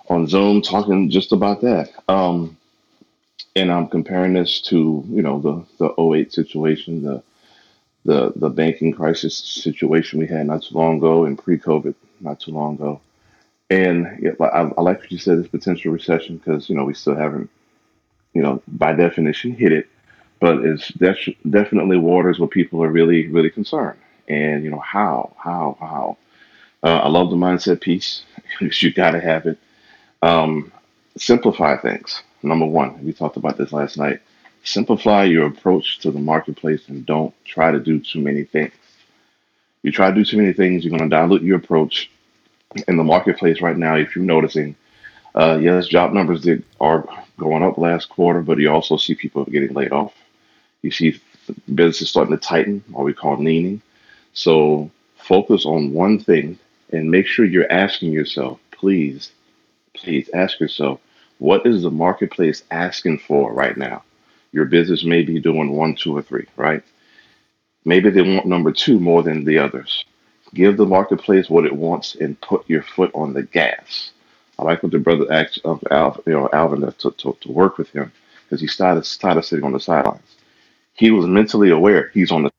on 0.09 0.27
Zoom 0.27 0.61
talking 0.61 1.09
just 1.09 1.31
about 1.31 1.61
that. 1.61 1.91
Um, 2.09 2.57
and 3.55 3.71
I'm 3.71 3.87
comparing 3.87 4.33
this 4.33 4.59
to 4.63 5.05
you 5.07 5.21
know 5.21 5.39
the 5.39 5.65
the 5.95 6.01
'08 6.01 6.33
situation, 6.33 7.03
the 7.03 7.23
the 8.03 8.33
the 8.35 8.49
banking 8.49 8.91
crisis 8.91 9.37
situation 9.37 10.19
we 10.19 10.27
had 10.27 10.47
not 10.47 10.63
too 10.63 10.75
long 10.75 10.97
ago, 10.97 11.23
and 11.23 11.41
pre-COVID 11.41 11.95
not 12.19 12.41
too 12.41 12.51
long 12.51 12.75
ago. 12.75 12.99
And 13.69 14.19
yeah, 14.21 14.31
I, 14.41 14.63
I 14.77 14.81
like 14.81 14.99
what 14.99 15.09
you 15.09 15.17
said, 15.17 15.39
this 15.39 15.47
potential 15.47 15.93
recession, 15.93 16.35
because 16.35 16.69
you 16.69 16.75
know 16.75 16.83
we 16.83 16.95
still 16.95 17.15
haven't, 17.15 17.49
you 18.33 18.41
know, 18.41 18.61
by 18.67 18.91
definition, 18.91 19.53
hit 19.53 19.71
it 19.71 19.87
but 20.39 20.59
it's 20.59 20.89
def- 20.89 21.35
definitely 21.49 21.97
waters 21.97 22.39
where 22.39 22.47
people 22.47 22.83
are 22.83 22.89
really, 22.89 23.27
really 23.27 23.49
concerned. 23.49 23.99
And 24.27 24.63
you 24.63 24.71
know 24.71 24.79
how, 24.79 25.35
how, 25.37 25.77
how. 25.79 26.17
Uh, 26.83 26.97
I 26.97 27.07
love 27.09 27.29
the 27.29 27.35
mindset 27.35 27.81
piece. 27.81 28.23
you 28.59 28.93
got 28.93 29.11
to 29.11 29.19
have 29.19 29.45
it. 29.45 29.57
Um, 30.21 30.71
simplify 31.17 31.77
things. 31.77 32.21
Number 32.43 32.65
one, 32.65 33.03
we 33.03 33.13
talked 33.13 33.37
about 33.37 33.57
this 33.57 33.71
last 33.71 33.97
night. 33.97 34.21
Simplify 34.63 35.23
your 35.25 35.47
approach 35.47 35.99
to 35.99 36.11
the 36.11 36.19
marketplace 36.19 36.87
and 36.87 37.05
don't 37.05 37.33
try 37.45 37.71
to 37.71 37.79
do 37.79 37.99
too 37.99 38.19
many 38.19 38.43
things. 38.43 38.73
You 39.83 39.91
try 39.91 40.09
to 40.09 40.15
do 40.15 40.25
too 40.25 40.37
many 40.37 40.53
things, 40.53 40.83
you're 40.83 40.97
going 40.97 41.07
to 41.07 41.15
dilute 41.15 41.43
your 41.43 41.57
approach. 41.57 42.09
In 42.87 42.97
the 42.97 43.03
marketplace 43.03 43.61
right 43.61 43.77
now, 43.77 43.95
if 43.95 44.15
you're 44.15 44.25
noticing, 44.25 44.75
uh, 45.35 45.59
yes, 45.61 45.87
job 45.87 46.11
numbers 46.11 46.41
did, 46.41 46.63
are 46.81 47.07
going 47.37 47.63
up 47.63 47.77
last 47.77 48.09
quarter, 48.09 48.41
but 48.41 48.57
you 48.57 48.71
also 48.71 48.97
see 48.97 49.13
people 49.15 49.45
getting 49.45 49.73
laid 49.73 49.91
off. 49.91 50.13
You 50.85 50.91
see 50.91 51.19
businesses 51.73 52.11
starting 52.11 52.37
to 52.37 52.41
tighten, 52.41 52.83
or 52.93 53.03
we 53.03 53.13
call 53.13 53.37
leaning. 53.37 53.81
So 54.33 54.91
focus 55.17 55.65
on 55.65 55.93
one 55.93 56.19
thing 56.19 56.59
and 56.91 57.09
make 57.09 57.25
sure 57.25 57.43
you're 57.43 57.71
asking 57.71 58.11
yourself, 58.11 58.59
please, 58.69 59.31
please 59.95 60.29
ask 60.33 60.59
yourself, 60.59 60.99
what 61.39 61.65
is 61.65 61.81
the 61.81 61.89
marketplace 61.89 62.63
asking 62.69 63.17
for 63.17 63.51
right 63.51 63.75
now? 63.75 64.03
Your 64.51 64.65
business 64.65 65.03
may 65.03 65.23
be 65.23 65.39
doing 65.39 65.71
one, 65.71 65.95
two, 65.95 66.15
or 66.15 66.21
three, 66.21 66.45
right? 66.55 66.83
Maybe 67.83 68.11
they 68.11 68.21
want 68.21 68.45
number 68.45 68.71
two 68.71 68.99
more 68.99 69.23
than 69.23 69.43
the 69.43 69.57
others. 69.57 70.05
Give 70.53 70.77
the 70.77 70.85
marketplace 70.85 71.49
what 71.49 71.65
it 71.65 71.75
wants 71.75 72.13
and 72.13 72.39
put 72.41 72.69
your 72.69 72.83
foot 72.83 73.09
on 73.15 73.33
the 73.33 73.43
gas. 73.43 74.11
I 74.59 74.63
like 74.63 74.83
what 74.83 74.91
the 74.91 74.99
brother 74.99 75.25
asked 75.33 75.61
of 75.65 75.83
Al, 75.89 76.21
you 76.27 76.33
know, 76.33 76.47
Alvin 76.53 76.81
to, 76.81 77.11
to, 77.11 77.37
to 77.41 77.51
work 77.51 77.79
with 77.79 77.89
him 77.89 78.11
because 78.43 78.61
he 78.61 78.67
started, 78.67 79.05
started 79.05 79.43
sitting 79.43 79.65
on 79.65 79.73
the 79.73 79.79
sidelines. 79.79 80.34
He 80.95 81.11
was 81.11 81.27
mentally 81.27 81.71
aware 81.71 82.11
he's 82.13 82.31
on 82.31 82.43
the 82.43 82.51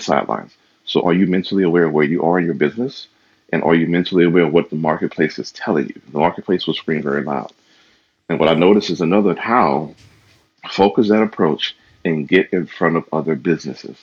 sidelines. 0.00 0.56
So 0.84 1.02
are 1.02 1.14
you 1.14 1.26
mentally 1.26 1.64
aware 1.64 1.84
of 1.86 1.92
where 1.94 2.04
you 2.06 2.22
are 2.24 2.38
in 2.38 2.46
your 2.46 2.54
business? 2.54 3.08
And 3.52 3.62
are 3.64 3.74
you 3.76 3.88
mentally 3.88 4.24
aware 4.24 4.44
of 4.46 4.52
what 4.54 4.70
the 4.70 4.76
marketplace 4.76 5.38
is 5.38 5.52
telling 5.52 5.88
you? 5.88 6.00
The 6.12 6.18
marketplace 6.18 6.66
will 6.66 6.74
scream 6.74 7.02
very 7.02 7.22
loud. 7.24 7.52
And 8.28 8.40
what 8.40 8.48
I 8.50 8.54
notice 8.54 8.90
is 8.90 9.00
another 9.02 9.34
how 9.36 9.94
focus 10.70 11.08
that 11.08 11.22
approach 11.22 11.76
and 12.04 12.28
get 12.28 12.52
in 12.52 12.66
front 12.66 12.96
of 12.96 13.04
other 13.12 13.36
businesses. 13.36 13.98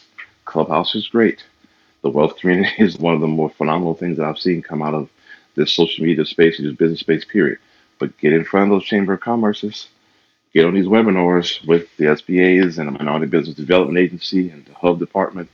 Clubhouse 0.45 0.95
is 0.95 1.07
great. 1.07 1.43
The 2.03 2.09
wealth 2.09 2.37
community 2.37 2.71
is 2.83 2.97
one 2.97 3.15
of 3.15 3.21
the 3.21 3.27
more 3.27 3.49
phenomenal 3.51 3.95
things 3.95 4.17
that 4.17 4.25
I've 4.27 4.39
seen 4.39 4.61
come 4.63 4.83
out 4.83 4.93
of 4.95 5.09
this 5.55 5.73
social 5.73 6.05
media 6.05 6.25
space, 6.25 6.59
this 6.59 6.73
business 6.75 7.01
space, 7.01 7.25
period. 7.25 7.59
But 7.99 8.17
get 8.17 8.33
in 8.33 8.45
front 8.45 8.71
of 8.71 8.75
those 8.79 8.87
chamber 8.87 9.13
of 9.13 9.21
commerces. 9.21 9.87
Get 10.53 10.65
on 10.65 10.73
these 10.73 10.85
webinars 10.85 11.65
with 11.67 11.87
the 11.97 12.05
SBAs 12.05 12.77
and 12.77 12.87
the 12.87 12.91
Minority 12.91 13.27
Business 13.27 13.55
Development 13.55 13.97
Agency 13.97 14.49
and 14.49 14.65
the 14.65 14.73
Hub 14.73 14.97
Department. 14.97 15.49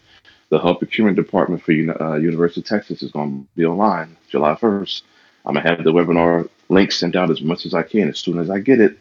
The 0.49 0.59
Hub 0.59 0.77
Procurement 0.77 1.17
Department 1.17 1.63
for 1.63 1.71
uh, 1.71 2.15
University 2.17 2.61
of 2.61 2.67
Texas 2.67 3.01
is 3.01 3.11
going 3.11 3.43
to 3.43 3.47
be 3.55 3.65
online 3.65 4.15
July 4.29 4.53
1st. 4.55 5.01
I'm 5.45 5.55
going 5.55 5.63
to 5.63 5.69
have 5.69 5.83
the 5.83 5.91
webinar 5.91 6.47
link 6.69 6.91
sent 6.91 7.15
out 7.15 7.31
as 7.31 7.41
much 7.41 7.65
as 7.65 7.73
I 7.73 7.83
can 7.83 8.09
as 8.09 8.19
soon 8.19 8.39
as 8.39 8.49
I 8.49 8.59
get 8.59 8.79
it. 8.79 8.97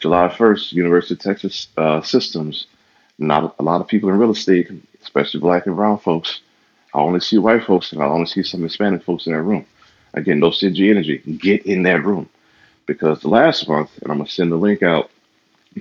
July 0.00 0.28
1st, 0.28 0.72
University 0.72 1.14
of 1.14 1.20
Texas 1.20 1.68
uh, 1.76 2.02
Systems. 2.02 2.66
Not 3.18 3.54
a 3.58 3.62
lot 3.62 3.80
of 3.80 3.86
people 3.86 4.08
in 4.08 4.18
real 4.18 4.32
estate, 4.32 4.68
especially 5.00 5.40
black 5.40 5.66
and 5.66 5.76
brown 5.76 5.98
folks. 5.98 6.40
I 6.92 6.98
only 6.98 7.20
see 7.20 7.38
white 7.38 7.64
folks 7.64 7.92
and 7.92 8.02
I 8.02 8.06
only 8.06 8.26
see 8.26 8.42
some 8.42 8.62
Hispanic 8.62 9.04
folks 9.04 9.26
in 9.26 9.32
that 9.32 9.42
room. 9.42 9.64
Again, 10.14 10.40
no 10.40 10.50
stingy 10.50 10.90
energy. 10.90 11.18
Get 11.18 11.66
in 11.66 11.84
that 11.84 12.04
room. 12.04 12.28
Because 12.86 13.20
the 13.20 13.28
last 13.28 13.68
month, 13.68 13.90
and 14.02 14.10
I'm 14.10 14.18
going 14.18 14.26
to 14.26 14.32
send 14.32 14.50
the 14.50 14.56
link 14.56 14.82
out 14.82 15.10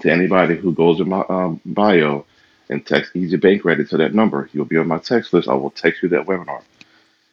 to 0.02 0.12
anybody 0.12 0.56
who 0.56 0.74
goes 0.74 1.00
in 1.00 1.10
my 1.10 1.24
um, 1.30 1.62
bio 1.66 2.26
and 2.70 2.86
text 2.86 3.16
Easy 3.16 3.38
Bank 3.38 3.66
Ready 3.66 3.86
to 3.86 3.98
that 3.98 4.14
number. 4.14 4.50
You'll 4.54 4.66
be 4.66 4.78
on 4.78 4.88
my 4.88 5.00
text 5.00 5.34
list. 5.34 5.48
I 5.48 5.54
will 5.56 5.72
text 5.72 6.04
you 6.04 6.10
that 6.10 6.26
webinar. 6.26 6.62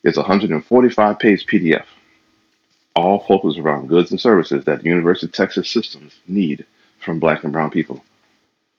It's 0.03 0.17
a 0.17 0.21
145 0.21 1.19
page 1.19 1.47
PDF, 1.47 1.85
all 2.95 3.21
focused 3.21 3.59
around 3.59 3.89
goods 3.89 4.11
and 4.11 4.21
services 4.21 4.65
that 4.65 4.83
the 4.83 4.89
University 4.89 5.27
of 5.27 5.33
Texas 5.33 5.71
systems 5.71 6.15
need 6.27 6.65
from 7.01 7.21
black 7.21 7.45
and 7.45 7.53
brown 7.53 7.71
people 7.71 8.03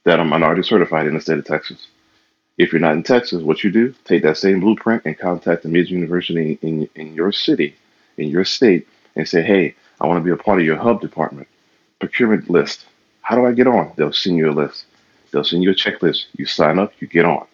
that 0.05 0.19
are 0.19 0.25
minority 0.25 0.63
certified 0.63 1.05
in 1.05 1.13
the 1.13 1.21
state 1.21 1.37
of 1.37 1.45
Texas. 1.45 1.87
If 2.57 2.71
you're 2.71 2.81
not 2.81 2.93
in 2.93 3.03
Texas, 3.03 3.43
what 3.43 3.63
you 3.63 3.71
do, 3.71 3.93
take 4.05 4.23
that 4.23 4.37
same 4.37 4.61
blueprint 4.61 5.03
and 5.05 5.17
contact 5.17 5.63
the 5.63 5.69
major 5.69 5.93
university 5.93 6.57
in, 6.61 6.89
in 6.95 7.13
your 7.13 7.31
city, 7.31 7.75
in 8.17 8.29
your 8.29 8.45
state, 8.45 8.87
and 9.15 9.27
say, 9.27 9.43
hey, 9.43 9.75
I 9.99 10.07
want 10.07 10.19
to 10.19 10.23
be 10.23 10.31
a 10.31 10.41
part 10.41 10.59
of 10.59 10.65
your 10.65 10.77
hub 10.77 11.01
department, 11.01 11.47
procurement 11.99 12.49
list. 12.49 12.85
How 13.27 13.35
do 13.35 13.45
I 13.45 13.51
get 13.51 13.67
on? 13.67 13.91
They'll 13.97 14.13
send 14.13 14.37
you 14.37 14.49
a 14.49 14.53
list. 14.53 14.85
They'll 15.31 15.43
send 15.43 15.61
you 15.61 15.71
a 15.71 15.75
checklist. 15.75 16.27
You 16.37 16.45
sign 16.45 16.79
up, 16.79 16.93
you 17.01 17.07
get 17.07 17.25
on. 17.25 17.45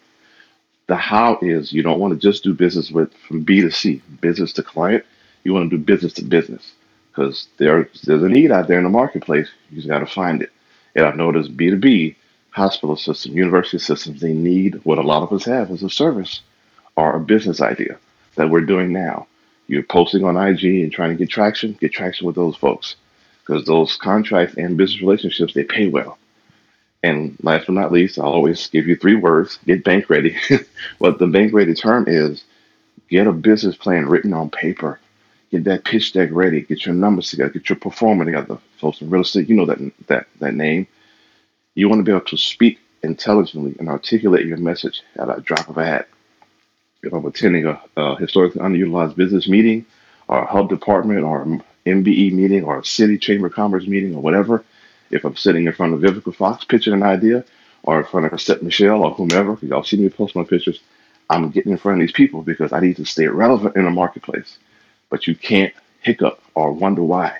The 0.86 0.94
how 0.94 1.36
is 1.42 1.72
you 1.72 1.82
don't 1.82 1.98
want 1.98 2.14
to 2.14 2.28
just 2.28 2.44
do 2.44 2.54
business 2.54 2.92
with 2.92 3.12
from 3.26 3.42
B 3.42 3.60
to 3.60 3.72
C, 3.72 4.00
business 4.20 4.52
to 4.52 4.62
client. 4.62 5.04
You 5.42 5.52
want 5.52 5.68
to 5.68 5.76
do 5.76 5.82
business 5.82 6.12
to 6.12 6.24
business 6.24 6.74
because 7.10 7.48
there, 7.56 7.88
there's 8.04 8.22
a 8.22 8.28
need 8.28 8.52
out 8.52 8.68
there 8.68 8.78
in 8.78 8.84
the 8.84 8.88
marketplace. 8.88 9.48
You 9.68 9.78
just 9.78 9.88
got 9.88 9.98
to 9.98 10.06
find 10.06 10.42
it. 10.42 10.52
And 10.94 11.06
I've 11.06 11.16
noticed 11.16 11.56
B2B 11.56 12.14
hospital 12.50 12.94
system, 12.94 13.32
university 13.32 13.80
systems, 13.80 14.20
they 14.20 14.32
need 14.32 14.76
what 14.84 14.98
a 14.98 15.02
lot 15.02 15.24
of 15.24 15.32
us 15.32 15.44
have 15.46 15.72
as 15.72 15.82
a 15.82 15.90
service 15.90 16.42
or 16.94 17.16
a 17.16 17.20
business 17.20 17.60
idea 17.60 17.98
that 18.36 18.48
we're 18.48 18.60
doing 18.60 18.92
now. 18.92 19.26
You're 19.66 19.82
posting 19.82 20.22
on 20.22 20.36
IG 20.36 20.62
and 20.84 20.92
trying 20.92 21.10
to 21.10 21.16
get 21.16 21.30
traction, 21.30 21.72
get 21.80 21.92
traction 21.92 22.28
with 22.28 22.36
those 22.36 22.54
folks 22.54 22.94
because 23.44 23.64
those 23.64 23.96
contracts 23.96 24.56
and 24.56 24.76
business 24.76 25.02
relationships, 25.02 25.54
they 25.54 25.64
pay 25.64 25.88
well. 25.88 26.18
And 27.02 27.36
last 27.42 27.66
but 27.66 27.74
not 27.74 27.92
least, 27.92 28.18
I'll 28.18 28.32
always 28.32 28.68
give 28.68 28.86
you 28.86 28.96
three 28.96 29.14
words 29.14 29.58
get 29.66 29.84
bank 29.84 30.08
ready. 30.08 30.36
what 30.98 31.18
the 31.18 31.26
bank 31.26 31.52
ready 31.52 31.74
term 31.74 32.06
is 32.08 32.44
get 33.10 33.26
a 33.26 33.32
business 33.32 33.76
plan 33.76 34.06
written 34.06 34.32
on 34.32 34.48
paper. 34.48 34.98
Get 35.50 35.64
that 35.64 35.84
pitch 35.84 36.14
deck 36.14 36.30
ready. 36.32 36.62
Get 36.62 36.86
your 36.86 36.94
numbers 36.94 37.30
together. 37.30 37.50
Get 37.50 37.68
your 37.68 37.78
performance 37.78 38.28
together. 38.28 38.58
Folks 38.80 39.02
in 39.02 39.10
real 39.10 39.22
estate, 39.22 39.48
you 39.48 39.54
know 39.54 39.66
that 39.66 39.78
that 40.06 40.26
that 40.40 40.54
name. 40.54 40.86
You 41.74 41.88
want 41.88 42.00
to 42.00 42.04
be 42.04 42.12
able 42.12 42.24
to 42.26 42.38
speak 42.38 42.78
intelligently 43.02 43.76
and 43.78 43.88
articulate 43.88 44.46
your 44.46 44.56
message 44.56 45.02
at 45.16 45.28
a 45.28 45.42
drop 45.42 45.68
of 45.68 45.76
a 45.76 45.84
hat. 45.84 46.08
If 47.02 47.12
I'm 47.12 47.26
attending 47.26 47.66
a, 47.66 47.78
a 47.98 48.16
historically 48.16 48.62
underutilized 48.62 49.14
business 49.14 49.46
meeting 49.46 49.84
or 50.26 50.42
a 50.42 50.46
hub 50.46 50.70
department 50.70 51.22
or 51.22 51.60
MBE 51.86 52.32
meeting 52.32 52.64
or 52.64 52.78
a 52.78 52.84
city 52.84 53.18
chamber 53.18 53.48
of 53.48 53.54
commerce 53.54 53.86
meeting 53.86 54.14
or 54.14 54.22
whatever, 54.22 54.64
if 55.10 55.24
I'm 55.24 55.36
sitting 55.36 55.66
in 55.66 55.72
front 55.72 55.94
of 55.94 56.00
Vivica 56.00 56.34
Fox 56.34 56.64
pitching 56.64 56.92
an 56.92 57.02
idea 57.02 57.44
or 57.82 58.00
in 58.00 58.06
front 58.06 58.26
of 58.26 58.32
Chrisette 58.32 58.62
Michele 58.62 59.02
or 59.02 59.12
whomever, 59.12 59.58
y'all 59.62 59.84
see 59.84 59.96
me 59.96 60.08
post 60.08 60.34
my 60.34 60.44
pictures, 60.44 60.80
I'm 61.28 61.50
getting 61.50 61.72
in 61.72 61.78
front 61.78 62.00
of 62.00 62.06
these 62.06 62.14
people 62.14 62.42
because 62.42 62.72
I 62.72 62.80
need 62.80 62.96
to 62.96 63.04
stay 63.04 63.26
relevant 63.26 63.76
in 63.76 63.84
the 63.84 63.90
marketplace. 63.90 64.58
But 65.10 65.26
you 65.26 65.34
can't 65.34 65.74
hiccup 66.00 66.40
or 66.54 66.72
wonder 66.72 67.02
why. 67.02 67.38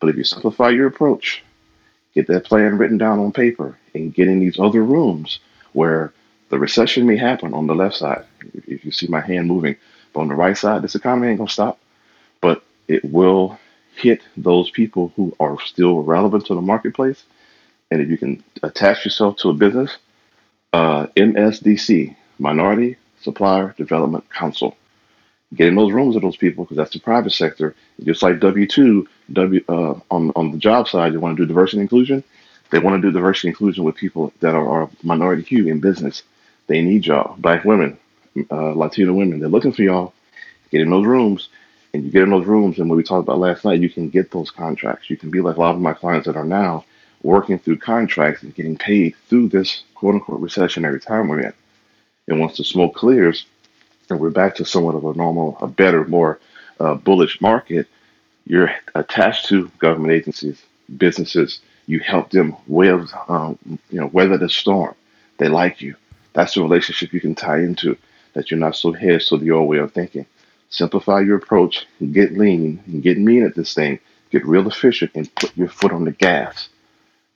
But 0.00 0.10
if 0.10 0.16
you 0.16 0.24
simplify 0.24 0.70
your 0.70 0.86
approach, 0.86 1.42
get 2.14 2.26
that 2.28 2.44
plan 2.44 2.78
written 2.78 2.98
down 2.98 3.18
on 3.18 3.32
paper, 3.32 3.78
and 3.94 4.12
get 4.12 4.28
in 4.28 4.40
these 4.40 4.58
other 4.58 4.82
rooms 4.82 5.38
where 5.72 6.12
the 6.48 6.58
recession 6.58 7.06
may 7.06 7.16
happen 7.16 7.54
on 7.54 7.66
the 7.66 7.74
left 7.74 7.96
side. 7.96 8.24
If 8.66 8.84
you 8.84 8.90
see 8.90 9.06
my 9.06 9.20
hand 9.20 9.48
moving, 9.48 9.76
but 10.12 10.20
on 10.20 10.28
the 10.28 10.34
right 10.34 10.56
side, 10.56 10.82
this 10.82 10.94
economy 10.94 11.28
ain't 11.28 11.38
gonna 11.38 11.50
stop, 11.50 11.78
but 12.40 12.62
it 12.88 13.04
will 13.04 13.58
hit 13.96 14.22
those 14.36 14.70
people 14.70 15.12
who 15.16 15.34
are 15.40 15.60
still 15.60 16.02
relevant 16.02 16.46
to 16.46 16.54
the 16.54 16.60
marketplace. 16.60 17.24
And 17.90 18.00
if 18.00 18.08
you 18.08 18.18
can 18.18 18.42
attach 18.62 19.04
yourself 19.04 19.36
to 19.38 19.50
a 19.50 19.54
business, 19.54 19.96
uh, 20.72 21.06
MSDC, 21.16 22.16
Minority 22.38 22.96
Supplier 23.22 23.74
Development 23.76 24.24
Council, 24.30 24.76
get 25.54 25.68
in 25.68 25.76
those 25.76 25.92
rooms 25.92 26.14
with 26.14 26.24
those 26.24 26.36
people 26.36 26.64
because 26.64 26.76
that's 26.76 26.92
the 26.92 27.00
private 27.00 27.30
sector. 27.30 27.74
Just 28.02 28.22
like 28.22 28.40
W 28.40 28.66
two, 28.66 29.08
W 29.32 29.64
uh, 29.68 29.94
on 30.10 30.32
on 30.34 30.50
the 30.50 30.58
job 30.58 30.88
side, 30.88 31.12
you 31.12 31.20
want 31.20 31.36
to 31.36 31.42
do 31.42 31.46
diversity 31.46 31.78
and 31.78 31.82
inclusion. 31.82 32.24
They 32.70 32.80
want 32.80 33.00
to 33.00 33.08
do 33.08 33.12
diversity 33.12 33.48
and 33.48 33.54
inclusion 33.54 33.84
with 33.84 33.94
people 33.94 34.32
that 34.40 34.54
are, 34.54 34.68
are 34.68 34.90
minority 35.02 35.42
hue 35.42 35.68
in 35.68 35.80
business. 35.80 36.22
They 36.66 36.80
need 36.80 37.06
y'all, 37.06 37.36
black 37.36 37.64
women, 37.64 37.98
uh, 38.50 38.72
Latino 38.72 39.12
women. 39.12 39.38
They're 39.38 39.48
looking 39.48 39.72
for 39.72 39.82
y'all. 39.82 40.12
Get 40.70 40.80
in 40.80 40.90
those 40.90 41.06
rooms, 41.06 41.50
and 41.94 42.04
you 42.04 42.10
get 42.10 42.24
in 42.24 42.30
those 42.30 42.46
rooms. 42.46 42.78
And 42.78 42.90
what 42.90 42.96
we 42.96 43.04
talked 43.04 43.26
about 43.26 43.38
last 43.38 43.64
night, 43.64 43.80
you 43.80 43.88
can 43.88 44.10
get 44.10 44.32
those 44.32 44.50
contracts. 44.50 45.08
You 45.08 45.16
can 45.16 45.30
be 45.30 45.40
like 45.40 45.56
a 45.56 45.60
lot 45.60 45.76
of 45.76 45.80
my 45.80 45.94
clients 45.94 46.26
that 46.26 46.36
are 46.36 46.44
now 46.44 46.84
working 47.22 47.58
through 47.58 47.78
contracts 47.78 48.42
and 48.42 48.54
getting 48.54 48.76
paid 48.76 49.14
through 49.28 49.48
this 49.48 49.84
quote 49.94 50.16
unquote 50.16 50.42
recessionary 50.42 51.00
time 51.00 51.28
we're 51.28 51.40
in. 51.40 51.52
And 52.26 52.40
once 52.40 52.56
the 52.56 52.64
smoke 52.64 52.94
clears, 52.94 53.46
and 54.10 54.20
we're 54.20 54.30
back 54.30 54.56
to 54.56 54.64
somewhat 54.64 54.96
of 54.96 55.04
a 55.04 55.14
normal, 55.14 55.56
a 55.60 55.68
better, 55.68 56.04
more 56.04 56.40
uh, 56.80 56.94
bullish 56.94 57.40
market, 57.40 57.86
you're 58.44 58.70
attached 58.94 59.46
to 59.46 59.70
government 59.78 60.12
agencies, 60.12 60.62
businesses. 60.98 61.60
You 61.86 62.00
help 62.00 62.30
them 62.30 62.56
weather, 62.66 63.06
um, 63.28 63.58
you 63.90 64.00
know, 64.00 64.06
weather 64.08 64.36
the 64.36 64.48
storm. 64.48 64.94
They 65.38 65.48
like 65.48 65.80
you. 65.80 65.94
That's 66.32 66.54
the 66.54 66.62
relationship 66.62 67.12
you 67.12 67.20
can 67.20 67.34
tie 67.34 67.58
into. 67.58 67.96
That 68.32 68.50
you're 68.50 68.58
not 68.58 68.74
so 68.76 68.92
hedged 68.92 69.28
to 69.28 69.38
the 69.38 69.52
old 69.52 69.68
way 69.68 69.78
of 69.78 69.92
thinking. 69.92 70.26
Simplify 70.74 71.20
your 71.20 71.36
approach. 71.36 71.86
Get 72.10 72.36
lean 72.36 72.82
and 72.86 73.00
get 73.00 73.16
mean 73.16 73.44
at 73.44 73.54
this 73.54 73.74
thing. 73.74 74.00
Get 74.32 74.44
real 74.44 74.66
efficient 74.66 75.12
and 75.14 75.32
put 75.36 75.56
your 75.56 75.68
foot 75.68 75.92
on 75.92 76.04
the 76.04 76.10
gas 76.10 76.68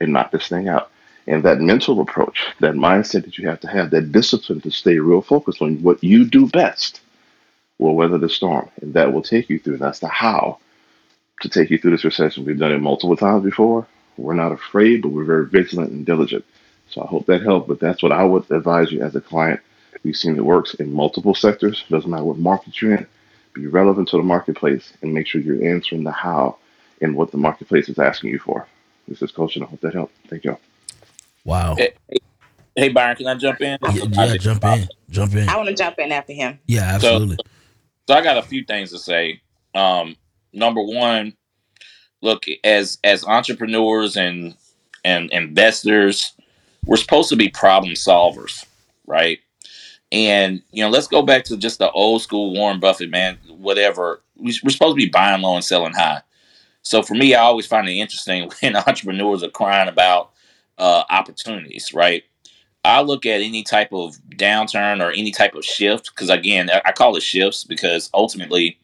and 0.01 0.13
knock 0.13 0.33
this 0.33 0.49
thing 0.49 0.69
out. 0.69 0.91
And 1.29 1.45
that 1.45 1.61
mental 1.61 2.01
approach, 2.01 2.49
that 2.59 2.75
mindset 2.75 3.27
that 3.27 3.39
you 3.39 3.47
have 3.49 3.61
to 3.61 3.69
have, 3.69 3.91
that 3.91 4.11
discipline 4.11 4.61
to 4.63 4.73
stay 4.73 4.99
real 4.99 5.23
focused 5.23 5.63
on 5.63 5.85
what 5.85 6.03
you 6.03 6.25
do 6.25 6.49
best 6.49 7.01
will 7.79 7.95
weather 7.95 8.19
the 8.19 8.29
storm. 8.29 8.71
And 8.83 8.95
that 8.95 9.13
will 9.13 9.23
take 9.23 9.49
you 9.49 9.61
through. 9.61 9.77
That's 9.77 10.01
the 10.01 10.09
how 10.09 10.59
to 11.43 11.49
take 11.49 11.71
you 11.71 11.79
through 11.79 11.93
this 11.93 12.05
recession. 12.05 12.45
We've 12.45 12.59
done 12.59 12.73
it 12.73 12.81
multiple 12.81 13.17
times 13.17 13.45
before. 13.45 13.87
We're 14.17 14.35
not 14.35 14.51
afraid, 14.51 15.03
but 15.03 15.11
we're 15.11 15.23
very 15.23 15.47
vigilant 15.47 15.93
and 15.93 16.05
diligent. 16.05 16.45
So 16.89 17.03
I 17.05 17.07
hope 17.07 17.27
that 17.27 17.43
helped. 17.43 17.69
But 17.69 17.79
that's 17.79 18.03
what 18.03 18.11
I 18.11 18.25
would 18.25 18.51
advise 18.51 18.91
you 18.91 19.03
as 19.03 19.15
a 19.15 19.21
client. 19.21 19.61
We've 20.03 20.17
seen 20.17 20.35
it 20.35 20.45
works 20.45 20.75
in 20.75 20.93
multiple 20.93 21.37
sectors. 21.37 21.85
Doesn't 21.89 22.11
matter 22.11 22.25
what 22.25 22.39
market 22.39 22.83
you're 22.83 22.97
in. 22.97 23.07
Be 23.53 23.67
relevant 23.67 24.09
to 24.09 24.17
the 24.17 24.23
marketplace 24.23 24.93
and 25.03 25.13
make 25.13 25.27
sure 25.27 25.41
you're 25.41 25.65
answering 25.75 26.05
the 26.05 26.13
how 26.13 26.59
and 27.01 27.17
what 27.17 27.31
the 27.31 27.37
marketplace 27.37 27.89
is 27.89 27.99
asking 27.99 28.31
you 28.31 28.39
for. 28.39 28.67
This 29.07 29.23
is 29.23 29.33
Coach, 29.33 29.57
and 29.57 29.65
I 29.65 29.69
hope 29.69 29.81
that 29.81 29.95
helped. 29.95 30.15
Thank 30.29 30.45
you. 30.45 30.57
Wow. 31.45 31.77
Hey, 31.77 31.95
hey, 32.77 32.89
Byron, 32.91 33.17
can 33.17 33.27
I 33.27 33.35
jump 33.35 33.61
in? 33.61 33.79
Yeah, 33.83 34.05
yeah 34.27 34.37
jump 34.37 34.65
in. 34.65 34.89
Jump 35.11 35.35
in. 35.35 35.49
I 35.49 35.57
want 35.57 35.69
to 35.69 35.75
jump 35.75 35.99
in 35.99 36.13
after 36.13 36.33
him. 36.33 36.59
Yeah, 36.67 36.83
absolutely. 36.83 37.37
So, 37.37 37.51
so 38.09 38.15
I 38.15 38.23
got 38.23 38.37
a 38.37 38.43
few 38.43 38.65
things 38.65 38.91
to 38.91 38.99
say. 38.99 39.41
Um, 39.75 40.17
number 40.53 40.83
one, 40.83 41.35
look, 42.21 42.45
as 42.65 42.99
as 43.05 43.25
entrepreneurs 43.25 44.17
and 44.17 44.55
and 45.05 45.31
investors, 45.31 46.33
we're 46.85 46.97
supposed 46.97 47.29
to 47.31 47.37
be 47.37 47.49
problem 47.49 47.95
solvers, 47.95 48.65
right? 49.07 49.39
And 50.11 50.63
you 50.71 50.83
know, 50.83 50.91
let's 50.91 51.07
go 51.09 51.23
back 51.23 51.45
to 51.45 51.57
just 51.57 51.79
the 51.79 51.91
old 51.91 52.23
school 52.23 52.55
Warren 52.55 52.81
Buffett, 52.81 53.11
man. 53.11 53.39
Whatever 53.49 54.23
we're 54.37 54.53
supposed 54.53 54.81
to 54.81 54.95
be 54.95 55.09
buying 55.09 55.43
low 55.43 55.55
and 55.55 55.65
selling 55.65 55.93
high. 55.93 56.23
So 56.83 57.03
for 57.03 57.15
me, 57.15 57.35
I 57.35 57.43
always 57.43 57.67
find 57.67 57.89
it 57.89 57.93
interesting 57.93 58.51
when 58.61 58.77
entrepreneurs 58.77 59.43
are 59.43 59.51
crying 59.51 59.89
about 59.89 60.31
uh, 60.79 61.05
opportunities, 61.11 61.93
right? 61.93 62.23
I 62.85 63.03
look 63.03 63.27
at 63.27 63.43
any 63.43 63.65
type 63.65 63.93
of 63.93 64.17
downturn 64.37 65.05
or 65.05 65.11
any 65.11 65.33
type 65.33 65.55
of 65.55 65.65
shift 65.65 66.11
because 66.15 66.31
again, 66.31 66.71
I 66.71 66.93
call 66.93 67.17
it 67.17 67.23
shifts 67.23 67.65
because 67.65 68.09
ultimately 68.15 68.79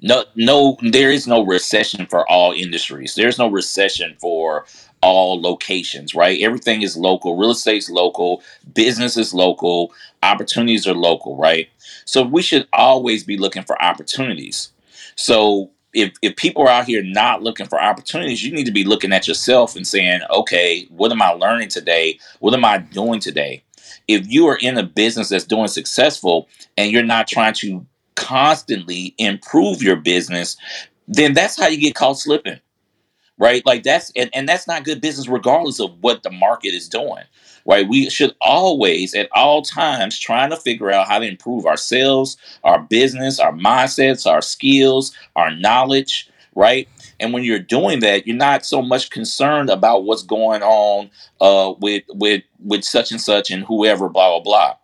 no 0.00 0.24
no 0.34 0.76
there 0.82 1.10
is 1.10 1.26
no 1.26 1.44
recession 1.44 2.06
for 2.06 2.28
all 2.30 2.52
industries 2.52 3.14
there's 3.14 3.38
no 3.38 3.48
recession 3.48 4.14
for 4.20 4.66
all 5.06 5.40
locations 5.40 6.14
right? 6.14 6.40
Everything 6.42 6.82
is 6.82 6.96
local. 6.96 7.36
Real 7.36 7.52
estate's 7.52 7.88
local. 7.88 8.42
Business 8.74 9.16
is 9.16 9.32
local. 9.32 9.92
Opportunities 10.22 10.86
are 10.86 10.94
local 10.94 11.36
right? 11.36 11.68
So 12.04 12.22
we 12.22 12.42
should 12.42 12.66
always 12.72 13.22
be 13.22 13.36
looking 13.36 13.62
for 13.62 13.80
opportunities. 13.82 14.70
So 15.14 15.70
if, 15.94 16.12
if 16.22 16.34
people 16.36 16.62
are 16.64 16.68
out 16.68 16.86
here 16.86 17.02
not 17.04 17.42
looking 17.42 17.66
for 17.66 17.80
opportunities 17.80 18.44
you 18.44 18.52
need 18.52 18.66
to 18.66 18.72
be 18.72 18.84
looking 18.84 19.12
at 19.12 19.28
yourself 19.28 19.76
and 19.76 19.86
saying 19.86 20.20
okay 20.30 20.86
what 20.90 21.12
am 21.12 21.22
i 21.22 21.30
learning 21.30 21.68
today? 21.68 22.18
What 22.40 22.54
am 22.54 22.64
i 22.64 22.78
doing 22.78 23.20
today? 23.20 23.62
If 24.08 24.26
you 24.28 24.46
are 24.48 24.58
in 24.58 24.76
a 24.76 24.82
business 24.82 25.30
that's 25.30 25.44
doing 25.44 25.68
successful 25.68 26.48
and 26.76 26.90
you're 26.92 27.02
not 27.02 27.28
trying 27.28 27.54
to 27.54 27.86
constantly 28.16 29.14
improve 29.18 29.82
your 29.82 29.96
business, 29.96 30.56
then 31.08 31.34
that's 31.34 31.58
how 31.58 31.68
you 31.68 31.78
get 31.78 31.94
caught 31.94 32.18
slipping, 32.18 32.58
right? 33.38 33.64
Like 33.66 33.82
that's 33.82 34.10
and, 34.16 34.30
and 34.32 34.48
that's 34.48 34.66
not 34.66 34.84
good 34.84 35.00
business 35.00 35.28
regardless 35.28 35.80
of 35.80 35.90
what 36.00 36.22
the 36.22 36.30
market 36.30 36.68
is 36.68 36.88
doing. 36.88 37.24
Right. 37.66 37.88
We 37.88 38.08
should 38.10 38.34
always 38.40 39.14
at 39.14 39.28
all 39.34 39.62
times 39.62 40.18
trying 40.18 40.50
to 40.50 40.56
figure 40.56 40.90
out 40.90 41.08
how 41.08 41.18
to 41.18 41.26
improve 41.26 41.66
ourselves, 41.66 42.36
our 42.62 42.80
business, 42.80 43.40
our 43.40 43.52
mindsets, 43.52 44.30
our 44.30 44.40
skills, 44.40 45.12
our 45.34 45.50
knowledge, 45.50 46.30
right? 46.54 46.88
And 47.18 47.32
when 47.32 47.42
you're 47.42 47.58
doing 47.58 48.00
that, 48.00 48.26
you're 48.26 48.36
not 48.36 48.64
so 48.64 48.82
much 48.82 49.10
concerned 49.10 49.70
about 49.70 50.04
what's 50.04 50.22
going 50.22 50.62
on 50.62 51.10
uh, 51.40 51.74
with 51.80 52.04
with 52.08 52.44
with 52.60 52.84
such 52.84 53.10
and 53.10 53.20
such 53.20 53.50
and 53.50 53.64
whoever, 53.64 54.08
blah 54.08 54.30
blah 54.30 54.40
blah. 54.40 54.76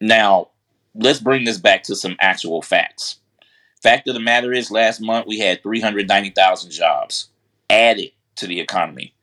Now, 0.00 0.48
let's 0.94 1.20
bring 1.20 1.44
this 1.44 1.58
back 1.58 1.84
to 1.84 1.96
some 1.96 2.16
actual 2.20 2.62
facts. 2.62 3.16
Fact 3.82 4.08
of 4.08 4.14
the 4.14 4.20
matter 4.20 4.52
is, 4.52 4.70
last 4.70 5.00
month 5.00 5.26
we 5.26 5.38
had 5.38 5.62
390,000 5.62 6.70
jobs 6.70 7.30
added 7.70 8.10
to 8.36 8.46
the 8.46 8.60
economy. 8.60 9.14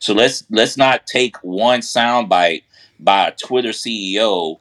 So 0.00 0.12
let's 0.12 0.44
let's 0.50 0.76
not 0.76 1.06
take 1.06 1.36
one 1.42 1.80
soundbite 1.80 2.64
by 3.00 3.28
a 3.28 3.34
Twitter 3.36 3.70
CEO 3.70 4.58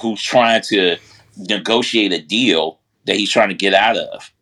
who's 0.00 0.22
trying 0.22 0.62
to 0.62 0.96
negotiate 1.36 2.12
a 2.12 2.20
deal 2.20 2.78
that 3.06 3.16
he's 3.16 3.30
trying 3.30 3.48
to 3.48 3.54
get 3.54 3.74
out 3.74 3.96
of 3.96 4.32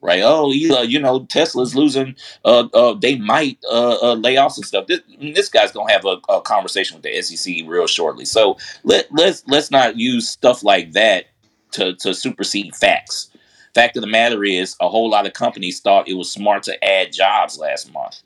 right? 0.00 0.22
Oh, 0.24 0.50
you, 0.52 0.74
uh, 0.74 0.82
you 0.82 0.98
know, 0.98 1.24
Tesla's 1.26 1.74
losing. 1.74 2.16
Uh, 2.44 2.68
uh, 2.72 2.94
they 2.94 3.16
might 3.18 3.58
uh, 3.70 3.98
uh, 4.02 4.14
lay 4.14 4.36
off 4.36 4.52
some 4.52 4.64
stuff. 4.64 4.86
This, 4.86 5.00
this 5.20 5.48
guy's 5.48 5.72
gonna 5.72 5.92
have 5.92 6.04
a, 6.04 6.18
a, 6.28 6.40
conversation 6.40 6.96
with 6.96 7.04
the 7.04 7.20
SEC 7.22 7.66
real 7.66 7.86
shortly. 7.86 8.24
So 8.24 8.56
let 8.84 9.08
let's 9.12 9.44
let's 9.46 9.70
not 9.70 9.96
use 9.96 10.28
stuff 10.28 10.62
like 10.62 10.92
that 10.92 11.26
to 11.72 11.94
to 11.96 12.14
supersede 12.14 12.74
facts. 12.74 13.29
Fact 13.74 13.96
of 13.96 14.00
the 14.00 14.08
matter 14.08 14.44
is, 14.44 14.76
a 14.80 14.88
whole 14.88 15.08
lot 15.08 15.26
of 15.26 15.32
companies 15.32 15.80
thought 15.80 16.08
it 16.08 16.14
was 16.14 16.30
smart 16.30 16.62
to 16.64 16.84
add 16.84 17.12
jobs 17.12 17.58
last 17.58 17.92
month, 17.92 18.22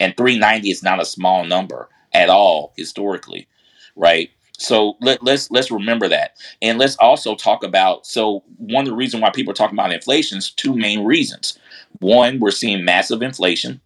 and 0.00 0.16
390 0.16 0.70
is 0.70 0.82
not 0.82 1.00
a 1.00 1.04
small 1.04 1.44
number 1.44 1.88
at 2.12 2.28
all 2.28 2.72
historically, 2.76 3.46
right? 3.94 4.30
So 4.58 4.96
let, 5.00 5.22
let's 5.22 5.50
let's 5.50 5.70
remember 5.70 6.08
that, 6.08 6.36
and 6.60 6.78
let's 6.78 6.96
also 6.96 7.34
talk 7.34 7.64
about. 7.64 8.06
So 8.06 8.42
one 8.58 8.84
of 8.84 8.90
the 8.90 8.96
reasons 8.96 9.22
why 9.22 9.30
people 9.30 9.52
are 9.52 9.54
talking 9.54 9.78
about 9.78 9.92
inflation 9.92 10.38
is 10.38 10.50
two 10.50 10.76
main 10.76 11.04
reasons. 11.04 11.58
One, 12.00 12.40
we're 12.40 12.50
seeing 12.50 12.84
massive 12.84 13.22
inflation. 13.22 13.80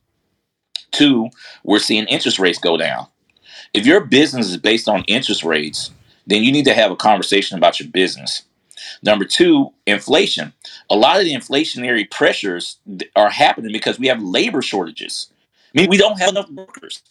Two, 0.91 1.28
we're 1.65 1.78
seeing 1.78 2.07
interest 2.07 2.39
rates 2.39 2.58
go 2.58 2.76
down. 2.76 3.07
If 3.73 3.86
your 3.86 4.00
business 4.00 4.49
is 4.49 4.57
based 4.57 4.89
on 4.89 5.05
interest 5.05 5.44
rates, 5.44 5.91
then 6.26 6.42
you 6.42 6.50
need 6.50 6.65
to 6.65 6.74
have 6.74 6.91
a 6.91 6.97
conversation 6.97 7.58
about 7.58 7.78
your 7.78 7.89
business. 7.89 8.42
Number 9.03 9.25
two, 9.25 9.73
inflation. 9.86 10.53
A 10.91 10.97
lot 10.97 11.19
of 11.19 11.25
the 11.25 11.35
inflationary 11.35 12.11
pressures 12.11 12.78
are 13.17 13.31
happening 13.31 13.73
because 13.73 13.99
we 13.99 14.09
have 14.09 14.23
labor 14.23 14.62
shortages. 14.62 15.28
I 15.75 15.81
mean, 15.81 15.91
we 15.91 15.97
don't 15.97 16.19
have 16.19 16.31
enough 16.31 16.51
workers. 16.51 17.03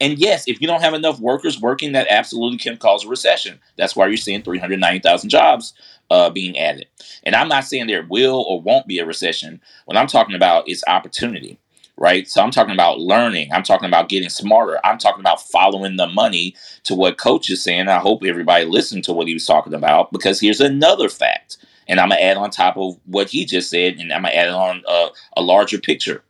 And 0.00 0.18
yes, 0.18 0.44
if 0.46 0.60
you 0.60 0.66
don't 0.66 0.82
have 0.82 0.94
enough 0.94 1.20
workers 1.20 1.60
working, 1.60 1.92
that 1.92 2.08
absolutely 2.10 2.58
can 2.58 2.76
cause 2.76 3.04
a 3.04 3.08
recession. 3.08 3.58
That's 3.76 3.96
why 3.96 4.06
you're 4.06 4.18
seeing 4.18 4.42
390,000 4.42 5.30
jobs 5.30 5.72
uh, 6.10 6.28
being 6.30 6.58
added. 6.58 6.86
And 7.22 7.34
I'm 7.34 7.48
not 7.48 7.64
saying 7.64 7.86
there 7.86 8.06
will 8.08 8.44
or 8.46 8.60
won't 8.60 8.86
be 8.86 8.98
a 8.98 9.06
recession. 9.06 9.60
What 9.86 9.96
I'm 9.96 10.06
talking 10.06 10.36
about 10.36 10.68
is 10.68 10.84
opportunity, 10.86 11.58
right? 11.96 12.28
So 12.28 12.42
I'm 12.42 12.50
talking 12.50 12.74
about 12.74 13.00
learning. 13.00 13.52
I'm 13.52 13.62
talking 13.62 13.88
about 13.88 14.08
getting 14.08 14.28
smarter. 14.28 14.78
I'm 14.84 14.98
talking 14.98 15.20
about 15.20 15.42
following 15.42 15.96
the 15.96 16.08
money 16.08 16.54
to 16.84 16.94
what 16.94 17.18
Coach 17.18 17.50
is 17.50 17.62
saying. 17.62 17.88
I 17.88 17.98
hope 17.98 18.24
everybody 18.24 18.64
listened 18.64 19.04
to 19.04 19.12
what 19.12 19.28
he 19.28 19.34
was 19.34 19.46
talking 19.46 19.74
about 19.74 20.12
because 20.12 20.40
here's 20.40 20.60
another 20.60 21.08
fact. 21.08 21.58
And 21.88 22.00
I'm 22.00 22.08
going 22.08 22.18
to 22.18 22.24
add 22.24 22.36
on 22.36 22.50
top 22.50 22.76
of 22.76 22.98
what 23.06 23.30
he 23.30 23.44
just 23.44 23.70
said, 23.70 23.94
and 23.94 24.12
I'm 24.12 24.22
going 24.22 24.32
to 24.32 24.36
add 24.36 24.48
on 24.48 24.82
uh, 24.88 25.08
a 25.36 25.42
larger 25.42 25.78
picture 25.78 26.22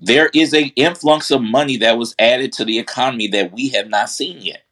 there 0.00 0.30
is 0.32 0.54
a 0.54 0.68
influx 0.76 1.30
of 1.30 1.42
money 1.42 1.76
that 1.76 1.98
was 1.98 2.14
added 2.18 2.52
to 2.54 2.64
the 2.64 2.78
economy 2.78 3.28
that 3.28 3.52
we 3.52 3.68
have 3.68 3.88
not 3.88 4.08
seen 4.08 4.40
yet. 4.40 4.62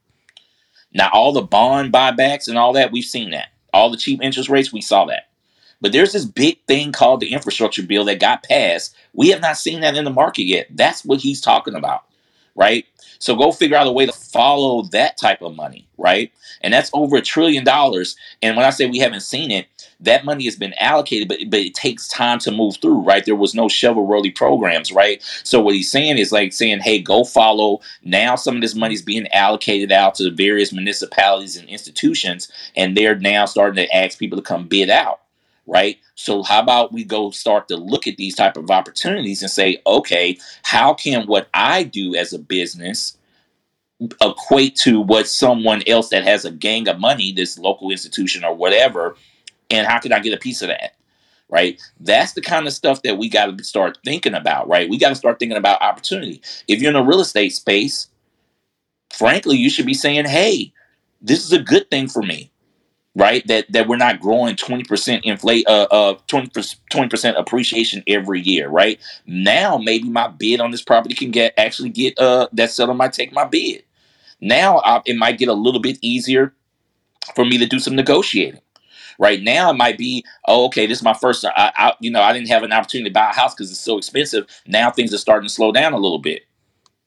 Now, 0.92 1.10
all 1.12 1.32
the 1.32 1.42
bond 1.42 1.92
buybacks 1.92 2.48
and 2.48 2.56
all 2.56 2.72
that, 2.72 2.92
we've 2.92 3.04
seen 3.04 3.30
that. 3.32 3.48
All 3.74 3.90
the 3.90 3.98
cheap 3.98 4.22
interest 4.22 4.48
rates, 4.48 4.72
we 4.72 4.80
saw 4.80 5.04
that. 5.06 5.27
But 5.80 5.92
there's 5.92 6.12
this 6.12 6.24
big 6.24 6.58
thing 6.66 6.92
called 6.92 7.20
the 7.20 7.32
infrastructure 7.32 7.82
bill 7.82 8.04
that 8.06 8.20
got 8.20 8.42
passed. 8.42 8.96
We 9.12 9.28
have 9.30 9.40
not 9.40 9.58
seen 9.58 9.80
that 9.80 9.96
in 9.96 10.04
the 10.04 10.10
market 10.10 10.44
yet. 10.44 10.66
That's 10.70 11.04
what 11.04 11.20
he's 11.20 11.40
talking 11.40 11.74
about, 11.74 12.04
right? 12.54 12.84
So 13.20 13.34
go 13.36 13.50
figure 13.52 13.76
out 13.76 13.86
a 13.86 13.92
way 13.92 14.06
to 14.06 14.12
follow 14.12 14.82
that 14.92 15.16
type 15.16 15.42
of 15.42 15.56
money, 15.56 15.88
right? 15.96 16.32
And 16.60 16.72
that's 16.72 16.90
over 16.92 17.16
a 17.16 17.22
trillion 17.22 17.64
dollars. 17.64 18.16
And 18.42 18.56
when 18.56 18.64
I 18.64 18.70
say 18.70 18.86
we 18.86 18.98
haven't 18.98 19.22
seen 19.22 19.50
it, 19.50 19.66
that 20.00 20.24
money 20.24 20.44
has 20.44 20.54
been 20.54 20.74
allocated, 20.74 21.28
but 21.28 21.38
but 21.48 21.58
it 21.58 21.74
takes 21.74 22.06
time 22.06 22.38
to 22.40 22.52
move 22.52 22.76
through, 22.76 23.00
right? 23.00 23.24
There 23.24 23.34
was 23.34 23.54
no 23.54 23.68
shovel 23.68 24.06
ready 24.06 24.30
programs, 24.30 24.92
right? 24.92 25.22
So 25.42 25.60
what 25.60 25.74
he's 25.74 25.90
saying 25.90 26.18
is 26.18 26.30
like 26.30 26.52
saying, 26.52 26.80
hey, 26.80 27.00
go 27.00 27.24
follow. 27.24 27.80
Now 28.04 28.36
some 28.36 28.56
of 28.56 28.62
this 28.62 28.76
money 28.76 28.94
is 28.94 29.02
being 29.02 29.26
allocated 29.32 29.90
out 29.90 30.14
to 30.16 30.24
the 30.24 30.30
various 30.30 30.72
municipalities 30.72 31.56
and 31.56 31.68
institutions, 31.68 32.50
and 32.76 32.96
they're 32.96 33.18
now 33.18 33.46
starting 33.46 33.84
to 33.84 33.96
ask 33.96 34.18
people 34.18 34.38
to 34.38 34.42
come 34.42 34.68
bid 34.68 34.90
out 34.90 35.20
right 35.68 35.98
so 36.14 36.42
how 36.42 36.60
about 36.60 36.92
we 36.92 37.04
go 37.04 37.30
start 37.30 37.68
to 37.68 37.76
look 37.76 38.06
at 38.06 38.16
these 38.16 38.34
type 38.34 38.56
of 38.56 38.70
opportunities 38.70 39.42
and 39.42 39.50
say 39.50 39.80
okay 39.86 40.36
how 40.62 40.92
can 40.92 41.26
what 41.26 41.48
i 41.54 41.84
do 41.84 42.14
as 42.16 42.32
a 42.32 42.38
business 42.38 43.16
equate 44.20 44.76
to 44.76 45.00
what 45.00 45.28
someone 45.28 45.82
else 45.86 46.08
that 46.08 46.24
has 46.24 46.44
a 46.44 46.50
gang 46.50 46.88
of 46.88 46.98
money 46.98 47.32
this 47.32 47.58
local 47.58 47.90
institution 47.90 48.44
or 48.44 48.54
whatever 48.54 49.16
and 49.70 49.86
how 49.86 49.98
can 49.98 50.12
I 50.12 50.20
get 50.20 50.34
a 50.34 50.38
piece 50.38 50.62
of 50.62 50.68
that? 50.68 50.94
Right. 51.50 51.80
That's 51.98 52.34
the 52.34 52.42
kind 52.42 52.66
of 52.66 52.74
stuff 52.74 53.02
that 53.02 53.16
we 53.16 53.28
got 53.30 53.56
to 53.56 53.64
start 53.64 53.98
thinking 54.04 54.34
about, 54.34 54.68
right? 54.68 54.88
We 54.88 54.98
got 54.98 55.08
to 55.10 55.14
start 55.14 55.38
thinking 55.38 55.56
about 55.56 55.80
opportunity. 55.80 56.42
If 56.66 56.82
you're 56.82 56.90
in 56.90 56.96
a 56.96 57.02
real 57.02 57.20
estate 57.20 57.54
space, 57.54 58.08
frankly, 59.10 59.56
you 59.56 59.70
should 59.70 59.86
be 59.86 59.94
saying, 59.94 60.26
hey, 60.26 60.72
this 61.22 61.44
is 61.44 61.52
a 61.52 61.58
good 61.58 61.90
thing 61.90 62.06
for 62.06 62.22
me, 62.22 62.50
right? 63.14 63.46
That 63.46 63.70
that 63.72 63.88
we're 63.88 63.96
not 63.96 64.20
growing 64.20 64.56
20% 64.56 65.22
inflate 65.24 65.66
uh 65.68 65.86
uh 65.90 66.14
20 66.28 67.08
percent 67.08 67.36
appreciation 67.38 68.02
every 68.06 68.40
year, 68.40 68.68
right? 68.68 69.00
Now 69.26 69.78
maybe 69.78 70.08
my 70.08 70.28
bid 70.28 70.60
on 70.60 70.70
this 70.70 70.82
property 70.82 71.14
can 71.14 71.30
get 71.30 71.54
actually 71.58 71.90
get 71.90 72.18
uh 72.18 72.48
that 72.52 72.70
seller 72.70 72.94
might 72.94 73.12
take 73.12 73.32
my 73.32 73.44
bid. 73.44 73.84
Now 74.40 74.78
I, 74.80 75.02
it 75.06 75.16
might 75.16 75.38
get 75.38 75.48
a 75.48 75.54
little 75.54 75.80
bit 75.80 75.98
easier 76.02 76.54
for 77.34 77.44
me 77.44 77.58
to 77.58 77.66
do 77.66 77.78
some 77.80 77.96
negotiating 77.96 78.60
Right 79.18 79.42
now, 79.42 79.70
it 79.70 79.76
might 79.76 79.98
be, 79.98 80.24
oh, 80.46 80.66
okay, 80.66 80.86
this 80.86 80.98
is 80.98 81.04
my 81.04 81.14
first. 81.14 81.44
I, 81.44 81.72
I 81.76 81.94
you 82.00 82.10
know, 82.10 82.22
I 82.22 82.34
didn't 82.34 82.50
have 82.50 82.64
an 82.64 82.72
opportunity 82.72 83.10
to 83.10 83.14
buy 83.14 83.30
a 83.30 83.34
house 83.34 83.54
because 83.54 83.70
it's 83.70 83.80
so 83.80 83.98
expensive. 83.98 84.46
Now 84.66 84.92
things 84.92 85.14
are 85.14 85.18
starting 85.18 85.48
to 85.48 85.54
slow 85.54 85.72
down 85.72 85.94
a 85.94 85.98
little 85.98 86.20
bit. 86.20 86.44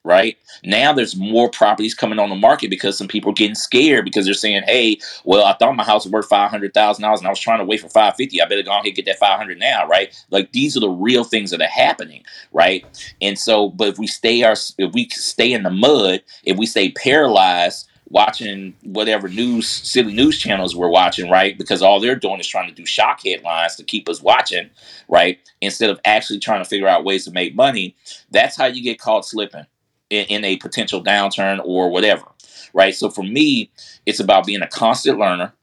Right 0.03 0.35
now, 0.63 0.93
there's 0.93 1.15
more 1.15 1.49
properties 1.51 1.93
coming 1.93 2.17
on 2.17 2.29
the 2.29 2.35
market 2.35 2.71
because 2.71 2.97
some 2.97 3.07
people 3.07 3.29
are 3.29 3.35
getting 3.35 3.53
scared 3.53 4.03
because 4.03 4.25
they're 4.25 4.33
saying, 4.33 4.63
"Hey, 4.65 4.97
well, 5.25 5.45
I 5.45 5.53
thought 5.53 5.75
my 5.75 5.83
house 5.83 6.05
was 6.05 6.11
worth 6.11 6.27
five 6.27 6.49
hundred 6.49 6.73
thousand 6.73 7.03
dollars, 7.03 7.19
and 7.19 7.27
I 7.27 7.29
was 7.29 7.39
trying 7.39 7.59
to 7.59 7.65
wait 7.65 7.81
for 7.81 7.89
five 7.89 8.15
fifty. 8.15 8.41
I 8.41 8.47
better 8.47 8.63
go 8.63 8.71
ahead 8.71 8.85
and 8.87 8.95
get 8.95 9.05
that 9.05 9.19
five 9.19 9.37
hundred 9.37 9.59
now." 9.59 9.87
Right? 9.87 10.11
Like 10.31 10.53
these 10.53 10.75
are 10.75 10.79
the 10.79 10.89
real 10.89 11.23
things 11.23 11.51
that 11.51 11.61
are 11.61 11.67
happening. 11.67 12.23
Right? 12.51 12.83
And 13.21 13.37
so, 13.37 13.69
but 13.69 13.89
if 13.89 13.99
we 13.99 14.07
stay 14.07 14.41
our, 14.41 14.55
if 14.79 14.91
we 14.93 15.07
stay 15.09 15.53
in 15.53 15.61
the 15.61 15.69
mud, 15.69 16.23
if 16.45 16.57
we 16.57 16.65
stay 16.65 16.91
paralyzed 16.91 17.87
watching 18.11 18.73
whatever 18.83 19.29
news 19.29 19.67
silly 19.67 20.13
news 20.13 20.37
channels 20.37 20.75
we're 20.75 20.89
watching 20.89 21.29
right 21.29 21.57
because 21.57 21.81
all 21.81 21.99
they're 21.99 22.15
doing 22.15 22.39
is 22.41 22.47
trying 22.47 22.67
to 22.67 22.75
do 22.75 22.85
shock 22.85 23.21
headlines 23.23 23.75
to 23.75 23.83
keep 23.83 24.09
us 24.09 24.21
watching 24.21 24.69
right 25.07 25.39
instead 25.61 25.89
of 25.89 25.99
actually 26.03 26.37
trying 26.37 26.61
to 26.61 26.67
figure 26.67 26.89
out 26.89 27.05
ways 27.05 27.23
to 27.23 27.31
make 27.31 27.55
money 27.55 27.95
that's 28.29 28.57
how 28.57 28.65
you 28.65 28.83
get 28.83 28.99
caught 28.99 29.25
slipping 29.25 29.65
in, 30.11 30.25
in 30.27 30.45
a 30.45 30.57
potential 30.57 31.03
downturn 31.03 31.59
or 31.63 31.89
whatever 31.89 32.25
right? 32.73 32.95
So 32.95 33.09
for 33.09 33.23
me, 33.23 33.71
it's 34.05 34.19
about 34.19 34.45
being 34.45 34.61
a 34.61 34.67
constant 34.67 35.19
learner. 35.19 35.53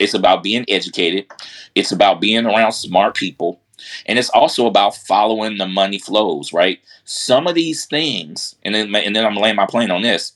It's 0.00 0.14
about 0.14 0.42
being 0.42 0.64
educated. 0.68 1.26
It's 1.74 1.92
about 1.92 2.20
being 2.20 2.46
around 2.46 2.72
smart 2.72 3.14
people. 3.14 3.60
And 4.06 4.18
it's 4.18 4.30
also 4.30 4.66
about 4.66 4.96
following 4.96 5.58
the 5.58 5.66
money 5.66 5.98
flows, 5.98 6.52
right? 6.52 6.80
Some 7.04 7.46
of 7.46 7.54
these 7.54 7.86
things, 7.86 8.54
and 8.64 8.74
then 8.74 8.94
and 8.94 9.14
then 9.16 9.26
I'm 9.26 9.34
laying 9.34 9.56
my 9.56 9.66
plane 9.66 9.90
on 9.90 10.02
this. 10.02 10.32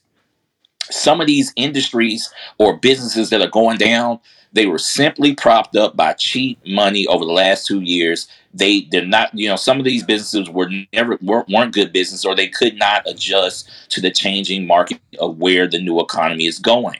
Some 0.90 1.20
of 1.20 1.28
these 1.28 1.52
industries 1.54 2.32
or 2.58 2.76
businesses 2.76 3.30
that 3.30 3.40
are 3.40 3.50
going 3.50 3.78
down, 3.78 4.18
they 4.56 4.66
were 4.66 4.78
simply 4.78 5.34
propped 5.34 5.76
up 5.76 5.96
by 5.96 6.14
cheap 6.14 6.58
money 6.66 7.06
over 7.08 7.26
the 7.26 7.32
last 7.32 7.66
two 7.66 7.82
years. 7.82 8.26
They 8.54 8.88
they're 8.90 9.04
not, 9.04 9.36
you 9.38 9.48
know, 9.50 9.56
some 9.56 9.78
of 9.78 9.84
these 9.84 10.02
businesses 10.02 10.48
were 10.48 10.70
never 10.94 11.18
weren't, 11.20 11.48
weren't 11.50 11.74
good 11.74 11.92
business, 11.92 12.24
or 12.24 12.34
they 12.34 12.48
could 12.48 12.76
not 12.76 13.06
adjust 13.06 13.68
to 13.90 14.00
the 14.00 14.10
changing 14.10 14.66
market 14.66 14.98
of 15.20 15.36
where 15.36 15.66
the 15.68 15.78
new 15.78 16.00
economy 16.00 16.46
is 16.46 16.58
going 16.58 16.96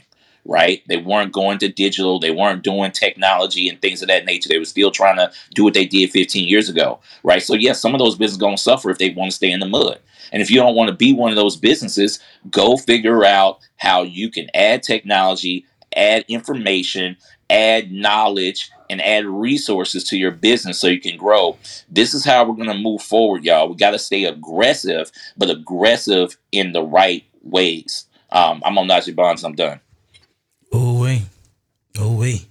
right? 0.49 0.85
They 0.87 0.99
weren't 0.99 1.33
going 1.33 1.59
to 1.59 1.69
digital, 1.69 2.21
they 2.21 2.31
weren't 2.31 2.63
doing 2.63 2.93
technology 2.93 3.69
and 3.69 3.83
things 3.83 4.01
of 4.01 4.07
that 4.07 4.27
nature. 4.27 4.49
They 4.49 4.61
were 4.61 4.65
still 4.65 4.93
trying 4.93 5.17
to 5.17 5.33
do 5.57 5.65
what 5.65 5.75
they 5.75 5.87
did 5.87 6.13
15 6.13 6.47
years 6.47 6.69
ago, 6.69 7.01
right? 7.25 7.43
So, 7.43 7.55
yes, 7.55 7.81
some 7.81 7.97
of 7.97 7.99
those 7.99 8.15
businesses 8.15 8.39
to 8.39 8.57
suffer 8.57 8.91
if 8.91 8.99
they 8.99 9.11
want 9.11 9.33
to 9.33 9.37
stay 9.37 9.51
in 9.51 9.59
the 9.59 9.67
mud. 9.67 9.99
And 10.31 10.41
if 10.41 10.49
you 10.49 10.61
don't 10.61 10.77
want 10.77 10.89
to 10.89 10.95
be 10.95 11.13
one 11.13 11.31
of 11.31 11.37
those 11.37 11.57
businesses, 11.57 12.21
go 12.49 12.77
figure 12.77 13.25
out 13.25 13.59
how 13.77 14.05
you 14.05 14.31
can 14.31 14.49
add 14.55 14.85
technology, 14.85 15.67
add 15.97 16.25
information, 16.29 17.17
add 17.51 17.93
knowledge, 17.93 18.71
and 18.89 19.01
add 19.03 19.25
resources 19.27 20.05
to 20.05 20.17
your 20.17 20.31
business 20.31 20.79
so 20.79 20.87
you 20.87 21.01
can 21.01 21.17
grow. 21.17 21.57
This 21.89 22.15
is 22.15 22.25
how 22.25 22.45
we're 22.45 22.55
going 22.55 22.69
to 22.69 22.75
move 22.75 23.03
forward, 23.03 23.45
y'all. 23.45 23.69
We 23.69 23.77
got 23.77 23.91
to 23.93 23.99
stay 23.99 24.25
aggressive, 24.25 25.11
but 25.37 25.51
aggressive 25.51 26.37
in 26.53 26.73
the 26.73 26.83
right 26.83 27.25
ways. 27.43 28.07
Um, 28.31 28.63
I'm 28.65 28.79
on 28.79 28.89
Najee 28.89 29.15
Bonds. 29.15 29.45
I'm 29.45 29.55
done. 29.55 29.81
Oh 30.73 31.01
wait, 31.01 31.23
oh 31.99 32.17
wait, 32.17 32.47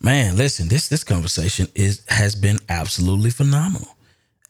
man! 0.00 0.36
Listen, 0.36 0.68
this 0.68 0.88
this 0.88 1.04
conversation 1.04 1.68
is 1.74 2.02
has 2.08 2.34
been 2.34 2.58
absolutely 2.68 3.30
phenomenal, 3.30 3.96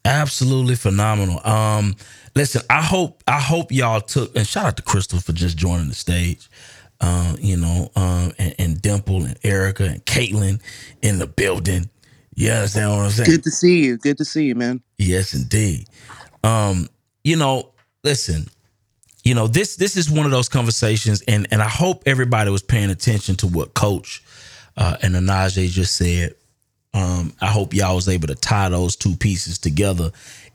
absolutely 0.07 0.75
phenomenal. 0.75 1.47
Um, 1.47 1.97
listen, 2.35 2.63
I 2.71 2.81
hope 2.81 3.23
I 3.29 3.41
hope 3.41 3.71
y'all 3.71 4.01
took 4.01 4.35
and 4.35 4.47
shout 4.47 4.65
out 4.65 4.77
to 4.79 4.83
Crystal 4.83 5.21
for 5.21 5.33
just 5.33 5.59
joining 5.59 5.89
the 5.89 5.95
stage. 5.95 6.49
Uh, 7.01 7.37
you 7.39 7.57
know, 7.57 7.91
um, 7.97 8.33
and, 8.39 8.55
and 8.59 8.83
Dimple 8.83 9.25
and 9.25 9.37
Erica 9.43 9.85
and 9.85 10.05
Caitlin 10.07 10.61
in 11.03 11.19
the 11.19 11.27
building. 11.27 11.91
You 12.35 12.51
understand 12.51 12.91
what 12.91 13.01
I'm 13.01 13.11
saying? 13.11 13.31
Good 13.31 13.43
to 13.45 13.51
see 13.51 13.85
you. 13.85 13.99
Good 13.99 14.19
to 14.19 14.25
see 14.25 14.47
you, 14.47 14.55
man. 14.55 14.81
Yes, 14.99 15.35
indeed. 15.35 15.89
Um, 16.43 16.89
you 17.23 17.37
know, 17.37 17.73
listen, 18.05 18.49
you 19.25 19.35
know 19.35 19.47
this 19.47 19.77
this 19.77 19.97
is 19.97 20.11
one 20.11 20.27
of 20.27 20.31
those 20.31 20.49
conversations 20.49 21.23
and 21.23 21.49
and 21.51 21.63
i 21.63 21.69
hope 21.69 22.03
everybody 22.07 22.51
was 22.51 22.63
paying 22.63 22.91
attention 22.91 23.35
to 23.35 23.47
what 23.47 23.75
coach 23.75 24.23
uh, 24.77 24.97
and 25.03 25.15
Najee 25.15 25.71
just 25.71 25.97
said 25.97 26.35
um, 26.93 27.33
i 27.41 27.47
hope 27.47 27.75
y'all 27.75 27.97
was 27.97 28.09
able 28.09 28.29
to 28.29 28.35
tie 28.35 28.69
those 28.69 28.95
two 28.95 29.17
pieces 29.17 29.59
together 29.59 30.13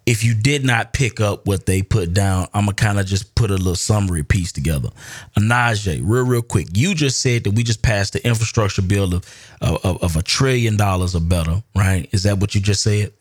if 0.09 0.23
you 0.23 0.33
did 0.33 0.65
not 0.65 0.91
pick 0.91 1.21
up 1.21 1.45
what 1.45 1.65
they 1.65 1.81
put 1.81 2.13
down 2.13 2.47
i'm 2.53 2.65
gonna 2.65 2.73
kind 2.73 2.99
of 2.99 3.05
just 3.05 3.35
put 3.35 3.51
a 3.51 3.55
little 3.55 3.75
summary 3.75 4.23
piece 4.23 4.51
together. 4.51 4.89
Najee, 5.37 6.01
real 6.03 6.25
real 6.25 6.41
quick. 6.41 6.67
You 6.73 6.93
just 6.93 7.21
said 7.21 7.45
that 7.45 7.51
we 7.51 7.63
just 7.63 7.81
passed 7.81 8.13
the 8.13 8.27
infrastructure 8.27 8.81
bill 8.81 9.15
of, 9.15 9.25
of, 9.61 10.03
of 10.03 10.15
a 10.15 10.21
trillion 10.21 10.75
dollars 10.77 11.15
or 11.15 11.21
better 11.21 11.63
right? 11.75 12.09
Is 12.11 12.23
that 12.23 12.39
what 12.39 12.55
you 12.55 12.61
just 12.61 12.83
said? 12.83 13.13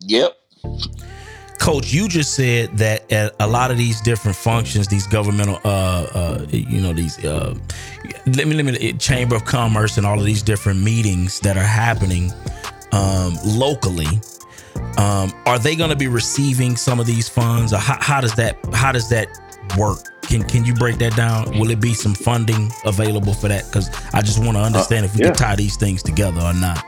Yep. 0.00 0.36
Coach, 1.60 1.92
you 1.92 2.08
just 2.08 2.34
said 2.34 2.76
that 2.78 3.10
at 3.12 3.34
a 3.40 3.46
lot 3.46 3.70
of 3.70 3.78
these 3.78 4.00
different 4.00 4.36
functions, 4.36 4.88
these 4.88 5.06
governmental, 5.06 5.60
uh, 5.64 6.06
uh, 6.14 6.46
you 6.50 6.80
know, 6.80 6.92
these, 6.92 7.24
uh, 7.24 7.54
let 8.26 8.46
me, 8.48 8.54
let 8.54 8.64
me, 8.64 8.92
Chamber 8.94 9.36
of 9.36 9.44
Commerce 9.44 9.96
and 9.96 10.04
all 10.04 10.18
of 10.18 10.24
these 10.24 10.42
different 10.42 10.80
meetings 10.80 11.40
that 11.40 11.56
are 11.56 11.62
happening 11.62 12.32
um, 12.92 13.38
locally, 13.44 14.08
um, 14.98 15.32
are 15.46 15.58
they 15.58 15.76
going 15.76 15.90
to 15.90 15.96
be 15.96 16.08
receiving 16.08 16.76
some 16.76 17.00
of 17.00 17.06
these 17.06 17.28
funds, 17.28 17.72
or 17.72 17.78
how, 17.78 17.98
how 18.00 18.20
does 18.20 18.34
that, 18.34 18.58
how 18.72 18.92
does 18.92 19.08
that 19.10 19.28
work? 19.78 19.98
Can 20.22 20.42
can 20.42 20.64
you 20.64 20.74
break 20.74 20.98
that 20.98 21.14
down? 21.16 21.58
Will 21.58 21.70
it 21.70 21.80
be 21.80 21.94
some 21.94 22.14
funding 22.14 22.72
available 22.84 23.34
for 23.34 23.48
that? 23.48 23.66
Because 23.66 23.90
I 24.12 24.22
just 24.22 24.38
want 24.38 24.56
to 24.56 24.62
understand 24.62 25.04
if 25.04 25.14
we 25.14 25.20
yeah. 25.20 25.26
can 25.26 25.36
tie 25.36 25.56
these 25.56 25.76
things 25.76 26.02
together 26.02 26.40
or 26.40 26.54
not. 26.54 26.84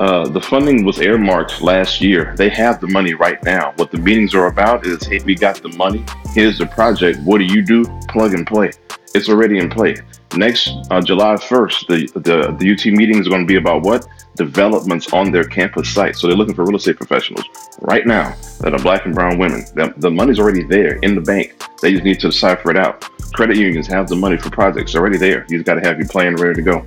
Uh, 0.00 0.26
the 0.26 0.40
funding 0.40 0.82
was 0.82 0.98
earmarked 0.98 1.60
last 1.60 2.00
year. 2.00 2.34
They 2.38 2.48
have 2.48 2.80
the 2.80 2.86
money 2.86 3.12
right 3.12 3.42
now. 3.44 3.74
What 3.76 3.90
the 3.90 3.98
meetings 3.98 4.34
are 4.34 4.46
about 4.46 4.86
is, 4.86 5.04
hey, 5.04 5.20
we 5.26 5.34
got 5.34 5.62
the 5.62 5.68
money. 5.76 6.06
Here's 6.32 6.56
the 6.56 6.64
project. 6.64 7.18
What 7.20 7.36
do 7.36 7.44
you 7.44 7.60
do? 7.60 7.84
Plug 8.08 8.32
and 8.32 8.46
play. 8.46 8.70
It's 9.14 9.28
already 9.28 9.58
in 9.58 9.68
play. 9.68 9.96
Next 10.36 10.70
uh, 10.90 11.02
July 11.02 11.34
1st, 11.34 11.86
the, 11.86 12.20
the 12.20 12.56
the 12.58 12.72
UT 12.72 12.86
meeting 12.96 13.18
is 13.18 13.28
going 13.28 13.42
to 13.42 13.46
be 13.46 13.56
about 13.56 13.82
what 13.82 14.06
developments 14.36 15.12
on 15.12 15.32
their 15.32 15.44
campus 15.44 15.92
site. 15.92 16.16
So 16.16 16.28
they're 16.28 16.36
looking 16.36 16.54
for 16.54 16.64
real 16.64 16.76
estate 16.76 16.96
professionals 16.96 17.44
right 17.82 18.06
now 18.06 18.34
that 18.60 18.72
are 18.72 18.78
black 18.78 19.04
and 19.04 19.14
brown 19.14 19.38
women. 19.38 19.66
The, 19.74 19.92
the 19.98 20.10
money's 20.10 20.38
already 20.38 20.62
there 20.62 20.96
in 21.02 21.14
the 21.14 21.20
bank. 21.20 21.62
They 21.82 21.92
just 21.92 22.04
need 22.04 22.20
to 22.20 22.28
decipher 22.28 22.70
it 22.70 22.78
out. 22.78 23.02
Credit 23.34 23.58
unions 23.58 23.86
have 23.88 24.08
the 24.08 24.16
money 24.16 24.38
for 24.38 24.48
projects 24.48 24.94
already 24.94 25.18
there. 25.18 25.44
You 25.50 25.58
just 25.58 25.66
got 25.66 25.74
to 25.74 25.86
have 25.86 25.98
your 25.98 26.08
plan 26.08 26.36
ready 26.36 26.54
to 26.54 26.62
go. 26.62 26.86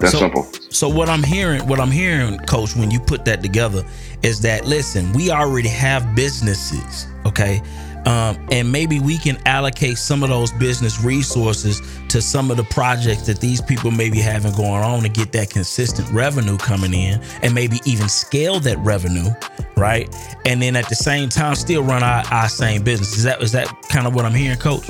That's 0.00 0.12
so, 0.12 0.18
simple. 0.18 0.44
So 0.70 0.88
what 0.88 1.08
I'm 1.10 1.22
hearing, 1.22 1.66
what 1.68 1.78
I'm 1.78 1.90
hearing, 1.90 2.38
Coach, 2.40 2.74
when 2.74 2.90
you 2.90 2.98
put 2.98 3.24
that 3.26 3.42
together, 3.42 3.84
is 4.22 4.40
that 4.40 4.64
listen, 4.64 5.12
we 5.12 5.30
already 5.30 5.68
have 5.68 6.14
businesses, 6.16 7.06
okay, 7.26 7.60
um, 8.06 8.38
and 8.50 8.72
maybe 8.72 8.98
we 8.98 9.18
can 9.18 9.36
allocate 9.46 9.98
some 9.98 10.22
of 10.22 10.30
those 10.30 10.52
business 10.52 11.04
resources 11.04 11.82
to 12.08 12.22
some 12.22 12.50
of 12.50 12.56
the 12.56 12.64
projects 12.64 13.26
that 13.26 13.40
these 13.40 13.60
people 13.60 13.90
may 13.90 14.08
be 14.08 14.20
having 14.20 14.52
going 14.54 14.82
on 14.82 15.02
to 15.02 15.10
get 15.10 15.32
that 15.32 15.50
consistent 15.50 16.10
revenue 16.10 16.56
coming 16.56 16.94
in, 16.94 17.20
and 17.42 17.54
maybe 17.54 17.78
even 17.84 18.08
scale 18.08 18.58
that 18.60 18.78
revenue, 18.78 19.28
right? 19.76 20.08
And 20.46 20.62
then 20.62 20.76
at 20.76 20.88
the 20.88 20.94
same 20.94 21.28
time, 21.28 21.54
still 21.54 21.82
run 21.82 22.02
our, 22.02 22.24
our 22.32 22.48
same 22.48 22.82
business. 22.82 23.18
Is 23.18 23.24
that 23.24 23.42
is 23.42 23.52
that 23.52 23.68
kind 23.90 24.06
of 24.06 24.14
what 24.14 24.24
I'm 24.24 24.34
hearing, 24.34 24.58
Coach? 24.58 24.88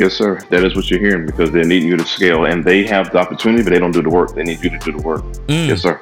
Yes, 0.00 0.14
sir. 0.14 0.40
That 0.48 0.64
is 0.64 0.74
what 0.74 0.90
you're 0.90 0.98
hearing 0.98 1.26
because 1.26 1.50
they 1.50 1.62
need 1.62 1.82
you 1.82 1.94
to 1.94 2.04
scale 2.04 2.46
and 2.46 2.64
they 2.64 2.86
have 2.86 3.12
the 3.12 3.18
opportunity, 3.18 3.62
but 3.62 3.68
they 3.68 3.78
don't 3.78 3.92
do 3.92 4.00
the 4.00 4.08
work. 4.08 4.34
They 4.34 4.42
need 4.42 4.64
you 4.64 4.70
to 4.70 4.78
do 4.78 4.92
the 4.92 5.02
work. 5.02 5.22
Mm. 5.46 5.68
Yes, 5.68 5.82
sir. 5.82 6.00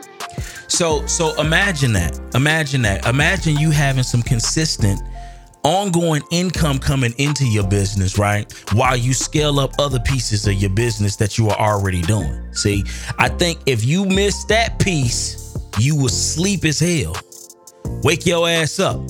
So 0.68 1.04
so 1.06 1.34
imagine 1.40 1.92
that. 1.94 2.16
Imagine 2.36 2.82
that. 2.82 3.04
Imagine 3.06 3.56
you 3.56 3.72
having 3.72 4.04
some 4.04 4.22
consistent 4.22 5.02
ongoing 5.64 6.22
income 6.30 6.78
coming 6.78 7.12
into 7.18 7.44
your 7.44 7.66
business, 7.66 8.18
right? 8.18 8.52
While 8.72 8.96
you 8.96 9.12
scale 9.12 9.58
up 9.58 9.72
other 9.80 9.98
pieces 9.98 10.46
of 10.46 10.54
your 10.54 10.70
business 10.70 11.16
that 11.16 11.36
you 11.36 11.48
are 11.48 11.58
already 11.58 12.02
doing. 12.02 12.54
See, 12.54 12.84
I 13.18 13.28
think 13.28 13.58
if 13.66 13.84
you 13.84 14.04
miss 14.04 14.44
that 14.44 14.78
piece, 14.78 15.58
you 15.80 15.96
will 15.96 16.08
sleep 16.08 16.64
as 16.64 16.78
hell. 16.78 17.16
Wake 18.04 18.26
your 18.26 18.48
ass 18.48 18.78
up. 18.78 19.00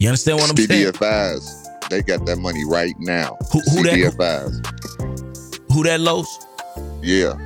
You 0.00 0.08
understand 0.08 0.40
what 0.40 0.50
I'm 0.50 0.56
saying? 0.56 0.92
CDFIs 0.92 1.61
they 1.92 2.02
got 2.02 2.24
that 2.24 2.38
money 2.38 2.64
right 2.64 2.98
now. 2.98 3.36
Who, 3.52 3.60
who 3.60 3.84
CDFIs. 3.84 4.62
That, 4.62 5.60
who 5.72 5.82
that 5.84 6.00
Los? 6.00 6.46
Yeah. 7.02 7.36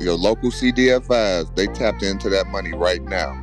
Your 0.00 0.14
local 0.14 0.50
CDFIs, 0.50 1.54
they 1.54 1.66
tapped 1.66 2.02
into 2.02 2.30
that 2.30 2.46
money 2.46 2.72
right 2.72 3.02
now. 3.02 3.34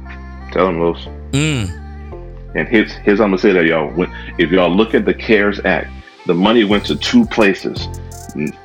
Tell 0.52 0.66
them, 0.66 0.80
Los. 0.80 1.06
Mm. 1.32 2.56
And 2.56 2.68
here's, 2.68 2.92
here's 2.94 3.20
I'm 3.20 3.30
going 3.30 3.38
to 3.38 3.42
say 3.42 3.52
that, 3.54 3.66
y'all. 3.66 3.94
If 4.40 4.50
y'all 4.50 4.76
look 4.76 4.96
at 4.96 5.06
the 5.06 5.14
CARES 5.14 5.60
Act, 5.64 5.92
the 6.26 6.34
money 6.34 6.64
went 6.64 6.86
to 6.88 6.96
two 6.96 7.26
places. 7.26 7.88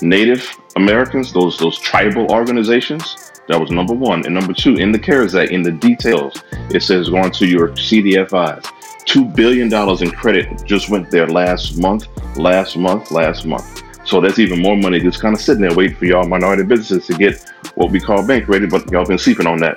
Native 0.00 0.58
Americans, 0.76 1.32
those 1.32 1.58
those 1.58 1.78
tribal 1.78 2.30
organizations, 2.30 3.31
that 3.52 3.60
was 3.60 3.70
number 3.70 3.92
one. 3.92 4.24
And 4.24 4.34
number 4.34 4.54
two, 4.54 4.76
in 4.76 4.92
the 4.92 4.98
CARES 4.98 5.34
Act, 5.34 5.50
in 5.50 5.62
the 5.62 5.72
details, 5.72 6.42
it 6.70 6.82
says 6.82 7.10
going 7.10 7.30
to 7.32 7.46
your 7.46 7.68
CDFIs. 7.68 8.64
$2 9.04 9.36
billion 9.36 9.72
in 10.02 10.10
credit 10.10 10.64
just 10.64 10.88
went 10.88 11.10
there 11.10 11.26
last 11.26 11.76
month, 11.76 12.08
last 12.36 12.76
month, 12.76 13.10
last 13.10 13.44
month. 13.44 13.82
So 14.06 14.20
that's 14.20 14.38
even 14.38 14.60
more 14.60 14.76
money 14.76 15.00
just 15.00 15.20
kind 15.20 15.34
of 15.34 15.40
sitting 15.40 15.60
there 15.60 15.74
waiting 15.74 15.96
for 15.96 16.06
y'all 16.06 16.26
minority 16.26 16.62
businesses 16.62 17.06
to 17.08 17.14
get 17.14 17.44
what 17.74 17.90
we 17.90 18.00
call 18.00 18.26
bank 18.26 18.48
ready, 18.48 18.66
but 18.66 18.90
y'all 18.90 19.04
been 19.04 19.18
sleeping 19.18 19.46
on 19.46 19.58
that. 19.58 19.76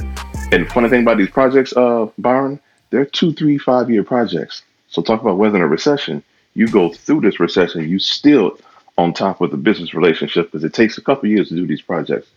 And 0.51 0.67
funny 0.71 0.89
thing 0.89 1.01
about 1.01 1.17
these 1.17 1.29
projects, 1.29 1.75
uh, 1.75 2.07
Byron, 2.17 2.59
they're 2.91 3.05
two, 3.05 3.33
three, 3.33 3.57
five 3.57 3.89
year 3.89 4.03
projects. 4.03 4.63
So 4.87 5.01
talk 5.01 5.21
about 5.21 5.37
weathering 5.37 5.63
a 5.63 5.67
recession. 5.67 6.23
You 6.53 6.67
go 6.67 6.93
through 6.93 7.21
this 7.21 7.41
recession, 7.41 7.89
you 7.89 7.99
still 7.99 8.57
on 8.97 9.11
top 9.11 9.41
of 9.41 9.51
the 9.51 9.57
business 9.57 9.93
relationship 9.93 10.45
because 10.45 10.63
it 10.63 10.73
takes 10.73 10.97
a 10.97 11.01
couple 11.01 11.27
years 11.27 11.49
to 11.49 11.55
do 11.55 11.67
these 11.67 11.81
projects. 11.81 12.29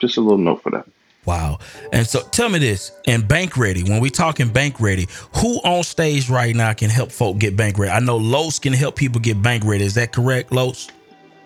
Just 0.00 0.16
a 0.16 0.20
little 0.20 0.38
note 0.38 0.62
for 0.62 0.70
that. 0.70 0.86
Wow. 1.26 1.58
And 1.92 2.06
so 2.06 2.22
tell 2.30 2.48
me 2.48 2.58
this, 2.58 2.92
and 3.06 3.26
bank 3.28 3.56
ready, 3.56 3.82
when 3.82 4.00
we 4.00 4.10
talking 4.10 4.48
bank 4.48 4.80
ready, 4.80 5.06
who 5.36 5.58
on 5.58 5.82
stage 5.82 6.30
right 6.30 6.56
now 6.56 6.72
can 6.72 6.90
help 6.90 7.12
folk 7.12 7.38
get 7.38 7.56
bank 7.56 7.78
ready? 7.78 7.92
I 7.92 8.00
know 8.00 8.16
Los 8.16 8.58
can 8.58 8.72
help 8.72 8.96
people 8.96 9.20
get 9.20 9.40
bank 9.42 9.64
ready. 9.64 9.84
Is 9.84 9.94
that 9.94 10.12
correct, 10.12 10.50
Los? 10.50 10.88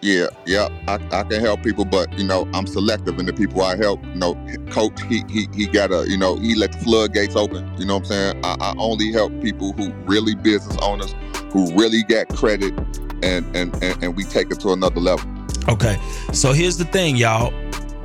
Yeah, 0.01 0.27
yeah, 0.45 0.69
I, 0.87 0.95
I 1.13 1.23
can 1.23 1.41
help 1.41 1.63
people, 1.63 1.87
but 1.87 2.13
you 2.19 2.25
know, 2.25 2.47
I'm 2.53 2.67
selective 2.67 3.19
in 3.19 3.25
the 3.25 3.33
people 3.33 3.63
I 3.63 3.75
help. 3.75 4.05
You 4.05 4.15
know, 4.17 4.35
coach, 4.71 5.01
he 5.09 5.25
he 5.31 5.49
he 5.55 5.67
got 5.67 5.91
a, 5.93 6.05
you 6.07 6.19
know, 6.19 6.37
he 6.37 6.55
let 6.55 6.73
the 6.73 6.79
floodgates 6.79 7.37
open. 7.37 7.67
You 7.79 7.87
know 7.87 7.95
what 7.95 8.11
I'm 8.11 8.35
saying? 8.35 8.45
I, 8.45 8.57
I 8.61 8.75
only 8.77 9.11
help 9.13 9.33
people 9.41 9.73
who 9.73 9.93
really 10.05 10.35
business 10.35 10.77
owners, 10.83 11.15
who 11.53 11.75
really 11.75 12.03
got 12.03 12.29
credit, 12.29 12.75
and 13.23 13.57
and 13.57 13.75
and, 13.83 14.05
and 14.05 14.15
we 14.15 14.25
take 14.25 14.51
it 14.51 14.61
to 14.61 14.73
another 14.73 15.01
level. 15.01 15.27
Okay. 15.71 15.99
So 16.35 16.53
here's 16.53 16.77
the 16.77 16.85
thing, 16.85 17.17
y'all. 17.17 17.51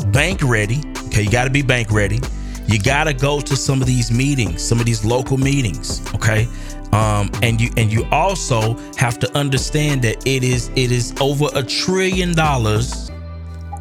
Bank 0.08 0.42
ready. 0.44 0.82
Okay, 1.08 1.24
you 1.24 1.32
got 1.32 1.46
to 1.46 1.50
be 1.50 1.62
bank 1.62 1.92
ready. 1.92 2.20
You 2.68 2.80
got 2.80 3.06
to 3.06 3.14
go 3.14 3.42
to 3.42 3.56
some 3.56 3.82
of 3.82 3.88
these 3.88 4.12
meetings, 4.12 4.62
some 4.62 4.80
of 4.80 4.86
these 4.86 5.04
local 5.04 5.38
meetings. 5.38 6.02
Okay. 6.14 6.48
Um, 6.92 7.30
and 7.44 7.62
you 7.62 7.70
and 7.78 7.92
you 7.92 8.06
also 8.12 8.76
have 8.98 9.20
to 9.20 9.38
understand 9.38 10.02
that 10.04 10.26
it 10.28 10.44
is 10.44 10.70
it 10.76 10.92
is 10.92 11.14
over 11.22 11.48
a 11.54 11.64
trillion 11.64 12.34
dollars 12.34 13.12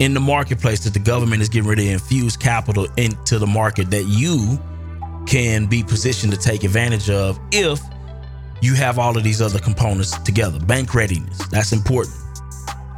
in 0.00 0.14
the 0.14 0.20
marketplace 0.20 0.80
that 0.84 0.92
the 0.92 0.98
government 1.00 1.42
is 1.42 1.48
getting 1.48 1.68
ready 1.68 1.86
to 1.86 1.92
infuse 1.92 2.36
capital 2.36 2.86
into 2.96 3.38
the 3.38 3.46
market 3.46 3.90
that 3.90 4.04
you 4.04 4.58
can 5.26 5.66
be 5.66 5.82
positioned 5.82 6.32
to 6.32 6.38
take 6.38 6.64
advantage 6.64 7.10
of 7.10 7.38
if 7.50 7.80
you 8.60 8.74
have 8.74 8.98
all 8.98 9.16
of 9.16 9.24
these 9.24 9.40
other 9.40 9.58
components 9.58 10.18
together. 10.18 10.58
Bank 10.60 10.94
readiness, 10.94 11.38
that's 11.48 11.72
important. 11.72 12.16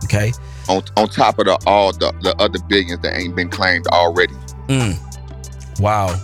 Okay. 0.05 0.33
On 0.71 0.83
on 0.97 1.09
top 1.09 1.39
of 1.41 1.47
the 1.47 1.59
all 1.67 1.93
the, 1.93 2.13
the 2.23 2.35
other 2.39 2.59
billions 2.69 3.01
that 3.03 3.17
ain't 3.19 3.35
been 3.35 3.49
claimed 3.49 3.87
already. 3.89 4.35
Mm. 4.69 4.97
Wow. 5.81 6.15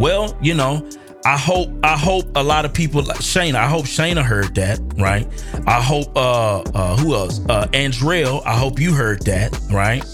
Well, 0.00 0.36
you 0.42 0.54
know, 0.54 0.88
I 1.24 1.36
hope 1.38 1.68
I 1.84 1.96
hope 1.96 2.24
a 2.34 2.42
lot 2.42 2.64
of 2.64 2.74
people 2.74 3.02
like. 3.02 3.20
I 3.36 3.66
hope 3.68 3.84
Shayna 3.86 4.22
heard 4.24 4.54
that, 4.56 4.80
right? 4.98 5.26
I 5.66 5.80
hope 5.80 6.16
uh 6.16 6.60
uh 6.74 6.96
who 6.96 7.14
else? 7.14 7.40
Uh 7.48 7.66
Andrell, 7.68 8.42
I 8.44 8.56
hope 8.58 8.80
you 8.80 8.92
heard 8.94 9.22
that, 9.26 9.56
right? 9.70 10.04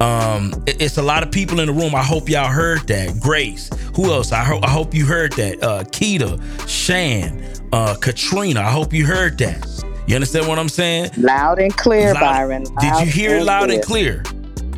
Um 0.00 0.52
it- 0.66 0.80
it's 0.80 0.96
a 0.98 1.02
lot 1.02 1.22
of 1.24 1.30
people 1.32 1.58
in 1.60 1.66
the 1.66 1.72
room. 1.72 1.94
I 1.94 2.02
hope 2.04 2.28
y'all 2.28 2.50
heard 2.50 2.86
that. 2.88 3.18
Grace. 3.20 3.68
Who 3.96 4.12
else? 4.12 4.30
I 4.32 4.44
hope 4.44 4.64
I 4.64 4.70
hope 4.70 4.94
you 4.94 5.06
heard 5.06 5.32
that. 5.32 5.62
Uh 5.62 5.82
Keita, 5.84 6.40
Shan, 6.68 7.42
uh 7.72 7.94
Katrina. 8.00 8.60
I 8.60 8.70
hope 8.70 8.92
you 8.92 9.06
heard 9.06 9.38
that. 9.38 9.66
You 10.06 10.14
understand 10.16 10.46
what 10.48 10.58
I'm 10.58 10.68
saying? 10.68 11.10
Loud 11.16 11.58
and 11.58 11.74
clear, 11.76 12.12
Loud- 12.12 12.20
Byron. 12.20 12.64
Did 12.80 13.00
you 13.00 13.06
hear 13.06 13.36
it 13.38 13.44
loud 13.44 13.70
and 13.70 13.82
clear? 13.82 14.22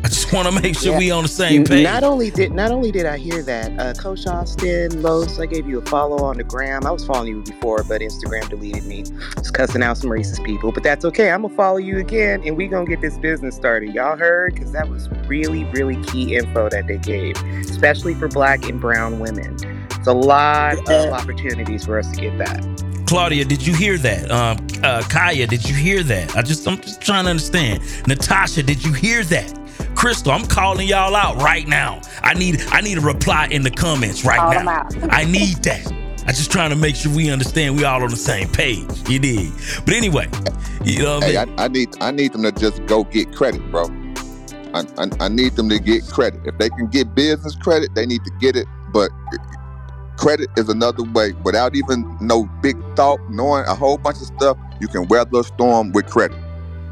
I 0.03 0.09
just 0.09 0.31
want 0.31 0.47
to 0.47 0.61
make 0.61 0.77
sure 0.77 0.93
Yeah. 0.93 0.99
we 0.99 1.11
on 1.11 1.23
the 1.23 1.27
same 1.29 1.65
page. 1.65 1.83
Not 1.83 2.03
only 2.03 2.29
did 2.29 2.53
not 2.53 2.71
only 2.71 2.91
did 2.91 3.05
I 3.05 3.17
hear 3.17 3.41
that, 3.43 3.77
uh, 3.77 3.93
Coach 3.95 4.25
Austin, 4.25 5.01
Los, 5.01 5.37
I 5.39 5.47
gave 5.47 5.67
you 5.67 5.79
a 5.79 5.81
follow 5.81 6.23
on 6.23 6.37
the 6.37 6.43
gram. 6.45 6.85
I 6.85 6.91
was 6.91 7.03
following 7.05 7.27
you 7.29 7.41
before, 7.41 7.83
but 7.83 7.99
Instagram 7.99 8.47
deleted 8.47 8.85
me. 8.85 9.03
It's 9.35 9.51
cussing 9.51 9.83
out 9.83 9.97
some 9.97 10.09
racist 10.11 10.45
people, 10.45 10.71
but 10.71 10.83
that's 10.83 11.03
okay. 11.03 11.29
I'm 11.31 11.41
gonna 11.41 11.53
follow 11.55 11.77
you 11.77 11.97
again, 11.97 12.41
and 12.45 12.55
we 12.55 12.67
gonna 12.67 12.85
get 12.85 13.01
this 13.01 13.17
business 13.17 13.55
started. 13.55 13.93
Y'all 13.93 14.15
heard? 14.15 14.53
Because 14.53 14.71
that 14.71 14.87
was 14.87 15.09
really, 15.27 15.65
really 15.73 16.01
key 16.03 16.35
info 16.37 16.69
that 16.69 16.87
they 16.87 16.99
gave, 16.99 17.35
especially 17.69 18.13
for 18.13 18.27
Black 18.29 18.69
and 18.69 18.79
Brown 18.79 19.19
women. 19.19 19.57
It's 19.97 20.07
a 20.07 20.13
lot 20.13 20.77
of 20.89 21.11
opportunities 21.11 21.83
for 21.85 21.99
us 21.99 22.09
to 22.11 22.21
get 22.21 22.37
that. 22.37 22.63
Claudia, 23.07 23.45
did 23.45 23.65
you 23.65 23.73
hear 23.73 23.97
that? 23.99 24.29
Um, 24.29 24.57
uh, 24.83 25.01
Kaya, 25.09 25.47
did 25.47 25.67
you 25.67 25.73
hear 25.75 26.03
that? 26.03 26.35
I 26.35 26.41
just, 26.41 26.67
I'm 26.67 26.79
just 26.81 27.01
trying 27.01 27.23
to 27.23 27.29
understand. 27.29 27.81
Natasha, 28.07 28.63
did 28.63 28.83
you 28.83 28.91
hear 28.93 29.23
that? 29.25 29.53
Crystal, 29.95 30.31
I'm 30.31 30.45
calling 30.45 30.87
y'all 30.87 31.15
out 31.15 31.41
right 31.41 31.67
now. 31.67 32.01
I 32.21 32.33
need, 32.33 32.61
I 32.69 32.81
need 32.81 32.97
a 32.97 33.01
reply 33.01 33.47
in 33.49 33.63
the 33.63 33.71
comments 33.71 34.25
right 34.25 34.37
Call 34.39 34.53
'em 34.53 34.65
now. 34.65 34.71
out. 34.81 34.93
I 35.13 35.23
need 35.23 35.57
that. 35.63 35.91
I 36.27 36.31
just 36.33 36.51
trying 36.51 36.71
to 36.71 36.75
make 36.75 36.95
sure 36.97 37.15
we 37.15 37.29
understand 37.31 37.77
we 37.77 37.85
all 37.85 38.03
on 38.03 38.09
the 38.09 38.17
same 38.17 38.49
page. 38.49 38.85
You 39.09 39.19
did. 39.19 39.51
But 39.85 39.93
anyway, 39.93 40.27
you 40.83 41.03
know 41.03 41.15
what 41.19 41.23
I 41.23 41.27
Hey, 41.27 41.45
mean? 41.45 41.55
I, 41.57 41.63
I 41.63 41.67
need 41.69 41.89
I 42.01 42.11
need 42.11 42.33
them 42.33 42.43
to 42.43 42.51
just 42.51 42.85
go 42.85 43.05
get 43.05 43.33
credit, 43.33 43.61
bro. 43.71 43.85
I, 44.73 44.83
I, 44.97 45.07
I 45.21 45.27
need 45.29 45.55
them 45.55 45.69
to 45.69 45.79
get 45.79 46.05
credit. 46.07 46.41
If 46.45 46.57
they 46.57 46.69
can 46.69 46.87
get 46.87 47.15
business 47.15 47.55
credit, 47.55 47.95
they 47.95 48.05
need 48.05 48.25
to 48.25 48.31
get 48.41 48.57
it. 48.57 48.67
But 48.91 49.09
credit 50.17 50.49
is 50.57 50.69
another 50.69 51.03
way. 51.03 51.33
Without 51.43 51.75
even 51.75 52.17
no 52.19 52.45
big 52.61 52.75
thought, 52.95 53.19
knowing 53.29 53.65
a 53.65 53.75
whole 53.75 53.97
bunch 53.97 54.17
of 54.17 54.27
stuff, 54.27 54.57
you 54.81 54.87
can 54.87 55.07
weather 55.07 55.39
a 55.39 55.43
storm 55.43 55.91
with 55.91 56.07
credit. 56.07 56.37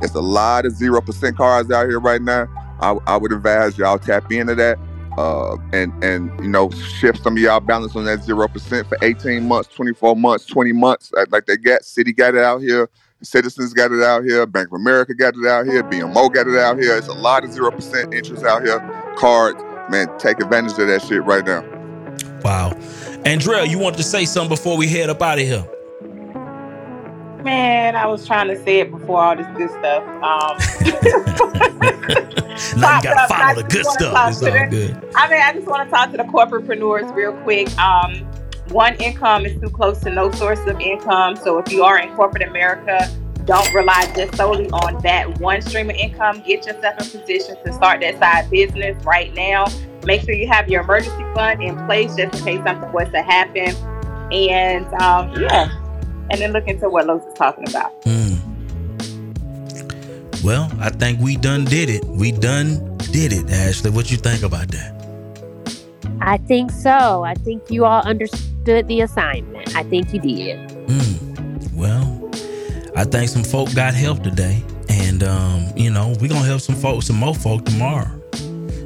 It's 0.02 0.16
a 0.16 0.22
lot 0.22 0.66
of 0.66 0.74
zero 0.74 1.02
percent 1.02 1.38
cars 1.38 1.70
out 1.72 1.88
here 1.88 2.00
right 2.00 2.22
now. 2.22 2.48
I, 2.80 2.98
I 3.08 3.18
would 3.18 3.32
advise 3.32 3.78
y'all 3.78 3.98
tap 4.00 4.32
into 4.32 4.56
that. 4.56 4.78
Uh, 5.18 5.56
and 5.72 5.94
and 6.04 6.30
you 6.42 6.50
know 6.50 6.70
shift 6.72 7.24
some 7.24 7.38
of 7.38 7.42
y'all 7.42 7.62
balance 7.62 7.96
on 7.96 8.04
that 8.04 8.22
zero 8.22 8.50
percent 8.50 8.86
for 8.88 8.98
18 9.02 9.48
months, 9.48 9.70
24 9.74 10.14
months, 10.18 10.46
20 10.46 10.74
months, 10.74 11.12
like- 11.30 11.46
they 11.46 11.56
got. 11.56 11.82
Citi 11.82 12.16
got 12.16 12.36
it 12.36 12.42
out 12.44 12.62
here. 12.62 12.90
Citizens 13.22 13.74
got 13.74 13.94
it 13.94 14.04
out 14.04 14.26
here. 14.26 14.46
Bank 14.46 14.68
of 14.68 14.74
America 14.74 15.16
got 15.16 15.36
it 15.36 15.48
out 15.48 15.66
here. 15.66 15.84
BMO 15.84 16.32
got 16.34 16.48
it 16.48 16.60
out 16.60 16.78
here. 16.78 16.98
It's 16.98 17.08
a 17.08 17.14
lot 17.14 17.46
of 17.46 17.52
zero 17.54 17.72
percent 17.72 18.14
interest 18.14 18.44
out 18.44 18.64
here. 18.64 18.80
Cards, 19.18 19.64
man, 19.90 20.08
take 20.20 20.42
advantage 20.42 20.78
of 20.78 20.88
that 20.88 21.02
shit 21.02 21.24
right 21.24 21.46
now. 21.46 21.64
Wow. 22.44 22.78
Andrea, 23.26 23.66
you 23.66 23.80
wanted 23.80 23.98
to 23.98 24.04
say 24.04 24.24
something 24.24 24.50
before 24.50 24.78
we 24.78 24.88
head 24.88 25.10
up 25.10 25.22
out 25.22 25.40
of 25.40 25.46
here? 25.46 25.68
Man, 27.44 27.96
I 27.96 28.06
was 28.08 28.26
trying 28.26 28.48
to 28.48 28.64
say 28.64 28.80
it 28.80 28.92
before 28.92 29.22
all 29.24 29.36
this 29.36 29.48
good 29.58 29.70
stuff. 29.72 30.04
Um, 30.24 30.58
Now 32.78 32.98
you 32.98 33.04
gotta 33.04 33.28
follow 33.28 33.62
the 33.62 33.68
good 33.68 33.86
stuff. 33.86 34.30
It's 34.30 34.42
all 34.42 34.70
good. 34.70 35.12
I 35.16 35.30
mean, 35.30 35.42
I 35.42 35.54
just 35.54 35.68
want 35.68 35.88
to 35.88 35.94
talk 35.94 36.12
to 36.12 36.18
the 36.18 36.24
corporatepreneurs 36.24 37.14
real 37.14 37.34
quick. 37.44 37.76
Um, 37.78 38.16
one 38.70 38.96
income 38.96 39.46
is 39.46 39.60
too 39.60 39.70
close 39.70 40.00
to 40.02 40.10
no 40.10 40.32
source 40.32 40.60
of 40.68 40.80
income. 40.80 41.36
So 41.36 41.58
if 41.60 41.72
you 41.72 41.84
are 41.84 42.00
in 42.00 42.16
corporate 42.16 42.48
America, 42.48 43.10
don't 43.46 43.72
rely 43.74 44.12
just 44.16 44.36
solely 44.36 44.70
on 44.70 45.02
that 45.02 45.40
one 45.40 45.62
stream 45.62 45.90
of 45.90 45.96
income. 45.96 46.42
Get 46.46 46.66
yourself 46.66 47.00
in 47.00 47.20
position 47.20 47.58
to 47.64 47.74
start 47.74 48.02
that 48.02 48.20
side 48.20 48.50
business 48.50 49.04
right 49.04 49.34
now. 49.34 49.66
Make 50.06 50.22
sure 50.22 50.34
you 50.34 50.48
have 50.48 50.70
your 50.70 50.84
emergency 50.84 51.24
fund 51.34 51.62
in 51.62 51.76
place 51.88 52.16
just 52.16 52.40
in 52.40 52.46
case 52.46 52.64
something 52.64 52.92
was 52.92 53.10
to 53.10 53.22
happen. 53.22 53.76
And 54.32 54.86
um, 55.02 55.42
yeah, 55.42 55.70
and 56.30 56.40
then 56.40 56.54
look 56.54 56.68
into 56.68 56.90
what 56.90 57.08
Los 57.08 57.24
is 57.24 57.34
talking 57.34 57.68
about. 57.68 57.94
Well, 60.44 60.72
I 60.80 60.90
think 60.92 61.20
we 61.20 61.38
done 61.38 61.66
did 61.66 61.90
it. 61.90 62.06
We 62.06 62.32
done 62.32 62.98
did 63.12 63.34
it, 63.34 63.48
Ashlye. 63.48 63.92
What 63.92 64.12
you 64.12 64.18
think 64.18 64.44
about 64.44 64.68
that? 64.70 64.94
I 66.22 66.38
think 66.38 66.72
so. 66.72 67.24
I 67.24 67.34
think 67.34 67.70
you 67.72 67.86
all 67.86 68.02
understood 68.04 68.88
the 68.88 69.02
assignment. 69.02 69.76
I 69.76 69.84
think 69.84 70.14
you 70.14 70.20
did. 70.20 70.72
Well, 71.74 72.32
I 72.96 73.04
think 73.04 73.30
some 73.30 73.44
folk 73.44 73.74
got 73.74 73.94
help 73.94 74.24
today. 74.24 74.64
And 74.88 75.24
um, 75.24 75.68
you 75.76 75.90
know, 75.90 76.16
we 76.22 76.28
gonna 76.28 76.46
help 76.46 76.62
some 76.62 76.76
folks, 76.76 77.08
some 77.08 77.18
more 77.18 77.36
folk 77.36 77.66
tomorrow. 77.66 78.10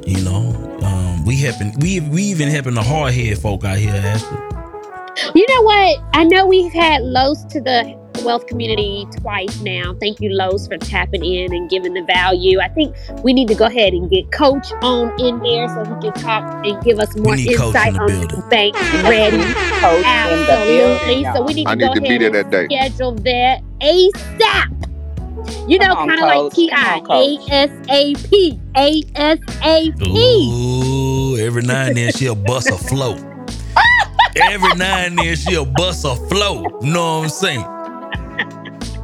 You 0.06 0.22
know, 0.24 0.78
um, 0.82 1.24
we 1.24 1.36
helping 1.36 1.72
we 1.80 2.00
we 2.00 2.22
even 2.24 2.48
helping 2.48 2.74
the 2.74 2.82
hard 2.82 3.14
head 3.14 3.38
folk 3.38 3.64
out 3.64 3.78
here, 3.78 3.92
Ashlye. 3.92 4.46
You 5.34 5.46
know 5.48 5.62
what? 5.62 6.00
I 6.14 6.24
know 6.24 6.46
we've 6.46 6.72
had 6.72 7.02
Los 7.02 7.44
to 7.46 7.60
the 7.60 7.98
wealth 8.24 8.46
community 8.46 9.06
twice 9.18 9.60
now. 9.60 9.94
Thank 10.00 10.20
you, 10.20 10.30
Los, 10.30 10.66
for 10.66 10.78
tapping 10.78 11.24
in 11.24 11.52
and 11.54 11.68
giving 11.68 11.94
the 11.94 12.02
value. 12.04 12.60
I 12.60 12.68
think 12.68 12.94
we 13.22 13.32
need 13.32 13.48
to 13.48 13.54
go 13.54 13.66
ahead 13.66 13.92
and 13.92 14.10
get 14.10 14.30
Coach 14.32 14.72
on 14.82 15.18
in 15.20 15.38
there 15.40 15.68
so 15.68 15.84
he 15.84 16.00
can 16.10 16.12
talk 16.22 16.64
and 16.66 16.82
give 16.82 16.98
us 16.98 17.14
more 17.16 17.36
need 17.36 17.56
Coach 17.56 17.74
insight 17.74 17.88
in 17.88 17.94
the 17.94 18.00
on 18.00 18.06
building. 18.08 18.28
the 18.40 18.46
bank 18.48 18.74
ready. 19.04 19.36
Coach 19.80 19.96
in 19.96 20.02
the 20.02 20.52
Absolutely. 20.52 20.76
building, 21.22 21.34
So 21.34 21.42
we 21.42 21.54
need 21.54 21.64
to 21.64 21.70
I 21.70 21.74
go 21.76 21.86
need 21.88 21.94
to 21.94 22.00
be 22.00 22.06
ahead 22.08 22.20
there 22.20 22.40
and 22.40 22.52
that 22.52 22.68
day. 22.68 22.76
schedule 22.88 23.12
that 23.12 23.62
ASAP. 23.80 24.76
You 25.66 25.78
know, 25.78 25.94
kind 25.94 26.12
of 26.12 26.20
like 26.20 26.38
Coach. 26.38 26.54
Ti 26.54 26.68
Come 26.70 26.84
on, 26.84 27.04
Coach. 27.04 27.38
ASAP. 27.50 28.60
ASAP. 28.74 30.06
Ooh, 30.06 31.36
every 31.38 31.62
now 31.62 31.86
and 31.86 31.96
then 31.96 32.12
she'll 32.12 32.34
bust 32.34 32.68
a 32.68 32.76
float. 32.76 33.18
Every 34.36 34.74
now 34.74 34.98
and 34.98 35.18
then 35.18 35.36
she'll 35.36 35.64
bust 35.66 36.04
a 36.04 36.14
float. 36.28 36.66
You 36.82 36.92
know 36.92 37.18
what 37.18 37.24
I'm 37.24 37.30
saying? 37.30 37.64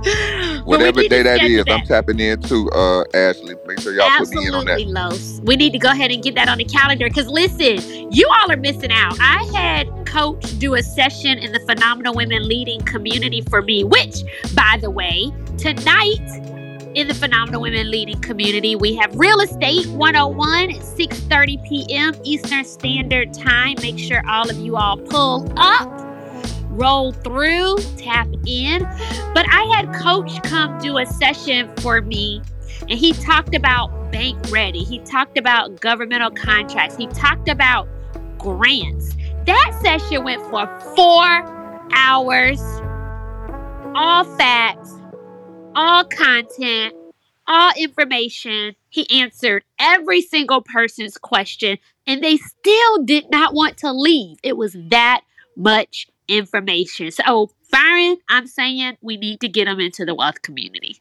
Whatever 0.67 1.01
need 1.01 1.11
to 1.11 1.23
day 1.23 1.57
that 1.57 1.71
I'm 1.71 1.87
tapping 1.87 2.19
in 2.19 2.41
too, 2.43 2.69
uh, 2.73 3.05
Ashlye. 3.15 3.65
Make 3.67 3.81
sure 3.81 3.95
y'all 3.95 4.11
put 4.19 4.31
me 4.31 4.47
in 4.47 4.55
on 4.55 4.65
that. 4.65 4.73
Absolutely, 4.73 4.93
Los. 4.93 5.41
We 5.45 5.57
need 5.57 5.73
to 5.73 5.79
go 5.79 5.91
ahead 5.91 6.11
and 6.11 6.23
get 6.23 6.35
that 6.35 6.49
on 6.49 6.59
the 6.59 6.65
calendar 6.65 7.09
because 7.09 7.29
listen, 7.29 8.13
you 8.13 8.29
all 8.41 8.51
are 8.51 8.57
missing 8.57 8.91
out. 8.91 9.17
I 9.21 9.45
had 9.55 10.07
Coach 10.07 10.59
do 10.59 10.75
a 10.75 10.83
session 10.83 11.39
in 11.39 11.53
the 11.53 11.61
Phenomenal 11.61 12.15
Women 12.15 12.49
Leading 12.49 12.81
community 12.81 13.43
for 13.43 13.63
me, 13.63 13.85
which, 13.85 14.23
by 14.55 14.79
the 14.81 14.91
way, 14.91 15.33
tonight 15.57 16.21
in 16.97 17.09
the 17.09 17.15
Phenomenal 17.15 17.61
Women 17.61 17.91
Leading 17.91 18.19
community, 18.21 18.75
we 18.75 18.97
have 18.97 19.15
Real 19.15 19.41
Estate 19.41 19.87
101 19.89 20.71
at 20.71 20.81
6:30 20.81 21.69
p.m. 21.69 22.15
Eastern 22.25 22.65
Standard 22.65 23.35
Time. 23.35 23.77
Make 23.83 23.99
sure 23.99 24.23
all 24.29 24.49
of 24.49 24.57
you 24.57 24.77
all 24.77 24.97
pull 24.97 25.53
up 25.57 26.06
roll 26.77 27.13
through, 27.13 27.77
tap 27.97 28.29
in. 28.47 28.83
But 29.35 29.47
I 29.51 29.65
had 29.75 29.93
Coach 29.95 30.43
come 30.43 30.79
do 30.79 30.99
a 30.99 31.07
session 31.07 31.75
for 31.79 32.01
me, 32.01 32.43
and 32.83 32.93
he 32.93 33.13
talked 33.13 33.55
about 33.55 34.13
bank 34.13 34.39
ready. 34.51 34.85
He 34.85 34.99
talked 35.01 35.39
about 35.39 35.81
governmental 35.81 36.31
contracts. 36.31 36.97
He 36.97 37.07
talked 37.09 37.49
about 37.49 37.89
grants. 38.39 39.17
That 39.47 39.79
session 39.83 40.25
went 40.25 40.43
for 40.51 40.67
four 40.95 41.89
hours, 41.93 42.61
all 43.95 44.25
facts, 44.37 44.93
all 45.75 46.05
content, 46.05 46.95
all 47.47 47.73
information. 47.77 48.75
He 48.89 49.09
answered 49.21 49.65
every 49.79 50.21
single 50.21 50.63
person's 50.63 51.17
question, 51.17 51.79
and 52.07 52.23
they 52.23 52.37
still 52.37 53.05
did 53.05 53.31
not 53.31 53.55
want 53.55 53.77
to 53.79 53.93
leave. 53.93 54.39
It 54.43 54.57
was 54.57 54.77
that 54.91 55.23
much 55.57 56.09
information. 56.29 57.11
So, 57.11 57.51
Byron, 57.71 58.19
I'm 58.29 58.47
saying 58.47 58.97
we 59.01 59.17
need 59.17 59.41
to 59.41 59.49
get 59.49 59.67
them 59.67 59.81
into 59.81 60.05
the 60.05 60.15
wealth 60.15 60.43
community. 60.43 61.01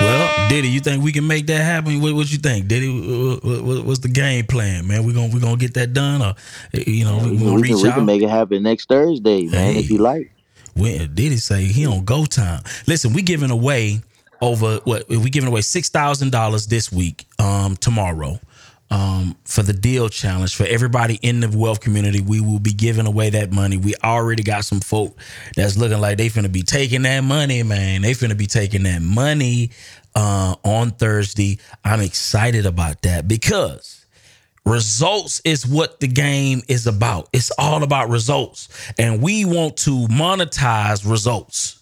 Well, 0.00 0.48
Ditty, 0.48 0.68
you 0.68 0.80
think 0.80 1.04
we 1.04 1.12
can 1.12 1.26
make 1.26 1.46
that 1.46 1.62
happen? 1.62 2.00
What, 2.00 2.14
what 2.14 2.32
you 2.32 2.38
think, 2.38 2.68
Ditty? 2.68 2.88
What, 2.88 3.62
what, 3.62 3.84
what's 3.84 4.00
the 4.00 4.08
game 4.08 4.46
plan, 4.46 4.86
man? 4.86 5.04
We 5.04 5.12
gonna 5.12 5.32
we 5.32 5.40
gonna 5.40 5.56
get 5.56 5.74
that 5.74 5.92
done, 5.92 6.22
or 6.22 6.34
you 6.72 7.04
know, 7.04 7.18
we, 7.18 7.32
We, 7.32 7.38
gonna 7.38 7.52
we 7.54 7.62
reach 7.62 7.72
can, 7.72 7.82
we 7.82 7.92
can 7.92 8.04
make 8.06 8.22
it 8.22 8.30
happen 8.30 8.62
next 8.62 8.88
Thursday, 8.88 9.46
man, 9.46 9.76
if 9.76 9.90
you 9.90 9.98
like. 9.98 10.32
When 10.74 11.14
Ditty 11.14 11.36
say 11.36 11.64
he 11.64 11.86
on 11.86 12.04
go 12.04 12.24
time. 12.24 12.62
Listen, 12.86 13.12
we 13.12 13.22
giving 13.22 13.50
away 13.50 14.00
over 14.40 14.80
what 14.84 15.08
we 15.08 15.28
giving 15.30 15.48
away 15.48 15.60
six 15.60 15.90
thousand 15.90 16.32
dollars 16.32 16.66
this 16.66 16.90
week, 16.90 17.26
um, 17.38 17.76
tomorrow. 17.76 18.40
Um, 18.92 19.36
for 19.44 19.62
the 19.62 19.72
deal 19.72 20.08
challenge 20.08 20.56
for 20.56 20.64
everybody 20.64 21.20
in 21.22 21.38
the 21.38 21.48
wealth 21.48 21.80
community, 21.80 22.20
we 22.20 22.40
will 22.40 22.58
be 22.58 22.72
giving 22.72 23.06
away 23.06 23.30
that 23.30 23.52
money. 23.52 23.76
We 23.76 23.94
already 24.02 24.42
got 24.42 24.64
some 24.64 24.80
folk 24.80 25.16
that's 25.54 25.76
looking 25.76 26.00
like 26.00 26.18
they 26.18 26.28
finna 26.28 26.50
be 26.50 26.62
taking 26.62 27.02
that 27.02 27.20
money, 27.20 27.62
man. 27.62 28.02
They 28.02 28.12
finna 28.12 28.36
be 28.36 28.46
taking 28.46 28.82
that 28.82 29.00
money 29.00 29.70
uh, 30.16 30.56
on 30.64 30.90
Thursday. 30.90 31.60
I'm 31.84 32.00
excited 32.00 32.66
about 32.66 33.02
that 33.02 33.28
because 33.28 34.00
Results 34.66 35.40
is 35.44 35.66
what 35.66 36.00
the 36.00 36.06
game 36.06 36.62
is 36.68 36.86
about. 36.86 37.28
It's 37.32 37.50
all 37.58 37.82
about 37.82 38.10
results. 38.10 38.68
And 38.98 39.22
we 39.22 39.44
want 39.44 39.78
to 39.78 40.06
monetize 40.08 41.08
results. 41.08 41.79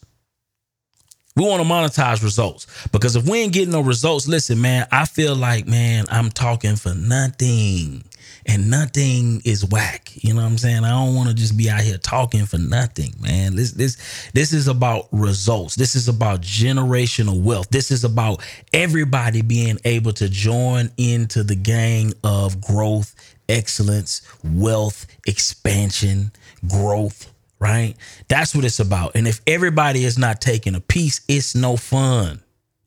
We 1.38 1.44
want 1.44 1.62
to 1.62 1.68
monetize 1.68 2.20
results 2.24 2.66
because 2.88 3.14
if 3.14 3.28
we 3.28 3.38
ain't 3.38 3.52
getting 3.52 3.70
no 3.70 3.80
results, 3.80 4.26
listen, 4.26 4.60
man, 4.60 4.88
I 4.90 5.04
feel 5.04 5.36
like, 5.36 5.68
man, 5.68 6.06
I'm 6.10 6.30
talking 6.30 6.74
for 6.74 6.94
nothing 6.94 8.02
and 8.44 8.68
nothing 8.68 9.40
is 9.44 9.64
whack. 9.64 10.10
You 10.16 10.34
know 10.34 10.42
what 10.42 10.48
I'm 10.48 10.58
saying? 10.58 10.82
I 10.82 10.90
don't 10.90 11.14
want 11.14 11.28
to 11.28 11.36
just 11.36 11.56
be 11.56 11.70
out 11.70 11.82
here 11.82 11.96
talking 11.98 12.44
for 12.44 12.58
nothing, 12.58 13.14
man. 13.20 13.54
This 13.54 13.70
this 13.70 14.30
this 14.32 14.52
is 14.52 14.66
about 14.66 15.06
results. 15.12 15.76
This 15.76 15.94
is 15.94 16.08
about 16.08 16.40
generational 16.40 17.40
wealth. 17.40 17.68
This 17.70 17.92
is 17.92 18.02
about 18.02 18.42
everybody 18.72 19.40
being 19.42 19.78
able 19.84 20.12
to 20.14 20.28
join 20.28 20.90
into 20.96 21.44
the 21.44 21.54
gang 21.54 22.14
of 22.24 22.60
growth, 22.60 23.14
excellence, 23.48 24.22
wealth, 24.42 25.06
expansion, 25.24 26.32
growth, 26.66 27.32
right? 27.58 27.94
That's 28.28 28.54
what 28.54 28.64
it's 28.64 28.80
about. 28.80 29.14
And 29.14 29.26
if 29.26 29.40
everybody 29.46 30.04
is 30.04 30.18
not 30.18 30.40
taking 30.40 30.74
a 30.74 30.80
piece, 30.80 31.20
it's 31.28 31.54
no 31.54 31.76
fun. 31.76 32.40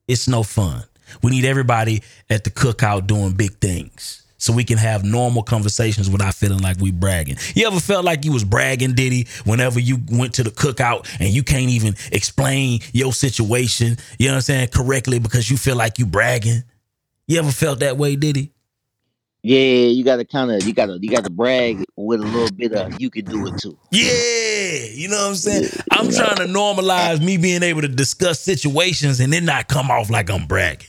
It's 0.08 0.28
no 0.28 0.44
fun. 0.44 0.84
We 1.22 1.32
need 1.32 1.46
everybody 1.46 2.04
at 2.30 2.44
the 2.44 2.52
cookout 2.52 3.08
doing 3.08 3.34
big 3.34 3.60
things 3.60 4.24
so 4.38 4.52
we 4.52 4.64
can 4.64 4.78
have 4.78 5.04
normal 5.04 5.44
conversations 5.44 6.10
without 6.10 6.34
feeling 6.34 6.62
like 6.62 6.78
we 6.80 6.92
bragging. 6.92 7.38
You 7.54 7.68
ever 7.68 7.80
felt 7.80 8.04
like 8.04 8.26
you 8.26 8.32
was 8.32 8.44
bragging, 8.44 8.94
Ditty, 8.94 9.28
whenever 9.46 9.80
you 9.80 10.00
went 10.10 10.34
to 10.36 10.44
the 10.44 10.50
cookout 10.50 11.08
and 11.20 11.30
you 11.30 11.44
can't 11.44 11.70
even 11.70 11.96
explain 12.12 12.80
your 12.92 13.14
situation, 13.14 13.98
you 14.18 14.28
know 14.28 14.34
what 14.34 14.38
I'm 14.38 14.42
saying, 14.42 14.68
correctly 14.70 15.20
because 15.20 15.52
you 15.52 15.58
feel 15.58 15.76
like 15.76 16.00
you 16.00 16.08
bragging? 16.08 16.64
You 17.28 17.38
ever 17.38 17.52
felt 17.52 17.82
that 17.82 17.98
way, 17.98 18.16
Ditty? 18.16 18.52
Yeah, 19.44 19.88
you 19.88 20.04
gotta 20.04 20.24
kinda 20.24 20.62
you 20.62 20.74
gotta 20.74 21.00
you 21.02 21.10
gotta 21.10 21.30
brag 21.32 21.84
with 21.96 22.20
a 22.20 22.24
little 22.24 22.50
bit 22.52 22.74
of 22.74 22.92
you 22.96 23.10
can 23.10 23.26
do 23.26 23.48
it 23.48 23.58
too. 23.58 23.76
Yeah, 23.92 24.86
you 24.94 25.08
know 25.08 25.18
what 25.18 25.30
I'm 25.30 25.36
saying? 25.36 25.70
I'm 25.90 26.12
trying 26.12 26.38
to 26.38 26.46
normalize 26.46 27.24
me 27.24 27.38
being 27.38 27.64
able 27.64 27.82
to 27.82 27.88
discuss 27.88 28.40
situations 28.40 29.20
and 29.20 29.34
then 29.34 29.46
not 29.46 29.68
come 29.68 29.90
off 29.90 30.10
like 30.12 30.30
I'm 30.30 30.46
bragging. 30.46 30.88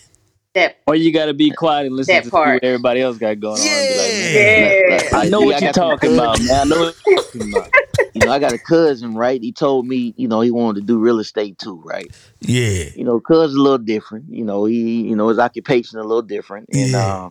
That 0.55 0.77
Or 0.87 0.95
you 0.95 1.15
gotta 1.15 1.33
be 1.33 1.51
quiet 1.51 1.87
and 1.87 1.97
listen 1.97 2.23
to 2.23 2.31
part. 2.31 2.57
what 2.57 2.65
everybody 2.65 3.01
else 3.01 3.17
got 3.17 3.41
going 3.41 3.63
on. 3.63 3.67
and 3.69 3.89
be 3.89 3.95
like, 3.95 4.13
Yeah. 4.13 4.75
man, 4.91 5.03
I 5.15 5.29
know 5.31 5.41
what 5.41 5.55
I 5.57 5.59
you're 5.61 5.73
talking 5.73 6.13
about, 6.13 6.39
man. 6.43 6.61
I 6.61 6.65
know 6.65 6.79
what 6.81 6.95
you're 7.07 7.23
talking 7.25 7.53
about. 7.55 7.71
You 8.15 8.21
know, 8.21 8.31
I 8.31 8.39
got 8.39 8.53
a 8.53 8.59
cousin, 8.59 9.15
right? 9.15 9.41
He 9.41 9.53
told 9.53 9.87
me, 9.87 10.13
you 10.19 10.29
know, 10.29 10.43
he 10.43 10.51
wanted 10.51 10.81
to 10.81 10.87
do 10.87 10.99
real 10.99 11.21
estate 11.21 11.57
too, 11.59 11.81
right? 11.83 12.13
Yeah. 12.43 12.85
You 12.95 13.05
know, 13.05 13.19
cuz 13.19 13.55
a 13.55 13.59
little 13.59 13.79
different. 13.79 14.27
You 14.29 14.45
know, 14.45 14.67
he, 14.67 15.05
you 15.09 15.17
know, 15.17 15.29
his 15.29 15.39
occupation 15.39 15.99
a 15.99 16.03
little 16.03 16.21
different. 16.21 16.69
And 16.71 16.91
Yeah. 16.93 17.25
um, 17.25 17.31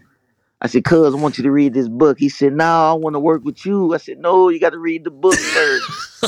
I 0.63 0.67
said, 0.67 0.83
cuz, 0.83 1.13
I 1.13 1.17
want 1.17 1.37
you 1.37 1.43
to 1.43 1.51
read 1.51 1.73
this 1.73 1.87
book. 1.87 2.19
He 2.19 2.29
said, 2.29 2.53
No, 2.53 2.91
I 2.91 2.93
want 2.93 3.15
to 3.15 3.19
work 3.19 3.43
with 3.43 3.65
you. 3.65 3.93
I 3.93 3.97
said, 3.97 4.19
No, 4.19 4.49
you 4.49 4.59
got 4.59 4.71
to 4.71 4.77
read 4.79 5.03
the 5.03 5.09
book 5.11 5.33
first. 5.35 6.23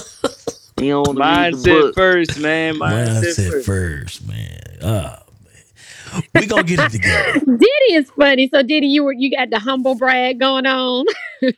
you 0.79 0.89
don't 0.89 1.07
want 1.07 1.17
to 1.19 1.23
read 1.23 1.53
the 1.53 1.57
Mindset 1.57 1.81
book. 1.81 1.95
first, 1.95 2.39
man. 2.39 2.75
Mindset 2.75 3.21
Mindset 3.21 3.51
first. 3.51 3.65
first, 3.65 4.27
man. 4.27 4.59
Ah, 4.83 5.23
man. 6.13 6.23
We 6.33 6.47
gonna 6.47 6.63
get 6.63 6.79
it 6.79 6.91
together. 6.91 7.39
Ditty 7.45 7.93
is 7.93 8.09
funny. 8.11 8.49
So 8.49 8.63
Ditty, 8.63 8.87
you 8.87 9.03
were 9.03 9.13
you 9.13 9.29
got 9.35 9.49
the 9.51 9.59
humble 9.59 9.95
brag 9.95 10.39
going 10.39 10.65
on. 10.65 11.05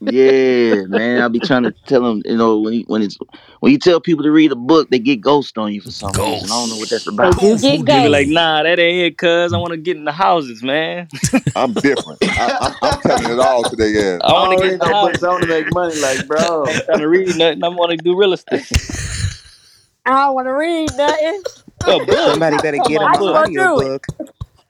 Yeah, 0.00 0.84
man. 0.86 1.20
I'll 1.20 1.28
be 1.28 1.40
trying 1.40 1.64
to 1.64 1.72
tell 1.86 2.02
them, 2.02 2.22
you 2.24 2.36
know, 2.36 2.58
when 2.60 2.72
he, 2.72 2.84
when 2.86 3.02
it's 3.02 3.18
when 3.60 3.72
you 3.72 3.78
tell 3.78 4.00
people 4.00 4.22
to 4.22 4.30
read 4.30 4.52
a 4.52 4.56
book, 4.56 4.90
they 4.90 4.98
get 5.00 5.20
ghost 5.20 5.58
on 5.58 5.72
you 5.72 5.80
for 5.80 5.90
some 5.90 6.12
reason. 6.12 6.44
I 6.50 6.54
don't 6.54 6.70
know 6.70 6.76
what 6.76 6.90
that's 6.90 7.06
about. 7.08 7.36
They 7.40 7.56
do 7.56 7.58
get 7.58 7.78
You 7.78 7.84
be 7.84 8.08
like, 8.08 8.28
nah, 8.28 8.62
that 8.62 8.78
ain't 8.78 9.12
it, 9.12 9.18
cuz. 9.18 9.52
I 9.52 9.56
want 9.56 9.72
to 9.72 9.76
get 9.76 9.96
in 9.96 10.04
the 10.04 10.12
houses, 10.12 10.62
man. 10.62 11.08
I'm 11.56 11.72
different. 11.74 12.20
I, 12.22 12.58
I'm, 12.60 12.76
I'm 12.80 13.00
telling 13.00 13.28
it 13.28 13.40
all 13.40 13.64
today. 13.64 13.88
Yeah. 13.88 14.18
I 14.22 14.32
want 14.32 14.52
to 14.52 14.64
get 14.64 14.72
in 14.74 14.78
the 14.78 14.86
no 14.86 14.92
houses. 14.92 15.20
books. 15.20 15.22
I 15.24 15.28
want 15.32 15.42
to 15.42 15.48
make 15.48 15.72
money, 15.72 15.94
like 15.96 16.28
bro. 16.28 16.64
I'm 16.68 16.80
trying 16.86 16.98
to 17.00 17.08
read 17.08 17.36
nothing. 17.36 17.64
I 17.64 17.68
want 17.68 17.90
to 17.90 17.96
do 17.96 18.16
real 18.16 18.32
estate. 18.32 18.70
I 20.06 20.10
don't 20.12 20.34
want 20.34 20.46
to 20.46 20.52
read 20.52 20.92
nothing. 20.96 21.42
A 21.86 22.04
book. 22.04 22.18
Somebody 22.18 22.56
better 22.58 22.78
get 22.88 23.02
him 23.02 23.14
about 23.14 23.20
an 23.22 23.36
I 23.36 23.46
just 23.52 23.74
book. 23.74 24.06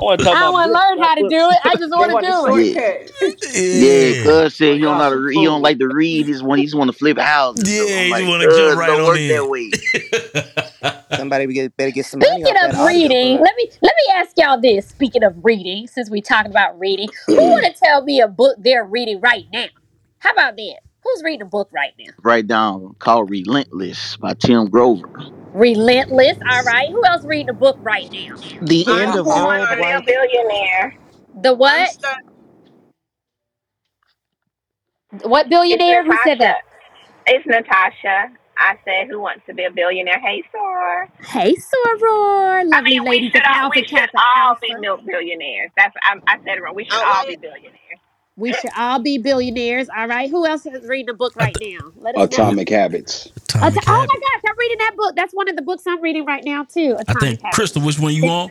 Want 0.01 0.21
to 0.21 0.25
do 0.25 0.31
I 0.31 0.31
want 0.31 0.31
to 0.31 0.31
I 0.31 0.31
talk 0.31 0.41
don't 0.41 0.49
about 0.51 0.53
want 0.53 0.67
to 0.69 0.73
learn 0.73 0.99
how 0.99 1.15
to 1.15 1.23
do 1.29 1.51
it. 1.51 1.59
I 1.65 1.77
just 1.77 1.91
want 1.91 2.13
want 2.13 2.27
to 2.27 2.31
do 2.31 2.47
it. 2.57 3.13
Yeah, 3.55 4.13
Yeah. 4.15 4.23
cuz 4.45 4.57
said 4.57 4.75
he 4.75 4.81
don't 4.81 4.97
know 4.99 5.03
how 5.05 5.11
to 5.11 5.17
Y'all 5.17 5.23
read. 5.25 5.39
He 5.39 5.45
don't 5.45 5.63
like 5.63 5.79
to 5.79 5.89
read. 5.89 6.27
He 6.27 6.33
just 6.33 6.45
want 6.45 6.59
he 6.61 6.67
just 6.67 6.77
want 6.77 6.91
to 6.91 6.97
flip 6.97 7.19
houses. 7.19 7.69
Yeah, 7.69 8.15
I'm 8.17 8.23
you 8.23 8.29
want 8.29 8.43
to 8.43 8.57
jump 8.57 8.79
right 8.79 8.91
on 8.91 9.07
work 9.07 9.17
that 9.17 9.45
in. 9.45 9.51
way. 9.51 9.71
Somebody 11.17 11.47
be 11.47 11.55
get, 11.55 11.77
better 11.77 11.91
get 11.91 12.07
some 12.07 12.21
Speaking 12.23 12.57
off 12.57 12.65
of 12.65 12.73
that 12.73 12.87
reading, 12.87 13.11
audiobook. 13.11 13.45
let 13.47 13.57
me 13.57 13.71
let 13.83 13.95
me 14.07 14.13
ask 14.15 14.31
y'all 14.37 14.61
this. 14.61 14.89
Speaking 14.89 15.25
of 15.25 15.35
reading, 15.43 15.87
since 15.87 16.11
we 16.11 16.21
talking 16.21 16.51
about 16.51 16.79
reading, 16.79 17.09
who 17.27 17.35
want 17.37 17.67
to 17.67 17.73
tell 17.73 18.03
me 18.03 18.21
a 18.21 18.29
book 18.29 18.57
they're 18.61 18.85
reading 18.85 19.21
right 19.21 19.47
now? 19.53 19.67
How 20.19 20.31
about 20.33 20.57
that? 20.57 20.77
Who's 21.03 21.23
reading 21.25 21.43
a 21.43 21.47
book 21.47 21.69
right 21.73 21.93
now? 21.99 22.13
Right 22.23 22.47
down 22.47 22.95
called 22.99 23.31
Relentless 23.31 24.17
by 24.17 24.35
Tim 24.35 24.69
Grover. 24.69 25.09
Relentless. 25.59 26.39
All 26.51 26.65
right. 26.65 26.89
Who 26.91 27.03
else 27.07 27.25
reading 27.27 27.51
a 27.51 27.55
book 27.55 27.79
right 27.83 28.11
now? 28.13 28.37
The 28.63 28.87
I'm 28.87 29.01
end 29.03 29.17
of 29.17 29.27
going 29.27 29.35
world 29.35 29.75
on 29.85 29.95
a 29.97 30.03
blank. 30.03 30.07
billionaire. 30.07 30.97
The 31.43 31.55
I'm 31.67 31.87
what? 31.87 31.91
start, 31.99 32.19
What 35.25 35.51
it's 35.71 35.85
billionaire? 35.89 36.05
Who 36.05 36.17
said 36.19 36.41
Natasha. 36.41 36.41
that? 36.41 36.59
It's 37.27 37.47
Natasha. 37.47 38.33
I 38.59 38.77
said, 38.85 39.09
who 39.09 39.21
wants 39.21 39.43
to 39.49 39.55
be 39.55 39.65
a 39.65 39.71
billionaire? 39.73 40.21
Hey, 40.21 40.43
Sora. 40.53 41.09
Hey, 41.23 41.55
Soror, 41.57 42.71
I 42.73 42.81
lovely 42.81 42.99
mean, 42.99 43.07
we 43.09 43.21
ladies 43.21 43.33
should 43.33 43.43
of 43.43 43.47
all 43.47 43.71
Alpha 43.71 43.75
we 43.75 43.87
should 43.95 44.11
Kappa 44.11 44.19
all 44.19 44.57
be 44.61 44.75
Alpha. 44.75 44.81
milk 44.81 45.03
billionaires. 45.07 45.71
That's 45.77 45.95
I, 46.03 46.17
I 46.27 46.37
said 46.45 46.59
it 46.59 46.63
wrong. 46.63 46.75
We 46.75 46.85
should 46.85 47.01
all 47.03 47.25
Outlier. 47.25 47.27
be 47.27 47.37
billionaires. 47.37 47.88
We 48.39 48.53
should 48.53 48.71
all 48.79 49.01
be 49.01 49.19
billionaires. 49.19 49.89
All 49.97 50.07
right. 50.07 50.31
Who 50.31 50.47
else 50.47 50.65
is 50.65 50.87
reading 50.87 51.11
a 51.11 51.15
book 51.15 51.35
right 51.37 51.55
th- 51.55 51.81
now? 51.81 51.93
Let 51.97 52.15
us 52.15 52.19
know. 52.19 52.25
Atomic 52.25 52.69
Habits. 52.69 53.31
Ata- 53.57 53.67
Atomic 53.67 53.85
oh 53.89 53.93
my 53.93 54.07
gosh, 54.07 54.43
I'm 54.49 54.59
reading 54.59 54.79
that 54.79 54.95
book. 54.97 55.17
That's 55.17 55.35
one 55.35 55.49
of 55.49 55.57
the 55.57 55.63
books 55.63 55.83
I'm 55.87 56.01
reading 56.01 56.25
right 56.25 56.45
now 56.45 56.65
too. 56.65 56.97
I 57.07 57.15
think 57.15 57.41
Habits. 57.43 57.57
Crystal, 57.57 57.83
which 57.83 57.99
one 57.99 58.15
you 58.15 58.29
on? 58.29 58.51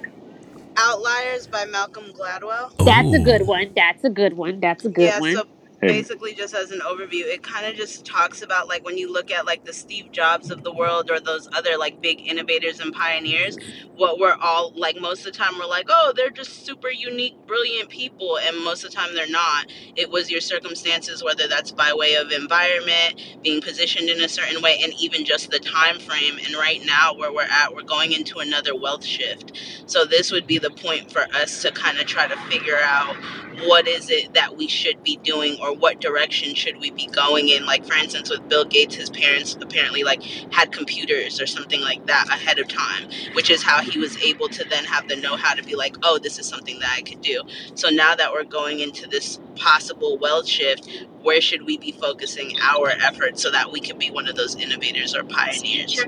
Outliers 0.75 1.47
by 1.47 1.65
Malcolm 1.65 2.03
Gladwell. 2.13 2.71
Oh. 2.79 2.85
That's 2.85 3.13
a 3.13 3.19
good 3.19 3.47
one. 3.47 3.71
That's 3.75 4.03
a 4.03 4.09
good 4.09 4.33
one. 4.33 4.59
That's 4.59 4.85
a 4.85 4.89
good 4.89 5.05
Yeah, 5.05 5.19
one. 5.19 5.33
so 5.35 5.47
Hey, 5.81 6.01
basically 6.01 6.35
just 6.35 6.55
as 6.55 6.71
an 6.71 6.81
overview, 6.81 7.23
it 7.25 7.43
kind 7.43 7.65
of 7.65 7.75
just 7.75 8.05
talks 8.05 8.41
about 8.41 8.67
like 8.67 8.85
when 8.85 8.97
you 8.97 9.13
look 9.13 9.31
at 9.31 9.45
like 9.45 9.65
the 9.65 9.73
Steve 9.73 10.11
Jobs 10.11 10.51
of 10.51 10.63
the 10.63 10.73
world 10.73 11.11
or 11.11 11.19
those 11.19 11.49
other 11.53 11.77
like 11.77 12.01
big 12.01 12.21
innovators 12.21 12.79
and 12.81 12.93
pioneers, 12.93 13.57
what 13.95 14.19
we're 14.19 14.37
all 14.41 14.73
like 14.75 14.99
most 15.01 15.19
of 15.19 15.33
the 15.33 15.39
time 15.39 15.57
we're 15.59 15.67
like, 15.67 15.87
"Oh, 15.89 16.13
they're 16.15 16.31
just 16.31 16.65
super 16.65 16.89
unique, 16.89 17.35
brilliant 17.47 17.89
people." 17.89 18.39
And 18.39 18.63
most 18.63 18.83
of 18.85 18.91
the 18.91 18.97
time 18.97 19.15
they're 19.15 19.29
not. 19.29 19.67
It 19.95 20.09
was 20.11 20.31
your 20.31 20.41
circumstances 20.41 21.23
whether 21.23 21.47
that's 21.47 21.71
by 21.71 21.93
way 21.93 22.15
of 22.15 22.31
environment, 22.31 23.21
being 23.43 23.61
positioned 23.61 24.09
in 24.09 24.21
a 24.21 24.29
certain 24.29 24.61
way 24.61 24.79
and 24.83 24.93
even 24.99 25.25
just 25.25 25.51
the 25.51 25.59
time 25.59 25.99
frame. 25.99 26.39
And 26.45 26.55
right 26.55 26.81
now 26.85 27.13
where 27.15 27.33
we're 27.33 27.43
at, 27.49 27.73
we're 27.75 27.83
going 27.83 28.13
into 28.13 28.39
another 28.39 28.75
wealth 28.75 29.05
shift. 29.05 29.53
So 29.87 30.05
this 30.05 30.31
would 30.31 30.47
be 30.47 30.59
the 30.59 30.71
point 30.71 31.11
for 31.11 31.23
us 31.35 31.61
to 31.63 31.71
kind 31.71 31.99
of 31.99 32.07
try 32.07 32.27
to 32.27 32.37
figure 32.49 32.79
out 32.83 33.15
what 33.63 33.87
is 33.87 34.09
it 34.09 34.33
that 34.35 34.57
we 34.57 34.67
should 34.67 35.03
be 35.03 35.17
doing 35.17 35.57
or 35.61 35.66
what 35.73 35.99
direction 36.01 36.55
should 36.55 36.77
we 36.79 36.91
be 36.91 37.07
going 37.07 37.49
in 37.49 37.65
like 37.65 37.85
for 37.85 37.93
instance 37.95 38.29
with 38.29 38.47
bill 38.49 38.65
gates 38.65 38.95
his 38.95 39.09
parents 39.09 39.55
apparently 39.61 40.03
like 40.03 40.21
had 40.51 40.71
computers 40.71 41.41
or 41.41 41.47
something 41.47 41.81
like 41.81 42.05
that 42.05 42.27
ahead 42.29 42.59
of 42.59 42.67
time 42.67 43.09
which 43.33 43.49
is 43.49 43.63
how 43.63 43.81
he 43.81 43.99
was 43.99 44.17
able 44.23 44.47
to 44.47 44.63
then 44.69 44.83
have 44.85 45.07
the 45.07 45.15
know-how 45.15 45.53
to 45.53 45.63
be 45.63 45.75
like 45.75 45.95
oh 46.03 46.17
this 46.17 46.39
is 46.39 46.45
something 46.47 46.79
that 46.79 46.93
i 46.97 47.01
could 47.01 47.21
do 47.21 47.41
so 47.75 47.89
now 47.89 48.15
that 48.15 48.31
we're 48.31 48.43
going 48.43 48.79
into 48.79 49.07
this 49.07 49.39
possible 49.55 50.17
wealth 50.17 50.47
shift 50.47 50.89
where 51.21 51.41
should 51.41 51.63
we 51.65 51.77
be 51.77 51.91
focusing 51.91 52.53
our 52.61 52.89
efforts 52.89 53.41
so 53.41 53.51
that 53.51 53.71
we 53.71 53.79
can 53.79 53.97
be 53.97 54.11
one 54.11 54.27
of 54.27 54.35
those 54.35 54.55
innovators 54.55 55.15
or 55.15 55.23
pioneers 55.23 55.99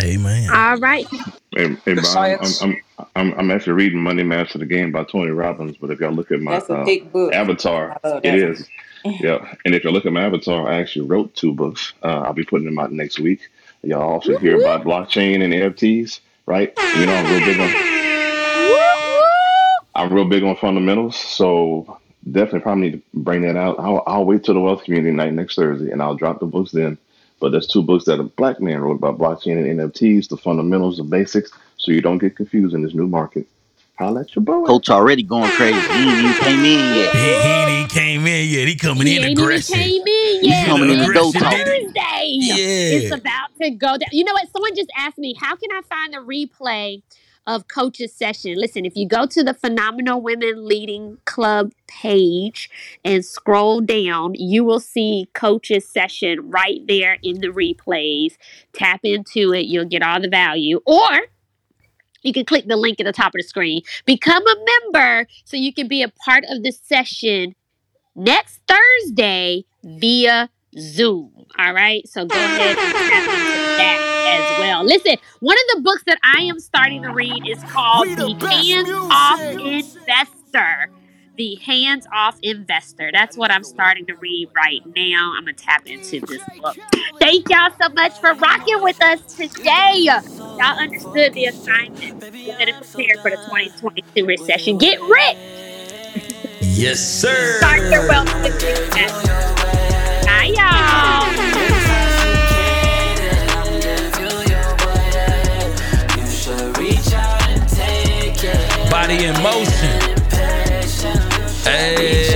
Amen. 0.00 0.50
All 0.50 0.78
right. 0.78 1.06
Hey, 1.54 1.76
hey 1.84 1.94
The 1.94 2.38
I'm. 2.40 2.70
I'm 2.70 3.08
I'm 3.16 3.34
I'm 3.34 3.50
actually 3.50 3.74
reading 3.74 4.00
Money 4.00 4.22
Master 4.22 4.58
the 4.58 4.66
Game 4.66 4.92
by 4.92 5.04
Tony 5.04 5.30
Robbins, 5.30 5.76
but 5.76 5.90
if 5.90 6.00
y'all 6.00 6.12
look 6.12 6.30
at 6.30 6.40
my 6.40 6.56
uh, 6.56 6.86
avatar, 7.32 7.98
it 8.04 8.34
is. 8.34 8.68
Yeah, 9.04 9.54
and 9.64 9.74
if 9.74 9.84
you 9.84 9.90
look 9.90 10.06
at 10.06 10.12
my 10.12 10.22
avatar, 10.22 10.68
I 10.68 10.78
actually 10.78 11.06
wrote 11.06 11.34
two 11.34 11.52
books. 11.52 11.92
Uh, 12.02 12.20
I'll 12.20 12.32
be 12.32 12.44
putting 12.44 12.64
them 12.64 12.78
out 12.78 12.92
next 12.92 13.18
week. 13.18 13.40
Y'all 13.82 14.02
also 14.02 14.38
hear 14.38 14.60
about 14.60 14.84
blockchain 14.84 15.42
and 15.42 15.52
NFTs, 15.52 16.20
right? 16.46 16.72
You 16.96 17.06
know, 17.06 17.14
I'm 17.14 17.26
real 17.26 17.44
big 17.44 17.60
on. 17.60 17.92
I'm 19.94 20.12
real 20.12 20.24
big 20.24 20.42
on 20.44 20.56
fundamentals, 20.56 21.16
so 21.16 21.98
definitely 22.30 22.60
probably 22.60 22.82
need 22.82 22.92
to 22.92 23.02
bring 23.12 23.42
that 23.42 23.56
out. 23.56 23.78
I'll, 23.78 24.02
I'll 24.06 24.24
wait 24.24 24.44
till 24.44 24.54
the 24.54 24.60
wealth 24.60 24.84
community 24.84 25.14
night 25.14 25.34
next 25.34 25.56
Thursday, 25.56 25.90
and 25.90 26.00
I'll 26.00 26.14
drop 26.14 26.40
the 26.40 26.46
books 26.46 26.70
then. 26.70 26.96
But 27.42 27.50
there's 27.50 27.66
two 27.66 27.82
books 27.82 28.04
that 28.04 28.20
a 28.20 28.22
black 28.22 28.60
man 28.60 28.80
wrote 28.80 28.94
about 28.94 29.18
blockchain 29.18 29.58
and 29.58 29.80
NFTs, 29.80 30.28
the 30.28 30.36
fundamentals, 30.36 30.98
the 30.98 31.02
basics, 31.02 31.50
so 31.76 31.90
you 31.90 32.00
don't 32.00 32.18
get 32.18 32.36
confused 32.36 32.72
in 32.72 32.82
this 32.82 32.94
new 32.94 33.08
market. 33.08 33.48
Holla 33.98 34.20
at 34.20 34.36
your 34.36 34.44
boy. 34.44 34.64
Coach 34.64 34.88
already 34.90 35.24
going 35.24 35.50
crazy. 35.50 35.76
He 35.80 36.08
ain't 36.08 36.18
even 36.20 36.34
came 36.34 36.60
in 36.60 36.96
yet. 36.96 37.12
He, 37.12 37.18
he 37.18 37.48
ain't 37.50 37.70
even 37.70 37.88
came 37.88 38.26
in 38.28 38.48
yet. 38.48 38.68
He 38.68 38.76
coming 38.76 39.06
He 39.08 39.16
in 39.16 39.22
ain't 39.24 39.30
even 39.32 39.42
aggressive. 39.44 39.74
came 39.74 40.02
in 40.02 40.40
He 40.40 40.48
yet. 40.50 40.66
coming 40.66 40.90
in 40.90 40.98
to 41.00 41.12
go 41.12 41.30
It's 41.30 41.38
talk. 41.40 41.52
Thursday. 41.52 42.38
It's 42.94 43.12
about 43.12 43.48
to 43.60 43.70
go 43.70 43.88
down. 43.98 44.08
You 44.12 44.22
know 44.22 44.34
what? 44.34 44.48
Someone 44.52 44.76
just 44.76 44.90
asked 44.96 45.18
me, 45.18 45.34
how 45.34 45.56
can 45.56 45.70
I 45.72 45.82
find 45.88 46.14
the 46.14 46.18
replay 46.18 47.02
of 47.46 47.68
coaches 47.68 48.12
session? 48.12 48.56
Listen, 48.56 48.84
if 48.84 48.96
you 48.96 49.06
go 49.06 49.26
to 49.26 49.42
the 49.42 49.54
Phenomenal 49.54 50.20
Women 50.20 50.66
Leading 50.66 51.18
Club 51.24 51.72
page 51.86 52.70
and 53.04 53.24
scroll 53.24 53.80
down, 53.80 54.34
you 54.34 54.64
will 54.64 54.80
see 54.80 55.28
coaches 55.34 55.88
session 55.88 56.50
right 56.50 56.80
there 56.86 57.18
in 57.22 57.40
the 57.40 57.48
replays. 57.48 58.36
Tap 58.72 59.00
into 59.02 59.52
it, 59.52 59.66
you'll 59.66 59.84
get 59.84 60.02
all 60.02 60.20
the 60.20 60.28
value. 60.28 60.80
Or 60.86 61.20
you 62.22 62.32
can 62.32 62.44
click 62.44 62.66
the 62.66 62.76
link 62.76 63.00
at 63.00 63.06
the 63.06 63.12
top 63.12 63.34
of 63.34 63.38
the 63.38 63.42
screen. 63.42 63.82
Become 64.06 64.44
a 64.46 64.56
member 64.82 65.26
so 65.44 65.56
you 65.56 65.72
can 65.72 65.88
be 65.88 66.02
a 66.02 66.08
part 66.08 66.44
of 66.48 66.62
the 66.62 66.70
session 66.70 67.54
next 68.14 68.60
Thursday 68.68 69.64
via 69.82 70.48
Zoom. 70.78 71.32
All 71.58 71.74
right. 71.74 72.06
So 72.08 72.24
go 72.24 72.36
ahead 72.36 72.78
and 72.78 72.94
tap 72.94 73.28
into 73.28 73.76
that 73.76 74.11
as 74.32 74.58
well. 74.58 74.84
Listen, 74.84 75.16
one 75.40 75.56
of 75.56 75.76
the 75.76 75.82
books 75.82 76.02
that 76.06 76.18
I 76.22 76.42
am 76.42 76.58
starting 76.60 77.02
to 77.02 77.12
read 77.12 77.46
is 77.46 77.62
called 77.64 78.08
The 78.08 78.34
Hands 78.40 78.88
Off 78.90 79.40
Investor. 79.40 80.90
The 81.36 81.54
Hands 81.56 82.06
Off 82.12 82.38
Investor. 82.42 83.10
That's 83.12 83.36
what 83.38 83.50
I'm 83.50 83.64
starting 83.64 84.04
to 84.06 84.14
read 84.16 84.50
right 84.54 84.80
now. 84.94 85.32
I'm 85.36 85.44
going 85.44 85.56
to 85.56 85.64
tap 85.64 85.86
into 85.86 86.20
this 86.20 86.42
book. 86.60 86.76
Thank 87.18 87.48
y'all 87.48 87.70
so 87.80 87.88
much 87.94 88.20
for 88.20 88.34
rocking 88.34 88.82
with 88.82 89.02
us 89.02 89.34
today. 89.34 89.92
Y'all 89.96 90.60
understood 90.60 91.32
the 91.32 91.46
assignment. 91.46 92.20
Go 92.20 92.26
ahead 92.26 92.68
and 92.68 92.84
prepare 92.84 93.16
for 93.22 93.30
the 93.30 93.36
2022 93.36 94.26
recession. 94.26 94.76
Get 94.76 95.00
rich. 95.00 95.36
Yes, 96.60 97.00
sir. 97.00 97.58
Start 97.58 97.80
your 97.90 98.06
wealth 98.08 98.32
with 98.42 98.60
success. 98.60 99.41
Body 109.12 109.26
in 109.26 109.34
motion. 109.42 110.00
Hey. 111.64 112.28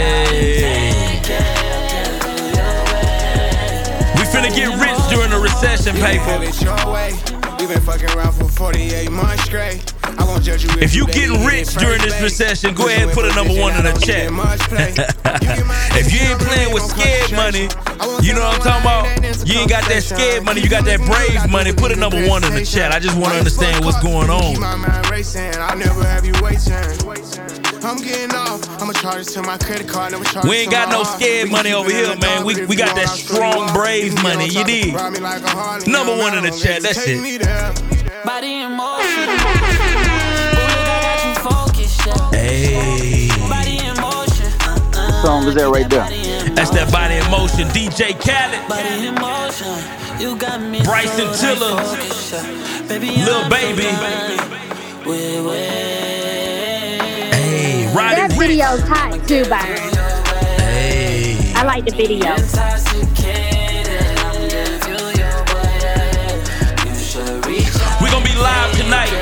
We 4.14 4.22
finna 4.24 4.54
get 4.54 4.68
rich 4.78 5.08
during 5.08 5.30
the 5.30 5.38
recession, 5.38 5.94
people. 5.94 6.38
We've 7.58 7.68
been 7.68 7.80
fucking 7.80 8.10
around 8.10 8.32
for 8.32 8.48
48 8.48 9.10
months 9.10 9.44
straight. 9.44 9.95
I 10.18 10.24
won't 10.24 10.42
judge 10.42 10.64
you 10.64 10.70
If 10.80 10.94
you 10.94 11.06
getting 11.06 11.44
rich 11.44 11.74
during 11.74 12.00
this 12.00 12.20
recession, 12.20 12.74
go 12.74 12.88
ahead 12.88 13.08
and 13.08 13.12
put 13.16 13.24
a 13.24 13.34
number 13.34 13.54
one 13.54 13.74
in 13.76 13.84
the 13.84 13.92
chat. 14.00 14.32
if 15.96 16.12
you 16.12 16.20
ain't 16.20 16.40
playing 16.40 16.72
with 16.72 16.82
scared 16.82 17.32
money, 17.32 17.68
you 18.24 18.32
know 18.34 18.44
what 18.44 18.56
I'm 18.56 18.62
talking 18.62 18.82
about? 18.82 19.46
You 19.46 19.60
ain't 19.60 19.70
got 19.70 19.88
that 19.88 20.02
scared 20.02 20.44
money, 20.44 20.60
you 20.60 20.68
got 20.68 20.84
that 20.84 21.00
brave 21.00 21.50
money. 21.50 21.72
Put 21.72 21.92
a 21.92 21.96
number 21.96 22.26
one 22.28 22.44
in 22.44 22.54
the 22.54 22.64
chat. 22.64 22.92
I 22.92 22.98
just 22.98 23.16
want 23.16 23.32
to 23.32 23.38
understand 23.38 23.84
what's 23.84 24.02
going 24.02 24.30
on. 24.30 24.60
my 24.60 24.76
mind 24.76 25.10
racing. 25.10 25.54
I'll 25.56 25.76
never 25.76 26.02
have 26.04 26.24
you 26.24 26.34
waiting. 26.42 26.72
I'm 27.84 27.98
getting 27.98 28.34
off. 28.34 28.66
I'ma 28.82 28.92
charge 28.94 29.26
to 29.28 29.42
my 29.42 29.58
credit 29.58 29.88
card. 29.88 30.14
We 30.44 30.56
ain't 30.56 30.70
got 30.72 30.88
no 30.90 31.04
scared 31.04 31.50
money 31.50 31.72
over 31.72 31.90
here, 31.90 32.16
man. 32.16 32.44
We, 32.44 32.66
we 32.66 32.74
got 32.74 32.96
that 32.96 33.08
strong, 33.08 33.72
brave 33.72 34.14
money. 34.22 34.46
You 34.48 34.64
dig? 34.64 34.92
Number 35.86 36.16
one 36.16 36.36
in 36.36 36.42
the 36.42 36.50
chat. 36.50 36.82
That's 36.82 37.06
it. 37.06 37.95
Body 38.24 38.60
in 38.60 38.72
motion. 38.72 39.28
Hey. 42.32 43.28
What 44.94 45.22
song 45.24 45.46
is 45.48 45.54
that 45.54 45.68
right 45.72 45.88
there? 45.90 46.08
That's 46.54 46.70
that 46.70 46.90
body 46.92 47.16
in 47.16 47.30
motion. 47.30 47.68
DJ 47.68 48.14
Khaled. 48.18 48.66
Bryson 50.84 51.32
Tiller. 51.34 51.76
Lil 53.24 53.48
Baby. 53.50 53.88
Hey, 57.32 57.92
Roddy 57.94 58.16
That 58.16 58.32
video's 58.38 58.82
hot 58.82 59.12
too, 59.26 59.44
Byron. 59.48 59.92
Hey. 60.58 61.52
I 61.54 61.64
like 61.64 61.84
the 61.84 61.92
video. 61.92 62.36
Live 68.36 68.76
tonight 68.76 69.12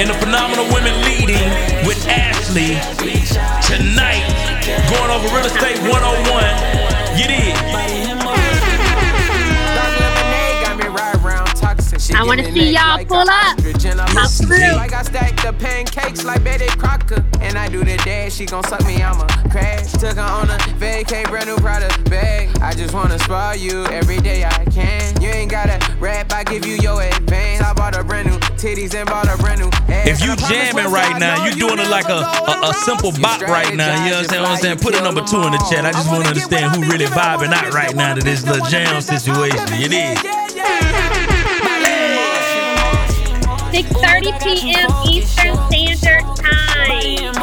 in 0.00 0.06
the 0.06 0.14
Phenomenal 0.14 0.64
Women 0.72 0.94
Leading 1.02 1.50
with 1.86 1.98
Ashlye. 2.06 2.78
Tonight, 3.66 4.22
going 4.88 5.10
over 5.10 5.26
real 5.34 5.44
estate 5.44 5.78
101. 5.80 7.18
You 7.18 7.26
did. 7.26 8.09
I 12.20 12.22
want 12.22 12.38
to 12.38 12.52
see 12.52 12.74
y'all 12.74 13.02
pull 13.06 13.24
up. 13.24 13.56
Come 13.56 14.28
through. 14.28 14.76
Like 14.76 14.92
I 14.92 15.02
stack 15.04 15.40
the 15.40 15.54
pancakes 15.58 16.22
like 16.22 16.44
Betty 16.44 16.66
Crocker. 16.76 17.24
And 17.40 17.56
I 17.56 17.66
do 17.70 17.82
the 17.82 17.96
dash, 17.96 18.34
she 18.34 18.44
gon' 18.44 18.62
suck 18.64 18.84
me, 18.84 19.02
I'ma 19.02 19.26
crash. 19.48 19.92
Took 19.92 20.16
her 20.16 20.20
on 20.20 20.50
a 20.50 20.58
vacay, 20.76 21.26
brand 21.30 21.46
new 21.46 21.56
product 21.56 22.10
bag. 22.10 22.50
I 22.60 22.74
just 22.74 22.92
wanna 22.92 23.18
spoil 23.20 23.54
you 23.54 23.86
every 23.86 24.18
day 24.18 24.44
I 24.44 24.66
can. 24.66 25.18
You 25.22 25.30
ain't 25.30 25.50
gotta 25.50 25.80
rap, 25.98 26.30
I 26.34 26.44
give 26.44 26.66
you 26.66 26.74
your 26.74 27.00
advance. 27.00 27.62
I 27.62 27.72
bought 27.72 27.96
a 27.96 28.04
brand 28.04 28.28
new 28.28 28.36
titties 28.60 28.94
and 28.94 29.08
bought 29.08 29.26
a 29.26 29.38
brand 29.38 29.60
new 29.60 29.70
ass. 29.88 30.06
If 30.06 30.20
you 30.20 30.36
jamming 30.36 30.92
right 30.92 31.18
now, 31.18 31.46
you 31.46 31.52
doing 31.52 31.78
it 31.78 31.88
like 31.88 32.10
a, 32.10 32.20
a, 32.20 32.68
a 32.68 32.74
simple 32.84 33.12
bop 33.12 33.40
right 33.40 33.74
now. 33.74 34.04
You 34.04 34.10
know 34.10 34.42
what 34.42 34.50
I'm 34.50 34.58
saying? 34.58 34.78
Put 34.80 34.94
a 34.94 35.00
number 35.00 35.22
two 35.24 35.40
in 35.40 35.52
the 35.52 35.66
chat. 35.70 35.86
I 35.86 35.92
just 35.92 36.10
want 36.10 36.24
to 36.24 36.28
understand 36.28 36.76
who 36.76 36.82
really 36.82 37.06
vibing 37.06 37.54
out 37.54 37.72
right 37.72 37.96
now 37.96 38.14
to 38.14 38.20
this 38.20 38.44
little 38.44 38.66
jam 38.66 39.00
situation. 39.00 39.80
You 39.80 39.88
dig? 39.88 41.39
6:30 43.72 44.32
p.m. 44.42 44.90
Eastern 45.08 45.54
Standard 45.70 46.24
Time. 46.36 47.34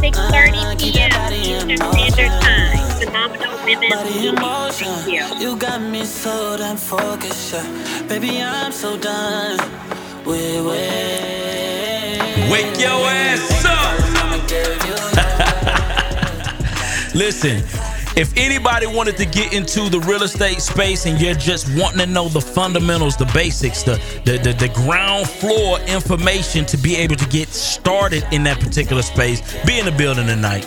6:30 0.00 0.80
p.m. 0.80 1.12
Eastern 1.30 1.78
Standard 1.92 2.32
Time. 2.42 3.00
Phenomenal 3.00 3.64
women. 3.64 3.90
Thank 3.90 5.06
you. 5.06 5.24
You 5.40 5.56
got 5.56 5.80
me 5.82 6.04
so 6.04 6.56
damn 6.56 6.76
focused, 6.76 7.52
yeah. 7.52 8.02
Baby, 8.08 8.40
I'm 8.42 8.72
so 8.72 8.96
done. 8.96 9.58
Wait, 10.24 10.60
wait. 10.62 12.50
Wake 12.50 12.80
your 12.80 13.06
ass 13.06 13.64
up. 13.66 14.00
Listen, 17.14 17.62
if 18.16 18.36
anybody 18.36 18.86
wanted 18.86 19.16
to 19.16 19.26
get 19.26 19.52
into 19.52 19.88
the 19.88 20.00
real 20.00 20.22
estate 20.22 20.60
space 20.60 21.06
and 21.06 21.20
you're 21.20 21.34
just 21.34 21.68
wanting 21.78 21.98
to 21.98 22.06
know 22.06 22.28
the 22.28 22.40
fundamentals, 22.40 23.16
the 23.16 23.30
basics, 23.32 23.82
the, 23.82 24.00
the 24.24 24.38
the, 24.38 24.52
the 24.52 24.68
ground 24.74 25.28
floor 25.28 25.80
information 25.80 26.66
to 26.66 26.76
be 26.76 26.96
able 26.96 27.16
to 27.16 27.28
get 27.28 27.48
started 27.48 28.24
in 28.32 28.42
that 28.44 28.60
particular 28.60 29.02
space, 29.02 29.40
be 29.64 29.78
in 29.78 29.86
the 29.86 29.92
building 29.92 30.26
tonight. 30.26 30.66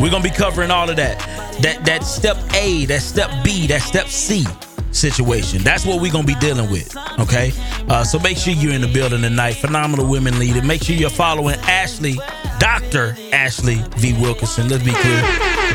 We're 0.00 0.10
gonna 0.10 0.24
be 0.24 0.30
covering 0.30 0.70
all 0.70 0.88
of 0.88 0.96
that. 0.96 1.18
That 1.62 1.84
that 1.84 2.04
step 2.04 2.36
A, 2.54 2.86
that 2.86 3.02
step 3.02 3.30
B, 3.44 3.66
that 3.68 3.82
step 3.82 4.08
C 4.08 4.44
situation. 4.92 5.62
That's 5.62 5.86
what 5.86 6.00
we're 6.00 6.12
gonna 6.12 6.26
be 6.26 6.34
dealing 6.36 6.70
with. 6.70 6.96
Okay. 7.18 7.52
Uh, 7.88 8.02
so 8.02 8.18
make 8.18 8.36
sure 8.36 8.52
you're 8.52 8.72
in 8.72 8.80
the 8.80 8.92
building 8.92 9.22
tonight. 9.22 9.54
Phenomenal 9.54 10.08
women 10.08 10.38
leader. 10.38 10.62
Make 10.62 10.82
sure 10.82 10.96
you're 10.96 11.10
following 11.10 11.56
Ashlye, 11.56 12.16
Dr. 12.58 13.12
Ashlye 13.30 13.86
V. 13.96 14.14
Wilkerson. 14.20 14.68
Let's 14.68 14.82
be 14.82 14.92
clear. 14.92 15.69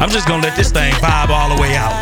I'm 0.00 0.10
just 0.10 0.26
gonna 0.26 0.42
let 0.42 0.56
this 0.56 0.70
thing 0.70 0.92
vibe 0.94 1.30
all 1.30 1.54
the 1.54 1.60
way 1.60 1.76
out. 1.76 1.92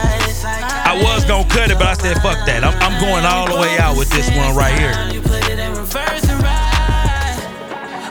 I 0.84 1.00
was 1.02 1.24
gonna 1.24 1.48
cut 1.48 1.70
it, 1.70 1.78
but 1.78 1.86
I 1.86 1.94
said 1.94 2.16
fuck 2.22 2.44
that. 2.46 2.64
I'm, 2.64 2.74
I'm 2.80 3.00
going 3.00 3.24
all 3.24 3.46
the 3.46 3.60
way 3.60 3.78
out 3.78 3.96
with 3.96 4.10
this 4.10 4.28
one 4.36 4.56
right 4.56 4.76
here. 4.78 4.92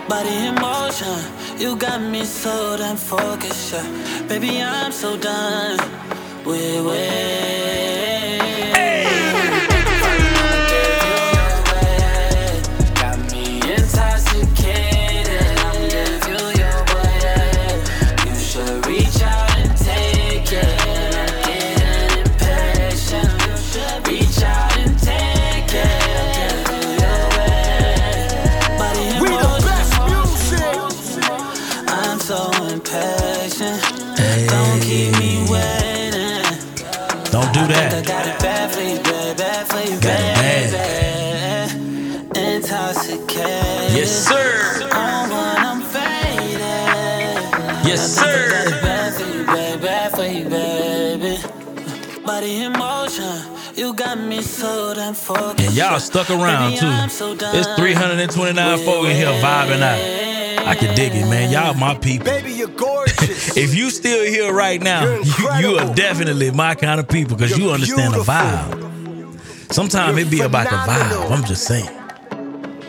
Body 0.08 0.36
in 0.48 0.56
motion. 0.56 1.60
You 1.60 1.76
got 1.76 2.02
me 2.02 2.26
so 2.26 2.76
damn 2.78 2.98
focused, 2.98 3.74
yeah. 3.74 4.28
Baby, 4.28 4.62
I'm 4.62 4.92
so 4.92 5.16
done. 5.18 5.78
Wait, 6.46 6.82
wait. 6.82 8.71
that. 37.74 37.94
I 37.94 38.02
got 38.02 38.28
it 38.28 38.40
bad 38.40 38.72
for 38.72 38.82
you, 38.82 38.98
baby, 38.98 39.38
bad 39.38 39.68
for 39.68 39.80
you, 39.80 40.00
baby. 40.00 40.41
And 54.64 55.74
y'all 55.74 56.00
stuck 56.00 56.30
around 56.30 56.78
too. 56.78 56.86
It's 56.88 57.76
329 57.76 58.86
folk 58.86 59.06
in 59.08 59.16
here 59.16 59.28
vibing 59.42 59.82
out. 59.82 60.68
I 60.68 60.76
can 60.76 60.96
dig 60.96 61.14
it, 61.16 61.28
man. 61.28 61.52
Y'all 61.52 61.74
my 61.74 61.96
people. 61.96 62.26
Baby, 62.26 62.54
you're 62.54 62.68
gorgeous. 62.78 63.58
If 63.58 63.74
you 63.74 63.90
still 63.90 64.24
here 64.24 64.54
right 64.54 64.80
now, 64.82 65.04
you, 65.04 65.50
you 65.60 65.78
are 65.80 65.94
definitely 65.96 66.52
my 66.52 66.76
kind 66.76 67.00
of 67.00 67.08
people 67.08 67.36
because 67.36 67.58
you 67.58 67.72
understand 67.72 68.14
the 68.14 68.20
vibe. 68.20 69.74
Sometimes 69.74 70.18
it 70.20 70.30
be 70.30 70.42
about 70.42 70.70
the 70.70 70.76
vibe. 70.76 71.32
I'm 71.32 71.44
just 71.44 71.64
saying. 71.66 71.90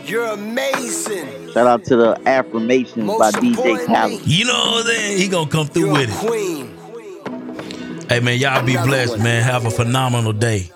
You're 0.05 0.25
amazing. 0.27 1.53
Shout 1.53 1.65
out 1.65 1.83
to 1.85 1.95
the 1.95 2.21
affirmations 2.27 3.07
by 3.17 3.31
DJ 3.31 3.85
Khaled. 3.87 4.27
You 4.27 4.45
know 4.45 4.53
what 4.53 4.85
I'm 4.85 4.91
saying? 4.91 5.17
He 5.17 5.27
gonna 5.27 5.49
come 5.49 5.65
through 5.67 5.91
with 5.93 6.09
it. 6.09 6.27
Queen. 6.27 6.69
Hey 8.09 8.19
man, 8.19 8.37
y'all 8.37 8.63
be 8.63 8.73
blessed, 8.73 9.17
man. 9.17 9.41
Have 9.41 9.65
a 9.65 9.71
phenomenal 9.71 10.33
day. 10.33 10.69